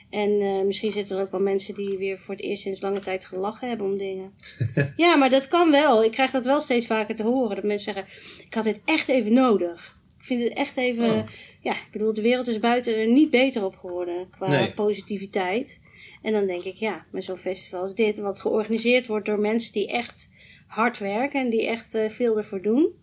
En 0.09 0.41
eh, 0.41 0.65
misschien 0.65 0.91
zitten 0.91 1.17
er 1.17 1.23
ook 1.23 1.31
wel 1.31 1.41
mensen 1.41 1.73
die 1.75 1.97
weer 1.97 2.19
voor 2.19 2.35
het 2.35 2.43
eerst 2.43 2.61
sinds 2.61 2.81
lange 2.81 2.99
tijd 2.99 3.25
gelachen 3.25 3.67
hebben 3.67 3.87
om 3.87 3.97
dingen. 3.97 4.33
ja, 4.97 5.15
maar 5.15 5.29
dat 5.29 5.47
kan 5.47 5.71
wel. 5.71 6.03
Ik 6.03 6.11
krijg 6.11 6.31
dat 6.31 6.45
wel 6.45 6.61
steeds 6.61 6.87
vaker 6.87 7.15
te 7.15 7.23
horen. 7.23 7.55
Dat 7.55 7.63
mensen 7.63 7.93
zeggen, 7.93 8.13
ik 8.45 8.53
had 8.53 8.63
dit 8.63 8.79
echt 8.85 9.07
even 9.07 9.33
nodig. 9.33 9.99
Ik 10.19 10.25
vind 10.25 10.43
het 10.43 10.53
echt 10.53 10.77
even... 10.77 11.25
Ja, 11.61 11.71
ik 11.71 11.87
bedoel, 11.91 12.13
de 12.13 12.21
wereld 12.21 12.47
is 12.47 12.59
buiten 12.59 12.95
er 12.95 13.07
niet 13.07 13.29
beter 13.29 13.63
op 13.63 13.75
geworden 13.75 14.29
qua 14.29 14.47
Nee. 14.47 14.73
positiviteit. 14.73 15.79
En 16.21 16.31
dan 16.31 16.45
denk 16.45 16.63
ik, 16.63 16.75
ja, 16.75 17.05
met 17.11 17.23
zo'n 17.23 17.37
festival 17.37 17.81
als 17.81 17.95
dit... 17.95 18.17
wat 18.17 18.41
georganiseerd 18.41 19.07
wordt 19.07 19.25
door 19.25 19.39
mensen 19.39 19.71
die 19.73 19.87
echt 19.87 20.29
hard 20.67 20.97
werken... 20.97 21.41
en 21.41 21.49
die 21.49 21.67
echt 21.67 21.95
eh, 21.95 22.09
veel 22.09 22.37
ervoor 22.37 22.61
doen... 22.61 22.93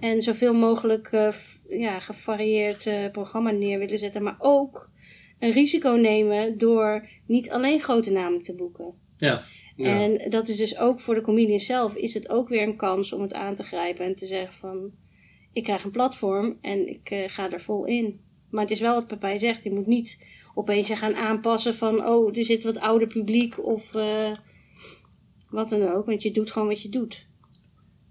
En 0.00 0.22
zoveel 0.22 0.54
mogelijk 0.54 1.06
eh, 1.06 1.32
ja, 1.68 1.98
gevarieerd 2.00 2.86
eh, 2.86 3.10
programma 3.10 3.50
neer 3.50 3.78
willen 3.78 3.98
zetten. 3.98 4.22
Maar 4.22 4.36
ook 4.38 4.90
een 5.38 5.50
risico 5.50 5.90
nemen 5.90 6.58
door 6.58 7.08
niet 7.26 7.50
alleen 7.50 7.80
grote 7.80 8.10
namen 8.10 8.42
te 8.42 8.54
boeken. 8.54 8.94
Ja. 9.16 9.44
En 9.76 10.30
dat 10.30 10.48
is 10.48 10.56
dus 10.56 10.78
ook 10.78 11.00
voor 11.00 11.14
de 11.14 11.20
comedian 11.20 11.60
zelf 11.60 11.94
is 11.94 12.14
het 12.14 12.28
ook 12.28 12.48
weer 12.48 12.62
een 12.62 12.76
kans 12.76 13.12
om 13.12 13.22
het 13.22 13.32
aan 13.32 13.54
te 13.54 13.62
grijpen 13.62 14.04
en 14.04 14.14
te 14.14 14.26
zeggen 14.26 14.54
van 14.54 14.92
ik 15.52 15.62
krijg 15.62 15.84
een 15.84 15.90
platform 15.90 16.58
en 16.60 16.88
ik 16.88 17.10
eh, 17.10 17.28
ga 17.28 17.50
er 17.50 17.60
vol 17.60 17.84
in. 17.84 18.20
Maar 18.50 18.62
het 18.62 18.70
is 18.70 18.80
wel 18.80 18.94
wat 18.94 19.06
Pepijn 19.06 19.38
zegt, 19.38 19.64
je 19.64 19.72
moet 19.72 19.86
niet 19.86 20.38
opeens 20.54 20.88
je 20.88 20.96
gaan 20.96 21.14
aanpassen 21.14 21.74
van 21.74 22.06
oh 22.06 22.36
er 22.36 22.44
zit 22.44 22.62
wat 22.62 22.78
ouder 22.80 23.08
publiek 23.08 23.64
of 23.64 23.92
wat 25.50 25.68
dan 25.68 25.88
ook. 25.88 26.06
Want 26.06 26.22
je 26.22 26.30
doet 26.30 26.50
gewoon 26.50 26.68
wat 26.68 26.82
je 26.82 26.88
doet. 26.88 27.28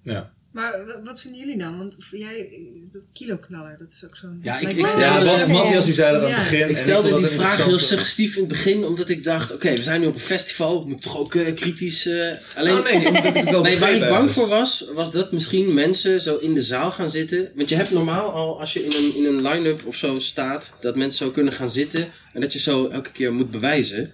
Ja. 0.03 0.33
Maar 0.51 0.85
wa- 0.85 1.01
wat 1.03 1.21
vinden 1.21 1.39
jullie 1.39 1.57
dan? 1.57 1.77
Want 1.77 1.97
of 1.97 2.11
jij, 2.11 2.49
dat 2.91 3.01
kiloknaller, 3.13 3.77
dat 3.77 3.91
is 3.91 4.05
ook 4.05 4.15
zo'n... 4.17 4.39
Ja, 4.43 4.59
ik- 4.59 4.69
ik 4.69 4.81
me- 4.81 4.87
stel- 4.87 4.99
Ja, 5.01 5.47
Matthias 5.47 5.85
die 5.85 5.93
zei 5.93 6.13
dat 6.13 6.23
aan 6.23 6.29
het 6.29 6.37
begin. 6.39 6.61
en 6.61 6.69
Ik 6.69 6.77
stelde 6.77 7.15
die 7.15 7.25
vraag 7.25 7.65
heel 7.65 7.77
suggestief 7.77 8.33
in 8.35 8.39
het 8.39 8.49
begin, 8.51 8.83
omdat 8.85 9.09
ik 9.09 9.23
dacht: 9.23 9.53
oké, 9.53 9.69
we 9.75 9.83
zijn 9.83 10.01
nu 10.01 10.07
op 10.07 10.13
een 10.13 10.19
festival, 10.19 10.81
we 10.81 10.87
moeten 10.89 11.09
toch 11.11 11.19
ook 11.19 11.35
eh, 11.35 11.55
kritisch. 11.55 12.05
eh, 12.05 12.35
alleen, 12.55 12.77
Oh, 12.77 12.83
nee, 12.83 13.11
moet 13.11 13.33
het 13.33 13.49
wel 13.49 13.61
Nee, 13.61 13.77
waar 13.79 13.93
ik 13.93 14.09
bang 14.09 14.31
voor 14.31 14.47
was, 14.47 14.85
was 14.93 15.11
dat 15.11 15.31
misschien 15.31 15.73
mensen 15.73 16.21
zo 16.21 16.37
in 16.37 16.53
de 16.53 16.61
zaal 16.61 16.91
gaan 16.91 17.09
zitten. 17.09 17.51
Want 17.55 17.69
je 17.69 17.75
hebt 17.75 17.91
normaal 17.91 18.31
al, 18.31 18.59
als 18.59 18.73
je 18.73 18.83
in 18.85 18.91
een, 18.97 19.15
in 19.15 19.25
een 19.25 19.41
line-up 19.41 19.85
of 19.85 19.95
zo 19.95 20.19
staat, 20.19 20.73
dat 20.81 20.95
mensen 20.95 21.25
zo 21.25 21.31
kunnen 21.31 21.53
gaan 21.53 21.69
zitten. 21.71 22.07
En 22.33 22.41
dat 22.41 22.53
je 22.53 22.59
zo 22.59 22.87
elke 22.87 23.11
keer 23.11 23.33
moet 23.33 23.51
bewijzen. 23.51 24.11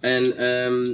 En 0.00 0.38
ehm 0.38 0.86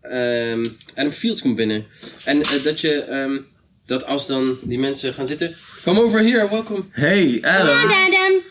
ehm 0.00 0.64
Adam 0.94 1.10
Fields 1.12 1.40
komt 1.40 1.56
binnen. 1.56 1.86
En 2.24 2.42
eh, 2.42 2.62
dat 2.62 2.80
je, 2.80 2.92
ehm, 3.02 3.38
dat 3.86 4.06
als 4.06 4.26
dan 4.26 4.56
die 4.62 4.78
mensen 4.78 5.14
gaan 5.14 5.26
zitten. 5.26 5.54
Come 5.84 6.00
over 6.02 6.20
here, 6.20 6.48
welkom. 6.50 6.88
Hey, 6.90 7.38
Adam. 7.42 7.68
Adam! 7.68 8.42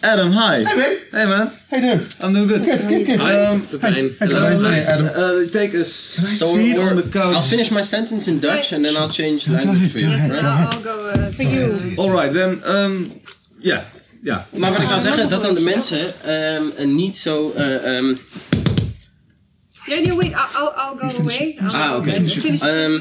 Adam, 0.00 0.30
hi. 0.32 0.64
Hey, 1.10 1.26
man. 1.26 1.50
How 1.70 1.80
you 1.80 1.80
doing? 1.80 2.00
I'm 2.22 2.32
doing 2.32 2.48
good. 2.48 2.64
Good, 2.64 2.80
good, 2.86 3.06
good. 3.06 3.20
Um, 3.20 3.66
Pepijn. 3.70 4.14
Hi, 4.18 4.26
Hello. 4.26 4.68
hi, 4.70 4.78
Adam. 4.80 5.06
uh, 5.06 5.50
take 5.52 5.78
a 5.78 5.84
seat 5.84 6.78
on 6.78 6.96
the 6.96 7.08
couch. 7.10 7.34
I'll 7.34 7.42
finish 7.42 7.70
my 7.70 7.82
sentence 7.82 8.30
in 8.30 8.38
Dutch 8.40 8.72
and 8.72 8.84
then 8.84 8.94
I'll 8.96 9.10
change 9.10 9.46
language 9.48 9.90
for 9.90 9.98
you. 10.00 10.08
Yes, 10.10 10.28
right? 10.28 10.44
I'll, 10.44 10.82
go 10.82 11.10
uh, 11.14 11.34
to 11.36 11.42
you. 11.44 11.74
uh, 11.96 12.02
Alright, 12.02 12.32
then, 12.32 12.62
um, 12.68 13.12
yeah. 13.60 13.82
Yeah. 14.22 14.40
Maar 14.56 14.72
wat 14.72 14.82
ik 14.82 14.88
wil 14.88 14.98
zeggen, 15.00 15.28
dat 15.28 15.42
dan 15.42 15.54
de 15.54 15.60
mensen 15.60 16.12
ehm, 16.24 16.94
niet 16.94 17.16
zo. 17.18 17.52
eh, 17.56 17.96
ehm, 17.96 18.14
Yeah, 19.86 20.06
no, 20.06 20.16
wait, 20.16 20.30
I'll, 20.32 20.98
go 20.98 21.20
away. 21.20 21.56
I'll 21.60 21.68
Ah, 21.68 21.96
okay. 21.96 22.16
Um, 22.16 22.26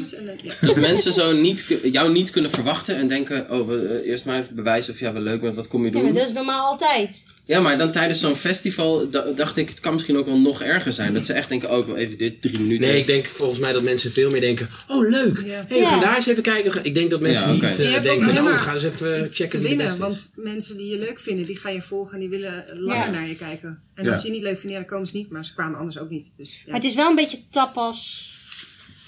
then, 0.05 0.39
yeah. 0.43 0.61
dat 0.61 0.75
mensen 0.75 1.13
zo 1.13 1.31
niet, 1.31 1.65
jou 1.83 2.11
niet 2.11 2.29
kunnen 2.29 2.51
verwachten 2.51 2.95
en 2.95 3.07
denken: 3.07 3.45
oh, 3.51 3.67
we, 3.67 3.77
eh, 4.03 4.09
eerst 4.09 4.25
maar 4.25 4.41
even 4.41 4.55
bewijzen 4.55 4.93
of 4.93 4.99
jij 4.99 5.13
wel 5.13 5.21
leuk 5.21 5.41
bent, 5.41 5.55
wat 5.55 5.67
kom 5.67 5.85
je 5.85 5.87
Ja, 5.91 5.93
maar 5.97 6.03
doen? 6.05 6.13
dat 6.13 6.27
is 6.27 6.33
normaal 6.33 6.65
altijd. 6.65 7.23
Ja, 7.45 7.59
maar 7.59 7.77
dan 7.77 7.91
tijdens 7.91 8.19
zo'n 8.19 8.35
festival 8.35 9.09
da- 9.09 9.25
dacht 9.35 9.57
ik: 9.57 9.69
het 9.69 9.79
kan 9.79 9.93
misschien 9.93 10.17
ook 10.17 10.25
wel 10.25 10.39
nog 10.39 10.61
erger 10.61 10.93
zijn. 10.93 11.13
Dat 11.13 11.25
ze 11.25 11.33
echt 11.33 11.49
denken: 11.49 11.71
oh, 11.71 11.77
ik 11.79 11.85
wil 11.85 11.95
even 11.95 12.17
dit 12.17 12.41
drie 12.41 12.59
minuten. 12.59 12.87
Nee, 12.89 12.99
ik 12.99 13.05
denk 13.05 13.25
volgens 13.27 13.59
mij 13.59 13.73
dat 13.73 13.83
mensen 13.83 14.11
veel 14.11 14.29
meer 14.31 14.41
denken: 14.41 14.69
oh 14.87 15.09
leuk, 15.09 15.41
Ja. 15.45 15.65
hey, 15.67 15.79
we 15.79 15.85
gaan 15.85 15.99
Ja. 15.99 16.05
daar 16.05 16.15
eens 16.15 16.25
even 16.27 16.43
kijken. 16.43 16.83
Ik 16.83 16.93
denk 16.93 17.09
dat 17.09 17.21
mensen 17.21 17.47
Ja, 17.47 17.53
niet 17.53 17.63
oké. 17.63 17.83
eh, 17.83 18.01
denken: 18.01 18.29
oh, 18.29 18.51
we 18.51 18.57
gaan 18.57 18.73
eens 18.73 18.83
even 18.83 19.29
checken 19.31 19.61
te 19.61 19.67
winnen, 19.67 19.97
want 19.99 20.29
mensen 20.35 20.77
die 20.77 20.87
je 20.87 20.97
leuk 20.97 21.19
vinden, 21.19 21.45
die 21.45 21.57
gaan 21.57 21.73
je 21.73 21.81
volgen 21.81 22.13
en 22.13 22.19
die 22.19 22.29
willen 22.29 22.65
langer 22.73 23.05
Ja. 23.05 23.11
naar 23.11 23.27
je 23.27 23.35
kijken. 23.37 23.79
En 23.95 24.03
Ja. 24.03 24.11
als 24.11 24.21
ze 24.21 24.27
je 24.27 24.33
niet 24.33 24.41
leuk 24.41 24.53
vinden, 24.57 24.71
ja, 24.71 24.77
dan 24.79 24.85
komen 24.89 25.07
ze 25.07 25.15
niet, 25.17 25.29
maar 25.29 25.45
ze 25.45 25.53
kwamen 25.53 25.79
anders 25.79 25.97
ook 25.99 26.09
niet. 26.09 26.31
Dus, 26.37 26.61
ja. 26.65 26.74
Maar 26.75 26.83
het 26.83 26.93
is 26.93 26.97
wel 26.99 27.09
een 27.09 27.15
beetje 27.15 27.45
tapas 27.49 28.29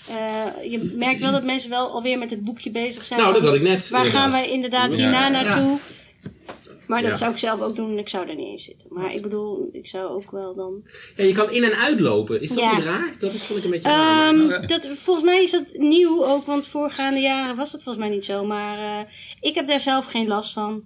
eh, 0.10 0.72
je 0.72 0.92
merkt 0.96 1.20
wel 1.20 1.32
dat 1.32 1.44
mensen 1.44 1.70
wel 1.70 1.90
alweer 1.92 2.18
met 2.18 2.30
het 2.30 2.44
boekje 2.44 2.72
bezig 2.72 3.04
zijn. 3.04 3.20
Nou, 3.20 3.34
dat 3.34 3.44
had 3.46 3.54
ik 3.54 3.62
net, 3.62 3.90
Waar 3.90 4.06
gaan 4.06 4.32
wij 4.32 4.50
inderdaad 4.50 4.94
hierna 4.94 5.28
Ja. 5.28 5.30
naartoe? 5.30 5.80
Maar 6.88 7.02
dat 7.02 7.10
Ja. 7.12 7.16
zou 7.18 7.32
ik 7.32 7.38
zelf 7.38 7.62
ook 7.62 7.76
doen 7.76 7.92
en 7.92 7.98
ik 7.98 8.10
zou 8.10 8.28
er 8.30 8.36
niet 8.36 8.48
in 8.48 8.60
zitten. 8.60 8.88
Maar 8.90 9.14
ik 9.14 9.22
bedoel, 9.22 9.70
ik 9.72 9.88
zou 9.88 10.10
ook 10.10 10.32
wel 10.32 10.56
dan... 10.56 10.88
Ja, 11.16 11.24
je 11.24 11.34
kan 11.34 11.52
in- 11.52 11.64
en 11.64 11.76
uitlopen. 11.78 12.42
Is 12.42 12.50
dat 12.50 12.60
Ja. 12.60 12.76
niet 12.76 12.84
raar? 12.84 13.16
Dat 13.20 13.34
is, 13.34 13.44
vond 13.46 13.60
ik 13.60 13.66
een 13.66 13.72
beetje 13.72 13.88
raar. 13.90 14.28
Ehm, 14.34 14.46
maar- 14.48 14.68
dat, 14.68 14.88
volgens 14.88 15.26
mij 15.26 15.44
is 15.44 15.52
dat 15.52 15.66
nieuw 15.74 16.26
ook, 16.26 16.46
want 16.46 16.66
voorgaande 16.68 17.20
jaren 17.20 17.56
was 17.56 17.72
dat 17.72 17.84
volgens 17.84 18.06
mij 18.06 18.14
niet 18.16 18.26
zo. 18.26 18.46
Maar 18.46 18.78
eh, 18.78 19.12
ik 19.40 19.56
heb 19.56 19.68
daar 19.68 19.80
zelf 19.80 20.06
geen 20.06 20.28
last 20.28 20.54
van. 20.54 20.84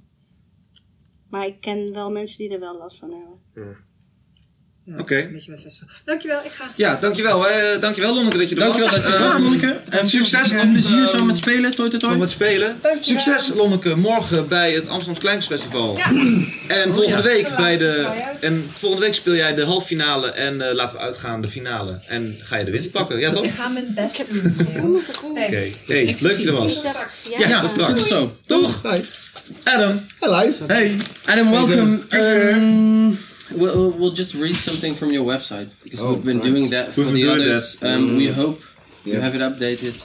Maar 1.29 1.45
ik 1.45 1.61
ken 1.61 1.93
wel 1.93 2.11
mensen 2.11 2.37
die 2.37 2.49
er 2.53 2.59
wel 2.59 2.77
last 2.77 2.97
van 2.97 3.09
hebben. 3.11 3.77
Oké. 4.99 5.17
Een 5.17 5.31
beetje 5.31 5.51
met 5.51 5.61
festival. 5.61 5.87
Dankjewel, 6.05 6.39
ik 6.45 6.51
ga. 6.51 6.71
Ja, 6.75 6.97
dankjewel. 7.01 7.47
eh 7.49 7.81
dankjewel 7.81 8.13
Lonneke 8.15 8.37
dat 8.37 8.49
je 8.49 8.55
er 8.55 8.61
Dankjewel 8.61 8.89
was. 8.89 8.97
dat 8.99 9.07
je 9.07 9.13
er 9.13 9.19
was, 9.23 9.33
Eh, 9.33 9.39
Lonneke. 9.39 9.75
En 9.89 10.09
succes 10.09 10.47
veel 10.47 10.57
nog, 10.63 10.71
plezier 10.71 11.07
zo 11.07 11.15
ehm, 11.17 11.25
met 11.25 11.37
spelen, 11.37 11.71
toi 11.71 11.89
toi 11.89 12.01
toi. 12.01 12.17
Met 12.17 12.29
spelen. 12.29 12.77
Dankjewel. 12.81 13.21
Succes 13.21 13.55
Lonneke 13.55 13.95
morgen 13.95 14.47
bij 14.47 14.71
het 14.73 14.87
Amsterdam 14.87 15.21
Kleinkunstfestival. 15.21 15.97
Ja. 15.97 16.09
En 16.67 16.93
volgende 16.93 17.21
week 17.21 17.47
De 17.47 17.53
bij 17.57 17.77
de 17.77 18.05
en 18.41 18.69
volgende 18.77 19.05
week 19.05 19.13
speel 19.15 19.35
jij 19.35 19.53
de 19.55 19.63
halffinale 19.63 20.31
en 20.31 20.61
eh, 20.69 20.73
laten 20.75 20.95
we 20.97 21.01
uitgaan 21.03 21.41
de 21.41 21.47
finale 21.47 21.99
en 22.07 22.37
ga 22.43 22.55
je 22.57 22.63
de 22.65 22.71
winst 22.71 22.91
pakken. 22.91 23.19
Ja 23.19 23.31
toch? 23.31 23.43
Ik 23.43 23.51
ga 23.51 23.67
mijn 23.67 23.91
best 23.95 24.17
doen. 24.75 24.95
Oké. 24.95 25.35
Thanks. 25.35 25.75
Hey, 25.87 26.15
leuk 26.19 26.21
dat 26.21 26.41
je 26.41 26.47
er 26.47 26.53
was. 26.53 26.71
Straks, 26.75 27.27
ja. 27.29 27.39
Ja, 27.39 27.47
Ja, 27.47 27.61
tot 27.61 27.69
tot 27.73 27.81
straks. 27.81 28.07
zo. 28.07 28.35
Toch? 28.47 28.81
Hi. 28.83 29.01
Adam. 29.63 30.05
Hello. 30.19 30.51
Hey. 30.67 30.95
Adam, 31.25 31.51
welcome. 31.51 31.99
We'll, 33.55 33.91
we'll 33.91 34.11
just 34.11 34.33
read 34.33 34.55
something 34.55 34.93
from 34.95 35.11
your 35.11 35.25
website 35.25 35.69
because 35.83 36.01
Oh, 36.01 36.13
we've 36.13 36.23
been 36.25 36.39
right. 36.39 36.45
doing 36.53 36.69
that 36.71 36.93
for 36.93 37.01
We've 37.01 37.07
been 37.07 37.15
the 37.15 37.21
doing 37.21 37.41
others. 37.41 37.75
that. 37.77 37.95
Um, 37.95 38.17
we 38.17 38.27
hope 38.27 38.59
Yeah. 39.03 39.15
you 39.15 39.21
have 39.21 39.35
it 39.35 39.41
updated. 39.41 39.95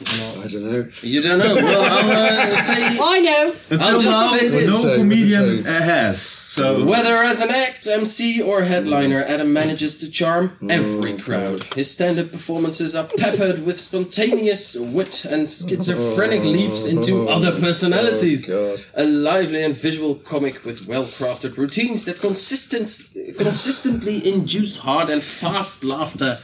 I 0.45 0.49
don't 0.49 0.63
know. 0.73 0.89
You 1.03 1.21
don't 1.23 1.39
know. 1.39 1.55
Well, 1.55 1.83
I'll 1.83 2.11
uh, 2.11 2.63
say 2.63 2.99
I 3.01 3.19
know! 3.21 3.53
Until 3.71 3.83
I'll 3.87 4.01
just 4.01 4.05
now, 4.05 4.33
say 4.37 4.49
this. 4.49 4.67
no 4.67 4.73
What's 4.75 4.95
it 4.95 4.99
comedian 4.99 5.67
uh, 5.67 5.71
has. 5.83 6.19
So 6.57 6.87
Whether 6.87 7.17
as 7.17 7.43
an 7.43 7.51
act, 7.51 7.87
MC, 7.87 8.41
or 8.41 8.63
headliner, 8.63 9.23
Adam 9.23 9.53
manages 9.53 9.95
to 9.99 10.11
charm 10.11 10.57
every 10.71 11.19
crowd. 11.19 11.65
His 11.75 11.91
stand 11.91 12.19
up 12.19 12.31
performances 12.31 12.97
are 12.97 13.07
peppered 13.19 13.67
with 13.67 13.79
spontaneous 13.79 14.75
wit 14.75 15.27
and 15.27 15.47
schizophrenic 15.47 16.41
oh, 16.41 16.49
leaps 16.49 16.87
into 16.87 17.29
oh, 17.29 17.35
other 17.35 17.53
oh, 17.55 17.61
personalities. 17.61 18.49
Oh, 18.49 18.79
A 18.95 19.05
lively 19.05 19.63
and 19.63 19.77
visual 19.77 20.15
comic 20.15 20.65
with 20.65 20.89
well 20.89 21.05
crafted 21.05 21.59
routines 21.59 22.07
that 22.07 22.21
consistent, 22.21 23.03
consistently 23.37 24.27
induce 24.27 24.79
hard 24.79 25.11
and 25.11 25.23
fast 25.23 25.85
laughter. 25.85 26.39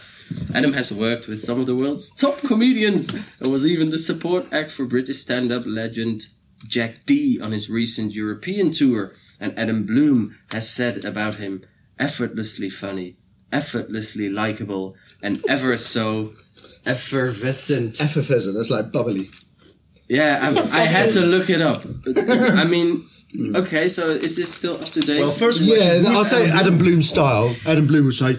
Adam 0.54 0.74
has 0.74 0.92
worked 0.92 1.26
with 1.26 1.40
some 1.40 1.58
of 1.58 1.66
the 1.66 1.74
world's 1.74 2.10
top 2.10 2.38
comedians 2.42 3.14
and 3.40 3.50
was 3.50 3.66
even 3.66 3.90
the 3.90 3.98
support 3.98 4.52
act 4.52 4.72
for 4.72 4.84
British 4.84 5.20
stand 5.20 5.50
up 5.50 5.62
legend 5.64 6.26
Jack 6.68 7.06
D 7.06 7.40
on 7.40 7.52
his 7.52 7.70
recent 7.70 8.12
European 8.12 8.72
tour. 8.72 9.14
And 9.42 9.58
Adam 9.58 9.84
Bloom 9.84 10.36
has 10.52 10.70
said 10.70 11.04
about 11.04 11.34
him 11.34 11.64
effortlessly 11.98 12.70
funny, 12.70 13.16
effortlessly 13.50 14.28
likable, 14.28 14.94
and 15.20 15.42
ever 15.48 15.76
so 15.76 16.34
effervescent. 16.86 18.00
Effervescent. 18.00 18.54
That's 18.54 18.70
like 18.70 18.92
bubbly. 18.92 19.30
Yeah, 20.08 20.38
I, 20.42 20.82
I 20.82 20.84
had 20.84 21.10
to 21.10 21.20
look 21.20 21.50
it 21.50 21.60
up. 21.60 21.82
I 22.16 22.64
mean, 22.64 23.04
okay, 23.56 23.88
so 23.88 24.06
is 24.10 24.36
this 24.36 24.54
still 24.54 24.74
up 24.74 24.84
to 24.96 25.00
date? 25.00 25.20
well, 25.20 25.32
first 25.32 25.60
Yeah, 25.60 25.76
question, 25.76 26.06
I'll 26.14 26.24
say 26.24 26.44
Adam 26.44 26.58
Adam 26.58 26.78
Bloom 26.78 27.02
style. 27.02 27.52
Adam 27.66 27.86
Bloom 27.88 28.04
would 28.04 28.14
say, 28.14 28.36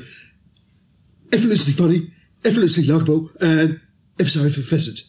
effortlessly 1.33 1.73
funny, 1.73 2.11
effortlessly 2.45 2.85
likable, 2.85 3.29
and 3.41 3.81
ever 4.19 4.29
so 4.29 4.45
effervescent. 4.45 5.01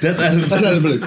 That's 0.00 0.20
Adam. 0.20 0.40
That's 0.48 0.64
Adam 0.64 0.82
Bloom. 0.82 1.00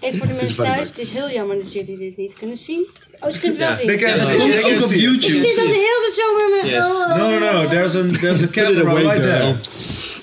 Even 0.00 0.18
voor 0.18 0.26
de 0.26 0.32
mensen 0.32 0.56
thuis, 0.56 0.88
het 0.88 0.98
is 0.98 1.10
heel 1.10 1.30
jammer 1.30 1.56
dat 1.56 1.72
jullie 1.72 1.98
dit 1.98 2.16
niet 2.16 2.32
kunnen 2.32 2.56
zien. 2.56 2.86
Oh, 3.24 3.30
ze 3.32 3.38
kunnen 3.38 3.58
het 3.58 3.68
wel 3.68 3.76
zien. 3.76 3.86
They 3.86 3.96
can 3.96 4.10
Het 4.10 4.28
see. 4.28 4.38
komt 4.38 4.54
They 4.54 4.62
can 4.62 4.74
ook 4.76 4.82
op 4.82 4.88
see. 4.88 4.96
Ik 4.98 5.02
YouTube. 5.04 5.34
zit 5.38 5.58
al 5.58 5.66
de 5.66 5.72
hele 5.72 6.00
tijd 6.02 6.14
zo 6.14 6.26
met 6.36 6.60
mijn... 6.62 6.74
Yes. 6.74 6.84
Oh, 6.84 7.16
No, 7.16 7.38
no, 7.38 7.62
no. 7.62 7.68
There's 7.68 7.94
a 7.94 8.06
there's 8.06 8.42
a 8.42 8.46
camera 8.46 8.90
away, 8.90 9.02
right 9.02 9.22
girl. 9.22 9.26
there. 9.26 9.56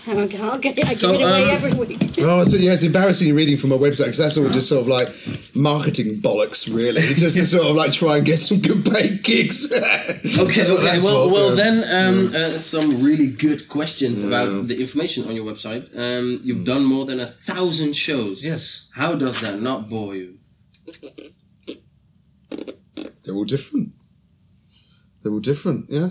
Okay, 0.07 0.39
okay, 0.39 0.83
I 0.89 0.93
So, 0.93 1.11
give 1.11 1.19
it 1.21 1.25
away 1.27 1.43
um, 1.43 1.49
every 1.49 1.73
week. 1.87 1.97
Oh, 2.19 2.43
so 2.43 2.57
yeah, 2.57 2.73
it's 2.73 2.81
embarrassing 2.83 3.35
reading 3.35 3.57
from 3.57 3.71
a 3.71 3.77
website 3.77 4.05
because 4.09 4.17
that's 4.17 4.37
all 4.37 4.49
just 4.49 4.67
sort 4.67 4.81
of 4.81 4.87
like 4.87 5.07
marketing 5.53 6.15
bollocks, 6.21 6.67
really. 6.73 7.01
just 7.23 7.35
to 7.37 7.45
sort 7.45 7.67
of 7.67 7.75
like 7.75 7.91
try 7.93 8.17
and 8.17 8.25
get 8.25 8.39
some 8.39 8.59
good 8.59 8.83
paid 8.83 9.21
gigs. 9.23 9.71
Okay, 9.71 10.65
okay. 10.75 10.97
Well, 11.03 11.27
for, 11.29 11.33
well, 11.33 11.49
yeah. 11.49 11.63
then 11.63 12.07
um, 12.07 12.33
uh, 12.35 12.57
some 12.57 13.03
really 13.03 13.27
good 13.29 13.67
questions 13.67 14.23
about 14.23 14.67
the 14.67 14.79
information 14.81 15.27
on 15.27 15.35
your 15.35 15.45
website. 15.45 15.83
Um, 15.95 16.39
you've 16.43 16.63
done 16.65 16.83
more 16.83 17.05
than 17.05 17.19
a 17.19 17.27
thousand 17.27 17.93
shows. 17.95 18.43
Yes. 18.43 18.87
How 18.91 19.15
does 19.15 19.39
that 19.41 19.61
not 19.61 19.87
bore 19.87 20.15
you? 20.15 20.39
They're 23.31 23.37
all 23.37 23.45
different. 23.45 23.93
They're 25.23 25.31
all 25.31 25.39
different, 25.39 25.85
yeah. 25.89 26.09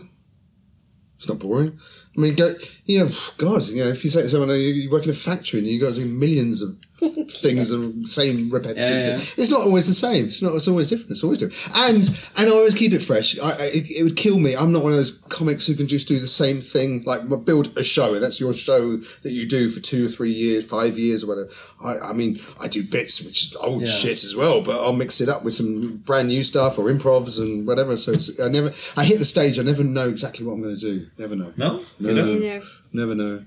It's 1.18 1.28
not 1.28 1.38
boring. 1.38 1.78
I 2.16 2.20
mean, 2.20 2.34
go, 2.34 2.54
yeah, 2.86 3.06
God, 3.36 3.68
you 3.68 3.84
know, 3.84 3.90
if 3.90 4.02
you 4.04 4.08
say 4.08 4.22
to 4.22 4.28
someone, 4.30 4.48
you, 4.48 4.56
you 4.56 4.90
work 4.90 5.04
in 5.04 5.10
a 5.10 5.12
factory 5.12 5.58
and 5.58 5.68
you 5.68 5.78
got 5.78 5.96
to 5.96 6.00
do 6.02 6.06
millions 6.06 6.62
of 6.62 6.78
things 7.00 7.70
and 7.70 8.08
same 8.08 8.50
repetitive 8.50 8.88
Yeah, 8.90 9.08
yeah. 9.10 9.16
thing, 9.16 9.34
it's 9.42 9.50
not 9.50 9.62
always 9.62 9.86
the 9.86 9.94
same. 9.94 10.26
It's 10.26 10.42
not. 10.42 10.54
It's 10.54 10.68
always 10.68 10.88
different. 10.88 11.10
It's 11.12 11.22
always 11.24 11.38
different. 11.38 11.76
And 11.76 12.08
and 12.36 12.48
I 12.48 12.52
always 12.52 12.74
keep 12.74 12.92
it 12.92 13.00
fresh. 13.00 13.38
I, 13.38 13.50
I, 13.50 13.62
it, 13.72 13.90
it 13.90 14.02
would 14.04 14.16
kill 14.16 14.38
me. 14.38 14.54
I'm 14.54 14.72
not 14.72 14.82
one 14.82 14.92
of 14.92 14.96
those 14.98 15.12
comics 15.28 15.66
who 15.66 15.74
can 15.74 15.88
just 15.88 16.08
do 16.08 16.18
the 16.18 16.26
same 16.26 16.60
thing, 16.60 17.02
like 17.04 17.22
build 17.44 17.76
a 17.78 17.82
show, 17.82 18.14
and 18.14 18.22
that's 18.22 18.38
your 18.40 18.52
show 18.52 18.96
that 18.96 19.30
you 19.32 19.46
do 19.48 19.68
for 19.70 19.80
two 19.80 20.06
or 20.06 20.08
three 20.08 20.32
years, 20.32 20.66
five 20.66 20.98
years, 20.98 21.24
or 21.24 21.28
whatever. 21.28 21.50
I, 21.82 22.10
I 22.10 22.12
mean, 22.12 22.40
I 22.60 22.68
do 22.68 22.82
bits 22.84 23.22
which 23.22 23.44
is 23.44 23.56
old 23.56 23.82
Yeah. 23.82 23.88
shit 23.88 24.24
as 24.24 24.36
well, 24.36 24.60
but 24.60 24.80
I'll 24.80 24.92
mix 24.92 25.20
it 25.20 25.28
up 25.28 25.44
with 25.44 25.54
some 25.54 25.98
brand 25.98 26.28
new 26.28 26.42
stuff 26.42 26.78
or 26.78 26.90
improvs 26.90 27.38
and 27.40 27.66
whatever. 27.66 27.96
So 27.96 28.12
it's, 28.12 28.38
I 28.40 28.48
never, 28.48 28.72
I 28.96 29.04
hit 29.04 29.18
the 29.18 29.24
stage, 29.24 29.58
I 29.58 29.62
never 29.62 29.82
know 29.84 30.08
exactly 30.08 30.44
what 30.44 30.54
I'm 30.54 30.62
going 30.62 30.74
to 30.76 30.80
do. 30.80 31.06
Never 31.18 31.36
know. 31.36 31.52
No? 31.56 31.80
No, 31.98 32.08
You 32.10 32.14
know? 32.14 32.34
Neither. 32.34 32.62
never 32.92 33.14
know. 33.14 33.44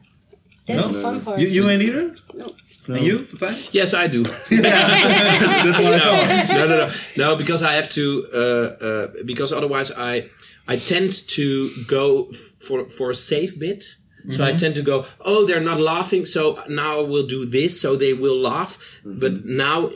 That's 0.66 0.88
No. 0.88 0.94
the 0.94 1.02
fun 1.02 1.22
part. 1.22 1.40
You, 1.40 1.48
you 1.48 1.70
ain't 1.70 1.84
either? 1.84 2.16
No. 2.34 2.48
And 2.88 3.00
you, 3.06 3.20
Pepijn? 3.20 3.74
Yes, 3.74 3.94
I 3.94 4.08
do. 4.08 4.24
That's 4.50 5.80
what 5.80 5.94
I 5.94 6.00
thought. 6.00 6.50
no, 6.50 6.68
no, 6.68 6.78
no, 6.88 6.92
no, 7.18 7.36
because 7.36 7.64
I 7.64 7.74
have 7.74 7.90
to, 7.92 8.28
uh, 8.34 8.86
uh, 8.86 9.08
because 9.26 9.52
otherwise 9.54 9.92
I, 9.92 10.30
I 10.68 10.76
tend 10.76 11.28
to 11.30 11.70
go 11.88 12.32
for 12.60 12.90
for 12.90 13.10
a 13.12 13.16
safe 13.16 13.58
bit. 13.60 13.98
So 14.30 14.46
I 14.46 14.54
tend 14.54 14.76
to 14.76 14.82
go, 14.82 15.06
oh, 15.20 15.46
they're 15.46 15.60
not 15.60 15.82
laughing, 15.82 16.26
so 16.26 16.58
now 16.70 17.02
we'll 17.04 17.28
do 17.28 17.46
this, 17.46 17.82
so 17.82 17.98
they 17.98 18.14
will 18.14 18.38
laugh. 18.40 18.78
But 19.04 19.44
now, 19.44 19.90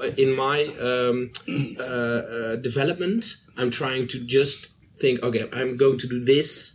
uh, 0.00 0.04
in 0.16 0.36
my 0.36 0.58
um, 0.80 1.32
uh, 1.48 1.82
uh, 1.82 2.56
development, 2.56 3.24
I'm 3.56 3.70
trying 3.72 4.06
to 4.06 4.20
just 4.24 4.68
think, 5.00 5.20
okay, 5.24 5.48
I'm 5.52 5.76
going 5.76 5.98
to 5.98 6.06
do 6.06 6.20
this 6.22 6.74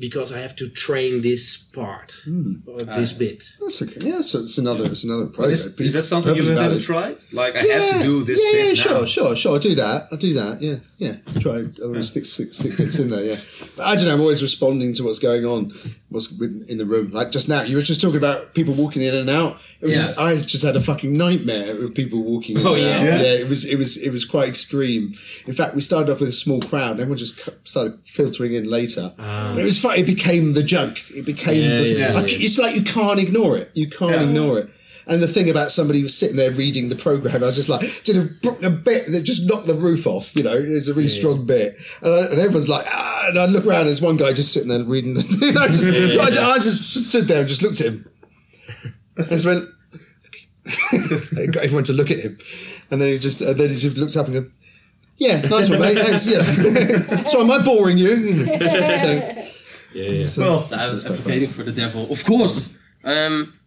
because 0.00 0.32
I 0.32 0.40
have 0.40 0.56
to 0.56 0.68
train 0.68 1.20
this 1.20 1.56
part 1.56 2.14
hmm. 2.24 2.54
or 2.66 2.82
this 2.82 3.12
ah. 3.14 3.18
bit. 3.18 3.44
That's 3.60 3.82
okay. 3.82 4.00
Yeah, 4.00 4.22
so 4.22 4.38
it's 4.40 4.56
another, 4.58 4.84
it's 4.84 5.04
another 5.04 5.26
process. 5.26 5.66
Is, 5.66 5.80
is 5.80 5.92
that 5.92 6.02
something 6.04 6.34
you 6.34 6.48
haven't 6.48 6.80
tried? 6.80 7.18
Like, 7.32 7.54
I 7.54 7.60
have 7.60 7.98
to 7.98 8.02
do 8.02 8.24
this 8.24 8.40
yeah, 8.42 8.52
bit 8.52 8.64
yeah, 8.64 8.68
now. 8.68 8.74
sure, 8.74 9.06
sure, 9.06 9.36
sure. 9.36 9.52
I'll 9.52 9.58
do 9.58 9.74
that. 9.74 10.08
I'll 10.10 10.18
do 10.18 10.34
that. 10.34 10.62
Yeah, 10.62 10.76
yeah. 10.98 11.16
Try. 11.40 11.66
I'll 11.84 12.02
stick, 12.02 12.24
stick, 12.24 12.54
stick 12.54 12.76
bits 12.78 12.98
in 12.98 13.08
there. 13.08 13.24
Yeah, 13.24 13.36
but 13.76 13.86
I 13.86 13.94
don't 13.94 14.06
know. 14.06 14.14
I'm 14.14 14.20
always 14.20 14.42
responding 14.42 14.94
to 14.94 15.04
what's 15.04 15.18
going 15.18 15.44
on, 15.44 15.72
what's 16.10 16.36
with, 16.38 16.66
in 16.68 16.76
the 16.78 16.84
room. 16.84 17.10
Like 17.10 17.30
just 17.30 17.48
now, 17.48 17.62
you 17.62 17.76
were 17.76 17.82
just 17.82 18.00
talking 18.00 18.18
about 18.18 18.52
people 18.54 18.74
walking 18.74 19.02
in 19.02 19.14
and 19.14 19.30
out. 19.30 19.56
It 19.80 19.86
was, 19.86 19.96
Yeah. 19.96 20.12
I 20.18 20.36
just 20.36 20.62
had 20.62 20.76
a 20.76 20.80
fucking 20.80 21.16
nightmare 21.16 21.82
of 21.82 21.94
people 21.94 22.22
walking 22.22 22.58
in 22.58 22.66
Oh, 22.66 22.74
and 22.74 22.82
yeah? 22.82 22.96
out. 22.96 23.02
Yeah. 23.02 23.16
yeah. 23.22 23.32
It 23.42 23.48
was, 23.48 23.64
it 23.64 23.76
was, 23.78 23.96
it 23.96 24.10
was 24.10 24.24
quite 24.26 24.48
extreme. 24.48 25.14
In 25.46 25.54
fact, 25.54 25.74
we 25.74 25.80
started 25.80 26.12
off 26.12 26.20
with 26.20 26.28
a 26.28 26.32
small 26.32 26.60
crowd. 26.60 27.00
Everyone 27.00 27.16
just 27.16 27.48
started 27.66 27.98
filtering 28.04 28.52
in 28.52 28.68
later. 28.68 29.12
Ah. 29.18 29.52
But 29.54 29.62
it 29.62 29.64
was 29.64 29.80
fun. 29.80 29.98
It 29.98 30.04
became 30.06 30.52
the 30.52 30.62
joke. 30.62 30.98
It 31.16 31.24
became 31.24 31.62
Yeah, 31.62 31.76
the. 31.76 31.88
yeah, 31.98 32.12
like. 32.12 32.26
It's 32.28 32.58
like 32.58 32.74
you 32.76 32.82
can't 32.82 33.18
ignore 33.18 33.56
it. 33.56 33.70
You 33.74 33.88
can't 33.88 34.12
Yeah. 34.12 34.22
ignore 34.24 34.58
it. 34.58 34.70
And 35.10 35.20
the 35.20 35.26
thing 35.26 35.50
about 35.50 35.72
somebody 35.72 35.98
who 35.98 36.04
was 36.04 36.16
sitting 36.16 36.36
there 36.36 36.52
reading 36.52 36.88
the 36.88 36.94
program, 36.94 37.42
I 37.42 37.46
was 37.46 37.56
just 37.56 37.68
like, 37.68 37.80
did 38.04 38.16
a, 38.16 38.66
a 38.66 38.70
bit 38.70 39.06
that 39.10 39.22
just 39.24 39.44
knocked 39.44 39.66
the 39.66 39.74
roof 39.74 40.06
off. 40.06 40.36
You 40.36 40.44
know, 40.44 40.54
it's 40.54 40.86
a 40.86 40.94
really 40.94 41.08
strong 41.08 41.44
bit, 41.46 41.76
and, 42.00 42.14
I, 42.14 42.18
and 42.26 42.38
everyone's 42.38 42.68
like, 42.68 42.86
ah, 42.86 43.24
and 43.26 43.36
I 43.36 43.46
look 43.46 43.66
around, 43.66 43.80
and 43.80 43.88
there's 43.88 44.00
one 44.00 44.16
guy 44.16 44.32
just 44.32 44.52
sitting 44.52 44.68
there 44.68 44.84
reading. 44.84 45.14
The, 45.14 45.22
and 45.48 45.58
I 45.58 45.66
just, 45.66 45.82
so 45.82 46.20
I, 46.22 46.26
just, 46.26 46.40
I 46.40 46.58
just 46.58 47.08
stood 47.08 47.24
there 47.24 47.40
and 47.40 47.48
just 47.48 47.60
looked 47.60 47.80
at 47.80 47.88
him, 47.88 48.08
and 49.16 49.28
just 49.28 49.46
went. 49.46 49.68
I 50.92 51.46
got 51.46 51.64
everyone 51.64 51.84
to 51.84 51.92
look 51.92 52.12
at 52.12 52.20
him, 52.20 52.38
and 52.92 53.00
then 53.00 53.08
he 53.08 53.18
just, 53.18 53.40
and 53.40 53.58
then 53.58 53.70
he 53.70 53.76
just 53.76 53.96
looked 53.96 54.16
up 54.16 54.26
and 54.28 54.34
go, 54.34 54.50
"Yeah, 55.16 55.40
nice 55.40 55.68
one, 55.68 55.80
mate. 55.80 55.98
Thanks. 55.98 56.28
Yeah. 56.28 56.42
so 57.26 57.40
am 57.40 57.50
I 57.50 57.64
boring 57.64 57.98
you?" 57.98 58.44
so, 58.44 58.64
Yeah, 59.92 60.04
yeah. 60.04 60.26
Well, 60.38 60.62
So 60.62 60.76
I 60.76 60.86
was 60.86 61.04
advocating 61.04 61.48
for 61.48 61.64
the 61.64 61.72
devil, 61.72 62.12
of 62.12 62.24
course. 62.24 62.72
Um, 63.02 63.59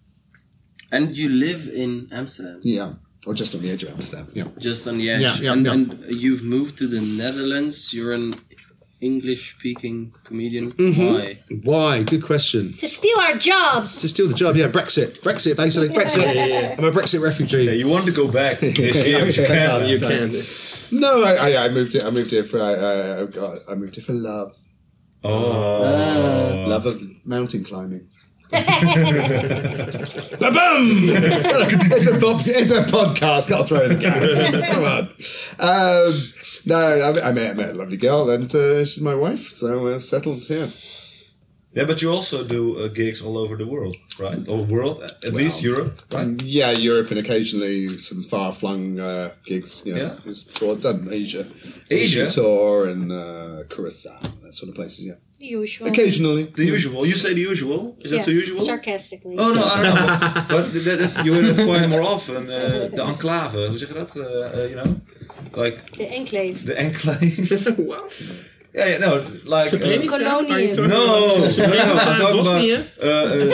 and 0.96 1.18
you 1.18 1.28
live 1.48 1.62
in 1.84 1.92
Amsterdam, 2.12 2.60
yeah, 2.64 2.94
or 3.26 3.34
just 3.42 3.52
on 3.56 3.62
the 3.62 3.72
edge 3.74 3.84
of 3.84 3.90
Amsterdam. 3.98 4.28
Yeah. 4.40 4.48
just 4.70 4.88
on 4.88 4.96
the 5.02 5.10
edge. 5.14 5.22
Yeah, 5.22 5.36
yeah, 5.46 5.54
and, 5.54 5.66
yeah. 5.66 5.74
and 5.74 5.86
you've 6.24 6.44
moved 6.56 6.78
to 6.82 6.88
the 6.88 7.02
Netherlands. 7.02 7.78
You're 7.96 8.14
an 8.14 8.36
English 9.02 9.56
speaking 9.58 10.14
comedian. 10.24 10.72
Mhm. 10.72 11.12
Why? 11.14 11.28
Why? 11.72 12.04
Good 12.04 12.24
question. 12.32 12.72
To 12.84 12.88
steal 12.88 13.20
our 13.26 13.36
jobs. 13.52 13.98
To 13.98 14.08
steal 14.08 14.28
the 14.34 14.40
job, 14.44 14.56
yeah, 14.56 14.70
Brexit. 14.78 15.10
Brexit, 15.28 15.58
basically. 15.58 15.90
Brexit. 15.90 16.24
Yeah, 16.24 16.34
yeah, 16.46 16.60
yeah. 16.62 16.76
I'm 16.78 16.86
a 16.86 16.92
Brexit 16.92 17.22
refugee. 17.22 17.66
you 17.84 17.88
want 17.96 18.06
to 18.06 18.16
go 18.22 18.28
back 18.42 18.60
this 18.60 18.78
year, 19.06 19.20
but 19.26 19.36
you 19.38 19.46
can't. 19.46 19.88
You 19.92 20.00
no. 20.00 20.08
can. 20.08 20.30
No, 21.04 21.24
I, 21.24 21.34
I, 21.48 21.66
I 21.66 21.70
moved 21.70 21.94
here. 21.94 22.04
I 22.08 22.12
moved 22.12 22.32
here 22.32 22.46
for. 22.52 22.60
I, 22.70 22.74
I, 22.74 23.74
I 23.74 23.76
moved 23.76 23.96
here 23.96 24.06
for 24.10 24.14
love. 24.32 24.52
Oh. 25.26 26.66
Love 26.68 26.86
of 26.86 26.96
mountain 27.26 27.64
climbing. 27.64 28.08
Ba-bum! 30.40 30.88
it's 31.10 32.08
a 32.08 32.20
pop, 32.20 32.40
it's 32.44 32.72
a 32.72 32.84
podcast. 32.84 33.50
Got 33.50 33.62
to 33.62 33.66
throw 33.68 33.80
it 33.82 33.92
again. 33.94 34.64
Come 34.72 34.84
on. 34.84 35.10
Um, 35.60 36.14
no, 36.66 36.76
I, 36.76 37.30
I 37.30 37.32
met, 37.32 37.52
I 37.52 37.54
met 37.54 37.70
a 37.72 37.74
lovely 37.74 37.98
girl, 37.98 38.30
and 38.30 38.54
uh, 38.54 38.86
she's 38.86 39.02
my 39.02 39.16
wife. 39.16 39.50
So 39.50 39.82
we're 39.84 40.00
settled 40.00 40.44
here. 40.46 40.68
Yeah, 41.76 41.86
but 41.86 42.04
you 42.04 42.12
also 42.12 42.44
do 42.44 42.78
uh, 42.86 42.88
gigs 42.90 43.20
all 43.24 43.36
over 43.36 43.58
the 43.58 43.66
world, 43.66 43.96
right? 44.20 44.48
Or 44.48 44.64
world, 44.64 45.02
at 45.02 45.34
least 45.34 45.64
Europe, 45.64 46.04
right? 46.12 46.40
Yeah, 46.44 46.70
Europe 46.70 47.10
and 47.10 47.20
occasionally 47.20 47.88
some 47.98 48.22
far-flung 48.22 49.00
uh, 49.00 49.34
gigs. 49.44 49.84
You 49.84 49.96
know, 49.96 50.04
Yeah. 50.04 50.14
It's 50.28 50.44
tour, 50.44 50.76
done 50.76 51.08
Asia, 51.12 51.46
Asia? 51.90 52.30
tour 52.30 52.88
and 52.88 53.12
uh, 53.12 53.64
Curacao, 53.72 54.20
that 54.44 54.54
sort 54.54 54.70
of 54.70 54.76
places. 54.76 55.04
Yeah, 55.06 55.16
The 55.44 55.50
usual. 55.50 55.88
occasionally. 55.90 56.44
The 56.56 56.64
usual. 56.64 57.06
You 57.06 57.16
say 57.16 57.34
the 57.34 57.42
usual. 57.42 57.98
Is 58.00 58.12
that 58.12 58.22
so 58.24 58.32
usual? 58.32 58.60
Sarcastically. 58.60 59.36
Oh 59.38 59.52
no, 59.52 59.64
I 59.76 59.84
don't 59.84 59.96
know. 59.96 60.08
But, 60.54 60.64
that, 60.86 61.00
that, 61.02 61.26
you 61.26 61.34
hear 61.34 61.46
it 61.52 61.56
quite 61.68 61.88
more 61.90 62.02
often. 62.16 62.50
Uh, 62.50 62.88
de 62.96 63.02
enclave, 63.02 63.58
hoe 63.68 63.78
zeg 63.78 63.88
je 63.88 63.94
dat? 63.94 64.16
Uh, 64.16 64.24
uh, 64.24 64.70
you 64.70 64.76
know, 64.82 65.02
like 65.64 65.78
De 65.98 66.06
enclave. 66.08 66.64
the 66.66 66.76
enclave. 66.76 67.76
What? 67.90 68.22
yeah, 68.74 68.88
yeah, 68.88 69.00
no, 69.00 69.22
like. 69.46 69.68
Srebrenica? 69.70 70.06
Uh, 70.06 70.10
talking 70.10 70.26
no, 70.26 70.42
no, 70.42 70.48
no, 70.48 71.44
I'm 71.44 71.52
talking 71.52 72.20
about. 72.20 72.46
Bosnië? 72.46 72.78
Uh, 73.02 73.08
uh, 73.08 73.52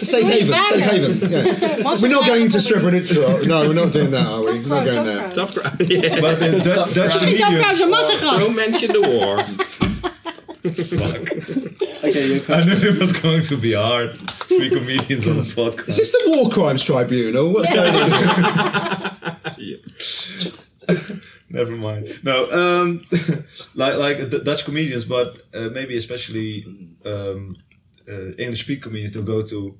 Safe 0.12 0.26
haven, 0.26 0.54
safe 0.64 0.84
haven. 0.90 1.30
Yeah. 1.30 2.00
we're 2.00 2.08
not 2.18 2.24
going 2.26 2.48
to 2.48 2.58
Srebrenica. 2.58 3.46
No, 3.46 3.56
we're 3.68 3.74
not 3.82 3.92
doing 3.92 4.10
that, 4.12 4.26
are 4.26 4.40
we? 4.40 4.52
We're 4.62 4.68
not 4.76 4.84
going 4.84 5.04
there. 5.04 5.30
Tough 5.30 5.52
crowd. 5.54 5.76
yeah. 5.80 6.20
but 6.20 6.38
the 6.40 6.50
Du- 6.66 6.94
Dutch 6.94 6.94
Tough 6.94 6.94
Crowd's 6.94 7.24
comedians. 7.24 7.90
massagraf? 7.94 8.38
Don't 8.40 8.56
mention 8.56 8.92
the 8.92 9.02
war. 9.02 9.36
Okay, 10.64 12.26
you 12.34 12.42
I 12.48 12.64
knew 12.64 12.88
it 12.90 12.98
was 12.98 13.12
going 13.20 13.42
to 13.42 13.56
be 13.56 13.74
hard. 13.74 14.18
Three 14.18 14.70
comedians 14.70 15.28
on 15.28 15.38
a 15.38 15.42
Is 15.86 15.96
this 15.96 16.12
the 16.12 16.24
War 16.26 16.50
Crimes 16.50 16.82
Tribunal? 16.82 17.52
What's 17.52 17.72
going 17.72 17.94
on? 17.94 19.18
Never 21.50 21.72
mind. 21.76 22.08
No, 22.24 22.50
um, 22.50 23.00
like 23.74 23.96
like 23.96 24.30
the 24.30 24.40
Dutch 24.44 24.64
comedians, 24.64 25.04
but 25.04 25.38
uh, 25.54 25.70
maybe 25.72 25.96
especially 25.96 26.64
um, 27.04 27.56
uh, 28.08 28.32
English 28.38 28.62
speaking 28.62 28.82
comedians 28.82 29.12
to 29.14 29.22
go 29.22 29.42
to 29.42 29.78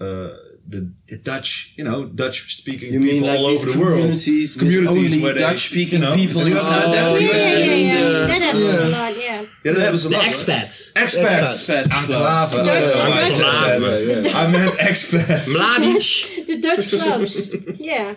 uh, 0.00 0.36
the, 0.66 0.90
the 1.08 1.18
Dutch, 1.18 1.72
you 1.76 1.84
know, 1.84 2.06
Dutch 2.06 2.56
speaking 2.56 2.90
people 2.92 3.06
mean 3.06 3.22
like 3.22 3.38
all 3.38 3.46
over 3.46 3.72
the 3.72 3.78
world. 3.78 3.98
communities, 4.00 4.54
Communities 4.56 5.12
only 5.12 5.22
where 5.22 5.34
Dutch-speaking 5.34 6.00
you 6.02 6.06
know, 6.08 6.14
people 6.14 6.40
and 6.40 6.48
you 6.50 6.54
inside? 6.56 6.84
Oh, 6.86 7.16
Yeah, 7.16 7.28
yeah, 7.36 7.58
yeah. 7.58 7.74
yeah. 7.74 8.26
That 8.26 8.42
happens 8.42 8.64
Yeah. 8.64 8.86
a 8.86 8.88
lot, 8.88 9.12
yeah. 9.16 9.44
Yeah, 9.64 9.72
that 9.72 9.80
happens 9.82 10.04
a 10.06 10.08
The 10.08 10.16
lot. 10.16 10.24
expats. 10.24 10.92
Expats. 10.94 11.70
Expats. 11.70 11.92
Enclave. 11.92 12.08
Dutch- 12.08 12.54
Uh, 12.54 12.98
I 12.98 13.20
Dutch- 13.20 13.30
said 13.32 13.80
that. 13.82 14.24
Yeah, 14.24 14.30
yeah. 14.30 14.38
I 14.38 14.50
meant 14.50 14.72
expats. 14.78 15.46
Mladic. 15.54 16.46
The 16.46 16.60
Dutch 16.60 16.88
clubs. 16.90 17.80
yeah. 17.80 18.14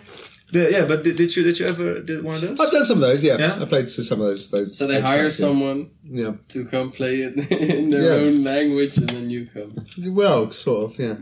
The- 0.50 0.70
yeah, 0.72 0.84
but 0.86 1.04
did, 1.04 1.16
did 1.16 1.36
you 1.36 1.42
did 1.42 1.58
you 1.58 1.66
ever 1.66 2.00
did 2.00 2.24
one 2.24 2.36
of 2.36 2.40
those? 2.40 2.58
I've 2.60 2.70
done 2.70 2.84
some 2.84 2.96
of 2.96 3.02
those. 3.02 3.22
Yeah, 3.22 3.36
Yeah? 3.38 3.58
I 3.60 3.64
played 3.66 3.88
some 3.90 4.20
of 4.22 4.26
those. 4.28 4.50
those 4.50 4.76
So 4.78 4.86
they 4.86 5.00
hire 5.02 5.18
bands, 5.24 5.36
someone 5.36 5.90
Yeah. 6.04 6.32
to 6.48 6.64
come 6.64 6.90
play 6.90 7.16
it 7.16 7.34
in 7.78 7.90
their 7.90 8.02
Yeah. 8.02 8.26
own 8.26 8.42
language, 8.44 8.96
and 8.96 9.08
then 9.10 9.28
you 9.30 9.46
come. 9.46 9.74
Well, 10.14 10.50
sort 10.52 10.90
of. 10.90 10.98
Yeah. 10.98 11.16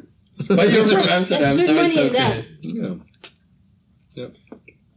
But 0.48 0.70
you're 0.70 0.86
from 0.96 1.08
Amsterdam, 1.08 1.56
There's 1.56 1.66
so 1.66 1.74
good 1.74 1.86
it's 1.86 1.96
money 1.96 2.78
in 2.78 2.86
okay. 2.86 3.00
Yeah. 4.14 4.26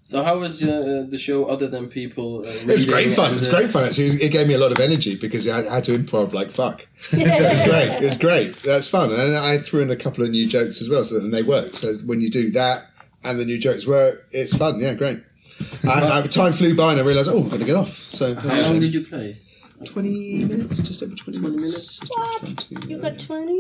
So 0.04 0.24
how 0.24 0.40
was 0.40 0.64
uh, 0.64 1.06
the 1.08 1.20
show 1.20 1.46
other 1.46 1.68
than 1.68 1.88
people? 1.88 2.40
Uh, 2.40 2.50
It 2.50 2.66
was 2.66 2.86
great 2.88 3.12
fun. 3.12 3.34
It 3.34 3.36
was 3.36 3.48
uh, 3.48 3.52
great 3.52 3.70
fun. 3.70 3.84
Actually, 3.84 4.08
it 4.24 4.32
gave 4.32 4.48
me 4.48 4.56
a 4.56 4.58
lot 4.58 4.72
of 4.72 4.80
energy 4.80 5.16
because 5.16 5.48
I 5.48 5.70
had 5.76 5.84
to 5.84 5.96
improv 5.98 6.34
like 6.34 6.50
fuck. 6.50 6.88
so 6.98 7.18
it 7.18 7.52
was 7.52 7.62
great. 7.62 7.90
It 7.92 8.04
was 8.04 8.18
great. 8.18 8.56
That's 8.64 8.88
fun, 8.88 9.12
and 9.12 9.36
I 9.36 9.60
threw 9.60 9.82
in 9.82 9.92
a 9.92 9.96
couple 9.96 10.24
of 10.24 10.32
new 10.32 10.48
jokes 10.48 10.82
as 10.82 10.90
well, 10.90 11.04
so 11.04 11.18
and 11.18 11.32
they 11.32 11.44
work. 11.44 11.76
So 11.76 11.94
when 12.06 12.22
you 12.22 12.30
do 12.32 12.50
that 12.52 12.90
and 13.24 13.40
the 13.40 13.46
new 13.46 13.60
jokes 13.60 13.86
work, 13.86 14.20
it's 14.32 14.56
fun. 14.56 14.80
Yeah, 14.80 14.96
great. 14.96 15.20
And 15.84 15.92
uh, 15.92 16.24
time 16.24 16.54
flew 16.54 16.76
by, 16.76 16.94
and 16.94 17.02
I 17.02 17.04
realised, 17.04 17.30
oh, 17.30 17.44
I'm 17.44 17.50
going 17.50 17.60
to 17.60 17.66
get 17.66 17.76
off. 17.76 17.90
So 17.90 18.34
How 18.34 18.62
long 18.64 18.80
did 18.80 18.94
you 18.94 19.06
play? 19.06 19.38
Twenty 19.86 20.44
minutes, 20.46 20.80
just 20.80 21.02
over 21.04 21.16
twenty, 21.16 21.40
minutes. 21.40 22.00
Just 22.00 22.12
What? 22.18 22.40
20, 22.68 22.88
You 22.88 22.98
yeah. 22.98 23.10
got 23.10 23.20
20? 23.20 23.54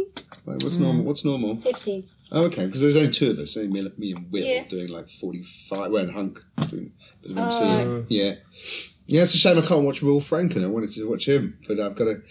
Wait, 0.45 0.63
What's 0.63 0.77
normal? 0.77 1.05
What's 1.05 1.23
normal? 1.23 1.55
15. 1.57 2.03
Oh, 2.31 2.43
okay, 2.45 2.65
because 2.65 2.81
there's 2.81 2.97
only 2.97 3.11
two 3.11 3.31
of 3.31 3.39
us, 3.39 3.55
only 3.57 3.69
me, 3.69 3.89
me 3.97 4.11
and 4.13 4.31
Will 4.31 4.43
Yeah. 4.45 4.63
doing 4.67 4.89
like 4.89 5.07
45. 5.09 5.91
Well, 5.91 6.03
and 6.03 6.11
Hunk 6.11 6.39
doing 6.69 6.91
a 7.23 7.27
bit 7.27 7.31
of 7.31 7.37
Oh, 7.37 7.43
MC. 7.45 7.63
right. 7.93 8.05
Yeah. 8.09 8.35
Yeah, 9.07 9.21
it's 9.23 9.33
a 9.33 9.37
shame 9.37 9.57
I 9.57 9.61
can't 9.61 9.83
watch 9.83 10.01
Will 10.03 10.19
Franken. 10.19 10.63
I 10.63 10.67
wanted 10.67 10.91
to 10.91 11.09
watch 11.09 11.27
him, 11.27 11.57
but 11.67 11.79
I've 11.79 11.95
got 11.95 12.05
to 12.05 12.21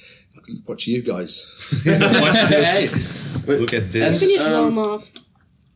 watch 0.67 0.87
you 0.87 1.03
guys. 1.03 1.45
Watch 1.85 2.49
this. 2.49 2.91
Hey, 2.91 3.57
Look 3.59 3.75
at 3.75 3.91
this. 3.91 4.21
can 4.21 4.53
Um, 4.53 4.79
off. 4.79 5.11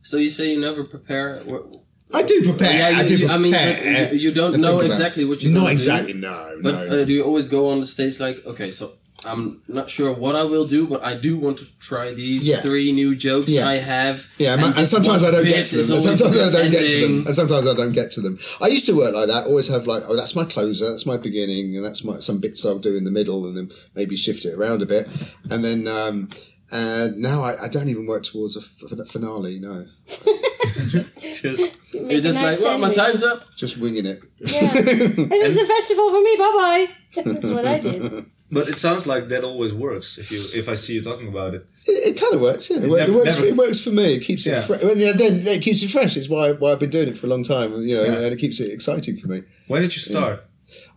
so 0.03 0.17
you 0.17 0.29
say 0.29 0.51
you 0.53 0.61
never 0.61 0.83
prepare? 0.85 1.39
Wh- 1.39 1.82
I 2.13 2.21
do 2.23 2.43
prepare. 2.43 2.71
Yeah, 2.77 2.89
you, 2.89 2.97
I 2.97 3.05
do 3.05 3.17
prepare. 3.17 3.35
I 3.35 3.39
mean, 3.39 3.51
but 3.51 4.13
you, 4.13 4.19
you 4.19 4.31
don't 4.33 4.59
know 4.61 4.79
exactly 4.81 5.25
what 5.25 5.41
you're 5.41 5.51
Not 5.51 5.59
gonna 5.61 5.69
do, 5.69 5.73
exactly, 5.73 6.13
no. 6.13 6.59
But 6.61 6.73
no. 6.89 7.01
uh, 7.01 7.05
do 7.05 7.13
you 7.13 7.23
always 7.23 7.49
go 7.49 7.69
on 7.71 7.79
the 7.79 7.87
stage 7.87 8.19
like, 8.19 8.45
okay, 8.45 8.71
so 8.71 8.93
I'm 9.25 9.61
not 9.69 9.89
sure 9.89 10.13
what 10.13 10.35
I 10.35 10.43
will 10.43 10.67
do, 10.67 10.85
but 10.85 11.01
I 11.03 11.13
do 11.15 11.37
want 11.37 11.57
to 11.59 11.65
try 11.79 12.13
these 12.13 12.45
Yeah. 12.45 12.57
three 12.57 12.91
new 12.91 13.15
jokes 13.15 13.49
Yeah. 13.49 13.67
I 13.67 13.75
have. 13.75 14.27
Yeah, 14.37 14.53
and, 14.53 14.77
and 14.77 14.87
sometimes 14.87 15.23
I 15.23 15.31
don't 15.31 15.45
get 15.45 15.65
to 15.67 15.77
them. 15.77 15.99
Sometimes 16.01 16.21
I 16.37 16.51
don't 16.51 16.71
get 16.71 16.89
to 16.91 17.01
them. 17.07 17.25
And 17.27 17.33
sometimes 17.35 17.67
I 17.67 17.73
don't 17.73 17.93
get 17.93 18.11
to 18.11 18.21
them. 18.21 18.37
I 18.61 18.67
used 18.67 18.85
to 18.87 18.97
work 18.97 19.13
like 19.15 19.27
that. 19.29 19.45
Always 19.47 19.69
have 19.69 19.87
like, 19.87 20.03
oh, 20.07 20.15
that's 20.15 20.35
my 20.35 20.43
closer, 20.45 20.89
that's 20.89 21.05
my 21.05 21.17
beginning, 21.17 21.75
and 21.77 21.85
that's 21.85 22.03
my 22.03 22.19
some 22.19 22.39
bits 22.41 22.65
I'll 22.65 22.79
do 22.79 22.95
in 22.97 23.05
the 23.05 23.11
middle, 23.11 23.45
and 23.47 23.55
then 23.57 23.71
maybe 23.95 24.15
shift 24.17 24.43
it 24.45 24.53
around 24.55 24.81
a 24.81 24.85
bit. 24.85 25.07
And 25.49 25.63
then 25.63 25.87
um, 25.87 26.29
and 26.71 27.17
now 27.17 27.43
I, 27.43 27.63
I 27.63 27.67
don't 27.69 27.87
even 27.89 28.05
work 28.05 28.23
towards 28.23 28.57
a 28.57 28.59
f- 28.59 29.07
finale. 29.07 29.57
No, 29.59 29.85
Just, 30.87 31.21
Make 31.23 32.11
You're 32.11 32.21
just 32.21 32.39
nice 32.41 32.59
like, 32.61 32.69
well, 32.69 32.77
my 32.79 32.89
sandwich. 32.91 33.21
time's 33.21 33.23
up. 33.23 33.55
just 33.55 33.77
winging 33.77 34.05
it. 34.05 34.21
Yeah. 34.39 34.71
this 34.73 35.55
is 35.55 35.61
a 35.61 35.65
festival 35.67 36.09
for 36.09 36.21
me. 36.21 36.35
Bye 36.37 36.51
bye. 36.55 36.87
That's 37.23 37.49
what 37.51 37.65
I 37.67 37.79
did. 37.79 38.25
but 38.51 38.67
it 38.67 38.79
sounds 38.79 39.05
like 39.05 39.27
that 39.27 39.43
always 39.43 39.73
works 39.73 40.17
if 40.17 40.31
you 40.31 40.43
if 40.55 40.67
I 40.67 40.73
see 40.75 40.93
you 40.95 41.01
talking 41.03 41.27
about 41.27 41.53
it. 41.53 41.67
It, 41.85 42.15
it 42.15 42.19
kind 42.19 42.33
of 42.33 42.41
works. 42.41 42.69
Yeah, 42.69 42.77
it, 42.77 42.83
it 42.85 42.89
never- 42.89 43.13
works. 43.13 43.35
never- 43.35 43.47
it 43.47 43.55
works 43.55 43.81
for 43.83 43.91
me. 43.91 44.13
It 44.15 44.21
keeps 44.21 44.47
it. 44.47 44.51
Yeah. 44.51 44.61
Fre- 44.61 44.77
well, 44.81 44.97
yeah, 44.97 45.11
then 45.13 45.45
it 45.47 45.61
keeps 45.61 45.83
it 45.83 45.89
fresh. 45.91 46.17
It's 46.17 46.27
why 46.29 46.53
why 46.53 46.71
I've 46.71 46.79
been 46.79 46.89
doing 46.89 47.09
it 47.09 47.17
for 47.17 47.27
a 47.27 47.29
long 47.29 47.43
time. 47.43 47.73
You 47.81 47.95
know, 47.97 48.03
Yeah. 48.05 48.13
and 48.23 48.33
it 48.33 48.39
keeps 48.39 48.59
it 48.59 48.71
exciting 48.73 49.17
for 49.17 49.27
me. 49.27 49.43
When 49.67 49.81
did 49.83 49.93
you 49.95 50.01
start? 50.01 50.43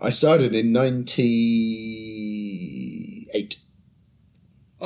I 0.01 0.09
started 0.11 0.55
in 0.55 0.73
ninety 0.73 1.27
eight. 3.35 3.57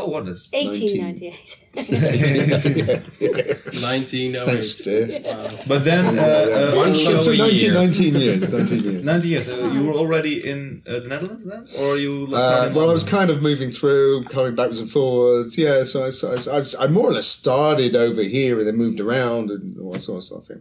Oh, 0.00 0.06
what 0.08 0.28
is? 0.28 0.50
1898. 0.52 3.20
1908. 3.20 4.44
Thanks, 4.46 4.76
dear. 4.78 5.20
But 5.68 5.84
then 5.84 6.18
uh, 6.18 6.22
uh, 6.22 6.72
One 6.76 6.94
show 6.94 7.20
a 7.20 7.36
19, 7.36 7.58
year. 7.58 7.74
19 7.74 8.14
years. 8.14 8.48
19 8.52 8.82
years. 8.82 9.04
90 9.04 9.28
years. 9.28 9.48
Uh, 9.48 9.70
you 9.72 9.86
were 9.86 9.94
already 9.94 10.48
in 10.48 10.82
uh, 10.86 11.00
the 11.00 11.08
Netherlands 11.08 11.44
then, 11.44 11.66
or 11.80 11.96
you? 11.96 12.28
Uh, 12.32 12.70
well, 12.74 12.90
I 12.90 12.92
was 12.92 13.04
kind 13.04 13.30
of 13.30 13.42
moving 13.42 13.70
through, 13.70 14.24
coming 14.24 14.54
backwards 14.54 14.78
and 14.80 14.90
forwards. 14.90 15.56
Yeah, 15.58 15.84
so 15.84 16.06
I, 16.06 16.10
so 16.10 16.34
I, 16.34 16.58
I, 16.58 16.84
I 16.84 16.86
more 16.88 17.08
or 17.08 17.12
less 17.12 17.26
started 17.28 17.94
over 17.96 18.22
here 18.22 18.58
and 18.58 18.66
then 18.66 18.76
moved 18.76 19.00
around 19.00 19.50
and 19.50 19.78
all 19.80 19.92
that 19.92 20.00
sort 20.00 20.18
of 20.18 20.24
stuff. 20.24 20.44
Yeah. 20.50 20.56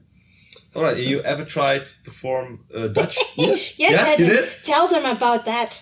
All 0.75 0.83
right. 0.83 0.97
You 0.97 1.21
ever 1.23 1.43
tried 1.43 1.87
to 1.87 1.93
perform 2.03 2.59
uh, 2.75 2.87
Dutch? 2.89 3.17
Yes, 3.35 3.79
Yes, 3.79 3.91
Yeah, 3.93 4.03
I 4.05 4.11
you 4.11 4.17
did. 4.17 4.27
did? 4.45 4.49
Tell 4.63 4.87
them 4.87 5.05
about 5.05 5.45
that. 5.45 5.81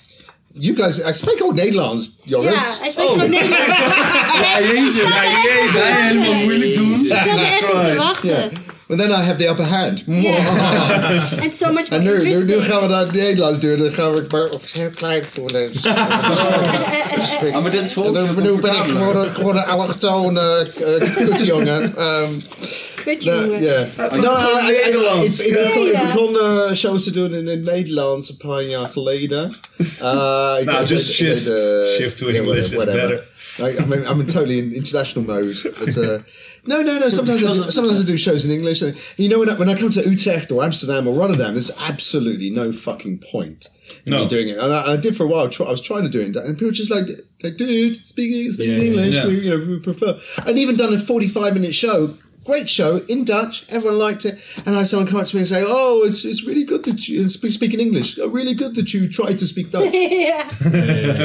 You 0.60 0.76
guys, 0.76 0.98
I 1.00 1.14
speak 1.14 1.44
ook 1.44 1.54
Nederlands, 1.54 2.10
jongens. 2.24 2.54
Ja, 2.56 2.76
hij 2.80 2.90
spreekt 2.90 3.16
Nederlands. 3.16 3.50
Nee, 4.42 4.86
ik 4.86 4.92
zat 4.92 5.10
er 5.10 5.24
echt 5.24 5.44
Jezus, 5.44 5.72
te 5.72 5.78
hij 5.80 6.08
helemaal 6.08 6.34
moeilijk 6.34 6.76
doen. 6.76 6.92
Ik 6.92 7.06
zat 7.06 7.18
er 7.18 7.44
echt 7.44 7.64
op 7.64 7.70
te 7.70 7.86
Yeah. 7.86 7.96
wachten. 7.98 8.52
And 8.90 9.00
then 9.00 9.10
I 9.12 9.16
have 9.16 9.36
the 9.38 9.48
upper 9.50 9.66
hand. 9.66 10.04
And 11.44 11.54
so 11.60 11.72
much 11.74 11.90
En 11.90 12.04
more 12.04 12.18
nu, 12.18 12.24
nu, 12.24 12.24
nu 12.24 12.40
interesting. 12.40 12.66
gaan 12.66 12.82
we 12.82 12.88
naar 12.88 13.00
het 13.00 13.12
Nederlands 13.12 13.60
doen. 13.60 13.78
Dan 13.78 13.92
gaan 13.92 14.14
we 14.14 14.26
maar 14.32 14.50
op 14.50 14.62
heel 14.72 14.90
klein 14.90 15.24
voelen. 15.24 15.72
Ah, 17.54 17.62
maar 17.62 17.72
dit 17.72 17.82
is 17.82 17.88
En 17.88 17.94
volgens 17.94 18.18
dan, 18.18 18.44
nu 18.44 18.60
ben 18.60 18.72
ik 18.72 18.84
gewoon, 18.84 19.58
een 19.58 19.66
allochtone 19.66 20.68
uh, 20.80 21.16
kutjongen. 21.16 22.02
Um, 22.04 22.44
kutje 23.08 23.30
Nou, 23.30 23.42
noemen. 23.42 23.64
ja. 23.64 23.88
Nou, 23.98 24.38
gewoon 24.38 24.70
ik- 24.70 24.78
ik- 24.78 24.86
Nederlands. 24.86 25.40
Ik, 25.40 25.46
ik, 25.48 25.54
begon- 25.54 25.86
ik 25.88 25.92
Ja, 25.94 26.02
ja. 26.02 26.06
begon 26.14 26.38
eh, 26.40 26.74
shows 26.74 27.04
te 27.04 27.12
doen 27.12 27.34
in 27.34 27.48
het 27.48 27.64
Nederlands 27.64 28.30
een 28.30 28.38
paar 28.38 28.64
jaar 28.64 28.88
geleden. 28.90 29.52
Uh, 30.02 30.56
ik 30.60 30.66
Nou, 30.66 30.86
just 30.86 31.12
shift- 31.12 31.46
deed, 31.48 31.58
uh, 31.58 31.94
shift 31.96 32.18
to 32.18 32.26
yeah, 32.32 32.38
English, 32.40 32.66
it's 32.66 32.74
whatever. 32.76 33.08
better. 33.08 33.26
I, 33.60 33.84
I'm, 33.84 33.92
in, 33.94 34.00
I'm 34.12 34.20
in 34.20 34.26
totally 34.26 34.58
in 34.58 34.74
international 34.74 35.26
mode. 35.26 35.72
But, 35.80 35.98
uh, 35.98 36.10
no, 36.64 36.82
no, 36.82 36.98
no. 37.00 37.10
Sometimes 37.10 37.42
I 37.44 37.52
do, 37.54 37.72
sometimes 37.72 38.00
I 38.02 38.06
do 38.12 38.18
shows 38.18 38.44
in 38.46 38.52
English. 38.52 38.82
And, 38.84 38.94
you 39.18 39.30
know, 39.30 39.40
when 39.40 39.50
I, 39.50 39.54
when 39.58 39.70
I 39.70 39.76
come 39.80 39.90
to 39.90 40.02
Utrecht 40.10 40.52
or 40.52 40.64
Amsterdam 40.64 41.08
or 41.08 41.14
Rotterdam, 41.22 41.54
there's 41.54 41.72
absolutely 41.90 42.50
no 42.52 42.72
fucking 42.72 43.20
point 43.32 43.70
in 44.06 44.12
No. 44.12 44.20
me 44.22 44.28
doing 44.28 44.50
it. 44.50 44.58
And 44.60 44.72
I, 44.74 44.94
I 44.94 44.98
did 44.98 45.16
for 45.16 45.24
a 45.24 45.28
while. 45.28 45.50
Try, 45.50 45.66
I 45.66 45.72
was 45.72 45.82
trying 45.82 46.04
to 46.04 46.10
do 46.10 46.20
it, 46.22 46.36
and 46.36 46.56
people 46.56 46.68
were 46.68 46.80
just 46.84 46.92
like, 46.92 47.08
like 47.44 47.58
dude, 47.58 48.06
speaking 48.06 48.52
speaking 48.52 48.82
English, 48.90 49.16
yeah. 49.16 49.28
we, 49.28 49.34
you 49.46 49.50
know, 49.58 49.66
we 49.66 49.80
prefer. 49.80 50.12
And 50.46 50.58
even 50.60 50.76
done 50.76 50.94
a 50.94 50.98
45 51.00 51.54
minute 51.54 51.74
show. 51.74 52.14
Great 52.48 52.70
show 52.70 53.02
in 53.08 53.24
Dutch. 53.26 53.64
Everyone 53.68 53.98
liked 54.08 54.24
it. 54.26 54.36
And 54.66 54.76
I 54.76 54.78
had 54.80 54.88
someone 54.88 55.08
come 55.10 55.20
up 55.22 55.28
to 55.28 55.36
me 55.36 55.40
and 55.42 55.48
say, 55.50 55.64
"Oh, 55.68 56.06
it's, 56.08 56.24
it's 56.24 56.46
really 56.48 56.64
good 56.64 56.84
that 56.84 57.00
you 57.08 57.30
speak, 57.30 57.52
speak 57.52 57.74
in 57.74 57.80
English. 57.80 58.18
Oh, 58.22 58.30
really 58.40 58.54
good 58.56 58.74
that 58.76 58.90
you 58.94 59.10
tried 59.10 59.38
to 59.40 59.46
speak 59.46 59.72
Dutch. 59.72 59.92
ja. 59.94 60.46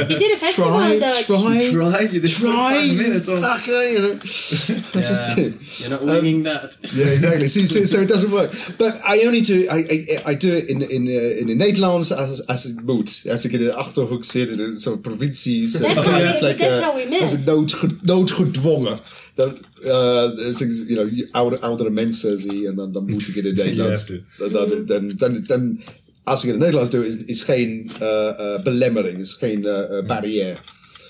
Je 0.07 0.15
did 0.19 0.31
een 0.31 0.37
festival 0.37 0.79
try, 0.79 0.93
in 0.93 0.99
Dutch. 0.99 1.25
try, 1.25 1.69
Try, 1.71 2.09
you 2.11 2.19
did 2.21 2.31
try, 2.31 2.73
45 2.73 2.95
minutes 2.95 3.27
on- 3.27 3.39
fucker, 3.41 3.83
you 3.91 3.99
know. 3.99 4.13
I 4.99 5.01
just 5.11 5.35
did. 5.35 5.53
You're 5.79 5.89
not 5.89 6.01
winging 6.03 6.43
that. 6.43 6.77
Yeah, 6.97 7.11
exactly. 7.13 7.47
See, 7.47 7.67
so, 7.67 7.83
so 7.85 7.97
it 8.01 8.07
doesn't 8.09 8.31
work. 8.31 8.51
But 8.77 8.93
I 9.13 9.25
only 9.25 9.41
do. 9.41 9.55
I 9.71 9.77
I, 9.95 10.31
I 10.31 10.35
do 10.35 10.49
it 10.57 10.65
in 10.69 10.81
in 10.89 11.07
uh, 11.07 11.39
in 11.39 11.47
the 11.47 11.55
Nederlands 11.55 12.11
as 12.11 12.45
as 12.47 12.63
het 12.63 12.85
moet. 12.85 13.23
Als 13.29 13.45
ik 13.45 13.51
in 13.51 13.59
de 13.59 13.73
achterhoek 13.73 14.23
zit 14.25 14.49
in 14.49 14.57
de 14.57 14.73
zo'n 14.77 14.99
provincies. 15.01 15.71
That's 15.71 16.03
how 16.05 16.13
we- 16.17 16.39
like, 16.47 16.57
that's 16.57 16.77
uh, 16.79 16.85
how 16.85 16.95
we 16.95 17.05
met. 17.09 17.21
Als 17.21 17.31
het 17.31 17.45
noodge, 17.45 17.87
noodgedwongen. 18.01 18.99
Dan, 19.35 19.57
uh, 19.85 20.35
dus 20.35 20.61
ik, 20.61 20.69
you 20.87 21.09
know, 21.09 21.25
oude, 21.31 21.59
oudere 21.59 21.89
mensen 21.89 22.39
zie 22.39 22.67
en 22.67 22.75
dan, 22.75 22.91
dan 22.91 23.09
moet 23.09 23.27
ik 23.27 23.35
in 23.35 23.45
het 23.45 23.55
Nederlands. 23.63 24.05
Dan, 24.37 24.51
dan, 24.51 24.85
dan, 24.85 25.11
dan, 25.17 25.43
dan- 25.47 25.79
als 26.23 26.39
ik 26.39 26.45
in 26.45 26.49
het 26.51 26.59
Nederlands 26.59 26.89
doe, 26.91 27.05
is, 27.05 27.15
is 27.17 27.41
geen 27.41 27.91
uh, 28.01 28.29
uh, 28.39 28.61
belemmering, 28.63 29.17
is 29.17 29.33
geen 29.33 29.59
uh, 29.59 29.77
uh, 29.91 30.05
barrière. 30.05 30.55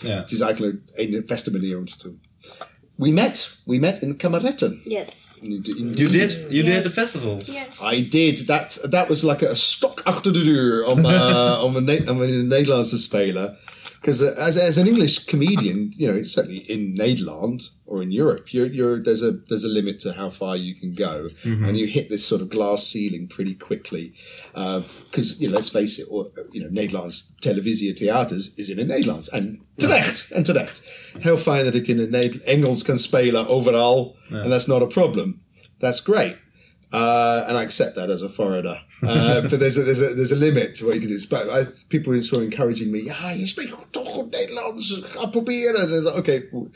Ja. 0.02 0.20
Het 0.20 0.32
is 0.32 0.40
eigenlijk 0.40 0.78
een 0.94 1.24
beste 1.26 1.52
manier 1.52 1.78
om 1.78 1.86
te 1.86 1.94
doen. 2.04 2.20
We 2.96 3.10
met, 3.10 3.50
we 3.66 3.78
met 3.78 4.02
in 4.02 4.16
Kameretten. 4.16 4.80
Yes. 4.86 5.08
You 5.42 5.62
did? 5.62 6.46
You 6.50 6.64
Yes. 6.64 6.66
did 6.66 6.84
the 6.84 6.90
festival? 6.90 7.42
Yes. 7.46 7.94
I 7.94 8.08
did. 8.10 8.46
That 8.48 8.88
that 8.90 9.08
was 9.08 9.22
like 9.22 9.50
a 9.50 9.56
stok 9.56 10.02
achter 10.04 10.34
de 10.34 10.44
deur 10.44 10.86
om 10.86 11.06
uh, 11.06 11.62
om, 11.66 11.76
een 11.76 11.84
Ne- 11.84 12.04
om 12.10 12.24
in 12.24 12.34
het 12.34 12.46
Nederlands 12.46 12.90
te 12.90 12.98
spelen. 12.98 13.58
Because 14.04 14.22
uh, 14.22 14.36
as, 14.38 14.58
as 14.58 14.78
an 14.78 14.86
English 14.86 15.28
comedian, 15.28 15.92
you 15.96 16.12
know, 16.12 16.22
certainly 16.24 16.58
in 16.68 16.94
Nederland 16.94 17.70
or 17.86 18.02
in 18.04 18.12
Europe, 18.12 18.54
you're, 18.54 18.66
you're, 18.66 19.00
there's 19.00 19.24
a 19.24 19.32
there's 19.32 19.64
a 19.64 19.70
limit 19.70 19.98
to 20.00 20.12
how 20.12 20.28
far 20.30 20.58
you 20.58 20.76
can 20.76 20.94
go, 20.94 21.30
and 21.68 21.78
you 21.78 21.88
hit 21.88 22.10
this 22.10 22.26
sort 22.26 22.42
of 22.42 22.50
glass 22.50 22.86
ceiling 22.86 23.28
pretty 23.30 23.56
quickly. 23.56 24.14
Because 24.54 25.40
you 25.40 25.48
know, 25.48 25.56
let's 25.56 25.70
face 25.70 26.00
it, 26.00 26.08
or, 26.12 26.30
you 26.52 26.60
know, 26.62 26.70
Nederlands 26.70 27.34
televisie 27.40 27.94
theaters 27.96 28.54
is 28.58 28.70
in 28.70 28.78
het 28.78 28.88
Nederlands 28.88 29.32
and 29.32 29.60
terecht 29.78 30.32
en 30.32 30.44
terecht. 30.44 30.82
Heel 31.20 31.38
fijn 31.38 31.64
dat 31.64 31.74
ik 31.74 31.88
in 31.88 32.14
Engels 32.44 32.84
kan 32.84 32.98
spelen 32.98 33.48
overal, 33.48 34.18
and 34.30 34.52
that's 34.52 34.68
not 34.68 34.82
a 34.82 34.88
problem. 34.88 35.42
That's 35.80 36.02
great. 36.02 36.38
Uh, 36.94 37.48
and 37.48 37.58
I 37.58 37.62
accept 37.64 37.96
that 37.96 38.10
as 38.10 38.22
a 38.22 38.30
foreigner. 38.30 38.84
Uh, 39.08 39.42
but 39.50 39.60
there's 39.60 39.78
a, 39.78 39.84
there's 39.84 40.02
a 40.02 40.14
there's 40.16 40.32
a 40.32 40.36
limit 40.36 40.76
to 40.76 40.86
what 40.86 40.96
you 40.96 41.02
can 41.02 41.10
do. 41.10 41.20
But 41.30 41.50
I, 41.50 41.66
people 41.90 42.14
were 42.14 42.22
sort 42.24 42.42
of 42.44 42.52
encouraging 42.52 42.92
me. 42.92 43.04
Ja, 43.06 43.30
je 43.32 43.48
spreekt 43.48 43.76
toch 43.92 44.26
Nederlands. 44.32 44.94
Ga 45.14 45.28
proberen. 45.28 45.76
And 45.76 45.90
I 45.90 45.96
was 45.96 46.04
like, 46.04 46.16
okay, 46.16 46.44
we- 46.52 46.70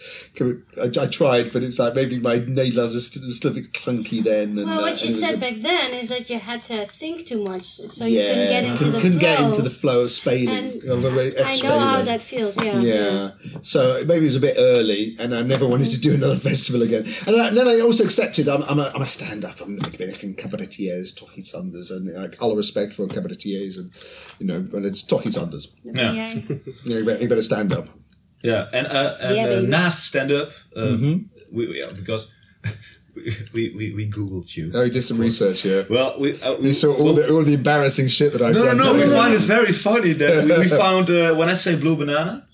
I, 0.81 0.87
I 1.03 1.07
tried, 1.07 1.51
but 1.51 1.63
it's 1.63 1.77
like 1.79 1.93
maybe 1.95 2.19
my 2.19 2.39
Nederlands 2.39 2.95
is 2.95 3.05
still, 3.05 3.31
still 3.33 3.51
a 3.51 3.53
bit 3.53 3.71
clunky 3.73 4.21
then. 4.23 4.57
And, 4.57 4.65
Well, 4.67 4.79
uh, 4.79 4.81
what 4.81 5.01
you 5.03 5.09
and 5.09 5.17
said 5.17 5.35
a- 5.35 5.37
back 5.37 5.55
then 5.61 5.93
is 5.93 6.09
that 6.09 6.29
you 6.29 6.39
had 6.39 6.63
to 6.65 6.85
think 6.87 7.25
too 7.25 7.43
much, 7.43 7.65
so 7.89 8.05
you 8.05 8.19
couldn't 8.19 8.49
get 8.49 8.63
into 8.63 8.77
couldn't, 8.77 8.93
the 8.93 8.99
couldn't 9.01 9.19
flow. 9.19 9.29
get 9.35 9.39
into 9.39 9.61
the 9.61 9.69
flow 9.69 10.01
of 10.03 10.09
spelling. 10.11 10.49
And 10.49 10.83
of 10.89 11.01
the 11.01 11.11
way- 11.11 11.35
of 11.35 11.45
I 11.47 11.55
know 11.63 11.79
how 11.79 12.01
that 12.03 12.21
feels. 12.23 12.55
Yeah. 12.63 12.81
Yeah. 12.81 13.31
So 13.61 14.03
maybe 14.05 14.25
it 14.25 14.31
was 14.33 14.35
a 14.35 14.39
bit 14.39 14.55
early, 14.57 15.15
and 15.19 15.33
I 15.33 15.41
never 15.43 15.65
wanted 15.67 15.89
to 15.91 15.99
do 15.99 16.13
another 16.13 16.37
festival 16.49 16.81
again. 16.81 17.05
And, 17.27 17.35
I, 17.35 17.47
and 17.47 17.57
then 17.57 17.67
I 17.67 17.79
also 17.81 18.03
accepted 18.03 18.47
I'm, 18.47 18.63
I'm 18.63 18.79
a, 18.79 18.91
I'm 18.95 19.01
a 19.01 19.05
stand-up. 19.05 19.59
I'm 19.61 19.77
ik 19.77 19.97
ben 19.97 20.07
echt 20.07 20.21
een 20.23 20.35
cabaretier, 20.35 21.13
toch 21.13 21.35
iets 21.35 21.53
anders. 21.53 21.91
En 21.91 22.03
like, 22.21 22.37
alle 22.37 22.55
respect 22.55 22.93
voor 22.93 23.07
cabaretiers. 23.07 23.77
and 23.77 23.91
you 24.39 24.49
know, 24.51 24.69
but 24.69 24.83
it's 24.85 25.05
toch 25.05 25.23
iets 25.23 25.37
anders. 25.37 25.73
Ja. 25.93 26.13
Yeah. 26.13 26.33
you, 26.33 26.43
better, 26.85 27.03
ben, 27.03 27.21
ik 27.21 27.27
ben 27.27 27.37
een 27.37 27.43
stand-up. 27.43 27.87
Yeah, 28.41 28.73
and 28.73 28.87
uh, 28.87 29.23
en 29.23 29.35
Ja, 29.35 29.47
uh, 29.47 29.53
baby. 29.53 29.67
naast 29.67 30.03
stand-up, 30.03 30.51
uh, 30.73 30.83
Mhm. 30.91 31.17
we, 31.51 31.67
we- 31.67 31.75
yeah, 31.75 31.91
because 31.93 32.27
we, 33.53 33.73
we, 33.75 33.93
we 33.95 34.07
googled 34.09 34.51
you. 34.53 34.67
Oh, 34.73 34.81
you 34.83 34.89
did 34.89 35.03
some 35.03 35.19
research, 35.23 35.63
yeah. 35.63 35.83
Well, 35.89 36.15
we, 36.19 36.33
uh, 36.43 36.55
we 36.59 36.65
You 36.67 36.73
saw 36.73 36.93
all 36.93 37.13
the, 37.15 37.27
all 37.31 37.43
the 37.43 37.53
embarrassing 37.53 38.09
shit 38.09 38.31
that 38.31 38.41
I've 38.41 38.53
no, 38.53 38.59
no, 38.63 38.65
done. 38.65 38.77
no, 38.77 38.91
to 38.93 38.99
we 38.99 39.05
you. 39.05 39.11
find 39.11 39.33
it 39.33 39.41
very 39.41 39.71
funny 39.73 40.13
that 40.13 40.43
we, 40.45 40.57
we 40.59 40.67
found, 40.67 41.09
uh, 41.09 41.35
when 41.35 41.49
I 41.49 41.55
say 41.55 41.75
blue 41.75 41.95
banana, 41.95 42.45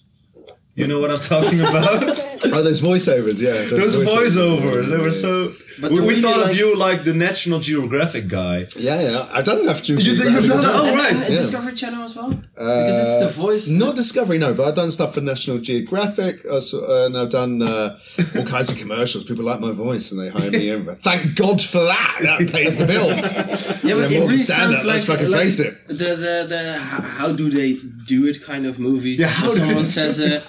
you 0.75 0.87
know 0.87 0.99
what 0.99 1.11
I'm 1.11 1.17
talking 1.17 1.59
about? 1.59 2.19
Oh, 2.45 2.61
those 2.61 2.81
voiceovers, 2.81 3.41
yeah. 3.41 3.53
Those 3.75 3.95
voiceovers, 3.95 4.89
they 4.89 4.97
were 4.97 5.11
so... 5.11 5.53
But 5.81 5.91
we 5.91 6.01
we 6.01 6.07
really 6.09 6.21
thought 6.21 6.41
of 6.41 6.47
like- 6.49 6.57
you 6.57 6.75
like 6.77 7.03
the 7.03 7.13
National 7.13 7.59
Geographic 7.59 8.27
guy. 8.27 8.65
Yeah, 8.77 9.01
yeah. 9.01 9.29
I've 9.31 9.45
done 9.45 9.59
enough 9.59 9.81
to. 9.83 9.93
You 9.93 10.15
did- 10.17 10.31
you've 10.33 10.47
done 10.47 10.61
that? 10.61 10.75
Oh, 10.75 10.93
right. 10.93 11.11
and, 11.13 11.21
and 11.23 11.33
Yeah. 11.33 11.39
Discovery 11.39 11.73
Channel 11.73 12.03
as 12.03 12.15
well? 12.15 12.29
because 12.29 12.99
it's 13.23 13.35
the 13.35 13.41
voice. 13.41 13.69
Not 13.69 13.95
Discovery, 13.95 14.37
no, 14.37 14.53
but 14.53 14.67
I've 14.67 14.75
done 14.75 14.91
stuff 14.91 15.13
for 15.15 15.21
National 15.21 15.57
Geographic, 15.57 16.45
uh, 16.45 16.59
so, 16.59 16.77
uh, 16.85 17.05
and 17.07 17.17
I've 17.17 17.29
done 17.29 17.61
uh, 17.63 17.97
all 18.37 18.45
kinds 18.45 18.69
of 18.69 18.77
commercials. 18.77 19.23
People 19.23 19.45
like 19.45 19.61
my 19.61 19.71
voice, 19.71 20.11
and 20.11 20.21
they 20.21 20.29
hire 20.29 20.51
me 20.51 20.69
in. 20.69 20.85
Thank 20.97 21.35
God 21.35 21.59
for 21.61 21.79
that. 21.85 22.19
That 22.21 22.51
pays 22.51 22.77
the 22.77 22.85
bills. 22.85 23.83
Yeah, 23.83 23.95
but 23.95 24.11
Yeah, 24.11 24.17
it 24.17 24.19
really 24.19 24.27
than 24.27 24.37
stand-up, 24.37 24.77
sounds 24.77 24.85
let's 24.85 25.07
like, 25.07 25.17
fucking 25.17 25.31
like 25.31 25.41
face 25.43 25.59
it. 25.59 25.73
The, 25.87 25.93
the, 25.93 26.45
the, 26.49 26.73
how, 26.77 27.01
how 27.01 27.31
do 27.33 27.49
they 27.49 27.77
do 28.05 28.27
it 28.27 28.43
kind 28.43 28.65
of 28.67 28.77
movies. 28.79 29.19
Yeah, 29.19 29.27
how 29.27 29.45
where 29.47 29.53
do 29.55 29.59
someone 29.59 29.75
they- 29.77 29.85
says, 29.85 30.19
uh, 30.21 30.43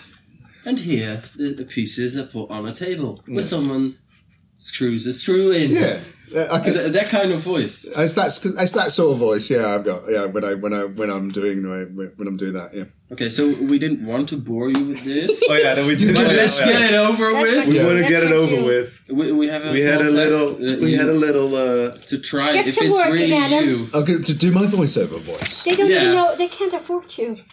and 0.64 0.80
here 0.80 1.22
the, 1.36 1.54
the 1.54 1.64
pieces 1.64 2.16
are 2.16 2.26
put 2.26 2.50
on 2.50 2.66
a 2.66 2.74
table. 2.74 3.18
Where 3.26 3.42
someone 3.42 3.98
screws 4.56 5.06
a 5.06 5.12
screw 5.12 5.52
in. 5.52 5.70
Yeah, 5.70 6.00
I 6.34 6.58
could, 6.58 6.72
Th- 6.74 6.92
that 6.92 7.08
kind 7.08 7.30
of 7.32 7.40
voice. 7.40 7.84
it's 7.84 8.14
that 8.14 8.26
it's 8.26 8.72
that 8.72 8.90
sort 8.90 9.12
of 9.12 9.18
voice. 9.18 9.48
Yeah, 9.50 9.74
I've 9.74 9.84
got. 9.84 10.02
Yeah, 10.08 10.26
when 10.26 10.44
I 10.44 10.54
when 10.54 10.72
I 10.72 10.84
when 10.84 11.10
I'm 11.10 11.28
doing 11.30 11.62
when 11.64 12.26
I'm 12.28 12.36
doing 12.36 12.54
that. 12.54 12.70
Yeah. 12.74 12.84
Okay, 13.12 13.28
so 13.28 13.46
we 13.70 13.78
didn't 13.78 14.04
want 14.04 14.28
to 14.30 14.36
bore 14.38 14.70
you 14.70 14.82
with 14.84 15.04
this. 15.04 15.42
Oh 15.48 15.54
yeah, 15.54 15.74
then 15.74 15.86
we 15.86 15.94
did. 16.00 16.14
But 16.14 16.26
let's 16.26 16.60
Oh, 16.60 16.64
yeah. 16.66 16.72
get 16.80 16.90
it 16.92 16.96
over 16.96 17.30
That's 17.32 17.42
with. 17.44 17.68
We 17.68 17.76
Yeah. 17.76 17.86
want 17.86 17.98
to 18.02 18.08
get 18.08 18.22
it 18.24 18.32
over 18.32 18.56
you- 18.56 18.64
with. 18.64 19.04
We, 19.10 19.30
we 19.32 19.46
have 19.48 19.64
a 19.66 19.70
We 19.72 19.80
had 19.82 20.00
a 20.00 20.10
little. 20.10 20.54
We 20.80 20.90
you- 20.92 20.98
had 20.98 21.08
a 21.08 21.12
little. 21.26 21.54
Uh, 21.54 21.92
to 22.10 22.18
try 22.18 22.52
Get 22.54 22.66
if 22.68 22.74
to 22.78 22.84
it's 22.86 22.94
work, 22.96 23.12
really 23.12 23.32
Adam. 23.34 23.68
you. 23.68 23.88
Oh, 23.94 24.02
good 24.02 24.24
to 24.24 24.34
do 24.34 24.50
my 24.50 24.62
voiceover 24.66 25.20
voice. 25.20 25.62
They 25.64 25.76
don't 25.76 25.88
Yeah. 25.88 26.00
even 26.02 26.14
know. 26.14 26.34
They 26.36 26.48
can't 26.48 26.72
afford 26.74 27.16
you. 27.18 27.36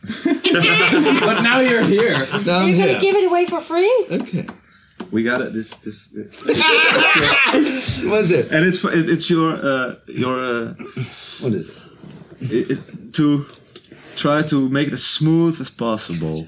But 0.52 1.42
now 1.42 1.60
you're 1.60 1.84
here. 1.84 2.18
Now 2.46 2.66
You're 2.66 2.76
here. 2.76 2.88
gonna 2.88 3.00
give 3.00 3.16
it 3.16 3.26
away 3.28 3.46
for 3.46 3.60
free? 3.62 3.94
Okay. 4.12 4.46
We 5.12 5.24
got 5.24 5.42
it. 5.42 5.54
This 5.54 5.70
this. 5.84 6.10
What 8.10 8.20
is 8.22 8.32
it? 8.32 8.52
and 8.52 8.66
it's 8.66 8.84
it, 8.84 9.10
it's 9.10 9.30
your 9.30 9.52
uh, 9.54 9.96
your 10.08 10.40
uh, 10.40 10.74
What 11.42 11.54
is 11.54 11.68
it? 12.42 12.52
it, 12.52 12.70
it- 12.72 13.14
to 13.14 13.46
try 14.16 14.42
to 14.44 14.70
make 14.70 14.88
it 14.88 14.94
as 14.94 15.04
smooth 15.04 15.60
as 15.62 15.70
possible. 15.70 16.48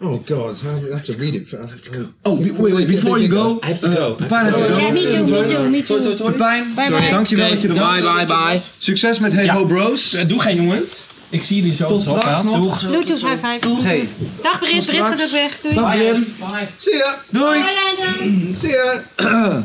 Oh 0.00 0.18
God, 0.26 0.54
I 0.64 0.92
have 0.94 1.04
to 1.06 1.16
read 1.16 1.34
it. 1.34 1.48
For, 1.48 1.56
I 1.58 1.66
have 1.68 1.80
to, 1.82 2.12
Oh, 2.24 2.36
be- 2.36 2.50
wait, 2.50 2.74
wait! 2.74 2.88
Before 2.88 3.18
you 3.18 3.28
go, 3.28 3.58
I 3.62 3.66
have 3.68 3.80
to 3.80 3.88
go. 3.88 4.14
Pepijn 4.14 4.44
heeft 4.44 4.56
to 4.56 4.64
Yeah, 4.80 4.90
me 4.92 5.10
too, 5.10 5.26
me 5.26 5.46
too, 5.46 5.70
me 5.70 5.82
too. 5.82 6.00
Pepijn, 6.32 6.74
Bye 6.74 6.90
bye. 6.90 7.10
dankjewel 7.10 7.48
dat 7.48 7.62
je 7.62 7.68
er 7.68 7.74
was. 7.74 8.00
Bye, 8.02 8.12
bye, 8.14 8.26
bye. 8.26 8.60
Succes 8.78 9.18
met 9.20 9.32
Hey 9.32 9.48
Ho 9.48 9.64
Bros. 9.66 10.10
Doe 10.28 10.38
geen 10.40 10.56
jongens. 10.56 11.00
Ik 11.32 11.42
zie 11.42 11.56
jullie 11.60 11.74
zo. 11.74 11.86
Tot 11.86 12.06
op 12.06 12.14
de 12.14 12.20
straks 12.20 12.40
podcast. 12.40 12.64
nog. 12.64 12.80
Doeg. 12.80 12.90
Bluetooth 12.90 13.20
high 13.20 13.46
five. 13.46 13.82
Hey, 13.88 14.08
Dag 14.42 14.58
Brit, 14.58 14.86
Brit 14.86 15.00
gaat 15.00 15.22
ook 15.22 15.30
weg. 15.30 15.60
Doei. 15.60 15.74
dag 15.74 15.94
Brit. 15.96 16.34
Bye. 16.38 16.68
see 16.76 16.96
ya. 16.96 17.18
Doei. 17.30 17.60
Bye, 17.60 17.94
Landon. 17.96 18.56
See 18.58 18.70
ya. 18.70 19.02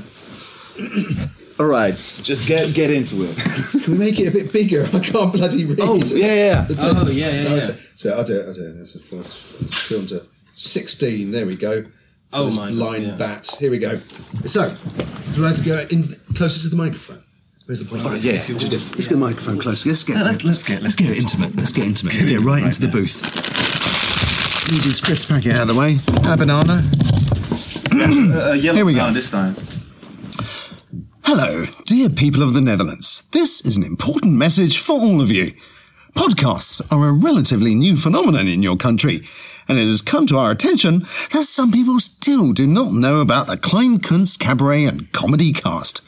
Alright, 1.59 2.19
just 2.23 2.45
get 2.45 2.73
get 2.73 2.89
into 2.89 3.23
it. 3.23 3.35
Can 3.83 3.91
we 3.91 3.97
make 3.97 4.19
it 4.21 4.27
a 4.27 4.31
bit 4.31 4.51
bigger? 4.51 4.83
I 4.93 4.99
can't 4.99 5.31
bloody 5.31 5.65
read. 5.65 5.79
Oh, 5.81 5.97
yeah, 6.05 6.33
yeah. 6.35 6.67
The 6.67 6.75
Oh, 6.87 6.93
text. 6.93 7.13
yeah, 7.13 7.31
yeah, 7.31 7.49
yeah. 7.55 7.59
So, 7.59 7.73
so 7.95 8.09
I'll 8.17 8.23
do 8.23 8.33
it. 8.39 8.45
I'll 8.47 8.53
do 8.53 8.61
it. 8.61 8.75
It's, 8.81 8.95
a, 8.95 8.99
it's 9.19 9.75
filmed 9.87 10.09
to 10.09 10.21
16. 10.53 11.31
There 11.31 11.45
we 11.47 11.55
go. 11.55 11.83
Oh 12.31 12.45
This 12.45 12.55
my 12.55 12.69
God, 12.69 12.73
line 12.77 13.01
yeah. 13.01 13.15
bat. 13.17 13.55
Here 13.59 13.71
we 13.71 13.79
go. 13.79 13.95
So, 14.45 14.71
do 15.33 15.45
I 15.45 15.47
have 15.47 15.57
to 15.57 15.63
go 15.63 15.79
in 15.89 16.03
closer 16.35 16.61
to 16.61 16.69
the 16.69 16.75
microphone? 16.75 17.23
Where's 17.67 17.81
the 17.81 17.89
point? 17.89 18.03
Oh, 18.05 18.15
yeah. 18.15 18.39
Let's 18.47 18.69
get 18.69 19.09
the 19.09 19.17
microphone 19.17 19.59
closer. 19.59 19.89
Let's 19.89 20.05
get 20.05 20.15
let's, 20.15 20.63
get 20.63 20.81
let's 20.81 20.95
get 20.95 21.17
intimate. 21.17 21.53
Let's 21.53 21.73
get 21.73 21.85
intimate. 21.85 22.13
Let's 22.13 22.23
get, 22.23 22.39
right 22.39 22.63
into 22.63 22.79
the 22.79 22.87
booth. 22.87 23.19
Need 24.71 24.83
his 24.83 25.01
crisp 25.01 25.27
packet 25.27 25.51
out 25.51 25.63
of 25.63 25.67
the 25.67 25.75
way. 25.75 25.99
And 26.23 26.27
a 26.27 26.37
banana. 26.37 26.81
Uh, 27.97 28.53
yellow 28.53 28.75
Here 28.75 28.85
we 28.85 28.93
go. 28.93 29.11
this 29.11 29.29
time. 29.29 29.55
Hello, 31.25 31.65
dear 31.83 32.09
people 32.09 32.41
of 32.41 32.53
the 32.53 32.61
Netherlands. 32.61 33.27
This 33.31 33.59
is 33.65 33.75
an 33.75 33.83
important 33.83 34.33
message 34.33 34.79
for 34.79 34.93
all 34.93 35.19
of 35.19 35.29
you. 35.29 35.51
Podcasts 36.15 36.81
are 36.89 37.09
a 37.09 37.11
relatively 37.11 37.75
new 37.75 37.97
phenomenon 37.97 38.47
in 38.47 38.63
your 38.63 38.77
country, 38.77 39.21
and 39.67 39.77
it 39.77 39.87
has 39.87 40.01
come 40.01 40.25
to 40.27 40.37
our 40.37 40.51
attention 40.51 40.99
that 41.33 41.43
some 41.43 41.71
people 41.71 41.99
still 41.99 42.53
do 42.53 42.65
not 42.65 42.93
know 42.93 43.19
about 43.19 43.47
the 43.47 43.57
Klein 43.57 43.97
Kunst 43.97 44.39
Cabaret 44.39 44.85
and 44.85 45.11
Comedy 45.11 45.51
Cast. 45.51 46.06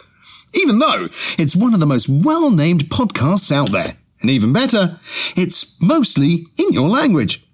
Even 0.53 0.79
though 0.79 1.07
it's 1.37 1.55
one 1.55 1.73
of 1.73 1.79
the 1.79 1.85
most 1.85 2.09
well 2.09 2.51
named 2.51 2.85
podcasts 2.85 3.51
out 3.51 3.71
there. 3.71 3.97
And 4.21 4.29
even 4.29 4.51
better, 4.51 4.99
it's 5.35 5.79
mostly 5.81 6.47
in 6.57 6.73
your 6.73 6.89
language. 6.89 7.47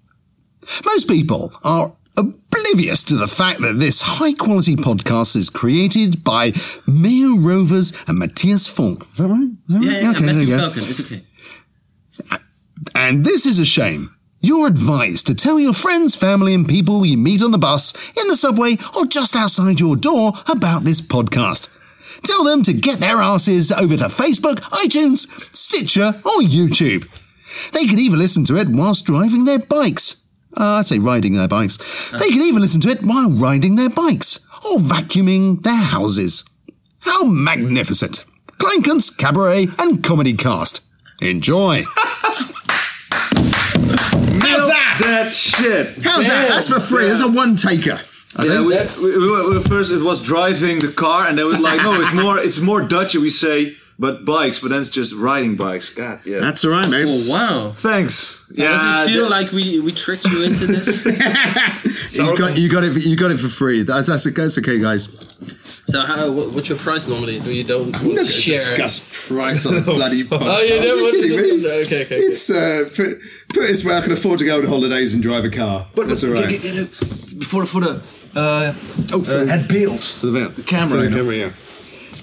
Most 0.84 1.08
people 1.08 1.52
are 1.62 1.94
oblivious 2.16 3.02
to 3.04 3.16
the 3.16 3.28
fact 3.28 3.60
that 3.60 3.78
this 3.78 4.00
high 4.00 4.32
quality 4.32 4.74
podcast 4.74 5.36
is 5.36 5.50
created 5.50 6.24
by 6.24 6.52
Mayo 6.86 7.36
Rovers 7.36 7.92
and 8.08 8.18
Matthias 8.18 8.66
Falk. 8.66 9.06
Is 9.12 9.18
that 9.18 9.28
right? 9.28 9.50
Is 9.68 9.74
that 9.74 9.78
right? 9.78 9.84
Yeah, 9.84 9.92
yeah, 9.92 10.00
yeah. 10.00 10.12
there 10.12 10.34
Matthew 10.34 10.46
go. 10.46 10.58
Falcon. 10.58 10.82
It's 10.88 11.00
okay. 11.00 11.22
And 12.94 13.24
this 13.24 13.46
is 13.46 13.58
a 13.58 13.64
shame. 13.64 14.16
You're 14.40 14.66
advised 14.66 15.26
to 15.26 15.34
tell 15.34 15.58
your 15.58 15.72
friends, 15.72 16.14
family, 16.14 16.54
and 16.54 16.68
people 16.68 17.04
you 17.04 17.16
meet 17.16 17.42
on 17.42 17.50
the 17.50 17.58
bus, 17.58 17.92
in 18.16 18.28
the 18.28 18.36
subway, 18.36 18.76
or 18.96 19.06
just 19.06 19.34
outside 19.34 19.80
your 19.80 19.96
door 19.96 20.32
about 20.48 20.82
this 20.84 21.00
podcast. 21.00 21.68
Tell 22.26 22.42
them 22.42 22.64
to 22.64 22.72
get 22.72 22.98
their 22.98 23.18
asses 23.18 23.70
over 23.70 23.96
to 23.96 24.06
Facebook, 24.06 24.56
iTunes, 24.72 25.28
Stitcher, 25.54 26.20
or 26.24 26.40
YouTube. 26.40 27.08
They 27.70 27.86
can 27.86 28.00
even 28.00 28.18
listen 28.18 28.44
to 28.46 28.56
it 28.56 28.66
whilst 28.68 29.06
driving 29.06 29.44
their 29.44 29.60
bikes. 29.60 30.26
Uh, 30.56 30.78
I'd 30.78 30.86
say 30.86 30.98
riding 30.98 31.34
their 31.34 31.46
bikes. 31.46 32.10
They 32.10 32.30
can 32.30 32.42
even 32.42 32.62
listen 32.62 32.80
to 32.80 32.88
it 32.88 33.04
while 33.04 33.30
riding 33.30 33.76
their 33.76 33.90
bikes 33.90 34.40
or 34.68 34.78
vacuuming 34.78 35.62
their 35.62 35.76
houses. 35.76 36.42
How 36.98 37.22
magnificent! 37.22 38.24
Clankens, 38.58 39.16
Cabaret, 39.16 39.68
and 39.78 40.02
Comedy 40.02 40.36
Cast. 40.36 40.80
Enjoy! 41.22 41.84
How's 44.42 44.66
that? 44.66 44.98
That 45.00 45.32
shit. 45.32 46.02
How's 46.04 46.26
that? 46.26 46.48
That's 46.48 46.68
for 46.68 46.80
free. 46.80 47.06
That's 47.06 47.20
a 47.20 47.30
one 47.30 47.54
taker. 47.54 48.00
Yeah, 48.38 48.60
we, 48.60 48.76
we, 49.02 49.18
we, 49.18 49.54
were- 49.54 49.60
first 49.60 49.90
it 49.92 50.02
was 50.02 50.20
driving 50.20 50.78
the 50.80 50.92
car, 50.92 51.26
and 51.26 51.38
then 51.38 51.46
we 51.46 51.56
like, 51.56 51.80
no, 51.82 51.94
it's 52.00 52.12
more, 52.12 52.38
it's 52.38 52.60
more 52.60 52.82
Dutch. 52.82 53.14
We 53.16 53.30
say, 53.30 53.76
but 53.98 54.24
bikes, 54.26 54.60
but 54.60 54.68
then 54.70 54.80
it's 54.82 54.90
just 54.90 55.14
riding 55.14 55.56
bikes. 55.56 55.88
God, 55.90 56.20
yeah. 56.26 56.40
That's 56.40 56.64
all 56.64 56.70
right, 56.72 56.88
mate. 56.88 57.06
Oh 57.08 57.26
wow. 57.30 57.72
Thanks. 57.74 58.44
Yeah. 58.54 58.72
Does 58.72 59.08
it 59.08 59.12
feel 59.12 59.22
that- 59.24 59.30
like 59.30 59.52
we 59.52 59.80
we 59.80 59.92
tricked 59.92 60.26
you 60.26 60.44
into 60.44 60.66
this? 60.66 61.04
you 62.18 62.36
got 62.36 62.58
you 62.58 62.68
got 62.70 62.84
it 62.84 63.04
you 63.06 63.16
got 63.16 63.30
it 63.30 63.38
for 63.38 63.48
free. 63.48 63.82
That's 63.84 64.08
that's, 64.08 64.24
that's 64.34 64.58
okay, 64.58 64.78
guys. 64.80 65.08
So 65.88 66.00
how, 66.02 66.30
what's 66.30 66.68
your 66.68 66.78
price 66.78 67.06
normally? 67.08 67.38
Do 67.40 67.54
you 67.54 67.64
don't 67.64 67.86
I'm 67.86 67.92
not 67.92 68.02
want 68.02 68.18
to 68.18 68.24
share? 68.24 68.54
discuss 68.56 69.28
price 69.28 69.64
on 69.66 69.76
the 69.76 69.80
bloody 69.84 70.24
podcast. 70.24 70.40
Oh, 70.42 70.60
you 70.60 70.80
don't 70.82 71.02
want 71.02 71.14
to 71.14 71.22
kidding 71.22 71.36
me? 71.40 71.50
discuss- 71.62 71.86
Okay, 71.86 72.02
okay. 72.04 72.16
It's 72.18 72.50
uh, 72.50 72.84
put, 72.94 73.08
put 73.54 73.64
it 73.64 73.68
this 73.68 73.84
way, 73.84 73.96
I 73.96 74.00
can 74.00 74.12
afford 74.12 74.40
to 74.40 74.44
go 74.44 74.58
on 74.58 74.66
holidays 74.66 75.14
and 75.14 75.22
drive 75.22 75.44
a 75.44 75.50
car. 75.50 75.86
But 75.94 76.08
that's 76.08 76.24
all 76.24 76.30
right. 76.32 76.48
Get, 76.48 76.60
get, 76.62 76.74
get 76.74 76.82
it 76.84 77.44
for 77.44 77.64
for 77.66 77.80
the 77.80 77.94
uh, 78.36 78.68
Oh, 79.12 79.22
uh, 79.28 79.48
het 79.48 79.66
beeld. 79.66 80.04
For 80.04 80.26
the, 80.26 80.38
van, 80.38 80.54
The 80.54 80.62
camera. 80.62 81.00
The 81.02 81.08
camera, 81.08 81.34
yeah. 81.34 81.50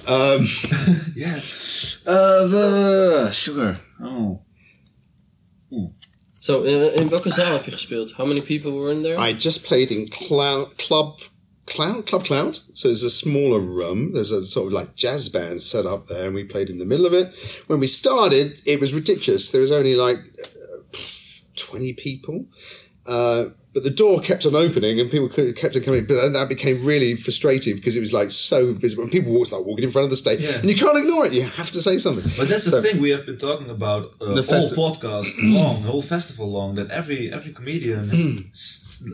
Um, 0.08 0.46
Yeah. 1.16 1.36
Uh, 2.06 2.50
the 2.50 3.30
sugar. 3.32 3.80
Oh. 4.02 4.42
So 6.40 6.64
uh, 6.64 6.96
in 6.96 7.10
welke 7.10 7.32
zaal 7.32 7.52
heb 7.54 7.66
je 7.66 7.72
gespeeld? 7.72 8.12
How 8.12 8.28
many 8.28 8.42
people 8.42 8.72
were 8.72 8.92
in 8.92 9.02
there? 9.02 9.30
I 9.30 9.34
just 9.38 9.68
played 9.68 9.90
in 9.92 10.10
Cloud 10.10 10.76
Club 10.76 11.20
Cloud 11.66 12.06
Club 12.06 12.24
Cloud. 12.24 12.60
So 12.74 12.88
there's 12.88 13.04
a 13.04 13.10
smaller 13.10 13.60
room. 13.62 14.12
There's 14.12 14.32
a 14.32 14.44
sort 14.44 14.66
of 14.68 14.74
like 14.74 14.96
jazz 14.96 15.30
band 15.30 15.62
set 15.62 15.86
up 15.86 16.08
there, 16.08 16.26
and 16.26 16.36
we 16.36 16.44
played 16.44 16.70
in 16.70 16.78
the 16.78 16.86
middle 16.86 17.06
of 17.06 17.14
it. 17.14 17.34
When 17.68 17.80
we 17.80 17.88
started, 17.88 18.62
it 18.66 18.80
was 18.80 18.92
ridiculous. 18.94 19.52
There 19.52 19.62
was 19.62 19.72
only 19.72 19.96
like 19.96 20.18
uh, 20.18 20.98
twenty 21.56 21.94
people. 21.94 22.46
Uh, 23.08 23.46
but 23.74 23.84
the 23.84 23.90
door 23.90 24.20
kept 24.22 24.46
on 24.46 24.56
opening 24.56 25.00
and 25.00 25.10
people 25.10 25.30
kept 25.30 25.76
on 25.76 25.82
coming. 25.82 26.06
But 26.06 26.16
then 26.22 26.34
that 26.34 26.48
became 26.50 26.86
really 26.86 27.16
frustrating 27.16 27.76
because 27.76 27.96
it 27.96 28.02
was 28.02 28.14
like 28.14 28.32
so 28.32 28.74
visible. 28.74 29.04
And 29.04 29.12
people 29.12 29.32
walked 29.34 29.52
like 29.52 29.66
walking 29.66 29.84
in 29.86 29.92
front 29.92 30.04
of 30.06 30.10
the 30.12 30.18
stage, 30.18 30.42
Yeah. 30.42 30.60
and 30.60 30.70
you 30.70 30.76
can't 30.76 30.98
ignore 30.98 31.26
it. 31.26 31.34
You 31.34 31.44
have 31.44 31.72
to 31.72 31.82
say 31.82 31.98
something. 31.98 32.32
But 32.38 32.48
that's 32.50 32.66
the 32.66 32.72
So- 32.72 32.82
thing 32.82 33.02
we 33.02 33.10
have 33.12 33.26
been 33.26 33.38
talking 33.38 33.70
about 33.70 34.14
uh, 34.22 34.34
The 34.36 34.42
the 34.42 34.60
whole 34.76 34.94
podcast 34.94 35.30
long, 35.42 35.82
the 35.84 35.90
whole 35.90 36.02
festival 36.16 36.52
long. 36.52 36.76
That 36.76 36.92
every 36.92 37.32
every 37.32 37.52
comedian 37.54 38.10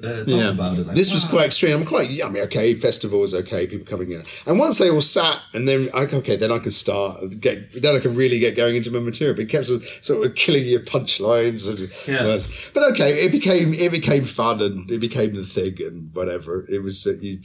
uh, 0.03 0.23
talked 0.25 0.53
about 0.53 0.77
it. 0.77 0.87
Like, 0.87 0.95
this 0.95 1.13
was 1.13 1.25
quite 1.25 1.47
extreme. 1.47 1.77
I'm 1.77 1.85
quite, 1.85 2.09
yeah, 2.09 2.25
I 2.25 2.29
mean, 2.29 2.43
okay, 2.43 2.73
festivals, 2.75 3.33
okay, 3.33 3.67
people 3.67 3.85
coming 3.85 4.11
in. 4.11 4.23
And 4.45 4.59
once 4.59 4.77
they 4.77 4.89
all 4.89 5.01
sat, 5.01 5.41
and 5.53 5.67
then, 5.67 5.89
okay, 5.93 6.35
then 6.35 6.51
I 6.51 6.59
can 6.59 6.71
start, 6.71 7.17
get, 7.39 7.71
then 7.73 7.95
I 7.95 7.99
can 7.99 8.15
really 8.15 8.39
get 8.39 8.55
going 8.55 8.75
into 8.75 8.91
my 8.91 8.99
material. 8.99 9.35
But 9.35 9.43
it 9.43 9.49
kept 9.49 9.65
sort 9.65 9.81
of, 9.81 9.87
sort 10.01 10.25
of 10.25 10.35
killing 10.35 10.65
your 10.65 10.81
punchlines. 10.81 11.67
Yeah. 12.07 12.37
But 12.73 12.91
okay, 12.91 13.25
it 13.25 13.31
became, 13.31 13.73
it 13.73 13.91
became 13.91 14.25
fun 14.25 14.61
and 14.61 14.89
it 14.89 14.99
became 14.99 15.33
the 15.33 15.43
thing 15.43 15.77
and 15.79 16.13
whatever. 16.13 16.65
It 16.69 16.83
was, 16.83 17.05
uh, 17.05 17.13
you 17.21 17.37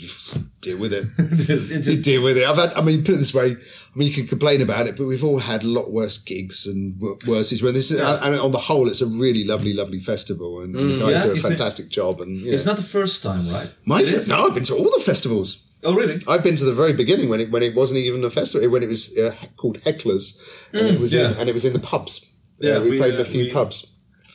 deal 0.65 0.79
with 0.81 0.93
it. 0.93 1.87
you 1.87 1.97
deal 2.03 2.23
with 2.23 2.37
it. 2.39 2.49
I've 2.49 2.57
had, 2.57 2.75
I 2.75 2.81
mean, 2.83 3.05
put 3.05 3.15
it 3.15 3.19
this 3.19 3.35
way, 3.35 3.53
I 3.53 3.99
mean, 3.99 4.09
you 4.09 4.15
can 4.15 4.27
complain 4.27 4.61
about 4.63 4.87
it, 4.89 4.97
but 4.97 5.07
we've 5.07 5.23
all 5.25 5.39
had 5.39 5.63
a 5.63 5.69
lot 5.69 5.93
worse 5.93 6.19
gigs 6.19 6.67
and 6.67 6.99
w- 6.99 7.17
worse 7.29 7.49
situations. 7.51 7.89
This 7.91 7.99
Yeah. 8.01 8.19
and 8.23 8.35
on 8.41 8.53
the 8.53 8.59
whole, 8.59 8.89
it's 8.89 9.01
a 9.03 9.07
really 9.07 9.45
lovely, 9.45 9.73
lovely 9.73 10.01
festival, 10.01 10.61
and, 10.63 10.75
and 10.75 10.91
the 10.91 10.95
Mm. 10.95 11.01
guys 11.01 11.11
Yeah, 11.11 11.23
do 11.23 11.33
a 11.33 11.37
fantastic 11.37 11.89
job. 11.91 12.21
And 12.21 12.37
you 12.39 12.53
It's 12.53 12.65
not 12.67 12.77
the 12.77 12.83
first 12.83 13.23
time, 13.23 13.49
right? 13.51 13.71
My 13.87 14.03
fir- 14.03 14.25
no, 14.27 14.47
I've 14.47 14.55
been 14.55 14.65
to 14.65 14.75
all 14.75 14.91
the 14.91 15.03
festivals. 15.05 15.59
Oh, 15.87 15.95
really? 15.95 16.23
I've 16.27 16.43
been 16.43 16.57
to 16.57 16.65
the 16.65 16.73
very 16.73 16.95
beginning 16.95 17.29
when 17.29 17.41
it 17.41 17.51
when 17.51 17.63
it 17.63 17.75
wasn't 17.75 18.01
even 18.01 18.25
a 18.25 18.31
festival, 18.31 18.69
when 18.71 18.83
it 18.83 18.89
was 18.89 19.17
uh, 19.19 19.35
called 19.57 19.79
Hecklers, 19.83 20.41
and 20.73 20.83
Mm, 20.89 20.95
it 20.95 21.01
was 21.01 21.13
yeah. 21.13 21.31
in, 21.33 21.37
and 21.39 21.49
it 21.51 21.53
was 21.53 21.65
in 21.67 21.73
the 21.75 21.79
pubs. 21.79 22.33
Yeah, 22.59 22.75
Yeah, 22.75 22.79
we, 22.81 22.91
we, 22.91 22.97
played 22.99 23.15
in 23.15 23.19
uh, 23.21 23.23
a 23.23 23.25
few 23.27 23.45
we- 23.45 23.51
pubs. 23.53 23.94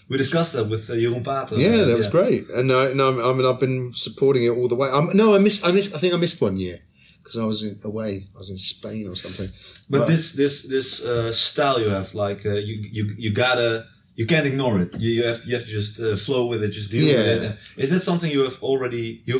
We 0.10 0.18
discussed 0.18 0.54
that 0.54 0.68
with 0.70 0.90
uh, 0.90 0.94
Jeroen 0.94 1.24
Pater. 1.24 1.56
Yeah, 1.60 1.82
uh, 1.82 1.86
that 1.86 1.98
was 1.98 2.08
great, 2.08 2.50
and 2.58 2.72
I, 2.72 2.90
and 2.92 3.00
I'm, 3.02 3.20
I 3.20 3.32
mean 3.34 3.46
I've 3.46 3.60
been 3.60 3.92
supporting 3.94 4.44
it 4.44 4.50
all 4.58 4.68
the 4.68 4.76
way. 4.76 4.90
Um, 4.90 5.10
no, 5.14 5.36
I 5.36 5.40
missed. 5.40 5.64
I 5.68 5.72
missed. 5.72 5.94
I 5.96 6.00
think 6.00 6.14
I 6.14 6.18
missed 6.18 6.42
one 6.42 6.58
year 6.58 6.80
because 7.24 7.38
I 7.38 7.46
was 7.46 7.62
in, 7.64 7.78
away. 7.84 8.12
I 8.36 8.40
was 8.40 8.50
in 8.50 8.58
Spain 8.58 9.08
or 9.08 9.16
something. 9.16 9.50
But 9.90 10.08
this 10.08 10.34
this 10.34 10.64
this 10.68 11.04
uh, 11.06 11.32
style 11.32 11.80
you 11.80 11.90
have, 11.90 12.10
like 12.26 12.46
uh, 12.46 12.54
you 12.70 12.76
you 12.92 13.04
you 13.18 13.32
gotta 13.34 13.86
you 14.16 14.26
can't 14.26 14.46
ignore 14.48 14.82
it. 14.82 14.96
You, 15.00 15.12
you 15.12 15.24
have 15.28 15.40
to 15.42 15.48
you 15.48 15.56
have 15.58 15.66
to 15.66 15.72
just 15.72 16.00
uh, 16.00 16.16
flow 16.16 16.48
with 16.52 16.64
it, 16.64 16.72
just 16.74 16.90
deal 16.92 17.06
with 17.06 17.14
Yeah. 17.16 17.36
it. 17.36 17.42
And 17.44 17.58
Is 17.78 17.90
that 17.90 18.02
something 18.02 18.32
you 18.32 18.44
have 18.44 18.58
already 18.62 19.22
you 19.26 19.38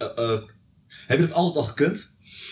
uh, 0.00 0.12
uh, 0.18 0.40
heb 1.06 1.18
je 1.20 1.26
dat 1.26 1.34
altijd 1.34 1.56
al 1.56 1.62
gekund? 1.64 1.98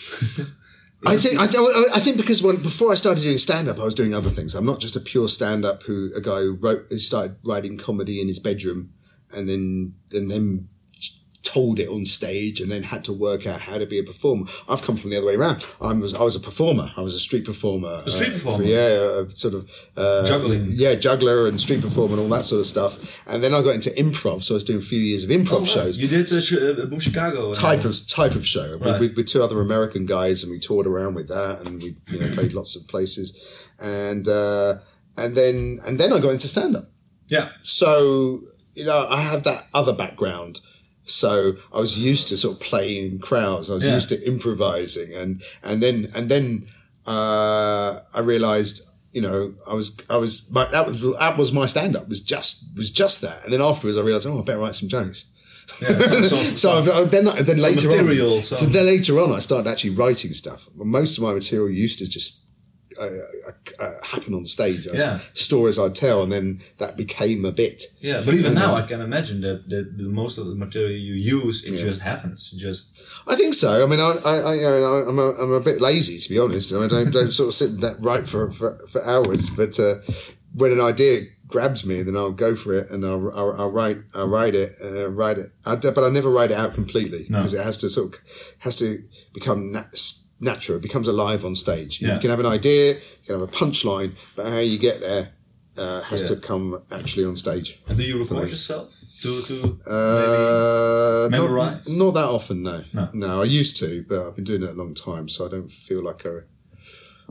I 1.05 1.15
think 1.15 1.39
I, 1.39 1.47
th- 1.47 1.87
I 1.93 1.99
think 1.99 2.17
because 2.17 2.43
when 2.43 2.57
before 2.57 2.91
I 2.91 2.95
started 2.95 3.21
doing 3.21 3.37
stand 3.37 3.69
up, 3.69 3.79
I 3.79 3.83
was 3.83 3.95
doing 3.95 4.13
other 4.13 4.29
things. 4.29 4.53
I'm 4.53 4.65
not 4.65 4.79
just 4.79 4.95
a 4.97 4.99
pure 4.99 5.29
stand 5.29 5.63
up 5.63 5.83
who 5.83 6.11
a 6.15 6.21
guy 6.21 6.41
who 6.41 6.53
wrote 6.53 6.87
who 6.89 6.99
started 6.99 7.37
writing 7.43 7.77
comedy 7.77 8.19
in 8.19 8.27
his 8.27 8.39
bedroom 8.39 8.91
and 9.35 9.47
then 9.47 9.95
and 10.11 10.29
then 10.29 10.67
told 11.53 11.75
it 11.83 11.89
on 11.95 12.03
stage 12.05 12.57
and 12.61 12.69
then 12.71 12.83
had 12.93 13.03
to 13.09 13.13
work 13.27 13.41
out 13.51 13.59
how 13.67 13.77
to 13.83 13.85
be 13.93 13.97
a 13.99 14.03
performer. 14.11 14.45
I've 14.71 14.83
come 14.87 14.97
from 15.01 15.09
the 15.11 15.17
other 15.19 15.27
way 15.31 15.35
around. 15.41 15.57
I 15.81 15.93
was 15.93 16.13
I 16.13 16.23
was 16.29 16.35
a 16.35 16.39
performer. 16.49 16.87
I 16.99 17.01
was 17.07 17.13
a 17.15 17.19
street 17.27 17.45
performer. 17.51 17.93
A 18.05 18.11
street 18.11 18.29
Uh, 18.31 18.37
performer? 18.37 18.63
yeah, 18.65 18.89
uh, 19.17 19.29
sort 19.43 19.53
of 19.57 19.61
uh, 20.03 20.25
Juggling. 20.31 20.63
Yeah, 20.83 20.93
juggler 21.07 21.47
and 21.47 21.59
street 21.65 21.81
performer 21.81 22.13
and 22.15 22.21
all 22.23 22.29
that 22.37 22.45
sort 22.51 22.61
of 22.61 22.67
stuff. 22.75 22.91
And 23.29 23.37
then 23.43 23.51
I 23.57 23.59
got 23.67 23.73
into 23.79 23.89
improv, 24.05 24.37
so 24.43 24.49
I 24.53 24.57
was 24.59 24.63
doing 24.69 24.79
a 24.79 24.89
few 24.93 24.99
years 25.09 25.23
of 25.25 25.29
improv 25.37 25.61
Oh, 25.61 25.65
shows 25.77 25.97
You 25.97 26.07
did 26.07 26.25
uh, 26.31 26.41
sh- 26.41 26.53
uh, 26.53 26.99
Chicago. 27.07 27.51
uh, 27.51 27.53
type 27.69 27.83
of 27.89 27.93
type 28.19 28.35
of 28.39 28.45
show 28.45 28.69
with- 28.77 28.87
Right. 28.89 28.99
with, 29.01 29.15
with 29.17 29.27
two 29.33 29.41
other 29.45 29.59
American 29.67 30.03
guys, 30.05 30.43
and 30.43 30.51
we 30.51 30.59
toured 30.59 30.87
around 30.93 31.13
with 31.19 31.27
that, 31.35 31.55
and 31.65 31.81
we 31.83 31.89
you 32.11 32.19
know 32.19 32.29
played 32.37 32.53
lots 32.59 32.75
of 32.77 32.81
places, 32.93 33.27
and 33.81 34.27
uh, 34.27 34.71
and 35.21 35.35
then 35.39 35.79
and 35.85 35.99
then 35.99 36.09
I 36.13 36.19
got 36.19 36.29
into 36.37 36.47
stand 36.47 36.75
up. 36.79 36.87
Yeah. 37.35 37.49
So 37.63 38.41
you 38.73 38.85
know 38.89 38.99
I 39.09 39.21
have 39.31 39.41
that 39.43 39.67
other 39.73 39.93
background. 39.93 40.61
So 41.09 41.53
I 41.73 41.79
was 41.79 41.97
used 41.97 42.27
to 42.29 42.37
sort 42.37 42.55
of 42.55 42.59
playing 42.61 43.11
in 43.13 43.19
crowds. 43.19 43.69
I 43.69 43.73
was 43.73 43.85
Yeah. 43.85 43.93
used 43.95 44.09
to 44.09 44.21
improvising, 44.25 45.13
and 45.13 45.41
and 45.63 45.81
then 45.83 46.09
and 46.15 46.29
then 46.29 46.67
uh, 47.07 47.99
I 48.13 48.19
realised, 48.19 48.83
you 49.13 49.21
know, 49.21 49.53
I 49.67 49.73
was 49.73 49.97
I 50.09 50.17
was 50.17 50.49
my, 50.51 50.65
that 50.65 50.85
was 50.87 51.01
that 51.01 51.37
was 51.37 51.51
my 51.51 51.65
stand 51.65 51.95
up 51.95 52.07
was 52.07 52.21
just 52.21 52.75
was 52.77 52.89
just 52.91 53.21
that, 53.21 53.43
and 53.43 53.51
then 53.53 53.61
afterwards 53.61 53.97
I 53.97 54.01
realised, 54.01 54.27
oh, 54.27 54.39
I 54.39 54.43
better 54.43 54.59
write 54.59 54.75
some 54.75 54.89
jokes. 54.89 55.25
so 56.55 56.71
I've, 56.71 57.11
then 57.11 57.25
then 57.45 57.59
later 57.59 57.89
on, 57.89 58.41
so 58.41 58.65
then 58.65 58.85
later 58.87 59.19
on, 59.19 59.31
I 59.31 59.39
started 59.39 59.69
actually 59.69 59.91
writing 59.91 60.33
stuff. 60.33 60.67
Most 60.75 61.17
of 61.17 61.23
my 61.23 61.33
material 61.33 61.69
used 61.69 61.99
to 61.99 62.09
just 62.09 62.45
uh, 62.99 63.05
uh, 63.49 63.83
uh, 63.83 64.05
happen 64.05 64.33
on 64.33 64.45
stage. 64.45 64.87
Yeah. 64.93 65.19
stories 65.33 65.79
I'd 65.79 65.95
tell, 65.95 66.23
and 66.23 66.31
then 66.31 66.61
that 66.77 66.97
became 66.97 67.45
a 67.45 67.51
bit. 67.51 67.83
Yeah, 68.01 68.21
but 68.25 68.33
even 68.33 68.47
And 68.47 68.55
now, 68.55 68.75
then- 68.75 68.83
I 68.83 68.87
can 68.87 69.01
imagine 69.01 69.41
that, 69.41 69.69
that 69.69 69.97
the 69.97 70.03
most 70.03 70.37
of 70.37 70.47
the 70.47 70.55
material 70.55 70.91
you 70.91 71.13
use, 71.13 71.63
it 71.63 71.73
Yeah. 71.73 71.83
just 71.85 72.01
happens. 72.01 72.51
Just 72.51 73.01
I 73.27 73.35
think 73.35 73.53
so. 73.53 73.83
I 73.83 73.85
mean, 73.87 73.99
I, 73.99 74.11
I, 74.25 74.35
I, 74.35 75.09
I'm, 75.09 75.19
a, 75.19 75.29
I'm 75.41 75.51
a 75.51 75.59
bit 75.61 75.81
lazy 75.81 76.17
to 76.19 76.29
be 76.29 76.39
honest. 76.39 76.73
I 76.73 76.87
don't, 76.87 77.11
don't 77.11 77.31
sort 77.31 77.49
of 77.49 77.53
sit 77.53 77.69
and 77.71 77.81
that 77.81 77.97
write 77.99 78.27
for, 78.27 78.49
for, 78.51 78.77
for 78.87 79.03
hours. 79.05 79.49
But 79.49 79.79
uh, 79.79 79.95
when 80.53 80.71
an 80.71 80.81
idea 80.81 81.21
grabs 81.47 81.85
me, 81.85 82.03
then 82.03 82.15
I'll 82.15 82.31
go 82.31 82.53
for 82.55 82.73
it 82.75 82.89
and 82.91 83.03
I'll, 83.05 83.31
I'll, 83.35 83.61
I'll 83.61 83.71
write, 83.71 83.97
I'll 84.13 84.27
write 84.27 84.53
it, 84.55 84.71
uh, 84.83 85.09
write 85.09 85.37
it. 85.39 85.47
I, 85.65 85.75
d- 85.75 85.89
but 85.95 86.03
I 86.03 86.09
never 86.09 86.29
write 86.29 86.51
it 86.51 86.57
out 86.57 86.73
completely 86.75 87.25
No. 87.29 87.39
because 87.39 87.53
it 87.55 87.63
has 87.63 87.77
to 87.77 87.89
sort 87.89 88.13
of 88.13 88.19
has 88.59 88.75
to 88.77 88.99
become 89.33 89.71
nat- 89.71 89.95
natural. 90.39 90.77
It 90.77 90.81
becomes 90.83 91.07
alive 91.07 91.43
on 91.45 91.55
stage. 91.55 92.01
Yeah. 92.01 92.13
You 92.15 92.19
can 92.19 92.29
have 92.29 92.39
an 92.39 92.45
idea, 92.45 92.93
you 92.95 93.01
can 93.25 93.39
have 93.39 93.47
a 93.49 93.51
punchline, 93.51 94.11
but 94.35 94.45
how 94.47 94.59
you 94.59 94.77
get 94.77 94.99
there 95.01 95.29
uh, 95.77 96.01
has 96.03 96.21
Yeah. 96.21 96.27
to 96.29 96.35
come 96.37 96.81
actually 96.91 97.25
on 97.25 97.35
stage. 97.35 97.77
and 97.87 97.97
do 97.97 98.03
you 98.03 98.19
record 98.19 98.49
yourself 98.49 98.89
to 99.21 99.41
to 99.41 99.55
Uh, 99.89 101.27
not, 101.29 101.87
not 101.89 102.13
that 102.13 102.25
often, 102.37 102.63
no. 102.63 102.83
No. 102.93 103.09
no. 103.13 103.41
I 103.41 103.45
used 103.45 103.75
to, 103.77 104.03
but 104.07 104.19
I've 104.27 104.35
been 104.35 104.45
doing 104.45 104.63
it 104.63 104.69
a 104.69 104.73
long 104.73 104.93
time, 104.93 105.27
so 105.27 105.45
I 105.45 105.49
don't 105.49 105.71
feel 105.71 106.03
like 106.03 106.25
I. 106.25 106.39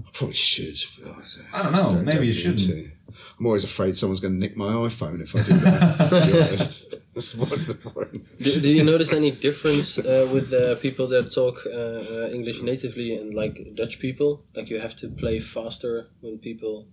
I 0.06 0.10
probably 0.12 0.34
should. 0.34 0.76
but 1.02 1.38
I 1.52 1.62
don't 1.62 1.72
know. 1.72 2.02
Maybe 2.02 2.26
you 2.28 2.32
shouldn't. 2.32 2.60
to. 2.60 2.90
I'm 3.38 3.46
always 3.46 3.64
afraid 3.64 3.96
someone's 3.96 4.20
going 4.20 4.34
to 4.34 4.40
nick 4.40 4.56
my 4.56 4.66
iPhone 4.66 5.20
if 5.20 5.34
I 5.34 5.42
do 5.42 5.52
that. 5.54 6.10
to 6.10 6.32
be 6.32 6.40
honest, 6.42 6.94
what's 7.14 7.66
the 7.66 7.74
point? 7.74 8.26
Do, 8.42 8.60
do 8.60 8.68
you 8.68 8.84
notice 8.84 9.12
any 9.12 9.30
difference 9.30 9.98
uh, 9.98 10.28
with 10.32 10.52
uh, 10.52 10.74
people 10.76 11.06
that 11.08 11.32
talk 11.32 11.64
uh, 11.66 11.70
uh, 11.70 12.28
English 12.32 12.62
natively 12.62 13.14
and 13.16 13.34
like 13.34 13.54
Dutch 13.74 13.98
people? 13.98 14.44
Like 14.54 14.68
you 14.70 14.78
have 14.80 14.94
to 14.96 15.08
play 15.08 15.38
faster 15.40 16.08
when 16.20 16.38
people 16.38 16.88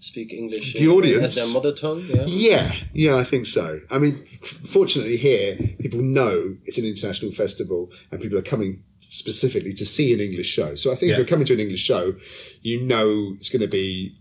speak 0.00 0.32
English 0.32 0.74
The 0.74 0.88
audience? 0.88 1.24
as 1.24 1.34
their 1.36 1.52
mother 1.52 1.72
tongue. 1.74 2.04
Yeah. 2.08 2.24
Yeah, 2.26 2.74
yeah, 2.92 3.16
I 3.16 3.24
think 3.24 3.46
so. 3.46 3.80
I 3.90 3.98
mean, 3.98 4.14
f- 4.22 4.38
fortunately 4.38 5.16
here, 5.16 5.56
people 5.80 6.00
know 6.00 6.56
it's 6.64 6.78
an 6.78 6.84
international 6.84 7.32
festival 7.32 7.90
and 8.10 8.20
people 8.20 8.38
are 8.38 8.42
coming 8.42 8.84
specifically 8.98 9.72
to 9.74 9.86
see 9.86 10.12
an 10.12 10.20
English 10.20 10.48
show. 10.48 10.74
So 10.74 10.92
I 10.92 10.94
think 10.94 11.12
if 11.12 11.18
you're 11.18 11.26
coming 11.26 11.46
to 11.46 11.54
an 11.54 11.60
English 11.60 11.80
show, 11.82 12.14
you 12.62 12.80
know 12.82 13.32
it's 13.36 13.48
going 13.48 13.62
to 13.62 13.68
be 13.68 14.16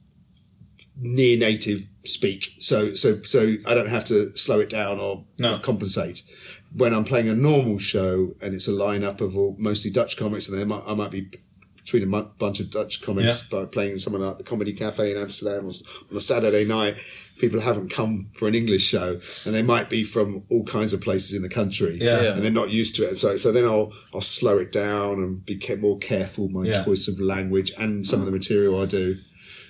near 0.99 1.37
native 1.37 1.87
speak. 2.05 2.53
So, 2.59 2.93
so, 2.93 3.15
so 3.23 3.55
I 3.67 3.73
don't 3.73 3.89
have 3.89 4.05
to 4.05 4.35
slow 4.37 4.59
it 4.59 4.69
down 4.69 4.99
or 4.99 5.25
No. 5.37 5.59
compensate. 5.59 6.23
When 6.75 6.93
I'm 6.93 7.03
playing 7.03 7.29
a 7.29 7.35
normal 7.35 7.77
show 7.77 8.33
and 8.41 8.53
it's 8.53 8.67
a 8.67 8.71
lineup 8.71 9.21
of 9.21 9.37
all, 9.37 9.55
mostly 9.59 9.91
Dutch 9.91 10.17
comics, 10.17 10.49
and 10.49 10.57
then 10.57 10.71
I 10.71 10.75
might, 10.75 10.83
I 10.87 10.93
might 10.95 11.11
be 11.11 11.29
between 11.75 12.03
a 12.13 12.21
bunch 12.23 12.59
of 12.59 12.69
Dutch 12.69 13.01
comics 13.01 13.41
by 13.47 13.65
playing 13.65 13.97
someone 13.99 14.21
like 14.21 14.37
the 14.37 14.43
Comedy 14.43 14.73
Cafe 14.73 15.09
in 15.11 15.17
Amsterdam 15.17 15.65
on 15.65 16.17
a 16.17 16.19
Saturday 16.19 16.65
night. 16.65 16.97
People 17.39 17.59
haven't 17.59 17.89
come 17.91 18.29
for 18.33 18.47
an 18.47 18.55
English 18.55 18.83
show, 18.83 19.19
and 19.45 19.53
they 19.55 19.61
might 19.61 19.89
be 19.89 20.03
from 20.03 20.43
all 20.49 20.63
kinds 20.63 20.93
of 20.93 21.01
places 21.01 21.33
in 21.35 21.41
the 21.43 21.49
country, 21.49 21.97
Yeah. 22.01 22.21
Yeah. 22.21 22.33
and 22.33 22.43
they're 22.43 22.51
not 22.51 22.69
used 22.71 22.95
to 22.95 23.03
it. 23.07 23.17
So, 23.17 23.37
so 23.37 23.51
then 23.51 23.65
I'll 23.65 23.93
I'll 24.13 24.21
slow 24.21 24.57
it 24.57 24.71
down 24.71 25.13
and 25.19 25.45
be 25.45 25.59
more 25.79 25.97
careful 25.99 26.49
my 26.49 26.65
Yeah. 26.65 26.83
choice 26.83 27.07
of 27.07 27.19
language 27.19 27.71
and 27.77 28.05
some 28.07 28.19
of 28.21 28.25
the 28.25 28.31
material 28.31 28.81
I 28.81 28.85
do. 28.85 29.15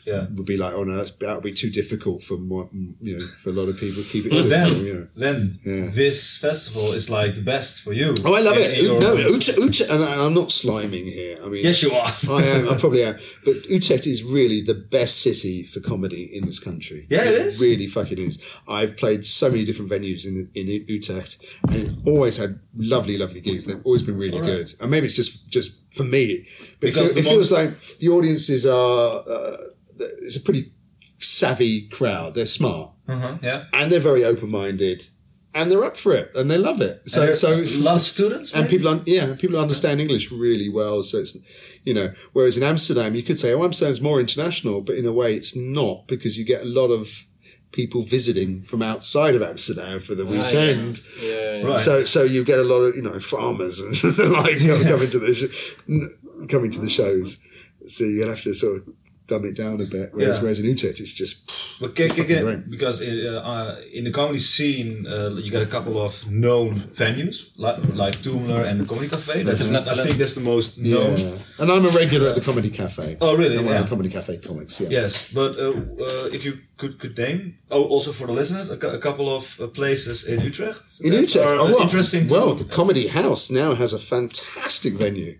Yeah. 0.08 0.26
Would 0.36 0.46
be 0.46 0.58
like, 0.58 0.74
oh 0.74 0.84
no, 0.86 0.96
that's, 0.96 1.12
that 1.24 1.36
would 1.36 1.44
be 1.44 1.54
too 1.54 1.70
difficult 1.70 2.24
for 2.24 2.38
more, 2.38 2.70
you 3.02 3.20
know, 3.20 3.26
for 3.26 3.50
a 3.50 3.54
lot 3.54 3.68
of 3.68 3.78
people. 3.78 4.02
To 4.04 4.10
keep 4.10 4.26
it 4.26 4.30
But 4.30 4.44
simple, 4.44 4.50
then, 4.76 4.86
you 4.86 4.94
know. 4.94 5.08
then 5.16 5.60
Yeah. 5.66 5.90
this 5.94 6.38
festival 6.38 6.94
is 6.94 7.10
like 7.10 7.36
the 7.36 7.42
best 7.42 7.82
for 7.82 7.92
you. 7.94 8.16
Oh, 8.26 8.34
I 8.34 8.42
love 8.42 8.58
it. 8.58 8.82
your- 8.82 9.02
no, 9.02 9.14
Utrecht, 9.16 9.60
Utrecht, 9.60 9.92
and 9.92 10.02
I'm 10.04 10.34
not 10.34 10.50
sliming 10.50 11.06
here. 11.12 11.38
I 11.44 11.50
mean, 11.50 11.64
Yes, 11.64 11.84
you 11.84 11.92
are. 11.92 12.08
I 12.30 12.44
am. 12.44 12.70
I 12.70 12.76
probably 12.78 13.04
am. 13.04 13.16
But 13.46 13.66
Utrecht 13.70 14.08
is 14.08 14.24
really 14.24 14.62
the 14.62 14.74
best 14.76 15.22
city 15.22 15.64
for 15.64 15.80
comedy 15.82 16.24
in 16.38 16.46
this 16.46 16.60
country. 16.60 17.06
Yeah, 17.10 17.24
it 17.26 17.34
is. 17.48 17.60
Really 17.60 17.88
fucking 17.88 18.18
is. 18.20 18.40
I've 18.68 18.96
played 18.98 19.26
so 19.26 19.50
many 19.50 19.66
different 19.66 19.92
venues 19.92 20.26
in 20.26 20.50
in 20.56 20.68
Utrecht, 20.88 21.38
and 21.68 21.76
it 21.76 21.92
always 22.06 22.38
had 22.38 22.60
lovely, 22.76 23.18
lovely 23.18 23.42
gigs. 23.42 23.66
They've 23.66 23.86
always 23.86 24.04
been 24.04 24.18
really 24.18 24.36
All 24.40 24.42
right. 24.42 24.58
good. 24.58 24.74
And 24.82 24.90
maybe 24.92 25.06
it's 25.08 25.16
just 25.16 25.50
just 25.52 25.70
for 25.94 26.04
me, 26.06 26.46
but 26.80 26.90
it, 26.90 26.94
Because 26.94 26.96
feel- 27.08 27.14
the 27.14 27.20
it 27.20 27.32
feels 27.34 27.52
like 27.52 27.72
the 28.00 28.10
audiences 28.10 28.66
are. 28.66 29.24
Uh, 29.36 29.58
it's 30.00 30.36
a 30.36 30.42
pretty 30.42 30.72
savvy 31.20 31.88
crowd. 31.88 32.36
They're 32.36 32.46
smart 32.46 32.92
Uh-huh, 33.08 33.38
yeah. 33.42 33.66
and 33.74 33.92
they're 33.92 34.00
very 34.00 34.24
open 34.24 34.50
minded. 34.52 35.08
And 35.54 35.72
they're 35.72 35.84
up 35.84 35.98
for 35.98 36.14
it, 36.14 36.28
and 36.36 36.52
they 36.52 36.58
love 36.58 36.82
it. 36.82 37.10
So, 37.10 37.34
so 37.34 37.62
of 37.62 38.02
students, 38.02 38.54
and 38.54 38.66
maybe? 38.66 38.78
people, 38.78 38.92
un- 38.92 39.02
yeah, 39.08 39.34
people 39.34 39.58
understand 39.58 40.00
English 40.00 40.32
really 40.32 40.70
well. 40.70 41.02
So 41.02 41.18
it's, 41.18 41.36
you 41.84 41.96
know, 41.96 42.14
whereas 42.34 42.58
in 42.58 42.64
Amsterdam, 42.64 43.16
you 43.16 43.24
could 43.24 43.40
say, 43.40 43.54
oh, 43.54 43.64
Amsterdam's 43.64 44.00
more 44.00 44.20
international, 44.20 44.82
but 44.82 44.96
in 44.98 45.06
a 45.08 45.12
way, 45.12 45.34
it's 45.34 45.56
not 45.56 46.08
because 46.08 46.38
you 46.38 46.46
get 46.46 46.62
a 46.62 46.66
lot 46.66 46.90
of 46.90 47.26
people 47.72 48.04
visiting 48.04 48.62
from 48.62 48.84
outside 48.84 49.34
of 49.34 49.42
Amsterdam 49.42 50.00
for 50.00 50.14
the 50.14 50.26
weekend. 50.28 51.00
Yeah, 51.22 51.56
yeah. 51.56 51.64
Right. 51.66 51.80
So, 51.80 52.04
so 52.04 52.22
you 52.24 52.44
get 52.44 52.60
a 52.60 52.64
lot 52.64 52.82
of 52.82 52.96
you 52.96 53.02
know 53.02 53.20
farmers 53.20 53.80
and 53.80 53.94
like 54.32 54.60
coming 54.84 55.10
to 55.10 55.20
the 55.20 55.34
sh- 55.34 56.48
coming 56.50 56.70
to 56.72 56.80
the 56.82 56.90
shows. 56.90 57.44
So 57.88 58.04
you'll 58.04 58.30
have 58.30 58.42
to 58.42 58.54
sort 58.54 58.78
of 58.82 58.94
dumb 59.28 59.46
it 59.46 59.56
down 59.56 59.76
a 59.82 59.86
bit. 59.86 60.10
Whereas, 60.14 60.38
Yeah. 60.38 60.42
whereas 60.44 60.60
in 60.60 60.66
Utrecht, 60.66 61.00
it's 61.00 61.14
just 61.14 61.36
But 61.82 61.96
can, 61.96 62.08
can, 62.08 62.16
fucking 62.18 62.36
can- 62.36 62.44
great. 62.46 62.70
because 62.76 63.02
uh, 63.02 63.42
uh, 63.52 63.76
in 63.98 64.04
the 64.06 64.12
comedy 64.12 64.40
scene, 64.40 65.06
uh, 65.08 65.36
you 65.44 65.52
got 65.52 65.62
a 65.70 65.72
couple 65.76 65.96
of 66.08 66.14
known 66.32 66.76
venues 67.02 67.38
like 67.58 67.78
like 68.04 68.16
Toomler 68.26 68.64
and 68.70 68.76
the 68.82 68.86
Comedy 68.86 69.10
Cafe. 69.10 69.44
That's, 69.44 69.62
I 69.62 70.04
think 70.06 70.18
that's 70.22 70.34
the 70.34 70.46
most 70.54 70.78
known. 70.78 71.18
Yeah. 71.18 71.60
And 71.62 71.68
I'm 71.74 71.86
a 71.86 71.90
regular 71.90 72.28
at 72.30 72.36
the 72.36 72.46
Comedy 72.50 72.70
Cafe. 72.70 73.18
Oh, 73.22 73.36
really? 73.42 73.58
I'm 73.58 73.66
one 73.66 73.74
of 73.76 73.80
Yeah. 73.80 73.84
the 73.84 73.90
Comedy 73.96 74.10
Cafe 74.18 74.38
comics, 74.38 74.74
yeah. 74.82 74.90
Yes, 75.00 75.14
but 75.40 75.52
uh, 75.60 75.74
uh, 76.08 76.36
if 76.38 76.42
you 76.46 76.54
could, 76.80 76.94
could 77.02 77.18
name, 77.18 77.40
oh, 77.72 77.84
also 77.94 78.12
for 78.12 78.28
the 78.28 78.34
listeners, 78.34 78.70
a, 78.72 78.78
cou- 78.78 78.94
a 79.00 79.02
couple 79.08 79.28
of 79.38 79.44
uh, 79.60 79.68
places 79.80 80.24
in 80.32 80.38
Utrecht. 80.42 80.86
In 81.02 81.12
that 81.12 81.22
Utrecht, 81.22 81.48
are, 81.48 81.58
oh, 81.60 81.66
well, 81.66 81.82
interesting. 81.82 82.28
Well, 82.28 82.54
the 82.54 82.66
Comedy 82.80 83.08
House 83.08 83.44
now 83.62 83.74
has 83.76 83.92
a 83.94 84.00
fantastic 84.00 84.94
venue. 84.94 85.34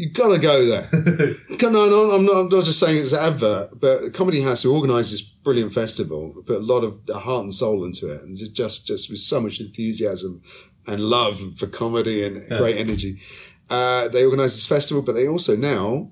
You've 0.00 0.14
got 0.14 0.28
to 0.28 0.38
go 0.38 0.64
there. 0.64 0.86
no, 1.70 1.88
no, 1.90 2.10
I'm 2.12 2.24
not, 2.24 2.36
I'm 2.36 2.48
not 2.48 2.64
just 2.64 2.80
saying 2.80 2.96
it's 2.96 3.12
an 3.12 3.18
advert, 3.20 3.78
but 3.78 4.14
Comedy 4.14 4.40
House 4.40 4.62
who 4.62 4.74
organised 4.74 5.10
this 5.10 5.20
brilliant 5.20 5.74
festival 5.74 6.32
put 6.46 6.56
a 6.56 6.64
lot 6.64 6.84
of 6.84 7.00
heart 7.12 7.42
and 7.42 7.52
soul 7.52 7.84
into 7.84 8.06
it, 8.10 8.22
and 8.22 8.34
just, 8.36 8.54
just, 8.54 8.86
just 8.86 9.10
with 9.10 9.18
so 9.18 9.40
much 9.40 9.60
enthusiasm 9.60 10.40
and 10.86 11.02
love 11.02 11.38
for 11.58 11.66
comedy 11.66 12.24
and 12.24 12.42
Yeah. 12.50 12.58
great 12.58 12.78
energy. 12.78 13.20
Uh, 13.68 14.08
they 14.08 14.24
organised 14.24 14.56
this 14.56 14.66
festival, 14.66 15.02
but 15.02 15.12
they 15.12 15.28
also 15.28 15.54
now, 15.54 16.10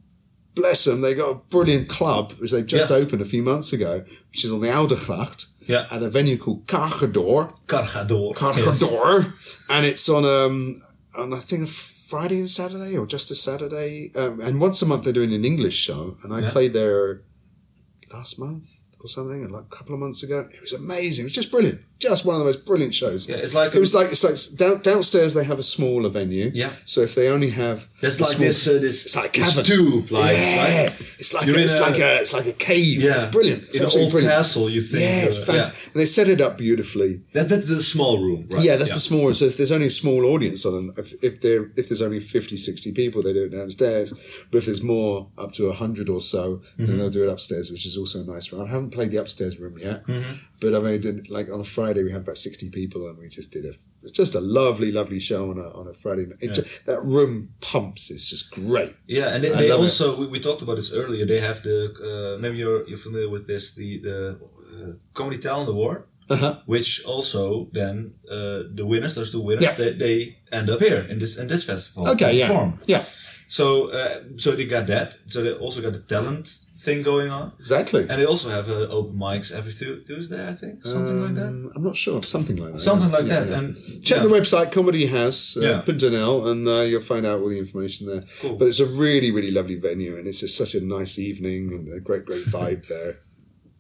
bless 0.55 0.85
them, 0.85 1.01
they 1.01 1.15
got 1.15 1.31
a 1.31 1.35
brilliant 1.49 1.89
club 1.89 2.33
which 2.33 2.51
they've 2.51 2.67
just 2.67 2.91
Yeah. 2.91 2.97
opened 2.97 3.23
a 3.23 3.25
few 3.25 3.43
months 3.43 3.73
ago, 3.73 4.05
which 4.31 4.45
is 4.45 4.53
on 4.53 4.61
the 4.61 4.69
Oudergracht 4.69 5.47
Yeah. 5.67 5.87
at 5.91 6.03
a 6.03 6.11
venue 6.11 6.37
called 6.37 6.67
Cargador. 6.67 7.55
Cargador. 7.67 8.35
Cargador, 8.35 9.33
and 9.71 9.87
it's 9.87 10.07
on 10.11 10.27
um 10.27 10.75
on 11.17 11.33
I 11.33 11.39
think 11.39 11.63
a 11.63 11.98
Friday 12.09 12.39
and 12.39 12.49
Saturday 12.49 12.97
or 12.97 13.07
just 13.07 13.31
a 13.31 13.35
Saturday, 13.35 14.11
um, 14.17 14.41
and 14.41 14.61
once 14.61 14.81
a 14.81 14.87
month 14.87 15.05
they're 15.05 15.13
doing 15.13 15.35
an 15.35 15.45
English 15.45 15.77
show, 15.77 16.17
and 16.23 16.33
I 16.33 16.41
Yeah. 16.41 16.51
played 16.53 16.73
there 16.73 17.21
last 18.11 18.39
month 18.39 18.67
or 19.01 19.09
something, 19.09 19.47
like 19.51 19.67
a 19.73 19.77
couple 19.77 19.93
of 19.95 20.01
months 20.01 20.23
ago. 20.23 20.49
It 20.51 20.61
was 20.63 20.73
amazing. 20.73 21.25
It 21.25 21.27
was 21.27 21.33
just 21.41 21.51
brilliant. 21.51 21.83
Just 22.01 22.25
one 22.25 22.35
of 22.37 22.39
the 22.39 22.45
most 22.45 22.65
brilliant 22.65 22.95
shows. 22.95 23.29
Yeah, 23.29 23.37
it's 23.37 23.55
like 23.55 23.75
it 23.75 23.81
was 23.81 23.93
like 23.95 24.09
it's 24.13 24.23
like 24.23 24.57
down, 24.59 24.81
downstairs 24.83 25.35
they 25.35 25.43
have 25.45 25.59
a 25.59 25.65
smaller 25.65 26.09
venue. 26.09 26.51
Yeah. 26.55 26.71
So 26.85 27.01
if 27.01 27.17
they 27.17 27.29
only 27.29 27.51
have 27.51 27.89
That's 28.01 28.19
a 28.21 28.23
like 28.23 28.37
small- 28.37 28.47
this, 28.47 28.69
uh, 28.69 28.73
this, 28.75 29.05
it's 29.07 29.17
like 29.17 29.33
cavern. 29.33 29.65
tube, 29.65 30.11
like, 30.13 30.37
yeah. 30.37 30.83
right? 30.85 31.01
It's 31.19 31.35
like 31.35 31.47
You're 31.47 31.59
a, 31.59 31.63
it's 31.63 31.77
a- 31.77 31.81
like 31.81 31.99
a 31.99 32.21
it's 32.21 32.33
like 32.33 32.47
a 32.47 32.53
cave. 32.53 33.03
Yeah. 33.03 33.17
It's 33.17 33.25
brilliant. 33.25 33.65
It's 33.65 33.81
In 33.81 33.87
an 33.87 33.91
old 33.97 34.11
brilliant. 34.13 34.33
castle, 34.37 34.71
you 34.71 34.81
think, 34.81 35.03
Yeah, 35.03 35.27
it's 35.27 35.39
uh, 35.43 35.47
fantastic. 35.47 35.87
yeah. 35.87 35.93
And 35.95 36.01
they 36.01 36.07
set 36.07 36.29
it 36.29 36.41
up 36.41 36.57
beautifully. 36.59 37.23
That, 37.33 37.49
that's 37.49 37.69
the 37.69 37.83
small 37.83 38.23
room, 38.23 38.47
right? 38.51 38.63
Yeah, 38.65 38.77
that's 38.77 38.95
the 38.95 39.01
small. 39.01 39.25
room. 39.25 39.35
So 39.35 39.47
if 39.47 39.57
there's 39.57 39.73
only 39.73 39.89
a 39.89 39.91
small 39.91 40.25
audience 40.27 40.65
on, 40.65 40.93
if 40.97 41.13
if 41.25 41.41
there 41.41 41.73
if 41.77 41.89
there's 41.89 42.03
only 42.03 42.21
50, 42.21 42.57
60 42.57 42.93
people, 42.93 43.23
they 43.23 43.33
do 43.33 43.45
it 43.45 43.49
downstairs. 43.53 44.13
But 44.53 44.59
if 44.59 44.67
there's 44.67 44.85
more, 44.85 45.27
up 45.37 45.51
to 45.55 45.73
hundred 45.73 46.09
or 46.09 46.21
so, 46.21 46.61
then 46.77 46.87
Mhm. 46.87 46.99
they'll 46.99 47.11
do 47.11 47.25
it 47.25 47.29
upstairs, 47.33 47.73
which 47.73 47.87
is 47.87 47.97
also 47.97 48.21
a 48.21 48.25
nice 48.25 48.53
room. 48.53 48.63
I 48.65 48.71
haven't 48.71 48.91
played 48.91 49.11
the 49.11 49.17
upstairs 49.17 49.59
room 49.59 49.77
yet, 49.81 50.07
Mhm. 50.07 50.39
but 50.61 50.75
I 50.77 50.79
mean, 50.79 50.95
I 50.95 50.99
did 50.99 51.29
like 51.29 51.51
on 51.51 51.59
a 51.59 51.65
Friday 51.65 51.88
we 51.97 52.11
had 52.13 52.23
about 52.23 52.37
sixty 52.39 52.71
people, 52.71 53.09
and 53.09 53.19
we 53.19 53.29
just 53.29 53.53
did 53.53 53.65
a 53.65 53.73
it's 54.03 54.13
just 54.13 54.35
a 54.35 54.41
lovely, 54.41 54.91
lovely 54.93 55.21
show 55.21 55.51
on 55.51 55.59
a 55.59 55.69
on 55.81 55.89
a 55.89 55.95
Friday. 55.95 56.27
night. 56.27 56.39
Yeah. 56.43 56.53
ju- 56.53 56.65
that 56.87 57.01
room 57.05 57.49
pumps. 57.61 58.11
It's 58.11 58.29
just 58.29 58.51
great. 58.55 58.95
Yeah, 59.07 59.29
and 59.35 59.43
they, 59.43 59.51
they 59.51 59.71
also 59.71 60.19
we, 60.21 60.27
we 60.27 60.41
talked 60.41 60.63
about 60.63 60.77
this 60.77 60.93
earlier. 60.93 61.27
They 61.27 61.41
have 61.41 61.63
the 61.63 61.79
uh, 62.37 62.41
maybe 62.41 62.59
you're 62.59 62.87
you're 62.89 62.99
familiar 62.99 63.31
with 63.31 63.47
this 63.47 63.75
the 63.75 64.01
the 64.03 64.39
uh, 64.75 64.93
comedy 65.15 65.39
talent 65.39 65.69
award, 65.69 66.03
Uh-huh. 66.31 66.61
which 66.67 67.05
also 67.07 67.69
then 67.73 68.15
uh, 68.31 68.63
the 68.77 68.85
winners, 68.85 69.15
those 69.15 69.31
two 69.33 69.41
winners, 69.41 69.65
Yeah. 69.65 69.77
they, 69.77 69.93
they 69.97 70.37
end 70.53 70.69
up 70.71 70.81
here 70.81 71.01
in 71.11 71.19
this 71.19 71.37
in 71.39 71.47
this 71.49 71.65
festival. 71.65 72.09
Okay, 72.11 72.33
yeah. 72.39 72.49
perform. 72.49 72.79
Yeah. 72.87 73.05
So 73.49 73.89
uh, 73.91 74.15
so 74.37 74.51
they 74.57 74.67
got 74.67 74.87
that. 74.87 75.09
So 75.27 75.43
they 75.43 75.53
also 75.53 75.81
got 75.81 75.93
the 75.95 76.05
talent 76.15 76.49
thing 76.85 77.03
going 77.03 77.29
on. 77.31 77.53
Exactly. 77.59 78.03
And 78.09 78.21
they 78.21 78.25
also 78.25 78.49
have 78.51 78.69
uh, 78.69 78.87
open 78.99 79.17
mics 79.19 79.51
every 79.53 79.73
tu- 79.73 80.03
Tuesday, 80.07 80.43
I 80.49 80.55
think, 80.55 80.83
something 80.85 81.21
like 81.25 81.35
that. 81.35 81.49
Um, 81.49 81.73
I'm 81.75 81.83
not 81.83 81.97
sure. 81.97 82.23
Something 82.23 82.57
like 82.57 82.73
that. 82.75 82.81
Something 82.83 83.11
like 83.11 83.27
Yeah, 83.27 83.41
that. 83.41 83.49
yeah. 83.51 83.59
And 83.59 83.77
Check 84.05 84.19
yeah. 84.19 84.23
the 84.23 84.29
website, 84.29 84.71
Comedy 84.73 85.07
House, 85.07 85.57
uh, 85.57 85.61
Yeah. 85.61 86.49
And 86.51 86.69
uh, 86.69 86.83
you'll 86.89 87.01
find 87.01 87.27
out 87.27 87.41
all 87.41 87.49
the 87.49 87.59
information 87.59 88.07
there. 88.07 88.23
Cool. 88.41 88.57
But 88.59 88.69
it's 88.69 88.81
a 88.81 88.87
really, 88.87 89.31
really 89.33 89.51
lovely 89.51 89.75
venue, 89.77 90.17
and 90.17 90.27
it's 90.29 90.41
just 90.41 90.57
such 90.57 90.75
a 90.75 90.81
nice 90.81 91.19
evening 91.19 91.73
and 91.73 91.93
a 91.93 92.01
great, 92.01 92.25
great 92.25 92.45
vibe 92.57 92.87
there. 92.89 93.19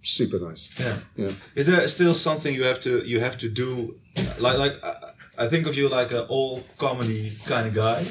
Super 0.02 0.38
nice. 0.40 0.70
Yeah. 0.78 0.98
Yeah. 1.16 1.32
Is 1.54 1.66
there 1.66 1.86
still 1.88 2.14
something 2.14 2.54
you 2.54 2.64
have 2.64 2.80
to 2.80 3.04
you 3.06 3.20
have 3.20 3.36
to 3.38 3.48
do? 3.48 3.96
Like 4.38 4.56
like 4.64 4.74
I, 4.82 4.92
I 5.44 5.46
think 5.48 5.66
of 5.66 5.76
you 5.76 5.88
like 5.88 6.10
an 6.12 6.24
all 6.28 6.62
comedy 6.78 7.32
kind 7.46 7.66
of 7.68 7.74
guy. 7.74 8.04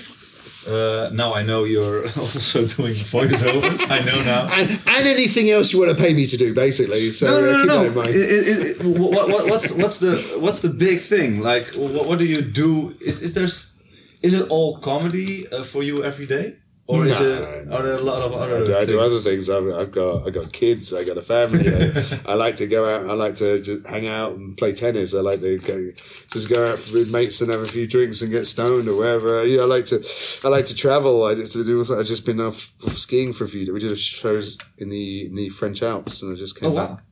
Uh, 0.68 1.10
now 1.14 1.34
I 1.34 1.44
know 1.44 1.64
you're 1.64 2.04
also 2.18 2.66
doing 2.66 2.96
voiceovers. 2.96 3.90
I 3.90 4.00
know 4.04 4.22
now. 4.24 4.48
And, 4.58 4.70
and 4.72 5.08
anything 5.08 5.50
else 5.50 5.72
you 5.72 5.80
want 5.80 5.96
to 5.96 6.04
pay 6.04 6.14
me 6.14 6.26
to 6.28 6.38
do, 6.38 6.54
basically. 6.54 7.12
So 7.12 7.26
no, 7.28 7.42
no, 7.42 7.48
uh, 7.48 7.52
no, 7.52 7.58
keep 7.58 7.68
no. 7.68 7.78
that 7.78 7.88
in 7.88 7.96
mind. 7.96 8.10
It- 8.10 8.30
it- 8.50 8.82
it- 8.82 8.86
what, 9.00 9.30
what, 9.30 9.46
what's 9.52 9.72
what's 9.72 10.00
the 10.00 10.18
what's 10.40 10.60
the 10.62 10.70
big 10.70 11.00
thing? 11.00 11.42
Like, 11.42 11.66
what, 11.76 12.06
what 12.08 12.20
do 12.20 12.26
you 12.26 12.42
do? 12.42 12.96
Is, 13.02 13.22
is 13.22 13.34
there 13.34 13.46
is 13.46 14.34
it 14.34 14.50
all 14.50 14.78
comedy 14.80 15.48
uh, 15.48 15.64
for 15.64 15.84
you 15.84 16.04
every 16.04 16.26
day? 16.26 16.56
Or 16.90 17.06
is 17.06 17.20
No, 17.20 17.26
it? 17.26 17.68
Are 17.74 17.84
there 17.84 17.98
a 17.98 18.02
lot 18.02 18.22
of 18.22 18.34
I 18.34 18.46
other? 18.50 18.66
do, 18.66 18.78
I 18.78 18.86
do 18.86 19.00
other 19.02 19.20
things. 19.20 19.50
I've, 19.50 19.68
I've 19.68 19.92
got 19.92 20.26
I've 20.26 20.34
got 20.34 20.54
kids. 20.54 20.94
I 20.94 21.04
got 21.04 21.18
a 21.18 21.22
family. 21.22 21.68
I, 21.68 22.20
I 22.32 22.36
like 22.36 22.56
to 22.58 22.68
go 22.68 22.86
out. 22.86 23.10
I 23.10 23.14
like 23.14 23.36
to 23.36 23.60
just 23.62 23.86
hang 23.88 24.08
out 24.08 24.36
and 24.36 24.56
play 24.58 24.72
tennis. 24.72 25.14
I 25.14 25.20
like 25.20 25.42
to 25.42 25.60
go, 25.60 25.90
just 26.32 26.48
go 26.50 26.66
out 26.72 26.78
with 26.94 27.12
mates 27.12 27.42
and 27.42 27.52
have 27.52 27.60
a 27.60 27.68
few 27.68 27.88
drinks 27.88 28.22
and 28.22 28.32
get 28.32 28.48
stoned 28.48 28.88
or 28.88 28.96
wherever. 28.96 29.46
You 29.46 29.58
know, 29.58 29.64
I 29.64 29.66
like 29.68 29.86
to 29.88 30.02
I 30.46 30.48
like 30.48 30.64
to 30.66 30.76
travel. 30.76 31.26
I 31.26 31.36
just 31.36 31.52
to 31.54 31.66
do. 31.66 31.78
I 31.82 32.04
just 32.04 32.26
been 32.26 32.40
off, 32.40 32.72
off 32.86 32.98
skiing 32.98 33.34
for 33.34 33.44
a 33.44 33.48
few. 33.50 33.66
Days. 33.66 33.74
We 33.74 33.80
did 33.82 33.92
a 33.92 33.98
shows 33.98 34.58
in 34.78 34.88
the 34.88 35.26
in 35.26 35.36
the 35.36 35.50
French 35.50 35.84
Alps 35.84 36.22
and 36.24 36.32
I 36.34 36.40
just 36.40 36.58
came 36.58 36.70
Oh, 36.70 36.74
wow. 36.74 36.88
back. 36.88 37.04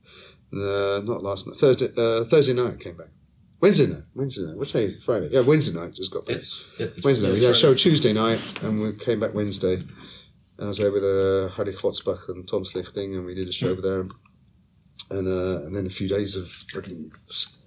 Uh, 0.54 1.00
not 1.04 1.22
last 1.22 1.46
night. 1.48 1.56
Thursday. 1.58 1.90
Uh, 1.98 2.24
Thursday 2.24 2.54
night 2.54 2.80
came 2.80 2.96
back. 2.96 3.08
Wednesday 3.60 3.86
night. 3.86 4.02
Wednesday 4.14 4.44
night. 4.46 4.56
What 4.56 4.68
day 4.68 4.84
is 4.84 4.96
it? 4.96 5.02
Friday. 5.02 5.28
Yeah, 5.32 5.40
Wednesday 5.40 5.78
night. 5.78 5.94
Just 5.94 6.12
got 6.12 6.26
back. 6.26 6.36
It's, 6.36 6.64
yeah, 6.78 6.86
it's- 6.86 7.04
Wednesday 7.04 7.26
night. 7.28 7.34
We 7.36 7.42
had 7.42 7.52
a 7.52 7.54
show 7.54 7.74
Tuesday 7.74 8.12
night, 8.12 8.62
and 8.62 8.82
we 8.82 8.92
came 8.94 9.20
back 9.20 9.34
Wednesday. 9.34 9.74
And 10.58 10.64
I 10.64 10.66
was 10.68 10.78
there 10.78 10.90
with 10.92 11.02
uh, 11.04 11.54
Harry 11.56 11.72
Klotzbach 11.72 12.28
and 12.28 12.46
Tom 12.46 12.64
Slichting, 12.64 13.14
and 13.14 13.24
we 13.24 13.34
did 13.34 13.48
a 13.48 13.52
show 13.52 13.70
over 13.70 13.80
there. 13.80 14.00
And 15.08 15.28
uh, 15.28 15.64
and 15.66 15.76
then 15.76 15.86
a 15.86 15.90
few 15.90 16.08
days 16.08 16.34
of 16.36 16.44
freaking 16.46 17.10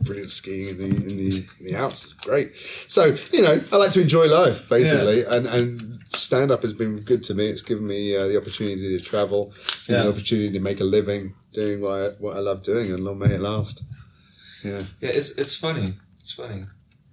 brilliant 0.05 0.29
skiing 0.29 0.69
in 0.69 0.77
the 0.77 0.85
in 0.87 1.07
the 1.17 1.47
in 1.59 1.65
the 1.67 1.75
Alps. 1.75 2.03
It 2.03 2.07
was 2.07 2.13
Great. 2.25 2.51
So 2.87 3.15
you 3.31 3.41
know, 3.41 3.61
I 3.71 3.75
like 3.77 3.91
to 3.91 4.01
enjoy 4.01 4.27
life 4.27 4.67
basically, 4.67 5.23
and 5.23 5.47
and 5.47 5.99
stand 6.13 6.51
up 6.51 6.63
has 6.63 6.73
been 6.73 6.97
good 6.97 7.23
to 7.23 7.33
me. 7.33 7.47
It's 7.47 7.61
given 7.61 7.87
me 7.87 8.13
uh, 8.15 8.27
the 8.27 8.35
opportunity 8.37 8.97
to 8.97 9.01
travel, 9.03 9.53
it's 9.55 9.87
given 9.87 10.01
me 10.01 10.05
Yeah. 10.05 10.11
the 10.11 10.17
opportunity 10.17 10.51
to 10.51 10.59
make 10.59 10.81
a 10.81 10.83
living 10.83 11.33
doing 11.53 11.79
what 11.79 11.91
I, 12.01 12.07
what 12.19 12.35
I 12.35 12.39
love 12.41 12.61
doing, 12.61 12.91
and 12.91 13.05
long 13.05 13.19
may 13.19 13.35
it 13.35 13.39
last. 13.39 13.83
Yeah. 14.63 14.83
Yeah, 15.01 15.09
it's 15.19 15.31
it's 15.31 15.55
funny. 15.55 15.93
It's 16.19 16.33
funny 16.33 16.65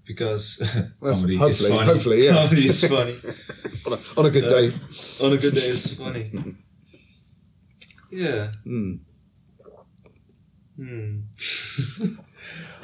because 0.05 0.57
That's- 1.03 1.23
comedy 1.23 1.35
is 1.35 1.41
hopefully- 1.41 1.71
funny. 1.71 1.87
hopefully, 1.93 2.25
yeah. 2.27 2.35
comedy 2.35 2.67
is 2.67 2.85
funny. 2.97 3.17
on, 3.87 3.93
a, 3.93 3.99
on 4.21 4.27
a 4.27 4.31
good 4.31 4.45
Uh, 4.45 4.49
day. 4.61 4.73
On 5.21 5.33
a 5.33 5.37
good 5.37 5.55
day, 5.55 5.69
it's 5.69 5.95
funny. 5.95 6.31
Yeah. 8.13 8.53
Hmm. 8.65 8.95
Hmm. 10.77 11.21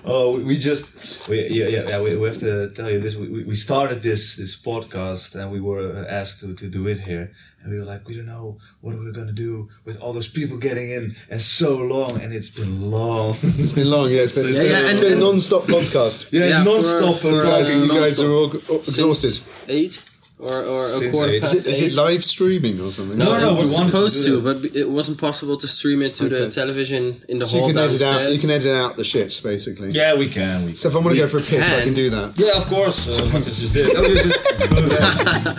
Oh, 0.05 0.37
we- 0.37 0.45
we 0.45 0.59
just 0.59 1.29
we, 1.29 1.49
yeah 1.49 1.66
yeah 1.69 1.89
yeah 1.89 2.01
we, 2.01 2.16
we 2.16 2.27
have 2.29 2.39
to 2.39 2.70
tell 2.70 2.91
you 2.91 3.01
this. 3.01 3.16
We, 3.16 3.29
we 3.29 3.45
we 3.45 3.57
started 3.57 4.03
this 4.03 4.37
this 4.37 4.61
podcast 4.61 5.35
and 5.35 5.51
we 5.51 5.61
were 5.61 6.07
asked 6.09 6.41
to, 6.41 6.55
to 6.55 6.66
do 6.69 6.87
it 6.87 7.01
here, 7.01 7.33
and 7.62 7.73
we 7.73 7.79
were 7.79 7.85
like, 7.85 8.07
we 8.09 8.15
don't 8.16 8.27
know 8.27 8.59
what 8.81 8.95
we're 8.97 9.12
gonna 9.12 9.33
do 9.33 9.69
with 9.85 10.01
all 10.01 10.12
those 10.12 10.29
people 10.29 10.57
getting 10.59 10.91
in, 10.91 11.15
and 11.31 11.41
so 11.41 11.77
long, 11.77 12.20
and 12.23 12.33
it's 12.33 12.51
been 12.51 12.91
long. 12.91 13.37
It's 13.62 13.73
been 13.73 13.91
long, 13.91 14.11
yeah. 14.11 14.23
It's 14.23 14.35
been, 14.37 14.45
Yeah, 14.45 14.51
it's 14.51 14.59
yeah, 14.59 14.66
been, 14.69 14.81
and- 14.85 14.91
it's 14.91 15.01
been 15.01 15.12
a 15.19 15.20
non-stop 15.20 15.62
podcast. 15.62 16.33
Yeah, 16.33 16.47
Yeah, 16.49 16.62
non-stop 16.65 17.15
for- 17.16 17.41
for, 17.41 17.43
guys, 17.43 17.66
talking, 17.69 17.83
you 17.83 17.89
guys 17.89 18.19
non-stop. 18.20 18.27
are 18.27 18.33
all 18.73 18.79
exhausted. 18.81 19.29
Since 19.31 19.65
eight 19.69 19.95
or, 20.43 20.62
or 20.64 20.77
a 20.85 20.89
Since 20.89 21.14
quarter 21.16 21.32
eight. 21.32 21.40
past 21.43 21.55
Is 21.55 21.66
it, 21.66 21.70
is 21.70 21.82
eight. 21.82 21.93
it 21.93 21.97
live 21.97 22.23
streaming 22.24 22.81
or 22.81 22.89
something? 22.90 23.16
No, 23.16 23.24
No, 23.27 23.39
no, 23.39 23.55
it 23.55 23.59
was 23.59 23.69
we 23.70 23.74
wanted 23.77 23.90
to 23.93 24.09
supposed 24.10 24.24
do 24.24 24.40
to, 24.43 24.55
but 24.55 24.77
it 24.77 24.90
wasn't 24.90 25.19
possible 25.19 25.56
to 25.56 25.69
stream 25.69 26.02
it 26.02 26.14
to 26.16 26.28
the 26.28 26.51
television 26.51 27.23
in 27.28 27.39
the 27.39 27.47
So 27.47 27.56
you 27.56 27.62
hall 27.62 27.70
can 27.70 27.78
edit 27.78 28.02
out. 28.02 28.32
You 28.32 28.39
can 28.39 28.51
edit 28.51 28.77
out 28.77 28.97
the 28.97 29.02
shits, 29.05 29.43
basically. 29.43 29.90
Yeah, 29.90 30.14
we 30.16 30.28
can. 30.28 30.66
We 30.66 30.74
So 30.74 30.89
if 30.89 30.94
I 30.97 30.98
want 30.98 31.12
to 31.16 31.20
go 31.23 31.28
for 31.28 31.39
a 31.39 31.43
piss, 31.43 31.69
I 31.73 31.77
can. 31.77 31.85
can 31.85 31.94
do 31.94 32.10
that. 32.10 32.32
Yeah, 32.39 32.56
of 32.59 32.66
course. 32.66 33.09
Uh, 33.09 33.16
just 33.40 33.74
did. 33.74 33.86
You 33.93 34.14
just 34.23 34.70
go 34.70 34.81
there. 34.81 35.55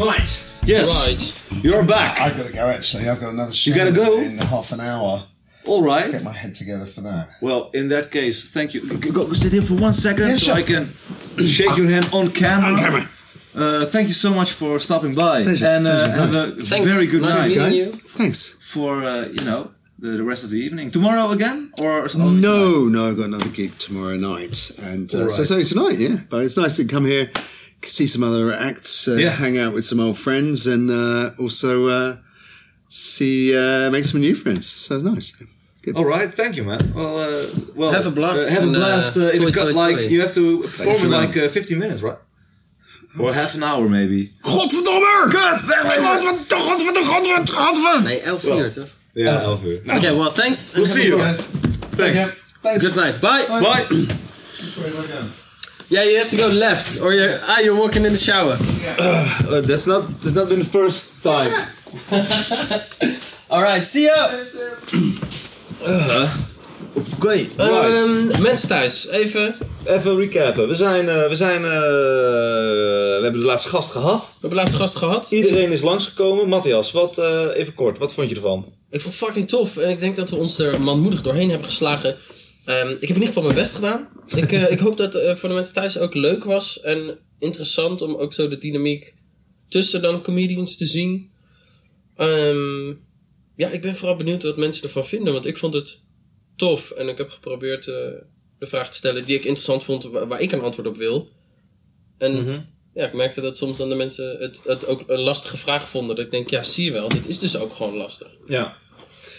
right. 0.06 0.50
Yes. 0.66 0.88
Right. 1.52 1.62
You're 1.64 1.84
back. 1.84 2.18
I've 2.20 2.36
got 2.36 2.46
to 2.46 2.52
go. 2.52 2.66
Actually, 2.68 3.08
I've 3.08 3.20
got 3.20 3.32
another 3.32 3.52
show. 3.52 3.74
gotta 3.74 3.92
go? 3.92 4.18
in 4.20 4.38
half 4.38 4.72
an 4.72 4.80
hour. 4.80 5.22
All 5.66 5.82
right. 5.82 6.12
Get 6.12 6.22
my 6.24 6.32
head 6.32 6.54
together 6.54 6.84
for 6.86 7.00
that. 7.02 7.28
Well, 7.40 7.70
in 7.72 7.88
that 7.88 8.10
case, 8.10 8.52
thank 8.52 8.74
you. 8.74 8.80
G- 8.98 9.10
Go 9.10 9.32
sit 9.32 9.52
here 9.52 9.62
for 9.62 9.74
one 9.74 9.92
second 9.94 10.26
Yeah, 10.28 10.34
so 10.36 10.46
sure. 10.46 10.54
I 10.56 10.62
can 10.62 10.88
shake 11.46 11.76
your 11.76 11.88
hand 11.88 12.08
on 12.12 12.30
camera. 12.30 12.72
On 12.72 12.78
camera. 12.78 13.08
Uh, 13.56 13.86
thank 13.86 14.08
you 14.08 14.14
so 14.14 14.30
much 14.34 14.52
for 14.52 14.78
stopping 14.80 15.14
by. 15.14 15.42
Pleasure. 15.44 15.66
And 15.66 15.86
uh, 15.86 15.90
Pleasure. 16.04 16.18
have 16.18 16.32
Nice. 16.32 16.46
a 16.58 16.62
Thanks. 16.62 16.90
very 16.90 17.06
good 17.06 17.22
Nice 17.22 17.48
night 17.48 17.54
Guys, 17.56 17.86
you. 17.86 17.92
thanks. 17.92 18.48
for, 18.72 19.02
uh, 19.04 19.26
you 19.28 19.44
know, 19.44 19.70
the, 20.00 20.10
the 20.18 20.22
rest 20.24 20.44
of 20.44 20.50
the 20.50 20.58
evening. 20.58 20.90
Tomorrow 20.90 21.30
again? 21.30 21.72
Or 21.80 22.08
No, 22.14 22.88
no, 22.88 23.08
I've 23.08 23.16
got 23.16 23.26
another 23.26 23.48
gig 23.50 23.78
tomorrow 23.78 24.16
night, 24.16 24.70
and 24.82 25.06
uh, 25.14 25.28
so 25.30 25.42
Alright. 25.42 25.66
so 25.66 25.74
tonight, 25.74 25.98
yeah. 25.98 26.16
But 26.28 26.42
it's 26.44 26.56
nice 26.58 26.76
to 26.76 26.84
come 26.84 27.04
here, 27.06 27.30
see 27.84 28.06
some 28.08 28.22
other 28.24 28.52
acts, 28.52 29.06
uh, 29.08 29.12
Yeah. 29.14 29.30
hang 29.30 29.56
out 29.56 29.72
with 29.72 29.84
some 29.84 30.00
old 30.00 30.18
friends, 30.18 30.66
and 30.66 30.90
uh, 30.90 31.30
also 31.38 31.86
uh, 31.88 32.16
see 32.88 33.56
uh, 33.56 33.88
make 33.90 34.04
some 34.04 34.20
new 34.20 34.34
friends. 34.34 34.66
So 34.66 34.96
it's 34.96 35.04
nice. 35.04 35.32
Good. 35.84 35.96
All 35.96 36.04
right, 36.06 36.32
thank 36.34 36.56
you, 36.56 36.64
man. 36.64 36.78
Well, 36.94 37.18
uh, 37.18 37.46
well, 37.74 37.92
Have 37.92 38.06
a 38.06 38.10
blast 38.10 38.46
uh, 38.48 38.54
have 38.54 38.62
a 38.62 38.66
and, 38.66 38.76
uh, 38.76 38.78
blast. 38.78 39.16
Uh, 39.16 39.30
in 39.36 39.52
toi, 39.52 39.62
a 39.62 39.72
like 39.72 39.96
toi. 39.96 40.08
you 40.08 40.20
have 40.22 40.32
to 40.32 40.60
perform 40.60 41.02
in 41.04 41.10
like 41.10 41.36
uh, 41.36 41.48
15 41.48 41.78
minutes, 41.78 42.00
right? 42.02 42.16
Or 43.20 43.32
half 43.34 43.54
an 43.54 43.62
hour, 43.62 43.88
maybe. 43.88 44.30
Godverdomme! 44.42 45.30
Kut! 45.30 45.60
Godverdomme! 45.62 46.38
Godverdomme! 46.48 47.04
Godverdomme! 47.04 47.44
Godverdomme! 47.44 48.08
Nee, 48.08 48.20
11 48.24 48.58
uur 48.58 48.72
toch? 48.72 48.88
Ja, 49.12 49.40
11 49.40 49.66
uur. 49.66 49.80
Oké, 49.86 49.96
okay, 49.96 50.16
well, 50.16 50.30
thanks. 50.30 50.72
We'll 50.72 50.84
and 50.84 50.92
see 50.92 51.06
you. 51.06 51.16
blast. 51.16 51.42
Thanks. 51.96 52.32
Thanks. 52.62 52.82
Good 52.84 52.94
night. 52.94 53.20
Bye. 53.20 53.44
Bye. 53.60 53.86
Yeah, 55.88 56.02
you 56.04 56.16
have 56.18 56.28
to 56.30 56.36
go 56.36 56.48
left, 56.48 57.00
or 57.00 57.12
you're 57.12 57.38
ah, 57.46 57.60
you're 57.60 57.76
walking 57.76 58.04
in 58.04 58.12
the 58.12 58.18
shower. 58.18 58.56
Uh, 58.98 59.60
that's 59.60 59.86
not 59.86 60.08
that's 60.22 60.34
not 60.34 60.48
been 60.48 60.58
the 60.58 60.64
first 60.64 61.22
time. 61.22 61.50
All 63.50 63.62
right, 63.62 63.84
see 63.84 64.06
ya. 64.06 64.28
Oké, 65.84 67.46
ehm, 67.56 68.42
mensen 68.42 68.68
thuis, 68.68 69.08
even. 69.08 69.56
Even 69.86 70.16
recappen. 70.16 70.68
We 70.68 70.74
zijn, 70.74 71.08
eh, 71.08 71.28
we 71.28 71.34
zijn, 71.34 71.64
eh, 71.64 71.70
we 71.70 73.20
hebben 73.22 73.40
de 73.40 73.46
laatste 73.46 73.68
gast 73.68 73.90
gehad. 73.90 74.24
We 74.24 74.36
hebben 74.40 74.58
laatst 74.58 74.74
gast 74.74 74.96
gehad. 74.96 75.30
Iedereen 75.30 75.70
is 75.70 75.80
langsgekomen. 75.80 76.48
Matthias, 76.48 76.92
wat, 76.92 77.18
eh, 77.18 77.48
even 77.54 77.74
kort, 77.74 77.98
wat 77.98 78.14
vond 78.14 78.28
je 78.28 78.34
ervan? 78.34 78.72
Ik 78.90 79.00
vond 79.00 79.14
het 79.14 79.24
fucking 79.24 79.48
tof 79.48 79.76
en 79.76 79.90
ik 79.90 80.00
denk 80.00 80.16
dat 80.16 80.30
we 80.30 80.36
ons 80.36 80.58
er 80.58 80.80
manmoedig 80.80 81.22
doorheen 81.22 81.50
hebben 81.50 81.68
geslagen. 81.68 82.16
Ehm, 82.64 82.88
ik 82.88 83.00
heb 83.00 83.08
in 83.08 83.14
ieder 83.14 83.26
geval 83.26 83.42
mijn 83.42 83.54
best 83.54 83.74
gedaan. 83.74 84.08
Ik, 84.34 84.50
ik 84.50 84.78
hoop 84.78 84.96
dat 84.96 85.12
het 85.12 85.38
voor 85.38 85.48
de 85.48 85.54
mensen 85.54 85.74
thuis 85.74 85.98
ook 85.98 86.14
leuk 86.14 86.44
was 86.44 86.80
en 86.80 87.18
interessant 87.38 88.02
om 88.02 88.14
ook 88.14 88.32
zo 88.32 88.48
de 88.48 88.58
dynamiek 88.58 89.14
tussen 89.68 90.02
dan 90.02 90.22
comedians 90.22 90.76
te 90.76 90.86
zien. 90.86 91.30
Ehm, 92.16 92.92
ja, 93.56 93.68
ik 93.68 93.80
ben 93.80 93.96
vooral 93.96 94.16
benieuwd 94.16 94.42
wat 94.42 94.56
mensen 94.56 94.82
ervan 94.82 95.06
vinden, 95.06 95.32
want 95.32 95.46
ik 95.46 95.58
vond 95.58 95.74
het 95.74 96.00
tof 96.56 96.90
en 96.90 97.08
ik 97.08 97.18
heb 97.18 97.30
geprobeerd 97.30 97.88
eh, 97.88 97.94
de 98.58 98.66
vraag 98.66 98.90
te 98.90 98.96
stellen 98.96 99.24
die 99.24 99.36
ik 99.36 99.44
interessant 99.44 99.84
vond, 99.84 100.04
waar, 100.04 100.26
waar 100.26 100.40
ik 100.40 100.52
een 100.52 100.60
antwoord 100.60 100.88
op 100.88 100.96
wil. 100.96 101.32
En 102.18 102.66
ja, 102.94 103.06
ik 103.06 103.12
merkte 103.12 103.40
dat 103.40 103.56
soms 103.56 103.78
dan 103.78 103.88
de 103.88 103.94
mensen 103.94 104.38
het, 104.38 104.62
het 104.64 104.86
ook 104.86 105.04
een 105.06 105.20
lastige 105.20 105.56
vraag 105.56 105.88
vonden. 105.88 106.16
Dat 106.16 106.24
ik 106.24 106.30
denk, 106.30 106.50
ja, 106.50 106.62
zie 106.62 106.84
je 106.84 106.92
wel, 106.92 107.08
dit 107.08 107.28
is 107.28 107.38
dus 107.38 107.56
ook 107.56 107.72
gewoon 107.72 107.96
lastig. 107.96 108.28
Ja. 108.46 108.76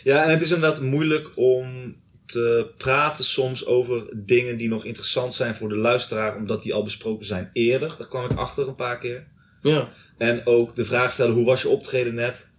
Ja, 0.04 0.24
en 0.24 0.30
het 0.30 0.42
is 0.42 0.52
inderdaad 0.52 0.82
moeilijk 0.82 1.32
om 1.36 1.96
te 2.26 2.72
praten 2.78 3.26
soms 3.26 3.66
over 3.66 4.08
dingen 4.14 4.58
die 4.58 4.68
nog 4.68 4.86
interessant 4.86 5.34
zijn 5.34 5.56
voor 5.56 5.70
de 5.70 5.76
luisteraar, 5.76 6.36
omdat 6.36 6.64
die 6.64 6.74
al 6.74 6.84
besproken 6.84 7.26
zijn 7.26 7.50
eerder. 7.54 7.96
Daar 7.98 8.08
kwam 8.08 8.26
ik 8.26 8.38
achter 8.38 8.68
een 8.68 8.76
paar 8.76 9.00
keer. 9.00 9.28
Ja. 9.62 9.90
En 10.18 10.46
ook 10.46 10.76
de 10.76 10.86
vraag 10.86 11.12
stellen, 11.12 11.34
hoe 11.34 11.46
was 11.46 11.62
je 11.62 11.70
optreden 11.70 12.14
net? 12.14 12.52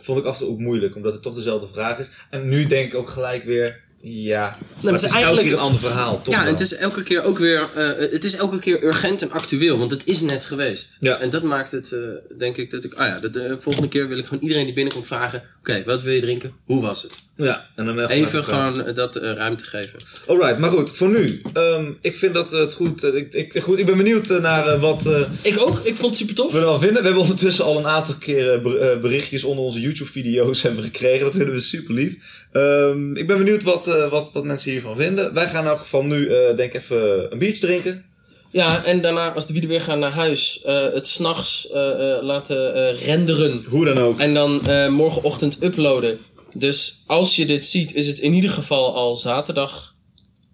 Vond 0.00 0.18
ik 0.18 0.24
af 0.24 0.38
en 0.38 0.44
toe 0.44 0.52
ook 0.52 0.58
moeilijk, 0.58 0.96
omdat 0.96 1.12
het 1.12 1.22
toch 1.22 1.34
dezelfde 1.34 1.66
vraag 1.72 1.98
is. 1.98 2.10
En 2.30 2.48
nu 2.48 2.66
denk 2.66 2.92
ik 2.92 2.98
ook 2.98 3.08
gelijk 3.10 3.44
weer, 3.44 3.80
ja, 4.02 4.40
maar 4.48 4.58
maar 4.82 4.92
het 4.92 5.02
is 5.02 5.08
is 5.08 5.14
elke 5.14 5.16
eigenlijk- 5.16 5.46
keer 5.46 5.56
een 5.56 5.62
ander 5.62 5.80
verhaal, 5.80 6.22
toch 6.22 6.34
ja, 6.34 6.42
wel? 6.42 6.50
het 6.50 6.60
is 6.60 6.74
elke 6.76 7.02
keer 7.02 7.22
ook 7.22 7.38
weer. 7.38 7.68
eh, 7.74 8.10
het 8.12 8.24
is 8.24 8.36
elke 8.36 8.58
keer 8.58 8.84
urgent 8.84 9.22
en 9.22 9.30
actueel, 9.30 9.78
want 9.78 9.90
het 9.90 10.02
is 10.04 10.20
net 10.20 10.44
geweest. 10.44 10.96
Ja. 11.00 11.18
En 11.20 11.30
dat 11.30 11.42
maakt 11.42 11.70
het, 11.70 11.92
eh, 11.92 12.00
denk 12.38 12.56
ik, 12.56 12.70
dat 12.70 12.84
ik. 12.84 12.94
Ah 12.94 13.06
ja, 13.06 13.28
de 13.28 13.56
volgende 13.60 13.88
keer 13.88 14.08
wil 14.08 14.18
ik 14.18 14.24
gewoon 14.26 14.42
iedereen 14.42 14.64
die 14.64 14.74
binnenkomt 14.74 15.06
vragen: 15.06 15.42
Oké, 15.60 15.82
wat 15.86 16.02
wil 16.02 16.12
je 16.14 16.20
drinken? 16.20 16.52
Hoe 16.64 16.80
was 16.82 17.02
het? 17.02 17.12
Ja, 17.36 17.66
en 17.76 17.84
dan 17.84 17.98
even, 17.98 18.44
gewoon 18.44 18.84
eh, 18.84 18.94
dat 18.94 19.16
eh, 19.16 19.32
ruimte 19.34 19.64
geven. 19.64 19.98
Alright, 20.26 20.58
maar 20.58 20.70
goed, 20.70 20.90
voor 20.96 21.08
nu. 21.08 21.42
Ehm, 21.52 21.92
ik 22.00 22.16
vind 22.16 22.34
dat 22.34 22.50
het 22.50 22.74
goed. 22.74 23.02
eh, 23.04 23.14
ik, 23.14 23.34
ik, 23.34 23.60
goed. 23.62 23.78
Ik 23.78 23.86
ben 23.86 23.96
benieuwd 23.96 24.28
naar 24.40 24.78
wat 24.78 25.06
eh, 25.06 25.20
Ik 25.42 25.60
ook, 25.60 25.78
ik 25.82 25.94
vond 25.96 26.08
het 26.08 26.16
super 26.16 26.34
tof. 26.34 26.52
we 26.52 26.58
ervan 26.58 26.80
vinden. 26.80 26.98
We 26.98 27.04
hebben 27.04 27.22
ondertussen 27.22 27.64
al 27.64 27.78
een 27.78 27.86
aantal 27.86 28.14
keren 28.18 28.62
ber- 28.62 28.98
berichtjes 29.00 29.44
onder 29.44 29.64
onze 29.64 29.80
YouTube-video's 29.80 30.62
hebben 30.66 30.84
gekregen. 30.84 31.24
Dat 31.24 31.34
vinden 31.34 31.54
we 31.54 31.60
super 31.60 31.94
lief. 31.94 32.46
Ehm, 32.52 33.16
ik 33.16 33.26
ben 33.26 33.38
benieuwd 33.38 33.62
wat, 33.62 33.86
eh, 33.86 34.10
wat, 34.10 34.32
wat 34.32 34.44
mensen 34.44 34.70
hiervan 34.70 34.96
vinden. 34.96 35.34
Wij 35.34 35.48
gaan 35.48 35.62
in 35.64 35.70
elk 35.70 35.80
geval 35.80 36.04
nu, 36.04 36.28
eh, 36.28 36.56
denk 36.56 36.72
ik, 36.72 36.80
even 36.80 37.32
een 37.32 37.38
biertje 37.38 37.66
drinken. 37.66 38.04
Ja, 38.50 38.84
en 38.84 39.00
daarna, 39.02 39.32
als 39.34 39.46
de 39.46 39.52
video 39.52 39.68
weer 39.68 39.80
gaan 39.80 39.98
naar 39.98 40.10
huis, 40.12 40.60
eh, 40.62 40.92
het 40.92 41.06
s'nachts 41.06 41.70
eh 41.70 42.18
laten 42.22 42.94
renderen. 42.94 43.64
Hoe 43.68 43.84
dan 43.84 43.98
ook. 43.98 44.18
En 44.18 44.34
dan 44.34 44.60
morgenochtend 44.92 45.62
uploaden. 45.62 46.18
Dus 46.56 46.94
als 47.06 47.36
je 47.36 47.46
dit 47.46 47.64
ziet, 47.64 47.94
is 47.94 48.06
het 48.06 48.18
in 48.18 48.34
ieder 48.34 48.50
geval 48.50 48.94
al 48.94 49.16
zaterdag. 49.16 49.94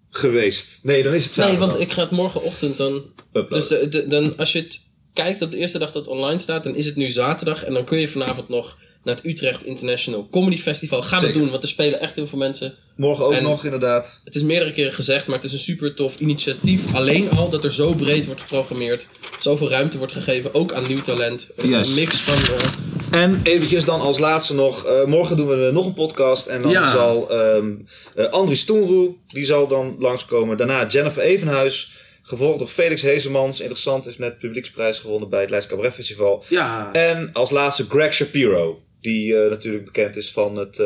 Geweest. 0.09 0.79
Nee, 0.81 1.03
dan 1.03 1.13
is 1.13 1.25
het 1.25 1.35
Nee, 1.35 1.45
zaterdag. 1.45 1.69
want 1.69 1.81
ik 1.81 1.91
ga 1.91 2.01
het 2.01 2.11
morgenochtend 2.11 2.77
dan. 2.77 2.93
Uploaden. 3.33 3.49
Dus 3.59 3.67
de, 3.67 3.87
de- 3.89 4.07
dan, 4.07 4.37
als 4.37 4.51
je 4.51 4.59
het 4.59 4.79
kijkt 5.13 5.41
op 5.41 5.51
de 5.51 5.57
eerste 5.57 5.77
dag 5.77 5.91
dat 5.91 6.05
het 6.05 6.13
online 6.15 6.39
staat, 6.39 6.63
dan 6.63 6.75
is 6.75 6.85
het 6.85 6.95
nu 6.95 7.09
zaterdag. 7.09 7.63
En 7.63 7.73
dan 7.73 7.83
kun 7.83 7.99
je 7.99 8.07
vanavond 8.07 8.49
nog 8.49 8.77
naar 9.07 9.15
het 9.15 9.25
Utrecht 9.25 9.65
International 9.65 10.27
Comedy 10.31 10.57
Festival. 10.57 11.01
Gaan 11.01 11.21
we 11.25 11.31
doen, 11.31 11.49
want 11.49 11.63
er 11.63 11.69
spelen 11.69 11.99
echt 11.99 12.15
heel 12.15 12.27
veel 12.27 12.37
mensen. 12.37 12.73
Morgen 12.95 13.25
ook 13.25 13.31
En- 13.33 13.43
nog, 13.43 13.63
inderdaad. 13.63 14.21
Het 14.23 14.35
is 14.35 14.43
meerdere 14.43 14.73
keren 14.73 14.91
gezegd, 14.91 15.27
maar 15.27 15.35
het 15.35 15.43
is 15.45 15.53
een 15.53 15.59
super 15.59 15.93
tof 15.93 16.19
initiatief. 16.19 16.93
Alleen 16.95 17.29
al 17.29 17.49
dat 17.49 17.63
er 17.63 17.73
zo 17.73 17.93
breed 17.93 18.25
wordt 18.25 18.41
geprogrammeerd, 18.41 19.07
zoveel 19.39 19.69
ruimte 19.69 19.97
wordt 19.97 20.13
gegeven, 20.13 20.53
ook 20.53 20.73
aan 20.73 20.87
nieuw 20.87 21.01
talent. 21.01 21.47
Een 21.55 21.93
mix 21.95 22.17
van. 22.21 22.55
eh, 22.55 23.21
En 23.23 23.39
eventjes 23.43 23.85
dan 23.85 24.01
als 24.01 24.19
laatste 24.19 24.53
nog, 24.53 24.85
eh, 24.85 25.05
morgen 25.05 25.37
doen 25.37 25.47
we 25.47 25.65
eh, 25.67 25.73
nog 25.73 25.85
een 25.85 25.93
podcast. 25.93 26.45
En 26.47 26.61
dan 26.61 26.71
Ja. 26.71 26.91
zal 26.91 27.31
ehm 27.31 27.71
eh, 28.15 28.25
Andries 28.31 28.59
Stoenroe, 28.59 29.15
die 29.27 29.45
zal 29.45 29.67
dan 29.67 29.95
langskomen. 29.99 30.57
Daarna 30.57 30.87
Jennifer 30.87 31.21
Evenhuis, 31.21 31.91
gevolgd 32.21 32.59
door 32.59 32.67
Felix 32.67 33.01
Hezemans. 33.01 33.59
Interessant, 33.59 34.05
heeft 34.05 34.19
net 34.19 34.39
publieksprijs 34.39 34.99
gewonnen 34.99 35.29
bij 35.29 35.41
het 35.41 35.49
Leids 35.49 35.67
Cabaret 35.67 35.93
Festival. 35.93 36.43
Ja. 36.47 36.89
En 36.93 37.29
als 37.33 37.49
laatste 37.49 37.85
Greg 37.89 38.13
Shapiro, 38.13 38.81
die 39.01 39.35
eh, 39.35 39.49
natuurlijk 39.49 39.85
bekend 39.85 40.15
is 40.15 40.31
van 40.31 40.55
het... 40.55 40.79
eh, 40.79 40.85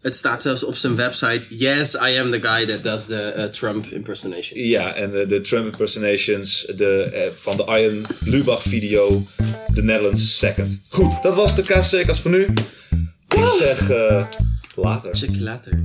Het 0.00 0.16
staat 0.16 0.42
zelfs 0.42 0.64
op 0.64 0.74
zijn 0.74 0.96
website. 0.96 1.42
Yes, 1.56 1.94
I 1.94 2.18
am 2.18 2.30
the 2.30 2.40
guy 2.40 2.66
that 2.66 2.82
does 2.82 3.06
the 3.06 3.20
eh, 3.22 3.44
Trump 3.44 3.86
impersonation. 3.86 4.60
Ja, 4.60 4.94
en 4.94 5.10
de 5.28 5.40
Trump 5.40 5.64
impersonations 5.64 6.66
de, 6.76 7.30
van 7.34 7.56
de 7.56 7.64
Ian 7.66 8.04
Lubach 8.24 8.62
video, 8.62 9.26
The 9.74 9.82
Netherlands 9.82 10.38
Second. 10.38 10.80
Goed, 10.88 11.22
dat 11.22 11.34
was 11.34 11.54
de 11.56 11.62
KC-kast 11.62 12.20
voor 12.20 12.30
nu. 12.30 12.42
Ik 13.28 13.46
zeg 13.58 13.88
later. 14.74 15.16
Check 15.16 15.30
je 15.34 15.42
later. 15.42 15.82